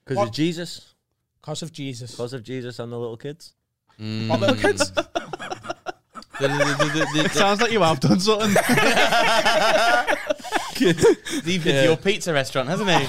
because 0.03 0.17
What? 0.17 0.29
of 0.29 0.33
Jesus, 0.33 0.95
Because 1.41 1.61
of 1.61 1.71
Jesus. 1.71 2.09
because 2.09 2.33
of 2.33 2.41
Jesus 2.41 2.79
and 2.79 2.91
the 2.91 2.97
little 2.97 3.17
kids. 3.17 3.53
Mm. 4.01 4.29
What 4.29 4.39
little 4.39 4.55
kids? 4.55 4.91
it 6.39 7.31
sounds 7.33 7.61
like 7.61 7.71
you 7.71 7.83
have 7.83 7.99
done 7.99 8.19
something. 8.19 8.49
Steve 11.41 11.63
did 11.63 11.85
your 11.85 11.97
pizza 11.97 12.33
restaurant, 12.33 12.67
hasn't 12.67 12.89
he? 12.89 13.05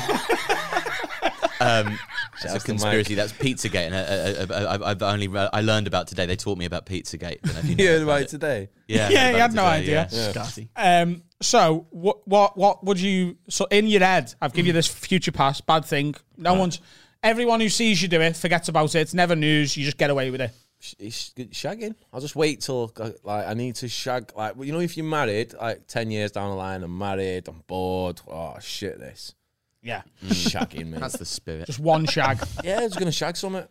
Um, 1.66 1.98
it's 2.34 2.47
out 2.47 2.56
a 2.56 2.60
conspiracy. 2.64 3.14
That's 3.14 3.32
Pizzagate, 3.32 3.86
and 3.90 3.94
uh, 3.94 4.55
uh, 4.55 4.66
uh, 4.78 4.78
I've 4.84 5.02
only 5.02 5.28
re- 5.28 5.48
I 5.52 5.60
learned 5.60 5.86
about 5.86 6.06
today. 6.09 6.26
They 6.26 6.36
taught 6.36 6.59
me 6.59 6.64
about 6.64 6.86
Pizzagate. 6.86 7.43
Don't 7.43 7.55
know 7.55 7.60
if 7.60 7.64
you 7.68 7.76
know 7.76 7.84
Yeah, 7.84 7.90
about 7.98 8.06
right 8.12 8.22
it. 8.22 8.28
today. 8.28 8.68
Yeah, 8.88 9.09
Yeah, 9.09 9.18
I 9.18 9.26
he 9.26 9.32
learned 9.32 9.36
had 9.43 9.55
no 9.55 9.64
idea. 9.64 10.09
yeah. 10.10 10.30
Scotty. 10.30 10.68
Um, 10.76 11.22
so 11.43 11.86
what 11.90 12.26
what 12.26 12.56
what 12.56 12.84
would 12.84 13.01
you 13.01 13.36
so 13.48 13.66
in 13.70 13.86
your 13.86 14.01
head, 14.02 14.34
I've 14.40 14.52
given 14.52 14.66
you 14.68 14.72
this 14.72 14.86
future 14.86 15.32
pass, 15.32 15.60
bad 15.60 15.84
thing. 15.84 16.14
No 16.36 16.55
one's 16.55 16.80
everyone 17.22 17.60
who 17.60 17.68
sees 17.68 18.01
you 18.01 18.09
do 18.09 18.20
it 18.20 18.36
forgets 18.36 18.68
about 18.68 18.94
it. 18.94 19.01
It's 19.01 19.14
never 19.14 19.34
news, 19.36 19.76
you 19.76 19.84
just 19.84 19.98
get 19.98 20.10
away 20.10 20.30
with 20.30 20.40
it. 20.40 20.51
Sh- 20.78 20.94
It's 20.98 21.32
shagging. 21.52 21.94
I'll 22.12 22.20
just 22.20 22.36
wait 22.36 22.60
till 22.60 22.93
like 23.24 23.47
I 23.47 23.55
need 23.55 23.74
to 23.76 23.88
shag. 23.88 24.32
Like 24.36 24.55
you 24.60 24.72
know, 24.72 24.80
if 24.80 24.97
you're 24.97 25.06
married, 25.06 25.55
like 25.55 25.86
ten 25.86 26.10
years 26.10 26.30
down 26.32 26.51
the 26.51 26.56
line, 26.56 26.82
I'm 26.82 26.97
married, 26.97 27.48
I'm 27.48 27.62
bored. 27.66 28.20
Oh 28.28 28.56
shit, 28.60 28.98
this 28.98 29.34
Yeah. 29.86 30.02
shagging 30.24 30.88
man. 30.88 31.00
That's 31.00 31.16
the 31.16 31.24
spirit. 31.24 31.66
Just 31.66 31.78
one 31.78 32.06
shag. 32.06 32.38
yeah, 32.64 32.80
I 32.80 32.84
was 32.84 32.94
gonna 32.96 33.12
shag 33.12 33.36
something. 33.36 33.64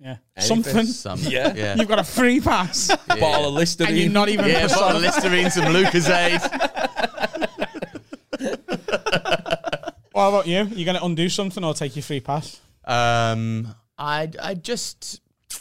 Yeah. 0.00 0.16
Anything. 0.36 0.62
Something. 0.64 0.86
Some, 0.86 1.20
Yeah. 1.20 1.52
yeah. 1.54 1.74
You've 1.76 1.88
got 1.88 1.98
a 1.98 2.04
free 2.04 2.40
pass. 2.40 2.88
Bottle 3.08 3.48
of 3.48 3.54
Listerine. 3.54 3.88
And 3.90 3.98
you're 3.98 4.10
not 4.10 4.28
even 4.28 4.46
Yeah, 4.46 4.62
pissed 4.62 4.76
bottle 4.76 4.96
of 4.98 5.04
off. 5.04 5.22
Listerine, 5.22 5.50
some 5.50 5.64
Lucozade. 5.66 6.40
What 10.12 10.28
about 10.30 10.46
you? 10.48 10.64
You 10.64 10.84
gonna 10.84 10.98
undo 11.00 11.28
something 11.28 11.62
or 11.62 11.74
take 11.74 11.94
your 11.94 12.02
free 12.02 12.18
pass? 12.18 12.60
Um, 12.84 13.72
I 13.96 14.28
I 14.42 14.54
just 14.54 15.20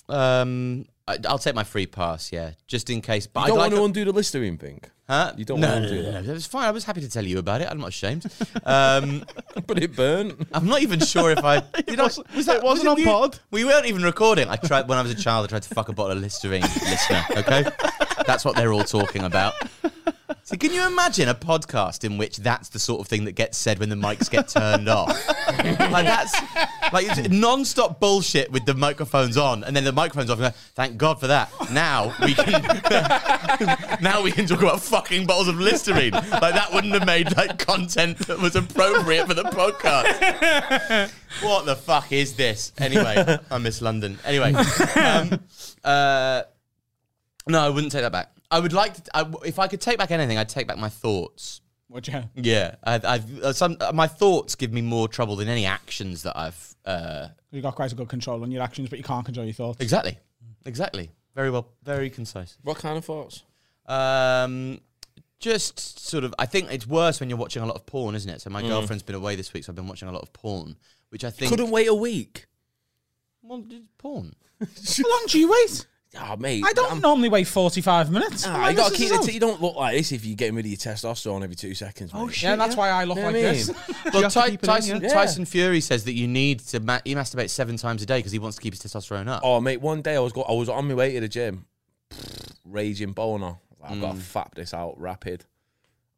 um, 0.09 0.87
I, 1.07 1.17
I'll 1.27 1.39
take 1.39 1.55
my 1.55 1.63
free 1.63 1.87
pass. 1.87 2.31
Yeah, 2.31 2.51
just 2.67 2.89
in 2.89 3.01
case. 3.01 3.27
But 3.27 3.41
You 3.41 3.45
I'd 3.45 3.47
don't 3.49 3.57
like 3.57 3.71
want 3.71 3.75
to 3.75 3.85
undo 3.85 4.05
the 4.05 4.11
Listerine 4.11 4.57
thing, 4.57 4.81
Huh? 5.07 5.31
You 5.37 5.45
don't 5.45 5.61
no, 5.61 5.69
want 5.71 5.85
to 5.85 5.89
do 5.89 6.03
no, 6.03 6.11
that. 6.11 6.25
no, 6.25 6.33
It's 6.33 6.45
fine. 6.45 6.65
I 6.65 6.71
was 6.71 6.83
happy 6.83 6.99
to 6.99 7.09
tell 7.09 7.25
you 7.25 7.39
about 7.39 7.61
it. 7.61 7.67
I'm 7.71 7.79
not 7.79 7.89
ashamed. 7.89 8.25
Um, 8.65 9.23
but 9.67 9.81
it 9.81 9.95
burnt. 9.95 10.45
I'm 10.51 10.65
not 10.67 10.81
even 10.81 10.99
sure 10.99 11.31
if 11.31 11.41
I 11.43 11.59
did. 11.87 11.99
I, 11.99 12.03
was 12.03 12.15
that 12.17 12.57
it 12.57 12.63
wasn't 12.63 12.63
was 12.63 12.85
on 12.87 12.95
we, 12.95 13.05
pod. 13.05 13.39
We 13.51 13.63
weren't 13.63 13.85
even 13.85 14.03
recording. 14.03 14.49
I 14.49 14.57
tried 14.57 14.89
when 14.89 14.97
I 14.97 15.01
was 15.01 15.11
a 15.11 15.15
child. 15.15 15.45
I 15.45 15.47
tried 15.47 15.63
to 15.63 15.73
fuck 15.73 15.87
a 15.87 15.93
bottle 15.93 16.17
of 16.17 16.21
Listerine. 16.21 16.61
Listener, 16.63 17.23
okay, 17.37 17.63
that's 18.25 18.43
what 18.43 18.57
they're 18.57 18.73
all 18.73 18.83
talking 18.83 19.23
about. 19.23 19.53
So 20.47 20.55
can 20.55 20.71
you 20.71 20.87
imagine 20.87 21.27
a 21.27 21.35
podcast 21.35 22.05
in 22.05 22.17
which 22.17 22.37
that's 22.37 22.69
the 22.69 22.79
sort 22.79 23.01
of 23.01 23.07
thing 23.07 23.25
that 23.25 23.33
gets 23.33 23.57
said 23.57 23.79
when 23.79 23.89
the 23.89 23.97
mics 23.97 24.29
get 24.31 24.47
turned 24.47 24.87
off? 24.87 25.09
like 25.49 26.05
that's 26.05 26.33
like 26.93 27.05
it's 27.05 27.27
non-stop 27.27 27.99
bullshit 27.99 28.49
with 28.49 28.65
the 28.65 28.73
microphones 28.73 29.35
on, 29.35 29.65
and 29.65 29.75
then 29.75 29.83
the 29.83 29.91
microphones 29.91 30.29
off. 30.29 30.39
And 30.39 30.53
go, 30.53 30.57
Thank 30.73 30.95
God 30.95 31.19
for 31.19 31.27
that. 31.27 31.51
Now 31.73 32.15
we 32.23 32.33
can 32.33 32.61
now 34.01 34.21
we 34.21 34.31
can 34.31 34.47
talk 34.47 34.61
about 34.61 34.81
fucking 34.81 35.27
bottles 35.27 35.49
of 35.49 35.59
Listerine. 35.59 36.11
Like 36.13 36.53
that 36.53 36.69
wouldn't 36.71 36.93
have 36.93 37.05
made 37.05 37.35
like 37.35 37.59
content 37.59 38.17
that 38.19 38.39
was 38.39 38.55
appropriate 38.55 39.27
for 39.27 39.33
the 39.33 39.43
podcast. 39.43 41.11
what 41.41 41.65
the 41.65 41.75
fuck 41.75 42.13
is 42.13 42.37
this? 42.37 42.71
Anyway, 42.77 43.37
I 43.51 43.57
miss 43.57 43.81
London. 43.81 44.17
Anyway, 44.23 44.53
um, 44.53 45.41
uh, 45.83 46.43
no, 47.49 47.59
I 47.59 47.67
wouldn't 47.67 47.91
take 47.91 48.03
that 48.03 48.13
back. 48.13 48.36
I 48.49 48.59
would 48.59 48.73
like 48.73 48.93
to. 48.95 49.01
I, 49.13 49.31
if 49.45 49.59
I 49.59 49.67
could 49.67 49.81
take 49.81 49.97
back 49.97 50.11
anything, 50.11 50.37
I'd 50.37 50.49
take 50.49 50.67
back 50.67 50.77
my 50.77 50.89
thoughts. 50.89 51.61
Would 51.89 52.07
you? 52.07 52.23
Yeah, 52.35 52.75
I've, 52.83 53.05
I've 53.05 53.39
uh, 53.43 53.53
some 53.53 53.77
uh, 53.79 53.91
my 53.93 54.07
thoughts 54.07 54.55
give 54.55 54.73
me 54.73 54.81
more 54.81 55.07
trouble 55.07 55.35
than 55.35 55.47
any 55.47 55.65
actions 55.65 56.23
that 56.23 56.37
I've. 56.37 56.75
Uh, 56.85 57.27
You've 57.51 57.63
got 57.63 57.75
quite 57.75 57.91
a 57.91 57.95
good 57.95 58.09
control 58.09 58.43
on 58.43 58.51
your 58.51 58.61
actions, 58.61 58.89
but 58.89 58.97
you 58.99 59.03
can't 59.03 59.25
control 59.25 59.45
your 59.45 59.53
thoughts. 59.53 59.79
exactly, 59.81 60.17
exactly. 60.65 61.09
Very 61.35 61.49
well, 61.51 61.67
very 61.83 62.09
concise. 62.09 62.57
What 62.63 62.77
kind 62.77 62.97
of 62.97 63.05
thoughts? 63.05 63.43
Um, 63.85 64.81
just 65.39 65.99
sort 65.99 66.23
of. 66.23 66.33
I 66.39 66.45
think 66.45 66.71
it's 66.71 66.87
worse 66.87 67.19
when 67.19 67.29
you're 67.29 67.37
watching 67.37 67.63
a 67.63 67.65
lot 67.65 67.75
of 67.75 67.85
porn, 67.85 68.15
isn't 68.15 68.29
it? 68.29 68.41
So 68.41 68.49
my 68.49 68.61
girlfriend's 68.61 69.03
been 69.03 69.15
away 69.15 69.35
this 69.35 69.53
week, 69.53 69.63
so 69.63 69.71
I've 69.71 69.75
been 69.75 69.87
watching 69.87 70.09
a 70.09 70.11
lot 70.11 70.23
of 70.23 70.33
porn, 70.33 70.75
which 71.09 71.23
I 71.23 71.29
think. 71.29 71.51
Couldn't 71.51 71.69
wait 71.71 71.87
a 71.87 71.93
week. 71.95 72.47
Well, 73.41 73.63
it's 73.69 73.85
porn. 73.97 74.33
How 74.59 75.09
long 75.09 75.23
do 75.27 75.39
you 75.39 75.49
wait? 75.49 75.85
Oh, 76.19 76.35
mate. 76.37 76.63
I 76.65 76.73
don't 76.73 76.91
I'm- 76.91 77.01
normally 77.01 77.29
wait 77.29 77.47
45 77.47 78.11
minutes. 78.11 78.45
Nah, 78.45 78.53
How 78.57 78.69
you 78.69 78.75
gotta 78.75 78.95
keep 78.95 79.09
the. 79.09 79.17
T- 79.19 79.33
you 79.33 79.39
don't 79.39 79.61
look 79.61 79.75
like 79.75 79.95
this 79.95 80.11
if 80.11 80.25
you're 80.25 80.35
getting 80.35 80.55
rid 80.55 80.65
of 80.65 80.71
your 80.71 80.77
testosterone 80.77 81.43
every 81.43 81.55
two 81.55 81.73
seconds. 81.73 82.11
Oh, 82.13 82.19
mate. 82.19 82.23
Oh, 82.23 82.29
shit. 82.29 82.43
Yeah, 82.43 82.55
that's 82.55 82.75
why 82.75 82.89
I 82.89 83.03
look 83.03 83.17
You 83.17 83.23
know 83.23 83.29
like 83.29 83.37
I 83.37 83.41
this. 83.41 83.67
mean? 83.67 83.77
Well, 84.13 84.23
have 84.23 84.33
to 84.33 84.39
Ty- 84.39 84.49
keep 84.51 84.63
in, 84.63 84.67
Tyson, 84.67 85.01
yeah? 85.01 85.09
Tyson 85.09 85.45
Fury 85.45 85.81
says 85.81 86.05
that 86.05 86.13
you 86.13 86.27
need 86.27 86.59
to 86.59 86.79
ma- 86.79 86.99
he 87.03 87.13
masturbates 87.15 87.49
seven 87.49 87.77
times 87.77 88.01
a 88.01 88.05
day 88.05 88.19
because 88.19 88.31
he 88.31 88.39
wants 88.39 88.57
to 88.57 88.61
keep 88.61 88.73
his 88.73 88.81
testosterone 88.81 89.27
up. 89.27 89.41
Oh, 89.43 89.59
mate, 89.59 89.81
one 89.81 90.01
day 90.01 90.15
I 90.15 90.19
was 90.19 90.33
go- 90.33 90.43
I 90.43 90.53
was 90.53 90.69
on 90.69 90.87
my 90.87 90.93
way 90.93 91.13
to 91.13 91.19
the 91.19 91.27
gym, 91.27 91.65
raging 92.65 93.11
boner. 93.11 93.57
I've 93.83 94.01
got 94.01 94.15
mm. 94.15 94.19
to 94.19 94.23
fap 94.23 94.55
this 94.55 94.73
out 94.73 94.99
rapid. 94.99 95.45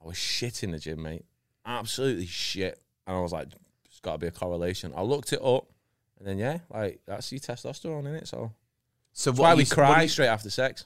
I 0.04 0.08
was 0.08 0.18
shit 0.18 0.64
in 0.64 0.72
the 0.72 0.80
gym, 0.80 1.02
mate. 1.04 1.26
Absolutely 1.66 2.26
shit. 2.26 2.80
And 3.06 3.18
I 3.18 3.20
was 3.20 3.32
like, 3.32 3.50
there's 3.50 4.00
got 4.02 4.14
to 4.14 4.18
be 4.18 4.28
a 4.28 4.32
correlation. 4.32 4.94
I 4.96 5.02
looked 5.02 5.34
it 5.34 5.42
up, 5.44 5.68
and 6.18 6.28
then 6.28 6.38
yeah, 6.38 6.60
like 6.70 7.02
that's 7.06 7.32
your 7.32 7.40
testosterone 7.40 8.08
in 8.08 8.16
it. 8.16 8.28
So 8.28 8.52
So 9.14 9.32
that's 9.32 9.40
why 9.40 9.54
we 9.56 9.64
you- 9.64 9.70
cry 9.70 10.02
do 10.04 10.08
straight 10.08 10.28
after 10.28 10.50
sex. 10.50 10.86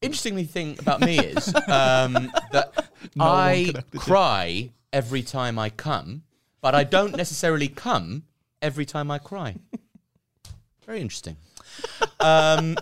interestingly 0.00 0.44
thing 0.44 0.76
about 0.78 1.00
me 1.00 1.18
is 1.18 1.48
um, 1.68 2.32
that 2.52 2.72
No 3.14 3.24
I 3.24 3.64
connected 3.68 3.92
to- 3.92 3.98
cry 3.98 4.70
every 4.92 5.22
time 5.22 5.58
I 5.58 5.70
come, 5.70 6.22
but 6.60 6.74
I 6.74 6.84
don't 6.84 7.16
necessarily 7.16 7.68
come 7.68 8.24
every 8.60 8.84
time 8.84 9.10
I 9.10 9.18
cry. 9.18 9.56
Very 10.86 11.00
interesting. 11.00 11.36
Um, 12.20 12.76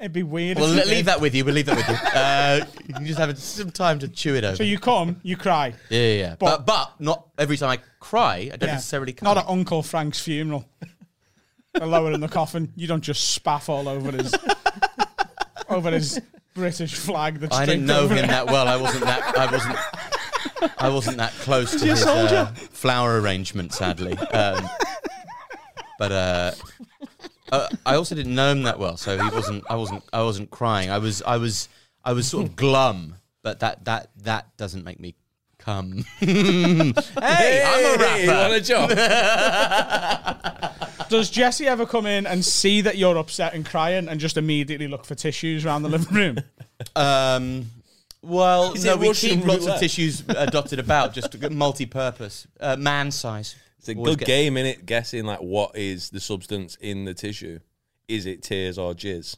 It'd 0.00 0.12
be 0.12 0.22
weird. 0.24 0.58
we'll 0.58 0.68
if 0.70 0.74
you 0.76 0.82
le- 0.82 0.86
leave 0.88 0.96
did. 0.98 1.06
that 1.06 1.20
with 1.20 1.34
you. 1.34 1.44
We'll 1.44 1.54
leave 1.54 1.66
that 1.66 1.76
with 1.76 1.88
you. 1.88 1.94
Uh, 2.14 2.64
you 2.86 2.94
can 2.94 3.06
just 3.06 3.18
have 3.18 3.36
some 3.38 3.70
time 3.70 3.98
to 4.00 4.08
chew 4.08 4.34
it 4.34 4.44
over. 4.44 4.56
So 4.56 4.62
you 4.64 4.78
come, 4.78 5.18
you 5.22 5.36
cry. 5.36 5.72
yeah, 5.88 6.00
yeah, 6.00 6.14
yeah. 6.18 6.36
But- 6.38 6.58
But, 6.58 6.66
but 6.66 7.00
not 7.00 7.28
every 7.38 7.56
time 7.56 7.70
I 7.70 7.78
cry, 8.00 8.50
I 8.52 8.56
don't 8.56 8.68
Yeah. 8.68 8.74
necessarily 8.74 9.12
come. 9.14 9.24
Not 9.24 9.38
at 9.38 9.48
Uncle 9.48 9.82
Frank's 9.82 10.20
funeral. 10.20 10.68
They're 11.74 11.86
lowering 11.86 12.20
the 12.20 12.28
coffin. 12.28 12.72
You 12.76 12.86
don't 12.86 13.02
just 13.02 13.42
spaff 13.42 13.68
all 13.68 13.88
over 13.88 14.12
his 14.12 14.34
over 15.68 15.90
his 15.90 16.20
British 16.54 16.94
flag. 16.94 17.40
That's 17.40 17.56
I 17.56 17.66
didn't 17.66 17.86
know 17.86 18.06
him 18.06 18.18
it. 18.18 18.28
that 18.28 18.46
well. 18.46 18.68
I 18.68 18.76
wasn't 18.76 19.04
that. 19.04 19.36
I 19.36 19.50
wasn't. 19.50 19.78
I 20.78 20.88
wasn't 20.88 21.16
that 21.18 21.32
close 21.32 21.72
to 21.80 21.86
his 21.86 22.04
uh, 22.06 22.46
flower 22.46 23.20
arrangement, 23.20 23.72
sadly. 23.72 24.16
Um, 24.16 24.68
but 25.98 26.12
uh, 26.12 26.52
uh, 27.52 27.68
I 27.84 27.96
also 27.96 28.14
didn't 28.14 28.34
know 28.34 28.50
him 28.52 28.62
that 28.62 28.78
well, 28.78 28.96
so 28.96 29.18
he 29.18 29.30
wasn't. 29.30 29.64
I 29.68 29.76
wasn't. 29.76 30.04
I 30.12 30.22
wasn't 30.22 30.50
crying. 30.50 30.90
I 30.90 30.98
was. 30.98 31.22
I 31.22 31.36
was. 31.36 31.68
I 32.04 32.12
was 32.12 32.28
sort 32.28 32.46
of 32.46 32.56
glum, 32.56 33.16
but 33.42 33.60
that 33.60 33.84
that 33.86 34.10
that 34.22 34.56
doesn't 34.56 34.84
make 34.84 35.00
me 35.00 35.14
come. 35.64 36.04
hey, 36.20 37.62
I'm 37.64 37.94
a 37.94 37.98
rapper. 37.98 38.22
You 38.22 38.30
want 38.30 38.52
a 38.54 38.60
job? 38.60 38.90
Does 41.08 41.30
Jessie 41.30 41.66
ever 41.66 41.86
come 41.86 42.06
in 42.06 42.26
and 42.26 42.44
see 42.44 42.80
that 42.82 42.96
you're 42.98 43.16
upset 43.16 43.54
and 43.54 43.64
crying 43.64 44.08
and 44.08 44.20
just 44.20 44.36
immediately 44.36 44.88
look 44.88 45.04
for 45.04 45.14
tissues 45.14 45.64
around 45.64 45.82
the 45.82 45.88
living 45.88 46.14
room? 46.14 46.38
Um, 46.96 47.66
well, 48.20 48.72
Is 48.72 48.84
no, 48.84 48.96
we 48.96 49.06
Russian 49.08 49.38
keep 49.38 49.46
lots 49.46 49.66
of 49.66 49.78
tissues 49.78 50.24
uh, 50.28 50.46
dotted 50.46 50.80
about, 50.80 51.14
just 51.14 51.30
to 51.32 51.38
get 51.38 51.52
multi-purpose, 51.52 52.48
uh, 52.60 52.76
man 52.76 53.10
size. 53.12 53.54
It's 53.78 53.88
a 53.88 53.94
Always 53.94 54.16
good 54.16 54.20
get- 54.20 54.26
game, 54.26 54.56
in 54.56 54.66
it? 54.66 54.84
Guessing 54.84 55.24
like 55.24 55.38
what 55.38 55.76
is 55.76 56.10
the 56.10 56.18
substance 56.20 56.76
in 56.80 57.04
the 57.04 57.14
tissue? 57.14 57.60
Is 58.08 58.26
it 58.26 58.42
tears 58.42 58.76
or 58.76 58.92
jizz? 58.92 59.36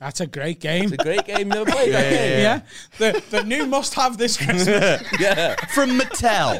That's 0.00 0.20
a 0.20 0.26
great 0.28 0.60
game. 0.60 0.84
It's 0.84 0.92
a 0.92 0.96
great 0.98 1.24
game. 1.26 1.48
Never 1.48 1.68
played 1.70 1.92
that 1.92 2.08
game. 2.10 2.40
Yeah. 2.40 2.60
The 2.98 3.22
the 3.30 3.42
new 3.42 3.66
must 3.66 3.94
have 3.94 4.16
this 4.16 4.36
Christmas. 4.36 5.02
Yeah. 5.20 5.56
from 5.74 5.98
Mattel. 5.98 6.56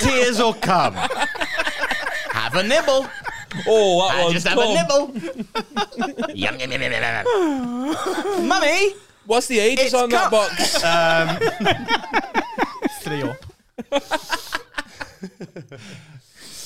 Tears 0.00 0.38
will 0.38 0.54
come. 0.54 0.94
Have 0.94 2.54
a 2.54 2.62
nibble. 2.62 3.06
Oh, 3.68 4.08
that 4.08 4.16
I 4.16 4.22
one's 4.22 4.32
just 4.34 4.48
have 4.48 4.58
come. 4.58 4.70
a 4.72 4.74
nibble. 4.74 6.34
yum, 6.34 6.58
yum, 6.58 6.70
yum, 6.72 6.82
yum, 6.82 6.92
yum, 6.92 7.26
yum. 7.26 8.48
Mummy, 8.48 8.94
What's 9.26 9.46
the 9.46 9.58
ages 9.58 9.86
It's 9.86 9.94
on 9.94 10.08
that 10.10 10.30
come- 10.30 10.30
box? 10.30 10.84
Um, 10.84 11.38
Three 13.02 13.22
up. 13.22 13.36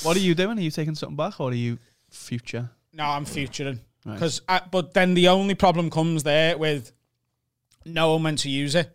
what 0.03 0.17
are 0.17 0.21
you 0.21 0.35
doing? 0.35 0.59
Are 0.59 0.63
you 0.63 0.71
taking 0.71 0.95
something 0.95 1.17
back, 1.17 1.41
or 1.41 1.51
are 1.51 1.55
you 1.55 1.79
future? 2.11 2.71
No, 2.93 3.05
I'm 3.05 3.25
futuring. 3.25 3.81
Because, 4.05 4.41
but 4.71 4.95
then 4.95 5.15
the 5.15 5.29
only 5.29 5.55
problem 5.55 5.91
comes 5.91 6.23
there 6.23 6.57
with 6.57 6.93
knowing 7.85 8.23
when 8.23 8.37
to 8.37 8.51
use 8.51 8.75
it. 8.75 8.91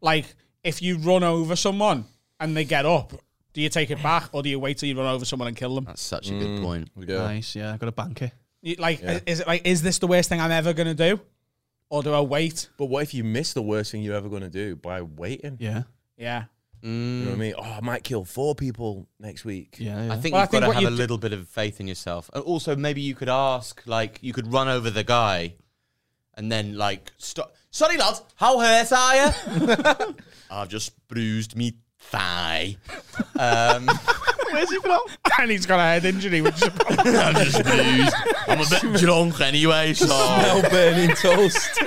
Like, 0.00 0.26
if 0.62 0.80
you 0.80 0.98
run 0.98 1.22
over 1.22 1.56
someone 1.56 2.04
and 2.40 2.56
they 2.56 2.64
get 2.64 2.86
up, 2.86 3.12
do 3.52 3.60
you 3.60 3.68
take 3.68 3.90
it 3.90 4.02
back 4.02 4.30
or 4.32 4.42
do 4.42 4.48
you 4.48 4.58
wait 4.58 4.78
till 4.78 4.88
you 4.88 4.96
run 4.96 5.06
over 5.06 5.24
someone 5.24 5.48
and 5.48 5.56
kill 5.56 5.74
them? 5.74 5.84
That's 5.84 6.02
such 6.02 6.28
a 6.28 6.32
good 6.32 6.58
mm, 6.58 6.62
point. 6.62 6.90
Yeah. 6.96 7.18
Nice. 7.18 7.54
Yeah, 7.54 7.72
I 7.72 7.76
got 7.76 7.88
a 7.88 7.92
banker. 7.92 8.32
You- 8.62 8.76
Like, 8.78 9.02
is 9.26 9.40
it 9.40 9.46
like, 9.46 9.66
is 9.66 9.82
this 9.82 9.98
the 9.98 10.06
worst 10.06 10.28
thing 10.28 10.40
I'm 10.40 10.50
ever 10.50 10.72
gonna 10.72 10.94
do, 10.94 11.20
or 11.90 12.02
do 12.02 12.12
I 12.12 12.20
wait? 12.20 12.68
But 12.76 12.86
what 12.86 13.02
if 13.02 13.14
you 13.14 13.22
miss 13.22 13.52
the 13.52 13.62
worst 13.62 13.92
thing 13.92 14.02
you're 14.02 14.16
ever 14.16 14.28
going 14.28 14.42
to 14.42 14.50
do 14.50 14.74
by 14.74 15.02
waiting? 15.02 15.56
Yeah. 15.60 15.82
Yeah, 16.16 16.44
You 16.84 16.90
know 17.24 17.30
what 17.30 17.36
I 17.36 17.38
mean? 17.38 17.54
Oh, 17.56 17.62
I 17.62 17.80
might 17.80 18.04
kill 18.04 18.24
four 18.26 18.54
people 18.54 19.06
next 19.18 19.44
week. 19.46 19.76
Yeah. 19.78 20.04
yeah. 20.06 20.12
I 20.12 20.16
think 20.16 20.34
Well, 20.34 20.40
I 20.40 20.44
you've 20.44 20.50
think 20.50 20.62
got 20.64 20.68
to 20.68 20.74
have 20.74 20.82
you 20.82 20.88
a 20.88 20.90
little 20.90 21.16
bit 21.16 21.32
of 21.32 21.48
faith 21.48 21.80
in 21.80 21.88
yourself. 21.88 22.28
And 22.34 22.42
also, 22.44 22.76
maybe 22.76 23.00
you 23.00 23.14
could 23.14 23.30
ask, 23.30 23.82
like, 23.86 24.18
you 24.20 24.34
could 24.34 24.52
run 24.52 24.68
over 24.68 24.90
the 24.90 25.02
guy 25.04 25.54
and 26.34 26.52
then, 26.52 26.76
like, 26.76 27.12
stop. 27.16 27.54
Sorry, 27.70 27.96
lads, 27.96 28.20
how 28.36 28.58
hurt 28.60 28.92
are 28.92 29.16
you? 29.16 30.14
I've 30.50 30.68
just 30.68 30.92
bruised 31.08 31.56
me 31.56 31.74
thigh. 31.98 32.76
Um, 33.38 33.88
Where's 34.52 34.70
he 34.70 34.78
from? 34.80 35.00
and 35.40 35.50
he's 35.50 35.66
got 35.66 35.80
a 35.80 35.82
head 35.82 36.04
injury, 36.04 36.40
which 36.40 36.56
is 36.56 36.62
a 36.64 36.70
problem. 36.70 37.16
I'm 37.16 37.34
just 37.44 37.62
bruised. 37.64 38.14
I'm 38.46 38.60
a 38.60 38.64
bit 38.92 39.00
drunk 39.00 39.40
anyway, 39.40 39.92
so 39.94 40.06
Smell 40.06 40.62
burning 40.70 41.16
toast. 41.16 41.80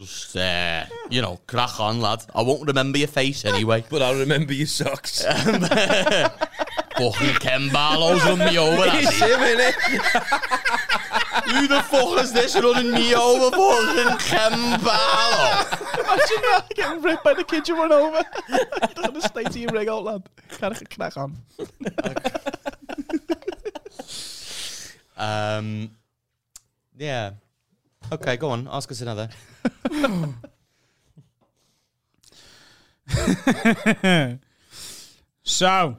Just, 0.00 0.36
uh, 0.36 0.84
you 1.10 1.20
know, 1.20 1.38
crack 1.46 1.78
on, 1.78 2.00
lad. 2.00 2.24
I 2.34 2.42
won't 2.42 2.66
remember 2.66 2.98
your 2.98 3.08
face 3.08 3.44
anyway. 3.44 3.84
but 3.88 4.00
I'll 4.00 4.18
remember 4.18 4.54
your 4.54 4.66
socks. 4.66 5.24
Fucking 6.96 7.34
Ken 7.36 7.68
Barlow's 7.70 8.24
run 8.24 8.38
me 8.38 8.58
over. 8.58 8.82
It's 8.86 9.10
has 9.10 9.14
he? 9.14 9.24
him, 9.24 9.40
innit? 9.40 9.74
Who 11.50 11.66
the 11.68 11.82
fuck 11.82 12.22
is 12.22 12.32
this 12.32 12.54
running 12.56 12.92
me 12.92 13.14
over? 13.14 13.56
Fucking 13.56 14.18
Ken 14.18 14.80
Barlow. 14.80 15.66
Imagine 15.94 16.42
that 16.42 16.66
getting 16.74 17.02
ripped 17.02 17.24
by 17.24 17.34
the 17.34 17.44
kid 17.44 17.68
you 17.68 17.76
run 17.76 17.92
over. 17.92 18.22
You're 18.48 19.04
gonna 19.04 19.20
stay 19.20 19.44
to 19.44 19.58
your 19.58 19.70
rig 19.72 19.88
out, 19.88 20.04
lad. 20.04 20.28
Can't 20.58 20.90
crack 20.90 21.16
on. 21.16 21.36
Um, 25.16 25.90
yeah. 26.96 27.32
Okay, 28.12 28.36
go 28.36 28.50
on. 28.50 28.68
Ask 28.70 28.90
us 28.90 29.00
another. 29.00 29.28
So, 35.50 35.98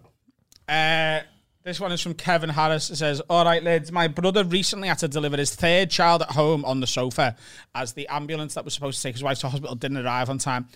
uh, 0.69 1.19
this 1.63 1.79
one 1.79 1.91
is 1.91 2.01
from 2.01 2.13
Kevin 2.13 2.49
Harris. 2.49 2.89
It 2.89 2.95
says, 2.95 3.19
All 3.29 3.43
right, 3.43 3.61
lads, 3.61 3.91
my 3.91 4.07
brother 4.07 4.43
recently 4.43 4.87
had 4.87 4.99
to 4.99 5.07
deliver 5.07 5.35
his 5.35 5.53
third 5.53 5.89
child 5.89 6.21
at 6.21 6.31
home 6.31 6.63
on 6.63 6.79
the 6.79 6.87
sofa 6.87 7.35
as 7.75 7.93
the 7.93 8.07
ambulance 8.07 8.53
that 8.53 8.63
was 8.63 8.73
supposed 8.73 8.97
to 8.97 9.03
take 9.03 9.15
his 9.15 9.23
wife 9.23 9.39
to 9.39 9.49
hospital 9.49 9.75
didn't 9.75 9.97
arrive 9.97 10.29
on 10.29 10.37
time. 10.37 10.67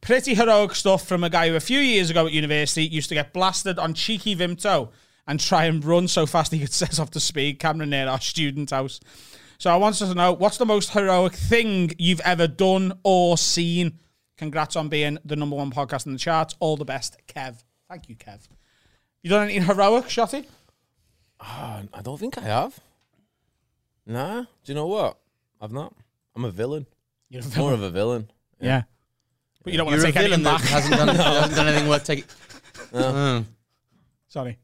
Pretty 0.00 0.34
heroic 0.34 0.74
stuff 0.74 1.06
from 1.06 1.24
a 1.24 1.28
guy 1.28 1.48
who 1.48 1.56
a 1.56 1.60
few 1.60 1.80
years 1.80 2.08
ago 2.08 2.26
at 2.26 2.32
university 2.32 2.86
used 2.86 3.08
to 3.08 3.14
get 3.14 3.32
blasted 3.32 3.78
on 3.78 3.94
cheeky 3.94 4.36
Vimto 4.36 4.90
and 5.26 5.40
try 5.40 5.64
and 5.64 5.84
run 5.84 6.08
so 6.08 6.24
fast 6.24 6.52
he 6.52 6.60
could 6.60 6.72
set 6.72 7.00
off 7.00 7.10
the 7.10 7.20
speed 7.20 7.58
camera 7.58 7.84
near 7.84 8.06
our 8.06 8.20
student 8.20 8.70
house. 8.70 9.00
So 9.60 9.70
I 9.70 9.76
want 9.76 10.00
us 10.00 10.08
to 10.08 10.14
know 10.14 10.32
what's 10.32 10.56
the 10.56 10.64
most 10.64 10.88
heroic 10.92 11.34
thing 11.34 11.92
you've 11.98 12.20
ever 12.20 12.46
done 12.46 12.98
or 13.04 13.36
seen? 13.36 13.98
Congrats 14.38 14.74
on 14.74 14.88
being 14.88 15.18
the 15.22 15.36
number 15.36 15.54
one 15.54 15.70
podcast 15.70 16.06
in 16.06 16.12
the 16.14 16.18
charts. 16.18 16.56
All 16.60 16.78
the 16.78 16.86
best, 16.86 17.18
Kev. 17.28 17.62
Thank 17.86 18.08
you, 18.08 18.16
Kev. 18.16 18.48
You 19.22 19.28
done 19.28 19.44
anything 19.44 19.64
heroic, 19.64 20.06
Shotty? 20.06 20.46
Oh, 21.40 21.82
I 21.92 22.00
don't 22.02 22.18
think 22.18 22.38
I 22.38 22.40
have. 22.40 22.80
Nah. 24.06 24.40
Do 24.40 24.46
you 24.64 24.74
know 24.74 24.86
what? 24.86 25.18
I've 25.60 25.72
not. 25.72 25.94
I'm 26.34 26.46
a 26.46 26.50
villain. 26.50 26.86
You're 27.28 27.42
a 27.42 27.58
More 27.58 27.74
of 27.74 27.82
a 27.82 27.90
villain. 27.90 28.30
Yeah. 28.60 28.84
But 29.62 29.74
you 29.74 29.76
don't 29.76 29.88
want 29.88 29.96
You're 29.96 30.06
to 30.06 30.08
a 30.08 30.12
take 30.12 30.22
anything 30.22 30.42
villain 30.42 30.58
that 30.58 30.62
back. 30.62 30.70
hasn't 30.70 30.96
done, 30.96 31.08
hasn't 31.14 31.54
done 31.56 31.68
anything 31.68 31.88
worth 31.88 32.04
taking. 32.04 32.24
Mm. 32.92 33.44
Sorry. 34.26 34.58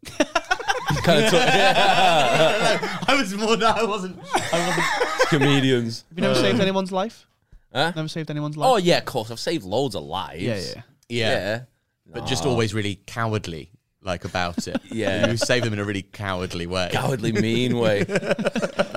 Kind 1.03 1.25
of 1.25 1.33
I 3.09 3.17
was 3.19 3.35
more. 3.35 3.57
I 3.63 3.85
wasn't. 3.85 4.19
I 4.53 4.67
wasn't. 4.67 5.29
comedians. 5.29 6.05
Have 6.09 6.19
you 6.19 6.23
never 6.23 6.35
uh, 6.35 6.43
saved 6.43 6.61
anyone's 6.61 6.93
life? 6.93 7.27
Huh? 7.73 7.93
Never 7.95 8.09
saved 8.09 8.31
anyone's 8.31 8.57
oh, 8.57 8.61
life? 8.61 8.71
Oh 8.71 8.77
yeah, 8.77 8.99
of 8.99 9.05
course. 9.05 9.31
I've 9.31 9.41
saved 9.41 9.65
loads 9.65 9.95
of 9.95 10.05
lives. 10.05 10.43
yeah, 10.43 10.57
yeah. 10.57 10.83
Yeah. 11.09 11.31
Yeah. 11.31 11.61
But 12.13 12.27
just 12.27 12.47
always 12.47 12.73
really 12.73 13.01
cowardly, 13.07 13.71
like 14.07 14.25
about 14.25 14.67
it. 14.69 14.81
Yeah. 14.91 15.31
You 15.31 15.37
save 15.37 15.63
them 15.65 15.73
in 15.75 15.79
a 15.79 15.85
really 15.85 16.03
cowardly 16.03 16.67
way. 16.67 16.89
Cowardly 16.93 17.33
mean 17.33 17.77
way. 17.79 18.05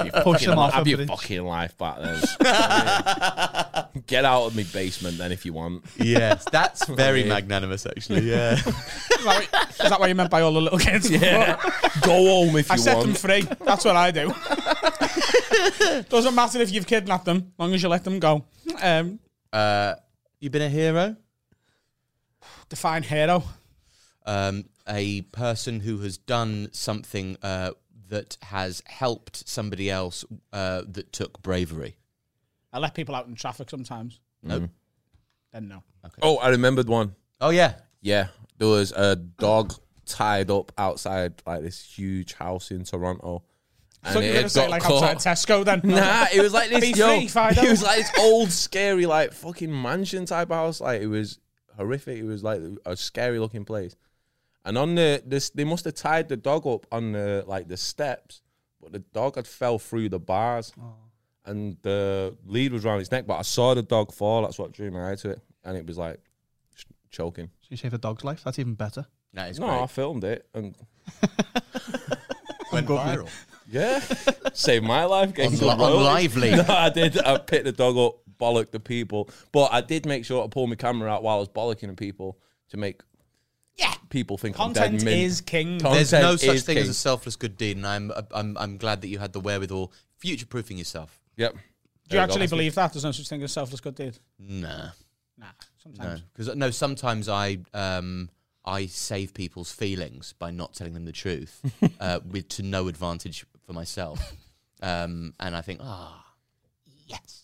You 0.05 0.11
Push 0.23 0.45
them 0.45 0.57
off 0.57 0.71
a 0.71 0.75
Have 0.77 0.87
your 0.87 0.97
bridge. 0.97 1.09
fucking 1.09 1.43
life 1.43 1.77
back 1.77 1.97
then. 1.99 2.21
Get 4.07 4.23
out 4.23 4.45
of 4.45 4.55
my 4.55 4.63
basement 4.71 5.17
then 5.17 5.33
if 5.33 5.45
you 5.45 5.51
want. 5.51 5.83
Yes, 5.97 6.45
that's 6.51 6.85
very 6.87 7.23
magnanimous, 7.25 7.85
actually. 7.85 8.21
Yeah. 8.21 8.53
Is 8.59 8.63
that, 8.63 9.25
what, 9.25 9.71
is 9.71 9.89
that 9.89 9.99
what 9.99 10.07
you 10.07 10.15
meant 10.15 10.29
by 10.29 10.39
all 10.41 10.53
the 10.53 10.61
little 10.61 10.79
kids? 10.79 11.09
Yeah. 11.11 11.57
Go 12.01 12.45
home 12.45 12.55
if 12.55 12.69
you 12.69 12.69
want. 12.69 12.71
I 12.71 12.75
set 12.77 12.95
want. 12.95 13.07
them 13.07 13.15
free. 13.15 13.41
That's 13.65 13.83
what 13.83 13.97
I 13.97 14.11
do. 14.11 14.31
Doesn't 16.09 16.33
matter 16.35 16.61
if 16.61 16.71
you've 16.71 16.87
kidnapped 16.87 17.25
them, 17.25 17.51
long 17.57 17.73
as 17.73 17.83
you 17.83 17.89
let 17.89 18.05
them 18.05 18.19
go. 18.19 18.45
Um, 18.81 19.19
Uh, 19.51 19.95
you 20.39 20.49
been 20.49 20.61
a 20.61 20.69
hero? 20.69 21.15
define 22.69 23.03
hero. 23.03 23.43
Um, 24.25 24.63
a 24.89 25.21
person 25.21 25.79
who 25.81 25.99
has 25.99 26.17
done 26.17 26.69
something 26.71 27.37
uh, 27.43 27.71
that 28.09 28.37
has 28.41 28.81
helped 28.87 29.47
somebody 29.47 29.89
else 29.89 30.25
uh, 30.51 30.81
that 30.87 31.13
took 31.13 31.41
bravery. 31.41 31.95
I 32.73 32.79
let 32.79 32.93
people 32.93 33.15
out 33.15 33.27
in 33.27 33.35
traffic 33.35 33.69
sometimes. 33.69 34.19
Nope. 34.43 34.69
Then 35.51 35.67
no. 35.67 35.83
Oh, 36.21 36.37
I 36.37 36.49
remembered 36.49 36.87
one. 36.87 37.15
Oh 37.41 37.49
yeah. 37.49 37.75
Yeah, 38.01 38.27
there 38.57 38.67
was 38.67 38.91
a 38.91 39.15
dog 39.15 39.73
tied 40.05 40.49
up 40.49 40.71
outside 40.77 41.41
like 41.45 41.61
this 41.61 41.83
huge 41.83 42.33
house 42.33 42.71
in 42.71 42.83
Toronto. 42.83 43.43
I 44.03 44.13
thought 44.13 44.23
you 44.23 44.29
were 44.29 44.33
going 44.33 44.43
to 44.45 44.49
say 44.49 44.61
got 44.61 44.69
like 44.69 44.81
caught- 44.83 45.03
outside 45.03 45.35
Tesco 45.35 45.65
then. 45.65 45.81
Nah, 45.83 46.27
it 46.33 46.41
was 46.41 46.53
like 46.53 46.69
this. 46.79 46.97
Yo, 46.97 47.27
free, 47.27 47.43
it 47.65 47.69
was 47.69 47.83
like 47.83 47.97
this 47.97 48.11
old, 48.17 48.51
scary, 48.51 49.05
like 49.05 49.33
fucking 49.33 49.81
mansion 49.81 50.25
type 50.25 50.49
house. 50.49 50.79
Like 50.79 51.01
it 51.01 51.07
was 51.07 51.39
horrific. 51.75 52.17
It 52.17 52.23
was 52.23 52.43
like 52.43 52.61
a 52.85 52.95
scary 52.95 53.39
looking 53.39 53.65
place. 53.65 53.95
And 54.69 54.77
on 54.77 54.93
the 54.95 55.21
this, 55.25 55.49
they 55.49 55.63
must 55.63 55.83
have 55.85 55.95
tied 55.95 56.29
the 56.29 56.37
dog 56.37 56.67
up 56.67 56.85
on 56.91 57.11
the 57.13 57.43
like 57.47 57.67
the 57.67 57.77
steps 57.77 58.41
but 58.81 58.91
the 58.93 58.99
dog 58.99 59.35
had 59.35 59.47
fell 59.47 59.77
through 59.79 60.07
the 60.09 60.19
bars, 60.19 60.71
Oh. 60.79 60.93
and 61.45 61.75
the 61.81 62.37
lead 62.45 62.71
was 62.71 62.85
around 62.85 62.99
his 62.99 63.11
neck. 63.11 63.25
But 63.27 63.37
I 63.37 63.41
saw 63.41 63.73
the 63.73 63.81
dog 63.81 64.13
fall. 64.13 64.43
That's 64.43 64.57
what 64.59 64.71
drew 64.71 64.91
my 64.91 65.11
eye 65.11 65.15
to 65.15 65.31
it, 65.31 65.41
and 65.65 65.75
it 65.75 65.85
was 65.87 65.97
like 65.97 66.19
sh- 66.75 66.85
choking. 67.09 67.47
So 67.61 67.67
you 67.71 67.77
saved 67.77 67.93
the 67.93 67.97
dog's 67.97 68.23
life. 68.23 68.41
That's 68.45 68.59
even 68.59 68.75
better. 68.75 69.05
That 69.33 69.49
is 69.49 69.59
no, 69.59 69.67
great. 69.67 69.81
I 69.81 69.87
filmed 69.87 70.23
it 70.23 70.47
and 70.53 70.75
Went 72.71 72.87
viral. 72.87 73.27
yeah, 73.69 73.99
saved 74.53 74.85
my 74.85 75.03
life. 75.05 75.33
Getting 75.33 75.53
On 75.53 75.57
some 75.57 75.79
li- 75.79 75.85
on. 75.85 76.03
Lively. 76.03 76.51
No, 76.51 76.65
I 76.69 76.89
did. 76.89 77.17
I 77.17 77.37
picked 77.39 77.65
the 77.65 77.71
dog 77.71 77.97
up, 77.97 78.19
bollocked 78.39 78.71
the 78.71 78.79
people, 78.79 79.29
but 79.51 79.73
I 79.73 79.81
did 79.81 80.05
make 80.05 80.23
sure 80.23 80.43
to 80.43 80.49
pull 80.49 80.67
my 80.67 80.75
camera 80.75 81.09
out 81.09 81.23
while 81.23 81.37
I 81.37 81.39
was 81.39 81.49
bollocking 81.49 81.87
the 81.87 81.95
people 81.95 82.37
to 82.69 82.77
make 82.77 83.01
Yeah. 83.79 83.93
people 84.09 84.37
think 84.37 84.55
Content 84.55 84.85
I'm 84.85 84.91
dead 84.97 85.05
mint. 85.05 85.21
is 85.21 85.41
king. 85.41 85.79
Con- 85.79 85.93
There's 85.93 86.11
no 86.11 86.35
such 86.35 86.55
is 86.55 86.63
thing 86.63 86.77
as 86.77 86.89
a 86.89 86.93
selfless 86.93 87.35
good 87.35 87.57
deed, 87.57 87.77
and 87.77 87.85
I'm 87.87 88.11
I'm 88.31 88.57
I'm 88.57 88.77
glad 88.77 89.01
that 89.01 89.07
you 89.07 89.19
had 89.19 89.31
the 89.33 89.39
wherewithal, 89.39 89.93
future 90.17 90.45
proofing 90.45 90.77
yourself. 90.77 91.19
Yep. 91.37 91.53
Do 92.09 92.15
you 92.17 92.21
actually 92.21 92.47
go. 92.47 92.51
believe 92.57 92.75
that? 92.75 92.91
There's 92.93 93.03
no 93.03 93.11
such 93.11 93.29
thing 93.29 93.41
as 93.43 93.51
a 93.51 93.53
selfless 93.53 93.79
good 93.81 93.95
deed? 93.95 94.17
Nah, 94.39 94.89
Nah, 95.37 95.45
no, 95.45 95.51
sometimes. 95.77 96.21
because 96.33 96.55
no. 96.55 96.71
Sometimes 96.71 97.29
I 97.29 97.59
um 97.73 98.29
I 98.65 98.87
save 98.87 99.33
people's 99.33 99.71
feelings 99.71 100.33
by 100.37 100.51
not 100.51 100.73
telling 100.73 100.93
them 100.93 101.05
the 101.05 101.11
truth, 101.13 101.61
uh, 102.01 102.19
with 102.29 102.49
to 102.49 102.63
no 102.63 102.87
advantage 102.87 103.45
for 103.65 103.73
myself. 103.73 104.19
Um, 104.81 105.33
and 105.41 105.57
I 105.57 105.59
think, 105.61 105.81
ah, 105.83 106.25
yes. 107.05 107.43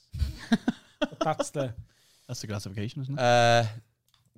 That's 1.20 1.50
the. 1.50 1.74
That's 2.30 2.40
the 2.40 2.48
gratification, 2.48 3.02
isn't 3.02 3.20
it? 3.20 3.22
Uh, 3.22 3.66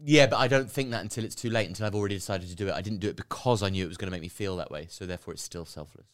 yeah, 0.03 0.27
but 0.27 0.37
I 0.37 0.47
don't 0.47 0.69
think 0.69 0.91
that 0.91 1.01
until 1.01 1.23
it's 1.23 1.35
too 1.35 1.49
late. 1.49 1.67
Until 1.67 1.85
I've 1.85 1.95
already 1.95 2.15
decided 2.15 2.49
to 2.49 2.55
do 2.55 2.67
it. 2.67 2.73
I 2.73 2.81
didn't 2.81 2.99
do 2.99 3.09
it 3.09 3.15
because 3.15 3.63
I 3.63 3.69
knew 3.69 3.83
it 3.83 3.87
was 3.87 3.97
going 3.97 4.07
to 4.07 4.11
make 4.11 4.21
me 4.21 4.27
feel 4.27 4.57
that 4.57 4.69
way. 4.69 4.87
So 4.89 5.05
therefore, 5.05 5.33
it's 5.33 5.43
still 5.43 5.65
selfless. 5.65 6.07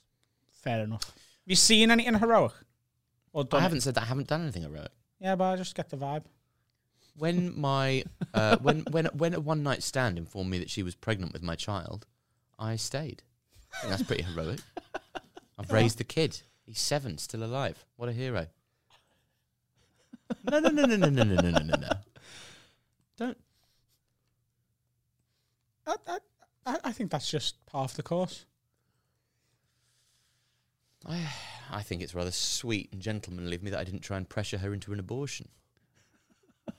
Fair 0.51 0.83
enough. 0.83 1.05
Have 1.05 1.47
you 1.47 1.55
seen 1.55 1.91
anything 1.91 2.13
heroic? 2.13 2.53
Or 3.33 3.43
done 3.43 3.59
I 3.59 3.63
haven't 3.63 3.81
said 3.81 3.95
that. 3.95 4.03
I 4.03 4.05
haven't 4.05 4.27
done 4.27 4.41
anything 4.41 4.63
heroic. 4.63 4.91
Yeah, 5.19 5.35
but 5.35 5.45
I 5.45 5.55
just 5.55 5.75
get 5.75 5.89
the 5.89 5.97
vibe. 5.97 6.23
When 7.17 7.59
my 7.59 8.03
uh, 8.33 8.57
when 8.61 8.81
when 8.91 9.05
when 9.07 9.33
a 9.33 9.39
one 9.39 9.63
night 9.63 9.83
stand 9.83 10.17
informed 10.17 10.49
me 10.49 10.59
that 10.59 10.69
she 10.69 10.83
was 10.83 10.95
pregnant 10.95 11.33
with 11.33 11.43
my 11.43 11.55
child, 11.55 12.05
I 12.57 12.75
stayed. 12.77 13.23
I 13.73 13.79
think 13.79 13.91
that's 13.91 14.03
pretty 14.03 14.23
heroic. 14.23 14.59
I've 15.57 15.71
raised 15.71 15.97
the 15.97 16.03
kid. 16.03 16.41
He's 16.65 16.79
seven, 16.79 17.17
still 17.17 17.43
alive. 17.43 17.85
What 17.97 18.09
a 18.09 18.13
hero. 18.13 18.47
No, 20.49 20.59
no, 20.59 20.69
no, 20.69 20.85
no, 20.85 20.95
no, 20.95 21.09
no, 21.09 21.23
no, 21.23 21.35
no, 21.35 21.49
no, 21.49 21.59
no, 21.59 21.75
no. 21.75 21.89
Don't. 23.17 23.37
I, 25.85 25.95
I, 26.07 26.17
I 26.65 26.77
I 26.85 26.91
think 26.91 27.11
that's 27.11 27.29
just 27.29 27.65
part 27.65 27.91
of 27.91 27.97
the 27.97 28.03
course. 28.03 28.45
I, 31.05 31.27
I 31.69 31.81
think 31.81 32.01
it's 32.01 32.15
rather 32.15 32.31
sweet 32.31 32.89
and 32.93 33.01
gentlemanly 33.01 33.55
of 33.55 33.63
me 33.63 33.71
that 33.71 33.79
I 33.79 33.83
didn't 33.83 34.01
try 34.01 34.17
and 34.17 34.27
pressure 34.27 34.57
her 34.59 34.73
into 34.73 34.93
an 34.93 34.99
abortion. 34.99 35.49
Good 36.65 36.75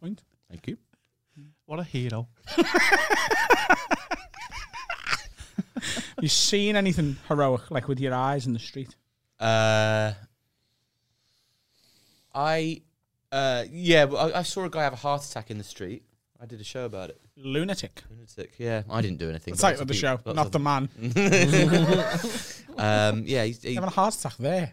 point. 0.00 0.22
Thank 0.48 0.66
you. 0.66 0.78
What 1.66 1.78
a 1.78 1.84
hero. 1.84 2.28
you 6.20 6.28
seen 6.28 6.76
anything 6.76 7.16
heroic, 7.28 7.70
like 7.70 7.86
with 7.86 8.00
your 8.00 8.14
eyes 8.14 8.46
in 8.46 8.54
the 8.54 8.58
street? 8.58 8.96
Uh, 9.38 10.12
I, 12.34 12.82
uh, 13.30 13.64
yeah, 13.70 14.04
well, 14.04 14.34
I, 14.34 14.40
I 14.40 14.42
saw 14.42 14.64
a 14.64 14.70
guy 14.70 14.82
have 14.82 14.92
a 14.92 14.96
heart 14.96 15.24
attack 15.24 15.50
in 15.50 15.58
the 15.58 15.64
street. 15.64 16.02
I 16.42 16.46
did 16.46 16.60
a 16.60 16.64
show 16.64 16.86
about 16.86 17.10
it. 17.10 17.20
Lunatic. 17.36 18.02
Lunatic. 18.10 18.54
Yeah, 18.56 18.82
I 18.88 19.02
didn't 19.02 19.18
do 19.18 19.28
anything. 19.28 19.54
The 19.54 19.60
title 19.60 19.82
of 19.82 19.88
the 19.88 19.94
show, 19.94 20.16
people- 20.16 20.34
not 20.34 20.42
lots 20.44 20.52
the 20.52 20.58
man. 20.58 20.88
um, 22.78 23.24
yeah, 23.26 23.44
he's, 23.44 23.62
he, 23.62 23.74
Having 23.74 23.88
a 23.88 23.92
heart 23.92 24.14
attack 24.14 24.36
there. 24.38 24.72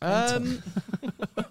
um, 0.00 0.62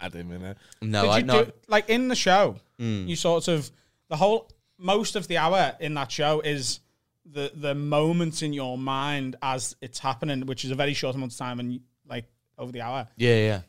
Add 0.00 0.14
him 0.14 0.32
in 0.32 0.42
there. 0.42 0.56
no, 0.82 1.02
Did 1.02 1.10
I 1.10 1.18
you 1.18 1.24
no. 1.24 1.44
do 1.44 1.52
like 1.68 1.88
in 1.90 2.08
the 2.08 2.14
show? 2.14 2.56
Mm. 2.80 3.08
You 3.08 3.16
sort 3.16 3.48
of 3.48 3.70
the 4.08 4.16
whole 4.16 4.48
most 4.78 5.16
of 5.16 5.26
the 5.26 5.38
hour 5.38 5.74
in 5.80 5.94
that 5.94 6.10
show 6.12 6.40
is 6.40 6.80
the 7.24 7.50
the 7.54 7.74
moments 7.74 8.42
in 8.42 8.52
your 8.52 8.76
mind 8.78 9.36
as 9.42 9.74
it's 9.80 9.98
happening, 9.98 10.46
which 10.46 10.64
is 10.64 10.70
a 10.70 10.74
very 10.74 10.92
short 10.94 11.16
amount 11.16 11.32
of 11.32 11.38
time, 11.38 11.60
and 11.60 11.80
like 12.08 12.26
over 12.58 12.72
the 12.72 12.82
hour. 12.82 13.08
Yeah, 13.16 13.36
yeah. 13.36 13.60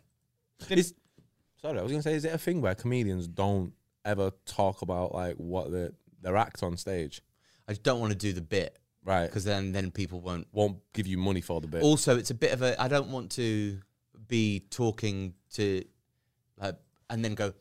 Is, 0.70 0.94
sorry, 1.62 1.80
I 1.80 1.82
was 1.82 1.92
gonna 1.92 2.02
say, 2.04 2.14
is 2.16 2.26
it 2.26 2.34
a 2.34 2.38
thing 2.38 2.62
where 2.62 2.76
comedians 2.76 3.28
don't 3.28 3.74
ever 4.08 4.32
talk 4.46 4.82
about 4.82 5.14
like 5.14 5.36
what 5.36 5.72
the 5.72 5.94
their 6.22 6.36
act 6.38 6.64
on 6.64 6.78
stage? 6.78 7.22
I 7.68 7.74
just 7.74 7.84
don't 7.84 8.00
want 8.00 8.12
to 8.14 8.18
do 8.18 8.34
the 8.34 8.42
bit 8.42 8.80
Right. 9.04 9.26
because 9.28 9.44
then 9.46 9.72
then 9.72 9.92
people 9.92 10.20
won't. 10.22 10.48
Won't 10.52 10.80
give 10.94 11.08
you 11.08 11.18
money 11.18 11.42
for 11.42 11.62
the 11.62 11.68
bit. 11.68 11.82
Also, 11.84 12.18
it's 12.18 12.30
a 12.32 12.36
bit 12.36 12.52
of 12.52 12.62
a. 12.62 12.82
I 12.82 12.88
don't 12.90 13.10
want 13.10 13.32
to 13.32 13.80
be 14.28 14.66
talking 14.70 15.34
to, 15.54 15.84
like, 16.60 16.76
and 17.10 17.24
then 17.24 17.34
go. 17.36 17.54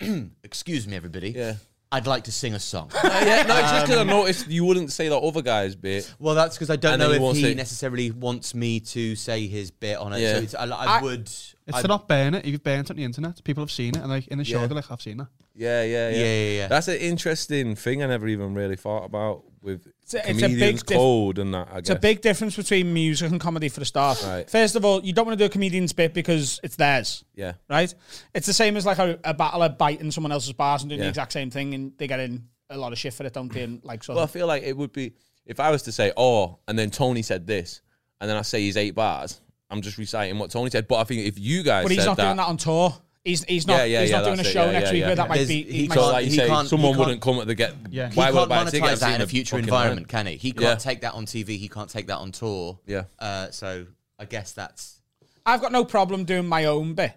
Excuse 0.42 0.88
me, 0.88 0.96
everybody. 0.96 1.30
yeah. 1.30 1.54
I'd 1.94 2.06
like 2.06 2.24
to 2.24 2.32
sing 2.32 2.54
a 2.54 2.60
song. 2.60 2.90
Oh, 3.04 3.08
yeah, 3.24 3.42
no, 3.44 3.56
it's 3.58 3.70
just 3.70 3.84
because 3.86 3.98
I 3.98 4.02
um, 4.02 4.06
noticed 4.08 4.48
you 4.48 4.64
wouldn't 4.64 4.90
say 4.90 5.08
that 5.08 5.16
other 5.16 5.42
guy's 5.42 5.76
bit. 5.76 6.12
Well, 6.18 6.34
that's 6.34 6.56
because 6.56 6.68
I 6.70 6.76
don't 6.76 6.94
And 6.94 7.00
know 7.00 7.08
then 7.08 7.16
if 7.16 7.22
won't 7.22 7.36
he 7.36 7.42
say- 7.44 7.54
necessarily 7.54 8.10
wants 8.10 8.54
me 8.54 8.80
to 8.80 9.14
say 9.16 9.46
his 9.46 9.70
bit 9.70 9.96
on 9.98 10.12
it. 10.12 10.20
Yeah. 10.20 10.32
So 10.34 10.38
it's, 10.40 10.54
I, 10.54 10.64
I, 10.64 10.98
I- 10.98 11.02
would. 11.02 11.20
It's 11.66 11.78
I, 11.78 11.82
to 11.82 11.88
not 11.88 12.08
burn 12.08 12.34
it. 12.34 12.44
You've 12.44 12.62
burnt 12.62 12.88
it 12.88 12.90
on 12.90 12.96
the 12.96 13.04
internet. 13.04 13.42
People 13.44 13.62
have 13.62 13.70
seen 13.70 13.90
it, 13.96 14.00
and 14.02 14.08
like 14.08 14.26
in 14.28 14.38
the 14.38 14.44
show, 14.44 14.60
Yeah. 14.60 14.66
they're 14.66 14.76
like, 14.76 14.90
"I've 14.90 15.00
seen 15.00 15.16
that." 15.18 15.28
Yeah, 15.54 15.82
yeah, 15.84 16.10
yeah. 16.10 16.16
Yeah, 16.16 16.24
yeah, 16.24 16.50
yeah. 16.58 16.66
That's 16.68 16.88
an 16.88 16.96
interesting 16.96 17.74
thing 17.76 18.02
I 18.02 18.06
never 18.06 18.26
even 18.28 18.52
really 18.54 18.76
thought 18.76 19.04
about 19.04 19.44
with 19.64 19.86
It's 20.02 20.14
a- 20.14 20.18
it's 20.18 20.28
a 20.28 20.32
big 20.32 20.42
comedians 20.42 20.82
code 20.82 21.38
and 21.38 21.54
that. 21.54 21.68
I 21.72 21.78
It's 21.78 21.90
a 21.90 21.96
big 21.96 22.20
difference 22.20 22.54
between 22.54 22.92
music 22.92 23.30
and 23.30 23.40
comedy 23.40 23.68
for 23.68 23.80
the 23.80 23.86
start. 23.86 24.22
Right. 24.22 24.48
First 24.48 24.76
of 24.76 24.84
all, 24.84 25.02
you 25.04 25.12
don't 25.12 25.26
want 25.26 25.38
to 25.38 25.42
do 25.42 25.46
a 25.46 25.50
comedian's 25.50 25.92
bit 25.92 26.14
because 26.14 26.60
it's 26.62 26.76
theirs, 26.76 27.24
yeah. 27.34 27.54
right? 27.68 27.92
It's 28.34 28.46
the 28.46 28.52
same 28.52 28.76
as 28.76 28.86
like 28.86 28.98
a, 28.98 29.18
a 29.24 29.34
battler 29.34 29.70
biting 29.70 30.10
someone 30.10 30.30
else's 30.30 30.52
bars 30.52 30.82
and 30.82 30.90
doing 30.90 31.00
the 31.00 31.08
exact 31.08 31.32
same 31.32 31.50
thing, 31.50 31.74
and 31.74 31.92
they 31.96 32.06
get 32.06 32.20
in 32.20 32.48
a 32.70 32.76
lot 32.76 32.92
of 32.92 32.98
shit 32.98 33.14
for 33.14 33.24
it, 33.24 33.32
don't 33.32 33.52
they? 33.52 33.62
And 33.62 33.82
like, 33.84 34.04
so 34.04 34.14
Well, 34.14 34.24
I 34.24 34.28
feel 34.28 34.46
like 34.46 34.62
it 34.62 34.76
would 34.76 34.92
be 34.92 35.14
if 35.46 35.60
I 35.60 35.70
was 35.70 35.82
to 35.82 35.92
say, 35.92 36.12
"Oh," 36.16 36.58
and 36.68 36.78
then 36.78 36.90
Tony 36.90 37.22
said 37.22 37.46
this, 37.46 37.80
and 38.20 38.28
then 38.28 38.36
I 38.36 38.42
say 38.42 38.60
he's 38.60 38.76
eight 38.76 38.94
bars. 38.94 39.40
I'm 39.70 39.82
just 39.82 39.98
reciting 39.98 40.38
what 40.38 40.50
Tony 40.50 40.70
said. 40.70 40.88
But 40.88 40.96
I 40.96 41.04
think 41.04 41.26
if 41.26 41.38
you 41.38 41.62
guys, 41.62 41.84
but 41.84 41.92
he's 41.92 42.04
not 42.04 42.16
doing 42.16 42.36
that 42.36 42.48
on 42.48 42.56
tour. 42.56 42.94
He's 43.24 43.42
he's 43.44 43.66
not 43.66 43.78
Yeah, 43.78 43.84
yeah, 43.84 44.00
he's 44.02 44.10
yeah, 44.10 44.18
not 44.18 44.24
doing 44.26 44.40
a 44.40 44.44
show 44.44 44.66
Yeah, 44.66 44.72
next 44.72 44.86
yeah, 44.88 44.92
week 44.92 45.00
yeah. 45.00 45.06
where 45.06 45.16
that 45.16 45.28
might 45.30 45.34
There's- 45.36 45.48
be. 45.48 45.62
he 45.62 45.72
He 45.72 45.88
might, 45.88 45.94
can't- 45.94 46.06
like 46.12 46.24
you 46.26 46.30
he 46.30 46.36
say, 46.36 46.46
can't- 46.46 46.68
someone 46.68 46.92
he 46.92 46.98
wouldn't 46.98 47.20
come 47.22 47.38
at 47.40 47.46
the 47.46 47.54
get. 47.54 47.74
Yeah. 47.90 48.10
he 48.10 48.14
Why 48.16 48.24
can't 48.26 48.34
would 48.34 48.42
I 48.42 48.46
buy 48.46 48.62
a 48.62 48.64
ticket? 48.70 48.82
monetize 48.82 48.92
I've 48.92 49.00
that 49.00 49.14
in 49.14 49.20
a 49.22 49.26
future 49.26 49.58
environment, 49.58 50.08
can 50.08 50.26
he? 50.26 50.36
He 50.36 50.52
can't 50.52 50.62
Yeah. 50.62 50.74
take 50.74 51.00
that 51.00 51.14
on 51.14 51.24
TV. 51.24 51.56
He 51.56 51.68
can't 51.68 51.88
take 51.88 52.06
that 52.08 52.18
on 52.18 52.32
tour. 52.32 52.78
Yeah, 52.86 53.04
Uh, 53.18 53.50
so 53.50 53.86
I 54.18 54.26
guess 54.26 54.52
that's 54.52 55.00
I've 55.46 55.62
got 55.62 55.72
no 55.72 55.84
problem 55.86 56.24
doing 56.24 56.46
my 56.46 56.66
own 56.66 56.92
bit 56.92 57.12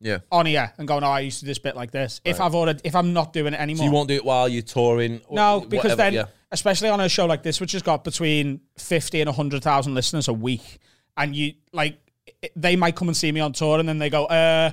yeah. 0.00 0.18
on 0.30 0.44
here 0.44 0.72
and 0.76 0.86
going, 0.86 1.02
"Oh, 1.04 1.08
I 1.08 1.20
used 1.20 1.38
to 1.38 1.46
do 1.46 1.50
this 1.50 1.58
bit 1.58 1.74
like 1.74 1.90
this." 1.90 2.20
If 2.24 2.38
I've 2.38 2.54
already, 2.54 2.80
if 2.84 2.94
I'm 2.94 3.14
not 3.14 3.32
doing 3.32 3.54
it 3.54 3.60
anymore, 3.60 3.78
So 3.78 3.84
you 3.84 3.90
won't 3.92 4.08
do 4.08 4.14
it 4.14 4.24
while 4.26 4.48
you're 4.50 4.60
touring? 4.62 5.22
or 5.26 5.36
No, 5.36 5.60
because 5.60 5.84
whatever, 5.92 5.96
then, 5.96 6.12
yeah. 6.12 6.24
especially 6.52 6.90
on 6.90 7.00
a 7.00 7.08
show 7.08 7.24
like 7.24 7.42
this, 7.42 7.60
which 7.62 7.72
has 7.72 7.80
got 7.82 8.04
between 8.04 8.60
fifty 8.76 9.22
and 9.22 9.30
hundred 9.30 9.62
thousand 9.62 9.94
listeners 9.94 10.28
a 10.28 10.32
week, 10.34 10.78
and 11.16 11.34
you 11.34 11.54
like, 11.72 11.98
they 12.54 12.76
might 12.76 12.94
come 12.94 13.08
and 13.08 13.16
see 13.16 13.32
me 13.32 13.40
on 13.40 13.52
tour, 13.52 13.78
and 13.80 13.88
then 13.88 13.98
they 13.98 14.10
go, 14.10 14.26
"Uh, 14.26 14.70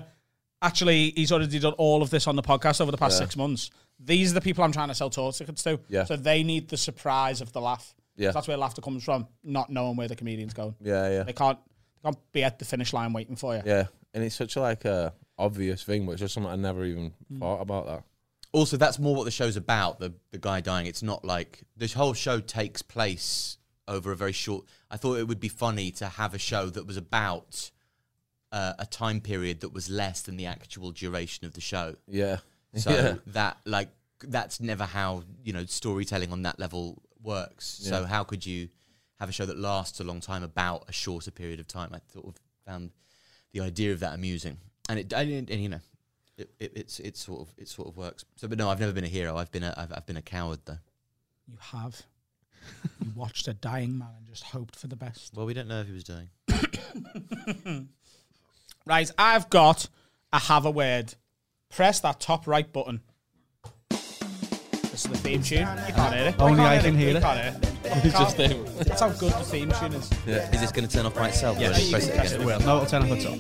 actually, 0.64 1.12
he's 1.16 1.32
already 1.32 1.60
done 1.60 1.74
all 1.74 2.02
of 2.02 2.10
this 2.10 2.26
on 2.28 2.36
the 2.36 2.42
podcast 2.42 2.82
over 2.82 2.92
the 2.92 2.98
past 2.98 3.14
Yeah. 3.20 3.26
six 3.26 3.36
months." 3.38 3.70
These 4.00 4.32
are 4.32 4.34
the 4.34 4.42
people 4.42 4.64
I'm 4.64 4.72
trying 4.72 4.88
to 4.88 4.96
sell 4.96 5.10
tour 5.12 5.32
tickets 5.32 5.62
to. 5.64 5.80
Yeah. 5.88 6.06
So 6.06 6.16
they 6.16 6.42
need 6.44 6.70
the 6.70 6.78
surprise 6.78 7.42
of 7.42 7.52
the 7.54 7.62
laugh. 7.62 7.94
Yeah. 8.16 8.32
That's 8.32 8.48
where 8.48 8.58
laughter 8.58 8.82
comes 8.82 9.04
from, 9.04 9.28
not 9.44 9.70
knowing 9.70 9.96
where 9.96 10.08
the 10.08 10.16
comedian's 10.16 10.54
going. 10.54 10.76
yeah, 10.82 11.10
yeah, 11.10 11.24
They 11.24 11.34
can't, 11.34 11.60
they 12.02 12.08
can't 12.10 12.32
be 12.32 12.44
at 12.44 12.58
the 12.60 12.66
finish 12.66 12.92
line 12.94 13.14
waiting 13.14 13.36
for 13.36 13.56
you. 13.56 13.62
yeah. 13.66 13.86
And 14.14 14.24
it's 14.24 14.36
such 14.36 14.56
a 14.56 14.62
like 14.62 14.84
a 14.86 15.14
obvious 15.38 15.84
thing, 15.84 16.06
but 16.06 16.14
it's 16.14 16.22
just 16.22 16.34
something 16.34 16.52
I 16.52 16.56
never 16.56 16.84
even 16.86 17.14
Mm. 17.32 17.40
thought 17.40 17.62
about 17.62 17.86
that. 17.88 18.04
also 18.52 18.78
that's 18.78 19.00
more 19.00 19.16
what 19.16 19.24
the 19.26 19.32
show's 19.32 19.56
about. 19.58 20.00
The 20.00 20.14
the 20.32 20.38
guy 20.38 20.60
dying. 20.62 20.86
It's 20.88 21.02
not 21.04 21.26
like 21.26 21.64
this 21.76 21.94
whole 21.94 22.14
show 22.14 22.40
takes 22.40 22.82
place 22.84 23.58
over 23.88 24.12
a 24.12 24.16
very 24.16 24.32
short. 24.32 24.66
I 24.92 24.98
thought 24.98 25.16
it 25.18 25.28
would 25.28 25.40
be 25.40 25.50
funny 25.50 25.90
to 25.94 26.08
have 26.08 26.34
a 26.36 26.40
show 26.40 26.70
that 26.70 26.86
was 26.86 26.96
about 26.98 27.72
uh, 28.54 28.74
a 28.78 28.86
time 28.86 29.20
period 29.20 29.62
that 29.62 29.74
was 29.74 29.90
less 29.90 30.22
than 30.22 30.38
the 30.38 30.46
actual 30.46 30.92
duration 30.92 31.46
of 31.46 31.54
the 31.54 31.62
show. 31.62 31.96
Yeah. 32.08 32.38
So 32.76 32.92
yeah. 32.92 33.16
that 33.28 33.58
like 33.66 33.90
that's 34.22 34.62
never 34.62 34.86
how 34.86 35.24
you 35.44 35.52
know 35.52 35.66
storytelling 35.66 36.32
on 36.32 36.44
that 36.44 36.60
level 36.60 37.02
works. 37.22 37.66
So 37.66 38.06
how 38.06 38.24
could 38.24 38.46
you 38.46 38.70
have 39.20 39.28
a 39.28 39.32
show 39.32 39.46
that 39.46 39.58
lasts 39.58 40.00
a 40.00 40.04
long 40.04 40.22
time 40.22 40.44
about 40.44 40.86
a 40.88 40.94
shorter 40.94 41.32
period 41.32 41.60
of 41.60 41.68
time? 41.68 41.90
I 41.94 42.00
sort 42.14 42.28
of 42.28 42.36
found 42.66 42.92
the 43.54 43.62
idea 43.62 43.92
of 43.92 44.00
that 44.02 44.14
amusing, 44.14 44.58
and 44.88 45.00
it 45.00 45.12
and, 45.12 45.50
and 45.50 45.62
you 45.62 45.70
know. 45.70 45.82
It, 46.36 46.50
it, 46.60 46.72
it's 46.76 47.00
it 47.00 47.16
sort 47.16 47.42
of 47.42 47.54
it 47.60 47.68
sort 47.68 47.88
of 47.88 47.96
works. 47.96 48.26
So, 48.38 48.48
but 48.48 48.58
no, 48.58 48.68
I've 48.68 48.80
never 48.80 48.92
been 48.92 49.04
a 49.04 49.08
hero. 49.08 49.38
I've 49.38 49.52
been 49.52 49.62
a 49.62 49.72
I've, 49.78 49.94
I've 49.94 50.08
been 50.08 50.18
a 50.18 50.22
coward 50.22 50.62
though. 50.66 50.80
You 51.48 51.58
have. 51.60 52.02
you 53.00 53.12
watched 53.16 53.48
a 53.48 53.54
dying 53.54 54.00
man 54.00 54.10
and 54.18 54.28
just 54.28 54.42
hoped 54.42 54.76
for 54.76 54.88
the 54.88 54.96
best. 54.96 55.36
Well, 55.36 55.46
we 55.46 55.54
don't 55.54 55.68
know 55.68 55.82
if 55.82 55.86
he 55.86 55.94
was 55.94 56.04
dying. 56.04 56.30
Right, 58.86 59.10
I've 59.18 59.50
got 59.50 59.88
a 60.32 60.40
have 60.40 60.66
a 60.66 60.72
word. 60.72 61.14
Press 61.70 62.00
that 62.02 62.20
top 62.20 62.48
right 62.48 62.72
button. 62.72 63.02
This 63.90 65.06
is 65.06 65.12
the 65.12 65.18
theme 65.18 65.42
tune. 65.42 65.60
You 65.62 65.94
can't 65.94 66.14
hear 66.16 66.28
it. 66.28 66.36
Only 66.40 66.64
I 66.64 66.78
can 66.80 66.96
hear 66.96 67.12
You 67.12 67.18
it. 67.18 67.22
can't 67.24 67.40
hear 67.40 67.60
it. 67.62 68.06
It's 68.06 68.18
just 68.18 68.38
Can't- 68.38 68.54
him. 68.54 68.66
That's 68.78 69.02
how 69.02 69.10
good 69.10 69.32
the 69.34 69.44
theme 69.44 69.72
tune 69.80 69.94
is. 69.94 70.12
Yeah. 70.28 70.50
Is 70.52 70.62
this 70.62 70.72
going 70.72 70.88
to 70.88 70.94
turn 70.96 71.06
off 71.06 71.16
by 71.16 71.30
itself? 71.30 71.58
Yes. 71.60 71.88
Or 71.88 71.92
press 71.92 72.08
it 72.08 72.14
again? 72.14 72.42
It 72.42 72.46
will. 72.46 72.60
No, 72.60 72.76
it'll 72.78 72.86
turn 72.86 73.02
off 73.04 73.12
itself. 73.12 73.40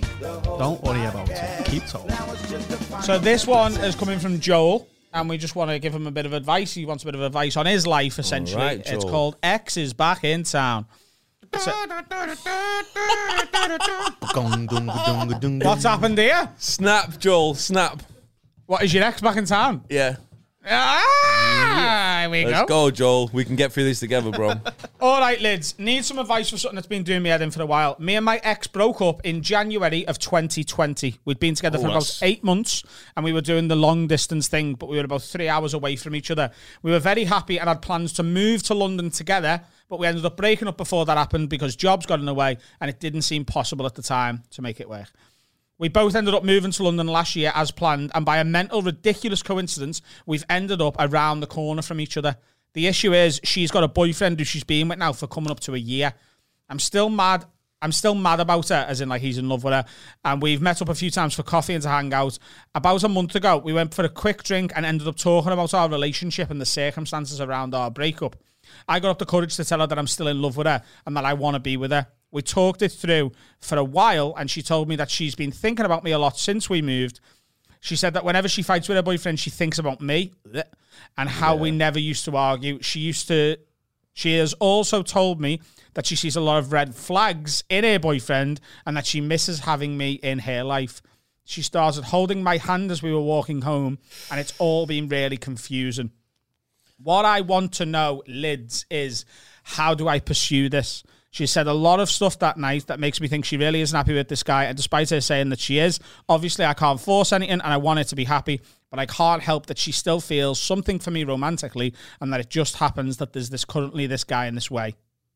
Don't 0.57 0.81
worry 0.83 1.03
about 1.05 1.29
it. 1.29 1.65
Keep 1.65 1.85
talking. 1.87 3.01
So 3.03 3.19
this 3.19 3.45
one 3.45 3.73
is 3.73 3.93
coming 3.95 4.17
from 4.19 4.39
Joel, 4.39 4.87
and 5.13 5.29
we 5.29 5.37
just 5.37 5.55
want 5.55 5.69
to 5.69 5.77
give 5.79 5.93
him 5.93 6.07
a 6.07 6.11
bit 6.11 6.25
of 6.25 6.33
advice. 6.33 6.73
He 6.73 6.85
wants 6.85 7.03
a 7.03 7.05
bit 7.05 7.15
of 7.15 7.21
advice 7.21 7.55
on 7.55 7.65
his 7.67 7.85
life, 7.85 8.17
essentially. 8.17 8.61
right, 8.63 8.81
it's 8.83 9.03
called 9.05 9.35
X 9.43 9.77
is 9.77 9.93
back 9.93 10.23
in 10.23 10.43
town. 10.43 10.85
What's 15.63 15.83
dung. 15.83 15.91
happened 15.91 16.17
here? 16.17 16.49
Snap, 16.57 17.17
Joel. 17.19 17.55
Snap. 17.55 18.01
What 18.65 18.83
is 18.83 18.93
your 18.93 19.03
ex 19.03 19.21
back 19.21 19.37
in 19.37 19.45
town? 19.45 19.83
Yeah. 19.89 20.15
Ah, 20.65 22.17
here 22.21 22.29
we 22.29 22.45
Let's 22.45 22.61
go. 22.61 22.85
go, 22.87 22.91
Joel. 22.91 23.29
We 23.33 23.43
can 23.45 23.55
get 23.55 23.71
through 23.73 23.83
this 23.83 23.99
together, 23.99 24.31
bro. 24.31 24.53
All 25.01 25.19
right, 25.19 25.39
lids. 25.41 25.77
Need 25.77 26.05
some 26.05 26.19
advice 26.19 26.49
for 26.49 26.57
something 26.57 26.75
that's 26.75 26.87
been 26.87 27.03
doing 27.03 27.21
me 27.21 27.29
head 27.29 27.41
in 27.41 27.51
for 27.51 27.61
a 27.61 27.65
while. 27.65 27.95
Me 27.99 28.15
and 28.15 28.23
my 28.25 28.39
ex 28.43 28.67
broke 28.67 29.01
up 29.01 29.25
in 29.25 29.41
January 29.41 30.07
of 30.07 30.19
2020. 30.19 31.19
We'd 31.25 31.39
been 31.39 31.55
together 31.55 31.77
for 31.79 31.87
Oh, 31.87 31.91
about 31.91 32.19
eight 32.21 32.43
months, 32.43 32.83
and 33.15 33.23
we 33.25 33.33
were 33.33 33.41
doing 33.41 33.67
the 33.67 33.75
long 33.75 34.07
distance 34.07 34.47
thing, 34.47 34.75
but 34.75 34.87
we 34.87 34.97
were 34.97 35.03
about 35.05 35.21
three 35.23 35.49
hours 35.49 35.73
away 35.73 35.95
from 35.95 36.15
each 36.15 36.31
other. 36.31 36.51
We 36.81 36.91
were 36.91 36.99
very 36.99 37.25
happy 37.25 37.59
and 37.59 37.67
had 37.67 37.81
plans 37.81 38.13
to 38.13 38.23
move 38.23 38.63
to 38.63 38.73
London 38.73 39.09
together, 39.09 39.61
but 39.89 39.99
we 39.99 40.07
ended 40.07 40.25
up 40.25 40.37
breaking 40.37 40.67
up 40.67 40.77
before 40.77 41.05
that 41.05 41.17
happened 41.17 41.49
because 41.49 41.75
jobs 41.75 42.05
got 42.05 42.19
in 42.19 42.25
the 42.25 42.33
way, 42.33 42.57
and 42.79 42.89
it 42.89 42.99
didn't 42.99 43.23
seem 43.23 43.43
possible 43.45 43.85
at 43.85 43.95
the 43.95 44.01
time 44.01 44.43
to 44.51 44.61
make 44.61 44.79
it 44.79 44.87
work. 44.89 45.11
We 45.79 45.89
both 45.89 46.15
ended 46.15 46.33
up 46.33 46.43
moving 46.43 46.71
to 46.71 46.83
London 46.83 47.07
last 47.07 47.35
year 47.35 47.51
as 47.55 47.71
planned, 47.71 48.11
and 48.13 48.25
by 48.25 48.37
a 48.37 48.43
mental, 48.43 48.81
ridiculous 48.81 49.41
coincidence, 49.41 50.01
we've 50.25 50.45
ended 50.49 50.81
up 50.81 50.95
around 50.99 51.39
the 51.39 51.47
corner 51.47 51.81
from 51.81 51.99
each 51.99 52.15
other. 52.15 52.37
The 52.73 52.87
issue 52.87 53.13
is 53.13 53.39
she's 53.43 53.71
got 53.71 53.83
a 53.83 53.87
boyfriend 53.87 54.39
who 54.39 54.45
she's 54.45 54.63
been 54.63 54.87
with 54.87 54.99
now 54.99 55.13
for 55.13 55.27
coming 55.27 55.51
up 55.51 55.59
to 55.61 55.75
a 55.75 55.79
year. 55.79 56.13
I'm 56.69 56.79
still 56.79 57.09
mad. 57.09 57.45
I'm 57.81 57.91
still 57.91 58.15
mad 58.15 58.39
about 58.39 58.69
her, 58.69 58.85
as 58.87 59.01
in 59.01 59.09
like 59.09 59.21
he's 59.21 59.37
in 59.37 59.49
love 59.49 59.63
with 59.63 59.73
her. 59.73 59.85
And 60.23 60.41
we've 60.41 60.61
met 60.61 60.81
up 60.81 60.89
a 60.89 60.95
few 60.95 61.11
times 61.11 61.33
for 61.33 61.43
coffee 61.43 61.73
and 61.73 61.83
to 61.83 61.89
hang 61.89 62.13
out. 62.13 62.39
About 62.73 63.03
a 63.03 63.09
month 63.09 63.35
ago, 63.35 63.57
we 63.57 63.73
went 63.73 63.93
for 63.93 64.05
a 64.05 64.09
quick 64.09 64.43
drink 64.43 64.71
and 64.75 64.85
ended 64.85 65.07
up 65.07 65.17
talking 65.17 65.51
about 65.51 65.73
our 65.73 65.89
relationship 65.89 66.49
and 66.49 66.61
the 66.61 66.65
circumstances 66.65 67.41
around 67.41 67.75
our 67.75 67.91
breakup. 67.91 68.37
I 68.87 68.99
got 68.99 69.09
up 69.09 69.19
the 69.19 69.25
courage 69.25 69.55
to 69.57 69.65
tell 69.65 69.81
her 69.81 69.87
that 69.87 69.99
I'm 69.99 70.07
still 70.07 70.27
in 70.29 70.41
love 70.41 70.55
with 70.55 70.67
her 70.67 70.81
and 71.05 71.17
that 71.17 71.25
I 71.25 71.33
want 71.33 71.55
to 71.55 71.59
be 71.59 71.77
with 71.77 71.91
her. 71.91 72.07
We 72.33 72.41
talked 72.41 72.81
it 72.81 72.91
through 72.91 73.31
for 73.59 73.77
a 73.77 73.83
while, 73.83 74.33
and 74.35 74.49
she 74.49 74.63
told 74.63 74.89
me 74.89 74.95
that 74.95 75.11
she's 75.11 75.35
been 75.35 75.51
thinking 75.51 75.85
about 75.85 76.03
me 76.03 76.11
a 76.11 76.17
lot 76.17 76.35
since 76.35 76.67
we 76.67 76.81
moved. 76.81 77.19
She 77.79 77.95
said 77.95 78.15
that 78.15 78.25
whenever 78.25 78.49
she 78.49 78.63
fights 78.63 78.89
with 78.89 78.97
her 78.97 79.03
boyfriend, 79.03 79.39
she 79.39 79.51
thinks 79.51 79.77
about 79.77 80.01
me 80.01 80.31
and 81.17 81.29
how 81.29 81.55
we 81.55 81.69
never 81.69 81.99
used 81.99 82.25
to 82.25 82.35
argue. 82.35 82.81
She 82.81 83.01
used 83.01 83.27
to. 83.27 83.57
She 84.13 84.35
has 84.37 84.53
also 84.53 85.03
told 85.03 85.39
me 85.39 85.61
that 85.93 86.07
she 86.07 86.15
sees 86.15 86.35
a 86.35 86.41
lot 86.41 86.57
of 86.57 86.71
red 86.71 86.95
flags 86.95 87.63
in 87.69 87.83
her 87.83 87.99
boyfriend 87.99 88.59
and 88.85 88.97
that 88.97 89.05
she 89.05 89.21
misses 89.21 89.59
having 89.59 89.95
me 89.95 90.13
in 90.13 90.39
her 90.39 90.63
life. 90.63 91.03
She 91.45 91.61
started 91.61 92.05
holding 92.05 92.41
my 92.41 92.57
hand 92.57 92.89
as 92.89 93.03
we 93.03 93.13
were 93.13 93.21
walking 93.21 93.61
home, 93.61 93.99
and 94.31 94.39
it's 94.39 94.53
all 94.57 94.87
been 94.87 95.07
really 95.07 95.37
confusing. 95.37 96.11
What 96.97 97.25
I 97.25 97.41
want 97.41 97.73
to 97.73 97.85
know, 97.85 98.23
Lids, 98.27 98.85
is 98.89 99.25
how 99.63 99.93
do 99.93 100.07
I 100.07 100.19
pursue 100.19 100.69
this? 100.69 101.03
She 101.33 101.47
said 101.47 101.65
a 101.65 101.73
lot 101.73 101.99
of 101.99 102.11
stuff 102.11 102.37
that 102.39 102.57
night 102.57 102.85
that 102.85 102.99
makes 102.99 103.19
me 103.19 103.27
think 103.27 103.43
she 103.43 103.57
really 103.57 103.81
isn't 103.81 103.97
happy 103.97 104.13
with 104.13 104.27
this 104.27 104.43
guy. 104.43 104.65
And 104.65 104.77
despite 104.77 105.09
her 105.09 105.19
saying 105.19 105.49
that 105.49 105.57
she 105.57 105.79
is, 105.79 105.99
obviously 106.29 106.63
I 106.63 106.75
can't 106.75 107.01
force 107.01 107.33
anything 107.33 107.53
and 107.53 107.63
I 107.63 107.77
want 107.77 107.97
her 107.97 108.03
to 108.03 108.15
be 108.15 108.25
happy. 108.25 108.61
But 108.91 108.99
I 108.99 109.07
can't 109.07 109.41
help 109.41 109.65
that 109.65 109.79
she 109.79 109.91
still 109.91 110.21
feels 110.21 110.59
something 110.59 110.99
for 110.99 111.09
me 111.09 111.23
romantically 111.23 111.95
and 112.21 112.31
that 112.31 112.39
it 112.39 112.51
just 112.51 112.75
happens 112.75 113.17
that 113.17 113.33
there's 113.33 113.49
this 113.49 113.65
currently 113.65 114.05
this 114.05 114.23
guy 114.23 114.45
in 114.45 114.53
this 114.53 114.69
way. 114.69 114.93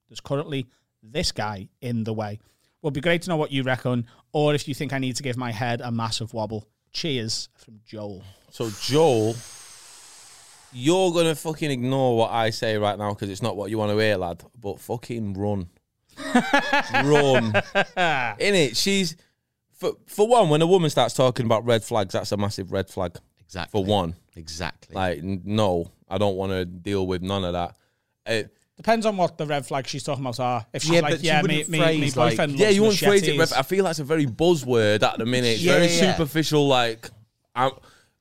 There's 0.07 0.19
currently 0.19 0.67
this 1.01 1.31
guy 1.31 1.69
in 1.81 2.03
the 2.03 2.13
way. 2.13 2.37
Would 2.83 2.93
be 2.93 3.01
great 3.01 3.23
to 3.23 3.29
know 3.29 3.37
what 3.37 3.51
you 3.51 3.63
reckon 3.63 4.05
or 4.33 4.53
if 4.53 4.67
you 4.67 4.75
think 4.75 4.93
I 4.93 4.99
need 4.99 5.15
to 5.15 5.23
give 5.23 5.35
my 5.35 5.51
head 5.51 5.81
a 5.81 5.89
massive 5.89 6.31
wobble. 6.31 6.67
Cheers 6.91 7.49
from 7.55 7.79
Joel. 7.83 8.23
So, 8.51 8.69
Joel, 8.83 9.35
you're 10.71 11.11
to 11.11 11.33
fucking 11.33 11.71
ignore 11.71 12.15
what 12.15 12.29
I 12.29 12.51
say 12.51 12.77
right 12.77 12.99
now 12.99 13.15
because 13.15 13.31
it's 13.31 13.41
not 13.41 13.57
what 13.57 13.71
you 13.71 13.79
want 13.79 13.93
to 13.93 13.97
hear, 13.97 14.17
lad. 14.17 14.43
But 14.61 14.79
fucking 14.79 15.33
run. 15.33 15.69
Run. 17.03 17.53
In 18.39 18.55
it, 18.55 18.77
she's. 18.77 19.15
For, 19.73 19.91
for 20.07 20.27
one, 20.27 20.49
when 20.49 20.61
a 20.63 20.67
woman 20.67 20.89
starts 20.89 21.13
talking 21.13 21.45
about 21.45 21.63
red 21.65 21.83
flags, 21.83 22.13
that's 22.13 22.31
a 22.31 22.37
massive 22.37 22.71
red 22.71 22.89
flag. 22.89 23.15
Exactly. 23.39 23.79
For 23.79 23.85
one. 23.85 24.15
Exactly. 24.35 24.95
Like, 24.95 25.19
n- 25.19 25.41
no, 25.45 25.91
I 26.09 26.17
don't 26.17 26.35
want 26.35 26.51
to 26.51 26.65
deal 26.65 27.05
with 27.05 27.21
none 27.21 27.43
of 27.43 27.53
that. 27.53 27.75
It, 28.25 28.53
Depends 28.75 29.05
on 29.05 29.17
what 29.17 29.37
the 29.37 29.45
red 29.45 29.65
flags 29.67 29.89
she's 29.89 30.03
talking 30.03 30.23
about 30.23 30.39
are. 30.39 30.65
If 30.73 30.81
she's 30.83 30.91
Yeah, 30.91 31.01
like, 31.01 31.13
but 31.13 31.19
she 31.21 31.27
yeah, 31.27 31.41
me, 31.43 31.57
wouldn't 31.57 31.69
me, 31.69 31.79
me 31.79 31.83
phrase, 31.85 32.17
like- 32.17 32.31
boyfriend 32.31 32.51
yeah, 32.59 32.69
you 32.69 32.81
won't 32.83 32.97
phrase 32.97 33.23
it. 33.23 33.37
machetes. 33.37 33.51
Red, 33.51 33.59
I 33.59 33.61
feel 33.63 33.83
that's 33.83 33.99
a 33.99 34.03
very 34.03 34.25
buzzword 34.25 35.03
at 35.03 35.17
the 35.19 35.25
minute. 35.27 35.47
It's 35.55 35.61
Yeah, 35.61 35.73
very 35.73 35.87
yeah. 35.87 36.11
superficial. 36.15 36.67
Like, 36.67 37.09
i 37.55 37.69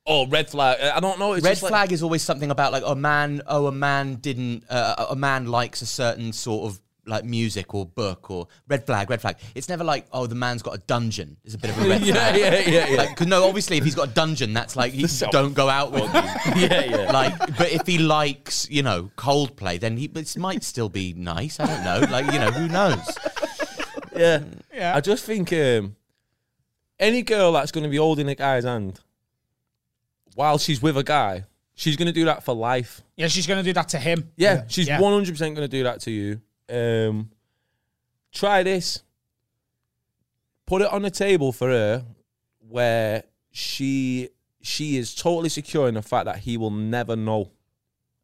oh, 0.05 0.27
red 0.27 0.49
flag. 0.49 0.79
I 0.79 0.99
don't 0.99 1.17
know. 1.19 1.33
It's 1.33 1.43
Red 1.43 1.51
just 1.51 1.63
like- 1.63 1.71
flag 1.71 1.91
is 1.91 2.03
always 2.03 2.21
something 2.21 2.51
about 2.51 2.71
like 2.71 2.83
a 2.85 2.95
man. 2.95 3.41
Oh, 3.47 3.65
a 3.67 3.71
man 3.71 4.15
didn't. 4.15 4.63
Uh, 4.69 5.07
a 5.09 5.15
man 5.15 5.47
likes 5.47 5.81
a 5.81 5.87
certain 5.87 6.33
sort 6.33 6.71
of 6.71 6.79
like 7.07 7.23
music 7.25 7.73
or 7.73 7.85
book 7.85 8.29
or 8.29 8.47
red 8.67 8.85
flag. 8.85 9.09
Red 9.09 9.21
flag. 9.21 9.37
It's 9.55 9.69
never 9.69 9.83
like 9.83 10.05
oh, 10.11 10.27
the 10.27 10.35
man's 10.35 10.61
got 10.61 10.75
a 10.75 10.79
dungeon. 10.79 11.37
It's 11.43 11.55
a 11.55 11.57
bit 11.57 11.71
of 11.71 11.83
a 11.85 11.89
red 11.89 12.01
Yeah, 12.05 12.13
flag. 12.13 12.35
yeah, 12.39 12.59
yeah, 12.69 12.87
yeah. 12.89 12.97
Like, 12.97 13.15
'cause 13.15 13.27
no, 13.27 13.47
obviously, 13.47 13.77
if 13.77 13.83
he's 13.83 13.95
got 13.95 14.09
a 14.09 14.13
dungeon, 14.13 14.53
that's 14.53 14.75
like 14.75 14.93
he 14.93 15.05
don't 15.31 15.53
go 15.53 15.69
out 15.69 15.91
with 15.91 16.03
you. 16.03 16.11
yeah, 16.67 16.83
yeah. 16.85 17.11
Like, 17.11 17.37
but 17.57 17.71
if 17.71 17.87
he 17.87 17.97
likes, 17.97 18.69
you 18.69 18.83
know, 18.83 19.09
Coldplay, 19.17 19.79
then 19.79 19.97
he 19.97 20.07
this 20.07 20.37
might 20.37 20.63
still 20.63 20.89
be 20.89 21.13
nice. 21.13 21.59
I 21.59 21.65
don't 21.65 21.83
know. 21.83 22.07
Like, 22.11 22.31
you 22.33 22.39
know, 22.39 22.51
who 22.51 22.67
knows? 22.67 23.17
Yeah. 24.15 24.43
Yeah. 24.73 24.95
I 24.95 25.01
just 25.01 25.23
think 25.25 25.51
um, 25.53 25.95
any 26.99 27.21
girl 27.21 27.51
that's 27.53 27.71
going 27.71 27.83
to 27.83 27.89
be 27.89 27.97
holding 27.97 28.27
a 28.29 28.35
guy's 28.35 28.63
hand 28.63 28.99
while 30.35 30.57
she's 30.57 30.81
with 30.81 30.97
a 30.97 31.03
guy, 31.03 31.45
she's 31.75 31.95
going 31.95 32.05
to 32.07 32.11
do 32.11 32.25
that 32.25 32.43
for 32.43 32.53
life. 32.55 33.01
Yeah, 33.15 33.27
she's 33.27 33.47
going 33.47 33.57
to 33.57 33.63
do 33.63 33.73
that 33.73 33.89
to 33.89 33.97
him. 33.99 34.31
Yeah, 34.37 34.63
she's 34.67 34.87
Yeah. 34.87 34.99
100% 34.99 35.37
going 35.39 35.55
to 35.55 35.67
do 35.67 35.83
that 35.83 36.01
to 36.01 36.11
you. 36.11 36.41
Um, 36.69 37.31
try 38.31 38.63
this. 38.63 39.03
Put 40.65 40.81
it 40.81 40.91
on 40.91 41.01
the 41.01 41.11
table 41.11 41.51
for 41.51 41.69
her 41.69 42.05
where 42.59 43.23
she 43.51 44.29
she 44.61 44.97
is 44.97 45.15
totally 45.15 45.49
secure 45.49 45.87
in 45.87 45.93
the 45.93 46.01
fact 46.01 46.25
that 46.25 46.39
he 46.39 46.57
will 46.57 46.71
never 46.71 47.15
know. 47.15 47.51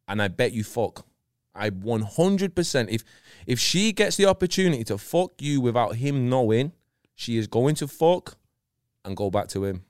And 0.06 0.20
I 0.20 0.28
bet 0.28 0.52
you 0.52 0.62
fuck. 0.62 1.06
I 1.54 1.70
100% 1.70 2.88
if 2.90 3.04
if 3.46 3.58
she 3.58 3.92
gets 3.92 4.16
the 4.16 4.26
opportunity 4.26 4.84
to 4.84 4.98
fuck 4.98 5.32
you 5.40 5.60
without 5.60 5.96
him 5.96 6.28
knowing, 6.28 6.72
she 7.14 7.36
is 7.36 7.46
going 7.46 7.76
to 7.76 7.88
fuck 7.88 8.36
and 9.04 9.16
go 9.16 9.30
back 9.30 9.48
to 9.48 9.64
him. 9.64 9.84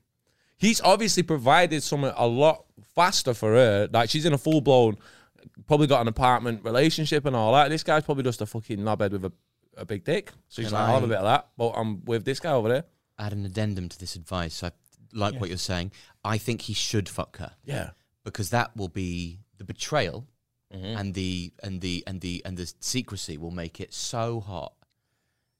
He's 0.56 0.80
obviously 0.80 1.22
provided 1.22 1.82
something 1.82 2.12
a 2.16 2.26
lot 2.26 2.64
faster 2.94 3.34
for 3.34 3.52
her. 3.52 3.88
Like 3.92 4.10
she's 4.10 4.24
in 4.26 4.32
a 4.32 4.38
full 4.38 4.60
blown, 4.60 4.96
probably 5.66 5.86
got 5.86 6.00
an 6.00 6.08
apartment 6.08 6.64
relationship 6.64 7.24
and 7.26 7.34
all 7.36 7.52
that. 7.52 7.68
This 7.68 7.82
guy's 7.82 8.04
probably 8.04 8.24
just 8.24 8.40
a 8.40 8.46
fucking 8.46 8.78
knobhead 8.78 9.12
with 9.12 9.24
a, 9.24 9.32
a 9.76 9.84
big 9.84 10.04
dick. 10.04 10.30
So 10.48 10.62
she's 10.62 10.70
Can 10.70 10.78
like, 10.80 10.88
I'll 10.88 10.94
have 11.00 11.02
a 11.02 11.06
I- 11.06 11.08
bit 11.08 11.18
of 11.18 11.24
that, 11.24 11.48
but 11.56 11.70
I'm 11.70 12.04
with 12.04 12.24
this 12.24 12.40
guy 12.40 12.52
over 12.52 12.68
there. 12.68 12.84
Add 13.18 13.32
an 13.32 13.44
addendum 13.44 13.88
to 13.88 13.98
this 13.98 14.16
advice. 14.16 14.62
I 14.62 14.72
like 15.12 15.40
what 15.40 15.48
you're 15.48 15.58
saying. 15.58 15.92
I 16.24 16.38
think 16.38 16.62
he 16.62 16.74
should 16.74 17.08
fuck 17.08 17.36
her. 17.38 17.52
Yeah. 17.64 17.90
because 18.24 18.50
that 18.50 18.76
will 18.76 18.88
be 18.88 19.40
the 19.58 19.64
betrayal 19.64 20.26
Mm-hmm. 20.74 20.98
and 20.98 21.14
the 21.14 21.52
and 21.62 21.80
the 21.82 22.02
and 22.04 22.20
the 22.20 22.42
and 22.44 22.56
the 22.56 22.72
secrecy 22.80 23.38
will 23.38 23.52
make 23.52 23.80
it 23.80 23.94
so 23.94 24.40
hot. 24.40 24.72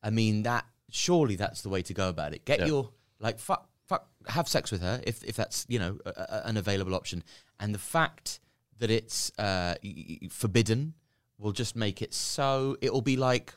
I 0.03 0.11
mean 0.11 0.43
that 0.43 0.65
surely 0.91 1.37
that's 1.37 1.63
the 1.63 1.69
way 1.69 1.83
to 1.83 1.95
go 1.95 2.09
about 2.09 2.33
it. 2.35 2.45
Get 2.45 2.59
Yeah. 2.61 2.67
your 2.67 2.91
like 3.21 3.39
fuck 3.39 3.69
fuck 3.87 4.09
have 4.27 4.49
sex 4.49 4.73
with 4.73 4.81
her 4.81 5.01
if 5.07 5.23
if 5.23 5.37
that's 5.37 5.67
you 5.69 5.79
know 5.79 5.99
a, 6.05 6.11
a, 6.11 6.43
an 6.47 6.57
available 6.57 6.97
option. 6.97 7.23
And 7.61 7.73
the 7.73 7.79
fact 7.79 8.41
that 8.79 8.91
it's 8.91 9.31
uh, 9.39 9.75
y- 9.83 10.19
y- 10.23 10.29
forbidden 10.31 10.95
will 11.39 11.53
just 11.53 11.77
make 11.77 12.03
it 12.03 12.13
so 12.15 12.77
it'll 12.81 13.03
be 13.03 13.17
like. 13.17 13.55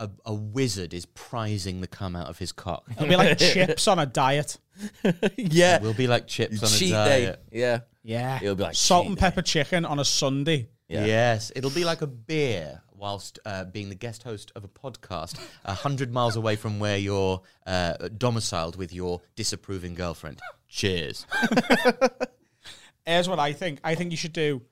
A, 0.00 0.10
a 0.26 0.34
wizard 0.34 0.92
is 0.92 1.06
prizing 1.06 1.80
the 1.80 1.86
cum 1.86 2.16
out 2.16 2.26
of 2.28 2.36
his 2.36 2.50
cock. 2.50 2.84
It'll 2.90 3.06
be 3.06 3.14
like 3.14 3.38
chips 3.52 3.86
on 3.86 4.00
a 4.00 4.04
diet. 4.06 4.58
Yeah. 5.36 5.78
We'll 5.80 5.94
be 5.94 6.08
like 6.08 6.26
chips 6.26 6.60
on 6.64 6.68
Cheat 6.68 6.90
a 6.90 6.94
day. 6.94 7.24
diet. 7.26 7.42
Yeah. 7.52 7.78
Yeah. 8.02 8.40
It'll 8.42 8.56
be 8.56 8.64
like 8.64 8.74
salt 8.74 9.04
cheat 9.04 9.10
and 9.10 9.16
day. 9.16 9.20
pepper 9.20 9.42
chicken 9.42 9.84
on 9.84 10.00
a 10.00 10.04
Sunday. 10.04 10.68
Yeah. 10.88 11.04
Yes, 11.06 11.52
it'll 11.54 11.70
be 11.70 11.84
like 11.84 12.02
a 12.02 12.08
beer 12.08 12.82
whilst 12.92 13.38
uh, 13.46 13.64
being 13.66 13.88
the 13.88 13.94
guest 13.94 14.24
host 14.24 14.50
of 14.56 14.64
a 14.64 14.68
podcast 14.68 15.38
a 15.64 15.74
hundred 15.74 16.12
miles 16.12 16.34
away 16.34 16.56
from 16.56 16.80
where 16.80 16.98
you're 16.98 17.40
uh, 17.64 17.94
domiciled 18.18 18.74
with 18.74 18.92
your 18.92 19.20
disapproving 19.36 19.94
girlfriend. 19.94 20.40
Cheers. 20.66 21.24
Here's 23.06 23.28
what 23.28 23.38
I 23.38 23.52
think. 23.52 23.80
I 23.84 23.94
think 23.94 24.10
you 24.10 24.16
should 24.16 24.32
do. 24.32 24.62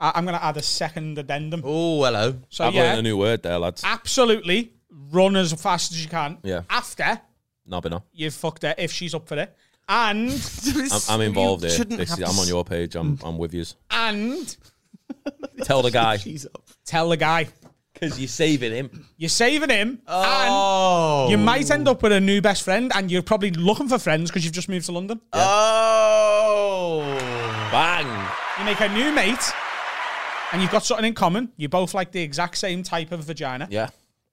I- 0.00 0.12
I'm 0.14 0.24
going 0.24 0.36
to 0.38 0.44
add 0.44 0.56
a 0.56 0.62
second 0.62 1.18
addendum. 1.18 1.62
Oh, 1.64 2.04
hello. 2.04 2.36
So 2.48 2.64
I've 2.66 2.74
yeah, 2.74 2.82
learned 2.82 2.98
a 3.00 3.02
new 3.02 3.16
word 3.16 3.42
there, 3.42 3.58
lads. 3.58 3.82
absolutely 3.84 4.72
run 4.90 5.36
as 5.36 5.52
fast 5.54 5.92
as 5.92 6.02
you 6.02 6.08
can. 6.08 6.38
Yeah. 6.42 6.62
After 6.68 7.20
Knobbing 7.66 7.92
her. 7.92 8.02
you've 8.12 8.34
fucked 8.34 8.62
her, 8.62 8.74
if 8.78 8.90
she's 8.92 9.14
up 9.14 9.28
for 9.28 9.36
it, 9.38 9.54
and 9.88 10.30
I'm, 10.92 11.00
I'm 11.08 11.20
involved 11.20 11.62
here. 11.64 11.70
shouldn't 11.72 11.98
This 11.98 12.10
have 12.10 12.18
is, 12.18 12.24
to 12.24 12.30
I'm 12.30 12.38
on 12.40 12.48
your 12.48 12.64
page. 12.64 12.94
I'm, 12.96 13.18
I'm 13.22 13.38
with 13.38 13.54
you. 13.54 13.64
and 13.90 14.56
Tell 15.62 15.82
the 15.82 15.90
guy 15.90 16.16
She's 16.18 16.46
up. 16.46 16.62
Tell 16.84 17.08
the 17.08 17.16
guy. 17.16 17.48
Because 17.98 18.18
you're 18.18 18.28
saving 18.28 18.72
him. 18.72 19.06
You're 19.16 19.28
saving 19.28 19.70
him, 19.70 20.00
Oh. 20.06 21.22
and 21.22 21.30
you 21.30 21.36
oh. 21.36 21.40
might 21.40 21.70
end 21.70 21.88
up 21.88 22.02
with 22.02 22.12
a 22.12 22.20
new 22.20 22.40
best 22.40 22.62
friend, 22.62 22.92
and 22.94 23.10
you're 23.10 23.22
probably 23.22 23.50
looking 23.50 23.88
for 23.88 23.98
friends 23.98 24.30
because 24.30 24.44
you've 24.44 24.54
just 24.54 24.68
moved 24.68 24.86
to 24.86 24.92
London. 24.92 25.20
Oh. 25.32 27.00
Bang. 27.70 28.06
You 28.58 28.64
make 28.64 28.80
a 28.80 28.88
new 28.88 29.12
mate, 29.12 29.52
and 30.52 30.62
you've 30.62 30.70
got 30.70 30.84
something 30.84 31.06
in 31.06 31.14
common. 31.14 31.50
You 31.56 31.68
both 31.68 31.94
like 31.94 32.12
the 32.12 32.20
exact 32.22 32.58
same 32.58 32.82
type 32.82 33.12
of 33.12 33.24
vagina. 33.24 33.68
Yeah. 33.70 33.88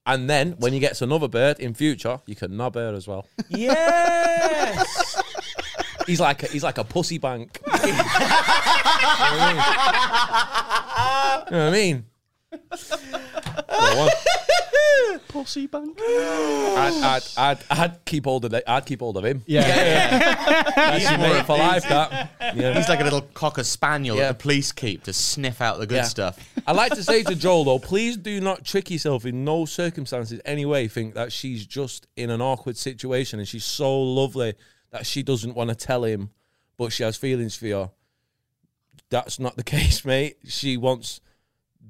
And 0.06 0.30
then 0.30 0.52
when 0.60 0.74
you 0.74 0.80
get 0.80 0.96
to 0.98 1.04
another 1.04 1.28
bird 1.28 1.60
in 1.60 1.74
future, 1.74 2.20
you 2.28 2.36
can 2.36 2.56
knob 2.56 2.76
her 2.76 2.94
as 2.94 3.08
well. 3.08 3.28
Yes. 3.50 5.22
He's 6.06 6.20
like 6.20 6.44
a, 6.44 6.48
he's 6.48 6.62
like 6.62 6.78
a 6.78 6.84
pussy 6.84 7.18
bank. 7.18 7.60
you 7.66 7.72
know 7.72 7.98
what 11.48 11.54
I 11.54 11.70
mean? 11.72 12.06
Go 12.72 14.02
on. 14.02 14.10
Pussy 15.30 15.68
bank. 15.68 15.98
I'd, 16.02 17.02
I'd, 17.04 17.24
I'd, 17.38 17.60
I'd 17.70 18.06
keep 18.06 18.26
hold 18.26 18.46
of 18.46 18.54
it. 18.54 18.64
I'd 18.68 18.86
keep 18.86 19.00
hold 19.02 19.18
of 19.18 19.26
him. 19.26 19.44
Yeah. 19.46 20.20
That's 20.76 21.10
your 21.10 21.18
more 21.18 21.30
mate 21.30 21.46
for 21.46 21.58
life. 21.58 21.84
That. 21.90 22.32
Yeah. 22.56 22.74
He's 22.74 22.88
like 22.90 23.00
a 23.02 23.04
little 23.04 23.22
cocker 23.22 23.64
spaniel 23.64 24.16
Yeah. 24.18 24.28
that 24.28 24.40
the 24.40 24.42
police 24.42 24.72
keep 24.72 25.04
to 25.04 25.14
sniff 25.14 25.62
out 25.62 25.80
the 25.80 25.88
good 25.88 25.96
Yeah. 25.96 26.04
stuff. 26.04 26.40
I 26.68 26.72
like 26.74 26.94
to 26.94 27.04
say 27.04 27.24
to 27.24 27.36
Joel 27.36 27.64
though, 27.66 27.80
please 27.80 28.18
do 28.18 28.40
not 28.42 28.64
trick 28.64 28.90
yourself 28.92 29.26
in 29.26 29.44
no 29.44 29.66
circumstances 29.66 30.40
anyway. 30.46 30.88
Think 30.88 31.16
that 31.16 31.32
she's 31.32 31.66
just 31.66 32.08
in 32.16 32.30
an 32.30 32.42
awkward 32.42 32.78
situation 32.78 33.40
and 33.40 33.48
she's 33.48 33.66
so 33.66 34.00
lovely 34.02 34.54
that 34.92 35.06
she 35.06 35.24
doesn't 35.24 35.54
want 35.56 35.70
to 35.70 35.76
tell 35.76 36.04
him, 36.04 36.30
but 36.78 36.92
she 36.94 37.04
has 37.04 37.18
feelings 37.18 37.56
for 37.56 37.68
you. 37.68 37.92
That's 39.10 39.40
not 39.40 39.56
the 39.58 39.64
case, 39.76 40.06
mate. 40.06 40.38
She 40.48 40.78
wants 40.78 41.20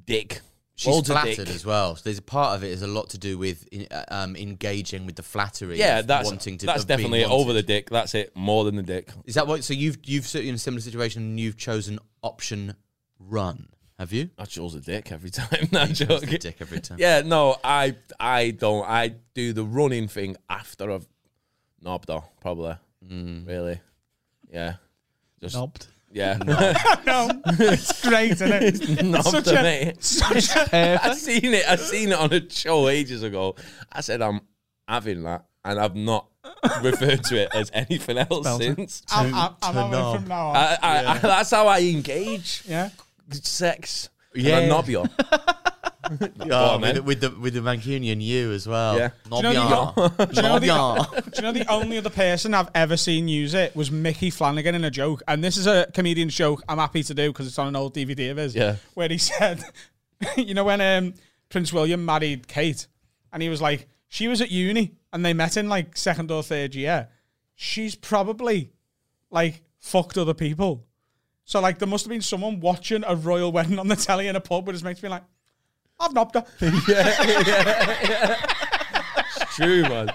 dick. 0.06 0.42
She's 0.78 0.94
Loads 0.94 1.10
of 1.10 1.14
flattered 1.22 1.46
dick. 1.46 1.56
as 1.56 1.66
well. 1.66 1.96
So 1.96 2.02
there's 2.04 2.18
a 2.18 2.22
part 2.22 2.58
of 2.58 2.64
it 2.66 2.68
is 2.72 2.82
a 2.82 2.88
lot 2.88 3.10
to 3.12 3.18
do 3.18 3.38
with 3.38 3.66
in- 3.72 3.88
uh, 3.90 4.04
um, 4.10 4.36
engaging 4.36 5.06
with 5.06 5.16
the 5.16 5.24
flattery. 5.24 5.78
Yeah, 5.80 6.00
of 6.00 6.08
that's 6.08 6.26
wanting 6.28 6.58
to. 6.58 6.66
that's 6.66 6.82
of 6.82 6.88
definitely 6.90 7.22
wanted. 7.22 7.34
over 7.34 7.54
the 7.54 7.64
dick. 7.64 7.90
That's 7.90 8.14
it. 8.14 8.36
More 8.36 8.66
than 8.66 8.76
the 8.76 8.84
dick. 8.84 9.10
Is 9.24 9.36
that 9.36 9.48
what? 9.48 9.64
So 9.64 9.74
you've 9.74 9.98
you've 10.04 10.28
sort 10.28 10.44
of 10.44 10.50
in 10.50 10.56
a 10.56 10.58
similar 10.58 10.82
situation. 10.82 11.22
and 11.24 11.40
You've 11.40 11.56
chosen 11.58 11.98
option 12.22 12.76
run. 13.20 13.70
Have 13.98 14.12
you? 14.12 14.30
I 14.38 14.44
chose 14.44 14.76
a 14.76 14.82
dick 14.82 15.14
every 15.14 15.30
time. 15.30 15.48
No, 15.72 15.86
chose 15.88 15.98
joking. 16.00 16.30
the 16.30 16.38
dick 16.40 16.58
every 16.60 16.82
time. 16.82 16.98
Yeah, 17.00 17.22
no, 17.22 17.56
I 17.64 17.96
I 18.20 18.52
don't. 18.52 18.86
I 18.86 19.14
do 19.34 19.54
the 19.54 19.64
running 19.64 20.10
thing 20.10 20.36
after 20.50 20.92
I've 20.92 21.08
knobbed 21.82 22.10
her, 22.10 22.22
probably. 22.42 22.76
Mm. 23.10 23.48
Really. 23.48 23.80
Yeah. 24.52 24.74
Just 25.40 25.56
Knobbed. 25.56 25.88
Yeah. 26.16 26.38
no, 27.06 27.30
it's 27.46 28.02
great, 28.08 28.32
isn't 28.32 28.52
it? 28.52 29.04
knobbed 29.06 29.26
such 29.26 29.46
her, 29.48 29.58
a- 29.58 29.64
mate. 29.64 30.04
Such 30.04 30.56
a, 30.56 31.00
I 31.04 31.14
seen 31.14 31.54
it. 31.54 31.68
I've 31.68 31.82
seen 31.82 32.14
it 32.14 32.18
on 32.18 32.32
a 32.32 32.50
show 32.50 32.88
ages 32.88 33.22
ago. 33.22 33.56
I 33.92 34.00
said 34.00 34.22
I'm 34.22 34.40
having 34.88 35.24
that, 35.24 35.46
and 35.66 35.78
I've 35.78 35.96
not 35.96 36.28
referred 36.82 37.24
to 37.26 37.42
it 37.42 37.50
as 37.54 37.70
anything 37.74 38.18
else 38.18 38.46
Spelt 38.46 38.62
it. 38.62 38.76
since. 38.76 39.04
I'm, 39.12 39.34
I'm, 39.36 39.56
I'm 39.62 39.74
to 39.74 39.82
having 39.82 40.20
from 40.22 40.28
now 40.30 40.48
on. 40.48 40.56
I, 40.56 40.78
I, 40.82 41.12
I, 41.12 41.18
that's 41.18 41.52
how 41.52 41.68
I 41.68 41.82
engage 41.82 42.64
yeah. 42.66 42.90
sex. 43.32 44.10
Yeah. 44.34 44.62
Yeah, 44.62 44.68
knob 44.68 44.88
you. 44.88 45.06
Oh, 46.52 46.76
on, 46.76 46.82
with, 46.82 46.96
the, 46.96 47.04
with 47.04 47.22
the 47.22 47.30
with 47.32 47.54
the 47.54 47.60
Mancunian 47.62 48.22
you 48.22 48.52
as 48.52 48.68
well. 48.68 48.98
Yeah. 48.98 49.10
you 49.26 49.42
know 49.42 49.42
the- 49.42 50.26
Do 50.26 50.36
you 50.36 50.42
know 50.42 50.60
the- 50.60 51.22
Do 51.32 51.32
you 51.36 51.42
know 51.42 51.52
the 51.52 51.66
only 51.72 51.98
other 51.98 52.10
person 52.10 52.54
I've 52.54 52.70
ever 52.76 52.98
seen 52.98 53.28
use 53.28 53.54
it 53.54 53.76
was 53.76 53.92
Micky 53.92 54.30
Flanagan 54.30 54.76
in 54.76 54.84
a 54.84 54.92
joke, 54.92 55.24
and 55.28 55.44
this 55.44 55.58
is 55.58 55.68
a 55.68 55.88
comedian's 55.94 56.36
joke. 56.36 56.62
I'm 56.70 56.78
happy 56.78 57.04
to 57.04 57.14
do 57.14 57.32
because 57.32 57.48
it's 57.48 57.58
on 57.60 57.68
an 57.68 57.76
old 57.76 57.94
DVD 57.96 58.32
of 58.32 58.38
his. 58.38 58.56
Yeah. 58.56 58.76
where 58.94 59.10
he 59.10 59.18
said, 59.20 59.64
you 60.38 60.54
know, 60.54 60.64
when 60.64 60.82
um, 60.82 61.14
Prince 61.50 61.74
William 61.74 62.04
married 62.06 62.48
Kate, 62.48 62.88
and 63.34 63.42
he 63.42 63.50
was 63.50 63.62
like, 63.62 63.88
she 64.08 64.28
was 64.28 64.42
at 64.42 64.52
uni, 64.52 64.96
and 65.12 65.26
they 65.26 65.34
met 65.34 65.58
in 65.58 65.68
like 65.70 65.98
second 65.98 66.32
or 66.32 66.44
third 66.44 66.76
year. 66.76 67.10
She's 67.56 67.96
probably 67.96 68.72
like 69.32 69.62
fucked 69.80 70.18
other 70.18 70.34
people. 70.34 70.86
So 71.46 71.60
like, 71.62 71.80
there 71.80 71.88
must 71.88 72.06
have 72.06 72.10
been 72.10 72.22
someone 72.22 72.60
watching 72.60 73.04
a 73.06 73.16
royal 73.16 73.52
wedding 73.52 73.78
on 73.80 73.88
the 73.88 73.96
telly 73.96 74.28
in 74.28 74.36
a 74.36 74.42
pub 74.42 74.66
with 74.68 74.74
his 74.74 74.84
mates 74.84 75.00
being 75.00 75.12
like, 75.12 75.24
"I've 76.00 76.14
knobbed 76.14 76.36
her." 76.36 76.46
True, 79.56 79.84
man. 79.84 80.10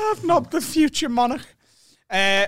I've 0.00 0.24
knobbed 0.24 0.50
the 0.50 0.60
future 0.60 1.08
monarch. 1.08 1.46
Uh, 2.10 2.46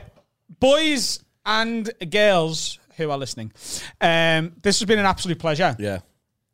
boys 0.60 1.23
and 1.44 1.91
girls 2.10 2.78
who 2.97 3.10
are 3.10 3.18
listening, 3.18 3.52
um, 4.00 4.55
this 4.62 4.81
has 4.81 4.86
been 4.86 4.99
an 4.99 5.07
absolute 5.07 5.39
pleasure. 5.39 5.76
Yeah. 5.78 6.00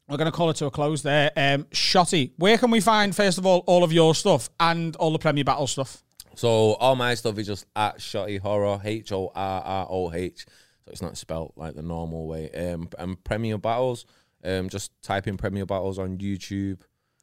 We're 0.08 0.18
going 0.18 0.30
to 0.30 0.36
call 0.36 0.50
it 0.50 0.56
to 0.56 0.66
a 0.66 0.70
close 0.70 1.02
there. 1.02 1.30
Um, 1.36 1.64
Shotty, 1.64 2.32
where 2.36 2.58
can 2.58 2.70
we 2.70 2.80
find, 2.80 3.16
first 3.16 3.38
of 3.38 3.46
all, 3.46 3.60
all 3.66 3.82
of 3.84 3.92
your 3.92 4.14
stuff 4.14 4.50
and 4.60 4.94
all 4.96 5.10
the 5.12 5.18
Premier 5.18 5.44
Battle 5.44 5.66
stuff? 5.66 6.02
So 6.34 6.74
all 6.74 6.96
my 6.96 7.14
stuff 7.14 7.38
is 7.38 7.46
just 7.46 7.66
at 7.76 7.98
Shotty 7.98 8.40
Horroh, 8.40 8.80
H 8.84 9.12
O 9.12 9.30
R 9.34 9.62
R 9.62 9.86
O 9.88 10.12
H. 10.12 10.44
So 10.84 10.90
it's 10.90 11.02
not 11.02 11.16
spelled 11.16 11.52
like 11.56 11.74
the 11.74 11.82
normal 11.82 12.26
way. 12.26 12.50
Um, 12.50 12.88
and 12.98 13.22
Premier 13.24 13.56
Battles, 13.58 14.04
um, 14.44 14.68
just 14.68 14.90
type 15.02 15.26
in 15.26 15.36
Premier 15.36 15.66
Battles 15.66 15.98
on 15.98 16.18
YouTube. 16.18 16.80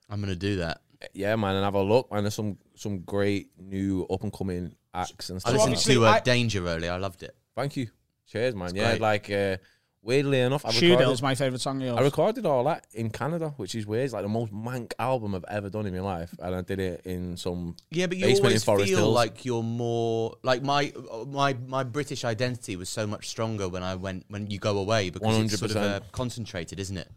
I'm 0.10 0.20
gonna 0.22 0.36
do 0.36 0.58
that. 0.58 0.82
Yeah, 1.14 1.36
man, 1.36 1.56
and 1.56 1.64
have 1.64 1.76
a 1.76 1.82
look. 1.82 2.12
Man, 2.12 2.24
there's 2.24 2.36
some 2.36 2.58
some 2.76 3.00
great 3.02 3.52
new 3.58 4.06
up 4.10 4.24
and 4.24 4.34
coming 4.34 4.76
acts 4.94 5.30
and 5.30 5.42
I 5.46 5.52
listened 5.52 5.78
to 5.78 6.06
uh, 6.06 6.10
I- 6.12 6.20
Danger 6.20 6.66
earlier. 6.68 6.92
I 6.92 6.98
loved 6.98 7.24
it. 7.24 7.36
Thank 7.56 7.78
you. 7.78 7.88
Cheers, 8.28 8.56
man. 8.56 8.76
yeah, 8.76 8.92
great. 8.92 9.02
like 9.02 9.30
uh, 9.32 9.58
weirdly 10.02 10.40
enough, 10.40 10.66
I 10.66 10.72
Shoe 10.72 10.92
recorded, 10.92 11.12
is 11.14 11.22
my 11.22 11.36
favourite 11.36 11.62
song 11.62 11.82
of 11.82 11.88
yours. 11.88 11.98
I 12.00 12.02
recorded 12.02 12.46
all 12.46 12.64
that 12.66 12.86
in 12.94 13.10
Canada, 13.10 13.54
which 13.58 13.76
is 13.76 13.86
weird. 13.86 14.06
It's 14.06 14.14
like 14.14 14.24
the 14.24 14.30
most 14.30 14.54
mank 14.54 14.94
album 15.00 15.36
I've 15.36 15.46
ever 15.50 15.70
done 15.70 15.86
in 15.86 15.94
my 15.94 16.00
life, 16.02 16.34
and 16.40 16.56
I 16.56 16.62
did 16.62 16.80
it 16.80 17.02
in 17.06 17.38
some 17.38 17.76
Yeah, 17.92 18.08
but 18.08 18.18
you 18.18 18.26
basement 18.26 18.68
always 18.68 18.90
feel 18.90 18.98
Hills. 18.98 19.14
like 19.16 19.46
you're 19.46 19.64
more 19.64 20.36
like 20.44 20.64
my 20.64 20.94
my 21.28 21.54
my 21.68 21.84
British 21.84 22.24
identity 22.26 22.76
was 22.76 22.90
so 22.90 23.06
much 23.06 23.28
stronger 23.30 23.68
when 23.70 23.84
I 23.84 23.96
went 23.96 24.26
when 24.30 24.50
you 24.50 24.60
go 24.60 24.78
away 24.78 25.10
because 25.10 25.38
it's 25.38 25.60
sort 25.60 25.72
of 25.72 25.78
100%. 25.78 25.84
uh, 25.84 26.00
concentrated, 26.12 26.80
isn't 26.80 26.98
it? 26.98 27.10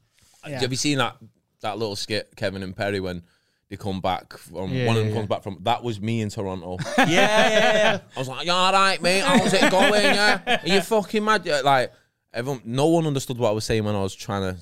Yeah. 0.47 0.61
Have 0.61 0.71
you 0.71 0.77
seen 0.77 0.99
that 0.99 1.17
that 1.61 1.79
little 1.79 1.95
skit, 1.97 2.35
Kevin 2.37 2.63
and 2.65 2.77
Perry, 2.77 2.99
when 2.99 3.23
they 3.71 3.77
come 3.77 4.01
back 4.01 4.37
from 4.37 4.71
Yeah, 4.71 4.87
one 4.89 4.97
of 4.97 5.03
them 5.05 5.11
yeah, 5.11 5.15
comes 5.19 5.29
back 5.29 5.43
from 5.45 5.59
that 5.63 5.83
was 5.85 6.01
me 6.01 6.21
in 6.21 6.29
Toronto. 6.29 6.77
yeah, 6.99 7.07
yeah, 7.07 7.73
yeah. 7.75 7.99
I 8.17 8.19
was 8.19 8.29
like, 8.29 8.45
"You 8.45 8.53
all 8.53 8.73
right, 8.73 9.01
mate? 9.01 9.21
How's 9.23 9.53
it 9.53 9.71
going? 9.71 9.93
Yeah, 10.03 10.59
are 10.63 10.69
you 10.69 10.81
fucking 10.81 11.25
mad?" 11.25 11.47
Like, 11.47 11.93
everyone, 12.33 12.63
no 12.65 12.87
one 12.87 13.07
understood 13.07 13.39
what 13.39 13.49
I 13.49 13.53
was 13.53 13.65
saying 13.65 13.85
when 13.85 13.95
I 13.95 14.03
was 14.03 14.15
trying 14.15 14.55
to 14.55 14.61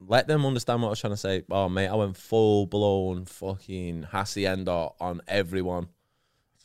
let 0.00 0.26
them 0.26 0.46
understand 0.46 0.80
what 0.82 0.88
I 0.88 0.90
was 0.90 1.00
trying 1.00 1.12
to 1.12 1.16
say. 1.18 1.42
Oh, 1.50 1.68
mate, 1.68 1.88
I 1.88 1.94
went 1.94 2.16
full 2.16 2.66
blown 2.66 3.24
fucking 3.26 4.04
hacienda 4.04 4.88
on 5.00 5.20
everyone. 5.28 5.88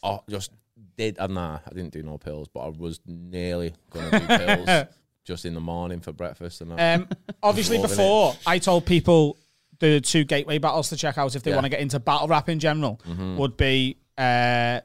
Oh, 0.03 0.21
just 0.29 0.51
did. 0.97 1.17
Uh, 1.19 1.27
nah, 1.27 1.59
I 1.65 1.73
didn't 1.73 1.91
do 1.93 2.03
no 2.03 2.17
pills, 2.17 2.47
but 2.47 2.61
I 2.61 2.69
was 2.69 2.99
nearly 3.05 3.73
gonna 3.89 4.19
do 4.19 4.27
pills 4.27 4.87
just 5.25 5.45
in 5.45 5.53
the 5.53 5.59
morning 5.59 5.99
for 5.99 6.11
breakfast 6.13 6.61
and. 6.61 6.79
Um, 6.79 7.09
obviously, 7.43 7.77
Loving 7.77 7.91
it. 7.91 7.97
before 7.97 8.35
I 8.45 8.59
told 8.59 8.85
people 8.85 9.37
the 9.79 9.99
two 9.99 10.23
gateway 10.23 10.57
battles 10.57 10.87
to 10.89 10.95
check 10.95 11.17
out 11.17 11.35
if 11.35 11.43
they 11.43 11.51
Yeah. 11.51 11.57
want 11.57 11.65
to 11.65 11.69
get 11.69 11.81
into 11.81 11.99
battle 11.99 12.29
rap 12.29 12.47
in 12.47 12.59
general 12.59 13.01
would 13.37 13.57
be 13.57 13.97
uh, 14.17 14.79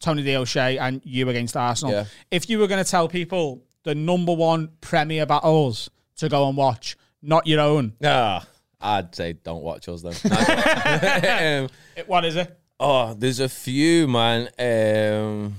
Tony 0.00 0.22
D. 0.22 0.36
O'Shea 0.36 0.78
and 0.78 1.00
you 1.04 1.28
against 1.28 1.56
Arsenal. 1.56 1.92
Yeah. 1.92 2.04
If 2.30 2.48
you 2.48 2.58
were 2.60 2.68
going 2.68 2.84
to 2.84 2.88
tell 2.88 3.08
people 3.08 3.62
the 3.86 3.94
number 3.94 4.34
one 4.34 4.68
Premier 4.80 5.24
battles 5.26 5.88
to 6.16 6.28
go 6.28 6.48
and 6.48 6.56
watch, 6.56 6.96
not 7.22 7.46
your 7.46 7.60
own, 7.60 7.92
Ah, 8.04 8.44
I'd 8.80 9.14
say 9.14 9.32
don't 9.34 9.62
watch 9.62 9.88
us 9.88 10.02
then. 10.02 10.12
um, 11.64 11.70
it- 11.96 12.08
what 12.08 12.24
is 12.24 12.34
it? 12.36 12.58
oh, 12.80 13.14
there's 13.14 13.38
a 13.40 13.48
few, 13.48 14.08
man. 14.08 14.48
Um, 14.58 15.54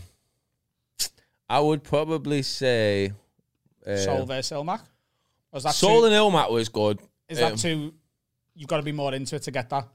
I 1.50 1.60
would 1.62 1.84
probably 1.84 2.42
say 2.42 3.14
uh, 3.86 3.96
Soul 3.96 4.26
versus 4.26 4.52
Ilmac? 4.58 4.82
Is 5.54 5.64
that 5.64 5.74
Soul 5.74 6.02
too, 6.02 6.06
and 6.08 6.14
Ilmat 6.16 6.52
was 6.52 6.68
good. 6.70 7.00
is 7.30 7.40
that 7.40 7.54
Um, 7.54 7.58
too? 7.58 7.94
You've 8.54 8.68
got 8.68 8.78
to 8.78 8.84
be 8.84 8.92
more 8.92 9.14
into 9.14 9.36
it 9.38 9.44
to 9.44 9.52
get 9.52 9.70
that. 9.70 9.88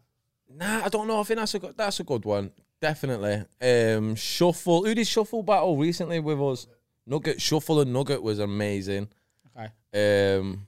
Nah, 0.49 0.85
I 0.85 0.89
don't 0.89 1.07
know. 1.07 1.21
I 1.21 1.25
think 1.25 1.39
that's 1.41 1.55
a 1.55 1.59
good, 1.59 1.77
that's 1.77 2.01
a 2.01 2.05
good 2.05 2.25
one. 2.25 2.51
Definitely. 2.81 3.45
Um, 3.61 4.15
Shuffle. 4.17 4.85
Who 4.85 4.95
did 4.95 5.07
Shuffle 5.07 5.43
battle 5.43 5.77
recently 5.77 6.19
with 6.21 6.41
us? 6.41 6.67
Nugget. 7.07 7.41
Shuffle 7.41 7.81
and 7.81 7.93
Nugget 7.93 8.23
was 8.23 8.39
amazing. 8.39 9.09
Okay. 9.57 10.37
Um, 10.37 10.67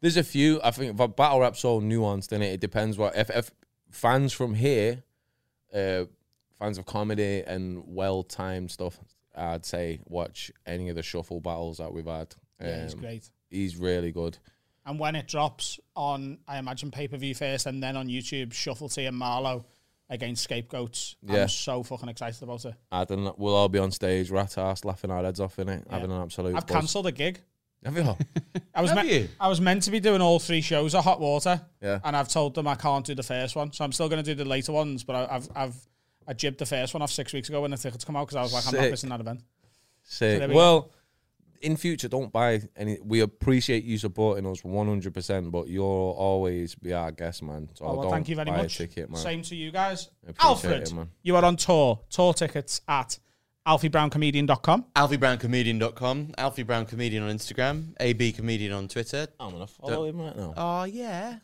there's 0.00 0.16
a 0.16 0.24
few. 0.24 0.60
I 0.62 0.70
think 0.70 0.96
but 0.96 1.16
battle 1.16 1.40
rap's 1.40 1.60
so 1.60 1.80
nuanced 1.80 2.32
in 2.32 2.42
it. 2.42 2.52
It 2.54 2.60
depends 2.60 2.96
what 2.98 3.16
if, 3.16 3.30
if 3.30 3.50
fans 3.90 4.32
from 4.32 4.54
here, 4.54 5.02
uh, 5.74 6.04
fans 6.58 6.78
of 6.78 6.86
comedy 6.86 7.42
and 7.46 7.82
well 7.86 8.22
timed 8.22 8.70
stuff. 8.70 8.98
I'd 9.36 9.64
say 9.64 10.00
watch 10.06 10.50
any 10.66 10.88
of 10.88 10.96
the 10.96 11.02
shuffle 11.02 11.40
battles 11.40 11.78
that 11.78 11.92
we've 11.92 12.06
had. 12.06 12.34
Yeah, 12.60 12.82
he's 12.82 12.94
Um, 12.94 13.00
great. 13.00 13.30
He's 13.48 13.76
really 13.76 14.12
good. 14.12 14.38
And 14.86 14.98
when 14.98 15.14
it 15.14 15.28
drops 15.28 15.78
on, 15.94 16.38
I 16.48 16.58
imagine 16.58 16.90
pay 16.90 17.06
per 17.06 17.16
view 17.16 17.34
first, 17.34 17.66
and 17.66 17.82
then 17.82 17.96
on 17.96 18.08
YouTube, 18.08 18.52
Shuffle 18.52 18.88
T 18.88 19.04
and 19.04 19.16
Marlow 19.16 19.66
against 20.10 20.42
Scapegoats. 20.42 21.16
Yeah. 21.22 21.42
I'm 21.42 21.48
so 21.48 21.82
fucking 21.82 22.08
excited 22.08 22.42
about 22.42 22.64
it. 22.64 22.74
I 22.92 23.04
don't 23.04 23.24
know, 23.24 23.34
we'll 23.38 23.54
all 23.54 23.68
be 23.68 23.78
on 23.78 23.92
stage, 23.92 24.30
rat 24.30 24.58
ass, 24.58 24.84
laughing 24.84 25.10
our 25.10 25.22
heads 25.22 25.40
off 25.40 25.58
in 25.58 25.68
it, 25.68 25.86
having 25.88 26.10
an 26.10 26.20
absolute. 26.20 26.56
I've 26.56 26.66
buzz. 26.66 26.76
cancelled 26.76 27.06
a 27.06 27.12
gig 27.12 27.40
Have 27.84 27.96
you? 27.96 28.02
I 28.74 28.82
was 28.82 28.90
Have 28.90 29.06
you? 29.06 29.28
I 29.40 29.48
was 29.48 29.60
meant 29.60 29.84
to 29.84 29.90
be 29.90 30.00
doing 30.00 30.20
all 30.20 30.38
three 30.38 30.60
shows 30.60 30.94
at 30.94 31.04
Hot 31.04 31.20
Water. 31.20 31.62
Yeah. 31.80 32.00
And 32.04 32.16
I've 32.16 32.28
told 32.28 32.54
them 32.54 32.66
I 32.66 32.74
can't 32.74 33.06
do 33.06 33.14
the 33.14 33.22
first 33.22 33.56
one, 33.56 33.72
so 33.72 33.84
I'm 33.84 33.92
still 33.92 34.08
going 34.08 34.22
to 34.22 34.28
do 34.28 34.34
the 34.34 34.48
later 34.48 34.72
ones. 34.72 35.04
But 35.04 35.16
I, 35.16 35.36
I've 35.36 35.48
I've 35.54 35.88
I 36.28 36.32
jibbed 36.32 36.58
the 36.58 36.66
first 36.66 36.92
one 36.92 37.02
off 37.02 37.10
six 37.10 37.32
weeks 37.32 37.48
ago 37.48 37.62
when 37.62 37.70
the 37.70 37.76
tickets 37.76 38.04
come 38.04 38.16
out 38.16 38.26
because 38.26 38.36
I 38.36 38.42
was 38.42 38.52
like, 38.52 38.66
I'm 38.66 38.80
not 38.80 38.90
missing 38.90 39.10
that 39.10 39.20
event. 39.20 39.40
Sick. 40.02 40.40
there 40.40 40.48
we 40.48 40.54
well, 40.54 40.90
in 41.60 41.76
future, 41.76 42.08
don't 42.08 42.32
buy 42.32 42.62
any. 42.76 42.98
We 43.04 43.20
appreciate 43.20 43.84
you 43.84 43.98
supporting 43.98 44.46
us 44.46 44.62
100%, 44.62 45.50
but 45.50 45.68
you'll 45.68 46.14
always 46.18 46.74
be 46.74 46.92
our 46.92 47.10
guest, 47.12 47.42
man. 47.42 47.68
So 47.74 47.84
Oh, 47.84 47.92
well, 47.94 48.02
don't 48.02 48.12
thank 48.12 48.28
you 48.28 48.36
very 48.36 48.50
buy 48.50 48.58
much. 48.58 48.74
A 48.80 48.86
ticket, 48.86 49.10
man. 49.10 49.20
Same 49.20 49.42
to 49.42 49.54
you 49.56 49.70
guys. 49.70 50.08
Alfred, 50.40 50.82
it, 50.82 50.94
man. 50.94 51.08
you 51.22 51.36
are 51.36 51.44
on 51.44 51.56
tour. 51.56 52.00
Tour 52.10 52.32
tickets 52.34 52.80
at 52.88 53.18
alfiebrown.comedian.com. 53.66 54.86
AlfieBrownComedian.com, 54.96 56.34
Alfie 56.38 56.62
Brown 56.62 56.86
Comedian 56.86 57.22
on 57.22 57.30
Instagram, 57.36 57.94
AB 58.00 58.32
Comedian 58.32 58.72
on 58.72 58.88
Twitter. 58.88 59.28
I'm 59.38 59.52
gonna 59.52 59.66
follow 59.66 60.04
him 60.06 60.20
right 60.20 60.36
now. 60.36 60.54
Oh 60.56 60.84
yeah. 60.84 61.36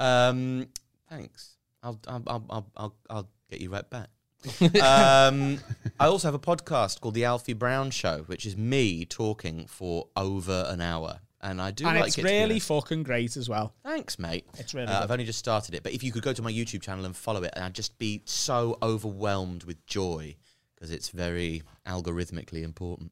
Um, 0.00 0.68
thanks. 1.08 1.56
I'll 1.82 1.98
I'll 2.08 2.22
I'll 2.26 2.46
I'll, 2.50 2.66
I'll, 2.76 2.96
I'll 3.10 3.28
get 3.50 3.60
you 3.60 3.70
right 3.70 3.88
back. 3.88 4.08
um, 4.82 5.58
I 5.98 6.06
also 6.06 6.28
have 6.28 6.34
a 6.34 6.38
podcast 6.38 7.00
called 7.00 7.14
The 7.14 7.24
Alfie 7.24 7.52
Brown 7.54 7.90
Show, 7.90 8.22
which 8.26 8.46
is 8.46 8.56
me 8.56 9.04
talking 9.04 9.66
for 9.66 10.08
over 10.16 10.64
an 10.68 10.80
hour, 10.80 11.20
and 11.40 11.60
I 11.60 11.70
do 11.72 11.86
And 11.86 11.96
like 11.98 12.08
it's 12.08 12.18
it. 12.18 12.22
to 12.22 12.26
be 12.28 12.32
really 12.32 12.44
honest. 12.54 12.68
fucking 12.68 13.02
great 13.02 13.36
as 13.36 13.48
well. 13.48 13.74
Thanks, 13.82 14.18
mate. 14.18 14.46
It's 14.58 14.74
really 14.74 14.86
Uh, 14.86 14.98
good. 15.00 15.04
I've 15.04 15.10
only 15.10 15.24
just 15.24 15.38
started 15.40 15.74
it, 15.74 15.82
but 15.82 15.92
if 15.92 16.02
you 16.02 16.12
could 16.12 16.22
go 16.22 16.32
to 16.32 16.42
my 16.42 16.52
YouTube 16.52 16.82
channel 16.82 17.04
and 17.04 17.16
follow 17.16 17.42
it, 17.42 17.52
and 17.56 17.64
I'd 17.64 17.74
just 17.74 17.98
be 17.98 18.22
so 18.26 18.78
overwhelmed 18.82 19.64
with 19.64 19.84
joy 19.86 20.36
because 20.74 20.90
it's 20.92 21.08
very 21.08 21.62
algorithmically 21.86 22.62
important. 22.62 23.10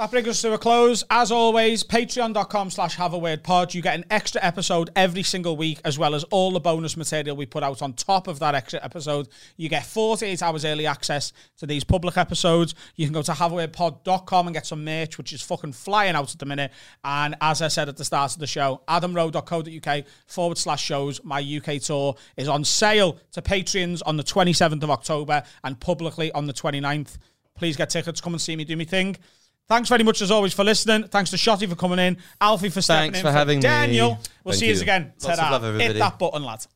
That 0.00 0.10
brings 0.10 0.28
us 0.28 0.40
to 0.40 0.54
a 0.54 0.58
close. 0.58 1.04
As 1.10 1.30
always, 1.30 1.84
patreon.com 1.84 2.70
slash 2.70 2.94
have 2.94 3.12
a 3.12 3.36
pod. 3.36 3.74
You 3.74 3.82
get 3.82 3.96
an 3.96 4.06
extra 4.08 4.42
episode 4.42 4.88
every 4.96 5.22
single 5.22 5.58
week, 5.58 5.78
as 5.84 5.98
well 5.98 6.14
as 6.14 6.24
all 6.24 6.52
the 6.52 6.58
bonus 6.58 6.96
material 6.96 7.36
we 7.36 7.44
put 7.44 7.62
out 7.62 7.82
on 7.82 7.92
top 7.92 8.26
of 8.26 8.38
that 8.38 8.54
extra 8.54 8.82
episode. 8.82 9.28
You 9.58 9.68
get 9.68 9.84
48 9.84 10.42
hours 10.42 10.64
early 10.64 10.86
access 10.86 11.34
to 11.58 11.66
these 11.66 11.84
public 11.84 12.16
episodes. 12.16 12.74
You 12.96 13.04
can 13.04 13.12
go 13.12 13.20
to 13.20 13.32
haveawordpod.com 13.32 14.46
and 14.46 14.54
get 14.54 14.64
some 14.64 14.86
merch, 14.86 15.18
which 15.18 15.34
is 15.34 15.42
fucking 15.42 15.74
flying 15.74 16.14
out 16.14 16.32
at 16.32 16.38
the 16.38 16.46
minute. 16.46 16.72
And 17.04 17.36
as 17.42 17.60
I 17.60 17.68
said 17.68 17.90
at 17.90 17.98
the 17.98 18.04
start 18.06 18.32
of 18.32 18.38
the 18.38 18.46
show, 18.46 18.80
adamrowe.co.uk 18.88 20.04
forward 20.26 20.56
slash 20.56 20.82
shows. 20.82 21.22
My 21.24 21.40
UK 21.42 21.78
tour 21.78 22.16
is 22.38 22.48
on 22.48 22.64
sale 22.64 23.18
to 23.32 23.42
Patreons 23.42 24.00
on 24.06 24.16
the 24.16 24.24
27th 24.24 24.82
of 24.82 24.88
October 24.88 25.42
and 25.62 25.78
publicly 25.78 26.32
on 26.32 26.46
the 26.46 26.54
29th. 26.54 27.18
Please 27.54 27.76
get 27.76 27.90
tickets. 27.90 28.22
Come 28.22 28.32
and 28.32 28.40
see 28.40 28.56
me 28.56 28.64
do 28.64 28.78
me 28.78 28.86
thing. 28.86 29.18
Thanks 29.70 29.88
very 29.88 30.02
much 30.02 30.20
as 30.20 30.32
always 30.32 30.52
for 30.52 30.64
listening. 30.64 31.04
Thanks 31.06 31.30
to 31.30 31.36
Shotty 31.36 31.68
for 31.68 31.76
coming 31.76 32.00
in, 32.00 32.16
Alfie 32.40 32.70
for 32.70 32.82
stepping 32.82 33.12
Thanks 33.12 33.18
in, 33.20 33.24
for 33.24 33.30
having 33.30 33.58
me. 33.58 33.62
Daniel. 33.62 34.18
We'll 34.42 34.52
Thank 34.52 34.58
see 34.58 34.66
you 34.66 34.80
again. 34.80 35.12
Lots. 35.22 35.38
Hit 35.78 35.98
that 35.98 36.18
button, 36.18 36.42
lad. 36.42 36.66